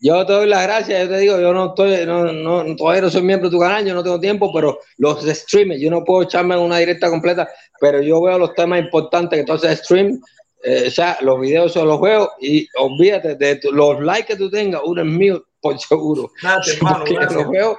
yo 0.00 0.24
te 0.26 0.32
doy 0.32 0.46
las 0.46 0.62
gracias, 0.62 1.02
yo 1.02 1.08
te 1.08 1.18
digo, 1.18 1.40
yo 1.40 1.52
no 1.52 1.68
estoy, 1.70 2.06
no, 2.06 2.32
no, 2.32 2.76
todavía 2.76 3.02
no 3.02 3.10
soy 3.10 3.22
miembro 3.22 3.48
de 3.48 3.56
tu 3.56 3.60
canal, 3.60 3.84
yo 3.84 3.94
no 3.94 4.02
tengo 4.04 4.20
tiempo, 4.20 4.52
pero 4.52 4.78
los 4.98 5.24
streamers, 5.24 5.80
yo 5.80 5.90
no 5.90 6.04
puedo 6.04 6.22
echarme 6.22 6.54
en 6.54 6.60
una 6.60 6.78
directa 6.78 7.10
completa, 7.10 7.48
pero 7.80 8.00
yo 8.02 8.20
veo 8.22 8.38
los 8.38 8.54
temas 8.54 8.78
importantes 8.80 9.36
que 9.36 9.40
entonces 9.40 9.78
stream, 9.80 10.20
eh, 10.62 10.84
o 10.86 10.90
sea, 10.90 11.18
los 11.22 11.40
videos 11.40 11.72
son 11.72 11.88
los 11.88 11.98
juegos 11.98 12.28
y 12.40 12.68
olvídate 12.78 13.34
de 13.36 13.56
tu- 13.56 13.72
los 13.72 14.00
likes 14.00 14.26
que 14.28 14.36
tú 14.36 14.48
tengas, 14.50 14.82
uno 14.84 15.00
es 15.00 15.06
mío 15.08 15.44
por 15.60 15.76
seguro. 15.80 16.30
Hermano, 16.76 17.04
gracias. 17.04 17.32
los 17.32 17.50
veo. 17.50 17.76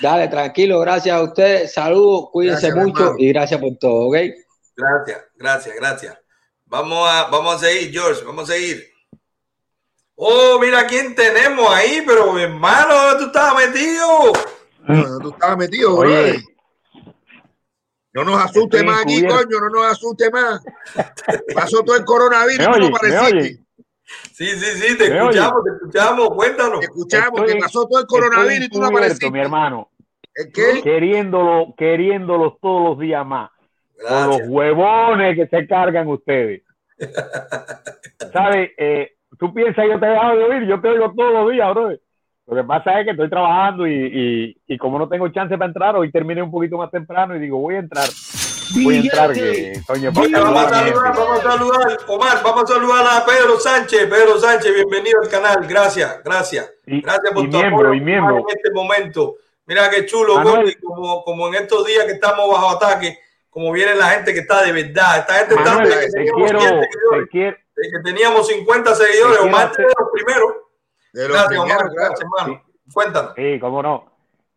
Dale, 0.00 0.28
tranquilo, 0.28 0.80
gracias 0.80 1.16
a 1.16 1.22
ustedes, 1.22 1.72
saludos, 1.72 2.30
cuídense 2.32 2.66
Gracias, 2.66 2.84
mucho 2.84 3.00
hermano. 3.02 3.18
y 3.18 3.28
gracias 3.28 3.60
por 3.60 3.76
todo, 3.78 4.08
¿ok? 4.08 4.16
Gracias, 4.76 5.24
gracias, 5.36 5.76
gracias. 5.76 6.18
Vamos 6.66 7.08
a, 7.08 7.28
vamos 7.30 7.56
a 7.56 7.58
seguir, 7.66 7.92
George, 7.92 8.24
vamos 8.24 8.48
a 8.50 8.52
seguir. 8.52 8.84
Oh, 10.16 10.58
mira 10.60 10.86
quién 10.86 11.14
tenemos 11.14 11.72
ahí, 11.72 12.02
pero 12.04 12.36
hermano, 12.38 12.94
¿dónde 12.94 13.18
tú 13.20 13.26
estabas 13.26 13.66
metido? 13.66 14.32
No, 14.88 15.18
tú 15.20 15.30
estabas 15.30 15.56
metido, 15.56 15.96
Oye. 15.96 16.10
brother. 16.10 16.40
No 18.14 18.24
nos 18.24 18.40
asuste 18.40 18.78
Estoy 18.78 18.84
más 18.84 19.02
aquí, 19.02 19.24
coño, 19.24 19.60
no 19.60 19.68
nos 19.68 19.92
asuste 19.92 20.30
más. 20.30 20.60
Pasó 21.54 21.84
todo 21.84 21.94
el 21.94 22.04
coronavirus, 22.04 22.66
no 22.66 23.22
oye. 23.22 23.60
Sí, 24.32 24.46
sí, 24.46 24.64
sí, 24.80 24.96
te 24.98 25.04
escuchamos, 25.04 25.64
te 25.64 25.70
escuchamos, 25.72 26.28
cuéntanos. 26.30 26.80
Te 26.80 26.86
escuchamos, 26.86 27.40
Estoy- 27.40 27.54
que 27.54 27.60
pasó 27.60 27.86
todo 27.86 28.00
el 28.00 28.06
coronavirus 28.06 28.66
y 28.66 28.68
tú 28.70 28.80
no 28.80 28.86
apareciste. 28.86 29.30
mi 29.30 29.40
hermano. 29.40 29.90
qué? 30.54 30.80
Queriéndolo, 30.82 31.74
queriéndolo 31.76 32.58
todos 32.60 32.90
los 32.90 32.98
días 32.98 33.26
más. 33.26 33.50
Con 34.08 34.28
los 34.28 34.40
huevones 34.46 35.36
que 35.36 35.46
se 35.48 35.66
cargan 35.66 36.06
ustedes. 36.08 36.62
¿Sabes? 38.32 38.70
Eh, 38.78 39.12
tú 39.38 39.52
piensas 39.52 39.84
que 39.84 39.90
yo 39.90 40.00
te 40.00 40.06
he 40.06 40.10
dejado 40.10 40.36
de 40.38 40.44
oír, 40.44 40.66
yo 40.68 40.80
te 40.80 40.88
oigo 40.88 41.12
todos 41.14 41.32
los 41.32 41.52
días, 41.52 41.70
bro. 41.74 41.90
Lo 42.46 42.56
que 42.56 42.64
pasa 42.64 42.98
es 43.00 43.04
que 43.04 43.10
estoy 43.10 43.28
trabajando 43.28 43.86
y, 43.86 43.92
y, 43.92 44.56
y 44.74 44.78
como 44.78 44.98
no 44.98 45.08
tengo 45.08 45.28
chance 45.28 45.56
para 45.58 45.68
entrar, 45.68 45.96
hoy 45.96 46.10
terminé 46.10 46.42
un 46.42 46.50
poquito 46.50 46.78
más 46.78 46.90
temprano 46.90 47.36
y 47.36 47.40
digo, 47.40 47.58
voy 47.58 47.74
a 47.74 47.80
entrar. 47.80 48.08
Voy 48.74 48.96
a 48.96 49.00
entrar, 49.00 49.32
que, 49.32 49.80
para 49.86 49.98
Oye, 49.98 50.10
vamos 50.10 50.64
a 50.64 50.68
saludar 50.68 51.14
vamos 51.14 51.38
a 51.38 51.42
saludar, 51.42 51.98
Omar, 52.08 52.42
vamos 52.44 52.62
a 52.70 52.74
saludar 52.74 53.06
a 53.06 53.24
Pedro 53.24 53.58
Sánchez. 53.58 54.06
Pedro 54.08 54.38
Sánchez, 54.38 54.74
bienvenido 54.74 55.20
al 55.22 55.28
canal. 55.28 55.66
Gracias, 55.66 56.22
gracias. 56.22 56.70
Gracias 56.84 57.32
por 57.32 57.44
y 57.44 57.50
tu 57.50 57.56
miembro, 57.56 57.86
apoyo 57.88 57.94
y 57.94 58.00
miembro. 58.00 58.36
en 58.38 58.44
este 58.56 58.70
momento. 58.72 59.36
Mira 59.66 59.88
qué 59.90 60.04
chulo, 60.06 60.36
Manuel. 60.36 60.56
Gordy, 60.56 60.74
como, 60.76 61.24
como 61.24 61.48
en 61.48 61.54
estos 61.54 61.86
días 61.86 62.04
que 62.04 62.12
estamos 62.12 62.48
bajo 62.50 62.70
ataque, 62.70 63.18
como 63.50 63.72
viene 63.72 63.94
la 63.94 64.08
gente 64.10 64.32
que 64.34 64.40
está 64.40 64.62
de 64.62 64.72
verdad. 64.72 65.18
Esta 65.18 65.34
gente 65.34 65.54
está 65.54 65.76
desde 65.78 66.00
que 66.00 66.06
te 66.06 66.12
teníamos 66.12 66.42
quiero, 66.50 66.60
100 66.60 66.80
te 66.80 66.86
seguidores, 66.90 67.28
quiero, 67.30 67.56
desde 67.76 67.90
que 67.96 68.02
teníamos 68.04 68.46
50 68.48 68.94
seguidores, 68.94 69.36
Te 69.38 69.42
quiero 69.42 69.56
Omar 69.56 69.70
hacer- 69.70 69.86
de 69.86 69.92
los 69.98 70.10
primeros. 70.12 70.52
De 71.12 71.28
Gracias, 71.28 71.60
Omar, 71.60 71.90
gracias, 71.94 72.20
hermano. 72.20 72.62
Cuéntanos. 72.92 73.32
Sí, 73.36 73.58
cómo 73.60 73.82
no. 73.82 74.12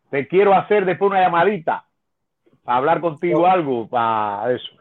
Te 0.09 0.27
quiero 0.27 0.53
hacer 0.53 0.85
después 0.85 1.11
una 1.11 1.21
llamadita 1.21 1.85
para 2.63 2.77
hablar 2.77 3.01
contigo 3.01 3.45
algo, 3.47 3.87
para 3.87 4.53
eso. 4.53 4.71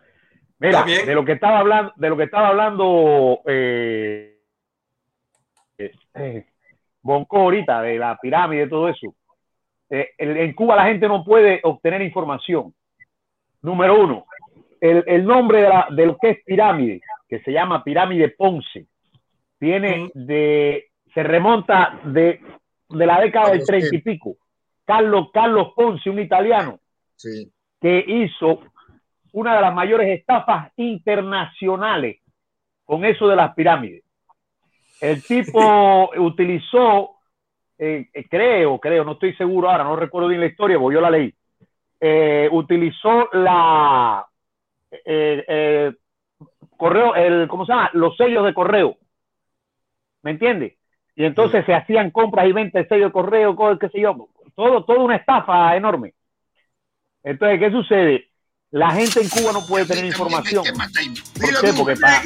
Mira, 0.59 0.85
de 1.07 1.15
lo 1.15 1.25
que 1.25 1.33
estaba 1.33 1.59
hablando, 1.61 1.93
de 1.97 2.09
lo 2.11 2.17
que 2.17 2.25
estaba 2.25 2.49
hablando 2.49 3.41
eh, 3.47 4.39
eh, 5.79 6.47
Bonco 7.03 7.39
ahorita, 7.39 7.81
de 7.83 7.99
la 7.99 8.19
pirámide 8.21 8.65
y 8.65 8.69
todo 8.69 8.89
eso. 8.89 9.15
Eh, 9.89 10.11
en 10.19 10.37
en 10.37 10.53
Cuba 10.53 10.77
la 10.77 10.85
gente 10.85 11.09
no 11.09 11.25
puede 11.25 11.61
obtener 11.63 12.03
información. 12.03 12.75
Número 13.63 13.99
uno, 14.01 14.27
el, 14.81 15.03
el 15.07 15.25
nombre 15.25 15.63
de, 15.63 15.69
la- 15.69 15.89
de 15.91 16.07
lo 16.07 16.17
que 16.19 16.31
es 16.31 16.45
pirámide, 16.45 17.01
que 17.29 17.41
se 17.41 17.53
llama 17.53 17.83
pirámide 17.83 18.29
Ponce, 18.31 18.87
tiene 19.59 20.11
de, 20.15 20.91
se 21.13 21.23
remonta 21.23 22.01
de, 22.05 22.41
de 22.89 23.07
la 23.07 23.21
década 23.21 23.51
del 23.51 23.65
treinta 23.67 23.95
y 23.97 23.99
pico. 24.03 24.37
Carlos, 24.85 25.29
Carlos 25.33 25.73
Ponce, 25.75 26.11
un 26.11 26.19
italiano, 26.21 26.79
Sí. 27.17 27.51
Que 27.81 28.05
hizo 28.07 28.61
una 29.33 29.57
de 29.57 29.63
las 29.63 29.75
mayores 29.75 30.09
estafas 30.19 30.73
internacionales 30.77 32.19
con 32.85 33.05
eso 33.05 33.29
de 33.29 33.37
las 33.37 33.55
pirámides. 33.55 34.05
El 35.01 35.25
tipo 35.27 36.11
utilizó, 36.19 37.13
eh, 37.79 38.09
eh, 38.13 38.29
creo, 38.31 38.79
creo, 38.81 39.05
no 39.05 39.13
estoy 39.13 39.35
seguro 39.37 39.71
ahora, 39.71 39.85
no 39.85 39.97
recuerdo 39.97 40.29
bien 40.29 40.41
la 40.41 40.49
historia, 40.49 40.79
porque 40.79 40.95
yo 40.97 41.01
la 41.01 41.11
leí. 41.11 41.35
Eh, 42.01 42.49
utilizó 42.53 43.29
la 43.35 44.27
eh, 45.07 45.93
correo, 46.77 47.15
el, 47.15 47.49
¿cómo 47.49 47.67
se 47.67 47.73
llama? 47.73 47.91
Los 47.95 48.17
sellos 48.17 48.45
de 48.45 48.55
correo. 48.55 48.97
¿Me 50.23 50.33
entiendes? 50.33 50.75
Y 51.15 51.25
entonces 51.25 51.65
se 51.67 51.75
hacían 51.75 52.11
compras 52.11 52.47
y 52.47 52.53
ventas 52.53 52.83
de 52.83 52.89
sellos 52.89 53.09
de 53.09 53.13
correo, 53.13 53.57
co- 53.57 53.79
qué 53.79 53.89
sé 53.89 54.01
yo, 54.01 54.29
todo, 54.55 54.85
toda 54.85 55.01
una 55.01 55.17
estafa 55.17 55.77
enorme. 55.77 56.15
Entonces, 57.23 57.59
¿qué 57.61 57.71
sucede? 57.71 58.31
La 58.71 58.91
gente 58.93 59.21
en 59.21 59.29
Cuba 59.29 59.53
no 59.53 59.67
puede 59.67 59.87
tener 59.87 60.05
información. 60.05 60.65
¿Por 60.65 61.61
qué? 61.61 61.73
Porque 61.77 61.97
para... 61.97 62.23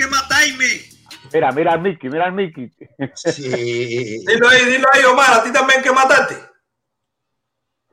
Mira, 1.33 1.53
mira 1.53 1.73
al 1.73 1.81
Mickey, 1.81 2.11
mira 2.11 2.27
al 2.27 2.33
Mickey. 2.33 2.71
Dilo 2.99 4.49
ahí, 4.49 4.65
dilo 4.67 4.87
ahí, 4.93 5.05
Omar, 5.11 5.33
a 5.33 5.43
ti 5.43 5.53
también 5.53 5.83
que 5.83 5.91
mataste. 5.91 6.37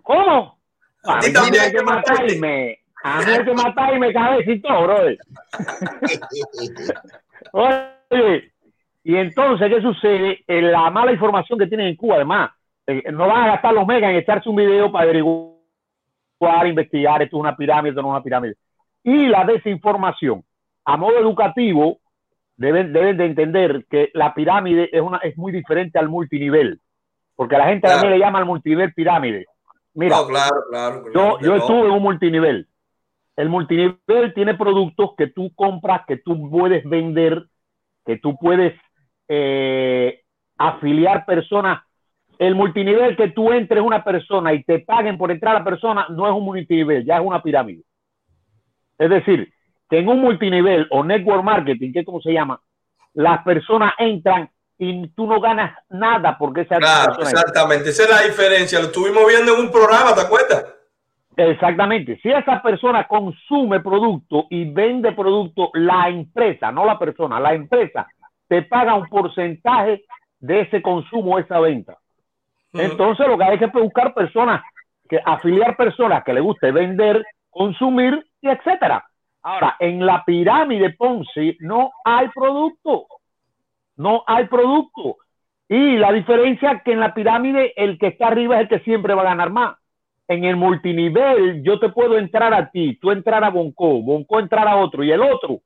¿Cómo? 0.02 0.60
A 1.04 1.20
ti 1.20 1.34
también 1.34 1.64
hay 1.64 1.72
que 1.72 1.82
matarme. 1.82 2.80
A 3.04 3.22
mí 3.22 3.32
hay 3.32 3.44
que 3.44 3.54
matarme 3.54 4.14
cabecito, 4.14 4.68
brother. 4.84 5.18
Oye, 7.54 8.52
y 9.04 9.16
entonces, 9.16 9.70
¿qué 9.74 9.82
sucede? 9.82 10.44
Eh, 10.48 10.62
la 10.62 10.90
mala 10.92 11.12
información 11.12 11.58
que 11.58 11.66
tienen 11.66 11.88
en 11.88 11.96
Cuba, 11.96 12.16
además, 12.16 12.52
eh, 12.86 13.12
no 13.12 13.28
van 13.28 13.44
a 13.44 13.48
gastar 13.54 13.74
los 13.74 13.88
megas 13.88 14.12
en 14.12 14.18
echarse 14.18 14.50
un 14.50 14.58
video 14.58 14.92
para 14.92 15.06
averiguar, 15.06 15.51
investigar, 16.68 17.22
esto 17.22 17.38
es 17.38 17.42
una 17.42 17.56
pirámide, 17.56 17.92
esto 17.92 18.02
no 18.02 18.10
es 18.10 18.14
una 18.14 18.24
pirámide. 18.24 18.56
Y 19.04 19.28
la 19.28 19.46
desinformación. 19.46 20.44
A 20.86 20.98
modo 20.98 21.18
educativo, 21.20 22.00
deben, 22.56 22.94
deben 22.94 23.18
de 23.18 23.26
entender 23.26 23.86
que 23.90 24.10
la 24.14 24.34
pirámide 24.34 24.90
es, 24.92 25.02
una, 25.02 25.18
es 25.18 25.38
muy 25.38 25.52
diferente 25.52 26.00
al 26.00 26.10
multinivel, 26.10 26.80
porque 27.36 27.58
la 27.58 27.68
gente 27.68 27.88
también 27.88 28.14
le 28.14 28.20
llama 28.20 28.40
al 28.40 28.46
multinivel 28.46 28.94
pirámide. 28.94 29.46
Mira, 29.94 30.18
No, 30.18 30.28
claro, 30.28 30.56
claro. 30.70 31.04
yo, 31.14 31.40
yo 31.42 31.56
estuve 31.56 31.86
en 31.86 31.92
un 31.92 32.02
multinivel. 32.04 32.68
El 33.36 33.50
multinivel 33.50 34.34
tiene 34.36 34.54
productos 34.56 35.12
que 35.18 35.28
tú 35.28 35.54
compras, 35.56 36.04
que 36.08 36.18
tú 36.18 36.50
puedes 36.50 36.88
vender, 36.88 37.46
que 38.06 38.18
tú 38.18 38.38
puedes 38.38 38.74
eh, 39.28 40.22
afiliar 40.58 41.26
personas. 41.26 41.82
El 42.42 42.56
multinivel 42.56 43.16
que 43.16 43.28
tú 43.28 43.54
entres 43.54 43.84
una 43.84 44.04
persona 44.04 44.52
y 44.52 44.64
te 44.64 44.80
paguen 44.80 45.16
por 45.16 45.30
entrar 45.30 45.56
a 45.56 45.60
la 45.60 45.64
persona 45.64 46.08
no 46.10 46.26
es 46.26 46.34
un 46.34 46.44
multinivel, 46.44 47.06
ya 47.06 47.18
es 47.18 47.22
una 47.24 47.40
pirámide. 47.44 47.84
Es 48.98 49.12
decir, 49.12 49.54
que 49.88 50.00
en 50.00 50.10
un 50.10 50.20
multinivel 50.22 50.88
o 50.90 51.04
network 51.04 51.44
marketing, 51.44 51.94
que 51.94 52.00
es 52.00 52.06
como 52.06 52.20
se 52.20 52.34
llama, 52.34 52.60
las 53.14 53.44
personas 53.44 53.94
entran 54.00 54.50
y 54.80 55.08
tú 55.10 55.28
no 55.28 55.40
ganas 55.40 55.78
nada 55.92 56.36
porque 56.40 56.62
esa 56.62 56.78
Claro, 56.78 57.12
entra. 57.12 57.30
exactamente. 57.30 57.90
Esa 57.90 58.04
es 58.06 58.10
la 58.10 58.22
diferencia. 58.24 58.80
Lo 58.80 58.86
estuvimos 58.88 59.24
viendo 59.28 59.54
en 59.54 59.66
un 59.66 59.72
programa, 59.72 60.16
¿te 60.16 60.22
acuerdas? 60.22 60.66
Exactamente. 61.38 62.20
Si 62.24 62.30
esa 62.32 62.60
persona 62.64 63.08
consume 63.08 63.82
producto 63.82 64.48
y 64.50 64.66
vende 64.66 65.12
producto, 65.12 65.70
la 65.76 66.10
empresa, 66.10 66.72
no 66.72 66.86
la 66.86 66.98
persona, 66.98 67.40
la 67.40 67.54
empresa 67.54 68.08
te 68.48 68.64
paga 68.64 68.96
un 68.96 69.08
porcentaje 69.08 70.06
de 70.40 70.62
ese 70.62 70.82
consumo, 70.82 71.38
esa 71.38 71.60
venta. 71.60 72.00
Entonces 72.74 73.28
lo 73.28 73.38
que 73.38 73.44
hay 73.44 73.60
que 73.60 73.68
buscar 73.68 74.14
personas, 74.14 74.62
que 75.10 75.20
afiliar 75.24 75.76
personas 75.76 76.24
que 76.24 76.34
le 76.34 76.42
guste 76.42 76.72
vender, 76.72 77.26
consumir 77.50 78.26
y 78.42 78.50
etcétera. 78.50 79.06
Ahora, 79.44 79.76
en 79.80 80.06
la 80.06 80.24
pirámide 80.24 80.92
Ponzi 80.92 81.58
no 81.62 81.92
hay 82.06 82.30
producto. 82.30 83.08
No 83.98 84.24
hay 84.26 84.46
producto. 84.46 85.18
Y 85.68 85.98
la 85.98 86.12
diferencia 86.12 86.72
es 86.72 86.84
que 86.84 86.94
en 86.94 87.00
la 87.00 87.14
pirámide 87.14 87.74
el 87.76 87.98
que 87.98 88.08
está 88.08 88.28
arriba 88.28 88.56
es 88.56 88.62
el 88.64 88.68
que 88.68 88.84
siempre 88.84 89.14
va 89.14 89.22
a 89.22 89.26
ganar 89.26 89.52
más. 89.52 89.78
En 90.28 90.44
el 90.44 90.56
multinivel 90.56 91.64
yo 91.64 91.80
te 91.80 91.90
puedo 91.90 92.18
entrar 92.18 92.54
a 92.54 92.70
ti, 92.70 92.98
tú 93.02 93.12
entrar 93.12 93.44
a 93.44 93.50
Bonco, 93.50 94.02
Bonco 94.02 94.40
entrar 94.40 94.68
a 94.68 94.78
otro 94.78 95.04
y 95.04 95.12
el 95.12 95.22
otro, 95.22 95.62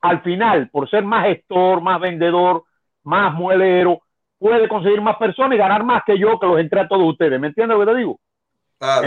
al 0.00 0.22
final, 0.22 0.68
por 0.70 0.88
ser 0.88 1.04
más 1.04 1.26
gestor, 1.26 1.80
más 1.80 2.00
vendedor, 2.00 2.64
más 3.02 3.34
muelero, 3.34 4.00
puede 4.38 4.68
conseguir 4.68 5.00
más 5.00 5.16
personas 5.16 5.54
y 5.54 5.58
ganar 5.58 5.84
más 5.84 6.02
que 6.04 6.18
yo 6.18 6.38
que 6.38 6.46
los 6.46 6.58
entré 6.60 6.80
a 6.80 6.88
todos 6.88 7.04
ustedes. 7.10 7.40
¿Me 7.40 7.48
entiendes 7.48 7.76
lo 7.78 7.84
que 7.84 7.92
te 7.92 7.98
digo? 7.98 8.18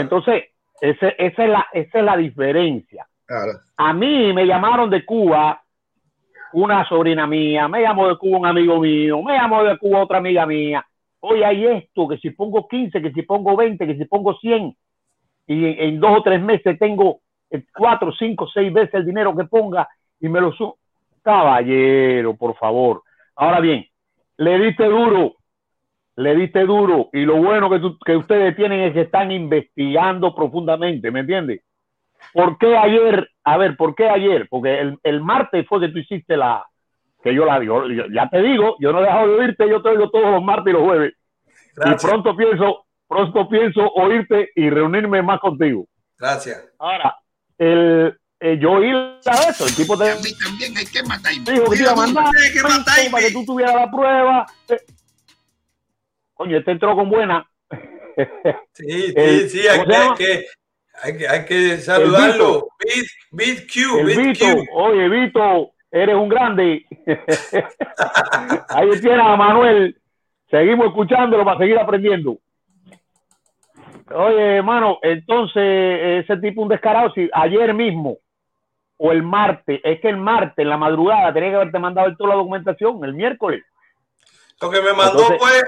Entonces, 0.00 0.44
ese- 0.80 1.14
esa, 1.18 1.44
es 1.44 1.50
la, 1.50 1.66
esa 1.72 1.98
es 1.98 2.04
la 2.04 2.16
diferencia. 2.16 3.06
A 3.76 3.92
mí 3.92 4.32
me 4.32 4.46
llamaron 4.46 4.90
de 4.90 5.04
Cuba 5.04 5.62
una 6.52 6.84
sobrina 6.88 7.26
mía, 7.26 7.68
me 7.68 7.82
llamó 7.82 8.08
de 8.08 8.16
Cuba 8.18 8.38
un 8.38 8.46
amigo 8.46 8.80
mío, 8.80 9.22
me 9.22 9.34
llamó 9.34 9.62
de 9.62 9.78
Cuba 9.78 10.02
otra 10.02 10.18
amiga 10.18 10.46
mía. 10.46 10.84
Oye, 11.20 11.44
hay 11.44 11.66
esto, 11.66 12.08
que 12.08 12.18
si 12.18 12.30
pongo 12.30 12.66
15, 12.66 13.00
que 13.00 13.12
si 13.12 13.22
pongo 13.22 13.56
20, 13.56 13.86
que 13.86 13.94
si 13.96 14.04
pongo 14.06 14.34
100, 14.38 14.74
y 15.46 15.64
en, 15.66 15.80
en 15.80 16.00
dos 16.00 16.18
o 16.18 16.22
tres 16.22 16.40
meses 16.42 16.78
tengo 16.78 17.20
eh, 17.50 17.62
cuatro, 17.74 18.12
cinco, 18.18 18.48
seis 18.52 18.72
veces 18.72 18.94
el 18.94 19.06
dinero 19.06 19.36
que 19.36 19.44
ponga 19.44 19.88
y 20.20 20.28
me 20.28 20.40
lo 20.40 20.52
subo. 20.52 20.78
Caballero, 21.22 22.34
por 22.34 22.56
favor. 22.56 23.02
Ahora 23.36 23.60
bien, 23.60 23.86
le 24.40 24.58
diste 24.58 24.84
duro, 24.86 25.34
le 26.16 26.34
diste 26.34 26.64
duro 26.64 27.10
y 27.12 27.24
lo 27.26 27.36
bueno 27.36 27.68
que, 27.70 27.80
que 28.04 28.16
ustedes 28.16 28.56
tienen 28.56 28.80
es 28.80 28.92
que 28.94 29.02
están 29.02 29.30
investigando 29.30 30.34
profundamente, 30.34 31.10
¿me 31.10 31.20
entiendes? 31.20 31.60
¿Por 32.32 32.56
qué 32.58 32.76
ayer? 32.76 33.28
A 33.44 33.56
ver, 33.58 33.76
¿por 33.76 33.94
qué 33.94 34.08
ayer? 34.08 34.46
Porque 34.48 34.78
el, 34.80 34.98
el 35.02 35.20
martes 35.20 35.66
fue 35.68 35.80
que 35.80 35.88
tú 35.88 35.98
hiciste 35.98 36.36
la, 36.36 36.64
que 37.22 37.34
yo 37.34 37.44
la 37.44 37.60
digo, 37.60 37.86
yo- 37.88 38.06
ya 38.12 38.28
te 38.30 38.40
digo, 38.40 38.76
yo 38.80 38.92
no 38.92 39.00
he 39.00 39.02
dejado 39.02 39.28
de 39.28 39.34
oírte, 39.40 39.68
yo 39.68 39.82
te 39.82 39.88
oigo 39.90 40.10
todos 40.10 40.30
los 40.30 40.42
martes 40.42 40.70
y 40.72 40.76
los 40.76 40.82
jueves. 40.84 41.14
Gracias. 41.76 42.04
Y 42.04 42.06
pronto 42.06 42.36
pienso, 42.36 42.86
pronto 43.08 43.48
pienso 43.48 43.88
oírte 43.92 44.50
y 44.54 44.70
reunirme 44.70 45.22
más 45.22 45.38
contigo. 45.40 45.86
Gracias. 46.18 46.72
Ahora, 46.78 47.16
el, 47.58 48.16
eh, 48.40 48.58
yo 48.58 48.72
oí 48.72 48.90
eso, 49.48 49.66
el 49.66 49.76
tipo 49.76 49.96
te 49.98 50.12
También 50.14 50.76
hay 50.76 50.86
que 50.86 51.02
matar. 51.02 51.32
dijo 51.34 51.70
que 51.70 51.76
te 51.76 51.82
iba 51.82 51.92
a 51.92 51.96
mandar 51.96 52.24
para 53.10 53.26
que 53.26 53.32
tú 53.32 53.44
tuvieras 53.44 53.74
la 53.74 53.90
prueba. 53.90 54.46
Eh, 54.68 54.78
Coño, 56.34 56.56
este 56.58 56.70
entró 56.70 56.94
con 56.96 57.08
buena. 57.10 57.46
Sí, 58.72 59.12
El- 59.16 59.48
sí, 59.48 59.60
sí, 59.60 59.68
hay 59.68 59.80
que, 59.84 60.24
que- 60.24 60.46
hay 61.02 61.16
que, 61.16 61.28
hay 61.28 61.44
que 61.46 61.76
saludarlo. 61.78 62.68
Beat, 62.84 63.06
Beat 63.30 63.66
Q, 63.72 63.98
El 64.00 64.06
Beat 64.06 64.18
Vito, 64.18 64.44
Q. 64.56 64.66
oye, 64.74 65.08
Vito, 65.08 65.70
eres 65.90 66.14
un 66.16 66.28
grande. 66.28 66.84
Ahí 68.68 68.90
tienes 69.00 69.20
a 69.24 69.36
Manuel. 69.36 69.96
Seguimos 70.50 70.86
escuchándolo 70.88 71.44
para 71.44 71.58
seguir 71.58 71.78
aprendiendo. 71.78 72.38
Oye, 74.12 74.56
hermano, 74.56 74.98
entonces 75.02 76.24
ese 76.24 76.36
tipo 76.38 76.62
un 76.62 76.68
descarado, 76.68 77.12
si 77.14 77.30
ayer 77.32 77.72
mismo 77.72 78.18
o 79.02 79.12
el 79.12 79.22
martes, 79.22 79.80
es 79.82 79.98
que 80.00 80.08
el 80.10 80.18
martes 80.18 80.58
en 80.58 80.68
la 80.68 80.76
madrugada 80.76 81.32
tenía 81.32 81.48
que 81.50 81.56
haberte 81.56 81.78
mandado 81.78 82.14
toda 82.16 82.30
la 82.30 82.36
documentación, 82.36 83.02
el 83.02 83.14
miércoles. 83.14 83.62
Lo 84.60 84.70
que 84.70 84.82
me 84.82 84.92
mandó 84.92 85.22
Entonces- 85.22 85.38
fue 85.40 85.62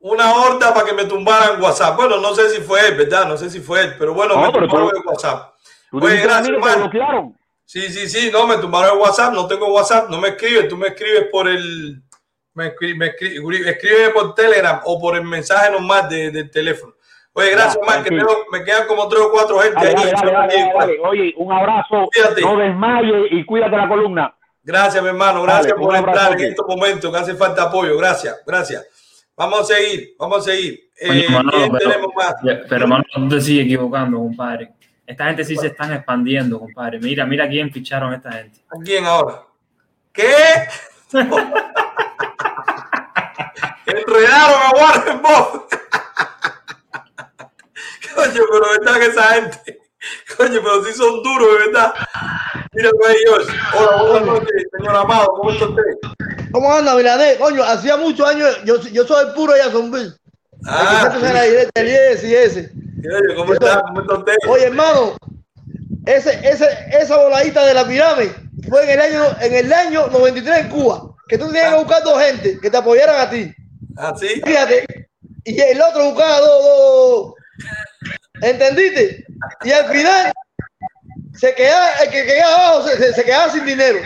una 0.00 0.32
horda 0.34 0.72
para 0.72 0.86
que 0.86 0.94
me 0.94 1.04
tumbaran 1.04 1.60
WhatsApp. 1.62 1.94
Bueno, 1.96 2.16
no 2.16 2.34
sé 2.34 2.48
si 2.48 2.62
fue 2.62 2.88
él, 2.88 2.96
¿verdad? 2.96 3.26
No 3.28 3.36
sé 3.36 3.50
si 3.50 3.60
fue 3.60 3.82
él, 3.82 3.94
pero 3.98 4.14
bueno, 4.14 4.34
No, 4.34 4.46
me 4.46 4.52
pero 4.52 4.66
tumbaron 4.66 4.90
tú- 4.92 4.96
el 4.96 5.02
WhatsApp. 5.06 5.54
Tú 5.90 5.98
Oye, 5.98 6.14
mí 6.14 6.20
gracias, 6.22 6.48
hermano. 6.48 7.34
Sí, 7.66 7.82
sí, 7.82 8.08
sí, 8.08 8.30
no, 8.32 8.46
me 8.46 8.56
tumbaron 8.56 8.96
el 8.96 9.02
WhatsApp, 9.02 9.34
no 9.34 9.46
tengo 9.46 9.72
WhatsApp, 9.74 10.08
no 10.08 10.18
me 10.18 10.28
escribes, 10.28 10.68
tú 10.68 10.76
me 10.78 10.88
escribes 10.88 11.26
por 11.30 11.48
el, 11.48 12.02
me, 12.54 12.74
escri- 12.74 12.96
me 12.96 13.14
escri- 13.14 13.66
escríbeme 13.66 14.10
por 14.14 14.34
Telegram 14.34 14.80
o 14.86 14.98
por 14.98 15.16
el 15.16 15.24
mensaje 15.24 15.70
normal 15.70 16.08
de- 16.08 16.30
del 16.30 16.50
teléfono. 16.50 16.94
Oye, 17.32 17.50
gracias, 17.52 17.74
Ya, 17.76 17.80
Omar, 17.80 18.02
que 18.02 18.10
tengo- 18.10 18.44
me 18.50 18.64
quedan 18.64 18.86
como 18.88 19.08
tres 19.08 19.22
o 19.22 19.30
cuatro 19.30 19.58
gente 19.60 19.76
Dale, 19.76 19.88
ahí. 19.96 20.10
dale, 20.12 20.70
dale. 20.78 20.98
Oye, 21.00 21.34
un 21.36 21.52
abrazo, 21.52 22.08
Cuídate. 22.12 22.40
no 22.42 22.56
desmayes 22.56 23.26
y 23.30 23.44
cuídate 23.44 23.76
la 23.76 23.88
columna. 23.88 24.34
Gracias, 24.62 25.02
mi 25.02 25.08
hermano. 25.10 25.42
Gracias 25.42 25.72
Dale, 25.72 25.80
por 25.86 25.94
entrar 25.96 26.32
en 26.32 26.40
estos 26.40 26.66
momentos 26.66 27.10
que 27.12 27.18
hace 27.18 27.34
falta 27.34 27.62
apoyo. 27.64 27.96
Gracias, 27.96 28.42
gracias. 28.46 28.86
Vamos 29.36 29.60
a 29.60 29.64
seguir, 29.74 30.14
vamos 30.18 30.38
a 30.38 30.50
seguir. 30.50 30.80
Oye, 31.08 31.24
Eh, 31.24 31.30
Manolo, 31.30 31.56
¿quién 31.56 31.72
pero, 31.72 31.90
tenemos 31.90 32.10
más? 32.14 32.34
pero 32.68 32.86
Manolo, 32.88 33.08
tú 33.14 33.28
te 33.28 33.40
sigues 33.40 33.64
equivocando, 33.64 34.18
compadre. 34.18 34.72
Esta 35.06 35.24
gente 35.26 35.44
sí 35.44 35.56
se 35.56 35.68
están 35.68 35.92
expandiendo, 35.92 36.58
compadre. 36.58 36.98
Mira, 37.00 37.24
mira 37.26 37.48
quién 37.48 37.70
ficharon 37.72 38.12
esta 38.12 38.32
gente. 38.32 38.60
¿A 38.68 38.76
quién 38.84 39.06
ahora? 39.06 39.42
¿Qué? 40.12 40.34
Enredaron 43.86 44.60
a 44.62 44.70
Warren 44.76 45.22
Buffett. 45.22 45.80
Coño, 48.14 48.42
pero 48.50 48.80
verdad 48.80 49.00
que 49.00 49.06
esa 49.06 49.22
gente. 49.34 49.78
Coño, 50.36 50.60
pero 50.62 50.84
sí 50.84 50.92
son 50.92 51.22
duros, 51.22 51.48
de 51.52 51.66
verdad. 51.66 51.94
Mira, 52.72 52.90
pues, 52.98 53.16
George. 53.24 53.52
Hola, 53.76 54.02
buenas 54.02 54.26
noches, 54.26 54.62
señor 54.76 54.96
Amado. 54.96 55.32
¿Cómo 55.36 55.50
está 55.50 55.66
usted? 55.66 55.82
¿Cómo 56.52 56.72
anda, 56.72 56.94
Milanés? 56.94 57.36
Coño, 57.36 57.62
hacía 57.62 57.96
muchos 57.96 58.28
años, 58.28 58.58
yo, 58.64 58.80
yo 58.80 59.04
soy 59.04 59.26
el 59.26 59.34
puro 59.34 59.56
Jacksonville. 59.56 60.14
Ah, 60.66 61.10
el 61.74 61.88
y 61.88 62.34
ese. 62.34 62.72
¿cómo 63.36 63.54
está? 63.54 63.80
¿Cómo 63.82 64.00
está 64.02 64.18
usted? 64.18 64.34
Oye, 64.48 64.64
hermano, 64.64 65.16
ese, 66.06 66.38
ese, 66.42 66.66
esa 66.92 67.16
voladita 67.16 67.64
de 67.64 67.74
la 67.74 67.86
pirámide 67.86 68.34
fue 68.68 68.84
en 68.84 68.90
el 68.90 69.00
año, 69.00 69.22
en 69.40 69.54
el 69.54 69.72
año 69.72 70.06
93 70.08 70.58
en 70.58 70.68
Cuba, 70.68 71.14
que 71.28 71.38
tú 71.38 71.46
tenías 71.46 71.72
que 71.72 71.78
buscar 71.78 72.02
dos 72.02 72.20
gente 72.22 72.58
que 72.60 72.70
te 72.70 72.76
apoyaran 72.76 73.20
a 73.20 73.30
ti. 73.30 73.52
Ah, 73.96 74.14
sí. 74.18 74.40
Fíjate, 74.44 75.08
y 75.44 75.60
el 75.60 75.80
otro 75.80 76.10
buscaba 76.10 76.40
dos, 76.40 76.64
dos. 76.64 77.34
¿Entendiste? 78.42 79.24
Y 79.64 79.72
al 79.72 79.86
final 79.90 80.32
se 81.34 81.54
quedaba, 81.54 81.90
el 82.02 82.10
que 82.10 82.24
quedaba 82.26 82.54
abajo 82.54 82.88
se, 82.88 83.12
se- 83.12 83.24
quedaba 83.24 83.50
sin 83.52 83.64
dinero. 83.64 84.00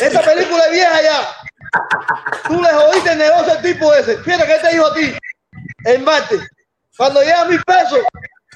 Esa 0.00 0.20
película 0.22 0.64
es 0.66 0.72
vieja 0.72 1.02
ya. 1.02 1.26
Tú 2.46 2.60
le 2.60 2.68
jodiste 2.68 3.12
el 3.12 3.18
negocio 3.18 3.52
al 3.52 3.62
tipo 3.62 3.94
ese. 3.94 4.16
Fíjate 4.18 4.46
que 4.46 4.58
te 4.58 4.72
dijo 4.72 4.86
a 4.86 4.94
ti 4.94 5.16
el 5.84 6.02
martes. 6.02 6.40
Cuando 6.96 7.20
llega 7.22 7.42
a 7.42 7.44
mil 7.46 7.62
pesos, 7.64 8.00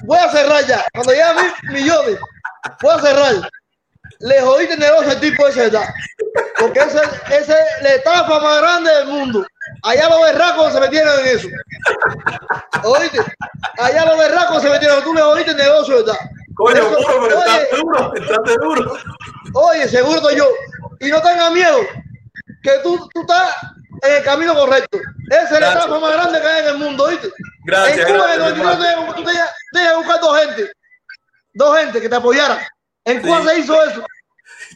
voy 0.03 0.17
a 0.19 0.29
cerrar 0.29 0.65
ya. 0.65 0.83
Cuando 0.93 1.11
llega 1.13 1.29
a 1.31 1.33
mil 1.33 1.51
millones, 1.71 2.17
voy 2.81 2.95
a 2.95 2.99
cerrar. 3.01 3.49
Le 4.19 4.41
jodiste 4.41 4.73
el 4.75 4.79
negocio 4.79 5.11
al 5.11 5.19
tipo 5.19 5.47
ese, 5.47 5.61
¿verdad? 5.61 5.89
Porque 6.59 6.79
ese 6.79 7.01
ese 7.31 7.53
es 7.53 7.83
la 7.83 7.89
estafa 7.95 8.39
más 8.39 8.61
grande 8.61 8.91
del 8.91 9.07
mundo. 9.07 9.45
Allá 9.83 10.09
los 10.09 10.21
berracos 10.21 10.73
se 10.73 10.79
metieron 10.79 11.19
en 11.21 11.27
eso. 11.37 11.47
¿Oíste? 12.83 13.19
Allá 13.79 14.05
los 14.05 14.17
berracos 14.17 14.61
se 14.61 14.69
metieron. 14.69 15.03
Tú 15.03 15.13
le 15.13 15.21
jodiste 15.21 15.51
el 15.51 15.57
negocio, 15.57 15.97
¿verdad? 15.97 16.19
Coño, 16.55 16.77
Eso- 16.77 16.89
duro, 16.89 17.27
pero 17.27 17.39
oye, 17.39 17.61
está 17.63 17.75
duro, 17.77 18.13
está 18.15 18.35
duro. 18.61 18.97
Oye, 19.53 19.87
seguro 19.89 20.17
estoy 20.17 20.35
yo. 20.35 20.47
Y 20.99 21.07
no 21.09 21.21
tengas 21.21 21.51
miedo, 21.51 21.79
que 22.61 22.71
tú, 22.83 23.09
tú 23.13 23.21
estás 23.21 23.55
en 24.03 24.15
el 24.17 24.23
camino 24.23 24.53
correcto. 24.53 24.99
Esa 25.31 25.43
es 25.55 25.59
la 25.61 25.71
etapa 25.71 25.99
más 25.99 26.13
grande 26.13 26.39
que 26.41 26.47
hay 26.47 26.61
en 26.63 26.67
el 26.69 26.77
mundo, 26.77 27.05
¿oíste? 27.05 27.29
Gracias, 27.65 28.07
En 28.07 28.15
Cuba, 28.15 28.25
en 28.25 28.31
el 28.33 28.39
gracias, 28.39 28.57
93, 28.65 28.91
hermano. 28.93 29.13
tú 29.15 29.23
tenías, 29.23 29.49
tenías 29.71 29.91
que 29.91 29.97
buscar 29.97 30.19
dos 30.21 30.37
gente. 30.39 30.71
Dos 31.53 31.77
gente 31.77 32.01
que 32.01 32.09
te 32.09 32.15
apoyaran. 32.15 32.59
En 33.05 33.21
Cuba 33.21 33.43
se 33.43 33.59
hizo 33.59 33.83
eso. 33.83 34.03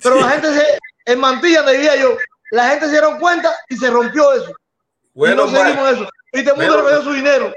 Pero 0.01 0.19
la 0.19 0.29
gente 0.29 0.53
se, 0.53 0.79
en 1.05 1.19
mantilla, 1.19 1.63
te 1.65 1.73
diría 1.73 1.95
yo, 1.95 2.17
la 2.51 2.69
gente 2.69 2.85
se 2.85 2.91
dieron 2.91 3.19
cuenta 3.19 3.55
y 3.69 3.77
se 3.77 3.89
rompió 3.89 4.33
eso. 4.33 4.51
Bueno, 5.13 5.47
y 5.47 5.51
no 5.51 5.57
seguimos 5.63 5.91
eso. 5.91 6.09
Y 6.33 6.43
todo 6.43 6.55
el 6.55 6.61
mundo 6.61 6.75
recogió 6.77 6.95
mal. 6.97 7.03
su 7.05 7.13
dinero. 7.13 7.53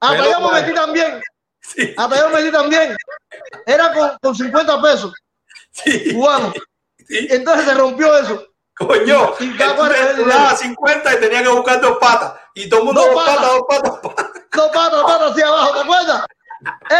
Hasta 0.00 0.24
yo 0.30 0.40
me 0.40 0.46
mal. 0.50 0.62
metí 0.62 0.74
también. 0.74 1.20
Hasta 1.96 2.16
yo 2.16 2.28
me 2.30 2.34
metí 2.36 2.50
también. 2.52 2.96
Era 3.66 3.92
con, 3.92 4.10
con 4.22 4.34
50 4.34 4.82
pesos. 4.82 5.12
Cubano. 6.12 6.52
Entonces 7.08 7.66
se 7.66 7.74
rompió 7.74 8.16
eso. 8.18 8.46
Coño, 8.76 9.34
Y- 9.40 9.44
y 9.44 9.50
tú 9.52 9.58
cada 9.58 9.76
cual 9.76 9.90
recogió 9.90 10.10
el 10.10 10.16
te 10.16 10.22
dinero. 10.22 10.38
dabas 10.38 10.58
50 10.60 11.14
y 11.14 11.20
tenía 11.20 11.42
que 11.42 11.48
buscar 11.48 11.80
dos 11.80 11.98
patas. 11.98 12.32
Y 12.54 12.68
todo 12.68 12.80
el 12.80 12.86
mundo 12.86 13.00
Dos 13.02 13.14
dos 13.14 13.24
patas, 13.24 13.36
patas. 13.36 13.52
dos 13.52 13.62
patas, 13.68 14.02
dos 14.02 14.14
patas. 14.14 14.32
dos 14.52 14.70
patas, 14.72 15.02
patas 15.04 15.30
hacia 15.32 15.46
abajo, 15.46 15.72
¿te 15.74 15.80
acuerdas? 15.80 16.24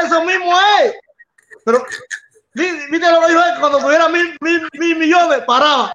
Eso 0.04 0.24
mismo 0.24 0.60
es. 0.82 0.94
Pero, 1.64 1.84
viste 2.54 3.10
lo 3.12 3.20
que 3.20 3.28
dijo 3.28 3.44
él, 3.44 3.60
cuando 3.60 3.78
tuviera 3.78 4.08
mil, 4.08 4.36
mil, 4.40 4.68
mil 4.72 4.96
millones, 4.96 5.42
paraba. 5.46 5.92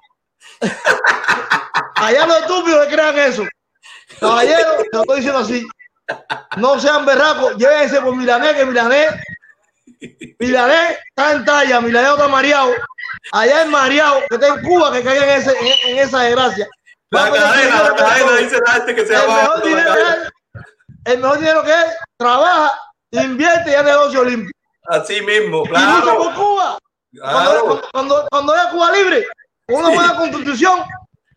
Allá 1.96 2.26
los 2.26 2.40
estúpidos 2.40 2.86
que 2.86 2.94
crean 2.94 3.18
eso. 3.20 3.44
Caballero, 4.20 4.78
te 4.78 4.98
lo 4.98 5.02
estoy 5.02 5.16
diciendo 5.18 5.40
así. 5.40 5.68
No 6.58 6.80
sean 6.80 7.06
berracos, 7.06 7.58
llévense 7.58 8.00
por 8.02 8.16
Milanés, 8.16 8.54
que 8.54 8.66
Milanés, 8.66 9.12
Milanés 10.40 10.98
está 11.10 11.32
en 11.34 11.46
talla, 11.46 11.82
Milanés 11.82 12.12
está 12.12 12.28
mareado. 12.28 12.72
Allá 13.32 13.64
en 13.64 13.72
mareado, 13.72 14.22
que 14.30 14.36
está 14.36 14.48
en 14.48 14.62
Cuba, 14.62 14.92
que 14.92 15.04
caiga 15.04 15.24
en, 15.24 15.42
ese, 15.42 15.52
en, 15.58 15.90
en 15.90 16.00
esa 16.00 16.20
desgracia. 16.22 16.68
La 17.10 17.32
cadena, 17.32 17.84
la 17.84 17.96
cadena, 17.96 18.38
dice 18.38 18.60
la 18.66 18.74
gente 18.74 18.96
que 18.96 19.06
se 19.06 19.14
el 19.14 19.28
mejor 19.28 19.64
dinero 19.64 19.94
es, 19.94 20.64
el 21.06 21.20
mejor 21.20 21.40
dinero 21.40 21.64
que 21.64 21.72
es, 21.72 21.98
trabaja, 22.18 22.80
invierte 23.12 23.72
y 23.72 23.74
hace 23.74 23.84
negocio 23.84 24.24
limpio. 24.24 24.52
Así 24.88 25.22
mismo, 25.22 25.64
Y 25.66 25.70
lucha 25.70 26.02
por 26.02 26.34
claro. 26.34 26.34
Cuba. 26.36 26.78
Cuando, 27.20 27.40
Claro. 27.52 27.62
cuando, 27.66 27.88
cuando, 27.92 28.28
cuando 28.30 28.54
haya 28.54 28.70
Cuba 28.72 28.92
libre, 28.92 29.28
una 29.70 29.88
Sí. 29.90 29.96
buena 29.96 30.16
constitución, 30.18 30.80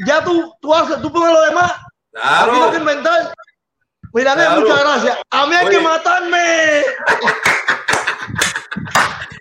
ya 0.07 0.23
tú, 0.25 0.53
tú 0.61 0.75
haces, 0.75 1.01
tú 1.01 1.13
pones 1.13 1.33
lo 1.35 1.41
demás. 1.43 1.73
Claro. 2.13 2.51
Aquí 2.53 2.59
no 2.61 2.65
hay 2.67 2.71
que 2.73 2.77
inventar. 2.79 3.35
Mira, 4.13 4.35
Claro. 4.35 4.61
muchas 4.61 4.81
gracias. 4.81 5.19
A 5.31 5.47
mí 5.47 5.55
hay 5.55 5.67
Oye. 5.67 5.77
que 5.79 5.83
matarme. 5.85 6.83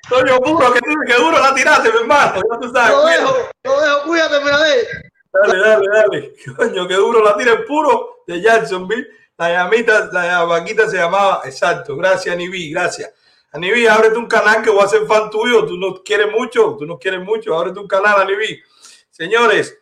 Coño, 0.10 0.40
puro, 0.40 0.72
que, 0.74 0.80
que 1.06 1.14
duro 1.16 1.38
la 1.40 1.54
tiraste, 1.54 1.92
mi 1.92 1.98
hermano. 2.00 2.36
Ya 2.36 2.60
tú 2.62 2.72
sabes. 2.74 2.92
Lo 2.96 3.02
cuídate. 3.02 3.22
dejo, 3.24 3.50
lo 3.64 3.82
dejo, 3.82 4.02
cuídate, 4.04 4.40
Miradé. 4.44 4.88
Dale, 5.34 5.60
dale, 5.60 5.86
dale. 5.94 6.34
Coño, 6.56 6.88
qué 6.88 6.94
duro 6.96 7.24
la 7.24 7.36
tira 7.36 7.52
el 7.54 7.66
puro 7.66 8.24
de 8.26 8.42
Jacksonville. 8.42 9.08
La 9.38 9.50
llamita, 9.52 10.10
la 10.12 10.44
vaquita 10.46 10.88
se 10.90 10.98
llamaba, 10.98 11.42
exacto. 11.44 11.96
Gracias, 11.98 12.34
Anibi, 12.34 12.72
gracias. 12.72 13.12
Anibi, 13.58 13.88
ábrete 13.88 14.18
un 14.18 14.28
canal 14.28 14.62
que 14.62 14.70
voy 14.70 14.84
a 14.84 14.88
ser 14.88 15.06
fan 15.08 15.30
tuyo. 15.30 15.66
Tú 15.66 15.78
nos 15.78 16.02
quieres 16.02 16.32
mucho, 16.32 16.76
tú 16.78 16.86
nos 16.86 17.00
quieres 17.00 17.22
mucho. 17.22 17.58
Ábrete 17.58 17.80
un 17.80 17.88
canal, 17.88 18.22
Anibi. 18.22 18.62
Señores, 19.10 19.78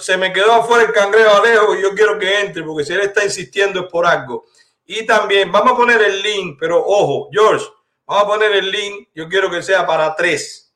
se 0.00 0.16
me 0.16 0.32
quedó 0.32 0.52
afuera 0.52 0.84
el 0.84 0.92
cangrejo 0.92 1.30
Alejo 1.36 1.74
y 1.76 1.82
yo 1.82 1.90
quiero 1.94 2.18
que 2.18 2.40
entre 2.40 2.62
porque 2.62 2.84
si 2.84 2.92
él 2.92 3.00
está 3.00 3.24
insistiendo 3.24 3.80
es 3.80 3.86
por 3.86 4.06
algo. 4.06 4.46
Y 4.86 5.04
también 5.04 5.50
vamos 5.52 5.72
a 5.72 5.76
poner 5.76 6.00
el 6.00 6.22
link, 6.22 6.56
pero 6.58 6.82
ojo, 6.84 7.28
George, 7.32 7.66
vamos 8.06 8.24
a 8.24 8.26
poner 8.28 8.52
el 8.52 8.70
link. 8.70 9.08
Yo 9.14 9.28
quiero 9.28 9.50
que 9.50 9.62
sea 9.62 9.86
para 9.86 10.14
tres. 10.16 10.72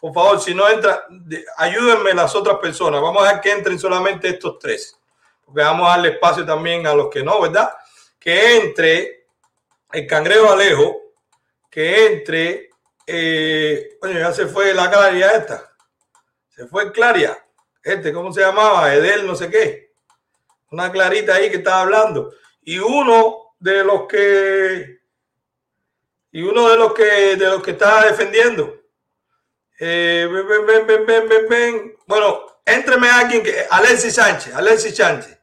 Por 0.00 0.12
favor, 0.14 0.40
si 0.40 0.54
no 0.54 0.68
entra, 0.68 1.04
de- 1.08 1.44
ayúdenme 1.56 2.14
las 2.14 2.34
otras 2.36 2.58
personas. 2.58 3.00
Vamos 3.00 3.22
a 3.22 3.26
dejar 3.28 3.40
que 3.40 3.50
entren 3.50 3.78
solamente 3.78 4.28
estos 4.28 4.58
tres. 4.58 4.96
Porque 5.44 5.62
vamos 5.62 5.86
a 5.88 5.92
darle 5.92 6.10
espacio 6.10 6.44
también 6.44 6.86
a 6.86 6.94
los 6.94 7.08
que 7.08 7.22
no, 7.22 7.40
¿verdad? 7.40 7.70
que 8.20 8.56
entre 8.56 9.26
el 9.92 10.06
cangrejo 10.06 10.52
Alejo, 10.52 10.96
que 11.78 12.06
entre, 12.06 12.70
eh, 13.06 13.98
oye, 14.02 14.18
ya 14.18 14.32
se 14.32 14.48
fue 14.48 14.74
la 14.74 14.90
claridad 14.90 15.36
esta, 15.36 15.72
se 16.48 16.66
fue 16.66 16.90
Claria, 16.90 17.38
este, 17.84 18.12
¿cómo 18.12 18.32
se 18.32 18.40
llamaba? 18.40 18.92
Edel, 18.92 19.24
no 19.24 19.36
sé 19.36 19.48
qué, 19.48 19.92
una 20.72 20.90
clarita 20.90 21.36
ahí 21.36 21.48
que 21.48 21.58
estaba 21.58 21.82
hablando, 21.82 22.34
y 22.62 22.80
uno 22.80 23.54
de 23.60 23.84
los 23.84 24.08
que, 24.08 24.98
y 26.32 26.42
uno 26.42 26.68
de 26.68 26.76
los 26.78 26.94
que, 26.94 27.36
de 27.36 27.46
los 27.46 27.62
que 27.62 27.70
estaba 27.70 28.06
defendiendo, 28.06 28.82
eh, 29.78 30.28
ven, 30.28 31.06
ven, 31.06 31.28
ven, 31.28 31.48
ven. 31.48 31.96
Bueno, 32.08 32.58
entreme 32.66 33.08
alguien 33.08 33.44
que. 33.44 33.66
Alexis 33.70 34.16
Sánchez, 34.16 34.52
Alexis 34.52 34.96
Sánchez. 34.96 35.38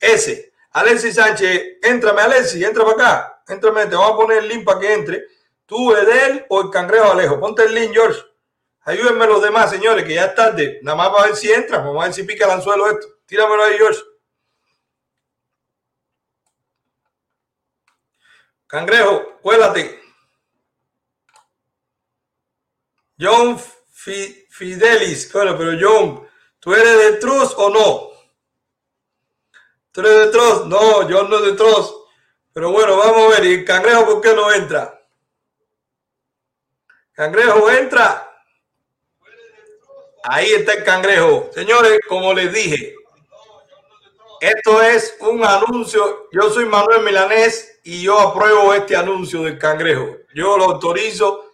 Ese. 0.00 0.52
Alexis 0.72 1.14
Sánchez, 1.14 1.78
entrame, 1.82 2.22
Alexis, 2.22 2.64
entra 2.64 2.84
para 2.84 2.96
acá. 2.96 3.42
Entrame, 3.46 3.86
te 3.86 3.94
voy 3.94 4.12
a 4.12 4.16
poner 4.16 4.38
el 4.38 4.48
link 4.48 4.64
para 4.64 4.80
que 4.80 4.92
entre. 4.92 5.37
Tú, 5.68 5.92
Edel 5.94 6.46
o 6.48 6.62
el 6.62 6.70
cangrejo 6.70 7.12
Alejo. 7.12 7.38
Ponte 7.38 7.62
el 7.62 7.74
link, 7.74 7.92
George. 7.92 8.20
Ayúdenme 8.80 9.26
los 9.26 9.42
demás, 9.42 9.70
señores, 9.70 10.04
que 10.04 10.14
ya 10.14 10.24
es 10.24 10.34
tarde. 10.34 10.80
Nada 10.82 10.96
más 10.96 11.10
para 11.10 11.26
ver 11.26 11.36
si 11.36 11.52
entra. 11.52 11.78
Vamos 11.78 12.02
a 12.02 12.06
ver 12.06 12.14
si 12.14 12.22
pica 12.22 12.46
el 12.46 12.52
anzuelo 12.52 12.86
esto. 12.88 13.06
Tíramelo 13.26 13.62
ahí, 13.62 13.76
George. 13.76 14.00
Cangrejo, 18.66 19.38
cuélate. 19.42 20.00
John 23.20 23.58
Fi- 23.92 24.46
Fidelis, 24.50 25.30
bueno, 25.32 25.56
pero 25.58 25.72
John, 25.80 26.26
¿tú 26.60 26.72
eres 26.72 26.98
de 26.98 27.12
Trust 27.18 27.54
o 27.58 27.68
no? 27.68 28.08
¿Tú 29.92 30.00
eres 30.00 30.26
de 30.26 30.26
Trust? 30.28 30.64
No, 30.66 31.02
John 31.08 31.28
no 31.28 31.36
es 31.38 31.42
de 31.44 31.52
Trust. 31.52 31.92
Pero 32.54 32.70
bueno, 32.72 32.96
vamos 32.96 33.34
a 33.36 33.40
ver. 33.40 33.44
¿Y 33.50 33.54
el 33.54 33.64
cangrejo 33.64 34.06
por 34.06 34.20
qué 34.20 34.32
no 34.34 34.50
entra? 34.52 34.97
Cangrejo, 37.18 37.68
entra. 37.68 38.30
Ahí 40.22 40.52
está 40.52 40.74
el 40.74 40.84
cangrejo. 40.84 41.50
Señores, 41.52 41.98
como 42.08 42.32
les 42.32 42.52
dije, 42.52 42.94
esto 44.40 44.80
es 44.80 45.16
un 45.20 45.44
anuncio. 45.44 46.28
Yo 46.30 46.48
soy 46.48 46.66
Manuel 46.66 47.02
Milanés 47.02 47.80
y 47.82 48.02
yo 48.02 48.20
apruebo 48.20 48.72
este 48.72 48.94
anuncio 48.94 49.42
del 49.42 49.58
cangrejo. 49.58 50.06
Yo 50.32 50.56
lo 50.56 50.66
autorizo. 50.66 51.44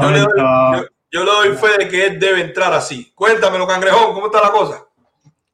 Yo 0.00 0.10
le, 0.10 0.20
doy, 0.20 0.30
yo- 0.38 0.86
yo 1.10 1.24
le 1.24 1.30
doy 1.30 1.56
fe 1.58 1.76
de 1.76 1.88
que 1.90 2.06
él 2.06 2.18
debe 2.18 2.40
entrar 2.40 2.72
así. 2.72 3.12
Cuéntamelo, 3.14 3.66
cangrejón, 3.66 4.14
¿cómo 4.14 4.26
está 4.28 4.40
la 4.40 4.50
cosa? 4.50 4.82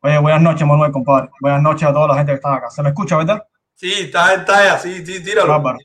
Oye, 0.03 0.19
buenas 0.19 0.41
noches, 0.41 0.65
Manuel, 0.65 0.93
compadre. 0.93 1.31
Buenas 1.41 1.63
noches 1.63 1.83
a 1.89 1.93
toda 1.93 2.07
la 2.07 2.15
gente 2.15 2.31
que 2.31 2.37
está 2.37 2.55
acá. 2.55 2.71
¿Se 2.71 2.81
me 2.81 2.91
escucha, 2.91 3.17
verdad? 3.17 3.45
Sí, 3.75 3.93
está 3.93 4.35
en 4.35 4.45
talla, 4.45 4.79
sí, 4.79 5.05
sí, 5.05 5.21
tíralo. 5.25 5.49
Bárbaro. 5.51 5.79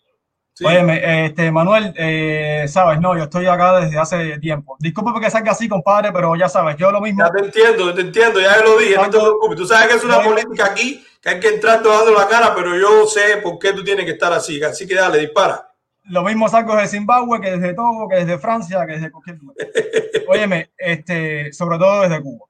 Oye, 0.64 0.84
me- 0.84 1.26
este, 1.26 1.52
Manuel, 1.52 1.94
eh, 1.98 2.66
sabes, 2.68 3.00
no, 3.00 3.18
yo 3.18 3.24
estoy 3.24 3.48
acá 3.48 3.80
desde 3.80 3.98
hace 3.98 4.38
tiempo. 4.40 4.78
Disculpa 4.80 5.12
porque 5.12 5.32
salga 5.32 5.52
así, 5.52 5.68
compadre, 5.68 6.12
pero 6.12 6.36
ya 6.36 6.48
sabes, 6.48 6.76
yo 6.78 6.92
lo 6.92 7.02
mismo. 7.02 7.24
Ya 7.26 7.32
te 7.32 7.46
entiendo, 7.46 7.94
te 7.94 8.02
entiendo, 8.02 8.40
ya 8.40 8.62
lo 8.62 8.78
dije, 8.78 8.96
no 8.96 9.10
te 9.10 9.18
preocupes. 9.20 9.58
Tú 9.58 9.66
sabes 9.66 9.88
que 9.88 9.96
es 9.96 10.04
una 10.04 10.22
política 10.22 10.66
aquí, 10.68 11.04
que 11.22 11.30
hay 11.30 11.40
que 11.40 11.48
entrar 11.56 11.82
dando 11.82 12.12
la 12.14 12.28
cara, 12.28 12.54
pero 12.56 12.78
yo 12.78 13.08
sé 13.08 13.38
por 13.42 13.58
qué 13.58 13.74
tú 13.74 13.84
tienes 13.84 14.06
que 14.06 14.12
estar 14.12 14.32
así. 14.32 14.62
Así 14.64 14.88
que 14.88 14.94
dale, 14.96 15.20
dispara. 15.20 15.70
Lo 16.04 16.22
mismo 16.22 16.48
salgo 16.50 16.76
desde 16.76 16.90
Zimbabue, 16.98 17.40
que 17.42 17.52
desde 17.52 17.74
Togo, 17.74 18.08
que 18.10 18.18
desde 18.18 18.38
Francia, 18.38 18.86
que 18.86 18.94
desde 18.94 19.10
cualquier 19.12 19.38
lugar. 19.38 19.56
Óyeme, 20.28 20.72
este, 20.78 21.52
sobre 21.54 21.78
todo 21.80 22.02
desde 22.02 22.22
Cuba. 22.22 22.46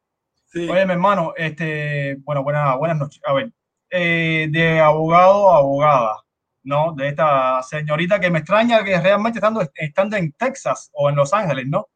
Óyeme, 0.56 0.94
hermano, 0.94 1.34
este, 1.38 2.18
bueno, 2.26 2.44
buenas, 2.44 2.78
buenas 2.78 2.98
noches. 2.98 3.22
A 3.26 3.34
ver, 3.34 3.52
eh, 3.90 4.48
de 4.52 4.80
abogado 4.80 5.52
a 5.52 5.58
abogada, 5.60 6.23
¿no? 6.64 6.94
De 6.94 7.10
esta 7.10 7.62
señorita 7.64 8.20
que 8.20 8.30
me 8.32 8.40
extraña 8.40 8.84
que 8.84 9.00
realmente 9.00 9.40
estando, 9.40 9.62
estando 9.76 10.16
en 10.18 10.32
Texas 10.34 10.90
o 10.94 11.10
en 11.10 11.16
Los 11.16 11.34
Ángeles, 11.34 11.66
¿no? 11.68 11.88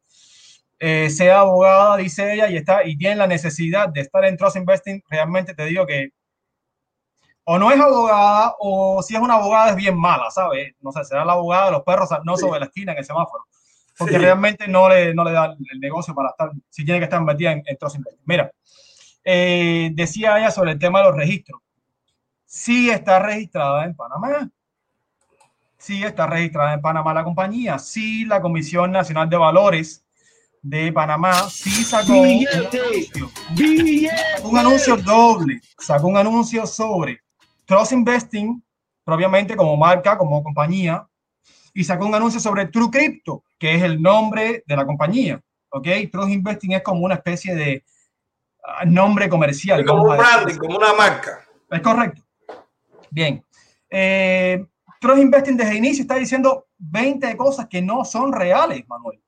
Eh, 0.78 1.10
sea 1.10 1.40
abogada, 1.40 1.96
dice 1.96 2.32
ella, 2.34 2.48
y 2.48 2.56
está 2.56 2.84
y 2.86 2.96
tiene 2.96 3.16
la 3.16 3.26
necesidad 3.26 3.88
de 3.88 4.02
estar 4.02 4.24
en 4.24 4.36
Trust 4.36 4.56
Investing, 4.56 5.02
realmente 5.10 5.52
te 5.54 5.64
digo 5.64 5.84
que 5.86 6.10
o 7.44 7.58
no 7.58 7.70
es 7.72 7.80
abogada 7.80 8.54
o 8.60 9.02
si 9.02 9.14
es 9.16 9.20
una 9.20 9.34
abogada 9.34 9.70
es 9.70 9.76
bien 9.76 9.98
mala, 9.98 10.30
¿sabes? 10.30 10.74
No 10.80 10.92
sé, 10.92 11.02
será 11.04 11.24
la 11.24 11.32
abogada 11.32 11.66
de 11.66 11.72
los 11.72 11.82
perros 11.82 12.10
no 12.24 12.36
sobre 12.36 12.60
la 12.60 12.66
esquina 12.66 12.92
en 12.92 12.98
el 12.98 13.04
semáforo, 13.04 13.44
porque 13.96 14.14
Sí. 14.14 14.18
realmente 14.20 14.68
no 14.68 14.88
le, 14.88 15.14
no 15.14 15.24
le 15.24 15.32
da 15.32 15.46
el 15.46 15.80
negocio 15.80 16.14
para 16.14 16.28
estar, 16.30 16.50
si 16.68 16.84
tiene 16.84 17.00
que 17.00 17.04
estar 17.04 17.22
metida 17.24 17.52
en, 17.52 17.62
en 17.64 17.76
Trust 17.78 17.96
Investing. 17.96 18.22
Mira, 18.26 18.52
eh, 19.24 19.90
decía 19.94 20.38
ella 20.38 20.50
sobre 20.50 20.72
el 20.72 20.78
tema 20.78 21.00
de 21.00 21.06
los 21.06 21.16
registros. 21.16 21.60
Sí 22.44 22.88
está 22.90 23.18
registrada 23.18 23.84
en 23.84 23.96
Panamá. 23.96 24.48
Sí 25.88 26.04
está 26.04 26.26
registrada 26.26 26.74
en 26.74 26.82
Panamá 26.82 27.14
la 27.14 27.24
compañía. 27.24 27.78
Sí 27.78 28.26
la 28.26 28.42
Comisión 28.42 28.92
Nacional 28.92 29.30
de 29.30 29.38
Valores 29.38 30.04
de 30.60 30.92
Panamá 30.92 31.48
sí 31.48 31.82
sacó 31.82 32.12
un 32.12 32.46
anuncio, 32.46 33.30
un 34.42 34.58
anuncio 34.58 34.98
doble, 34.98 35.62
sacó 35.78 36.08
un 36.08 36.18
anuncio 36.18 36.66
sobre 36.66 37.22
Trust 37.64 37.92
Investing, 37.92 38.62
propiamente 39.02 39.56
como 39.56 39.78
marca, 39.78 40.18
como 40.18 40.42
compañía, 40.42 41.08
y 41.72 41.82
sacó 41.84 42.04
un 42.04 42.14
anuncio 42.14 42.38
sobre 42.38 42.66
True 42.66 42.90
Crypto, 42.90 43.44
que 43.58 43.76
es 43.76 43.82
el 43.82 44.02
nombre 44.02 44.62
de 44.66 44.76
la 44.76 44.84
compañía. 44.84 45.40
¿Ok? 45.70 45.88
Trust 46.12 46.28
Investing 46.28 46.72
es 46.72 46.82
como 46.82 47.00
una 47.00 47.14
especie 47.14 47.54
de 47.54 47.82
ah, 48.62 48.84
nombre 48.84 49.26
comercial. 49.30 49.86
Como 49.86 50.02
un 50.02 50.18
branding, 50.18 50.56
como 50.58 50.76
una 50.76 50.92
marca. 50.92 51.46
Es 51.70 51.80
correcto. 51.80 52.22
Bien. 53.10 53.42
Eh, 53.88 54.66
Trust 55.00 55.22
Investing 55.22 55.56
desde 55.56 55.72
el 55.72 55.76
inicio 55.78 56.02
está 56.02 56.16
diciendo 56.16 56.66
20 56.78 57.36
cosas 57.36 57.66
que 57.68 57.80
no 57.82 58.04
son 58.04 58.32
reales, 58.32 58.84
Manuel. 58.88 59.20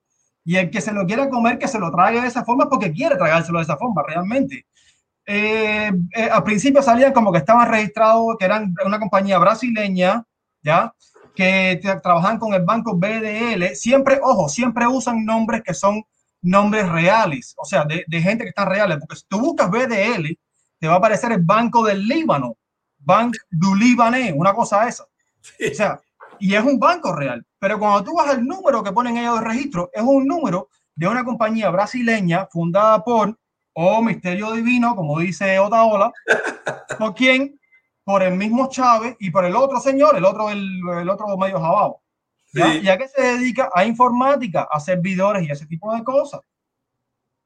Y 0.45 0.57
el 0.57 0.71
que 0.71 0.81
se 0.81 0.93
lo 0.93 1.07
quiera 1.07 1.29
comer, 1.29 1.59
que 1.59 1.69
se 1.69 1.79
lo 1.79 1.91
traiga 1.93 2.23
de 2.23 2.29
esa 2.29 2.45
forma 2.45 2.69
porque 2.69 2.93
quiere 2.93 3.17
tragárselo 3.17 3.59
de 3.59 3.65
esa 3.65 3.77
forma, 3.77 4.03
realmente. 4.07 4.67
Eh, 5.27 5.93
eh, 6.17 6.29
al 6.31 6.43
principio 6.45 6.83
salían 6.83 7.13
como 7.13 7.31
que 7.33 7.39
estaban 7.39 7.69
registrados, 7.71 8.37
que 8.39 8.45
eran 8.47 8.75
una 8.85 8.99
compañía 8.99 9.39
brasileña, 9.39 10.25
¿ya? 10.63 10.95
Que 11.37 11.81
tra- 11.81 12.01
trabajan 12.03 12.39
con 12.39 12.55
el 12.55 12.65
banco 12.65 12.97
BDL. 12.97 13.75
Siempre, 13.77 14.19
ojo, 14.23 14.49
siempre 14.49 14.87
usan 14.87 15.25
nombres 15.25 15.63
que 15.63 15.75
son 15.75 16.03
nombres 16.43 16.89
reales, 16.89 17.55
o 17.59 17.65
sea, 17.65 17.85
de, 17.85 18.05
de 18.09 18.23
gente 18.23 18.45
que 18.45 18.49
están 18.51 18.69
reales. 18.69 18.99
Porque 18.99 19.17
si 19.17 19.23
tú 19.29 19.39
buscas 19.41 19.71
BDL, 19.71 20.37
te 20.79 20.89
va 20.89 20.95
a 20.95 20.97
aparecer 20.99 21.33
el 21.33 21.43
Banco 21.43 21.85
del 21.85 22.07
Líbano, 22.07 22.57
Bank 22.99 23.37
du 23.51 23.75
Libanais, 23.77 24.33
una 24.35 24.55
cosa 24.55 24.89
esa. 24.89 25.05
O 25.71 25.75
sea, 25.75 26.01
y 26.39 26.55
es 26.55 26.63
un 26.63 26.79
banco 26.79 27.15
real. 27.15 27.45
Pero 27.59 27.79
cuando 27.79 28.05
tú 28.05 28.15
vas 28.17 28.31
al 28.31 28.45
número 28.45 28.83
que 28.83 28.93
ponen 28.93 29.19
ellos 29.19 29.41
de 29.41 29.47
registro, 29.47 29.91
es 29.93 30.03
un 30.03 30.27
número 30.27 30.69
de 30.95 31.09
una 31.09 31.25
compañía 31.25 31.71
brasileña 31.71 32.47
fundada 32.47 33.05
por 33.05 33.39
O 33.73 34.03
Misterio 34.03 34.53
Divino, 34.53 34.97
como 34.97 35.19
dice 35.21 35.59
Otaola, 35.59 36.13
por 36.99 37.15
quién, 37.15 37.59
por 38.05 38.23
el 38.23 38.37
mismo 38.37 38.69
Chávez 38.69 39.17
y 39.21 39.31
por 39.31 39.45
el 39.45 39.55
otro 39.55 39.81
señor, 39.81 40.17
el 40.17 40.25
otro, 40.25 40.51
el, 40.51 40.81
el 41.01 41.09
otro 41.09 41.37
medio 41.37 41.61
jabao. 41.61 42.03
¿ya? 42.53 42.75
¿Y 42.75 42.89
a 42.89 42.99
qué 42.99 43.09
se 43.09 43.23
dedica? 43.23 43.71
A 43.75 43.85
informática, 43.85 44.67
a 44.71 44.81
servidores 44.81 45.47
y 45.47 45.51
ese 45.51 45.67
tipo 45.67 45.95
de 45.95 46.03
cosas. 46.03 46.41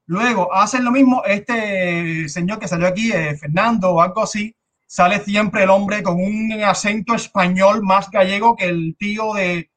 Luego 0.06 0.52
hacen 0.52 0.84
lo 0.84 0.90
mismo 0.90 1.22
este 1.24 2.28
señor 2.28 2.58
que 2.58 2.68
salió 2.68 2.86
aquí, 2.86 3.10
eh, 3.10 3.36
Fernando 3.36 3.90
o 3.90 4.00
algo 4.00 4.22
así, 4.22 4.54
sale 4.86 5.20
siempre 5.20 5.64
el 5.64 5.70
hombre 5.70 6.02
con 6.02 6.14
un 6.14 6.52
acento 6.64 7.14
español 7.14 7.82
más 7.82 8.10
gallego 8.10 8.56
que 8.56 8.66
el 8.66 8.96
tío 8.98 9.34
de, 9.34 9.70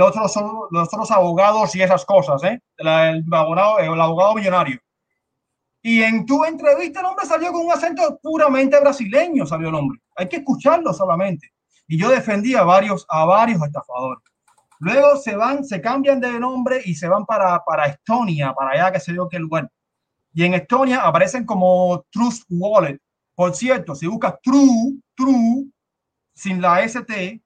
otro, 0.00 0.22
los 0.70 0.88
otros 0.88 1.10
abogados 1.10 1.74
y 1.74 1.82
esas 1.82 2.04
cosas, 2.04 2.42
¿eh? 2.44 2.60
El, 2.76 2.88
abogado, 3.32 3.78
el 3.78 4.00
abogado 4.00 4.34
millonario. 4.34 4.80
Y 5.82 6.02
en 6.02 6.26
tu 6.26 6.44
entrevista 6.44 7.00
el 7.00 7.06
hombre 7.06 7.26
salió 7.26 7.52
con 7.52 7.64
un 7.64 7.72
acento 7.72 8.18
puramente 8.22 8.80
brasileño, 8.80 9.46
salió 9.46 9.68
el 9.68 9.74
hombre. 9.76 10.00
Hay 10.16 10.28
que 10.28 10.38
escucharlo 10.38 10.92
solamente. 10.92 11.52
Y 11.86 11.98
yo 11.98 12.10
defendí 12.10 12.54
a 12.54 12.64
varios, 12.64 13.06
a 13.08 13.24
varios 13.24 13.62
estafadores. 13.62 14.22
Luego 14.78 15.16
se 15.16 15.36
van, 15.36 15.64
se 15.64 15.80
cambian 15.80 16.20
de 16.20 16.38
nombre 16.38 16.82
y 16.84 16.94
se 16.94 17.08
van 17.08 17.24
para, 17.24 17.62
para 17.64 17.86
Estonia, 17.86 18.52
para 18.52 18.72
allá, 18.72 18.92
que 18.92 19.00
sé 19.00 19.14
yo 19.14 19.28
qué 19.28 19.38
lugar. 19.38 19.70
Y 20.34 20.44
en 20.44 20.54
Estonia 20.54 21.00
aparecen 21.00 21.46
como 21.46 22.04
Trust 22.10 22.44
Wallet. 22.50 22.98
Por 23.36 23.54
cierto, 23.54 23.94
si 23.94 24.06
buscas 24.06 24.34
True, 24.42 24.98
True, 25.14 25.66
sin 26.34 26.60
la 26.60 26.80
ST, 26.82 27.42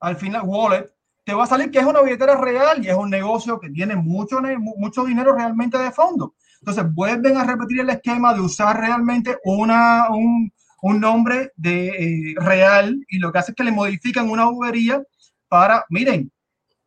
al 0.00 0.16
final 0.16 0.42
Wallet, 0.44 0.90
te 1.24 1.34
va 1.34 1.44
a 1.44 1.46
salir 1.46 1.70
que 1.70 1.80
es 1.80 1.84
una 1.84 2.02
billetera 2.02 2.36
real 2.36 2.84
y 2.84 2.88
es 2.88 2.94
un 2.94 3.10
negocio 3.10 3.58
que 3.58 3.70
tiene 3.70 3.96
mucho, 3.96 4.40
mucho 4.76 5.04
dinero 5.04 5.34
realmente 5.34 5.76
de 5.76 5.90
fondo. 5.90 6.34
Entonces 6.60 6.84
vuelven 6.94 7.36
a 7.36 7.44
repetir 7.44 7.80
el 7.80 7.90
esquema 7.90 8.32
de 8.32 8.40
usar 8.40 8.78
realmente 8.78 9.36
una, 9.44 10.08
un, 10.10 10.52
un 10.82 11.00
nombre 11.00 11.52
de, 11.56 11.88
eh, 11.88 12.34
real 12.36 13.04
y 13.08 13.18
lo 13.18 13.32
que 13.32 13.38
hace 13.38 13.50
es 13.52 13.56
que 13.56 13.64
le 13.64 13.72
modifican 13.72 14.30
una 14.30 14.44
bobería 14.44 15.02
para, 15.48 15.84
miren, 15.88 16.30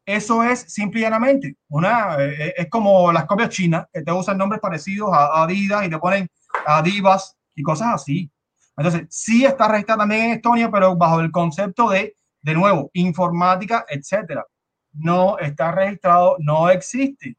eso 0.05 0.41
es 0.41 0.61
simple 0.71 1.01
y 1.01 1.03
llanamente 1.03 1.57
una, 1.67 2.15
eh, 2.19 2.53
es 2.55 2.69
como 2.69 3.11
las 3.11 3.25
copias 3.25 3.49
chinas 3.49 3.87
que 3.91 4.03
te 4.03 4.11
usan 4.11 4.37
nombres 4.37 4.61
parecidos 4.61 5.09
a 5.11 5.43
Adidas 5.43 5.85
y 5.85 5.89
te 5.89 5.99
ponen 5.99 6.29
Adivas 6.65 7.35
y 7.55 7.61
cosas 7.61 7.95
así. 7.95 8.31
Entonces, 8.77 9.07
sí 9.09 9.43
está 9.43 9.67
registrada 9.67 10.01
también 10.01 10.25
en 10.25 10.31
Estonia, 10.33 10.69
pero 10.69 10.95
bajo 10.95 11.19
el 11.19 11.31
concepto 11.31 11.89
de 11.89 12.15
De 12.41 12.53
nuevo, 12.53 12.89
informática, 12.93 13.85
etcétera. 13.89 14.45
No 14.93 15.37
está 15.39 15.71
registrado, 15.71 16.37
no 16.39 16.69
existe. 16.69 17.35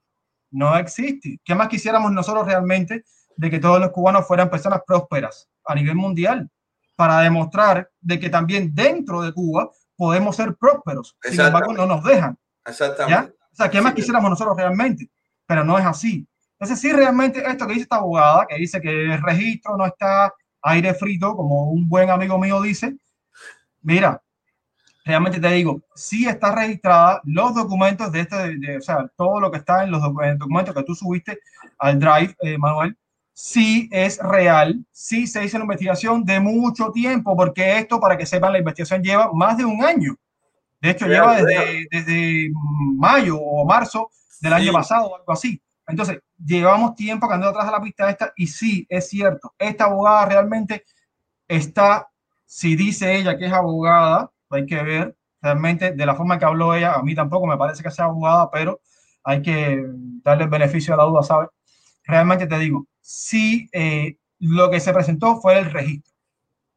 No 0.51 0.77
existe. 0.77 1.41
¿Qué 1.45 1.55
más 1.55 1.69
quisiéramos 1.69 2.13
nosotros 2.13 2.47
realmente 2.47 3.05
de 3.37 3.51
que 3.51 3.59
todos 3.59 3.81
los 3.81 3.91
cubanos 3.91 4.27
fueran 4.27 4.51
personas 4.51 4.83
prósperas 4.87 5.49
a 5.65 5.75
nivel 5.75 5.95
mundial? 5.95 6.51
Para 6.97 7.21
demostrar 7.21 7.89
de 8.01 8.19
que 8.19 8.29
también 8.29 8.75
dentro 8.75 9.23
de 9.23 9.33
Cuba 9.33 9.71
podemos 9.97 10.37
ser 10.37 10.57
prósperos. 10.57 11.17
Sin 11.23 11.41
embargo, 11.41 11.73
no 11.73 11.87
nos 11.87 12.03
dejan. 12.03 12.37
Exactamente. 12.67 13.31
¿ya? 13.31 13.35
O 13.53 13.57
sea, 13.57 13.71
¿qué 13.71 13.81
más 13.81 13.95
quisiéramos 13.95 14.29
nosotros 14.29 14.57
realmente? 14.57 15.11
Pero 15.47 15.65
no 15.65 15.79
es 15.79 15.87
así. 15.87 16.27
Entonces, 16.59 16.81
sí, 16.81 16.93
realmente 16.93 17.43
esto 17.49 17.67
que 17.67 17.75
dice 17.75 17.85
esta 17.85 17.97
abogada, 17.97 18.47
que 18.47 18.57
dice 18.57 18.81
que 18.81 19.15
el 19.15 19.23
registro 19.23 19.77
no 19.77 19.87
está 19.87 20.33
aire 20.63 20.95
frito, 20.95 21.35
como 21.37 21.71
un 21.71 21.89
buen 21.89 22.11
amigo 22.11 22.39
mío 22.39 22.61
dice, 22.63 22.97
mira, 23.83 24.23
realmente 25.05 25.41
te 25.41 25.49
digo, 25.53 25.81
sí 25.95 26.27
está 26.27 26.55
registrada 26.55 27.21
los 27.25 27.55
documentos 27.55 28.13
de 28.13 28.21
este, 28.21 28.37
de- 28.37 28.57
de- 28.59 28.77
o 28.79 28.81
sea, 28.83 29.11
todo 29.17 29.41
lo 29.41 29.51
que 29.51 29.59
está 29.59 29.85
en 29.85 29.91
los 29.91 30.03
documentos 30.03 30.75
que 30.75 30.83
tú 30.83 30.95
subiste 30.95 31.39
al 31.79 31.99
Drive, 31.99 32.37
eh, 32.43 32.59
Manuel, 32.59 32.97
sí 33.33 33.89
es 33.93 34.19
real, 34.19 34.85
sí 34.91 35.27
se 35.27 35.45
hizo 35.45 35.57
una 35.57 35.65
investigación 35.65 36.25
de 36.25 36.41
mucho 36.41 36.91
tiempo, 36.91 37.37
porque 37.37 37.79
esto, 37.79 38.01
para 38.01 38.19
que 38.19 38.27
sepan, 38.27 38.53
la 38.53 38.59
investigación 38.59 39.03
lleva 39.03 39.31
más 39.33 39.57
de 39.57 39.65
un 39.65 39.83
año. 39.85 40.17
De 40.81 40.91
hecho, 40.91 41.07
Real, 41.07 41.23
lleva 41.23 41.37
desde, 41.37 41.87
desde 41.91 42.51
mayo 42.97 43.39
o 43.41 43.65
marzo 43.65 44.11
del 44.41 44.53
año 44.53 44.65
pasado, 44.73 45.17
algo 45.17 45.33
así. 45.33 45.61
Entonces, 45.89 46.21
llevamos 46.45 46.95
tiempo 46.95 47.27
que 47.27 47.35
andando 47.35 47.51
atrás 47.51 47.67
de 47.67 47.79
la 47.79 47.83
pista 47.83 48.11
esta 48.11 48.33
y 48.37 48.47
sí, 48.47 48.87
es 48.89 49.09
cierto, 49.09 49.55
esta 49.59 49.85
abogada 49.85 50.27
realmente 50.27 50.85
está, 51.49 52.09
si 52.45 52.77
dice 52.77 53.17
ella 53.17 53.37
que 53.37 53.47
es 53.47 53.53
abogada, 53.53 54.31
hay 54.51 54.67
que 54.67 54.83
ver 54.83 55.17
realmente 55.41 55.93
de 55.93 56.07
la 56.07 56.15
forma 56.15 56.39
que 56.39 56.45
habló 56.45 56.75
ella, 56.75 56.95
a 56.95 57.03
mí 57.03 57.15
tampoco 57.15 57.47
me 57.47 57.57
parece 57.57 57.83
que 57.83 57.91
sea 57.91 58.05
abogada, 58.05 58.51
pero 58.51 58.81
hay 59.25 59.43
que 59.43 59.83
darle 60.23 60.45
el 60.45 60.51
beneficio 60.51 60.93
de 60.93 60.99
la 60.99 61.05
duda, 61.05 61.23
¿sabes? 61.23 61.49
Realmente 62.05 62.47
te 62.47 62.59
digo, 62.59 62.87
sí, 63.01 63.69
eh, 63.73 64.17
lo 64.39 64.71
que 64.71 64.81
se 64.81 64.93
presentó 64.93 65.41
fue 65.41 65.59
el 65.59 65.71
registro. 65.71 66.15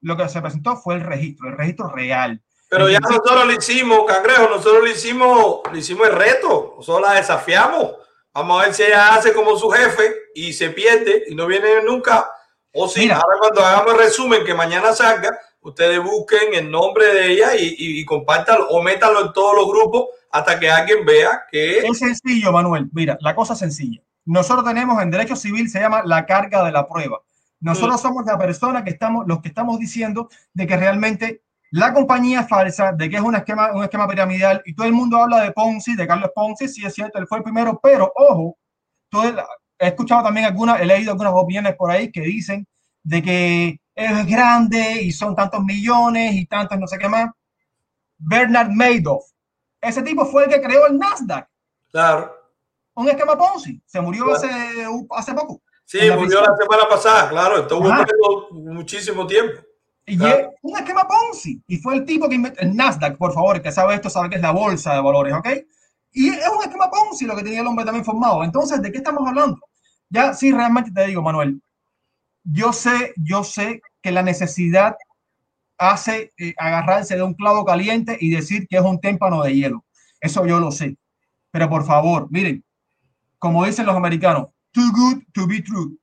Lo 0.01 0.17
que 0.17 0.27
se 0.29 0.41
presentó 0.41 0.77
fue 0.77 0.95
el 0.95 1.01
registro, 1.01 1.49
el 1.49 1.57
registro 1.57 1.89
real. 1.89 2.41
Pero 2.69 2.89
ya 2.89 2.99
nosotros 2.99 3.45
lo 3.45 3.51
hicimos, 3.51 4.05
Cangrejo, 4.07 4.49
nosotros 4.49 4.83
le 4.83 4.91
hicimos, 4.91 5.59
le 5.71 5.79
hicimos 5.79 6.07
el 6.07 6.15
reto, 6.15 6.75
nosotros 6.77 7.07
la 7.07 7.15
desafiamos. 7.15 7.91
Vamos 8.33 8.61
a 8.61 8.65
ver 8.65 8.73
si 8.73 8.83
ella 8.83 9.15
hace 9.15 9.33
como 9.33 9.57
su 9.57 9.69
jefe 9.69 10.13
y 10.33 10.53
se 10.53 10.69
pierde 10.69 11.23
y 11.27 11.35
no 11.35 11.47
viene 11.47 11.83
nunca. 11.83 12.29
O 12.73 12.87
si 12.87 13.09
ahora 13.09 13.37
cuando 13.39 13.65
hagamos 13.65 13.93
el 13.93 13.99
resumen 13.99 14.45
que 14.45 14.53
mañana 14.53 14.93
salga, 14.93 15.37
ustedes 15.59 16.01
busquen 16.01 16.53
el 16.53 16.71
nombre 16.71 17.05
de 17.13 17.31
ella 17.31 17.55
y, 17.55 17.65
y, 17.77 17.99
y 17.99 18.05
compártanlo 18.05 18.69
o 18.69 18.81
métanlo 18.81 19.25
en 19.25 19.33
todos 19.33 19.55
los 19.55 19.67
grupos 19.67 20.05
hasta 20.31 20.59
que 20.59 20.69
alguien 20.69 21.05
vea 21.05 21.43
que 21.51 21.79
Es 21.79 21.99
sencillo, 21.99 22.51
Manuel. 22.51 22.89
Mira, 22.93 23.17
la 23.21 23.35
cosa 23.35 23.53
es 23.53 23.59
sencilla. 23.59 24.01
Nosotros 24.25 24.65
tenemos 24.65 25.01
en 25.01 25.11
derecho 25.11 25.35
civil, 25.35 25.69
se 25.69 25.79
llama 25.79 26.03
la 26.05 26.25
carga 26.25 26.63
de 26.63 26.71
la 26.71 26.87
prueba. 26.87 27.21
Nosotros 27.59 28.01
somos 28.01 28.25
la 28.25 28.37
persona 28.37 28.83
que 28.83 28.89
estamos, 28.89 29.25
los 29.27 29.41
que 29.41 29.49
estamos 29.49 29.77
diciendo 29.77 30.29
de 30.53 30.65
que 30.65 30.77
realmente 30.77 31.43
la 31.71 31.93
compañía 31.93 32.41
es 32.41 32.49
falsa, 32.49 32.91
de 32.91 33.09
que 33.09 33.15
es 33.15 33.21
un 33.21 33.35
esquema, 33.35 33.71
un 33.73 33.83
esquema 33.83 34.07
piramidal 34.07 34.61
y 34.65 34.73
todo 34.75 34.87
el 34.87 34.93
mundo 34.93 35.17
habla 35.17 35.41
de 35.41 35.51
Ponzi, 35.51 35.95
de 35.95 36.05
Carlos 36.07 36.31
Ponzi, 36.35 36.67
sí 36.67 36.85
es 36.85 36.93
cierto, 36.93 37.17
él 37.17 37.27
fue 37.27 37.37
el 37.39 37.43
primero, 37.43 37.79
pero 37.81 38.11
ojo, 38.15 38.57
todo 39.09 39.23
el- 39.23 39.39
he 39.79 39.87
escuchado 39.87 40.23
también 40.23 40.45
algunas, 40.45 40.79
he 40.81 40.85
leído 40.85 41.11
algunas 41.11 41.33
opiniones 41.33 41.75
por 41.75 41.89
ahí 41.91 42.11
que 42.11 42.21
dicen 42.21 42.67
de 43.03 43.21
que 43.23 43.79
es 43.95 44.25
grande 44.27 45.01
y 45.01 45.11
son 45.11 45.35
tantos 45.35 45.63
millones 45.63 46.33
y 46.35 46.45
tantos 46.45 46.77
no 46.77 46.87
sé 46.87 46.97
qué 46.97 47.07
más. 47.09 47.29
Bernard 48.17 48.69
Madoff, 48.69 49.25
ese 49.81 50.01
tipo 50.03 50.25
fue 50.25 50.43
el 50.45 50.49
que 50.49 50.61
creó 50.61 50.85
el 50.87 50.97
Nasdaq 50.99 51.47
Claro. 51.91 52.31
un 52.93 53.09
esquema 53.09 53.37
Ponzi. 53.37 53.81
Se 53.85 53.99
murió 54.01 54.25
Claro. 54.25 54.37
hace, 54.37 54.49
hace 55.11 55.33
poco. 55.33 55.61
Sí, 55.85 55.99
murió 56.17 56.41
la 56.41 56.55
semana 56.55 56.83
pasada, 56.89 57.29
claro, 57.29 57.57
estuvo 57.61 58.49
muchísimo 58.51 59.25
tiempo. 59.25 59.61
Y 60.05 60.17
Claro. 60.17 60.39
es 60.39 60.47
un 60.61 60.77
esquema 60.77 61.07
Ponzi. 61.07 61.61
Y 61.67 61.77
fue 61.77 61.95
el 61.95 62.05
tipo 62.05 62.27
que 62.27 62.35
inventó 62.35 62.59
el 62.61 62.75
Nasdaq, 62.75 63.17
por 63.17 63.33
favor, 63.33 63.57
el 63.57 63.61
que 63.61 63.71
sabe 63.71 63.95
esto 63.95 64.09
sabe 64.09 64.29
que 64.29 64.35
es 64.35 64.41
la 64.41 64.51
bolsa 64.51 64.93
de 64.93 65.01
valores, 65.01 65.33
¿ok? 65.33 65.47
Y 66.13 66.29
es 66.29 66.47
un 66.49 66.63
esquema 66.63 66.89
Ponzi 66.89 67.25
lo 67.25 67.35
que 67.35 67.43
tenía 67.43 67.61
el 67.61 67.67
hombre 67.67 67.85
también 67.85 68.03
formado. 68.03 68.43
Entonces, 68.43 68.81
¿de 68.81 68.91
qué 68.91 68.97
estamos 68.97 69.27
hablando? 69.27 69.59
Ya, 70.09 70.33
sí, 70.33 70.51
realmente 70.51 70.91
te 70.91 71.07
digo, 71.07 71.21
Manuel, 71.21 71.61
yo 72.43 72.73
sé, 72.73 73.13
yo 73.17 73.43
sé 73.43 73.81
que 74.01 74.11
la 74.11 74.23
necesidad 74.23 74.95
hace 75.77 76.33
eh, 76.37 76.53
agarrarse 76.57 77.15
de 77.15 77.23
un 77.23 77.33
clavo 77.33 77.63
caliente 77.65 78.17
y 78.19 78.29
decir 78.29 78.67
que 78.67 78.77
es 78.77 78.83
un 78.83 78.99
témpano 78.99 79.41
de 79.43 79.55
hielo. 79.55 79.85
Eso 80.19 80.45
yo 80.45 80.59
lo 80.59 80.71
sé. 80.71 80.97
Pero 81.51 81.69
por 81.69 81.85
favor, 81.85 82.27
miren, 82.29 82.63
como 83.39 83.65
dicen 83.65 83.85
los 83.85 83.95
americanos, 83.95 84.47
too 84.71 84.91
good 84.93 85.23
to 85.33 85.47
be 85.47 85.61
true. 85.61 85.97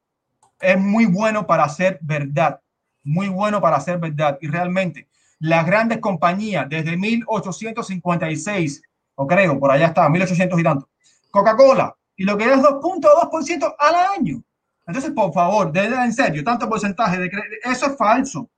Es 0.60 0.78
muy 0.78 1.06
bueno 1.06 1.46
para 1.46 1.68
ser 1.68 1.98
verdad. 2.02 2.60
Muy 3.08 3.28
bueno 3.28 3.60
para 3.60 3.80
ser 3.80 3.98
verdad. 3.98 4.36
Y 4.40 4.48
realmente, 4.48 5.08
las 5.40 5.64
grandes 5.64 5.98
compañías 5.98 6.68
desde 6.68 6.96
1856, 6.96 8.82
o 9.14 9.26
creo, 9.26 9.58
por 9.58 9.70
allá 9.70 9.86
está, 9.86 10.08
1800 10.08 10.60
y 10.60 10.62
tanto, 10.62 10.88
Coca-Cola, 11.30 11.96
y 12.16 12.24
lo 12.24 12.36
que 12.36 12.44
es 12.44 12.58
2.2% 12.58 13.74
al 13.78 13.94
año. 13.94 14.42
Entonces, 14.86 15.10
por 15.12 15.32
favor, 15.32 15.72
de 15.72 15.84
en 15.84 16.12
serio, 16.12 16.44
tanto 16.44 16.68
porcentaje 16.68 17.18
de 17.18 17.30
eso 17.64 17.86
es 17.86 17.96
falso. 17.96 18.48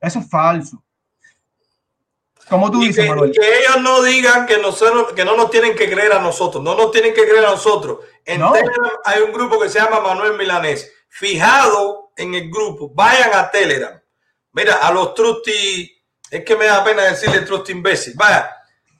Eso 0.00 0.18
es 0.18 0.28
falso. 0.28 0.82
Como 2.48 2.70
tú 2.70 2.82
Y 2.82 2.88
dices, 2.88 3.04
que, 3.04 3.10
Manuel. 3.10 3.30
y 3.30 3.32
que 3.32 3.58
ellos 3.58 3.80
no 3.82 4.02
digan 4.02 4.46
que 4.46 4.58
nosotros 4.58 5.12
que 5.12 5.24
no 5.24 5.36
nos 5.36 5.50
tienen 5.50 5.76
que 5.76 5.88
creer 5.90 6.12
a 6.12 6.20
nosotros, 6.20 6.62
no 6.64 6.74
nos 6.74 6.90
tienen 6.90 7.14
que 7.14 7.22
creer 7.28 7.44
a 7.44 7.50
nosotros. 7.50 7.98
En 8.24 8.40
No. 8.40 8.52
Telegram 8.52 8.90
hay 9.04 9.22
un 9.22 9.32
grupo 9.32 9.60
que 9.60 9.68
se 9.68 9.78
llama 9.78 10.00
Manuel 10.00 10.36
Milanés. 10.36 10.90
Fijado 11.08 12.10
en 12.16 12.34
el 12.34 12.50
grupo, 12.50 12.90
vayan 12.94 13.30
a 13.34 13.50
Telegram. 13.50 13.99
Mira, 14.52 14.76
a 14.76 14.92
los 14.92 15.14
trusty, 15.14 16.02
es 16.30 16.44
que 16.44 16.56
me 16.56 16.66
da 16.66 16.82
pena 16.82 17.04
decirle 17.04 17.40
trusty 17.42 17.72
imbécil. 17.72 18.14
Vaya, 18.16 18.56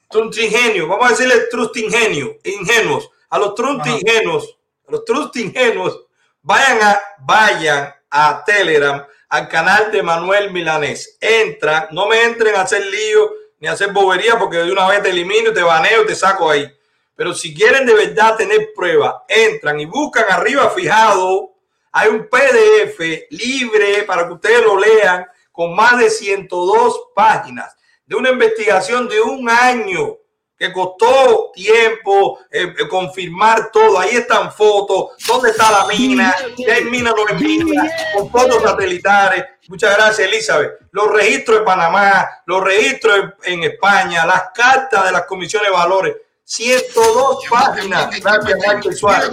trusty 0.08 0.46
ingenio, 0.46 0.86
vamos 0.86 1.06
a 1.06 1.10
decirle 1.10 1.46
trusty 1.50 1.84
ingenio, 1.84 2.36
ingenuos. 2.44 3.10
A 3.30 3.38
los 3.38 3.54
trusty 3.54 3.90
ingenuos, 3.90 4.58
a 4.86 4.92
los 4.92 5.04
trusty 5.04 5.42
ingenuos, 5.42 6.06
vayan 6.42 6.78
a, 6.82 7.00
vayan 7.20 7.94
a 8.10 8.44
Telegram, 8.44 9.04
al 9.28 9.48
canal 9.48 9.90
de 9.90 10.02
Manuel 10.02 10.50
Milanés. 10.50 11.16
Entra, 11.20 11.88
no 11.92 12.06
me 12.06 12.22
entren 12.22 12.54
a 12.56 12.62
hacer 12.62 12.84
lío 12.86 13.32
ni 13.60 13.68
a 13.68 13.72
hacer 13.72 13.92
bobería 13.92 14.38
porque 14.38 14.56
de 14.56 14.72
una 14.72 14.88
vez 14.88 15.02
te 15.02 15.10
elimino, 15.10 15.52
te 15.52 15.62
baneo, 15.62 16.04
te 16.06 16.14
saco 16.14 16.50
ahí. 16.50 16.68
Pero 17.14 17.34
si 17.34 17.54
quieren 17.54 17.84
de 17.86 17.94
verdad 17.94 18.36
tener 18.36 18.70
prueba, 18.74 19.24
entran 19.28 19.78
y 19.78 19.84
buscan 19.84 20.24
arriba 20.28 20.70
fijado. 20.70 21.54
Hay 21.92 22.08
un 22.08 22.28
PDF 22.28 23.26
libre 23.30 24.04
para 24.04 24.26
que 24.26 24.32
ustedes 24.32 24.62
lo 24.62 24.78
lean 24.78 25.26
con 25.60 25.74
más 25.74 25.98
de 25.98 26.08
102 26.08 27.08
páginas 27.14 27.76
de 28.06 28.16
una 28.16 28.30
investigación 28.30 29.06
de 29.06 29.20
un 29.20 29.46
año 29.46 30.16
que 30.56 30.72
costó 30.72 31.50
tiempo 31.52 32.38
eh, 32.50 32.72
eh, 32.78 32.88
confirmar 32.88 33.70
todo. 33.70 34.00
Ahí 34.00 34.16
están 34.16 34.50
fotos, 34.54 35.22
dónde 35.26 35.50
está 35.50 35.70
la 35.70 35.86
mina, 35.86 36.34
si 36.56 36.64
hay 36.64 36.84
mina 36.84 37.10
no 37.10 37.26
hay 37.28 37.44
mina, 37.44 37.92
con 38.16 38.30
fotos 38.30 38.62
satelitares. 38.62 39.44
Muchas 39.68 39.94
gracias, 39.94 40.28
Elizabeth. 40.28 40.78
Los 40.92 41.12
registros 41.12 41.58
de 41.58 41.64
Panamá, 41.66 42.26
los 42.46 42.64
registros 42.64 43.18
en, 43.44 43.52
en 43.52 43.70
España, 43.72 44.24
las 44.24 44.44
cartas 44.54 45.04
de 45.04 45.12
las 45.12 45.26
comisiones 45.26 45.68
de 45.68 45.76
valores. 45.76 46.16
102 46.42 47.44
páginas. 47.50 48.18
Gracias, 48.18 48.58
Michael 48.66 48.96
Suárez. 48.96 49.28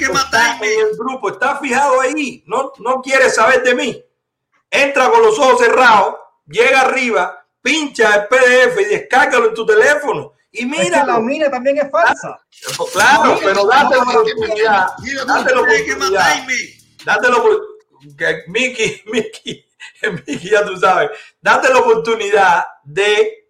Está 0.00 0.56
en 0.56 0.64
el 0.64 0.96
grupo, 0.98 1.30
está 1.30 1.58
fijado 1.58 2.00
ahí. 2.00 2.42
No, 2.48 2.72
no 2.80 3.00
quiere 3.00 3.30
saber 3.30 3.62
de 3.62 3.74
mí. 3.76 4.04
Entra 4.70 5.10
con 5.10 5.22
los 5.22 5.38
ojos 5.38 5.60
cerrados, 5.60 6.16
llega 6.46 6.82
arriba, 6.82 7.44
pincha 7.60 8.14
el 8.14 8.28
PDF 8.28 8.80
y 8.80 8.84
descárgalo 8.84 9.48
en 9.48 9.54
tu 9.54 9.66
teléfono. 9.66 10.32
Y 10.52 10.64
Es 10.64 10.72
que 10.72 10.82
mira, 10.82 11.04
la 11.04 11.20
mina 11.20 11.50
también 11.50 11.78
es 11.78 11.90
falsa. 11.90 12.40
Claro, 12.92 13.38
pero 13.42 13.66
date 13.66 13.96
la 13.96 14.02
oportunidad. 14.02 14.88
mira, 15.02 15.24
Date 15.24 15.54
la 15.54 15.60
oportunidad. 15.60 16.46
Date 17.04 17.28
la 17.28 17.36
oportunidad. 17.36 17.70
Mickey, 18.48 19.02
Mickey, 19.06 19.66
Mickey, 20.26 20.50
ya 20.50 20.64
tú 20.64 20.76
sabes. 20.76 21.10
Date 21.40 21.68
la 21.68 21.78
oportunidad 21.78 22.64
de 22.84 23.46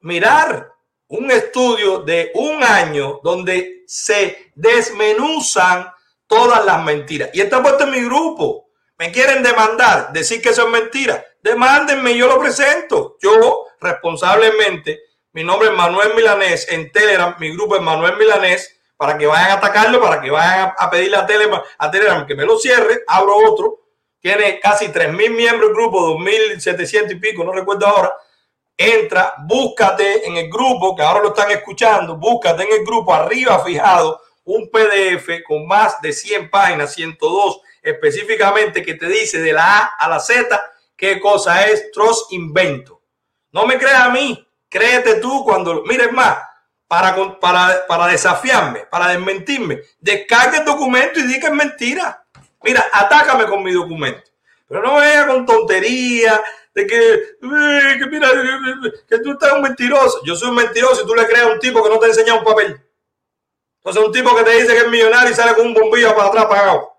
mirar 0.00 0.72
un 1.08 1.30
estudio 1.30 2.00
de 2.00 2.30
un 2.34 2.62
año 2.62 3.20
donde 3.22 3.82
se 3.86 4.52
desmenuzan 4.54 5.90
todas 6.26 6.64
las 6.64 6.82
mentiras. 6.84 7.30
Y 7.32 7.40
está 7.40 7.62
puesto 7.62 7.84
en 7.84 7.90
mi 7.90 8.00
grupo. 8.00 8.69
Me 9.00 9.10
quieren 9.10 9.42
demandar, 9.42 10.12
decir 10.12 10.42
que 10.42 10.50
eso 10.50 10.64
es 10.64 10.68
mentira. 10.68 11.24
Demándenme, 11.42 12.14
yo 12.14 12.26
lo 12.26 12.38
presento. 12.38 13.16
Yo, 13.22 13.64
responsablemente, 13.80 15.00
mi 15.32 15.42
nombre 15.42 15.70
es 15.70 15.74
Manuel 15.74 16.12
Milanés 16.14 16.70
en 16.70 16.92
Telegram, 16.92 17.34
mi 17.38 17.50
grupo 17.50 17.76
es 17.76 17.80
Manuel 17.80 18.18
Milanés, 18.18 18.78
para 18.98 19.16
que 19.16 19.26
vayan 19.26 19.52
a 19.52 19.54
atacarlo, 19.54 20.02
para 20.02 20.20
que 20.20 20.30
vayan 20.30 20.60
a, 20.60 20.74
a 20.78 20.90
pedirle 20.90 21.16
a 21.16 21.24
Telegram, 21.24 21.62
a 21.78 21.90
Telegram 21.90 22.26
que 22.26 22.34
me 22.34 22.44
lo 22.44 22.58
cierre, 22.58 23.02
abro 23.06 23.38
otro. 23.50 23.80
Tiene 24.20 24.60
casi 24.60 24.88
3.000 24.88 25.30
miembros 25.30 25.70
el 25.70 25.76
grupo, 25.76 26.18
2.700 26.18 27.12
y 27.12 27.14
pico, 27.14 27.42
no 27.42 27.52
recuerdo 27.52 27.86
ahora. 27.86 28.12
entra, 28.76 29.32
búscate 29.46 30.28
en 30.28 30.36
el 30.36 30.50
grupo, 30.50 30.94
que 30.94 31.02
ahora 31.02 31.22
lo 31.22 31.28
están 31.28 31.50
escuchando, 31.50 32.18
búscate 32.18 32.64
en 32.64 32.80
el 32.80 32.84
grupo 32.84 33.14
arriba 33.14 33.64
fijado 33.64 34.20
un 34.44 34.70
PDF 34.70 35.42
con 35.46 35.66
más 35.66 36.02
de 36.02 36.12
100 36.12 36.50
páginas, 36.50 36.92
102 36.92 37.62
específicamente, 37.82 38.82
que 38.82 38.94
te 38.94 39.06
dice 39.06 39.40
de 39.40 39.52
la 39.52 39.78
A 39.78 39.84
a 39.98 40.08
la 40.08 40.20
Z 40.20 40.60
qué 40.96 41.18
cosa 41.18 41.66
es 41.66 41.90
Trust 41.92 42.32
Invento. 42.32 43.02
No 43.52 43.66
me 43.66 43.78
creas 43.78 44.00
a 44.00 44.10
mí, 44.10 44.46
créete 44.68 45.16
tú 45.16 45.44
cuando, 45.44 45.82
mires 45.84 46.12
más, 46.12 46.38
para, 46.86 47.38
para, 47.40 47.86
para 47.86 48.06
desafiarme, 48.06 48.80
para 48.90 49.08
desmentirme, 49.08 49.80
descarga 49.98 50.58
el 50.58 50.64
documento 50.64 51.18
y 51.18 51.22
di 51.22 51.40
que 51.40 51.46
es 51.46 51.52
mentira. 51.52 52.24
Mira, 52.62 52.84
atácame 52.92 53.46
con 53.46 53.62
mi 53.62 53.72
documento. 53.72 54.30
Pero 54.68 54.82
no 54.82 54.96
venga 54.96 55.26
con 55.26 55.46
tontería 55.46 56.40
de 56.74 56.86
que, 56.86 57.14
eh, 57.14 57.96
que 57.98 58.06
mira, 58.06 58.28
que 59.08 59.18
tú 59.18 59.32
estás 59.32 59.54
un 59.54 59.62
mentiroso. 59.62 60.20
Yo 60.24 60.36
soy 60.36 60.50
un 60.50 60.56
mentiroso 60.56 61.02
y 61.02 61.06
tú 61.06 61.14
le 61.14 61.26
creas 61.26 61.46
a 61.46 61.52
un 61.52 61.58
tipo 61.58 61.82
que 61.82 61.88
no 61.88 61.98
te 61.98 62.06
ha 62.06 62.08
enseñado 62.10 62.38
un 62.38 62.44
papel. 62.44 62.80
Entonces, 63.76 64.04
un 64.04 64.12
tipo 64.12 64.36
que 64.36 64.44
te 64.44 64.60
dice 64.60 64.74
que 64.74 64.78
es 64.80 64.88
millonario 64.88 65.32
y 65.32 65.34
sale 65.34 65.54
con 65.54 65.66
un 65.66 65.74
bombillo 65.74 66.14
para 66.14 66.28
atrás 66.28 66.46
pagado. 66.46 66.89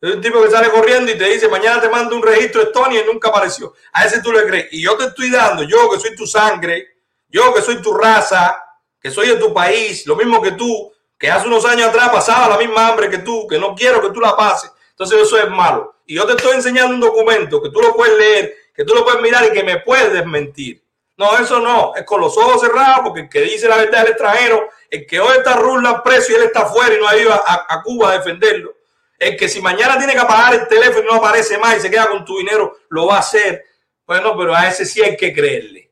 Es 0.00 0.14
un 0.14 0.20
tipo 0.20 0.40
que 0.40 0.50
sale 0.50 0.70
corriendo 0.70 1.10
y 1.10 1.18
te 1.18 1.24
dice, 1.24 1.48
mañana 1.48 1.80
te 1.80 1.88
mando 1.88 2.14
un 2.14 2.22
registro 2.22 2.60
de 2.60 2.68
Estonia 2.68 3.02
y 3.02 3.06
nunca 3.06 3.30
apareció. 3.30 3.74
A 3.92 4.04
ese 4.04 4.22
tú 4.22 4.32
le 4.32 4.46
crees. 4.46 4.68
Y 4.70 4.82
yo 4.82 4.96
te 4.96 5.06
estoy 5.06 5.28
dando, 5.30 5.64
yo 5.64 5.90
que 5.90 5.98
soy 5.98 6.14
tu 6.14 6.24
sangre, 6.24 6.86
yo 7.28 7.52
que 7.52 7.62
soy 7.62 7.82
tu 7.82 7.92
raza, 7.92 8.62
que 9.00 9.10
soy 9.10 9.28
de 9.28 9.36
tu 9.36 9.52
país, 9.52 10.06
lo 10.06 10.14
mismo 10.14 10.40
que 10.40 10.52
tú, 10.52 10.92
que 11.18 11.28
hace 11.28 11.48
unos 11.48 11.64
años 11.64 11.88
atrás 11.88 12.10
pasaba 12.10 12.48
la 12.48 12.58
misma 12.58 12.86
hambre 12.86 13.10
que 13.10 13.18
tú, 13.18 13.48
que 13.48 13.58
no 13.58 13.74
quiero 13.74 14.00
que 14.00 14.10
tú 14.10 14.20
la 14.20 14.36
pases. 14.36 14.70
Entonces 14.90 15.20
eso 15.20 15.36
es 15.36 15.50
malo. 15.50 15.96
Y 16.06 16.14
yo 16.14 16.26
te 16.26 16.32
estoy 16.32 16.54
enseñando 16.54 16.94
un 16.94 17.00
documento 17.00 17.60
que 17.60 17.70
tú 17.70 17.80
lo 17.80 17.94
puedes 17.94 18.16
leer, 18.16 18.54
que 18.72 18.84
tú 18.84 18.94
lo 18.94 19.04
puedes 19.04 19.20
mirar 19.20 19.46
y 19.46 19.52
que 19.52 19.64
me 19.64 19.80
puedes 19.80 20.12
desmentir. 20.12 20.80
No, 21.16 21.36
eso 21.36 21.58
no, 21.58 21.96
es 21.96 22.04
con 22.04 22.20
los 22.20 22.38
ojos 22.38 22.60
cerrados, 22.60 23.00
porque 23.02 23.22
el 23.22 23.28
que 23.28 23.40
dice 23.40 23.68
la 23.68 23.78
verdad 23.78 24.02
es 24.02 24.04
el 24.04 24.10
extranjero, 24.12 24.68
el 24.88 25.04
que 25.04 25.18
hoy 25.18 25.38
está 25.38 25.56
Rula 25.56 26.04
preso 26.04 26.30
y 26.30 26.36
él 26.36 26.44
está 26.44 26.60
afuera 26.60 26.94
y 26.94 27.00
no 27.00 27.08
ha 27.08 27.16
ido 27.16 27.32
a, 27.32 27.66
a 27.68 27.82
Cuba 27.82 28.10
a 28.10 28.18
defenderlo. 28.18 28.77
El 29.18 29.36
que 29.36 29.48
si 29.48 29.60
mañana 29.60 29.98
tiene 29.98 30.12
que 30.12 30.20
apagar 30.20 30.54
el 30.54 30.68
teléfono 30.68 31.02
y 31.02 31.06
no 31.06 31.14
aparece 31.14 31.58
más 31.58 31.76
y 31.76 31.80
se 31.80 31.90
queda 31.90 32.08
con 32.08 32.24
tu 32.24 32.38
dinero, 32.38 32.78
lo 32.88 33.06
va 33.06 33.16
a 33.16 33.20
hacer. 33.20 33.64
Bueno, 34.06 34.36
pero 34.36 34.54
a 34.54 34.68
ese 34.68 34.86
sí 34.86 35.02
hay 35.02 35.16
que 35.16 35.32
creerle. 35.32 35.90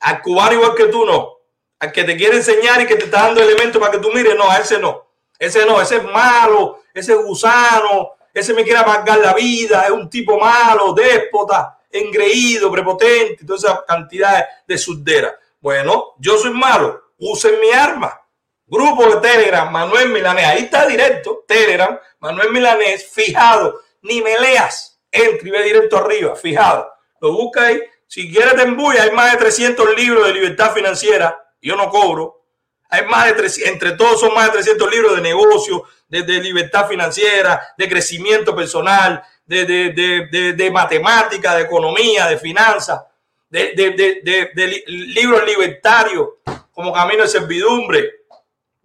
Al 0.00 0.20
cubano 0.20 0.52
igual 0.52 0.74
que 0.74 0.84
tú 0.84 1.04
no. 1.04 1.38
Al 1.80 1.92
que 1.92 2.04
te 2.04 2.16
quiere 2.16 2.36
enseñar 2.36 2.80
y 2.82 2.86
que 2.86 2.96
te 2.96 3.04
está 3.04 3.22
dando 3.22 3.42
elementos 3.42 3.80
para 3.80 3.92
que 3.92 3.98
tú 3.98 4.10
mires, 4.12 4.36
no, 4.36 4.50
a 4.50 4.58
ese 4.58 4.78
no. 4.78 5.08
Ese 5.38 5.64
no, 5.64 5.80
ese 5.80 5.96
es 5.96 6.04
malo, 6.04 6.82
ese 6.92 7.12
es 7.12 7.18
gusano, 7.18 8.10
ese 8.34 8.52
me 8.52 8.64
quiere 8.64 8.80
apagar 8.80 9.18
la 9.18 9.34
vida, 9.34 9.84
es 9.84 9.90
un 9.90 10.10
tipo 10.10 10.38
malo, 10.38 10.92
déspota, 10.92 11.78
engreído, 11.90 12.70
prepotente, 12.70 13.44
toda 13.44 13.56
esa 13.56 13.84
cantidad 13.86 14.46
de 14.66 14.76
surdera. 14.76 15.38
Bueno, 15.60 16.14
yo 16.18 16.36
soy 16.38 16.52
malo, 16.52 17.12
usen 17.18 17.60
mi 17.60 17.70
arma. 17.70 18.20
Grupo 18.66 19.06
de 19.06 19.20
Telegram, 19.20 19.70
Manuel 19.72 20.10
Milanés, 20.10 20.44
ahí 20.44 20.64
está 20.64 20.86
directo, 20.86 21.44
Telegram, 21.46 21.98
Manuel 22.20 22.50
Milanés, 22.50 23.08
fijado, 23.12 23.80
ni 24.02 24.20
me 24.22 24.38
leas, 24.38 25.00
entra 25.10 25.48
y 25.48 25.50
ve 25.50 25.62
directo 25.62 25.98
arriba, 25.98 26.34
fijado. 26.36 26.90
Lo 27.20 27.32
busca 27.32 27.66
ahí, 27.66 27.80
si 28.06 28.30
quieres 28.32 28.54
te 28.54 28.62
embulla, 28.62 29.02
hay 29.02 29.10
más 29.12 29.32
de 29.32 29.38
300 29.38 29.94
libros 29.96 30.26
de 30.26 30.34
libertad 30.34 30.72
financiera, 30.72 31.38
yo 31.60 31.76
no 31.76 31.88
cobro, 31.90 32.44
hay 32.90 33.04
más 33.06 33.26
de 33.26 33.32
300, 33.34 33.72
entre 33.72 33.92
todos 33.92 34.20
son 34.20 34.32
más 34.34 34.46
de 34.46 34.52
300 34.52 34.90
libros 34.90 35.16
de 35.16 35.22
negocio, 35.22 35.84
de, 36.08 36.22
libertad 36.40 36.88
financiera, 36.88 37.74
de 37.76 37.88
crecimiento 37.88 38.56
personal, 38.56 39.22
de, 39.44 39.64
de, 39.66 40.70
matemática, 40.70 41.54
de 41.56 41.64
economía, 41.64 42.26
de 42.26 42.38
finanzas, 42.38 43.02
de, 43.50 43.72
de, 43.74 43.90
de, 43.90 44.20
de- 44.22 44.50
de 44.54 44.66
li- 44.66 44.84
libros 45.12 45.44
libertarios 45.44 46.28
como 46.72 46.92
Camino 46.92 47.22
de 47.24 47.28
Servidumbre, 47.28 48.17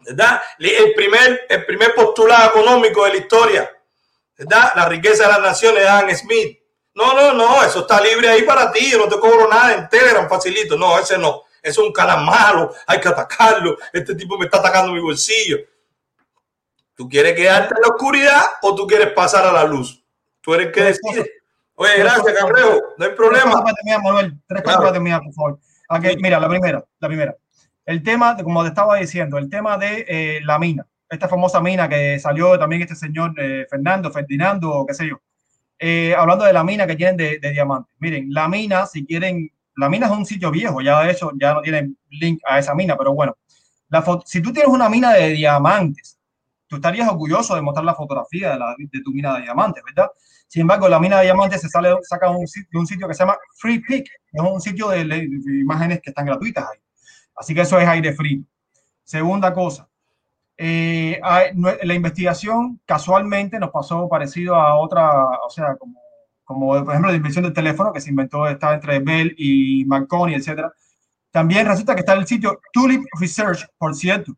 ¿verdad? 0.06 0.42
El 0.60 0.94
primer, 0.94 1.46
el 1.50 1.66
primer 1.66 1.94
postulado 1.94 2.50
económico 2.50 3.06
de 3.06 3.12
la 3.12 3.18
historia, 3.18 3.72
¿verdad? 4.38 4.72
La 4.76 4.88
riqueza 4.88 5.24
de 5.24 5.34
las 5.34 5.42
naciones 5.42 5.86
Adam 5.86 6.10
Smith. 6.16 6.60
No, 6.96 7.14
no, 7.14 7.34
no, 7.34 7.64
eso 7.64 7.82
está 7.82 8.00
libre 8.00 8.30
ahí 8.30 8.44
para 8.44 8.72
ti, 8.72 8.92
yo 8.92 9.00
no 9.00 9.08
te 9.08 9.20
cobro 9.20 9.48
nada 9.48 9.74
en 9.74 9.90
Telegram, 9.90 10.30
facilito. 10.30 10.78
No, 10.78 11.00
ese 11.00 11.18
no, 11.18 11.44
es 11.62 11.78
un 11.78 11.92
canal 11.92 12.24
malo, 12.24 12.74
hay 12.86 13.00
que 13.00 13.08
atacarlo, 13.08 13.78
este 13.92 14.14
tipo 14.16 14.38
me 14.38 14.46
está 14.46 14.60
atacando 14.60 14.94
mi 14.94 15.00
bolsillo. 15.00 15.58
¿Tú 16.96 17.10
quieres 17.10 17.36
quedarte 17.36 17.74
en 17.76 17.82
la 17.82 17.88
oscuridad 17.88 18.42
o 18.62 18.76
tú 18.76 18.86
quieres 18.86 19.12
pasar 19.14 19.46
a 19.46 19.52
la 19.52 19.64
luz? 19.64 20.04
Tú 20.42 20.54
eres 20.54 20.68
el 20.68 20.74
que 20.74 20.84
decide. 20.84 21.32
Oye, 21.76 21.98
gracias, 21.98 22.38
Cabrejo, 22.38 22.82
no 22.98 23.06
hay 23.06 23.12
Tres 23.12 23.16
problema. 23.16 23.64
Tres 24.48 24.62
para 24.62 24.92
terminar, 24.92 25.22
por 25.24 25.34
favor. 25.34 25.60
Mira, 26.18 26.40
la 26.40 26.48
primera, 26.48 26.86
la 27.00 27.08
primera. 27.08 27.36
El 27.86 28.02
tema, 28.04 28.38
como 28.38 28.64
te 28.64 28.70
estaba 28.70 28.98
diciendo, 28.98 29.38
el 29.38 29.50
tema 29.50 29.78
de 29.78 30.06
eh, 30.08 30.42
la 30.44 30.58
mina, 30.58 30.86
esta 31.10 31.28
famosa 31.28 31.60
mina 31.62 31.90
que 31.90 32.18
salió 32.20 32.58
también 32.58 32.82
este 32.82 32.96
señor 32.96 33.34
eh, 33.38 33.66
Fernando, 33.70 34.10
Ferdinando, 34.12 34.72
o 34.72 34.86
qué 34.86 34.94
sé 34.94 35.08
yo. 35.08 35.22
Eh, 35.80 36.16
hablando 36.18 36.46
de 36.46 36.54
la 36.54 36.64
mina 36.64 36.88
que 36.88 36.96
tienen 36.96 37.18
de, 37.18 37.40
diamantes. 37.52 37.94
Miren, 38.00 38.28
la 38.30 38.48
mina, 38.48 38.86
si 38.86 39.06
quieren, 39.06 39.50
la 39.76 39.90
mina 39.90 40.06
es 40.08 40.14
un 40.14 40.26
sitio 40.26 40.50
viejo, 40.50 40.82
ya 40.82 41.02
de 41.02 41.12
hecho 41.12 41.32
ya 41.40 41.54
no 41.54 41.62
tienen 41.62 41.98
link 42.10 42.40
a 42.48 42.60
esa 42.60 42.74
mina, 42.74 42.96
pero 42.98 43.14
bueno, 43.14 43.36
la 43.90 44.04
si 44.26 44.42
tú 44.42 44.54
tienes 44.54 44.72
una 44.72 44.88
mina 44.90 45.12
de 45.14 45.30
diamantes, 45.32 46.18
tú 46.68 46.78
estarías 46.78 47.10
orgulloso 47.10 47.54
de 47.56 47.62
mostrar 47.62 47.86
la 47.86 47.96
fotografía 47.96 48.52
de, 48.52 48.60
la- 48.60 48.76
tu 49.04 49.12
mina 49.12 49.36
de 49.36 49.42
diamantes, 49.44 49.84
¿verdad? 49.86 50.10
Sin 50.48 50.62
embargo, 50.62 50.88
la 50.88 51.00
mina 51.00 51.18
de 51.18 51.26
diamantes 51.26 51.62
se 51.62 51.68
sale, 51.70 51.90
saca 52.04 52.30
un, 52.30 52.46
de 52.46 52.80
un 52.80 52.88
sitio 52.88 53.08
que 53.08 53.14
se 53.14 53.20
llama 53.24 53.38
Free 53.58 53.80
Pick, 53.80 54.08
es 54.32 54.42
un 54.42 54.62
sitio 54.62 54.90
de- 54.90 55.04
de 55.06 55.60
imágenes 55.60 56.00
que 56.02 56.12
están 56.12 56.26
gratuitas 56.26 56.64
ahí. 56.72 56.80
Así 57.36 57.54
que 57.54 57.62
eso 57.62 57.80
es 57.80 57.88
aire 57.88 58.14
frío. 58.14 58.44
Segunda 59.04 59.54
cosa, 59.54 59.90
eh, 60.58 61.20
la 61.82 61.94
investigación 61.94 62.80
casualmente 62.86 63.60
nos 63.60 63.72
pasó 63.72 64.08
parecido 64.08 64.56
a 64.56 64.76
otra, 64.76 65.28
o 65.46 65.50
sea, 65.50 65.76
como, 66.46 66.72
por 66.84 66.90
ejemplo 66.90 67.10
la 67.10 67.18
invención 67.18 67.44
del 67.44 67.54
teléfono 67.54 67.92
que 67.92 68.02
se 68.02 68.10
inventó, 68.12 68.48
está 68.48 68.74
entre 68.74 69.00
Bell 69.00 69.34
y 69.38 69.84
Marconi, 69.86 70.36
etcétera. 70.36 70.72
También 71.32 71.68
resulta 71.68 71.96
que 71.96 72.02
está 72.02 72.14
el 72.14 72.28
sitio 72.28 72.62
Tulip 72.72 73.04
Research, 73.20 73.68
por 73.78 73.96
cierto. 73.96 74.34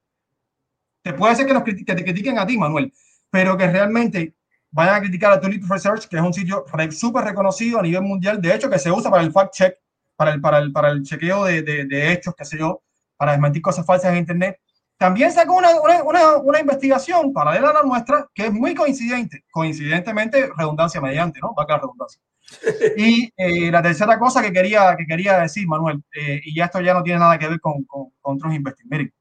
Te 1.01 1.13
puede 1.13 1.35
ser 1.35 1.45
que, 1.45 1.53
nos 1.53 1.63
critiquen 1.63 2.39
a 2.39 2.47
ti, 2.47 2.57
Manuel, 2.57 2.91
pero 3.29 3.57
que 3.57 3.67
realmente 3.67 4.35
vayan 4.71 4.95
a 4.95 5.01
criticar 5.01 5.33
a 5.33 5.39
Tulip 5.39 5.69
Research, 5.69 6.07
que 6.07 6.15
es 6.15 6.21
un 6.21 6.33
sitio 6.33 6.65
súper 6.91 7.25
reconocido 7.25 7.79
a 7.79 7.83
nivel 7.83 8.01
mundial, 8.01 8.41
de 8.41 8.55
hecho, 8.55 8.69
que 8.69 8.79
se 8.79 8.91
usa 8.91 9.11
para 9.11 9.23
el 9.23 9.31
fact 9.31 9.53
check, 9.53 9.77
para 10.15 10.31
el, 10.59 11.03
chequeo 11.03 11.43
de 11.45 12.11
hechos, 12.11 12.33
qué 12.35 12.45
sé 12.45 12.57
yo, 12.57 12.84
para 13.17 13.33
desmentir 13.33 13.61
cosas 13.61 13.85
falsas 13.85 14.11
en 14.11 14.17
Internet. 14.17 14.59
También 14.97 15.31
sacó 15.31 15.55
una, 15.55 15.79
una, 15.81 16.03
una, 16.03 16.37
una 16.37 16.59
investigación 16.59 17.33
paralela 17.33 17.69
a 17.69 17.73
la 17.73 17.83
nuestra 17.83 18.27
que 18.33 18.45
es 18.45 18.53
muy 18.53 18.73
coincidente, 18.73 19.43
coincidentemente, 19.51 20.49
redundancia 20.55 21.01
mediante, 21.01 21.39
¿no? 21.41 21.53
Va 21.53 21.65
a 21.67 21.77
redundancia. 21.77 22.21
Y 22.97 23.31
eh, 23.35 23.71
la 23.71 23.81
tercera 23.81 24.17
cosa 24.19 24.41
que 24.41 24.53
quería, 24.53 24.95
que 24.95 25.05
quería 25.05 25.39
decir, 25.39 25.67
Manuel, 25.67 26.03
eh, 26.15 26.41
y 26.43 26.55
ya 26.55 26.65
esto 26.65 26.79
ya 26.79 26.93
no 26.93 27.03
tiene 27.03 27.19
nada 27.19 27.37
que 27.37 27.47
ver 27.47 27.59
con, 27.59 27.83
con, 27.85 28.11
con 28.21 28.37
Trust 28.37 28.55
Investing. 28.55 28.87
Miren, 28.89 29.13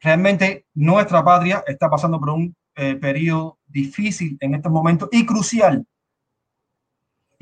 realmente 0.00 0.66
nuestra 0.74 1.24
patria 1.24 1.62
está 1.66 1.90
pasando 1.90 2.18
por 2.18 2.30
un 2.30 2.54
eh, 2.76 2.96
periodo 2.96 3.58
difícil 3.66 4.36
en 4.40 4.54
estos 4.54 4.72
momentos 4.72 5.08
y 5.12 5.26
crucial. 5.26 5.84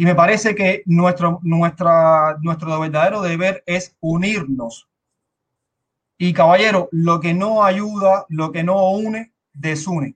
Y 0.01 0.05
me 0.05 0.15
parece 0.15 0.55
que 0.55 0.85
nuestro, 0.87 1.41
nuestro 1.43 2.81
verdadero 2.81 3.21
deber 3.21 3.65
es 3.67 3.97
unirnos. 3.99 4.89
Y 6.17 6.33
caballero, 6.33 6.89
lo 6.93 7.19
que 7.19 7.35
no 7.35 7.65
ayuda, 7.65 8.25
lo 8.29 8.53
que 8.53 8.63
no 8.63 8.91
une, 8.93 9.33
desune. 9.53 10.15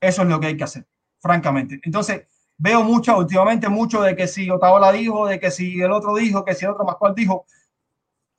Eso 0.00 0.22
es 0.22 0.28
lo 0.28 0.40
que 0.40 0.46
hay 0.46 0.56
que 0.56 0.64
hacer, 0.64 0.86
francamente. 1.18 1.80
Entonces, 1.82 2.26
veo 2.56 2.82
mucho, 2.82 3.18
últimamente 3.18 3.68
mucho 3.68 4.00
de 4.00 4.16
que 4.16 4.26
si 4.26 4.48
Otaola 4.48 4.90
dijo, 4.90 5.26
de 5.26 5.38
que 5.38 5.50
si 5.50 5.82
el 5.82 5.92
otro 5.92 6.14
dijo, 6.14 6.42
que 6.42 6.54
si 6.54 6.64
el 6.64 6.70
otro 6.70 6.86
más 6.86 6.96
cual 6.96 7.14
dijo. 7.14 7.44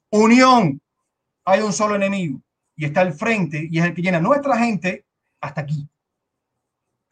Unión. 0.09 0.81
Hay 1.43 1.61
un 1.61 1.73
solo 1.73 1.93
enemigo 1.93 2.41
y 2.75 2.85
está 2.85 3.01
al 3.01 3.13
frente 3.13 3.67
y 3.69 3.77
es 3.77 3.85
el 3.85 3.93
que 3.93 4.01
llena 4.01 4.19
nuestra 4.19 4.57
gente 4.57 5.05
hasta 5.39 5.61
aquí. 5.61 5.87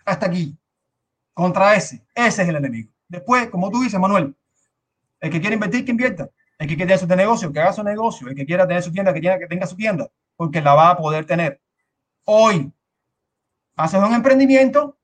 Hasta 0.06 0.26
aquí. 0.26 0.58
Contra 1.36 1.76
ese. 1.76 2.04
Ese 2.16 2.42
es 2.42 2.50
el 2.50 2.56
enemigo. 2.56 2.93
Después, 3.14 3.48
como 3.52 3.70
tú 3.70 3.84
dices, 3.84 4.00
Manuel, 4.00 4.36
el 5.20 5.30
que 5.30 5.40
quiere 5.40 5.54
invertir, 5.54 5.86
que 5.86 5.92
invierta. 5.92 6.32
El 6.58 6.68
que 6.68 6.76
quiere 6.76 6.98
tener 6.98 7.00
su 7.00 7.16
negocio, 7.16 7.54
que 7.54 7.60
haga 7.60 7.72
su 7.72 7.84
negocio. 7.84 8.28
El 8.28 8.34
que 8.34 8.44
quiera 8.44 8.68
tener 8.68 8.82
su 8.82 8.92
tienda, 8.92 9.14
que, 9.14 9.22
que 9.22 9.48
tenga 9.48 9.68
su 9.68 9.76
tienda, 9.76 10.10
porque 10.36 10.60
la 10.62 10.74
va 10.74 10.90
a 10.90 10.98
poder 10.98 11.24
tener. 11.24 11.62
Hoy, 12.26 12.74
haces 13.76 14.02
un 14.02 14.16
emprendimiento 14.16 14.98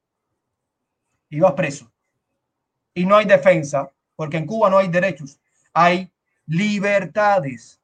y 1.30 1.40
vas 1.40 1.54
preso. 1.54 1.92
Y 2.96 3.06
no 3.06 3.16
hay 3.16 3.28
defensa, 3.28 3.92
porque 4.16 4.38
en 4.38 4.48
Cuba 4.48 4.72
no 4.72 4.80
hay 4.80 4.88
derechos, 4.88 5.40
hay 5.72 6.12
libertades. 6.48 7.80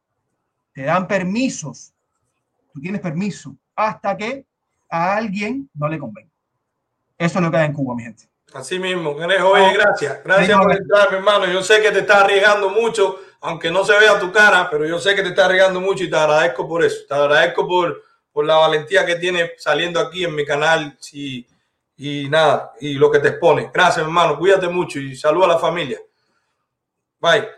Te 0.72 0.82
dan 0.82 1.06
permisos. 1.06 1.94
Tú 2.72 2.80
tienes 2.80 3.00
permiso 3.00 3.56
hasta 3.76 4.16
que 4.16 4.44
a 4.88 5.14
alguien 5.14 5.70
no 5.72 5.88
le 5.88 6.00
convenga. 6.00 6.32
Eso 7.16 7.38
es 7.38 7.44
lo 7.44 7.50
que 7.52 7.58
hay 7.58 7.66
en 7.66 7.72
Cuba, 7.74 7.94
mi 7.94 8.02
gente. 8.02 8.28
Así 8.56 8.78
mismo, 8.78 9.14
Ganejo, 9.14 9.50
oye, 9.50 9.72
gracias. 9.74 10.22
Gracias 10.24 10.58
por 10.58 10.72
entrar, 10.72 11.10
mi 11.10 11.16
hermano. 11.16 11.46
Yo 11.46 11.62
sé 11.62 11.80
que 11.82 11.90
te 11.90 12.00
estás 12.00 12.24
arriesgando 12.24 12.70
mucho 12.70 13.20
aunque 13.40 13.70
no 13.70 13.84
se 13.84 13.96
vea 13.96 14.18
tu 14.18 14.32
cara, 14.32 14.68
pero 14.70 14.86
yo 14.86 14.98
sé 14.98 15.14
que 15.14 15.22
te 15.22 15.28
está 15.28 15.44
arriesgando 15.44 15.80
mucho 15.80 16.02
y 16.02 16.10
te 16.10 16.16
agradezco 16.16 16.66
por 16.66 16.82
eso. 16.82 17.04
Te 17.06 17.14
agradezco 17.14 17.68
por, 17.68 18.02
por 18.32 18.44
la 18.44 18.56
valentía 18.56 19.06
que 19.06 19.16
tienes 19.16 19.52
saliendo 19.58 20.00
aquí 20.00 20.24
en 20.24 20.34
mi 20.34 20.44
canal 20.44 20.98
y, 21.12 21.46
y 21.96 22.28
nada, 22.28 22.72
y 22.80 22.94
lo 22.94 23.08
que 23.10 23.20
te 23.20 23.28
expone. 23.28 23.70
Gracias, 23.72 23.98
hermano. 24.04 24.36
Cuídate 24.38 24.66
mucho 24.68 24.98
y 24.98 25.14
saluda 25.14 25.44
a 25.44 25.48
la 25.50 25.58
familia. 25.58 25.98
Bye. 27.20 27.48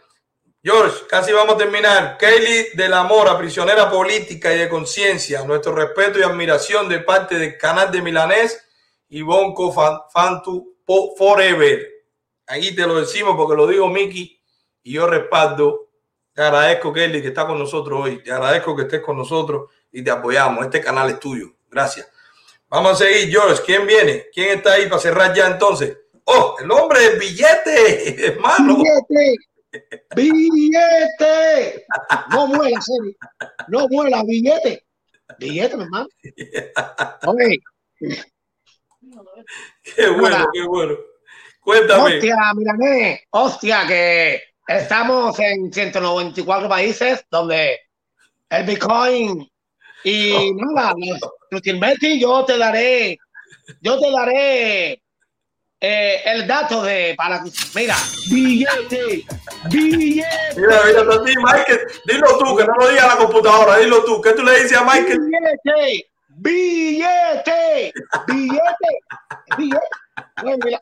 George, 0.63 1.07
casi 1.09 1.33
vamos 1.33 1.55
a 1.55 1.59
terminar. 1.59 2.19
Kaylee 2.19 2.71
de 2.75 2.89
la 2.89 3.05
Mora, 3.05 3.39
prisionera 3.39 3.89
política 3.89 4.53
y 4.53 4.59
de 4.59 4.69
conciencia. 4.69 5.43
Nuestro 5.45 5.75
respeto 5.75 6.19
y 6.19 6.23
admiración 6.23 6.89
de 6.89 6.99
parte 6.99 7.39
del 7.39 7.57
canal 7.57 7.91
de 7.91 8.03
Milanés 8.03 8.63
y 9.09 9.23
Bonco 9.23 9.73
Fan- 9.73 10.01
Fantu 10.13 10.75
Forever. 11.17 11.87
Aquí 12.47 12.75
te 12.75 12.87
lo 12.87 12.99
decimos 12.99 13.37
porque 13.37 13.57
lo 13.57 13.67
digo 13.67 13.89
Miki 13.89 14.41
y 14.83 14.93
yo 14.93 15.07
respaldo. 15.07 15.91
Te 16.33 16.43
agradezco, 16.43 16.93
Kelly, 16.93 17.21
que 17.21 17.29
está 17.29 17.47
con 17.47 17.59
nosotros 17.59 18.01
hoy. 18.05 18.23
Te 18.23 18.33
agradezco 18.33 18.75
que 18.75 18.83
estés 18.83 19.03
con 19.03 19.19
nosotros 19.19 19.71
y 19.93 20.03
te 20.03 20.11
apoyamos. 20.11 20.65
Este 20.65 20.81
canal 20.81 21.11
es 21.11 21.21
tuyo. 21.21 21.53
Gracias. 21.71 22.09
Vamos 22.69 22.93
a 22.93 23.05
seguir, 23.05 23.31
George. 23.31 23.63
¿Quién 23.67 23.87
viene? 23.87 24.27
¿Quién 24.33 24.59
está 24.59 24.75
ahí 24.75 24.89
para 24.89 25.01
cerrar 25.01 25.35
ya 25.35 25.47
entonces? 25.47 25.97
Oh, 26.25 26.57
el 26.63 26.71
hombre 26.71 27.01
del 27.01 27.19
billete, 27.19 28.27
hermano. 28.27 28.77
¡Billete! 28.77 29.37
¡Billete! 30.15 31.87
No 32.31 32.47
muela. 32.47 32.79
No 33.69 33.89
muela, 33.89 34.23
billete. 34.25 34.85
Billete, 35.39 35.77
mi 35.77 35.85
hermano. 35.85 36.09
Qué 39.83 40.09
bueno, 40.11 40.47
qué 40.53 40.63
bueno. 40.63 40.95
Cuéntame. 41.61 42.17
hostia, 42.17 42.37
Milanés, 42.55 43.21
hostia, 43.31 43.87
que 43.87 44.43
estamos 44.67 45.39
en 45.39 45.73
194 45.73 46.69
países 46.69 47.25
donde 47.31 47.79
el 48.51 48.65
Bitcoin 48.65 49.51
y 50.05 50.53
nada, 50.55 50.95
Nutilmeti, 51.51 52.21
yo 52.21 52.45
te 52.45 52.57
daré, 52.57 53.19
yo 53.81 53.99
te 53.99 54.11
daré 54.11 55.03
eh, 55.81 56.23
el 56.25 56.47
dato 56.47 56.83
de 56.83 57.15
para 57.17 57.43
mira, 57.75 57.97
billete, 58.29 59.25
billete. 59.71 60.27
Mira, 60.57 60.81
mira, 60.87 61.01
a 61.03 61.25
ti, 61.25 61.33
Michael. 61.37 61.81
Dilo 62.05 62.39
tú, 62.39 62.57
que 62.57 62.65
no 62.65 62.75
lo 62.79 62.89
diga 62.89 63.07
la 63.07 63.17
computadora. 63.17 63.79
Dilo 63.79 64.05
tú. 64.05 64.21
¿Qué 64.21 64.33
tú 64.33 64.43
le 64.43 64.63
dices 64.63 64.77
a 64.77 64.85
Michael? 64.85 65.21
Billete, 65.21 66.11
billete, 66.41 67.93
billete, 68.27 68.91
billete. 69.57 69.87
Bueno, 70.43 70.59
mira, 70.65 70.81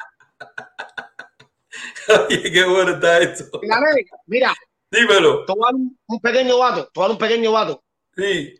Oye, 2.28 2.52
qué 2.52 2.64
bueno 2.64 2.92
está 2.92 3.18
esto. 3.18 3.60
Milanés, 3.60 4.06
mira, 4.26 4.54
Dímelo. 4.90 5.44
dar 5.46 5.74
un, 5.74 6.20
pequeño 6.22 6.58
vato, 6.58 6.90
dar 6.94 7.10
un 7.10 7.18
pequeño 7.18 7.52
vato. 7.52 7.82
Sí. 8.16 8.54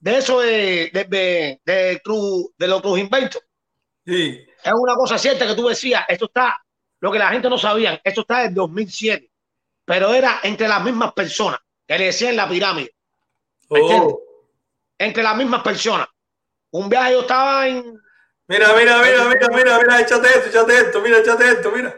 De 0.00 0.18
eso 0.18 0.40
de, 0.40 0.90
de, 0.92 1.04
de, 1.04 1.60
de, 1.64 2.00
Cruz- 2.02 2.50
de 2.56 2.68
los 2.68 2.80
Cruz 2.80 2.98
Inventos. 2.98 3.42
Sí. 4.06 4.40
Es 4.64 4.72
una 4.74 4.94
cosa 4.94 5.18
cierta 5.18 5.46
que 5.46 5.54
tú 5.54 5.68
decías, 5.68 6.04
esto 6.08 6.26
está, 6.26 6.56
lo 7.00 7.12
que 7.12 7.18
la 7.18 7.28
gente 7.30 7.48
no 7.50 7.58
sabía, 7.58 8.00
esto 8.02 8.22
está 8.22 8.44
en 8.44 8.54
2007, 8.54 9.30
pero 9.84 10.12
era 10.14 10.40
entre 10.42 10.66
las 10.66 10.82
mismas 10.82 11.12
personas 11.12 11.60
que 11.86 11.98
le 11.98 12.06
decían 12.06 12.36
la 12.36 12.48
pirámide. 12.48 12.94
¿Me 13.70 13.80
entiendes? 13.80 14.14
Entre 14.98 15.22
las 15.22 15.36
mismas 15.36 15.62
personas. 15.62 16.08
Un 16.70 16.88
viaje 16.88 17.12
yo 17.12 17.20
estaba 17.20 17.68
en... 17.68 18.00
Mira, 18.46 18.72
mira, 18.76 19.02
mira, 19.02 19.24
mira, 19.24 19.48
mira, 19.48 19.78
mira, 19.78 20.00
échate 20.00 20.28
esto, 20.28 20.48
échate 20.48 20.76
esto, 20.78 21.00
mira, 21.00 21.18
échate 21.18 21.48
esto, 21.48 21.70
mira. 21.70 21.94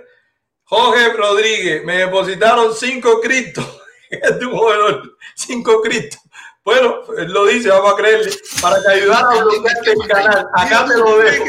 Jorge 0.64 1.12
Rodríguez, 1.14 1.84
me 1.84 1.98
depositaron 1.98 2.74
cinco 2.74 3.20
cristos. 3.20 3.64
Es 4.10 4.40
de 4.40 4.46
un 4.46 4.56
joven, 4.56 5.02
cinco 5.36 5.80
cristos. 5.82 6.20
Bueno, 6.64 7.02
él 7.16 7.32
lo 7.32 7.46
dice, 7.46 7.68
vamos 7.68 7.92
a 7.92 7.96
creerle, 7.96 8.32
para 8.60 8.82
que 8.82 8.92
ayudara 8.92 9.30
a 9.30 9.44
bloquear 9.44 9.76
el 9.86 10.08
canal. 10.08 10.46
Acá 10.52 10.84
te 10.84 10.96
lo 10.98 11.18
dejo. 11.18 11.44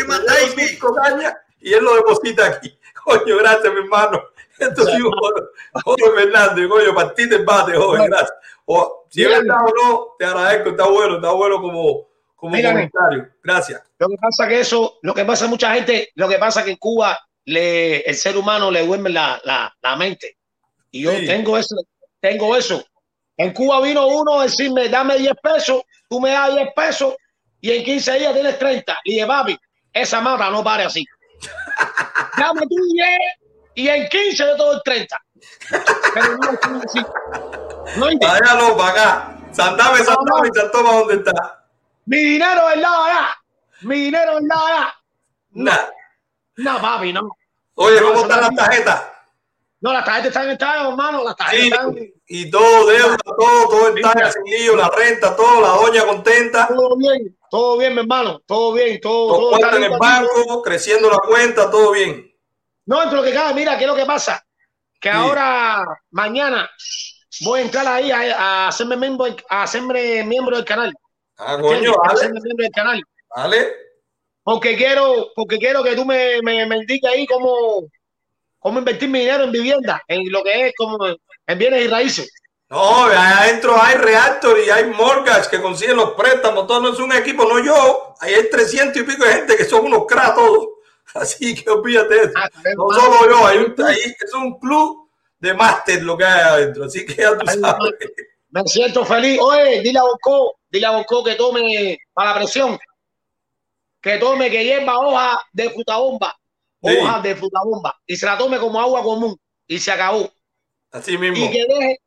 Cinco 0.55 0.93
cañas 0.93 1.33
y 1.61 1.73
él 1.73 1.83
lo 1.83 1.95
deposita 1.95 2.47
aquí. 2.47 2.77
Coño, 3.03 3.37
gracias, 3.37 3.73
mi 3.73 3.79
hermano. 3.79 4.21
Esto 4.57 4.85
sí, 4.85 5.01
Jorge, 5.01 5.41
Jorge 5.83 6.11
Fernández, 6.15 6.67
coño, 6.67 6.93
partiste 6.93 7.35
el 7.35 7.45
bate, 7.45 7.75
Jorge, 7.75 8.07
gracias. 8.07 8.33
O, 8.65 9.07
si 9.09 9.23
es 9.23 9.29
verdad 9.29 9.57
o 9.65 9.73
no, 9.83 10.15
te 10.19 10.25
agradezco, 10.25 10.69
está 10.69 10.87
bueno, 10.87 11.15
está 11.15 11.31
bueno 11.31 11.61
como, 11.61 12.09
como 12.41 12.55
Mírame. 12.55 12.89
comentario. 12.89 13.31
Gracias. 13.43 13.83
Lo 13.99 14.09
que 14.09 14.15
pasa 14.19 14.47
que 14.47 14.59
eso, 14.61 14.97
lo 15.03 15.13
que 15.13 15.23
pasa 15.25 15.45
mucha 15.47 15.75
gente, 15.75 16.09
lo 16.15 16.27
que 16.27 16.39
pasa 16.39 16.63
que 16.65 16.71
en 16.71 16.77
Cuba 16.77 17.19
le, 17.45 17.99
el 18.01 18.15
ser 18.15 18.35
humano 18.35 18.71
le 18.71 18.83
duerme 18.83 19.11
la, 19.11 19.39
la, 19.43 19.71
la 19.79 19.95
mente. 19.95 20.37
Y 20.89 21.03
yo 21.03 21.11
Sí. 21.11 21.27
tengo 21.27 21.55
eso, 21.55 21.75
tengo 22.19 22.57
eso. 22.57 22.83
En 23.37 23.53
Cuba 23.53 23.79
vino 23.81 24.07
uno 24.07 24.39
a 24.39 24.43
decirme, 24.43 24.89
dame 24.89 25.17
10 25.17 25.33
pesos, 25.41 25.83
tú 26.09 26.19
me 26.19 26.31
das 26.31 26.53
10 26.55 26.69
pesos 26.75 27.13
y 27.61 27.71
en 27.71 27.83
15 27.83 28.13
días 28.19 28.33
tienes 28.33 28.57
30. 28.57 28.99
Y 29.03 29.13
dije, 29.13 29.27
papi, 29.27 29.57
esa 29.93 30.19
mata 30.19 30.49
no 30.49 30.63
pare 30.63 30.83
así. 30.85 31.05
Dame 32.37 32.61
tú 32.61 32.75
10 32.93 33.07
y 33.75 33.87
en 33.87 34.09
15 34.09 34.35
yo 34.35 34.51
te 34.55 34.63
doy 34.63 34.79
30. 34.83 35.17
Pero 36.15 36.37
no 36.37 36.51
es 36.51 36.85
así. 36.85 37.05
No 37.97 38.05
hay 38.07 38.17
para 38.17 38.89
acá. 38.89 39.37
Santame, 39.51 39.99
Santame 39.99 40.47
y 40.51 40.57
Santoma, 40.59 40.91
¿dónde 40.93 41.15
está? 41.15 41.60
Mi 42.05 42.17
dinero 42.17 42.69
es 42.69 42.81
nada. 42.81 43.35
Mi 43.81 43.95
dinero 44.05 44.37
es 44.37 44.43
nada. 44.43 44.93
Nah. 45.51 45.77
No, 46.57 46.81
papi, 46.81 47.13
no. 47.13 47.29
Oye, 47.75 47.95
No, 47.99 48.07
¿cómo 48.07 48.13
eso 48.13 48.21
están 48.23 48.41
no 48.41 48.47
las 48.47 48.55
tarjetas? 48.55 49.03
No, 49.79 49.93
las 49.93 50.05
tarjetas 50.05 50.27
están 50.27 50.45
en 50.45 50.51
estado, 50.51 50.89
hermano. 50.91 51.23
Las 51.23 51.35
tarjetas 51.35 51.79
Sí, 51.79 51.97
están. 51.97 52.13
y 52.27 52.51
todo, 52.51 52.87
deuda, 52.87 53.17
todo, 53.17 53.67
todo 53.69 53.87
en 53.95 54.01
talla, 54.01 54.31
sin 54.31 54.43
lío, 54.43 54.75
la 54.75 54.89
renta, 54.89 55.35
todo, 55.35 55.61
la 55.61 55.67
doña 55.69 56.05
contenta. 56.05 56.67
Todo 56.67 56.95
bien, 56.97 57.37
todo 57.49 57.77
bien, 57.77 57.93
mi 57.95 58.01
hermano. 58.01 58.41
Todo 58.45 58.73
bien, 58.73 58.99
todo. 59.01 59.35
Todo 59.39 59.55
está 59.55 59.77
en 59.77 59.83
el 59.85 59.97
banco, 59.97 60.61
creciendo 60.61 61.09
la 61.09 61.17
cuenta, 61.19 61.71
todo 61.71 61.91
bien. 61.91 62.31
No, 62.85 63.01
entre 63.01 63.17
lo 63.17 63.23
que 63.23 63.33
cabe, 63.33 63.53
mira, 63.55 63.77
¿qué 63.77 63.85
es 63.85 63.89
lo 63.89 63.95
que 63.95 64.05
pasa? 64.05 64.45
Que 64.99 65.09
ahora, 65.09 65.83
mañana, 66.11 66.69
voy 67.43 67.61
a 67.61 67.63
entrar 67.63 67.87
ahí 67.87 68.11
a, 68.11 68.37
a 68.65 68.67
hacerme 68.67 68.97
miembro, 68.97 69.25
a 69.49 69.63
hacerme 69.63 70.23
miembro 70.23 70.55
del 70.57 70.65
canal. 70.65 70.93
Ah, 71.43 71.57
coño, 71.59 71.93
canal. 72.73 73.03
Porque 74.43 74.75
quiero, 74.75 75.31
porque 75.35 75.57
quiero 75.57 75.83
que 75.83 75.95
tú 75.95 76.05
me, 76.05 76.39
me, 76.43 76.65
me 76.67 76.77
indiques 76.77 77.09
ahí 77.09 77.25
cómo, 77.25 77.87
cómo 78.59 78.79
invertir 78.79 79.09
mi 79.09 79.19
dinero 79.19 79.45
en 79.45 79.51
vivienda, 79.51 80.03
en 80.07 80.31
lo 80.31 80.43
que 80.43 80.67
es 80.67 80.73
como 80.77 80.97
en 81.05 81.57
bienes 81.57 81.83
y 81.83 81.87
raíces. 81.87 82.31
No, 82.69 83.05
allá 83.05 83.41
adentro 83.41 83.75
hay 83.81 83.95
Reactor 83.95 84.57
y 84.59 84.69
hay 84.69 84.85
Mortgage 84.85 85.49
que 85.49 85.61
consiguen 85.61 85.97
los 85.97 86.11
préstamos. 86.11 86.67
Todo 86.67 86.79
no 86.79 86.93
es 86.93 86.99
un 86.99 87.11
equipo, 87.11 87.43
no 87.43 87.59
yo. 87.63 88.15
Ahí 88.19 88.33
hay 88.33 88.49
300 88.49 89.01
y 89.01 89.05
pico 89.05 89.25
de 89.25 89.33
gente 89.33 89.57
que 89.57 89.65
son 89.65 89.85
unos 89.85 90.05
cracks 90.05 90.35
todos. 90.35 90.67
Así 91.15 91.55
que 91.55 91.69
olvídate 91.69 92.13
de 92.13 92.21
eso. 92.21 92.33
No 92.77 92.89
solo 92.91 93.29
yo, 93.29 93.47
hay 93.47 93.57
un, 93.57 93.75
ahí, 93.85 93.97
es 93.97 94.33
un 94.33 94.57
club 94.59 95.09
de 95.39 95.53
máster 95.53 96.03
lo 96.03 96.17
que 96.17 96.23
hay 96.23 96.41
adentro. 96.41 96.85
Así 96.85 97.05
que 97.05 97.15
ya 97.15 97.37
tú 97.37 97.45
sabes. 97.45 97.93
Me 98.51 98.63
siento 98.65 99.03
feliz. 99.03 99.39
Oye, 99.41 99.81
dile 99.81 99.99
a 99.99 100.03
Bocó, 100.03 100.55
dile 100.71 100.85
a 100.87 100.91
Bocó 100.91 101.23
que 101.23 101.35
tome 101.35 101.97
para 102.13 102.31
la 102.31 102.35
presión. 102.37 102.79
Que 104.01 104.17
tome, 104.17 104.49
que 104.49 104.63
lleva 104.63 104.97
hoja 104.99 105.39
de 105.53 105.69
frutabomba. 105.69 106.35
Sí. 106.83 106.95
Hoja 106.97 107.19
de 107.21 107.35
frutabomba. 107.35 107.99
Y 108.07 108.15
se 108.15 108.25
la 108.25 108.37
tome 108.37 108.57
como 108.57 108.79
agua 108.81 109.03
común. 109.03 109.37
Y 109.67 109.77
se 109.79 109.91
acabó. 109.91 110.31
Así 110.91 111.17
mismo. 111.17 111.37
Y 111.45 111.51
que 111.51 111.65
deje, 111.67 111.99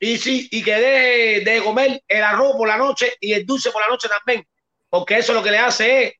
y 0.00 0.18
sí, 0.18 0.48
y 0.50 0.62
que 0.62 0.74
deje 0.74 1.40
de 1.50 1.62
comer 1.62 2.02
el 2.08 2.22
arroz 2.22 2.56
por 2.56 2.66
la 2.68 2.76
noche 2.76 3.12
y 3.20 3.32
el 3.32 3.46
dulce 3.46 3.70
por 3.70 3.80
la 3.82 3.88
noche 3.88 4.08
también. 4.08 4.46
Porque 4.90 5.18
eso 5.18 5.32
lo 5.32 5.42
que 5.42 5.50
le 5.50 5.58
hace 5.58 6.02
es. 6.04 6.12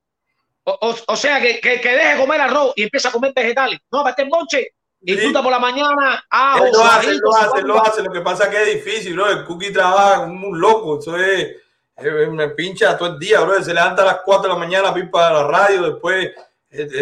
O, 0.65 0.73
o- 0.81 0.97
o 1.13 1.17
sea, 1.17 1.41
que, 1.41 1.61
que, 1.61 1.81
que 1.81 1.89
deje 1.91 2.15
de 2.15 2.21
comer 2.21 2.41
arroz 2.41 2.73
y 2.77 2.83
empieza 2.85 3.09
a 3.09 3.13
comer 3.13 3.33
vegetales. 3.35 3.79
No, 3.91 4.01
para 4.03 4.11
este 4.11 4.27
noche. 4.27 4.69
Y 5.01 5.15
fruta 5.15 5.43
por 5.43 5.53
la 5.53 5.59
mañana. 5.61 6.25
Ajo, 6.29 6.67
lo 6.67 6.85
hace, 6.85 7.13
lo 7.15 7.35
hace, 7.37 7.63
lo 7.63 7.83
hace. 7.83 8.03
Lo 8.03 8.13
que 8.13 8.21
pasa 8.21 8.45
es 8.45 8.51
que 8.51 8.63
es 8.63 8.85
difícil, 8.85 9.15
bro. 9.15 9.31
El 9.31 9.45
cookie 9.45 9.73
trabaja 9.73 10.19
como 10.27 10.49
un 10.49 10.61
loco. 10.61 10.99
Eso 10.99 11.17
es, 11.17 11.41
es- 11.41 11.57
me 12.33 12.49
pincha 12.51 12.97
todo 12.97 13.15
el 13.15 13.19
día, 13.19 13.41
bro. 13.41 13.63
Se 13.63 13.75
levanta 13.75 14.03
a 14.03 14.07
las 14.07 14.19
4 14.25 14.43
de 14.43 14.49
la 14.49 14.59
mañana 14.59 14.95
ir 14.97 15.11
para 15.11 15.35
la 15.35 15.49
radio. 15.49 15.83
Después, 15.83 16.31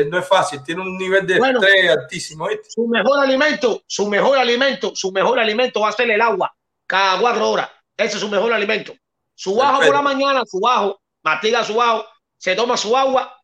no 0.08 0.18
es 0.18 0.28
fácil. 0.28 0.62
Tiene 0.62 0.82
un 0.82 0.96
nivel 0.96 1.26
de 1.26 1.38
Bueno. 1.38 1.60
estrés 1.60 1.90
altísimo. 1.90 2.48
¿viste? 2.48 2.70
su 2.70 2.86
mejor 2.86 3.20
alimento, 3.20 3.82
su 3.86 4.08
mejor 4.08 4.38
alimento, 4.38 4.92
su 4.94 5.12
mejor 5.12 5.38
alimento 5.38 5.80
va 5.80 5.88
a 5.88 5.92
ser 5.92 6.10
el 6.10 6.20
agua 6.20 6.54
cada 6.86 7.20
cuatro 7.20 7.50
horas. 7.50 7.70
Ese 7.96 8.14
es 8.14 8.20
su 8.20 8.28
mejor 8.28 8.52
alimento. 8.52 8.94
Su 9.34 9.62
ajo 9.62 9.82
por 9.82 9.94
la 9.94 10.02
mañana, 10.02 10.42
su 10.46 10.66
ajo, 10.66 11.00
mastiga 11.22 11.62
su 11.62 11.80
ajo, 11.80 12.06
se 12.38 12.54
toma 12.54 12.76
su 12.76 12.96
agua 12.96 13.36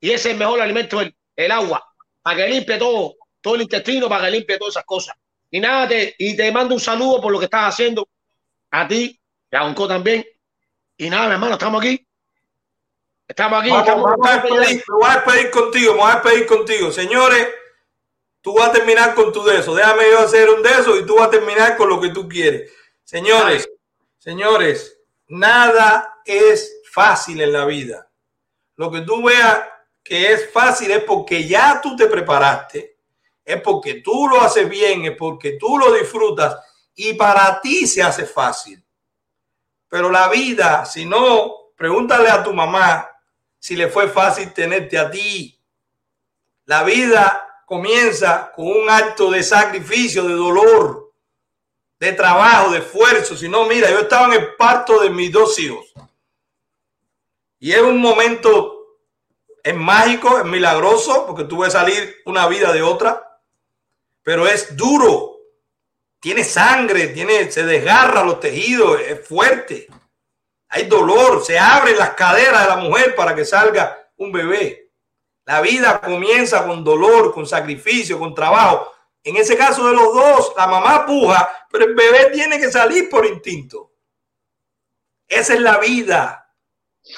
y 0.00 0.08
ese 0.10 0.28
es 0.28 0.32
el 0.34 0.38
mejor 0.38 0.60
alimento, 0.60 1.00
el, 1.00 1.14
el 1.36 1.50
agua, 1.50 1.84
para 2.22 2.36
que 2.36 2.48
limpie 2.48 2.78
todo, 2.78 3.14
todo 3.40 3.54
el 3.54 3.62
intestino, 3.62 4.08
para 4.08 4.24
que 4.24 4.32
limpie 4.32 4.58
todas 4.58 4.74
esas 4.74 4.84
cosas. 4.84 5.14
Y 5.50 5.60
nada, 5.60 5.86
te, 5.86 6.14
y 6.18 6.36
te 6.36 6.50
mando 6.50 6.74
un 6.74 6.80
saludo 6.80 7.20
por 7.20 7.30
lo 7.32 7.38
que 7.38 7.44
estás 7.44 7.74
haciendo 7.74 8.08
a 8.70 8.88
ti 8.88 9.20
y 9.50 9.56
a 9.56 9.64
Unco 9.64 9.86
también. 9.86 10.24
Y 10.96 11.10
nada, 11.10 11.26
mi 11.26 11.34
hermano, 11.34 11.54
estamos 11.54 11.82
aquí. 11.82 12.06
Estamos 13.28 13.60
aquí. 13.60 13.70
Vamos, 13.70 13.86
estamos 13.86 14.10
vamos 14.10 14.28
a 14.28 14.32
despedir, 14.40 14.84
me 14.88 14.94
voy 14.94 15.10
a 15.10 15.14
despedir 15.14 15.50
contigo, 15.50 15.92
me 15.92 15.98
voy 16.00 16.10
a 16.10 16.14
despedir 16.14 16.46
contigo. 16.46 16.92
Señores, 16.92 17.48
tú 18.40 18.54
vas 18.54 18.70
a 18.70 18.72
terminar 18.72 19.14
con 19.14 19.32
tu 19.32 19.42
de 19.44 19.58
eso. 19.58 19.74
Déjame 19.74 20.10
yo 20.10 20.20
hacer 20.20 20.48
un 20.48 20.62
de 20.62 20.70
eso 20.70 20.96
y 20.96 21.04
tú 21.04 21.16
vas 21.16 21.28
a 21.28 21.30
terminar 21.30 21.76
con 21.76 21.88
lo 21.88 22.00
que 22.00 22.10
tú 22.10 22.28
quieres. 22.28 22.72
Señores, 23.04 23.68
señores, 24.18 24.98
nada 25.26 26.20
es 26.24 26.80
fácil 26.90 27.40
en 27.40 27.52
la 27.52 27.64
vida. 27.64 28.08
Lo 28.76 28.90
que 28.90 29.02
tú 29.02 29.22
veas 29.22 29.64
que 30.02 30.32
es 30.32 30.50
fácil 30.52 30.92
es 30.92 31.02
porque 31.02 31.46
ya 31.46 31.80
tú 31.80 31.96
te 31.96 32.06
preparaste, 32.06 32.98
es 33.44 33.60
porque 33.60 33.94
tú 33.94 34.28
lo 34.28 34.40
haces 34.40 34.68
bien, 34.68 35.04
es 35.04 35.16
porque 35.16 35.52
tú 35.52 35.76
lo 35.78 35.92
disfrutas 35.92 36.56
y 36.94 37.14
para 37.14 37.60
ti 37.60 37.86
se 37.86 38.02
hace 38.02 38.24
fácil. 38.24 38.82
Pero 39.88 40.10
la 40.10 40.28
vida, 40.28 40.84
si 40.84 41.04
no, 41.04 41.72
pregúntale 41.76 42.28
a 42.28 42.42
tu 42.42 42.52
mamá 42.52 43.10
si 43.58 43.76
le 43.76 43.88
fue 43.88 44.08
fácil 44.08 44.52
tenerte 44.52 44.98
a 44.98 45.10
ti. 45.10 45.60
La 46.64 46.82
vida 46.82 47.62
comienza 47.66 48.52
con 48.54 48.66
un 48.66 48.88
acto 48.88 49.30
de 49.30 49.42
sacrificio, 49.42 50.24
de 50.26 50.34
dolor, 50.34 51.12
de 51.98 52.12
trabajo, 52.12 52.70
de 52.70 52.78
esfuerzo. 52.78 53.36
Si 53.36 53.48
no, 53.48 53.66
mira, 53.66 53.90
yo 53.90 54.00
estaba 54.00 54.26
en 54.26 54.40
el 54.40 54.54
parto 54.56 55.00
de 55.00 55.10
mis 55.10 55.32
dos 55.32 55.58
hijos. 55.58 55.92
Y 57.58 57.72
es 57.72 57.80
un 57.80 58.00
momento, 58.00 58.98
es 59.62 59.74
mágico, 59.74 60.38
es 60.38 60.44
milagroso, 60.44 61.26
porque 61.26 61.44
tuve 61.44 61.66
que 61.66 61.72
salir 61.72 62.16
una 62.26 62.46
vida 62.46 62.72
de 62.72 62.82
otra, 62.82 63.40
pero 64.22 64.46
es 64.46 64.76
duro. 64.76 65.35
Tiene 66.26 66.42
sangre, 66.42 67.06
tiene, 67.06 67.52
se 67.52 67.64
desgarra 67.64 68.24
los 68.24 68.40
tejidos, 68.40 69.00
es 69.00 69.24
fuerte. 69.24 69.86
Hay 70.70 70.86
dolor, 70.86 71.44
se 71.44 71.56
abren 71.56 71.96
las 71.96 72.14
caderas 72.14 72.62
de 72.62 72.68
la 72.68 72.76
mujer 72.78 73.14
para 73.14 73.32
que 73.32 73.44
salga 73.44 74.10
un 74.16 74.32
bebé. 74.32 74.90
La 75.44 75.60
vida 75.60 76.00
comienza 76.00 76.66
con 76.66 76.82
dolor, 76.82 77.32
con 77.32 77.46
sacrificio, 77.46 78.18
con 78.18 78.34
trabajo. 78.34 78.92
En 79.22 79.36
ese 79.36 79.56
caso 79.56 79.86
de 79.86 79.94
los 79.94 80.12
dos, 80.12 80.52
la 80.56 80.66
mamá 80.66 81.06
puja, 81.06 81.48
pero 81.70 81.84
el 81.84 81.94
bebé 81.94 82.30
tiene 82.32 82.58
que 82.58 82.72
salir 82.72 83.08
por 83.08 83.24
instinto. 83.24 83.92
Esa 85.28 85.54
es 85.54 85.60
la 85.60 85.78
vida. 85.78 86.52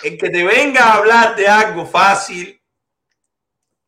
El 0.03 0.19
que 0.19 0.29
te 0.29 0.45
venga 0.45 0.85
a 0.85 0.95
hablar 0.97 1.35
de 1.35 1.49
algo 1.49 1.87
fácil, 1.87 2.63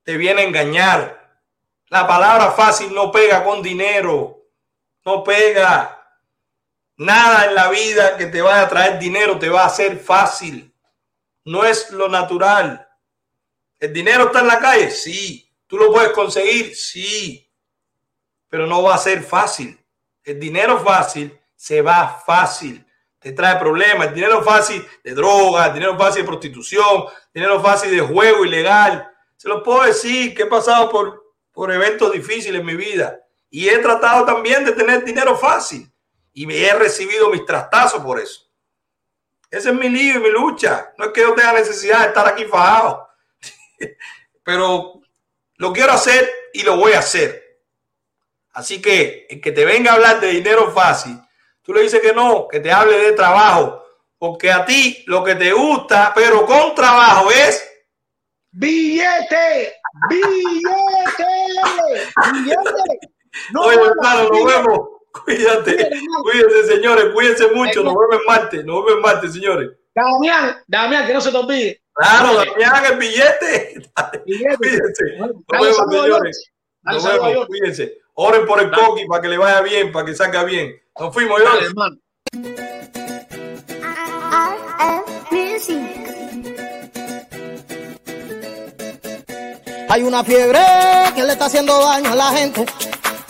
te 0.02 0.16
viene 0.16 0.40
a 0.40 0.44
engañar. 0.46 1.42
La 1.88 2.06
palabra 2.06 2.52
fácil 2.52 2.94
no 2.94 3.12
pega 3.12 3.44
con 3.44 3.60
dinero, 3.60 4.39
no 5.10 5.24
pega. 5.24 5.96
Nada 6.96 7.46
en 7.46 7.54
la 7.54 7.68
vida 7.70 8.16
que 8.16 8.26
te 8.26 8.42
vaya 8.42 8.62
a 8.62 8.68
traer 8.68 8.98
dinero 8.98 9.38
te 9.38 9.48
va 9.48 9.62
a 9.62 9.66
hacer 9.66 9.98
fácil. 9.98 10.72
No 11.44 11.64
es 11.64 11.90
lo 11.90 12.08
natural. 12.08 12.86
¿El 13.78 13.92
dinero 13.92 14.26
está 14.26 14.40
en 14.40 14.46
la 14.46 14.58
calle? 14.58 14.90
Sí. 14.90 15.50
¿Tú 15.66 15.78
lo 15.78 15.90
puedes 15.92 16.10
conseguir? 16.10 16.76
Sí. 16.76 17.50
Pero 18.48 18.66
no 18.66 18.82
va 18.82 18.94
a 18.94 18.98
ser 18.98 19.22
fácil. 19.22 19.78
El 20.22 20.38
dinero 20.38 20.78
fácil 20.80 21.38
se 21.56 21.80
va 21.80 22.22
fácil. 22.26 22.84
Te 23.18 23.32
trae 23.32 23.58
problemas. 23.58 24.08
El 24.08 24.14
dinero 24.14 24.42
fácil 24.42 24.86
de 25.02 25.14
drogas, 25.14 25.68
el 25.68 25.74
dinero 25.74 25.96
fácil 25.98 26.22
de 26.22 26.28
prostitución, 26.28 27.04
el 27.32 27.42
dinero 27.42 27.60
fácil 27.60 27.90
de 27.90 28.00
juego 28.00 28.44
ilegal. 28.44 29.10
Se 29.36 29.48
lo 29.48 29.62
puedo 29.62 29.84
decir 29.84 30.34
que 30.34 30.42
he 30.42 30.46
pasado 30.46 30.90
por, 30.90 31.34
por 31.50 31.72
eventos 31.72 32.12
difíciles 32.12 32.60
en 32.60 32.66
mi 32.66 32.76
vida. 32.76 33.20
Y 33.50 33.68
he 33.68 33.78
tratado 33.78 34.24
también 34.24 34.64
de 34.64 34.72
tener 34.72 35.04
dinero 35.04 35.36
fácil 35.36 35.90
y 36.32 36.46
me 36.46 36.56
he 36.56 36.72
recibido 36.72 37.30
mis 37.30 37.44
trastazos 37.44 38.02
por 38.02 38.20
eso. 38.20 38.48
Ese 39.50 39.70
es 39.70 39.74
mi 39.74 39.88
lío 39.88 40.16
y 40.16 40.20
mi 40.20 40.30
lucha. 40.30 40.92
No 40.96 41.06
es 41.06 41.12
que 41.12 41.22
yo 41.22 41.34
tenga 41.34 41.52
necesidad 41.52 42.00
de 42.02 42.06
estar 42.08 42.28
aquí 42.28 42.44
fajado, 42.44 43.08
pero 44.44 45.00
lo 45.56 45.72
quiero 45.72 45.92
hacer 45.92 46.30
y 46.52 46.62
lo 46.62 46.76
voy 46.76 46.92
a 46.92 47.00
hacer. 47.00 47.60
Así 48.52 48.80
que 48.80 49.26
el 49.28 49.40
que 49.40 49.52
te 49.52 49.64
venga 49.64 49.90
a 49.90 49.94
hablar 49.94 50.20
de 50.20 50.28
dinero 50.28 50.70
fácil, 50.72 51.20
tú 51.62 51.72
le 51.72 51.82
dices 51.82 52.00
que 52.00 52.12
no, 52.12 52.46
que 52.48 52.60
te 52.60 52.70
hable 52.70 52.98
de 52.98 53.12
trabajo, 53.12 53.84
porque 54.18 54.52
a 54.52 54.64
ti 54.64 55.02
lo 55.06 55.24
que 55.24 55.34
te 55.34 55.52
gusta, 55.52 56.12
pero 56.14 56.46
con 56.46 56.74
trabajo 56.74 57.30
es 57.30 57.66
billete, 58.52 59.74
billete, 60.08 61.26
billete. 62.32 63.19
No, 63.52 63.62
Oye, 63.62 63.76
hermano, 63.76 64.28
nos 64.28 64.44
vemos. 64.44 64.80
Cuídate, 65.24 65.90
cuídense, 66.22 66.74
señores, 66.74 67.06
cuídense 67.12 67.50
mucho. 67.52 67.82
Nos 67.82 67.94
vemos 67.94 68.16
en 68.20 68.26
martes, 68.26 68.64
nos 68.64 68.84
vemos 68.84 68.92
en 68.92 69.00
martes, 69.00 69.32
señores. 69.32 69.70
Damián, 69.94 70.56
Damián, 70.68 71.06
que 71.06 71.14
no 71.14 71.20
se 71.20 71.30
te 71.32 71.36
olvide. 71.36 71.82
Claro, 71.92 72.34
Damián, 72.34 72.84
el 72.92 72.98
billete. 72.98 73.82
Cuídense. 74.24 75.18
Nos 75.18 75.30
vemos, 75.48 75.76
señores. 75.90 76.50
Nos 76.82 77.04
vemos, 77.04 77.46
cuídense. 77.46 77.98
Oren 78.14 78.46
por 78.46 78.60
el 78.60 78.70
coqui 78.70 79.06
para 79.06 79.22
que 79.22 79.28
le 79.28 79.38
vaya 79.38 79.60
bien, 79.62 79.90
para 79.90 80.06
que 80.06 80.14
salga 80.14 80.44
bien. 80.44 80.80
Nos 80.98 81.12
fuimos, 81.12 81.40
yo. 81.40 81.66
hermano. 81.66 81.96
Hay 89.88 90.04
una 90.04 90.22
fiebre 90.22 90.60
que 91.16 91.24
le 91.24 91.32
está 91.32 91.46
haciendo 91.46 91.80
daño 91.80 92.12
a 92.12 92.14
la 92.14 92.30
gente. 92.30 92.64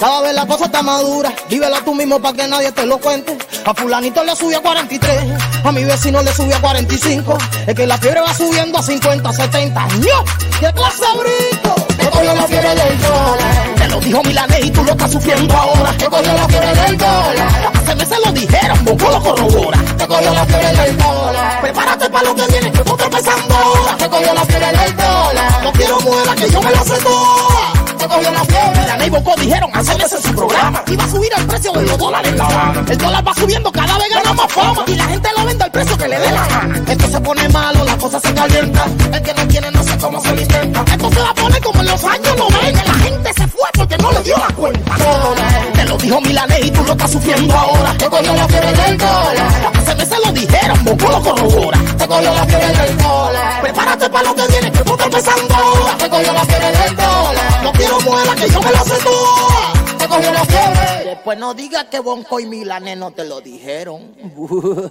Cada 0.00 0.22
vez 0.22 0.34
la 0.34 0.46
cosa 0.46 0.64
está 0.64 0.80
madura, 0.80 1.30
vívela 1.50 1.84
tú 1.84 1.94
mismo 1.94 2.18
para 2.22 2.34
que 2.34 2.48
nadie 2.48 2.72
te 2.72 2.86
lo 2.86 2.96
cuente. 2.96 3.36
A 3.66 3.74
fulanito 3.74 4.24
le 4.24 4.34
subió 4.34 4.56
a 4.56 4.62
43, 4.62 5.14
a 5.62 5.72
mi 5.72 5.84
vecino 5.84 6.22
le 6.22 6.32
subió 6.32 6.56
a 6.56 6.60
45. 6.62 7.36
Es 7.66 7.74
que 7.74 7.86
la 7.86 7.98
fiebre 7.98 8.22
va 8.22 8.32
subiendo 8.32 8.78
a 8.78 8.82
50, 8.82 9.30
70. 9.30 9.86
¡No! 9.98 10.24
¡Qué 10.58 10.72
clase 10.72 11.04
brinco! 11.18 11.74
Te 11.98 12.08
cogió 12.08 12.34
la 12.34 12.44
fiebre 12.44 12.74
del 12.76 13.02
dólar. 13.02 13.74
Te 13.76 13.88
lo 13.88 14.00
dijo 14.00 14.22
Milanés 14.22 14.64
y 14.64 14.70
tú 14.70 14.82
lo 14.84 14.92
estás 14.92 15.12
sufriendo 15.12 15.54
ahora. 15.54 15.92
Te 15.92 16.06
cogió 16.06 16.32
la 16.32 16.48
fiebre 16.48 16.74
del 16.74 16.96
dólar. 16.96 17.72
Hace 17.74 17.94
meses 17.94 18.18
lo 18.24 18.32
dijeron, 18.32 18.84
Boco 18.86 19.10
lo 19.10 19.22
corrobora. 19.22 19.78
Te 19.98 20.06
cogió 20.06 20.32
la 20.32 20.46
fiebre 20.46 20.72
del 20.76 20.96
dólar. 20.96 21.60
Prepárate 21.60 22.08
para 22.08 22.24
lo 22.24 22.34
que 22.34 22.46
viene, 22.46 22.72
que 22.72 22.78
tú 22.78 22.92
estás 22.92 23.06
empezando 23.06 23.54
ahora. 23.54 23.96
Te 23.98 24.08
cogió 24.08 24.32
la 24.32 24.44
fiebre 24.46 24.66
del 24.66 24.96
dólar. 24.96 25.62
No 25.62 25.72
quiero 25.72 26.00
muela 26.00 26.34
que 26.36 26.50
yo 26.50 26.62
me 26.62 26.70
la 26.70 26.84
sé 26.84 26.96
toda 27.02 27.59
te 28.00 28.08
cogió 28.08 28.30
la 28.30 28.44
fiebre. 28.44 28.86
La 28.86 29.08
Bocó 29.08 29.34
dijeron 29.36 29.70
hace 29.74 29.94
meses 29.96 30.22
su 30.22 30.34
programa. 30.34 30.82
Iba 30.86 31.04
a 31.04 31.08
subir 31.08 31.30
el 31.36 31.46
precio 31.46 31.72
de 31.72 31.82
los 31.82 31.98
dólares. 31.98 32.34
El 32.88 32.98
dólar 32.98 33.26
va 33.26 33.34
subiendo, 33.34 33.72
cada 33.72 33.98
vez 33.98 34.08
gana 34.10 34.32
más 34.32 34.52
fama. 34.52 34.84
Y 34.86 34.94
la 34.94 35.04
gente 35.04 35.28
lo 35.36 35.44
vende 35.44 35.64
al 35.64 35.70
precio 35.70 35.98
que 35.98 36.08
le 36.08 36.18
dé 36.18 36.30
la 36.30 36.46
gana. 36.48 36.82
Esto 36.88 37.08
se 37.08 37.20
pone 37.20 37.48
malo, 37.48 37.84
la 37.84 37.96
cosa 37.98 38.20
se 38.20 38.32
calienta. 38.32 38.86
El 39.12 39.22
que 39.22 39.34
no 39.34 39.48
tiene 39.48 39.70
no 39.70 39.82
sé 39.82 39.98
cómo 39.98 40.20
se 40.20 40.34
lo 40.34 40.40
intenta. 40.40 40.84
Esto 40.92 41.10
se 41.10 41.20
va 41.20 41.30
a 41.30 41.34
poner 41.34 41.62
como 41.62 41.80
en 41.80 41.86
los 41.86 42.04
años 42.04 42.36
90. 42.36 42.84
La 42.84 42.94
gente 42.94 43.34
se 43.34 43.48
fue 43.48 43.68
porque 43.74 43.98
no 43.98 44.12
le 44.12 44.22
dio 44.22 44.36
la 44.38 44.54
cuenta. 44.54 44.96
Te 45.74 45.84
lo 45.84 45.96
dijo 45.98 46.20
Milanés 46.20 46.66
y 46.66 46.70
tú 46.70 46.82
lo 46.84 46.92
estás 46.92 47.10
sufriendo 47.10 47.54
ahora. 47.54 47.94
Te 47.98 48.06
cogió 48.06 48.34
la 48.34 48.48
fiebre 48.48 48.72
del 48.72 48.98
dólar. 48.98 49.79
Meses 49.96 50.18
lo 50.24 50.32
dijeron, 50.32 50.84
Bocó 50.84 51.08
lo 51.10 51.22
corrobora. 51.22 51.78
Te 51.98 52.06
cogió 52.06 52.34
la 52.34 52.44
fiebre 52.44 52.68
del 52.68 52.96
dólar. 52.98 53.62
Prepárate 53.62 54.10
para 54.10 54.24
lo 54.28 54.34
que 54.34 54.46
viene, 54.48 54.72
que 54.72 54.78
tú 54.84 54.92
estás 54.92 55.06
empezando. 55.06 55.54
Te 55.98 56.08
cogió 56.08 56.32
la 56.32 56.44
fiebre 56.44 56.72
del 56.72 56.96
dólar. 56.96 57.62
No 57.62 57.72
quiero 57.72 58.00
muela 58.00 58.34
que 58.34 58.48
yo 58.48 58.60
me 58.60 58.72
la 58.72 58.84
sé 58.84 58.98
toda. 59.02 59.98
Te 59.98 60.08
cogió 60.08 60.32
la 60.32 60.44
fiebre. 60.44 61.04
Después 61.04 61.38
no 61.38 61.54
digas 61.54 61.84
que 61.90 62.00
Bonco 62.00 62.40
y 62.40 62.46
Milanés 62.46 62.96
no 62.96 63.10
te 63.10 63.24
lo 63.24 63.40
dijeron. 63.40 64.14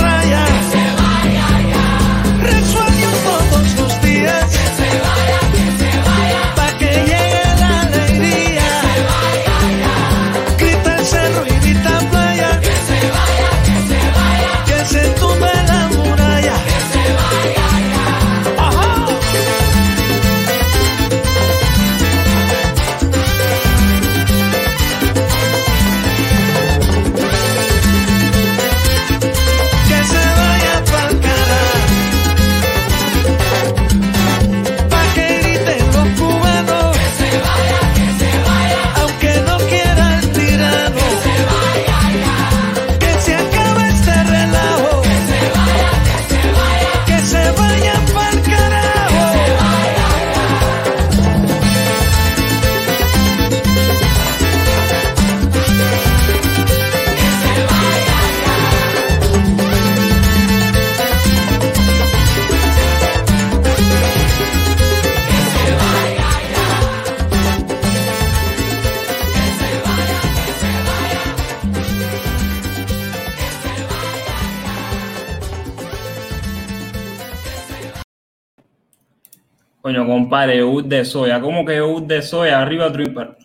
Coño, 79.91 80.07
compadre, 80.07 80.57
yogur 80.57 80.85
de 80.85 81.03
soya. 81.03 81.41
¿Cómo 81.41 81.65
que 81.65 81.75
yogur 81.75 82.03
de 82.03 82.21
soya? 82.21 82.61
Arriba 82.61 82.89
Tripper. 82.93 83.35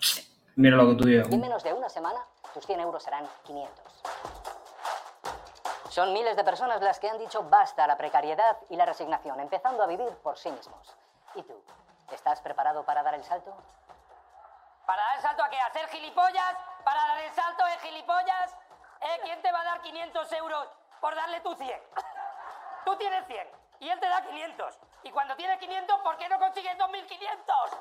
Mira 0.55 0.77
lo 0.77 0.91
que 0.91 0.95
tú 0.95 1.09
llevas. 1.09 1.33
En 1.33 1.41
menos 1.41 1.61
de 1.65 1.73
una 1.73 1.89
semana, 1.89 2.21
tus 2.55 2.65
100 2.65 2.79
euros 2.79 3.03
serán 3.03 3.27
500. 3.43 3.85
Son 5.89 6.13
miles 6.13 6.37
de 6.37 6.45
personas 6.45 6.81
las 6.83 7.01
que 7.01 7.11
han 7.11 7.19
dicho 7.19 7.43
basta 7.51 7.83
a 7.83 7.89
la 7.89 7.97
precariedad 7.97 8.59
y 8.71 8.77
la 8.77 8.87
resignación, 8.87 9.41
empezando 9.41 9.83
a 9.83 9.89
vivir 9.89 10.09
por 10.23 10.39
sí 10.39 10.53
mismos. 10.53 10.95
¿Y 11.35 11.43
tú? 11.43 11.61
¿Estás 12.13 12.41
preparado 12.43 12.85
para 12.85 13.03
dar 13.03 13.15
el 13.15 13.25
salto? 13.25 13.53
¿Para 14.87 15.03
dar 15.03 15.17
el 15.17 15.23
salto 15.23 15.43
a 15.43 15.51
qué? 15.51 15.59
¿A 15.59 15.67
hacer 15.67 15.89
gilipollas? 15.89 16.55
¿Para 16.85 17.01
dar 17.09 17.19
el 17.25 17.33
salto 17.33 17.65
de 17.65 17.89
gilipollas? 17.89 18.55
¿Eh? 19.01 19.21
¿Quién 19.25 19.43
te 19.43 19.51
va 19.51 19.63
a 19.63 19.65
dar 19.65 19.83
500 19.83 20.33
euros 20.35 20.69
por 21.01 21.17
darle 21.17 21.41
tú 21.41 21.57
100? 21.57 21.69
Tú 22.85 22.95
tienes 22.99 23.27
100 23.27 23.49
y 23.81 23.89
él 23.89 23.99
te 23.99 24.09
da 24.09 24.23
500. 24.23 24.79
Y 25.07 25.11
cuando 25.13 25.37
tiene 25.37 25.57
500, 25.57 26.01
¿por 26.01 26.19
qué 26.19 26.29
no 26.29 26.37
consigues 26.37 26.77
2.500? 26.77 27.79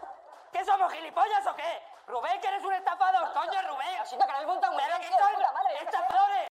¿Qué 0.54 0.64
somos 0.64 0.94
gilipollas 0.94 1.48
o 1.48 1.56
qué? 1.56 1.82
Rubén, 2.06 2.40
que 2.40 2.48
eres 2.48 2.64
un 2.64 2.72
estafador, 2.72 3.34
coño, 3.34 3.62
Rubén. 3.68 4.06
Siento 4.06 4.28
que 4.28 4.34
no 4.34 4.44
monta 4.46 4.70
un 4.70 4.76
merda, 4.76 5.00
de 5.00 5.08
puta 5.08 5.52
madre. 5.52 5.74
¿eh? 5.74 5.80
Estafadores. 5.82 6.48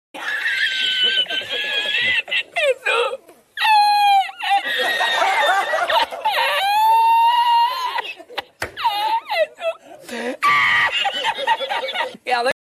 Eso. 2.53 3.19
Eso. 12.43 12.53